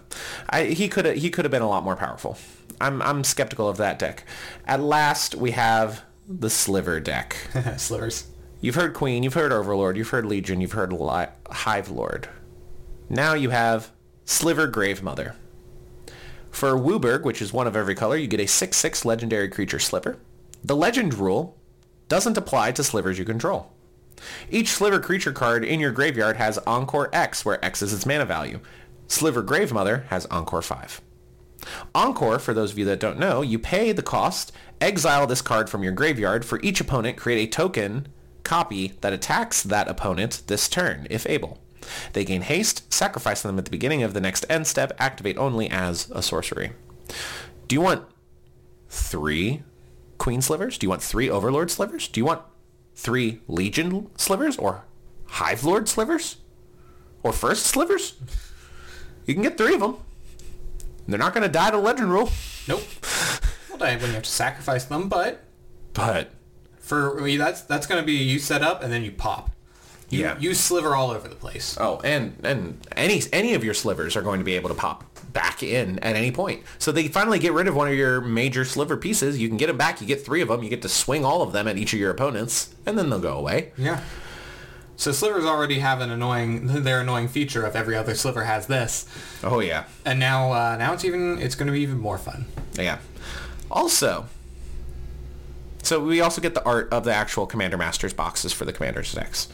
I 0.50 0.64
he 0.66 0.88
could 0.90 1.06
he 1.18 1.30
could 1.30 1.46
have 1.46 1.52
been 1.52 1.62
a 1.62 1.70
lot 1.70 1.84
more 1.84 1.96
powerful. 1.96 2.38
I'm 2.82 3.02
I'm 3.02 3.24
skeptical 3.24 3.70
of 3.70 3.78
that 3.78 4.00
deck. 4.00 4.24
At 4.66 4.82
last 4.82 5.36
we 5.36 5.52
have 5.52 6.04
the 6.28 6.50
Sliver 6.50 7.00
deck. 7.00 7.36
Slivers. 7.78 8.28
You've 8.62 8.76
heard 8.76 8.94
Queen, 8.94 9.24
you've 9.24 9.34
heard 9.34 9.52
Overlord, 9.52 9.98
you've 9.98 10.10
heard 10.10 10.26
Legion, 10.26 10.62
you've 10.62 10.72
heard 10.72 10.94
Li- 10.94 11.28
Hive 11.50 11.90
Lord. 11.90 12.30
Now 13.10 13.34
you 13.34 13.50
have 13.50 13.92
Sliver 14.26 14.68
Grave 14.68 15.04
Mother. 15.04 15.36
For 16.54 16.74
WUBRG, 16.78 17.24
which 17.24 17.42
is 17.42 17.52
one 17.52 17.66
of 17.66 17.76
every 17.76 17.96
color, 17.96 18.16
you 18.16 18.28
get 18.28 18.40
a 18.40 18.44
6-6 18.44 19.06
legendary 19.06 19.50
creature 19.50 19.80
Sliver. 19.80 20.20
The 20.64 20.76
legend 20.76 21.16
rule 21.16 21.58
doesn't 22.08 22.38
apply 22.38 22.74
to 22.74 22.84
slivers 22.84 23.18
you 23.18 23.26
control. 23.26 23.74
Each 24.52 24.70
Sliver 24.70 25.00
creature 25.00 25.32
card 25.32 25.66
in 25.66 25.80
your 25.80 25.92
graveyard 25.92 26.38
has 26.38 26.60
Encore 26.60 27.10
X, 27.12 27.44
where 27.44 27.64
X 27.66 27.82
is 27.82 27.92
its 27.92 28.06
mana 28.06 28.26
value. 28.26 28.60
Sliver 29.08 29.42
Grave 29.42 29.74
Mother 29.74 30.06
has 30.10 30.28
Encore 30.28 30.62
5. 30.62 31.02
Encore, 31.96 32.38
for 32.38 32.54
those 32.54 32.72
of 32.72 32.78
you 32.78 32.86
that 32.86 33.00
don't 33.00 33.20
know, 33.20 33.42
you 33.42 33.58
pay 33.58 33.92
the 33.92 34.04
cost, 34.04 34.52
exile 34.80 35.26
this 35.26 35.42
card 35.42 35.72
from 35.72 35.82
your 35.82 35.92
graveyard. 35.92 36.46
For 36.46 36.60
each 36.62 36.80
opponent, 36.80 37.18
create 37.18 37.48
a 37.48 37.52
token 37.52 38.08
copy 38.44 38.94
that 39.02 39.12
attacks 39.12 39.64
that 39.64 39.88
opponent 39.88 40.44
this 40.46 40.70
turn, 40.70 41.08
if 41.10 41.28
able. 41.28 41.63
They 42.14 42.26
gain 42.26 42.42
haste, 42.42 42.92
sacrifice 42.94 43.42
them 43.42 43.58
at 43.58 43.66
the 43.66 43.72
beginning 43.72 44.04
of 44.04 44.14
the 44.14 44.22
next 44.22 44.46
end 44.50 44.68
step, 44.68 44.94
activate 45.00 45.38
only 45.38 45.70
as 45.70 46.10
a 46.12 46.22
sorcery. 46.22 46.74
Do 47.68 47.76
you 47.76 47.82
want 47.82 48.06
three 48.90 49.64
Queen 50.18 50.42
Slivers? 50.42 50.78
Do 50.78 50.86
you 50.86 50.90
want 50.90 51.02
three 51.02 51.30
Overlord 51.30 51.72
Slivers? 51.72 52.08
Do 52.08 52.20
you 52.20 52.26
want 52.26 52.42
three 52.96 53.42
Legion 53.48 54.10
Slivers? 54.18 54.58
Or 54.58 54.86
Hive 55.26 55.64
Lord 55.64 55.90
Slivers? 55.90 56.38
Or 57.24 57.34
First 57.34 57.66
Slivers? 57.66 58.16
You 59.26 59.34
can 59.34 59.44
get 59.44 59.58
three 59.58 59.74
of 59.74 59.80
them. 59.80 59.98
They're 61.08 61.20
not 61.20 61.34
going 61.34 61.44
to 61.44 61.50
die 61.50 61.72
to 61.72 61.78
Legend 61.78 62.12
Rule. 62.12 62.30
Nope. 62.68 62.84
well, 63.70 63.78
die 63.78 63.96
when 63.98 64.08
you 64.08 64.14
have 64.14 64.24
to 64.24 64.30
sacrifice 64.30 64.86
them, 64.86 65.10
but 65.10 65.44
But 65.94 66.32
for 66.80 67.20
I 67.20 67.24
mean, 67.24 67.40
that's 67.40 67.62
that's 67.62 67.88
going 67.88 68.02
to 68.02 68.06
be 68.06 68.14
you 68.14 68.40
set 68.40 68.62
up 68.62 68.84
and 68.84 68.92
then 68.92 69.04
you 69.04 69.12
pop. 69.12 69.53
You, 70.10 70.20
Yeah. 70.22 70.38
You 70.40 70.54
sliver 70.54 70.96
all 70.96 71.12
over 71.12 71.28
the 71.28 71.36
place. 71.36 71.78
oh, 71.80 72.00
and 72.04 72.36
and 72.44 72.86
any 72.96 73.22
any 73.32 73.54
of 73.56 73.64
your 73.64 73.74
slivers 73.74 74.16
are 74.16 74.22
going 74.22 74.40
to 74.40 74.46
be 74.46 74.56
able 74.56 74.70
to 74.70 74.76
pop 74.76 75.04
back 75.34 75.64
in 75.64 75.98
at 76.00 76.16
any 76.16 76.32
point. 76.32 76.62
So 76.78 76.92
they 76.92 77.08
finally 77.08 77.40
get 77.40 77.54
rid 77.54 77.68
of 77.68 77.76
one 77.76 77.88
of 77.88 77.96
your 77.96 78.22
major 78.22 78.66
sliver 78.66 78.96
pieces. 78.98 79.40
You 79.40 79.48
can 79.48 79.58
get 79.58 79.68
them 79.68 79.78
back. 79.78 80.00
You 80.02 80.06
get 80.08 80.24
three 80.24 80.42
of 80.42 80.48
them. 80.50 80.62
You 80.62 80.70
get 80.70 80.84
to 80.84 80.90
swing 80.90 81.26
all 81.26 81.42
of 81.42 81.54
them 81.54 81.68
at 81.68 81.78
each 81.78 81.94
of 81.94 82.00
your 82.00 82.12
opponents, 82.12 82.76
and 82.86 82.98
then 82.98 83.10
they'll 83.10 83.20
go 83.20 83.38
away. 83.38 83.72
Yeah. 83.78 84.02
So 84.96 85.12
slivers 85.12 85.44
already 85.46 85.80
have 85.80 86.02
an 86.02 86.12
annoying 86.12 86.68
their 86.84 87.02
annoying 87.02 87.28
feature 87.28 87.66
of 87.66 87.76
every 87.76 87.96
other 87.96 88.14
sliver 88.14 88.44
has 88.44 88.68
this, 88.68 89.08
Oh 89.44 89.60
yeah, 89.60 89.86
and 90.06 90.20
now 90.20 90.52
uh, 90.52 90.78
now 90.78 90.94
it's 90.94 91.04
even 91.04 91.40
it's 91.40 91.56
going 91.56 91.66
to 91.66 91.74
be 91.74 91.82
even 91.82 91.98
more 91.98 92.20
fun. 92.20 92.46
yeah. 92.78 93.00
Also, 93.72 94.28
so 95.82 96.00
we 96.00 96.22
also 96.22 96.42
get 96.42 96.54
the 96.54 96.64
art 96.64 96.90
of 96.94 97.04
the 97.06 97.14
actual 97.14 97.48
Commander 97.48 97.76
Masters 97.78 98.14
boxes 98.14 98.54
for 98.54 98.66
the 98.66 98.72
Commander's 98.74 99.12
decks. 99.12 99.48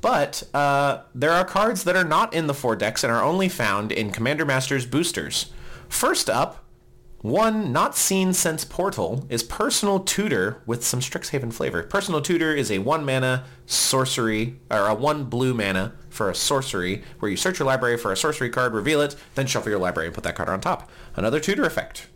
But 0.00 0.42
uh, 0.54 1.02
there 1.14 1.32
are 1.32 1.44
cards 1.44 1.84
that 1.84 1.96
are 1.96 2.04
not 2.04 2.32
in 2.32 2.46
the 2.46 2.54
four 2.54 2.76
decks 2.76 3.02
and 3.02 3.12
are 3.12 3.22
only 3.22 3.48
found 3.48 3.92
in 3.92 4.10
Commander 4.10 4.44
Masters 4.44 4.86
boosters. 4.86 5.52
First 5.88 6.28
up, 6.30 6.64
one 7.20 7.72
not 7.72 7.96
seen 7.96 8.32
since 8.32 8.64
Portal 8.64 9.26
is 9.28 9.42
Personal 9.42 9.98
Tutor 9.98 10.62
with 10.66 10.84
some 10.84 11.00
Strixhaven 11.00 11.52
flavor. 11.52 11.82
Personal 11.82 12.20
Tutor 12.20 12.54
is 12.54 12.70
a 12.70 12.78
one 12.78 13.04
mana 13.04 13.44
sorcery, 13.66 14.60
or 14.70 14.86
a 14.86 14.94
one 14.94 15.24
blue 15.24 15.52
mana 15.52 15.94
for 16.10 16.30
a 16.30 16.34
sorcery, 16.34 17.02
where 17.18 17.28
you 17.28 17.36
search 17.36 17.58
your 17.58 17.66
library 17.66 17.96
for 17.96 18.12
a 18.12 18.16
sorcery 18.16 18.50
card, 18.50 18.72
reveal 18.72 19.00
it, 19.00 19.16
then 19.34 19.48
shuffle 19.48 19.70
your 19.70 19.80
library 19.80 20.06
and 20.06 20.14
put 20.14 20.22
that 20.24 20.36
card 20.36 20.48
on 20.48 20.60
top. 20.60 20.88
Another 21.16 21.40
tutor 21.40 21.64
effect. 21.64 22.06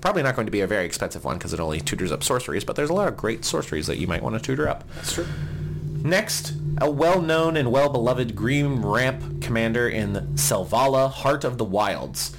Probably 0.00 0.22
not 0.22 0.36
going 0.36 0.46
to 0.46 0.52
be 0.52 0.60
a 0.60 0.66
very 0.66 0.84
expensive 0.84 1.24
one 1.24 1.38
because 1.38 1.52
it 1.52 1.58
only 1.58 1.80
tutors 1.80 2.12
up 2.12 2.22
sorceries, 2.22 2.64
but 2.64 2.76
there's 2.76 2.90
a 2.90 2.94
lot 2.94 3.08
of 3.08 3.16
great 3.16 3.44
sorceries 3.44 3.88
that 3.88 3.98
you 3.98 4.06
might 4.06 4.22
want 4.22 4.36
to 4.36 4.40
tutor 4.40 4.68
up. 4.68 4.84
That's 4.94 5.14
true. 5.14 5.26
Next, 6.06 6.52
a 6.82 6.90
well-known 6.90 7.56
and 7.56 7.72
well-beloved 7.72 8.36
green 8.36 8.82
ramp 8.82 9.40
commander 9.40 9.88
in 9.88 10.12
Selvala, 10.34 11.10
Heart 11.10 11.44
of 11.44 11.56
the 11.56 11.64
Wilds. 11.64 12.36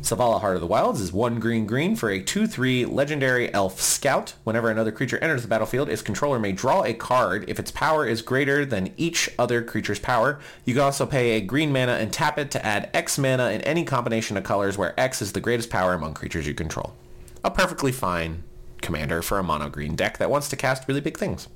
Selvala, 0.00 0.40
Heart 0.40 0.56
of 0.56 0.62
the 0.62 0.66
Wilds 0.66 1.00
is 1.00 1.12
one 1.12 1.38
green 1.38 1.64
green 1.64 1.94
for 1.94 2.10
a 2.10 2.20
2-3 2.20 2.92
legendary 2.92 3.54
elf 3.54 3.80
scout. 3.80 4.34
Whenever 4.42 4.68
another 4.68 4.90
creature 4.90 5.18
enters 5.18 5.42
the 5.42 5.48
battlefield, 5.48 5.88
its 5.88 6.02
controller 6.02 6.40
may 6.40 6.50
draw 6.50 6.82
a 6.82 6.92
card 6.92 7.44
if 7.46 7.60
its 7.60 7.70
power 7.70 8.04
is 8.04 8.20
greater 8.20 8.64
than 8.64 8.92
each 8.96 9.30
other 9.38 9.62
creature's 9.62 10.00
power. 10.00 10.40
You 10.64 10.74
can 10.74 10.82
also 10.82 11.06
pay 11.06 11.36
a 11.36 11.40
green 11.40 11.72
mana 11.72 11.92
and 11.92 12.12
tap 12.12 12.36
it 12.36 12.50
to 12.50 12.66
add 12.66 12.90
X 12.92 13.16
mana 13.16 13.50
in 13.50 13.60
any 13.60 13.84
combination 13.84 14.36
of 14.36 14.42
colors 14.42 14.76
where 14.76 14.98
X 14.98 15.22
is 15.22 15.34
the 15.34 15.40
greatest 15.40 15.70
power 15.70 15.94
among 15.94 16.14
creatures 16.14 16.48
you 16.48 16.54
control. 16.54 16.96
A 17.44 17.50
perfectly 17.52 17.92
fine 17.92 18.42
commander 18.80 19.22
for 19.22 19.38
a 19.38 19.44
mono 19.44 19.68
green 19.68 19.94
deck 19.94 20.18
that 20.18 20.30
wants 20.30 20.48
to 20.48 20.56
cast 20.56 20.88
really 20.88 21.00
big 21.00 21.16
things. 21.16 21.46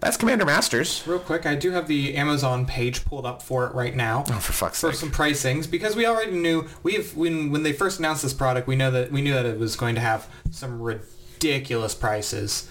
That's 0.00 0.16
Commander 0.16 0.46
Masters. 0.46 1.02
Real 1.06 1.18
quick, 1.18 1.44
I 1.44 1.54
do 1.54 1.72
have 1.72 1.86
the 1.86 2.16
Amazon 2.16 2.64
page 2.64 3.04
pulled 3.04 3.26
up 3.26 3.42
for 3.42 3.66
it 3.66 3.74
right 3.74 3.94
now. 3.94 4.24
Oh, 4.28 4.38
for 4.38 4.52
fuck's 4.52 4.80
for 4.80 4.92
sake. 4.92 5.00
some 5.00 5.10
pricings 5.10 5.70
because 5.70 5.94
we 5.94 6.06
already 6.06 6.32
knew 6.32 6.66
we've 6.82 7.14
when 7.14 7.50
when 7.50 7.62
they 7.64 7.72
first 7.74 7.98
announced 7.98 8.22
this 8.22 8.32
product 8.32 8.66
we 8.66 8.76
know 8.76 8.90
that 8.90 9.12
we 9.12 9.20
knew 9.20 9.34
that 9.34 9.44
it 9.44 9.58
was 9.58 9.76
going 9.76 9.94
to 9.96 10.00
have 10.00 10.26
some 10.50 10.80
ridiculous 10.80 11.94
prices. 11.94 12.68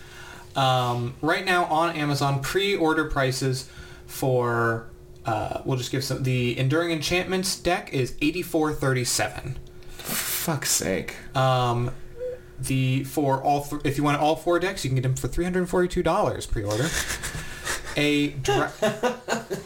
Um, 0.56 1.14
right 1.22 1.46
now 1.46 1.66
on 1.66 1.96
Amazon, 1.96 2.42
pre-order 2.42 3.06
prices 3.06 3.70
for 4.08 4.90
uh, 5.24 5.62
we'll 5.66 5.78
just 5.78 5.92
give 5.92 6.04
some 6.04 6.24
the 6.24 6.58
Enduring 6.58 6.90
Enchantments 6.92 7.60
deck 7.60 7.94
is 7.94 8.16
eighty 8.22 8.42
four 8.42 8.74
thirty 8.74 9.04
seven. 9.06 9.60
fuck's 9.92 10.72
sake. 10.72 11.16
Um, 11.38 11.92
the 12.62 13.04
for 13.06 13.42
all 13.42 13.64
th- 13.64 13.82
if 13.86 13.98
you 13.98 14.04
want 14.04 14.20
all 14.22 14.36
four 14.36 14.60
decks, 14.60 14.84
you 14.84 14.90
can 14.90 14.96
get 14.96 15.04
them 15.04 15.16
for 15.16 15.28
three 15.28 15.44
hundred 15.44 15.60
and 15.60 15.70
forty 15.70 15.88
two 15.88 16.04
dollars 16.04 16.46
pre-order. 16.46 16.88
A 17.98 18.28
dra- 18.30 18.72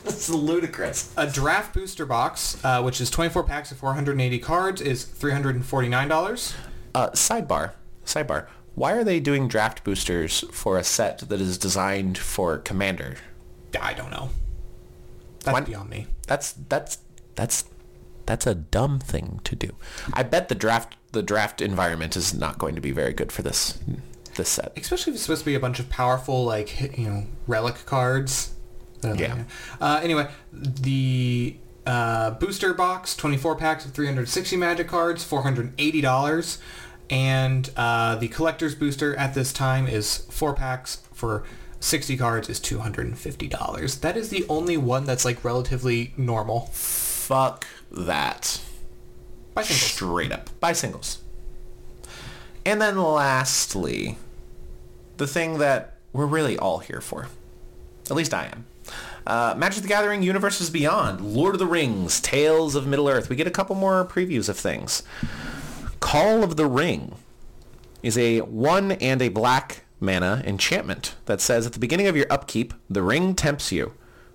This 0.04 0.30
is 0.30 0.36
ludicrous. 0.36 1.14
A 1.18 1.28
draft 1.28 1.74
booster 1.74 2.06
box, 2.06 2.58
uh, 2.64 2.82
which 2.82 3.02
is 3.02 3.10
24 3.10 3.44
packs 3.44 3.72
of 3.72 3.78
480 3.80 4.40
cards, 4.40 4.80
is 4.80 5.04
$349. 5.06 6.54
Uh, 6.96 7.10
sidebar. 7.10 7.72
Sidebar. 8.06 8.48
Why 8.76 8.94
are 8.94 9.04
they 9.04 9.20
doing 9.20 9.48
draft 9.48 9.84
boosters 9.84 10.46
for 10.52 10.78
a 10.78 10.84
set 10.84 11.20
that 11.30 11.42
is 11.42 11.58
designed 11.58 12.18
for 12.18 12.58
Commander? 12.60 13.18
I 13.80 13.94
don't 13.94 14.12
know. 14.12 14.30
That's 15.44 15.54
Why- 15.54 15.62
beyond 15.62 15.90
me. 15.90 16.08
That's 16.28 16.54
that's 16.70 17.00
that's 17.36 17.66
that's 18.26 18.48
a 18.48 18.56
dumb 18.56 19.00
thing 19.00 19.42
to 19.44 19.56
do. 19.56 19.72
I 20.14 20.24
bet 20.24 20.48
the 20.48 20.56
draft 20.56 20.96
the 21.14 21.24
draft 21.24 21.62
environment 21.62 22.18
is 22.18 22.34
not 22.34 22.58
going 22.58 22.76
to 22.76 22.82
be 22.82 22.92
very 22.92 23.14
good 23.14 23.32
for 23.32 23.42
this 23.42 23.80
this 24.36 24.50
set. 24.50 24.74
Especially 24.76 25.12
if 25.12 25.16
it's 25.16 25.24
supposed 25.24 25.42
to 25.42 25.46
be 25.46 25.56
a 25.56 25.60
bunch 25.60 25.80
of 25.80 25.90
powerful, 25.90 26.44
like, 26.44 26.98
you 26.98 27.08
know, 27.08 27.26
relic 27.48 27.86
cards. 27.86 28.54
Yeah. 29.04 29.44
Uh, 29.80 30.00
anyway, 30.02 30.30
the 30.52 31.58
uh, 31.86 32.32
booster 32.32 32.74
box, 32.74 33.16
24 33.16 33.56
packs 33.58 33.86
of 33.86 33.92
360 33.92 34.58
magic 34.58 34.88
cards, 34.88 35.30
$480. 35.30 36.58
And 37.10 37.70
uh, 37.76 38.16
the 38.16 38.28
collector's 38.30 38.76
booster 38.76 39.16
at 39.18 39.34
this 39.34 39.54
time 39.54 39.88
is 39.88 40.20
four 40.30 40.54
packs 40.54 41.04
for 41.14 41.44
60 41.80 42.16
cards 42.16 42.50
is 42.50 42.62
$250. 42.62 44.00
That 44.00 44.16
is 44.16 44.30
the 44.30 44.46
only 44.48 44.78
one 44.78 45.04
that's 45.06 45.26
like 45.26 45.44
relatively 45.44 46.14
normal. 46.16 46.68
Fuck 46.72 47.68
that. 47.92 48.62
Buy 49.54 49.64
singles. 49.64 49.92
Straight 49.92 50.32
up. 50.32 50.50
Buy 50.60 50.74
singles. 50.74 51.22
And 52.66 52.82
then 52.82 53.02
lastly, 53.02 54.18
the 55.18 55.28
thing 55.28 55.58
that 55.60 55.98
we're 56.12 56.26
really 56.26 56.58
all 56.58 56.80
here 56.80 57.02
for. 57.02 57.28
At 58.10 58.16
least 58.16 58.34
I 58.34 58.46
am. 58.46 58.66
Uh, 59.26 59.56
Magic 59.58 59.82
the 59.82 59.88
Gathering 59.88 60.22
Universes 60.22 60.70
Beyond, 60.70 61.22
Lord 61.22 61.56
of 61.56 61.60
the 61.60 61.66
Rings, 61.66 62.20
Tales 62.20 62.76
of 62.76 62.86
Middle-earth. 62.86 63.30
We 63.30 63.36
get 63.36 63.48
a 63.48 63.52
couple 63.52 63.76
more 63.76 64.06
previews 64.06 64.50
of 64.50 64.58
things. 64.58 65.04
Call 66.00 66.44
of 66.44 66.58
the 66.58 66.66
Ring 66.66 67.16
is 68.02 68.18
a 68.18 68.42
one 68.42 68.92
and 68.94 69.22
a 69.22 69.30
black 69.30 69.84
mana 70.02 70.44
enchantment 70.46 71.16
that 71.26 71.40
says 71.40 71.66
at 71.66 71.72
the 71.72 71.80
beginning 71.80 72.08
of 72.08 72.18
your 72.18 72.28
upkeep, 72.30 72.74
the 72.90 73.02
ring 73.02 73.34
tempts 73.34 73.72
you. 73.72 73.94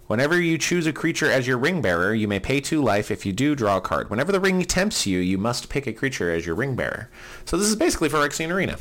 Whenever 0.08 0.40
you 0.40 0.56
choose 0.56 0.86
a 0.86 0.92
creature 0.92 1.30
as 1.30 1.46
your 1.46 1.58
ring 1.58 1.82
bearer, 1.82 2.14
you 2.14 2.26
may 2.26 2.40
pay 2.40 2.60
two 2.60 2.82
life. 2.82 3.10
If 3.10 3.26
you 3.26 3.32
do, 3.34 3.54
draw 3.54 3.76
a 3.76 3.80
card. 3.82 4.08
Whenever 4.08 4.32
the 4.32 4.40
ring 4.40 4.62
tempts 4.64 5.06
you, 5.06 5.18
you 5.18 5.36
must 5.36 5.68
pick 5.68 5.86
a 5.86 5.92
creature 5.92 6.32
as 6.32 6.46
your 6.46 6.54
ring 6.54 6.74
bearer. 6.74 7.10
So 7.44 7.58
this 7.58 7.68
is 7.68 7.76
basically 7.76 8.08
Phyrexian 8.08 8.50
Arena. 8.50 8.78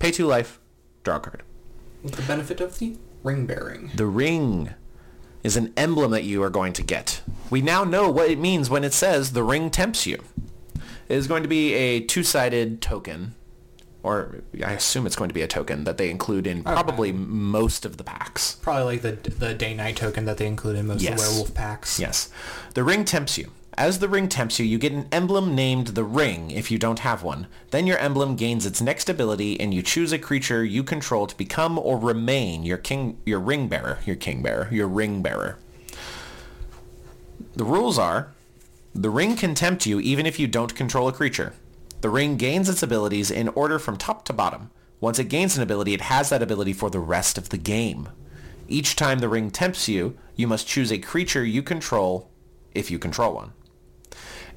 Pay 0.00 0.10
two 0.10 0.26
life, 0.26 0.58
draw 1.04 1.16
a 1.16 1.20
card. 1.20 1.44
With 2.02 2.16
the 2.16 2.22
benefit 2.22 2.60
of 2.60 2.80
the 2.80 2.96
ring 3.22 3.46
bearing. 3.46 3.92
The 3.94 4.06
ring 4.06 4.74
is 5.44 5.56
an 5.56 5.72
emblem 5.76 6.10
that 6.10 6.24
you 6.24 6.42
are 6.42 6.50
going 6.50 6.72
to 6.72 6.82
get. 6.82 7.22
We 7.48 7.62
now 7.62 7.84
know 7.84 8.10
what 8.10 8.30
it 8.30 8.38
means 8.40 8.68
when 8.68 8.82
it 8.82 8.92
says 8.92 9.30
the 9.30 9.44
ring 9.44 9.70
tempts 9.70 10.06
you. 10.06 10.20
It 11.08 11.16
is 11.16 11.28
going 11.28 11.44
to 11.44 11.48
be 11.48 11.72
a 11.74 12.00
two-sided 12.00 12.82
token, 12.82 13.36
or 14.02 14.42
I 14.64 14.72
assume 14.72 15.06
it's 15.06 15.16
going 15.16 15.28
to 15.28 15.34
be 15.34 15.42
a 15.42 15.48
token 15.48 15.84
that 15.84 15.98
they 15.98 16.10
include 16.10 16.46
in 16.46 16.62
probably 16.64 17.12
most 17.12 17.84
of 17.84 17.96
the 17.96 18.04
packs. 18.04 18.56
Probably 18.62 18.98
like 18.98 19.02
the 19.02 19.30
the 19.30 19.54
day 19.54 19.74
night 19.74 19.96
token 19.96 20.24
that 20.24 20.38
they 20.38 20.46
include 20.46 20.76
in 20.76 20.86
most 20.86 21.02
Yes. 21.02 21.12
of 21.12 21.18
the 21.18 21.30
werewolf 21.30 21.54
packs. 21.54 21.98
Yes. 22.00 22.30
The 22.74 22.84
ring 22.84 23.04
tempts 23.04 23.36
you. 23.38 23.50
As 23.78 23.98
the 24.00 24.08
ring 24.08 24.28
tempts 24.28 24.58
you, 24.58 24.66
you 24.66 24.78
get 24.78 24.92
an 24.92 25.06
emblem 25.12 25.54
named 25.54 25.88
the 25.88 26.04
ring 26.04 26.50
if 26.50 26.70
you 26.70 26.78
don't 26.78 26.98
have 26.98 27.22
one. 27.22 27.46
Then 27.70 27.86
your 27.86 27.98
emblem 27.98 28.36
gains 28.36 28.66
its 28.66 28.82
next 28.82 29.08
ability 29.08 29.58
and 29.60 29.72
you 29.72 29.80
choose 29.80 30.12
a 30.12 30.18
creature 30.18 30.64
you 30.64 30.82
control 30.82 31.26
to 31.26 31.36
become 31.36 31.78
or 31.78 31.96
remain 31.98 32.62
your 32.64 32.78
king 32.78 33.18
your 33.24 33.38
ring 33.40 33.68
bearer, 33.68 33.98
your 34.04 34.16
king 34.16 34.42
bearer, 34.42 34.68
your 34.70 34.88
ring 34.88 35.22
bearer. 35.22 35.58
The 37.56 37.64
rules 37.64 37.98
are 37.98 38.32
the 38.94 39.10
ring 39.10 39.36
can 39.36 39.54
tempt 39.54 39.86
you 39.86 40.00
even 40.00 40.26
if 40.26 40.38
you 40.38 40.46
don't 40.46 40.74
control 40.74 41.08
a 41.08 41.12
creature. 41.12 41.52
The 42.00 42.10
ring 42.10 42.36
gains 42.36 42.68
its 42.68 42.82
abilities 42.82 43.30
in 43.30 43.48
order 43.48 43.78
from 43.78 43.96
top 43.96 44.24
to 44.26 44.32
bottom. 44.32 44.70
Once 45.00 45.18
it 45.18 45.28
gains 45.28 45.56
an 45.56 45.62
ability, 45.62 45.94
it 45.94 46.02
has 46.02 46.30
that 46.30 46.42
ability 46.42 46.72
for 46.72 46.90
the 46.90 46.98
rest 46.98 47.36
of 47.36 47.50
the 47.50 47.58
game. 47.58 48.08
Each 48.68 48.96
time 48.96 49.18
the 49.18 49.28
ring 49.28 49.50
tempts 49.50 49.88
you, 49.88 50.16
you 50.36 50.46
must 50.46 50.66
choose 50.66 50.90
a 50.90 50.98
creature 50.98 51.44
you 51.44 51.62
control 51.62 52.30
if 52.74 52.90
you 52.90 52.98
control 52.98 53.34
one. 53.34 53.52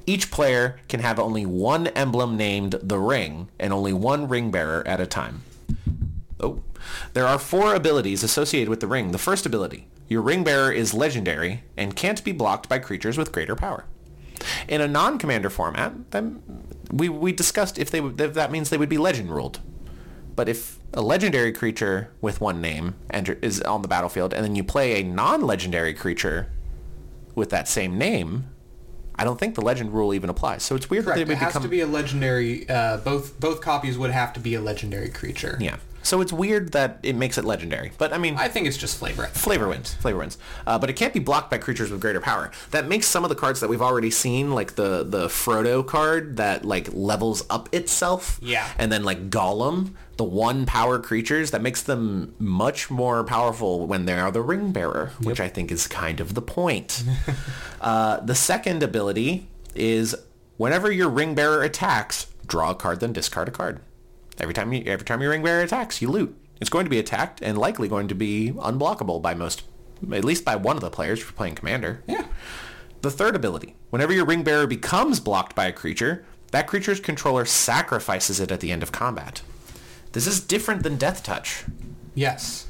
Each 0.06 0.30
player 0.30 0.80
can 0.88 1.00
have 1.00 1.18
only 1.18 1.46
one 1.46 1.88
emblem 1.88 2.36
named 2.36 2.76
the 2.82 2.98
ring 2.98 3.48
and 3.58 3.72
only 3.72 3.92
one 3.92 4.28
ring 4.28 4.50
bearer 4.50 4.86
at 4.86 5.00
a 5.00 5.06
time. 5.06 5.42
Oh. 6.40 6.62
There 7.14 7.26
are 7.26 7.38
four 7.38 7.74
abilities 7.74 8.22
associated 8.22 8.68
with 8.68 8.80
the 8.80 8.86
ring. 8.86 9.12
The 9.12 9.18
first 9.18 9.46
ability, 9.46 9.88
your 10.08 10.20
ring 10.20 10.44
bearer 10.44 10.70
is 10.70 10.92
legendary 10.92 11.64
and 11.76 11.96
can't 11.96 12.22
be 12.22 12.32
blocked 12.32 12.68
by 12.68 12.78
creatures 12.78 13.16
with 13.16 13.32
greater 13.32 13.56
power. 13.56 13.86
In 14.68 14.80
a 14.80 14.88
non-commander 14.88 15.48
format, 15.48 16.10
then 16.10 16.42
we, 16.94 17.08
we 17.08 17.32
discussed 17.32 17.78
if 17.78 17.90
they 17.90 18.00
would, 18.00 18.20
if 18.20 18.34
that 18.34 18.50
means 18.52 18.70
they 18.70 18.78
would 18.78 18.88
be 18.88 18.98
legend 18.98 19.30
ruled. 19.30 19.60
But 20.36 20.48
if 20.48 20.78
a 20.92 21.00
legendary 21.02 21.52
creature 21.52 22.10
with 22.20 22.40
one 22.40 22.60
name 22.60 22.94
enter, 23.10 23.38
is 23.42 23.60
on 23.62 23.82
the 23.82 23.88
battlefield 23.88 24.32
and 24.34 24.44
then 24.44 24.54
you 24.56 24.64
play 24.64 25.00
a 25.00 25.04
non-legendary 25.04 25.94
creature 25.94 26.50
with 27.34 27.50
that 27.50 27.68
same 27.68 27.98
name, 27.98 28.46
I 29.16 29.24
don't 29.24 29.38
think 29.38 29.54
the 29.54 29.60
legend 29.60 29.92
rule 29.92 30.12
even 30.14 30.28
applies. 30.30 30.62
So 30.64 30.74
it's 30.74 30.90
weird 30.90 31.04
Correct. 31.04 31.18
that 31.18 31.26
they 31.26 31.32
It 31.32 31.34
would 31.36 31.38
has 31.38 31.48
become 31.52 31.62
to 31.62 31.68
be 31.68 31.80
a 31.80 31.86
legendary. 31.86 32.68
Uh, 32.68 32.96
both 32.98 33.38
both 33.38 33.60
copies 33.60 33.96
would 33.96 34.10
have 34.10 34.32
to 34.34 34.40
be 34.40 34.54
a 34.54 34.60
legendary 34.60 35.08
creature. 35.08 35.56
yeah. 35.60 35.76
So 36.04 36.20
it's 36.20 36.32
weird 36.32 36.72
that 36.72 37.00
it 37.02 37.16
makes 37.16 37.38
it 37.38 37.44
legendary. 37.44 37.90
But 37.98 38.12
I 38.12 38.18
mean, 38.18 38.36
I 38.36 38.48
think 38.48 38.68
it's 38.68 38.76
just 38.76 38.98
flavor. 38.98 39.24
Flavor 39.26 39.68
wins. 39.68 39.94
Flavor 39.94 40.18
wins. 40.18 40.38
Uh, 40.66 40.78
but 40.78 40.90
it 40.90 40.92
can't 40.92 41.14
be 41.14 41.18
blocked 41.18 41.50
by 41.50 41.58
creatures 41.58 41.90
with 41.90 42.00
greater 42.00 42.20
power. 42.20 42.50
That 42.70 42.86
makes 42.86 43.06
some 43.06 43.24
of 43.24 43.30
the 43.30 43.34
cards 43.34 43.60
that 43.60 43.68
we've 43.68 43.82
already 43.82 44.10
seen, 44.10 44.52
like 44.52 44.74
the 44.74 45.02
the 45.02 45.26
Frodo 45.26 45.84
card 45.84 46.36
that 46.36 46.64
like 46.64 46.88
levels 46.92 47.44
up 47.48 47.68
itself. 47.74 48.38
Yeah. 48.42 48.68
And 48.78 48.92
then 48.92 49.02
like 49.02 49.30
Gollum, 49.30 49.94
the 50.18 50.24
one 50.24 50.66
power 50.66 50.98
creatures, 50.98 51.50
that 51.52 51.62
makes 51.62 51.82
them 51.82 52.34
much 52.38 52.90
more 52.90 53.24
powerful 53.24 53.86
when 53.86 54.04
they 54.04 54.14
are 54.14 54.30
the 54.30 54.42
ring 54.42 54.72
bearer, 54.72 55.12
which 55.22 55.40
I 55.40 55.48
think 55.48 55.72
is 55.72 55.88
kind 55.88 56.20
of 56.20 56.34
the 56.34 56.42
point. 56.42 57.02
uh, 57.80 58.20
the 58.20 58.34
second 58.34 58.82
ability 58.82 59.48
is 59.74 60.14
whenever 60.58 60.92
your 60.92 61.08
ring 61.08 61.34
bearer 61.34 61.62
attacks, 61.62 62.26
draw 62.46 62.70
a 62.70 62.74
card, 62.74 63.00
then 63.00 63.12
discard 63.12 63.48
a 63.48 63.50
card. 63.50 63.80
Every 64.38 64.54
time 64.54 64.72
you 64.72 64.82
every 64.86 65.04
time 65.04 65.20
your 65.20 65.30
ring 65.30 65.42
bearer 65.42 65.62
attacks, 65.62 66.02
you 66.02 66.08
loot. 66.08 66.36
It's 66.60 66.70
going 66.70 66.84
to 66.84 66.90
be 66.90 66.98
attacked 66.98 67.42
and 67.42 67.58
likely 67.58 67.88
going 67.88 68.08
to 68.08 68.14
be 68.14 68.52
unblockable 68.56 69.20
by 69.20 69.34
most, 69.34 69.64
at 70.12 70.24
least 70.24 70.44
by 70.44 70.56
one 70.56 70.76
of 70.76 70.82
the 70.82 70.90
players 70.90 71.20
if 71.20 71.26
you're 71.26 71.32
playing 71.32 71.56
commander. 71.56 72.02
Yeah. 72.06 72.26
The 73.02 73.10
third 73.10 73.36
ability, 73.36 73.76
whenever 73.90 74.12
your 74.12 74.24
ring 74.24 74.42
bearer 74.42 74.66
becomes 74.66 75.20
blocked 75.20 75.54
by 75.54 75.66
a 75.66 75.72
creature, 75.72 76.24
that 76.52 76.66
creature's 76.66 77.00
controller 77.00 77.44
sacrifices 77.44 78.40
it 78.40 78.50
at 78.50 78.60
the 78.60 78.72
end 78.72 78.82
of 78.82 78.92
combat. 78.92 79.42
This 80.12 80.26
is 80.26 80.40
different 80.40 80.84
than 80.84 80.96
Death 80.96 81.22
Touch. 81.22 81.64
Yes, 82.14 82.68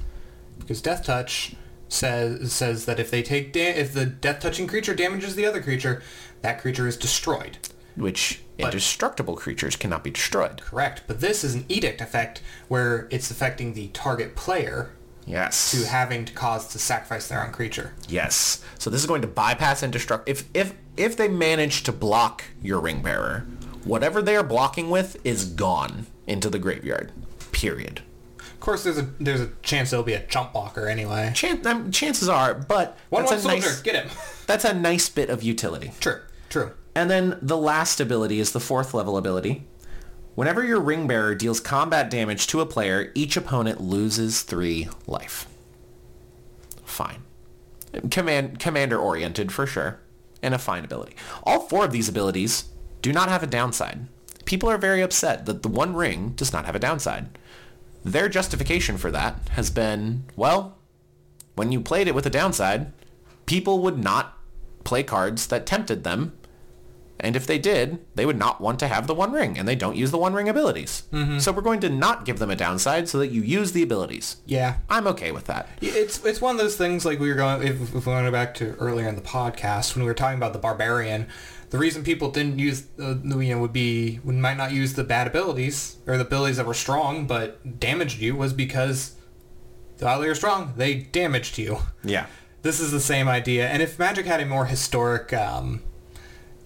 because 0.58 0.80
Death 0.80 1.04
Touch 1.04 1.54
says 1.88 2.52
says 2.52 2.86
that 2.86 2.98
if 2.98 3.10
they 3.10 3.22
take 3.22 3.52
da- 3.52 3.76
if 3.76 3.92
the 3.92 4.06
death 4.06 4.40
touching 4.40 4.66
creature 4.66 4.94
damages 4.94 5.36
the 5.36 5.46
other 5.46 5.62
creature, 5.62 6.02
that 6.40 6.60
creature 6.60 6.88
is 6.88 6.96
destroyed. 6.96 7.58
Which 7.96 8.40
But- 8.58 8.66
indestructible 8.66 9.36
creatures 9.36 9.76
cannot 9.76 10.02
be 10.04 10.10
destroyed. 10.10 10.60
Correct. 10.62 11.02
But 11.06 11.20
this 11.20 11.44
is 11.44 11.54
an 11.54 11.64
edict 11.68 12.00
effect 12.00 12.40
where 12.68 13.06
it's 13.10 13.30
affecting 13.30 13.74
the 13.74 13.88
target 13.88 14.34
player 14.36 14.90
Yes. 15.26 15.70
to 15.70 15.86
having 15.86 16.24
to 16.26 16.32
cause 16.32 16.68
to 16.68 16.78
sacrifice 16.78 17.28
their 17.28 17.42
own 17.44 17.50
creature. 17.52 17.92
Yes. 18.08 18.60
So 18.78 18.90
this 18.90 19.00
is 19.00 19.06
going 19.06 19.22
to 19.22 19.28
bypass 19.28 19.82
indestruct. 19.82 20.22
If 20.26 20.44
if 20.54 20.74
if 20.96 21.16
they 21.16 21.28
manage 21.28 21.82
to 21.84 21.92
block 21.92 22.44
your 22.62 22.78
ring 22.80 23.00
bearer, 23.02 23.46
whatever 23.84 24.20
they 24.22 24.36
are 24.36 24.42
blocking 24.44 24.90
with 24.90 25.16
is 25.24 25.44
gone 25.46 26.06
into 26.26 26.48
the 26.50 26.58
graveyard. 26.58 27.10
Period. 27.52 28.02
Of 28.38 28.60
course, 28.60 28.84
there's 28.84 28.98
a 28.98 29.08
there's 29.18 29.40
a 29.40 29.48
chance 29.62 29.90
there'll 29.90 30.04
be 30.04 30.12
a 30.14 30.26
chump 30.26 30.52
blocker 30.52 30.86
anyway. 30.88 31.32
Chan- 31.34 31.66
um, 31.66 31.90
chances 31.90 32.28
are, 32.28 32.54
but 32.54 32.96
One 33.10 33.24
one 33.24 33.34
a 33.34 33.40
soldier, 33.40 33.66
nice 33.66 33.80
get 33.80 33.94
him. 33.94 34.10
that's 34.46 34.64
a 34.64 34.72
nice 34.74 35.08
bit 35.08 35.30
of 35.30 35.42
utility. 35.42 35.92
true, 36.00 36.20
true. 36.50 36.72
And 36.94 37.10
then 37.10 37.38
the 37.42 37.56
last 37.56 38.00
ability 38.00 38.38
is 38.38 38.52
the 38.52 38.60
fourth 38.60 38.94
level 38.94 39.16
ability. 39.16 39.66
Whenever 40.34 40.64
your 40.64 40.80
ring 40.80 41.06
bearer 41.06 41.34
deals 41.34 41.60
combat 41.60 42.10
damage 42.10 42.46
to 42.48 42.60
a 42.60 42.66
player, 42.66 43.12
each 43.14 43.36
opponent 43.36 43.80
loses 43.80 44.42
three 44.42 44.88
life. 45.06 45.46
Fine. 46.84 47.22
Command 48.10 48.58
commander 48.58 48.98
oriented 48.98 49.52
for 49.52 49.66
sure. 49.66 50.00
And 50.42 50.54
a 50.54 50.58
fine 50.58 50.84
ability. 50.84 51.16
All 51.44 51.60
four 51.60 51.84
of 51.84 51.92
these 51.92 52.08
abilities 52.08 52.64
do 53.00 53.12
not 53.12 53.28
have 53.28 53.42
a 53.42 53.46
downside. 53.46 54.08
People 54.44 54.68
are 54.68 54.78
very 54.78 55.00
upset 55.00 55.46
that 55.46 55.62
the 55.62 55.68
one 55.68 55.94
ring 55.94 56.30
does 56.30 56.52
not 56.52 56.66
have 56.66 56.74
a 56.74 56.80
downside. 56.80 57.38
Their 58.04 58.28
justification 58.28 58.98
for 58.98 59.10
that 59.10 59.48
has 59.52 59.70
been, 59.70 60.24
well, 60.36 60.76
when 61.54 61.72
you 61.72 61.80
played 61.80 62.08
it 62.08 62.14
with 62.14 62.26
a 62.26 62.30
downside, 62.30 62.92
people 63.46 63.78
would 63.80 63.98
not 63.98 64.36
play 64.84 65.02
cards 65.02 65.46
that 65.46 65.64
tempted 65.64 66.04
them 66.04 66.36
and 67.20 67.36
if 67.36 67.46
they 67.46 67.58
did, 67.58 68.04
they 68.16 68.26
would 68.26 68.38
not 68.38 68.60
want 68.60 68.78
to 68.80 68.88
have 68.88 69.06
the 69.06 69.14
One 69.14 69.32
Ring, 69.32 69.56
and 69.58 69.68
they 69.68 69.76
don't 69.76 69.96
use 69.96 70.10
the 70.10 70.18
One 70.18 70.34
Ring 70.34 70.48
abilities. 70.48 71.04
So 71.38 71.52
we're 71.52 71.62
going 71.62 71.80
to 71.80 71.88
not 71.88 72.24
give 72.24 72.38
them 72.38 72.50
a 72.50 72.56
downside 72.56 73.08
so 73.08 73.18
that 73.18 73.28
you 73.28 73.42
use 73.42 73.72
the 73.72 73.82
abilities. 73.82 74.36
Yeah. 74.46 74.78
I'm 74.88 75.06
okay 75.08 75.30
with 75.30 75.44
that. 75.46 75.68
It's 75.80 76.24
it's 76.24 76.40
one 76.40 76.56
of 76.56 76.60
those 76.60 76.76
things 76.76 77.04
like 77.04 77.20
we 77.20 77.28
were 77.28 77.34
going 77.34 77.62
if, 77.62 77.94
if 77.94 78.06
we 78.06 78.12
went 78.12 78.30
back 78.32 78.54
to 78.54 78.74
earlier 78.76 79.08
in 79.08 79.14
the 79.14 79.22
podcast 79.22 79.94
when 79.94 80.04
we 80.04 80.10
were 80.10 80.14
talking 80.14 80.38
about 80.38 80.52
the 80.52 80.58
barbarian. 80.58 81.28
The 81.70 81.78
reason 81.78 82.04
people 82.04 82.30
didn't 82.30 82.58
use 82.58 82.86
uh, 83.00 83.16
you 83.16 83.54
know 83.54 83.60
would 83.60 83.72
be 83.72 84.20
we 84.24 84.34
might 84.34 84.56
not 84.56 84.72
use 84.72 84.94
the 84.94 85.04
bad 85.04 85.26
abilities 85.26 85.96
or 86.06 86.16
the 86.16 86.24
abilities 86.24 86.56
that 86.58 86.66
were 86.66 86.74
strong 86.74 87.26
but 87.26 87.80
damaged 87.80 88.20
you 88.20 88.36
was 88.36 88.52
because 88.52 89.16
while 89.98 90.20
they 90.20 90.28
were 90.28 90.34
strong 90.34 90.74
they 90.76 90.94
damaged 90.94 91.58
you. 91.58 91.78
Yeah. 92.04 92.26
This 92.62 92.80
is 92.80 92.92
the 92.92 93.00
same 93.00 93.28
idea, 93.28 93.68
and 93.68 93.82
if 93.82 93.98
Magic 93.98 94.24
had 94.24 94.40
a 94.40 94.46
more 94.46 94.64
historic, 94.64 95.34
um, 95.34 95.82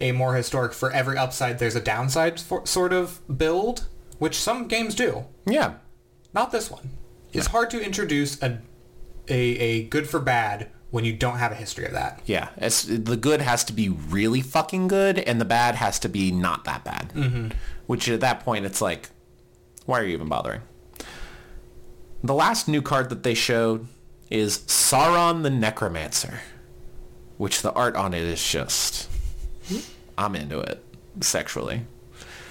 a 0.01 0.13
more 0.13 0.35
historic 0.35 0.73
for 0.73 0.91
every 0.93 1.17
upside 1.17 1.59
there's 1.59 1.75
a 1.77 1.81
downside 1.81 2.41
for, 2.41 2.65
sort 2.67 2.93
of 2.93 3.21
build, 3.39 3.87
which 4.19 4.37
some 4.37 4.69
games 4.69 4.95
do. 4.95 5.25
Yeah. 5.47 5.75
Not 6.33 6.53
this 6.53 6.71
one. 6.71 6.91
It's 7.33 7.49
hard 7.49 7.71
to 7.71 7.81
introduce 7.81 8.43
a, 8.43 8.61
a 9.29 9.35
a 9.35 9.83
good 9.85 10.09
for 10.09 10.19
bad 10.19 10.71
when 10.91 11.05
you 11.05 11.13
don't 11.13 11.39
have 11.39 11.53
a 11.53 11.55
history 11.55 11.85
of 11.85 11.93
that. 11.93 12.21
Yeah. 12.25 12.49
It's, 12.57 12.85
the 12.85 13.17
good 13.17 13.43
has 13.43 13.63
to 13.65 13.73
be 13.73 13.89
really 13.89 14.41
fucking 14.41 14.89
good, 14.89 15.19
and 15.19 15.41
the 15.41 15.45
bad 15.45 15.75
has 15.75 15.99
to 16.01 16.09
be 16.09 16.31
not 16.31 16.65
that 16.65 16.85
bad. 16.85 17.13
Mm-hmm. 17.15 17.49
Which 17.87 18.09
at 18.09 18.21
that 18.21 18.41
point, 18.41 18.65
it's 18.65 18.81
like, 18.81 19.11
why 19.85 20.01
are 20.01 20.05
you 20.05 20.15
even 20.15 20.29
bothering? 20.29 20.63
The 22.23 22.35
last 22.35 22.69
new 22.69 22.83
card 22.83 23.11
that 23.11 23.23
they 23.23 23.35
showed 23.35 23.87
is 24.31 24.59
Sauron 24.59 25.43
the 25.43 25.51
Necromancer, 25.51 26.41
which 27.37 27.63
the 27.63 27.73
art 27.73 27.97
on 27.97 28.15
it 28.15 28.23
is 28.23 28.43
just, 28.47 29.09
Mm-hmm. 29.69 29.93
I'm 30.19 30.35
into 30.35 30.61
it 30.61 30.85
sexually. 31.21 31.83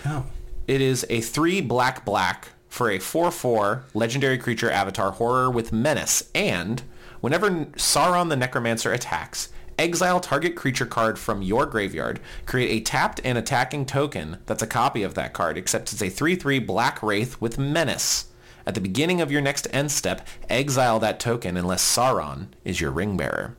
Oh. 0.06 0.26
It 0.68 0.82
is 0.82 1.06
a 1.10 1.22
3 1.22 1.62
black 1.62 2.06
black 2.06 2.50
for 2.68 2.90
a 2.90 3.00
4-4 3.00 3.84
legendary 3.94 4.38
creature 4.38 4.70
avatar 4.70 5.12
horror 5.12 5.50
with 5.50 5.72
menace 5.72 6.30
and 6.36 6.84
whenever 7.22 7.50
Sauron 7.50 8.30
the 8.30 8.36
Necromancer 8.36 8.94
attacks, 8.94 9.50
exile 9.80 10.20
target 10.20 10.56
creature 10.56 10.86
card 10.86 11.18
from 11.18 11.42
your 11.42 11.66
graveyard. 11.66 12.20
Create 12.46 12.70
a 12.70 12.84
tapped 12.84 13.22
and 13.24 13.38
attacking 13.38 13.86
token 13.86 14.38
that's 14.46 14.64
a 14.64 14.68
copy 14.68 15.04
of 15.04 15.14
that 15.14 15.34
card 15.34 15.58
except 15.58 15.94
it's 15.94 16.02
a 16.02 16.06
3-3 16.10 16.66
black 16.66 17.02
wraith 17.02 17.40
with 17.42 17.58
menace. 17.58 18.26
At 18.66 18.76
the 18.76 18.82
beginning 18.82 19.22
of 19.22 19.32
your 19.32 19.42
next 19.42 19.68
end 19.72 19.92
step, 19.92 20.28
exile 20.50 21.00
that 21.00 21.20
token 21.20 21.56
unless 21.56 21.84
Sauron 21.84 22.48
is 22.66 22.82
your 22.82 22.92
ring 22.92 23.16
bearer. 23.16 23.56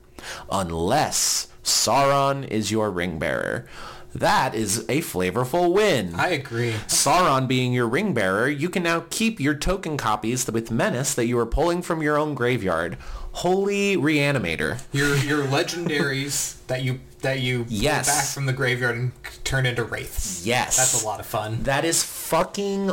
Unless 0.50 1.48
Sauron 1.62 2.46
is 2.48 2.70
your 2.70 2.90
ring 2.90 3.18
bearer. 3.18 3.66
That 4.14 4.54
is 4.54 4.78
a 4.88 5.02
flavorful 5.02 5.72
win. 5.72 6.14
I 6.14 6.28
agree. 6.28 6.72
Sauron 6.86 7.46
being 7.46 7.74
your 7.74 7.86
ring 7.86 8.14
bearer, 8.14 8.48
you 8.48 8.70
can 8.70 8.82
now 8.82 9.04
keep 9.10 9.38
your 9.38 9.54
token 9.54 9.96
copies 9.98 10.50
with 10.50 10.70
Menace 10.70 11.12
that 11.14 11.26
you 11.26 11.38
are 11.38 11.46
pulling 11.46 11.82
from 11.82 12.02
your 12.02 12.16
own 12.18 12.34
graveyard. 12.34 12.96
Holy 13.32 13.96
Reanimator. 13.96 14.80
Your 14.92 15.14
your 15.16 15.44
legendaries 15.44 16.56
that 16.68 16.82
you 16.82 17.00
that 17.20 17.40
you 17.40 17.64
pull 17.64 17.72
Yes. 17.72 18.06
back 18.08 18.24
from 18.34 18.46
the 18.46 18.52
graveyard 18.54 18.96
and 18.96 19.12
turn 19.44 19.66
into 19.66 19.84
wraiths. 19.84 20.44
Yes. 20.46 20.76
That's 20.78 21.02
a 21.02 21.06
lot 21.06 21.20
of 21.20 21.26
fun. 21.26 21.62
That 21.64 21.84
is 21.84 22.02
fucking 22.02 22.90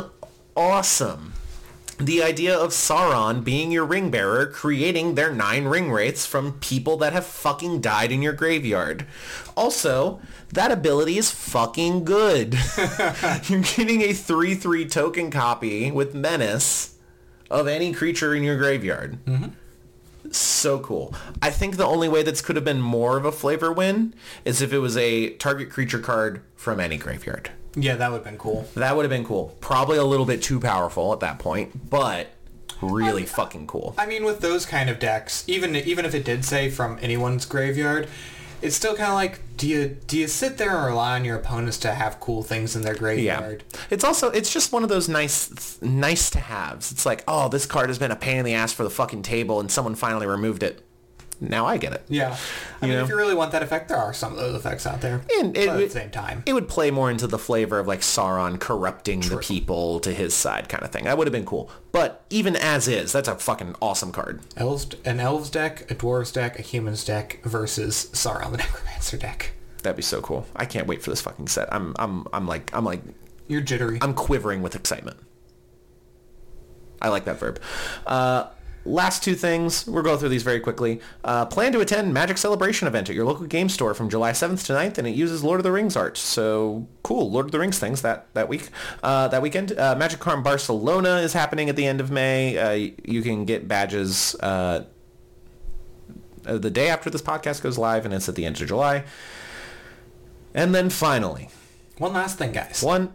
awesome. 0.54 1.32
The 1.98 2.22
idea 2.22 2.56
of 2.56 2.70
Sauron 2.72 3.42
being 3.42 3.72
your 3.72 3.86
ring 3.86 4.10
bearer, 4.10 4.46
creating 4.46 5.14
their 5.14 5.32
nine 5.32 5.64
ring 5.64 5.90
wraiths 5.90 6.26
from 6.26 6.58
people 6.60 6.98
that 6.98 7.14
have 7.14 7.24
fucking 7.24 7.80
died 7.80 8.12
in 8.12 8.20
your 8.20 8.34
graveyard. 8.34 9.06
Also, 9.56 10.20
that 10.52 10.70
ability 10.70 11.16
is 11.16 11.30
fucking 11.30 12.04
good. 12.04 12.54
You're 13.44 13.62
getting 13.62 14.02
a 14.02 14.10
3-3 14.10 14.90
token 14.90 15.30
copy 15.30 15.90
with 15.90 16.14
Menace 16.14 16.96
of 17.50 17.66
any 17.66 17.94
creature 17.94 18.34
in 18.34 18.42
your 18.42 18.58
graveyard. 18.58 19.24
Mm-hmm. 19.24 20.30
So 20.32 20.80
cool. 20.80 21.14
I 21.40 21.50
think 21.50 21.76
the 21.76 21.86
only 21.86 22.08
way 22.08 22.22
this 22.22 22.42
could 22.42 22.56
have 22.56 22.64
been 22.64 22.80
more 22.80 23.16
of 23.16 23.24
a 23.24 23.32
flavor 23.32 23.72
win 23.72 24.14
is 24.44 24.60
if 24.60 24.72
it 24.72 24.78
was 24.78 24.96
a 24.96 25.30
target 25.36 25.70
creature 25.70 26.00
card 26.00 26.42
from 26.56 26.78
any 26.80 26.98
graveyard. 26.98 27.50
Yeah, 27.76 27.96
that 27.96 28.10
would 28.10 28.18
have 28.18 28.24
been 28.24 28.38
cool. 28.38 28.66
That 28.74 28.96
would 28.96 29.04
have 29.04 29.10
been 29.10 29.24
cool. 29.24 29.54
Probably 29.60 29.98
a 29.98 30.04
little 30.04 30.26
bit 30.26 30.42
too 30.42 30.58
powerful 30.58 31.12
at 31.12 31.20
that 31.20 31.38
point, 31.38 31.90
but 31.90 32.28
really 32.80 33.26
fucking 33.26 33.66
cool. 33.66 33.94
I 33.98 34.06
mean, 34.06 34.24
with 34.24 34.40
those 34.40 34.66
kind 34.66 34.88
of 34.90 34.98
decks, 34.98 35.44
even 35.46 35.76
even 35.76 36.04
if 36.04 36.14
it 36.14 36.24
did 36.24 36.44
say 36.44 36.70
from 36.70 36.98
anyone's 37.02 37.44
graveyard, 37.44 38.08
it's 38.62 38.74
still 38.76 38.94
kind 38.96 39.08
of 39.10 39.14
like, 39.14 39.40
do 39.56 39.68
you 39.68 39.96
do 40.06 40.18
you 40.18 40.26
sit 40.26 40.56
there 40.56 40.74
and 40.76 40.86
rely 40.86 41.16
on 41.16 41.24
your 41.24 41.36
opponents 41.36 41.78
to 41.78 41.92
have 41.92 42.18
cool 42.20 42.42
things 42.42 42.74
in 42.74 42.82
their 42.82 42.94
graveyard? 42.94 43.24
Yeah. 43.24 43.38
graveyard? 43.38 43.64
It's 43.90 44.04
also 44.04 44.30
it's 44.30 44.52
just 44.52 44.72
one 44.72 44.82
of 44.82 44.88
those 44.88 45.08
nice 45.08 45.80
nice 45.82 46.30
to 46.30 46.38
haves. 46.40 46.90
It's 46.92 47.04
like, 47.04 47.24
"Oh, 47.28 47.48
this 47.48 47.66
card 47.66 47.90
has 47.90 47.98
been 47.98 48.10
a 48.10 48.16
pain 48.16 48.38
in 48.38 48.44
the 48.44 48.54
ass 48.54 48.72
for 48.72 48.84
the 48.84 48.90
fucking 48.90 49.22
table 49.22 49.60
and 49.60 49.70
someone 49.70 49.94
finally 49.94 50.26
removed 50.26 50.62
it." 50.62 50.82
Now 51.40 51.66
I 51.66 51.76
get 51.76 51.92
it. 51.92 52.02
Yeah. 52.08 52.36
I 52.80 52.86
You 52.86 52.90
mean, 52.90 52.98
know? 52.98 53.04
if 53.04 53.10
you 53.10 53.16
really 53.16 53.34
want 53.34 53.52
that 53.52 53.62
effect, 53.62 53.88
there 53.88 53.98
are 53.98 54.14
some 54.14 54.32
of 54.32 54.38
those 54.38 54.54
effects 54.54 54.86
out 54.86 55.02
there. 55.02 55.22
And 55.38 55.56
it 55.56 55.66
but 55.66 55.72
at 55.74 55.76
would- 55.76 55.86
the 55.88 55.90
same 55.92 56.10
time, 56.10 56.42
It 56.46 56.54
would 56.54 56.68
play 56.68 56.90
more 56.90 57.10
into 57.10 57.26
the 57.26 57.38
flavor 57.38 57.78
of 57.78 57.86
like 57.86 58.00
Sauron 58.00 58.58
corrupting 58.58 59.20
the 59.20 59.36
people 59.36 60.00
to 60.00 60.14
his 60.14 60.32
side 60.34 60.68
kind 60.70 60.82
of 60.82 60.90
thing. 60.90 61.04
That 61.04 61.18
would 61.18 61.26
have 61.26 61.32
been 61.32 61.44
cool. 61.44 61.70
But 61.92 62.24
even 62.30 62.56
as 62.56 62.88
is, 62.88 63.12
that's 63.12 63.28
a 63.28 63.34
fucking 63.36 63.76
awesome 63.82 64.12
card. 64.12 64.40
elves, 64.56 64.86
an 65.04 65.20
elves 65.20 65.50
deck, 65.50 65.90
a 65.90 65.94
dwarves 65.94 66.32
deck, 66.32 66.58
a 66.58 66.62
humans 66.62 67.04
deck 67.04 67.40
versus 67.44 68.08
Sauron 68.12 68.52
the 68.52 68.56
Necromancer 68.58 69.18
deck. 69.18 69.52
That'd 69.82 69.96
be 69.96 70.02
so 70.02 70.20
cool. 70.22 70.46
I 70.56 70.64
can't 70.64 70.86
wait 70.86 71.02
for 71.02 71.10
this 71.10 71.20
fucking 71.20 71.48
set. 71.48 71.68
I'm 71.72 71.94
I'm 71.98 72.26
I'm 72.32 72.46
like 72.48 72.70
I'm 72.74 72.84
like 72.84 73.02
You're 73.46 73.60
jittery. 73.60 73.98
I'm 74.00 74.14
quivering 74.14 74.62
with 74.62 74.74
excitement. 74.74 75.18
I 77.00 77.08
like 77.10 77.24
that 77.26 77.38
verb. 77.38 77.60
Uh, 78.06 78.46
last 78.86 79.22
two 79.22 79.34
things. 79.34 79.86
We'll 79.86 80.02
go 80.02 80.16
through 80.16 80.30
these 80.30 80.42
very 80.42 80.60
quickly. 80.60 81.00
Uh, 81.24 81.44
plan 81.46 81.72
to 81.72 81.80
attend 81.80 82.14
Magic 82.14 82.38
Celebration 82.38 82.88
event 82.88 83.08
at 83.10 83.14
your 83.14 83.24
local 83.24 83.46
game 83.46 83.68
store 83.68 83.94
from 83.94 84.08
July 84.08 84.32
7th 84.32 84.64
to 84.66 84.72
9th, 84.72 84.98
and 84.98 85.06
it 85.06 85.14
uses 85.14 85.42
Lord 85.44 85.60
of 85.60 85.64
the 85.64 85.72
Rings 85.72 85.96
art. 85.96 86.16
So 86.16 86.86
cool, 87.02 87.30
Lord 87.30 87.46
of 87.46 87.52
the 87.52 87.58
Rings 87.58 87.78
things 87.78 88.02
that 88.02 88.32
that 88.34 88.48
week, 88.48 88.68
uh, 89.02 89.28
that 89.28 89.42
weekend. 89.42 89.78
Uh, 89.78 89.94
Magic 89.96 90.20
Con 90.20 90.42
Barcelona 90.42 91.16
is 91.16 91.32
happening 91.32 91.68
at 91.68 91.76
the 91.76 91.86
end 91.86 92.00
of 92.00 92.10
May. 92.10 92.58
Uh, 92.58 92.92
you 93.04 93.22
can 93.22 93.44
get 93.44 93.68
badges 93.68 94.34
uh, 94.40 94.84
uh, 96.46 96.58
the 96.58 96.70
day 96.70 96.88
after 96.88 97.10
this 97.10 97.22
podcast 97.22 97.62
goes 97.62 97.76
live, 97.76 98.04
and 98.04 98.14
it's 98.14 98.28
at 98.28 98.34
the 98.34 98.44
end 98.46 98.60
of 98.60 98.68
July. 98.68 99.04
And 100.54 100.74
then 100.74 100.88
finally, 100.90 101.50
one 101.98 102.12
last 102.12 102.38
thing, 102.38 102.52
guys. 102.52 102.82
one 102.82 103.12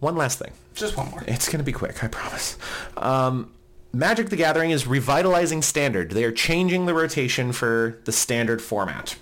one 0.00 0.16
last 0.16 0.38
thing. 0.38 0.52
Just 0.74 0.96
one 0.96 1.10
more. 1.10 1.22
It's 1.28 1.48
going 1.48 1.58
to 1.58 1.64
be 1.64 1.72
quick, 1.72 2.02
I 2.02 2.08
promise. 2.08 2.56
Um, 2.96 3.52
Magic 3.94 4.30
the 4.30 4.36
Gathering 4.36 4.70
is 4.70 4.86
revitalizing 4.86 5.60
Standard. 5.60 6.12
They 6.12 6.24
are 6.24 6.32
changing 6.32 6.86
the 6.86 6.94
rotation 6.94 7.52
for 7.52 7.98
the 8.04 8.12
Standard 8.12 8.62
format. 8.62 9.16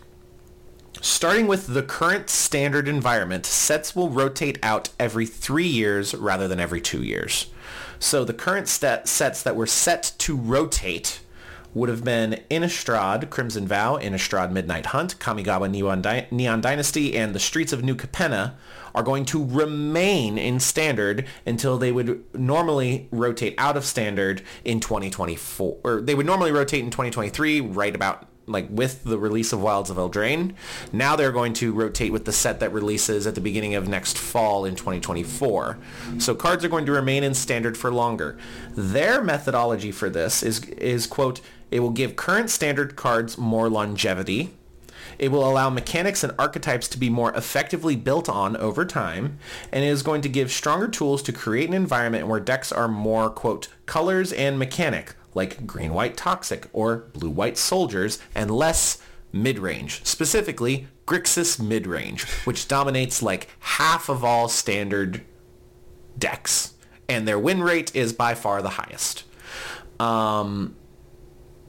Starting 1.00 1.48
with 1.48 1.66
the 1.66 1.82
current 1.82 2.30
Standard 2.30 2.86
environment, 2.86 3.44
sets 3.44 3.96
will 3.96 4.10
rotate 4.10 4.60
out 4.62 4.90
every 5.00 5.26
three 5.26 5.66
years 5.66 6.14
rather 6.14 6.46
than 6.46 6.60
every 6.60 6.80
two 6.80 7.02
years. 7.02 7.50
So 7.98 8.24
the 8.24 8.32
current 8.32 8.68
set, 8.68 9.08
sets 9.08 9.42
that 9.42 9.56
were 9.56 9.66
set 9.66 10.12
to 10.18 10.36
rotate 10.36 11.20
would 11.74 11.88
have 11.88 12.04
been 12.04 12.40
Innistrad, 12.48 13.28
Crimson 13.28 13.66
Vow, 13.66 13.96
Innistrad 13.96 14.52
Midnight 14.52 14.86
Hunt, 14.86 15.18
Kamigawa 15.18 15.68
Neon, 15.68 16.00
Dy- 16.00 16.28
Neon 16.30 16.60
Dynasty, 16.60 17.16
and 17.16 17.34
the 17.34 17.40
Streets 17.40 17.72
of 17.72 17.82
New 17.82 17.96
Capenna 17.96 18.52
are 18.94 19.02
going 19.02 19.24
to 19.26 19.44
remain 19.44 20.38
in 20.38 20.60
Standard 20.60 21.26
until 21.46 21.78
they 21.78 21.92
would 21.92 22.24
normally 22.34 23.08
rotate 23.10 23.54
out 23.58 23.76
of 23.76 23.84
Standard 23.84 24.42
in 24.64 24.80
2024. 24.80 25.78
Or 25.84 26.00
they 26.00 26.14
would 26.14 26.26
normally 26.26 26.52
rotate 26.52 26.84
in 26.84 26.90
2023, 26.90 27.60
right 27.60 27.94
about 27.94 28.26
like 28.50 28.66
with 28.70 29.04
the 29.04 29.18
release 29.18 29.52
of 29.52 29.62
Wilds 29.62 29.90
of 29.90 29.96
Eldraine. 29.96 30.54
Now 30.92 31.16
they're 31.16 31.32
going 31.32 31.52
to 31.54 31.72
rotate 31.72 32.12
with 32.12 32.24
the 32.24 32.32
set 32.32 32.60
that 32.60 32.72
releases 32.72 33.26
at 33.26 33.34
the 33.34 33.40
beginning 33.40 33.74
of 33.74 33.88
next 33.88 34.18
fall 34.18 34.64
in 34.64 34.74
2024. 34.74 35.78
So 36.18 36.34
cards 36.34 36.64
are 36.64 36.68
going 36.68 36.86
to 36.86 36.92
remain 36.92 37.24
in 37.24 37.34
standard 37.34 37.78
for 37.78 37.92
longer. 37.92 38.36
Their 38.72 39.22
methodology 39.22 39.92
for 39.92 40.10
this 40.10 40.42
is 40.42 40.60
is 40.64 41.06
quote, 41.06 41.40
it 41.70 41.80
will 41.80 41.90
give 41.90 42.16
current 42.16 42.50
standard 42.50 42.96
cards 42.96 43.38
more 43.38 43.68
longevity. 43.68 44.50
It 45.20 45.30
will 45.30 45.46
allow 45.46 45.68
mechanics 45.68 46.24
and 46.24 46.32
archetypes 46.38 46.88
to 46.88 46.98
be 46.98 47.10
more 47.10 47.30
effectively 47.34 47.94
built 47.94 48.26
on 48.26 48.56
over 48.56 48.86
time, 48.86 49.38
and 49.70 49.84
it 49.84 49.88
is 49.88 50.02
going 50.02 50.22
to 50.22 50.30
give 50.30 50.50
stronger 50.50 50.88
tools 50.88 51.22
to 51.24 51.32
create 51.32 51.68
an 51.68 51.74
environment 51.74 52.26
where 52.26 52.40
decks 52.40 52.72
are 52.72 52.88
more, 52.88 53.28
quote, 53.28 53.68
colors 53.84 54.32
and 54.32 54.58
mechanic, 54.58 55.14
like 55.34 55.66
green-white 55.66 56.16
toxic 56.16 56.68
or 56.72 57.10
blue-white 57.12 57.58
soldiers, 57.58 58.18
and 58.34 58.50
less 58.50 58.96
mid-range, 59.30 60.02
specifically 60.06 60.88
Grixis 61.06 61.60
mid-range, 61.60 62.24
which 62.46 62.66
dominates 62.66 63.22
like 63.22 63.48
half 63.58 64.08
of 64.08 64.24
all 64.24 64.48
standard 64.48 65.20
decks, 66.18 66.72
and 67.10 67.28
their 67.28 67.38
win 67.38 67.62
rate 67.62 67.94
is 67.94 68.14
by 68.14 68.34
far 68.34 68.62
the 68.62 68.70
highest. 68.70 69.24
Um, 70.00 70.76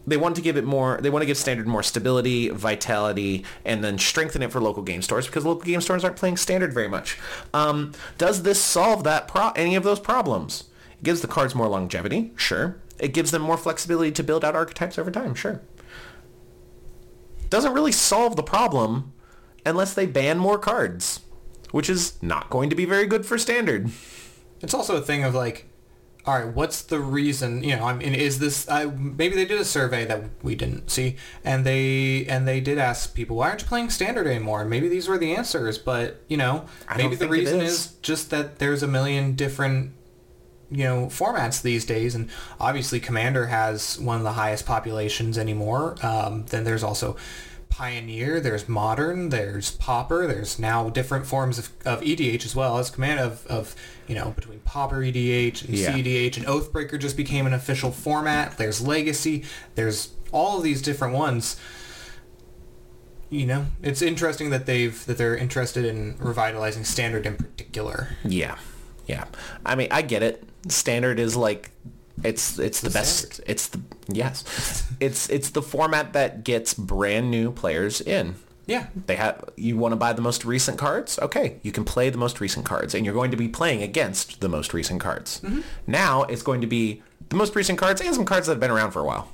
they 0.06 0.18
want 0.18 0.36
to 0.36 0.42
give 0.42 0.58
it 0.58 0.64
more 0.64 1.00
they 1.02 1.10
want 1.10 1.22
to 1.22 1.26
give 1.26 1.38
standard 1.38 1.68
more 1.68 1.84
stability 1.84 2.50
vitality 2.50 3.46
and 3.66 3.84
then 3.84 3.98
strengthen 3.98 4.42
it 4.42 4.52
for 4.52 4.60
local 4.60 4.84
game 4.84 5.02
stores 5.02 5.28
because 5.28 5.46
local 5.46 5.64
game 5.64 5.82
stores 5.82 6.04
aren't 6.04 6.18
playing 6.18 6.38
standard 6.38 6.74
very 6.74 6.88
much. 6.88 7.18
Um, 7.54 7.94
does 8.18 8.44
this 8.44 8.62
solve 8.62 9.04
that 9.04 9.28
pro- 9.28 9.52
any 9.52 9.76
of 9.76 9.84
those 9.84 10.00
problems? 10.00 10.66
It 10.94 11.04
gives 11.04 11.22
the 11.22 11.28
cards 11.28 11.56
more 11.56 11.68
longevity 11.68 12.32
sure. 12.36 12.82
It 13.00 13.14
gives 13.14 13.32
them 13.32 13.42
more 13.42 13.58
flexibility 13.58 14.12
to 14.12 14.24
build 14.24 14.46
out 14.46 14.56
archetypes 14.56 14.98
over 14.98 15.12
time 15.12 15.36
sure. 15.36 15.62
Doesn't 17.50 17.74
really 17.74 17.92
solve 17.92 18.36
the 18.36 18.44
problem 18.44 19.14
unless 19.66 19.94
they 19.94 20.06
ban 20.06 20.40
more 20.40 20.58
cards 20.58 21.22
which 21.72 21.90
is 21.90 22.22
not 22.22 22.50
going 22.50 22.70
to 22.70 22.76
be 22.76 22.86
very 22.86 23.08
good 23.08 23.26
for 23.26 23.38
standard. 23.38 23.90
It's 24.62 24.74
also 24.74 24.98
a 24.98 25.02
thing 25.02 25.24
of 25.24 25.34
like, 25.34 25.68
all 26.26 26.36
right, 26.36 26.54
what's 26.54 26.84
the 26.84 27.00
reason? 27.00 27.64
You 27.64 27.78
know, 27.78 27.86
I 27.86 27.94
mean, 27.94 28.14
is 28.14 28.40
this? 28.40 28.70
I 28.70 28.86
maybe 28.86 29.36
they 29.36 29.46
did 29.46 29.60
a 29.60 29.66
survey 29.66 30.06
that 30.06 30.24
we 30.44 30.56
didn't 30.56 30.92
see, 30.92 31.16
and 31.44 31.66
they 31.66 32.26
and 32.28 32.48
they 32.48 32.60
did 32.60 32.78
ask 32.78 33.16
people, 33.16 33.38
why 33.38 33.50
aren't 33.50 33.62
you 33.62 33.68
playing 33.68 33.90
standard 33.90 34.28
anymore? 34.28 34.62
And 34.62 34.70
maybe 34.70 34.88
these 34.88 35.08
were 35.08 35.18
the 35.18 35.36
answers, 35.36 35.78
but 35.78 36.22
you 36.28 36.38
know, 36.38 36.66
I 36.88 36.98
maybe 36.98 37.16
the 37.16 37.28
reason 37.28 37.62
is. 37.62 37.74
is 37.74 37.92
just 38.02 38.30
that 38.30 38.60
there's 38.60 38.84
a 38.84 38.88
million 38.88 39.34
different 39.36 39.94
you 40.70 40.86
know 40.86 41.08
formats 41.08 41.62
these 41.62 41.86
days 41.86 42.16
and 42.16 42.30
obviously 42.58 42.98
commander 43.00 43.48
has 43.48 44.00
one 44.00 44.16
of 44.16 44.24
the 44.24 44.32
highest 44.32 44.66
populations 44.66 45.38
anymore 45.38 45.98
um, 46.02 46.46
then 46.46 46.64
there's 46.64 46.82
also 46.82 47.18
pioneer 47.72 48.40
there's 48.40 48.68
modern 48.70 49.30
there's 49.30 49.72
Pauper, 49.72 50.28
there's 50.28 50.60
now 50.60 50.90
different 50.90 51.26
forms 51.26 51.58
of, 51.58 51.70
of 51.86 52.04
edh 52.04 52.44
as 52.46 52.56
well 52.56 52.78
as 52.78 52.90
command 52.92 53.20
of, 53.20 53.48
of 53.48 53.76
you 54.08 54.14
know 54.14 54.32
between 54.32 54.60
Pauper 54.60 55.02
edh 55.04 55.16
and 55.16 55.70
Yeah. 55.70 55.92
cedh 55.94 56.38
and 56.38 56.46
oathbreaker 56.46 57.00
just 57.00 57.18
became 57.18 57.48
an 57.48 57.54
official 57.54 57.92
format 57.92 58.58
there's 58.58 58.80
legacy 58.86 59.44
there's 59.76 60.10
all 60.32 60.58
of 60.58 60.64
these 60.64 60.82
different 60.82 61.14
ones 61.16 61.56
you 63.30 63.46
know 63.46 63.66
it's 63.82 64.02
interesting 64.02 64.50
that 64.50 64.66
they've 64.66 65.06
that 65.06 65.18
they're 65.18 65.36
interested 65.38 65.86
in 65.86 66.18
revitalizing 66.20 66.84
standard 66.84 67.26
in 67.26 67.36
particular 67.38 68.10
Yeah, 68.26 68.58
yeah. 69.08 69.26
I 69.66 69.76
mean, 69.76 69.88
I 69.92 70.02
get 70.04 70.22
it. 70.24 70.44
Standard 70.68 71.20
is 71.20 71.36
like, 71.36 71.72
it's 72.24 72.60
it's 72.60 72.82
the, 72.82 72.90
best. 72.90 73.34
standard. 73.34 73.44
It's 73.50 73.68
the 73.68 73.82
yes, 74.08 74.92
it's 75.00 75.30
it's 75.30 75.50
the 75.52 75.62
format 75.62 76.14
that 76.14 76.44
gets 76.44 76.74
brand 76.74 77.32
new 77.32 77.52
players 77.52 78.02
in. 78.02 78.36
yeah 78.66 78.88
They 79.08 79.16
have 79.16 79.44
you 79.56 79.78
want 79.78 79.92
to 79.94 79.96
buy 79.96 80.14
the 80.14 80.22
most 80.22 80.46
recent 80.46 80.78
cards. 80.78 81.20
Okay, 81.20 81.60
you 81.64 81.72
can 81.72 81.84
play 81.84 82.10
the 82.10 82.18
most 82.18 82.40
recent 82.40 82.66
cards, 82.66 82.94
and 82.96 83.06
you're 83.06 83.16
going 83.16 83.32
to 83.32 83.38
be 83.38 83.48
playing 83.48 83.82
against 83.84 84.42
the 84.42 84.50
most 84.50 84.74
recent 84.74 85.02
cards. 85.02 85.42
Mm-hmm. 85.42 85.62
Now 85.88 86.24
it's 86.24 86.44
going 86.44 86.62
to 86.62 86.68
be 86.68 87.02
the 87.30 87.36
most 87.36 87.56
recent 87.56 87.78
cards 87.80 88.02
and 88.02 88.14
some 88.14 88.26
cards 88.26 88.48
that 88.48 88.54
have 88.54 88.60
been 88.60 88.72
around 88.72 88.92
for 88.92 89.00
a 89.00 89.06
while, 89.06 89.32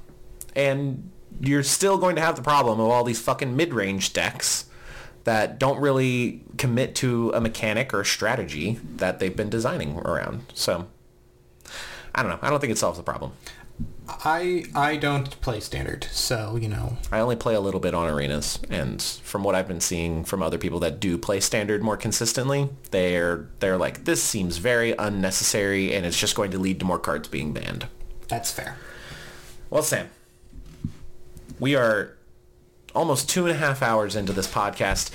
and 0.55 1.11
you're 1.39 1.63
still 1.63 1.97
going 1.97 2.15
to 2.15 2.21
have 2.21 2.35
the 2.35 2.41
problem 2.41 2.79
of 2.79 2.87
all 2.87 3.03
these 3.03 3.21
fucking 3.21 3.55
mid-range 3.55 4.13
decks 4.13 4.65
that 5.23 5.59
don't 5.59 5.79
really 5.79 6.41
commit 6.57 6.95
to 6.95 7.31
a 7.31 7.41
mechanic 7.41 7.93
or 7.93 8.01
a 8.01 8.05
strategy 8.05 8.79
that 8.95 9.19
they've 9.19 9.35
been 9.35 9.49
designing 9.49 9.97
around. 9.99 10.41
So 10.53 10.87
I 12.17 12.23
don't 12.23 12.31
know. 12.31 12.39
I 12.41 12.49
don't 12.49 12.59
think 12.59 12.71
it 12.71 12.79
solves 12.79 12.97
the 12.97 13.03
problem. 13.03 13.31
I 14.09 14.65
I 14.73 14.97
don't 14.97 15.39
play 15.41 15.59
standard, 15.59 16.07
so 16.11 16.57
you 16.59 16.67
know. 16.67 16.97
I 17.11 17.19
only 17.19 17.35
play 17.35 17.53
a 17.53 17.59
little 17.59 17.79
bit 17.79 17.93
on 17.93 18.09
arenas, 18.09 18.59
and 18.69 19.01
from 19.01 19.43
what 19.43 19.53
I've 19.53 19.67
been 19.67 19.81
seeing 19.81 20.23
from 20.23 20.41
other 20.41 20.57
people 20.57 20.79
that 20.79 20.99
do 20.99 21.17
play 21.17 21.39
standard 21.39 21.83
more 21.83 21.95
consistently, 21.95 22.69
they're 22.89 23.47
they're 23.59 23.77
like 23.77 24.05
this 24.05 24.23
seems 24.23 24.57
very 24.57 24.93
unnecessary, 24.93 25.93
and 25.93 26.05
it's 26.05 26.19
just 26.19 26.35
going 26.35 26.49
to 26.51 26.57
lead 26.57 26.79
to 26.79 26.85
more 26.85 26.97
cards 26.97 27.27
being 27.27 27.53
banned. 27.53 27.85
That's 28.27 28.51
fair. 28.51 28.77
Well, 29.69 29.83
Sam, 29.83 30.09
we 31.59 31.75
are 31.75 32.16
almost 32.97 33.29
two 33.29 33.45
and 33.45 33.55
a 33.55 33.57
half 33.57 33.81
hours 33.81 34.15
into 34.15 34.33
this 34.33 34.47
podcast. 34.47 35.11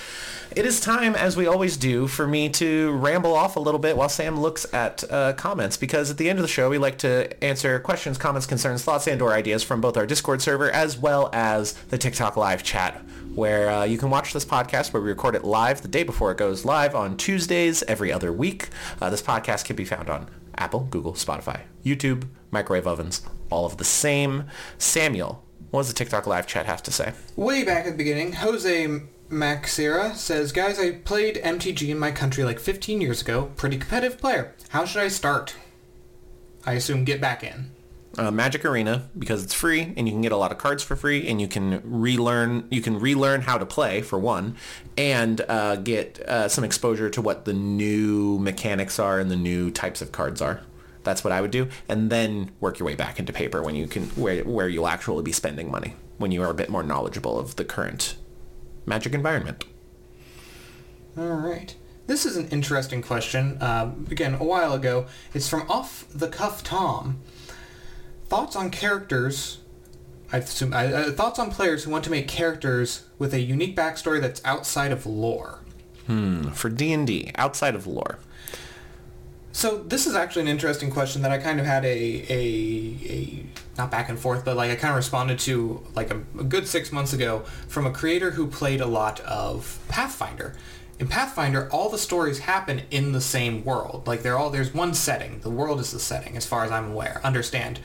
It 0.54 0.64
is 0.66 0.80
time, 0.80 1.14
as 1.14 1.36
we 1.36 1.46
always 1.46 1.76
do, 1.76 2.06
for 2.06 2.26
me 2.26 2.48
to 2.50 2.92
ramble 2.92 3.34
off 3.34 3.56
a 3.56 3.60
little 3.60 3.80
bit 3.80 3.96
while 3.96 4.08
Sam 4.08 4.38
looks 4.38 4.72
at 4.72 5.02
uh, 5.10 5.32
comments, 5.32 5.76
because 5.76 6.10
at 6.10 6.18
the 6.18 6.28
end 6.30 6.38
of 6.38 6.42
the 6.42 6.48
show, 6.48 6.70
we 6.70 6.78
like 6.78 6.98
to 6.98 7.42
answer 7.42 7.80
questions, 7.80 8.18
comments, 8.18 8.46
concerns, 8.46 8.84
thoughts, 8.84 9.06
and 9.08 9.20
or 9.20 9.32
ideas 9.32 9.62
from 9.62 9.80
both 9.80 9.96
our 9.96 10.06
Discord 10.06 10.42
server 10.42 10.70
as 10.70 10.96
well 10.96 11.30
as 11.32 11.72
the 11.88 11.98
TikTok 11.98 12.36
live 12.36 12.62
chat, 12.62 13.02
where 13.34 13.70
uh, 13.70 13.84
you 13.84 13.98
can 13.98 14.10
watch 14.10 14.32
this 14.32 14.44
podcast 14.44 14.92
where 14.92 15.02
we 15.02 15.08
record 15.08 15.34
it 15.34 15.42
live 15.42 15.82
the 15.82 15.88
day 15.88 16.02
before 16.02 16.30
it 16.30 16.38
goes 16.38 16.64
live 16.64 16.94
on 16.94 17.16
Tuesdays 17.16 17.82
every 17.84 18.12
other 18.12 18.32
week. 18.32 18.68
Uh, 19.00 19.10
this 19.10 19.22
podcast 19.22 19.64
can 19.64 19.74
be 19.74 19.86
found 19.86 20.08
on 20.08 20.28
Apple, 20.56 20.80
Google, 20.90 21.14
Spotify, 21.14 21.62
YouTube, 21.84 22.28
microwave 22.50 22.86
ovens, 22.86 23.22
all 23.50 23.64
of 23.64 23.78
the 23.78 23.84
same. 23.84 24.44
Samuel, 24.76 25.42
what 25.72 25.80
does 25.80 25.88
the 25.88 25.94
TikTok 25.94 26.26
live 26.26 26.46
chat 26.46 26.66
have 26.66 26.82
to 26.84 26.92
say? 26.92 27.14
Way 27.34 27.64
back 27.64 27.86
at 27.86 27.92
the 27.92 27.96
beginning, 27.96 28.34
Jose 28.34 29.00
Maxera 29.30 30.14
says, 30.14 30.52
Guys, 30.52 30.78
I 30.78 30.92
played 30.92 31.36
MTG 31.36 31.88
in 31.88 31.98
my 31.98 32.10
country 32.10 32.44
like 32.44 32.60
15 32.60 33.00
years 33.00 33.22
ago. 33.22 33.50
Pretty 33.56 33.78
competitive 33.78 34.18
player. 34.18 34.54
How 34.68 34.84
should 34.84 35.02
I 35.02 35.08
start? 35.08 35.56
I 36.66 36.74
assume 36.74 37.04
get 37.04 37.22
back 37.22 37.42
in. 37.42 37.70
Uh, 38.18 38.30
Magic 38.30 38.66
Arena 38.66 39.08
because 39.18 39.42
it's 39.42 39.54
free 39.54 39.94
and 39.96 40.06
you 40.06 40.12
can 40.12 40.20
get 40.20 40.32
a 40.32 40.36
lot 40.36 40.52
of 40.52 40.58
cards 40.58 40.82
for 40.82 40.94
free 40.94 41.26
and 41.26 41.40
you 41.40 41.48
can 41.48 41.80
relearn 41.82 42.68
you 42.70 42.82
can 42.82 43.00
relearn 43.00 43.40
how 43.40 43.56
to 43.56 43.64
play 43.64 44.02
for 44.02 44.18
one 44.18 44.54
and 44.98 45.40
uh, 45.48 45.76
get 45.76 46.20
uh, 46.20 46.46
some 46.46 46.62
exposure 46.62 47.08
to 47.08 47.22
what 47.22 47.46
the 47.46 47.54
new 47.54 48.38
mechanics 48.38 48.98
are 48.98 49.18
and 49.18 49.30
the 49.30 49.36
new 49.36 49.70
types 49.70 50.02
of 50.02 50.12
cards 50.12 50.42
are. 50.42 50.60
That's 51.04 51.24
what 51.24 51.32
I 51.32 51.40
would 51.40 51.50
do, 51.50 51.68
and 51.88 52.10
then 52.10 52.52
work 52.60 52.78
your 52.78 52.86
way 52.86 52.94
back 52.94 53.18
into 53.18 53.32
paper 53.32 53.62
when 53.62 53.74
you 53.74 53.86
can 53.86 54.04
where 54.10 54.42
where 54.44 54.68
you'll 54.68 54.88
actually 54.88 55.22
be 55.22 55.32
spending 55.32 55.70
money 55.70 55.96
when 56.18 56.30
you 56.30 56.42
are 56.42 56.50
a 56.50 56.54
bit 56.54 56.68
more 56.68 56.82
knowledgeable 56.82 57.38
of 57.38 57.56
the 57.56 57.64
current 57.64 58.16
Magic 58.86 59.14
environment. 59.14 59.64
All 61.16 61.24
right. 61.24 61.74
This 62.06 62.26
is 62.26 62.36
an 62.36 62.48
interesting 62.48 63.00
question. 63.00 63.58
Um, 63.60 64.06
again, 64.10 64.34
a 64.34 64.44
while 64.44 64.72
ago. 64.72 65.06
It's 65.34 65.48
from 65.48 65.70
Off 65.70 66.06
the 66.12 66.28
Cuff 66.28 66.64
Tom. 66.64 67.20
Thoughts 68.28 68.56
on 68.56 68.70
characters. 68.70 69.58
I 70.32 70.38
assume 70.38 70.72
uh, 70.72 70.76
uh, 70.76 71.12
thoughts 71.12 71.38
on 71.38 71.50
players 71.50 71.84
who 71.84 71.90
want 71.90 72.04
to 72.04 72.10
make 72.10 72.26
characters 72.26 73.04
with 73.18 73.34
a 73.34 73.40
unique 73.40 73.76
backstory 73.76 74.20
that's 74.20 74.40
outside 74.44 74.90
of 74.90 75.06
lore. 75.06 75.60
Hmm. 76.06 76.48
For 76.50 76.68
D 76.68 76.92
and 76.92 77.06
D, 77.06 77.30
outside 77.36 77.74
of 77.74 77.86
lore. 77.86 78.18
So 79.52 79.78
this 79.78 80.06
is 80.06 80.14
actually 80.14 80.42
an 80.42 80.48
interesting 80.48 80.90
question 80.90 81.22
that 81.22 81.30
I 81.30 81.38
kind 81.38 81.60
of 81.60 81.66
had 81.66 81.84
a 81.84 81.88
a, 81.88 82.98
a 83.08 83.46
not 83.76 83.90
back 83.90 84.08
and 84.08 84.18
forth, 84.18 84.44
but 84.44 84.56
like 84.56 84.70
I 84.70 84.76
kind 84.76 84.92
of 84.92 84.96
responded 84.96 85.38
to 85.40 85.82
like 85.94 86.10
a, 86.10 86.16
a 86.38 86.44
good 86.44 86.66
six 86.66 86.90
months 86.90 87.12
ago 87.12 87.40
from 87.68 87.86
a 87.86 87.90
creator 87.90 88.32
who 88.32 88.46
played 88.46 88.80
a 88.80 88.86
lot 88.86 89.20
of 89.20 89.78
Pathfinder. 89.88 90.54
In 90.98 91.06
Pathfinder, 91.08 91.68
all 91.70 91.88
the 91.88 91.98
stories 91.98 92.40
happen 92.40 92.82
in 92.90 93.12
the 93.12 93.20
same 93.20 93.64
world. 93.64 94.06
Like 94.06 94.22
they're 94.22 94.38
all 94.38 94.50
there's 94.50 94.72
one 94.72 94.94
setting. 94.94 95.40
The 95.40 95.50
world 95.50 95.80
is 95.80 95.92
the 95.92 96.00
setting, 96.00 96.36
as 96.36 96.46
far 96.46 96.64
as 96.64 96.70
I'm 96.70 96.92
aware. 96.92 97.20
Understand? 97.22 97.80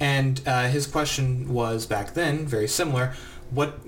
And 0.00 0.40
uh, 0.46 0.68
his 0.68 0.86
question 0.86 1.52
was 1.52 1.84
back 1.86 2.14
then 2.14 2.46
very 2.46 2.68
similar. 2.68 3.14
What 3.50 3.80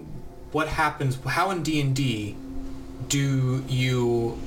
what 0.50 0.66
happens? 0.66 1.16
How 1.24 1.50
in 1.50 1.62
D 1.62 1.80
and 1.80 1.94
D 1.94 2.36
do 3.08 3.64
you 3.68 4.38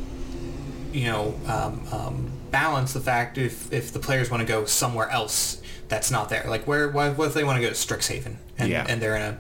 you 0.92 1.06
know 1.06 1.40
um, 1.48 1.88
um, 1.92 2.32
balance 2.54 2.94
the 2.94 3.02
fact 3.02 3.38
if 3.38 3.72
if 3.74 3.92
the 3.92 4.00
players 4.00 4.32
want 4.32 4.40
to 4.42 4.48
go 4.48 4.64
somewhere 4.66 5.10
else 5.10 5.62
that's 5.90 6.10
not 6.10 6.30
there? 6.30 6.46
Like 6.48 6.66
where 6.66 6.88
what, 6.88 7.18
what 7.18 7.28
if 7.28 7.34
they 7.34 7.44
want 7.44 7.58
to 7.58 7.62
go 7.62 7.68
to 7.68 7.76
Strixhaven 7.76 8.38
and 8.58 8.70
Yeah. 8.70 8.86
and 8.88 9.02
they're 9.02 9.18
in 9.18 9.22
a 9.24 9.38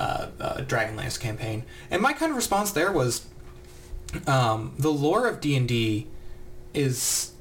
uh, 0.00 0.28
uh, 0.40 0.56
Dragonlance 0.58 1.18
campaign? 1.18 1.64
And 1.90 2.00
my 2.00 2.12
kind 2.12 2.30
of 2.30 2.36
response 2.36 2.70
there 2.70 2.92
was 2.92 3.26
um, 4.28 4.74
the 4.78 4.90
lore 4.92 5.26
of 5.26 5.40
D 5.40 5.56
and 5.56 5.66
D 5.66 6.06
is 6.72 7.32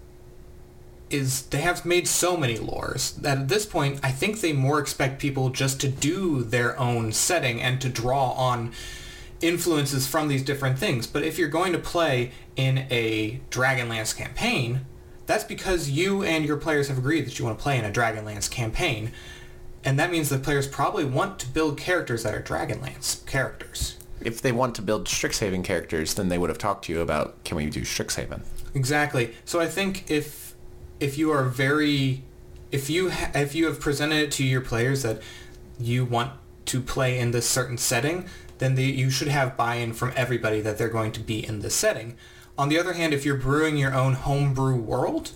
is 1.11 1.43
they 1.47 1.61
have 1.61 1.85
made 1.85 2.07
so 2.07 2.35
many 2.35 2.57
lores 2.57 3.15
that 3.21 3.37
at 3.37 3.47
this 3.47 3.65
point 3.65 3.99
I 4.01 4.11
think 4.11 4.41
they 4.41 4.53
more 4.53 4.79
expect 4.79 5.21
people 5.21 5.49
just 5.49 5.79
to 5.81 5.87
do 5.87 6.43
their 6.43 6.77
own 6.79 7.11
setting 7.11 7.61
and 7.61 7.79
to 7.81 7.89
draw 7.89 8.31
on 8.31 8.71
influences 9.39 10.07
from 10.07 10.27
these 10.29 10.43
different 10.43 10.79
things. 10.79 11.05
But 11.05 11.21
if 11.23 11.37
you're 11.37 11.49
going 11.49 11.73
to 11.73 11.79
play 11.79 12.31
in 12.55 12.85
a 12.89 13.41
Dragonlance 13.49 14.15
campaign, 14.15 14.85
that's 15.25 15.43
because 15.43 15.89
you 15.89 16.23
and 16.23 16.45
your 16.45 16.57
players 16.57 16.87
have 16.87 16.97
agreed 16.97 17.25
that 17.25 17.39
you 17.39 17.45
want 17.45 17.57
to 17.57 17.63
play 17.63 17.77
in 17.77 17.85
a 17.85 17.91
Dragonlance 17.91 18.49
campaign. 18.49 19.11
And 19.83 19.99
that 19.99 20.11
means 20.11 20.29
the 20.29 20.39
players 20.39 20.67
probably 20.67 21.05
want 21.05 21.39
to 21.39 21.47
build 21.47 21.77
characters 21.77 22.23
that 22.23 22.33
are 22.33 22.41
Dragonlance 22.41 23.25
characters. 23.25 23.97
If 24.21 24.41
they 24.41 24.51
want 24.51 24.75
to 24.75 24.81
build 24.81 25.05
Strixhaven 25.05 25.63
characters, 25.63 26.13
then 26.13 26.29
they 26.29 26.37
would 26.37 26.49
have 26.49 26.57
talked 26.57 26.85
to 26.85 26.93
you 26.93 27.01
about 27.01 27.43
can 27.43 27.57
we 27.57 27.69
do 27.69 27.81
Strixhaven? 27.81 28.41
Exactly. 28.73 29.35
So 29.45 29.59
I 29.59 29.67
think 29.67 30.09
if 30.09 30.55
if 30.99 31.17
you 31.17 31.31
are 31.31 31.43
very 31.43 32.23
if 32.71 32.89
you 32.89 33.11
ha- 33.11 33.31
if 33.35 33.53
you 33.53 33.65
have 33.65 33.79
presented 33.79 34.15
it 34.15 34.31
to 34.33 34.43
your 34.43 34.61
players 34.61 35.03
that 35.03 35.21
you 35.79 36.05
want 36.05 36.31
to 36.65 36.81
play 36.81 37.19
in 37.19 37.31
this 37.31 37.47
certain 37.47 37.77
setting, 37.77 38.27
then 38.57 38.75
the, 38.75 38.83
you 38.83 39.09
should 39.09 39.27
have 39.27 39.55
buy-in 39.55 39.93
from 39.93 40.11
everybody 40.15 40.61
that 40.61 40.77
they're 40.77 40.89
going 40.89 41.11
to 41.11 41.19
be 41.19 41.45
in 41.45 41.59
this 41.59 41.75
setting. 41.75 42.15
On 42.57 42.69
the 42.69 42.79
other 42.79 42.93
hand, 42.93 43.13
if 43.13 43.25
you're 43.25 43.35
brewing 43.35 43.77
your 43.77 43.93
own 43.93 44.13
homebrew 44.13 44.75
world, 44.75 45.31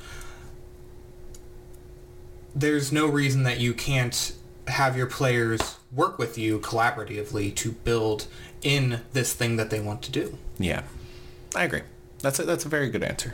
there's 2.55 2.91
no 2.91 3.07
reason 3.07 3.43
that 3.43 3.59
you 3.59 3.73
can't 3.73 4.33
have 4.67 4.95
your 4.95 5.07
players 5.07 5.77
work 5.91 6.17
with 6.17 6.37
you 6.37 6.59
collaboratively 6.59 7.53
to 7.55 7.71
build 7.71 8.27
in 8.61 9.01
this 9.13 9.33
thing 9.33 9.57
that 9.57 9.69
they 9.69 9.79
want 9.79 10.01
to 10.03 10.11
do. 10.11 10.37
Yeah, 10.57 10.83
I 11.55 11.63
agree. 11.63 11.81
That's 12.19 12.39
a, 12.39 12.43
that's 12.43 12.65
a 12.65 12.69
very 12.69 12.89
good 12.89 13.03
answer. 13.03 13.33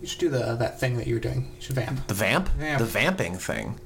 You 0.00 0.06
should 0.06 0.18
do 0.18 0.30
the 0.30 0.56
that 0.56 0.80
thing 0.80 0.96
that 0.96 1.06
you 1.06 1.14
were 1.14 1.20
doing. 1.20 1.52
You 1.56 1.62
should 1.62 1.76
vamp. 1.76 2.06
The 2.06 2.14
vamp? 2.14 2.48
Vamp. 2.50 2.78
The 2.78 2.86
vamping 2.86 3.36
thing. 3.36 3.78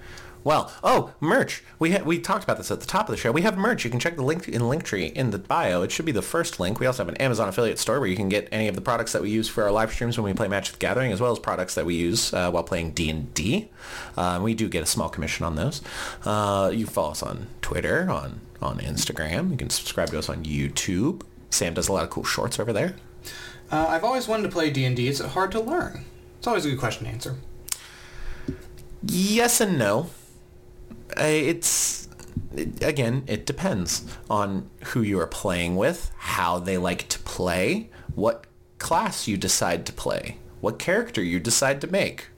Well, 0.45 0.71
oh, 0.85 1.15
merch. 1.21 1.65
We 1.79 1.93
ha- 1.93 2.05
we 2.05 2.19
talked 2.19 2.45
about 2.45 2.59
this 2.59 2.71
at 2.71 2.81
the 2.81 2.87
top 2.87 3.09
of 3.09 3.15
the 3.15 3.17
show. 3.17 3.33
We 3.33 3.43
have 3.43 3.57
merch. 3.57 3.83
You 3.83 3.91
can 3.91 3.99
check 3.99 4.17
the 4.17 4.23
link 4.23 4.47
in 4.47 4.61
Linktree 4.61 5.11
in 5.15 5.31
the 5.31 5.39
bio. 5.39 5.83
It 5.83 5.91
should 5.91 6.05
be 6.05 6.13
the 6.13 6.21
first 6.21 6.61
link. 6.61 6.79
We 6.79 6.87
also 6.87 7.03
have 7.03 7.09
an 7.09 7.17
Amazon 7.17 7.49
affiliate 7.49 7.79
store 7.79 7.99
where 7.99 8.09
you 8.09 8.15
can 8.15 8.29
get 8.29 8.49
any 8.53 8.69
of 8.69 8.75
the 8.75 8.83
products 8.83 9.13
that 9.13 9.23
we 9.23 9.31
use 9.31 9.49
for 9.49 9.65
our 9.65 9.73
live 9.73 9.91
streams 9.91 10.19
when 10.19 10.27
we 10.27 10.35
play 10.35 10.47
Magic 10.47 10.75
the 10.75 10.79
Gathering, 10.79 11.13
as 11.13 11.21
well 11.21 11.33
as 11.33 11.39
products 11.39 11.75
that 11.77 11.87
we 11.87 11.95
use 11.95 12.35
uh, 12.35 12.51
while 12.51 12.63
playing 12.63 12.91
D&D. 12.91 13.71
Uh, 14.19 14.39
we 14.43 14.53
do 14.53 14.69
get 14.69 14.83
a 14.83 14.87
small 14.87 15.09
commission 15.09 15.47
on 15.47 15.57
those. 15.57 15.81
Uh, 16.25 16.71
you 16.73 16.85
can 16.85 16.93
follow 16.93 17.13
us 17.13 17.23
on 17.23 17.47
Twitter, 17.63 18.11
on, 18.11 18.41
on 18.61 18.81
Instagram. 18.81 19.51
You 19.51 19.57
can 19.57 19.71
subscribe 19.71 20.11
to 20.11 20.19
us 20.19 20.29
on 20.29 20.45
YouTube. 20.45 21.23
Sam 21.49 21.73
does 21.73 21.89
a 21.89 21.93
lot 21.93 22.05
of 22.05 22.11
cool 22.11 22.25
shorts 22.25 22.61
over 22.61 22.73
there. 22.73 22.97
Uh, 23.71 23.87
I've 23.89 24.05
always 24.05 24.29
wanted 24.29 24.43
to 24.43 24.51
play 24.51 24.71
D&D. 24.71 25.09
It's 25.09 25.21
hard 25.21 25.53
to 25.53 25.61
learn. 25.61 26.05
It's 26.39 26.47
always 26.47 26.67
a 26.67 26.71
good 26.71 26.79
question 26.79 27.07
to 27.07 27.13
answer. 27.13 27.37
Yes 29.07 29.63
and 29.63 29.79
no. 29.79 30.11
Uh, 31.19 31.23
It's 31.25 32.09
it- 32.57 32.83
again, 32.83 33.25
it 33.27 33.47
depends 33.47 34.05
on 34.31 34.69
who 34.87 35.03
you 35.03 35.19
are 35.21 35.27
playing 35.27 35.77
with, 35.77 36.11
how 36.19 36.59
they 36.59 36.79
like 36.79 37.09
to 37.09 37.19
play, 37.21 37.91
what 38.15 38.47
class 38.79 39.27
you 39.29 39.37
decide 39.37 39.87
to 39.87 39.93
play, 39.93 40.39
what 40.61 40.79
character 40.79 41.23
you 41.23 41.41
decide 41.41 41.81
to 41.81 41.87
make. 41.87 42.29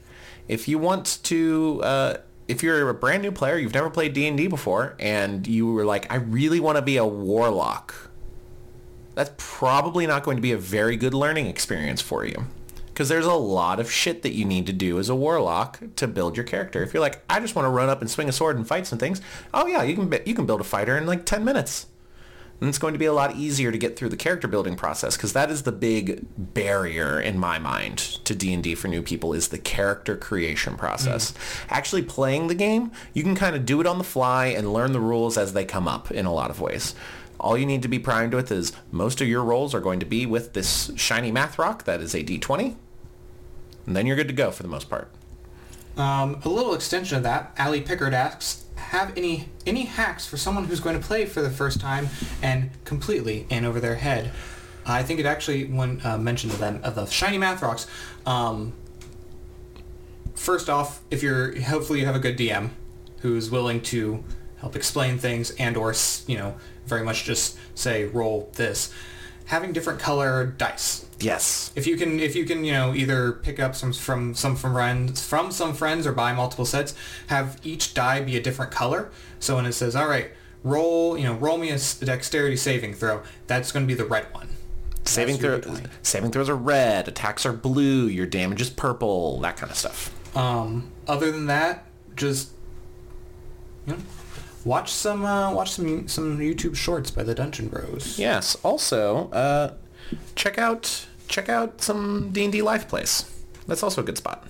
If 0.48 0.68
you 0.68 0.78
want 0.78 1.18
to, 1.24 1.80
uh, 1.82 2.16
if 2.48 2.62
you're 2.62 2.88
a 2.88 2.94
brand 2.94 3.22
new 3.22 3.32
player, 3.32 3.58
you've 3.58 3.74
never 3.74 3.90
played 3.90 4.12
D 4.12 4.26
and 4.26 4.36
D 4.36 4.46
before, 4.46 4.94
and 4.98 5.46
you 5.46 5.66
were 5.72 5.84
like, 5.84 6.10
I 6.12 6.16
really 6.16 6.60
want 6.60 6.76
to 6.76 6.82
be 6.82 6.96
a 6.96 7.04
warlock, 7.04 7.94
that's 9.14 9.32
probably 9.36 10.06
not 10.06 10.22
going 10.22 10.36
to 10.36 10.42
be 10.42 10.52
a 10.52 10.58
very 10.58 10.96
good 10.96 11.14
learning 11.14 11.46
experience 11.46 12.00
for 12.00 12.24
you. 12.24 12.46
Because 12.96 13.10
there's 13.10 13.26
a 13.26 13.34
lot 13.34 13.78
of 13.78 13.92
shit 13.92 14.22
that 14.22 14.32
you 14.32 14.46
need 14.46 14.64
to 14.68 14.72
do 14.72 14.98
as 14.98 15.10
a 15.10 15.14
warlock 15.14 15.82
to 15.96 16.08
build 16.08 16.34
your 16.34 16.46
character. 16.46 16.82
If 16.82 16.94
you're 16.94 17.02
like, 17.02 17.22
I 17.28 17.40
just 17.40 17.54
want 17.54 17.66
to 17.66 17.70
run 17.70 17.90
up 17.90 18.00
and 18.00 18.10
swing 18.10 18.26
a 18.26 18.32
sword 18.32 18.56
and 18.56 18.66
fight 18.66 18.86
some 18.86 18.98
things, 18.98 19.20
oh 19.52 19.66
yeah, 19.66 19.82
you 19.82 19.94
can 19.94 20.10
you 20.24 20.32
can 20.32 20.46
build 20.46 20.62
a 20.62 20.64
fighter 20.64 20.96
in 20.96 21.04
like 21.04 21.26
10 21.26 21.44
minutes. 21.44 21.88
And 22.58 22.70
it's 22.70 22.78
going 22.78 22.94
to 22.94 22.98
be 22.98 23.04
a 23.04 23.12
lot 23.12 23.36
easier 23.36 23.70
to 23.70 23.76
get 23.76 23.98
through 23.98 24.08
the 24.08 24.16
character 24.16 24.48
building 24.48 24.76
process 24.76 25.14
because 25.14 25.34
that 25.34 25.50
is 25.50 25.64
the 25.64 25.72
big 25.72 26.24
barrier 26.38 27.20
in 27.20 27.38
my 27.38 27.58
mind 27.58 27.98
to 27.98 28.34
D&D 28.34 28.76
for 28.76 28.88
new 28.88 29.02
people 29.02 29.34
is 29.34 29.48
the 29.48 29.58
character 29.58 30.16
creation 30.16 30.74
process. 30.78 31.32
Mm. 31.32 31.66
Actually 31.68 32.02
playing 32.02 32.46
the 32.46 32.54
game, 32.54 32.92
you 33.12 33.22
can 33.22 33.34
kind 33.34 33.56
of 33.56 33.66
do 33.66 33.78
it 33.82 33.86
on 33.86 33.98
the 33.98 34.04
fly 34.04 34.46
and 34.46 34.72
learn 34.72 34.92
the 34.92 35.00
rules 35.00 35.36
as 35.36 35.52
they 35.52 35.66
come 35.66 35.86
up 35.86 36.10
in 36.10 36.24
a 36.24 36.32
lot 36.32 36.48
of 36.48 36.62
ways. 36.62 36.94
All 37.38 37.58
you 37.58 37.66
need 37.66 37.82
to 37.82 37.88
be 37.88 37.98
primed 37.98 38.32
with 38.32 38.50
is 38.50 38.72
most 38.90 39.20
of 39.20 39.28
your 39.28 39.44
rolls 39.44 39.74
are 39.74 39.80
going 39.80 40.00
to 40.00 40.06
be 40.06 40.24
with 40.24 40.54
this 40.54 40.90
shiny 40.96 41.30
math 41.30 41.58
rock 41.58 41.84
that 41.84 42.00
is 42.00 42.14
a 42.14 42.24
d20 42.24 42.76
and 43.86 43.96
then 43.96 44.06
you're 44.06 44.16
good 44.16 44.28
to 44.28 44.34
go 44.34 44.50
for 44.50 44.62
the 44.62 44.68
most 44.68 44.90
part. 44.90 45.10
Um, 45.96 46.40
a 46.44 46.48
little 46.48 46.74
extension 46.74 47.16
of 47.16 47.22
that, 47.22 47.54
Ali 47.58 47.80
Pickard 47.80 48.12
asks, 48.12 48.64
have 48.76 49.16
any 49.16 49.48
any 49.66 49.82
hacks 49.82 50.26
for 50.26 50.36
someone 50.36 50.64
who's 50.64 50.80
going 50.80 50.98
to 50.98 51.04
play 51.04 51.26
for 51.26 51.42
the 51.42 51.50
first 51.50 51.80
time 51.80 52.08
and 52.42 52.70
completely 52.84 53.46
in 53.50 53.64
over 53.64 53.80
their 53.80 53.96
head? 53.96 54.30
I 54.84 55.02
think 55.02 55.18
it 55.18 55.26
actually 55.26 55.64
when 55.64 56.00
uh, 56.04 56.18
mentioned 56.18 56.52
of 56.52 56.60
them 56.60 56.80
of 56.82 56.94
the 56.94 57.06
shiny 57.06 57.38
math 57.38 57.62
rocks. 57.62 57.86
Um, 58.24 58.72
first 60.34 60.70
off, 60.70 61.00
if 61.10 61.22
you're 61.22 61.60
hopefully 61.60 62.00
you 62.00 62.06
have 62.06 62.14
a 62.14 62.20
good 62.20 62.38
DM 62.38 62.70
who's 63.20 63.50
willing 63.50 63.80
to 63.80 64.22
help 64.58 64.76
explain 64.76 65.18
things 65.18 65.50
and 65.58 65.76
or 65.76 65.94
you 66.26 66.36
know 66.36 66.56
very 66.86 67.02
much 67.02 67.24
just 67.24 67.58
say 67.74 68.04
roll 68.04 68.50
this. 68.54 68.92
Having 69.46 69.72
different 69.72 70.00
color 70.00 70.46
dice 70.46 71.06
Yes. 71.18 71.72
if 71.74 71.86
you 71.86 71.96
can 71.96 72.20
if 72.20 72.34
you 72.36 72.44
can 72.44 72.62
you 72.64 72.72
know 72.72 72.92
either 72.94 73.32
pick 73.32 73.58
up 73.58 73.74
some 73.74 73.92
from 73.92 74.34
some 74.34 74.54
from 74.54 74.74
friends 74.74 75.24
from 75.26 75.50
some 75.50 75.72
friends 75.72 76.06
or 76.06 76.12
buy 76.12 76.32
multiple 76.34 76.66
sets 76.66 76.94
have 77.28 77.58
each 77.64 77.94
die 77.94 78.20
be 78.20 78.36
a 78.36 78.42
different 78.42 78.70
color 78.70 79.10
so 79.38 79.56
when 79.56 79.64
it 79.64 79.72
says 79.72 79.96
all 79.96 80.08
right 80.08 80.32
roll 80.62 81.16
you 81.16 81.24
know 81.24 81.32
roll 81.34 81.56
me 81.56 81.70
a 81.70 81.78
dexterity 82.04 82.56
saving 82.56 82.92
throw 82.92 83.22
that's 83.46 83.72
going 83.72 83.82
to 83.82 83.88
be 83.88 83.94
the 83.94 84.04
red 84.04 84.26
one 84.34 84.48
Saving 85.04 85.36
your 85.36 85.60
throw, 85.60 85.76
saving 86.02 86.32
throws 86.32 86.48
are 86.48 86.56
red, 86.56 87.06
attacks 87.06 87.46
are 87.46 87.52
blue, 87.52 88.08
your 88.08 88.26
damage 88.26 88.60
is 88.60 88.68
purple, 88.68 89.38
that 89.40 89.56
kind 89.56 89.70
of 89.70 89.78
stuff. 89.78 90.10
um 90.36 90.90
other 91.06 91.30
than 91.32 91.46
that 91.46 91.86
just 92.16 92.50
you 93.86 93.92
know 93.94 93.98
watch 94.66 94.92
some 94.92 95.24
uh, 95.24 95.50
watch 95.52 95.70
some 95.70 96.06
some 96.08 96.38
youtube 96.38 96.76
shorts 96.76 97.10
by 97.10 97.22
the 97.22 97.34
dungeon 97.34 97.68
bros 97.68 98.18
Yes. 98.18 98.56
Also, 98.62 99.30
uh, 99.30 99.72
check 100.34 100.58
out 100.58 101.06
check 101.28 101.48
out 101.48 101.80
some 101.80 102.30
D 102.32 102.44
and 102.44 102.52
D 102.52 102.60
live 102.60 102.88
Place. 102.88 103.32
That's 103.66 103.82
also 103.82 104.02
a 104.02 104.04
good 104.04 104.18
spot. 104.18 104.46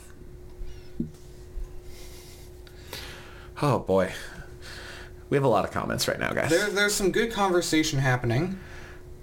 Oh 3.62 3.78
boy, 3.78 4.12
we 5.30 5.36
have 5.36 5.44
a 5.44 5.48
lot 5.48 5.64
of 5.64 5.70
comments 5.70 6.08
right 6.08 6.18
now, 6.18 6.32
guys. 6.32 6.50
there, 6.50 6.68
there's 6.70 6.94
some 6.94 7.10
good 7.12 7.30
conversation 7.32 7.98
happening 7.98 8.58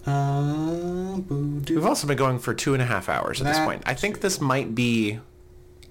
uh. 0.05 1.19
We've 1.29 1.85
also 1.85 2.07
been 2.07 2.17
going 2.17 2.39
for 2.39 2.53
two 2.53 2.73
and 2.73 2.81
a 2.81 2.85
half 2.85 3.07
hours 3.07 3.39
at 3.41 3.47
this 3.47 3.59
point. 3.59 3.83
I 3.85 3.93
think 3.93 4.19
this 4.21 4.41
might 4.41 4.75
be, 4.75 5.19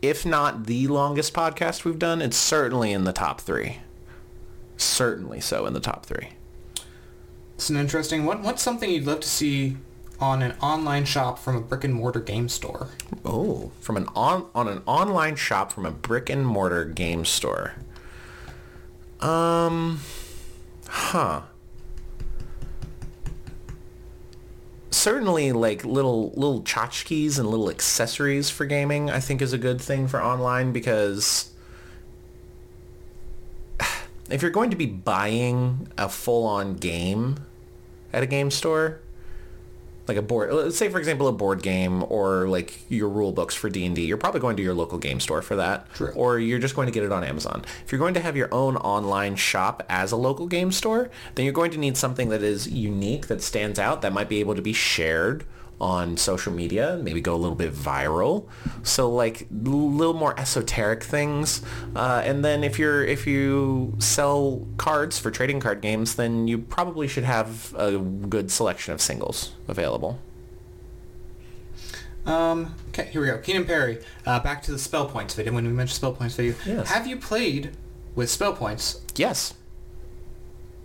if 0.02 0.26
not 0.26 0.66
the 0.66 0.86
longest 0.88 1.32
podcast 1.32 1.84
we've 1.84 1.98
done, 1.98 2.20
it's 2.20 2.36
certainly 2.36 2.92
in 2.92 3.04
the 3.04 3.12
top 3.12 3.40
three. 3.40 3.78
Certainly 4.76 5.40
so 5.40 5.66
in 5.66 5.72
the 5.72 5.80
top 5.80 6.06
three. 6.06 6.30
It's 7.54 7.70
an 7.70 7.76
interesting. 7.76 8.24
What 8.24 8.40
what's 8.40 8.62
something 8.62 8.90
you'd 8.90 9.06
love 9.06 9.20
to 9.20 9.28
see 9.28 9.76
on 10.18 10.42
an 10.42 10.52
online 10.60 11.04
shop 11.04 11.38
from 11.38 11.56
a 11.56 11.60
brick 11.60 11.84
and 11.84 11.94
mortar 11.94 12.20
game 12.20 12.48
store? 12.48 12.88
Oh, 13.24 13.70
from 13.80 13.96
an 13.96 14.06
on 14.16 14.46
on 14.54 14.68
an 14.68 14.82
online 14.86 15.36
shop 15.36 15.72
from 15.72 15.86
a 15.86 15.90
brick 15.90 16.28
and 16.28 16.46
mortar 16.46 16.84
game 16.84 17.24
store. 17.24 17.74
Um, 19.20 20.00
huh. 20.88 21.42
Certainly, 24.90 25.52
like 25.52 25.84
little 25.84 26.30
little 26.30 26.62
tchotchkes 26.62 27.38
and 27.38 27.48
little 27.48 27.70
accessories 27.70 28.50
for 28.50 28.66
gaming, 28.66 29.08
I 29.08 29.20
think 29.20 29.40
is 29.40 29.52
a 29.52 29.58
good 29.58 29.80
thing 29.80 30.08
for 30.08 30.22
online 30.22 30.72
because 30.72 31.51
if 34.30 34.42
you're 34.42 34.50
going 34.50 34.70
to 34.70 34.76
be 34.76 34.86
buying 34.86 35.88
a 35.98 36.08
full-on 36.08 36.74
game 36.74 37.46
at 38.12 38.22
a 38.22 38.26
game 38.26 38.50
store, 38.50 39.00
like 40.08 40.16
a 40.16 40.22
board 40.22 40.52
let's 40.52 40.76
say 40.76 40.88
for 40.88 40.98
example 40.98 41.28
a 41.28 41.32
board 41.32 41.62
game 41.62 42.04
or 42.08 42.48
like 42.48 42.80
your 42.88 43.08
rule 43.08 43.32
books 43.32 43.54
for 43.54 43.70
d&d 43.70 44.04
you're 44.04 44.16
probably 44.16 44.40
going 44.40 44.56
to 44.56 44.62
your 44.62 44.74
local 44.74 44.98
game 44.98 45.20
store 45.20 45.42
for 45.42 45.56
that 45.56 45.92
True. 45.94 46.12
or 46.14 46.38
you're 46.38 46.58
just 46.58 46.74
going 46.74 46.86
to 46.86 46.92
get 46.92 47.04
it 47.04 47.12
on 47.12 47.22
amazon 47.22 47.64
if 47.84 47.92
you're 47.92 47.98
going 47.98 48.14
to 48.14 48.20
have 48.20 48.36
your 48.36 48.52
own 48.52 48.76
online 48.76 49.36
shop 49.36 49.84
as 49.88 50.12
a 50.12 50.16
local 50.16 50.46
game 50.46 50.72
store 50.72 51.10
then 51.34 51.44
you're 51.44 51.54
going 51.54 51.70
to 51.70 51.78
need 51.78 51.96
something 51.96 52.30
that 52.30 52.42
is 52.42 52.68
unique 52.68 53.28
that 53.28 53.42
stands 53.42 53.78
out 53.78 54.02
that 54.02 54.12
might 54.12 54.28
be 54.28 54.40
able 54.40 54.54
to 54.54 54.62
be 54.62 54.72
shared 54.72 55.44
on 55.80 56.16
social 56.16 56.52
media 56.52 56.98
maybe 57.02 57.20
go 57.20 57.34
a 57.34 57.36
little 57.36 57.56
bit 57.56 57.72
viral 57.72 58.46
so 58.84 59.10
like 59.10 59.42
a 59.50 59.68
little 59.68 60.14
more 60.14 60.38
esoteric 60.38 61.02
things 61.02 61.60
uh, 61.96 62.22
and 62.24 62.44
then 62.44 62.62
if 62.62 62.78
you're 62.78 63.04
if 63.04 63.26
you 63.26 63.92
sell 63.98 64.64
cards 64.76 65.18
for 65.18 65.30
trading 65.30 65.58
card 65.58 65.80
games 65.80 66.14
then 66.14 66.46
you 66.46 66.56
probably 66.58 67.08
should 67.08 67.24
have 67.24 67.74
a 67.76 67.98
good 67.98 68.50
selection 68.50 68.94
of 68.94 69.00
singles 69.00 69.52
available 69.66 70.18
Um, 72.24 72.76
okay, 72.90 73.06
here 73.10 73.20
we 73.20 73.26
go. 73.26 73.38
Keenan 73.38 73.64
Perry. 73.64 73.98
Uh, 74.24 74.38
back 74.38 74.62
to 74.62 74.70
the 74.72 74.78
spell 74.78 75.06
points 75.06 75.34
video. 75.34 75.52
When 75.52 75.66
we 75.66 75.72
mentioned 75.72 75.96
spell 75.96 76.12
points 76.12 76.36
video, 76.36 76.54
Yes. 76.64 76.88
have 76.88 77.06
you 77.08 77.16
played 77.16 77.70
with 78.14 78.30
spell 78.30 78.52
points? 78.52 79.00
yes 79.16 79.54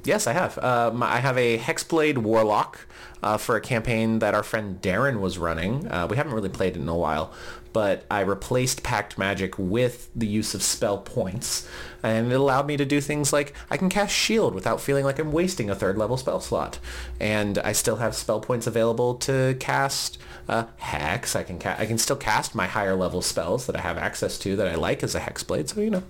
yes 0.07 0.27
i 0.27 0.33
have. 0.33 0.57
Um, 0.59 1.03
i 1.03 1.17
have 1.17 1.37
a 1.37 1.57
hexblade 1.57 2.17
warlock 2.17 2.87
uh, 3.23 3.37
for 3.37 3.55
a 3.55 3.61
campaign 3.61 4.19
that 4.19 4.35
our 4.35 4.43
friend 4.43 4.79
darren 4.79 5.19
was 5.19 5.39
running. 5.39 5.87
Uh, 5.91 6.05
we 6.07 6.17
haven't 6.17 6.33
really 6.33 6.49
played 6.49 6.75
it 6.77 6.79
in 6.79 6.87
a 6.87 6.95
while 6.95 7.33
but 7.73 8.05
i 8.09 8.21
replaced 8.21 8.81
pact 8.81 9.19
magic 9.19 9.53
with 9.59 10.09
the 10.15 10.25
use 10.25 10.55
of 10.55 10.63
spell 10.63 10.97
points 10.97 11.67
and 12.01 12.31
it 12.31 12.39
allowed 12.39 12.65
me 12.65 12.75
to 12.75 12.85
do 12.85 12.99
things 12.99 13.31
like 13.31 13.53
i 13.69 13.77
can 13.77 13.87
cast 13.87 14.15
shield 14.15 14.55
without 14.55 14.81
feeling 14.81 15.05
like 15.05 15.19
i'm 15.19 15.31
wasting 15.31 15.69
a 15.69 15.75
third 15.75 15.95
level 15.95 16.17
spell 16.17 16.39
slot 16.39 16.79
and 17.19 17.59
i 17.59 17.71
still 17.71 17.97
have 17.97 18.15
spell 18.15 18.39
points 18.39 18.65
available 18.65 19.13
to 19.13 19.55
cast 19.59 20.17
uh, 20.49 20.65
hex. 20.77 21.35
I 21.35 21.43
can 21.43 21.59
ca- 21.59 21.75
i 21.77 21.85
can 21.85 21.97
still 21.99 22.15
cast 22.15 22.55
my 22.55 22.65
higher 22.65 22.95
level 22.95 23.21
spells 23.21 23.67
that 23.67 23.75
i 23.75 23.81
have 23.81 23.97
access 23.97 24.39
to 24.39 24.55
that 24.55 24.67
i 24.67 24.73
like 24.73 25.03
as 25.03 25.13
a 25.13 25.19
hexblade 25.19 25.69
so 25.69 25.81
you 25.81 25.91
know 25.91 26.03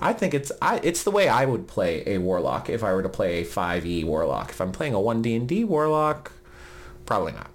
I 0.00 0.12
think 0.12 0.34
it's 0.34 0.50
I 0.62 0.80
it's 0.82 1.04
the 1.04 1.10
way 1.10 1.28
I 1.28 1.44
would 1.44 1.68
play 1.68 2.02
a 2.06 2.18
warlock 2.18 2.70
if 2.70 2.82
I 2.82 2.92
were 2.92 3.02
to 3.02 3.08
play 3.08 3.42
a 3.42 3.44
5e 3.44 4.04
warlock. 4.04 4.50
If 4.50 4.60
I'm 4.60 4.72
playing 4.72 4.94
a 4.94 4.98
1D&D 4.98 5.64
warlock, 5.64 6.32
probably 7.06 7.32
not. 7.32 7.50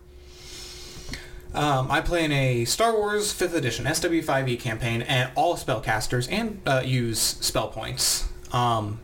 Um, 1.53 1.89
I 1.89 2.01
play 2.01 2.25
in 2.25 2.33
a 2.33 2.65
Star 2.65 2.93
Wars 2.93 3.33
5th 3.33 3.53
Edition 3.53 3.85
SW5E 3.85 4.59
campaign, 4.59 5.01
and 5.01 5.31
all 5.35 5.55
spellcasters 5.55 6.27
and 6.29 6.61
uh, 6.65 6.81
use 6.83 7.19
spell 7.19 7.69
points. 7.69 8.27
Um, 8.51 8.99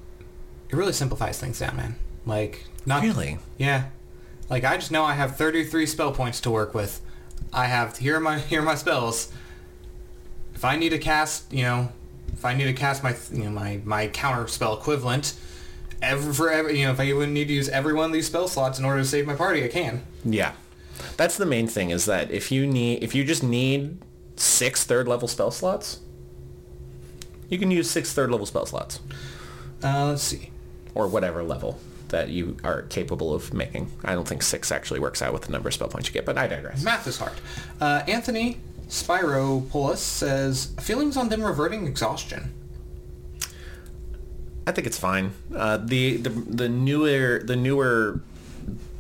it 0.70 0.76
really 0.76 0.92
simplifies 0.92 1.40
things 1.40 1.60
down, 1.60 1.78
man. 1.78 1.96
Like, 2.26 2.66
not 2.86 3.04
Really? 3.04 3.40
Yeah. 3.58 3.86
Like 4.50 4.66
I 4.66 4.76
just 4.76 4.92
know 4.92 5.06
I 5.06 5.14
have 5.14 5.38
33 5.38 5.86
spell 5.86 6.12
points 6.12 6.42
to 6.42 6.52
work 6.52 6.74
with. 6.74 7.00
I 7.54 7.68
have 7.68 7.98
here 7.98 8.18
are 8.18 8.20
my 8.20 8.38
here 8.52 8.62
are 8.62 8.66
my 8.66 8.76
spells. 8.76 9.32
If 10.54 10.66
I 10.66 10.76
need 10.76 10.90
to 10.90 11.00
cast, 11.00 11.52
you 11.54 11.64
know, 11.64 11.92
if 12.34 12.46
I 12.46 12.54
need 12.54 12.66
to 12.66 12.74
cast 12.74 13.04
my 13.04 13.16
you 13.32 13.44
know 13.46 13.50
my 13.52 13.80
my 13.84 14.08
counter 14.08 14.48
spell 14.48 14.74
equivalent, 14.78 15.34
every 16.02 16.34
for 16.34 16.50
every 16.52 16.80
you 16.80 16.86
know 16.86 16.92
if 16.92 17.00
I 17.00 17.12
would 17.14 17.30
need 17.30 17.48
to 17.48 17.54
use 17.54 17.70
every 17.70 17.94
one 17.94 18.06
of 18.06 18.14
these 18.14 18.28
spell 18.28 18.48
slots 18.48 18.80
in 18.80 18.86
order 18.86 19.00
to 19.00 19.06
save 19.06 19.26
my 19.28 19.36
party, 19.36 19.64
I 19.64 19.68
can. 19.68 20.04
Yeah. 20.24 20.54
That's 21.18 21.38
the 21.38 21.46
main 21.46 21.68
thing 21.68 21.90
is 21.90 22.06
that 22.06 22.30
if 22.32 22.52
you 22.52 22.68
need 22.68 23.04
if 23.04 23.16
you 23.16 23.24
just 23.24 23.44
need 23.44 23.98
six 24.36 24.84
third 24.84 25.08
level 25.08 25.28
spell 25.28 25.52
slots, 25.52 26.00
you 27.50 27.58
can 27.58 27.72
use 27.72 27.90
six 27.90 28.14
third 28.14 28.32
level 28.32 28.46
spell 28.46 28.66
slots 28.66 29.00
Uh, 29.84 30.08
let's 30.08 30.24
see. 30.24 30.52
or 30.96 31.08
whatever 31.08 31.44
level 31.44 31.80
that 32.10 32.30
you 32.30 32.58
are 32.64 32.82
capable 32.84 33.34
of 33.34 33.54
making. 33.54 33.90
I 34.04 34.14
don't 34.16 34.28
think 34.28 34.44
six 34.44 34.70
actually 34.72 35.00
works 35.00 35.22
out 35.22 35.32
with 35.34 35.44
the 35.44 35.52
number 35.52 35.70
of 35.70 35.74
spell 35.74 35.88
points 35.88 36.10
you 36.10 36.14
get, 36.14 36.26
but 36.26 36.38
I 36.38 36.46
digress. 36.48 36.84
Math 36.84 37.08
is 37.08 37.18
hard. 37.18 37.32
Uh, 37.80 38.04
Anthony 38.08 38.60
Spiropoulos 38.92 40.00
says 40.00 40.74
feelings 40.82 41.16
on 41.16 41.30
them 41.30 41.42
reverting 41.42 41.88
exhaustion. 41.88 42.54
I 44.68 44.74
think 44.74 44.86
it's 44.86 45.00
fine. 45.00 45.32
Uh, 45.56 45.78
the, 45.78 46.18
the 46.18 46.30
the 46.30 46.68
newer 46.68 47.42
the 47.42 47.56
newer 47.56 48.20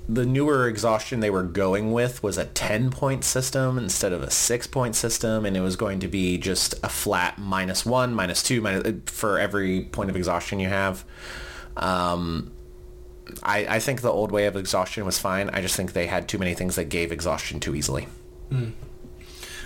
the 0.07 0.25
newer 0.25 0.69
exhaustion 0.69 1.19
they 1.19 1.29
were 1.29 1.43
going 1.43 1.91
with 1.91 2.23
was 2.23 2.37
a 2.37 2.45
10 2.45 2.89
point 2.89 3.25
system 3.25 3.77
instead 3.77 4.13
of 4.13 4.23
a 4.23 4.31
6 4.31 4.67
point 4.67 4.95
system 4.95 5.45
and 5.45 5.57
it 5.57 5.61
was 5.61 5.75
going 5.75 5.99
to 5.99 6.07
be 6.07 6.37
just 6.37 6.73
a 6.83 6.89
flat 6.89 7.37
minus 7.37 7.85
1 7.85 8.13
minus 8.15 8.41
2 8.43 8.61
minus, 8.61 8.93
for 9.05 9.39
every 9.39 9.81
point 9.81 10.09
of 10.09 10.15
exhaustion 10.15 10.59
you 10.59 10.69
have 10.69 11.05
um, 11.77 12.51
I, 13.43 13.75
I 13.75 13.79
think 13.79 14.01
the 14.01 14.11
old 14.11 14.31
way 14.31 14.47
of 14.47 14.55
exhaustion 14.55 15.05
was 15.05 15.19
fine 15.19 15.49
i 15.49 15.61
just 15.61 15.75
think 15.75 15.93
they 15.93 16.07
had 16.07 16.27
too 16.27 16.37
many 16.37 16.55
things 16.55 16.75
that 16.75 16.85
gave 16.85 17.11
exhaustion 17.11 17.59
too 17.59 17.75
easily 17.75 18.07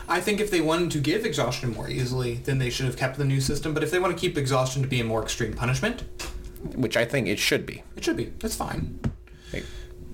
I 0.08 0.22
think 0.22 0.40
if 0.40 0.52
they 0.52 0.62
wanted 0.62 0.92
to 0.92 1.00
give 1.00 1.26
exhaustion 1.26 1.74
more 1.74 1.90
easily, 1.90 2.36
then 2.36 2.60
they 2.60 2.70
should 2.70 2.86
have 2.86 2.98
kept 2.98 3.18
the 3.18 3.26
new 3.26 3.42
system. 3.42 3.74
But 3.74 3.84
if 3.84 3.92
they 3.92 4.00
want 4.00 4.16
to 4.16 4.20
keep 4.20 4.38
exhaustion 4.38 4.82
to 4.82 4.88
be 4.88 5.00
a 5.00 5.04
more 5.04 5.24
extreme 5.24 5.54
punishment, 5.54 6.04
which 6.76 6.98
i 6.98 7.06
think 7.06 7.28
it 7.28 7.38
should 7.38 7.66
be 7.66 7.84
it 7.96 8.04
should 8.04 8.18
be. 8.18 8.26
That's 8.40 8.56
fine. 8.56 9.00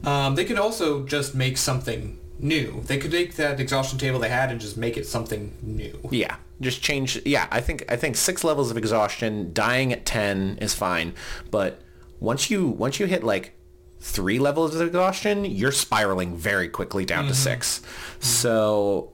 Um, 0.03 0.35
they 0.35 0.45
could 0.45 0.57
also 0.57 1.05
just 1.05 1.35
make 1.35 1.57
something 1.57 2.19
new. 2.39 2.81
They 2.85 2.97
could 2.97 3.11
take 3.11 3.35
that 3.35 3.59
exhaustion 3.59 3.99
table 3.99 4.19
they 4.19 4.29
had 4.29 4.49
and 4.49 4.59
just 4.59 4.77
make 4.77 4.97
it 4.97 5.05
something 5.05 5.55
new. 5.61 5.99
Yeah, 6.09 6.37
just 6.59 6.81
change. 6.81 7.21
Yeah, 7.25 7.47
I 7.51 7.61
think 7.61 7.85
I 7.89 7.95
think 7.95 8.15
six 8.15 8.43
levels 8.43 8.71
of 8.71 8.77
exhaustion, 8.77 9.53
dying 9.53 9.93
at 9.93 10.05
ten 10.05 10.57
is 10.59 10.73
fine, 10.73 11.13
but 11.51 11.81
once 12.19 12.49
you 12.49 12.67
once 12.67 12.99
you 12.99 13.05
hit 13.05 13.23
like 13.23 13.53
three 13.99 14.39
levels 14.39 14.73
of 14.73 14.87
exhaustion, 14.87 15.45
you're 15.45 15.71
spiraling 15.71 16.35
very 16.35 16.67
quickly 16.67 17.05
down 17.05 17.27
to 17.27 17.35
six. 17.35 17.81
So 18.19 19.13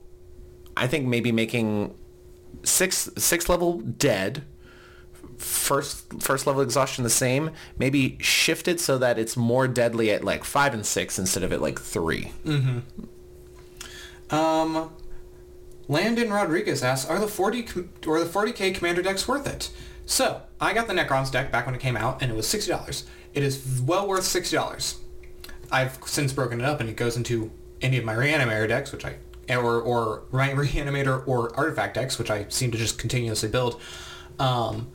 I 0.78 0.86
think 0.86 1.06
maybe 1.06 1.32
making 1.32 1.94
six 2.62 3.10
six 3.16 3.48
level 3.48 3.80
dead. 3.80 4.44
First 5.36 6.22
first 6.22 6.46
level 6.46 6.62
exhaustion 6.62 7.04
the 7.04 7.10
same. 7.10 7.50
Maybe 7.78 8.18
shift 8.20 8.66
it 8.68 8.80
so 8.80 8.98
that 8.98 9.18
it's 9.18 9.36
more 9.36 9.68
deadly 9.68 10.10
at 10.10 10.24
like 10.24 10.44
five 10.44 10.74
and 10.74 10.84
six 10.84 11.18
instead 11.18 11.42
of 11.42 11.52
at 11.52 11.60
like 11.60 11.80
three. 11.80 12.32
mm-hmm. 12.44 12.78
Um, 14.30 14.92
Landon 15.88 16.30
Rodriguez 16.30 16.82
asks, 16.82 17.08
are 17.08 17.18
the 17.18 17.28
40 17.28 17.62
com- 17.62 17.90
or 18.06 18.20
the 18.20 18.26
40k 18.26 18.74
commander 18.74 19.02
decks 19.02 19.26
worth 19.26 19.46
it? 19.46 19.70
So, 20.04 20.42
I 20.60 20.74
got 20.74 20.86
the 20.86 20.94
Necrons 20.94 21.30
deck 21.32 21.50
back 21.50 21.66
when 21.66 21.74
it 21.74 21.80
came 21.80 21.96
out, 21.96 22.22
and 22.22 22.30
it 22.30 22.34
was 22.34 22.46
$60. 22.46 23.04
It 23.34 23.42
is 23.42 23.80
well 23.84 24.06
worth 24.06 24.24
$60. 24.24 24.96
I've 25.70 25.98
since 26.06 26.32
broken 26.32 26.60
it 26.60 26.64
up, 26.64 26.80
and 26.80 26.88
it 26.88 26.96
goes 26.96 27.16
into 27.16 27.50
any 27.80 27.98
of 27.98 28.04
my 28.04 28.14
Reanimator 28.14 28.68
decks, 28.68 28.92
which 28.92 29.04
I, 29.04 29.16
or, 29.56 29.80
or 29.80 30.22
Reanimator 30.32 31.26
or 31.26 31.54
Artifact 31.56 31.94
decks, 31.94 32.18
which 32.18 32.30
I 32.30 32.46
seem 32.48 32.70
to 32.72 32.78
just 32.78 32.98
continuously 32.98 33.48
build. 33.48 33.80
Um, 34.38 34.90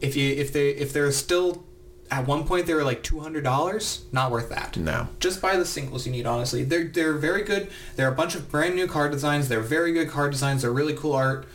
if 0.00 0.14
you, 0.16 0.32
if 0.34 0.52
they, 0.52 0.70
if 0.70 0.92
they're 0.92 1.10
still, 1.12 1.64
at 2.10 2.26
one 2.26 2.44
point 2.44 2.66
they 2.66 2.74
were 2.74 2.84
like 2.84 3.02
$200, 3.02 4.12
not 4.12 4.30
worth 4.30 4.48
that 4.50 4.76
No. 4.76 5.08
just 5.18 5.40
buy 5.42 5.56
the 5.56 5.64
singles 5.66 6.06
you 6.06 6.12
need 6.12 6.24
honestly 6.24 6.62
they're 6.62 6.84
they're 6.84 7.14
very 7.14 7.42
good 7.42 7.68
they're 7.96 8.06
a 8.08 8.14
bunch 8.14 8.36
of 8.36 8.48
brand 8.48 8.76
new 8.76 8.86
card 8.86 9.10
designs 9.10 9.48
they're 9.48 9.58
very 9.60 9.92
good 9.92 10.08
card 10.08 10.30
designs 10.30 10.62
they're 10.62 10.70
really 10.70 10.94
cool 10.94 11.14
art 11.14 11.48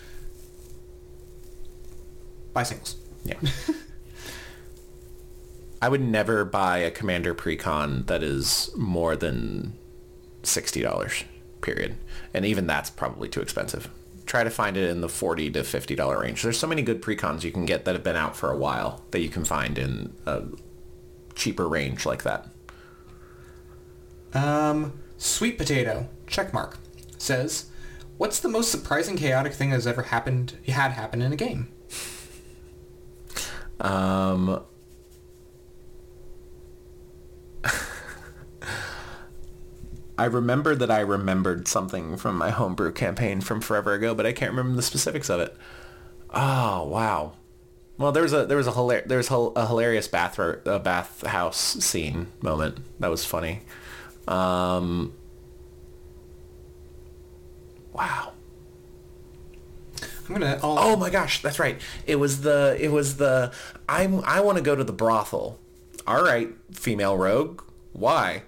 buy 2.53 2.63
singles 2.63 2.97
Yeah. 3.23 3.35
I 5.81 5.89
would 5.89 6.01
never 6.01 6.45
buy 6.45 6.79
a 6.79 6.91
commander 6.91 7.33
precon 7.33 8.05
that 8.07 8.21
is 8.21 8.69
more 8.75 9.15
than 9.15 9.73
sixty 10.43 10.81
dollars. 10.81 11.23
Period. 11.61 11.95
And 12.33 12.45
even 12.45 12.67
that's 12.67 12.89
probably 12.89 13.27
too 13.29 13.41
expensive. 13.41 13.89
Try 14.25 14.43
to 14.43 14.49
find 14.49 14.77
it 14.77 14.89
in 14.89 15.01
the 15.01 15.09
forty 15.09 15.49
to 15.51 15.63
fifty 15.63 15.95
dollar 15.95 16.21
range. 16.21 16.41
There's 16.43 16.57
so 16.59 16.67
many 16.67 16.81
good 16.81 17.01
precons 17.01 17.43
you 17.43 17.51
can 17.51 17.65
get 17.65 17.85
that 17.85 17.95
have 17.95 18.03
been 18.03 18.15
out 18.15 18.35
for 18.35 18.49
a 18.51 18.57
while 18.57 19.01
that 19.11 19.19
you 19.19 19.29
can 19.29 19.43
find 19.43 19.77
in 19.77 20.13
a 20.25 20.43
cheaper 21.35 21.67
range 21.67 22.05
like 22.05 22.23
that. 22.23 22.47
um 24.33 24.93
sweet 25.17 25.57
potato 25.57 26.07
checkmark 26.27 26.75
says 27.17 27.65
what's 28.17 28.39
the 28.39 28.47
most 28.49 28.71
surprising 28.71 29.17
chaotic 29.17 29.53
thing 29.53 29.69
that's 29.71 29.85
ever 29.85 30.03
happened 30.03 30.53
had 30.67 30.91
happened 30.91 31.21
in 31.23 31.33
a 31.33 31.35
game 31.35 31.67
Um, 33.79 34.61
I 40.21 40.25
remember 40.25 40.75
that 40.75 40.91
I 40.91 40.99
remembered 40.99 41.67
something 41.67 42.15
from 42.15 42.37
my 42.37 42.51
homebrew 42.51 42.91
campaign 42.91 43.41
from 43.41 43.59
forever 43.59 43.93
ago, 43.93 44.13
but 44.13 44.27
I 44.27 44.33
can't 44.33 44.51
remember 44.51 44.75
the 44.75 44.83
specifics 44.83 45.31
of 45.31 45.39
it. 45.39 45.57
Oh 46.29 46.83
wow! 46.83 47.33
Well, 47.97 48.11
there 48.11 48.21
was 48.21 48.31
a 48.31 48.45
there 48.45 48.57
was 48.57 48.67
a 48.67 48.73
hilar- 48.73 49.07
there 49.07 49.17
was 49.17 49.31
a 49.31 49.65
hilarious 49.65 50.07
bath 50.07 50.37
a 50.37 50.79
bathhouse 50.79 51.57
scene 51.57 52.27
moment 52.39 52.77
that 52.99 53.09
was 53.09 53.25
funny. 53.25 53.61
Um, 54.27 55.13
wow. 57.91 58.33
i'm 60.29 60.35
gonna 60.35 60.59
I'll, 60.61 60.77
Oh 60.77 60.95
my 60.97 61.09
gosh, 61.09 61.41
that's 61.41 61.57
right. 61.57 61.81
It 62.05 62.17
was 62.17 62.41
the 62.41 62.77
it 62.79 62.91
was 62.91 63.17
the 63.17 63.51
I'm 63.89 64.23
I 64.23 64.41
want 64.41 64.59
to 64.59 64.63
go 64.63 64.75
to 64.75 64.83
the 64.83 64.93
brothel. 64.93 65.57
All 66.05 66.23
right, 66.23 66.49
female 66.71 67.17
rogue. 67.17 67.63
Why? 67.93 68.43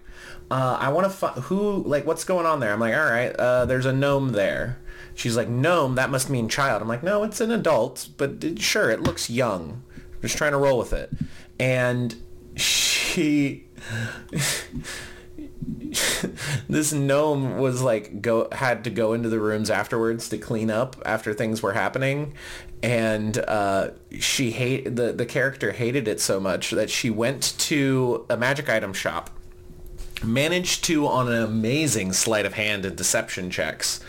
Uh, 0.53 0.77
I 0.79 0.89
want 0.89 1.05
to 1.05 1.09
find 1.09 1.35
who 1.45 1.81
like 1.83 2.05
what's 2.05 2.25
going 2.25 2.45
on 2.45 2.59
there? 2.59 2.71
I'm 2.71 2.79
like, 2.79 2.93
all 2.93 3.09
right, 3.09 3.35
uh, 3.35 3.65
there's 3.65 3.87
a 3.87 3.91
gnome 3.91 4.33
there. 4.33 4.77
She's 5.15 5.35
like, 5.35 5.49
gnome, 5.49 5.95
that 5.95 6.11
must 6.11 6.29
mean 6.29 6.47
child. 6.47 6.79
I'm 6.79 6.87
like, 6.87 7.01
no, 7.01 7.23
it's 7.23 7.41
an 7.41 7.49
adult, 7.51 8.09
but 8.17 8.43
it, 8.43 8.61
sure, 8.61 8.91
it 8.91 9.01
looks 9.01 9.31
young. 9.31 9.81
I'm 9.95 10.21
Just 10.21 10.37
trying 10.37 10.51
to 10.51 10.59
roll 10.59 10.77
with 10.77 10.93
it. 10.93 11.09
And 11.59 12.15
she 12.55 13.65
this 16.69 16.93
gnome 16.93 17.57
was 17.57 17.81
like 17.81 18.21
go 18.21 18.47
had 18.51 18.83
to 18.83 18.91
go 18.91 19.13
into 19.13 19.29
the 19.29 19.39
rooms 19.39 19.71
afterwards 19.71 20.29
to 20.29 20.37
clean 20.37 20.69
up 20.69 20.95
after 21.03 21.33
things 21.33 21.63
were 21.63 21.73
happening 21.73 22.35
and 22.83 23.39
uh, 23.47 23.89
she 24.19 24.51
hate 24.51 24.95
the 24.95 25.13
the 25.13 25.25
character 25.25 25.71
hated 25.71 26.07
it 26.07 26.21
so 26.21 26.39
much 26.39 26.69
that 26.69 26.91
she 26.91 27.09
went 27.09 27.57
to 27.57 28.23
a 28.29 28.37
magic 28.37 28.69
item 28.69 28.93
shop 28.93 29.31
managed 30.23 30.83
to 30.85 31.07
on 31.07 31.27
an 31.31 31.41
amazing 31.41 32.13
sleight 32.13 32.45
of 32.45 32.53
hand 32.53 32.85
and 32.85 32.95
deception 32.95 33.49
checks 33.49 33.99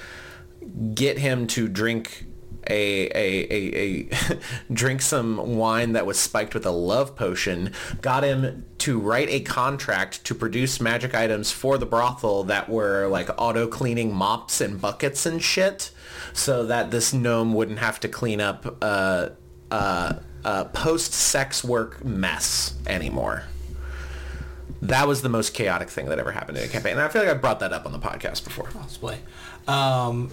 get 0.95 1.19
him 1.19 1.47
to 1.47 1.69
drink 1.69 2.27
a, 2.69 3.07
a, 3.09 3.47
a, 3.51 4.09
a 4.11 4.39
drink 4.73 5.03
some 5.03 5.57
wine 5.57 5.93
that 5.93 6.07
was 6.07 6.19
spiked 6.19 6.55
with 6.55 6.65
a 6.65 6.71
love 6.71 7.17
potion, 7.17 7.73
got 8.01 8.25
him 8.25 8.65
to 8.79 8.99
write 8.99 9.29
a 9.29 9.41
contract 9.41 10.25
to 10.25 10.35
produce 10.35 10.81
magic 10.81 11.15
items 11.15 11.51
for 11.51 11.79
the 11.79 11.87
brothel 11.87 12.45
that 12.45 12.69
were 12.69 13.07
like 13.09 13.29
auto 13.39 13.67
cleaning 13.67 14.15
mops 14.15 14.61
and 14.61 14.81
buckets 14.81 15.27
and 15.27 15.43
shit 15.43 15.91
so 16.33 16.65
that 16.67 16.91
this 16.91 17.13
gnome 17.13 17.55
wouldn't 17.55 17.79
have 17.79 18.01
to 18.01 18.09
clean 18.09 18.41
up 18.41 18.79
uh, 18.83 19.29
uh, 19.71 20.15
uh, 20.45 20.65
post-sex 20.65 21.63
work 21.63 22.05
mess 22.05 22.75
anymore. 22.87 23.45
That 24.85 25.09
was 25.09 25.23
the 25.23 25.29
most 25.29 25.55
chaotic 25.55 25.89
thing 25.91 26.07
that 26.11 26.19
ever 26.19 26.31
happened 26.33 26.59
in 26.59 26.65
a 26.65 26.69
campaign. 26.69 26.93
And 26.93 27.01
I 27.01 27.09
feel 27.09 27.23
like 27.23 27.31
I 27.31 27.35
brought 27.35 27.61
that 27.61 27.73
up 27.73 27.87
on 27.87 27.93
the 27.93 27.99
podcast 27.99 28.45
before. 28.45 28.67
possibly. 28.71 29.17
Um, 29.67 30.31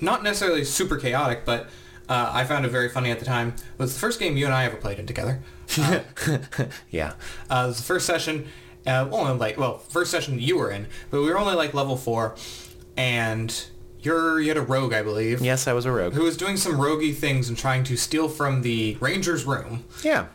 not 0.00 0.22
necessarily 0.22 0.64
super 0.64 0.96
chaotic, 0.98 1.44
but 1.44 1.66
uh, 2.08 2.30
I 2.32 2.44
found 2.44 2.64
it 2.64 2.68
very 2.68 2.88
funny 2.88 3.10
at 3.10 3.18
the 3.18 3.24
time. 3.24 3.48
It 3.56 3.78
was 3.78 3.94
the 3.94 4.00
first 4.00 4.20
game 4.20 4.36
you 4.36 4.44
and 4.46 4.54
I 4.54 4.64
ever 4.64 4.76
played 4.76 4.98
in 4.98 5.06
together. 5.06 5.40
Uh, 5.78 6.00
Yeah. 6.90 7.14
uh, 7.50 7.62
it 7.64 7.66
was 7.68 7.76
the 7.78 7.82
first 7.82 8.06
session, 8.06 8.46
uh, 8.86 9.08
only 9.10 9.32
like 9.38 9.58
well, 9.58 9.78
first 9.78 10.10
session 10.10 10.38
you 10.38 10.56
were 10.58 10.70
in, 10.70 10.86
but 11.10 11.20
we 11.20 11.26
were 11.28 11.38
only 11.38 11.54
like 11.54 11.74
level 11.74 11.96
four, 11.96 12.36
and 12.96 13.66
you're 14.00 14.40
you 14.40 14.48
had 14.48 14.56
a 14.56 14.62
rogue, 14.62 14.92
I 14.92 15.02
believe, 15.02 15.40
Yes, 15.42 15.66
I 15.66 15.72
was 15.72 15.84
a 15.84 15.92
rogue. 15.92 16.14
who 16.14 16.22
was 16.22 16.36
doing 16.36 16.56
some 16.56 16.74
roguey 16.74 17.14
things 17.14 17.48
and 17.48 17.58
trying 17.58 17.84
to 17.84 17.96
steal 17.96 18.28
from 18.28 18.62
the 18.62 18.96
ranger's 19.00 19.44
room. 19.44 19.84
Yeah. 20.02 20.26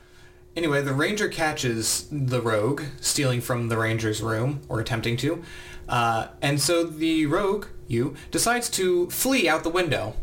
Anyway, 0.56 0.82
the 0.84 0.94
ranger 0.94 1.28
catches 1.30 2.08
the 2.12 2.42
rogue 2.42 2.82
stealing 3.02 3.42
from 3.42 3.70
the 3.70 3.78
ranger's 3.78 4.22
room, 4.22 4.62
or 4.70 4.80
attempting 4.80 5.18
to, 5.18 5.42
uh, 5.90 6.28
and 6.42 6.62
so 6.62 6.84
the 6.84 7.26
rogue, 7.26 7.66
you, 7.88 8.16
decides 8.30 8.70
to 8.70 9.10
flee 9.10 9.50
out 9.50 9.64
the 9.64 9.70
window. 9.70 10.16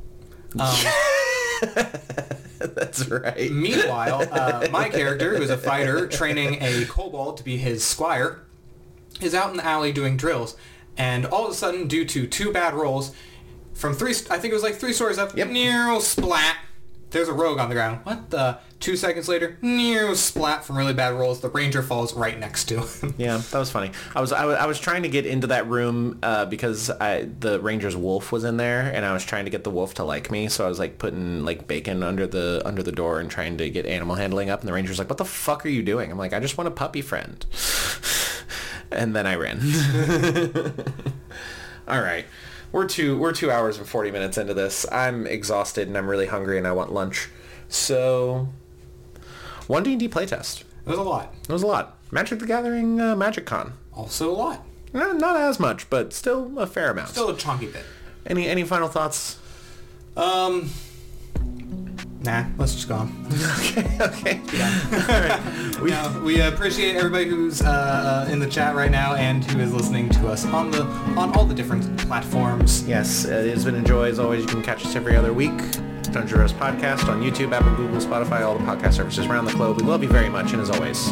Um, 0.58 0.72
That's 2.58 3.08
right. 3.08 3.50
meanwhile, 3.50 4.26
uh, 4.30 4.68
my 4.72 4.88
character, 4.88 5.36
who's 5.36 5.50
a 5.50 5.56
fighter 5.58 6.06
training 6.06 6.58
a 6.60 6.84
kobold 6.86 7.36
to 7.38 7.42
be 7.44 7.56
his 7.56 7.84
squire, 7.84 8.40
is 9.20 9.34
out 9.34 9.50
in 9.50 9.56
the 9.56 9.64
alley 9.66 9.92
doing 9.92 10.16
drills, 10.16 10.56
and 10.96 11.26
all 11.26 11.46
of 11.46 11.50
a 11.52 11.54
sudden, 11.54 11.88
due 11.88 12.04
to 12.04 12.26
two 12.26 12.52
bad 12.52 12.74
rolls, 12.74 13.14
from 13.74 13.94
three, 13.94 14.10
I 14.30 14.38
think 14.38 14.52
it 14.52 14.54
was 14.54 14.62
like 14.62 14.76
three 14.76 14.92
stories 14.92 15.18
up, 15.18 15.36
Yep. 15.36 15.48
near 15.48 15.98
splat. 16.00 16.56
There's 17.10 17.28
a 17.28 17.32
rogue 17.32 17.58
on 17.58 17.68
the 17.68 17.74
ground. 17.74 18.00
What 18.04 18.30
the? 18.30 18.58
Two 18.78 18.96
seconds 18.96 19.28
later, 19.28 19.58
new 19.60 20.14
splat 20.14 20.64
from 20.64 20.78
really 20.78 20.94
bad 20.94 21.12
rolls. 21.12 21.40
The 21.42 21.50
ranger 21.50 21.82
falls 21.82 22.14
right 22.14 22.38
next 22.38 22.64
to 22.66 22.80
him. 22.80 23.14
Yeah, 23.18 23.36
that 23.36 23.58
was 23.58 23.70
funny. 23.70 23.90
I 24.14 24.22
was 24.22 24.32
I 24.32 24.46
was, 24.46 24.56
I 24.56 24.64
was 24.64 24.80
trying 24.80 25.02
to 25.02 25.10
get 25.10 25.26
into 25.26 25.48
that 25.48 25.66
room 25.68 26.18
uh, 26.22 26.46
because 26.46 26.88
I, 26.88 27.28
the 27.40 27.60
Ranger's 27.60 27.94
wolf 27.94 28.32
was 28.32 28.44
in 28.44 28.56
there, 28.56 28.80
and 28.80 29.04
I 29.04 29.12
was 29.12 29.22
trying 29.22 29.44
to 29.44 29.50
get 29.50 29.64
the 29.64 29.70
wolf 29.70 29.92
to 29.94 30.04
like 30.04 30.30
me. 30.30 30.48
So 30.48 30.64
I 30.64 30.68
was 30.68 30.78
like 30.78 30.96
putting 30.96 31.44
like 31.44 31.68
bacon 31.68 32.02
under 32.02 32.26
the 32.26 32.62
under 32.64 32.82
the 32.82 32.92
door 32.92 33.20
and 33.20 33.30
trying 33.30 33.58
to 33.58 33.68
get 33.68 33.84
animal 33.84 34.16
handling 34.16 34.48
up. 34.48 34.60
And 34.60 34.68
the 34.68 34.72
Ranger's 34.72 34.98
like, 34.98 35.10
"What 35.10 35.18
the 35.18 35.26
fuck 35.26 35.66
are 35.66 35.68
you 35.68 35.82
doing?" 35.82 36.10
I'm 36.10 36.16
like, 36.16 36.32
"I 36.32 36.40
just 36.40 36.56
want 36.56 36.68
a 36.68 36.70
puppy 36.70 37.02
friend." 37.02 37.44
and 38.90 39.14
then 39.14 39.26
I 39.26 39.34
ran. 39.34 39.60
All 41.88 42.00
right. 42.00 42.24
We're 42.72 42.86
two 42.86 43.18
we're 43.18 43.32
two 43.32 43.50
hours 43.50 43.78
and 43.78 43.86
forty 43.86 44.10
minutes 44.10 44.38
into 44.38 44.54
this. 44.54 44.86
I'm 44.92 45.26
exhausted 45.26 45.88
and 45.88 45.96
I'm 45.96 46.08
really 46.08 46.26
hungry 46.26 46.58
and 46.58 46.66
I 46.66 46.72
want 46.72 46.92
lunch. 46.92 47.28
So 47.68 48.48
one 49.66 49.82
D 49.82 49.92
and 49.92 50.00
D 50.00 50.08
playtest. 50.08 50.62
It 50.62 50.66
was 50.86 50.98
a 50.98 51.02
lot. 51.02 51.34
It 51.42 51.52
was 51.52 51.62
a 51.62 51.66
lot. 51.66 51.96
Magic 52.10 52.38
the 52.38 52.46
Gathering 52.46 53.00
uh, 53.00 53.16
Magic 53.16 53.46
Con. 53.46 53.74
Also 53.92 54.30
a 54.30 54.34
lot. 54.34 54.64
Eh, 54.94 55.12
not 55.12 55.36
as 55.36 55.60
much, 55.60 55.88
but 55.90 56.12
still 56.12 56.58
a 56.58 56.66
fair 56.66 56.90
amount. 56.90 57.10
Still 57.10 57.30
a 57.30 57.36
chunky 57.36 57.66
bit. 57.66 57.84
Any 58.26 58.48
any 58.48 58.64
final 58.64 58.88
thoughts? 58.88 59.38
Um. 60.16 60.70
Nah, 62.22 62.44
let's 62.58 62.74
just 62.74 62.88
go 62.88 62.96
on. 62.96 63.26
okay, 63.58 63.96
okay. 64.00 64.40
We, 65.80 65.92
uh, 65.92 66.20
we 66.20 66.42
appreciate 66.42 66.96
everybody 66.96 67.26
who's 67.26 67.62
uh, 67.62 68.28
in 68.30 68.38
the 68.38 68.46
chat 68.46 68.74
right 68.74 68.90
now 68.90 69.14
and 69.14 69.42
who 69.42 69.60
is 69.60 69.72
listening 69.72 70.10
to 70.10 70.28
us 70.28 70.44
on 70.44 70.70
the 70.70 70.82
on 71.16 71.34
all 71.34 71.46
the 71.46 71.54
different 71.54 71.98
platforms. 72.00 72.86
Yes, 72.86 73.24
it 73.24 73.48
has 73.48 73.64
been 73.64 73.76
a 73.76 73.82
joy 73.82 74.10
as 74.10 74.18
always. 74.18 74.42
You 74.42 74.48
can 74.48 74.62
catch 74.62 74.84
us 74.84 74.94
every 74.94 75.16
other 75.16 75.32
week. 75.32 75.56
Dungeon 76.12 76.36
Bros 76.36 76.52
Podcast 76.52 77.08
on 77.08 77.22
YouTube, 77.22 77.52
Apple, 77.52 77.74
Google, 77.76 77.98
Spotify, 77.98 78.42
all 78.42 78.58
the 78.58 78.64
podcast 78.64 78.94
services 78.94 79.24
around 79.24 79.46
the 79.46 79.52
globe. 79.52 79.80
We 79.80 79.86
love 79.86 80.02
you 80.02 80.10
very 80.10 80.28
much, 80.28 80.52
and 80.52 80.60
as 80.60 80.68
always, 80.68 81.10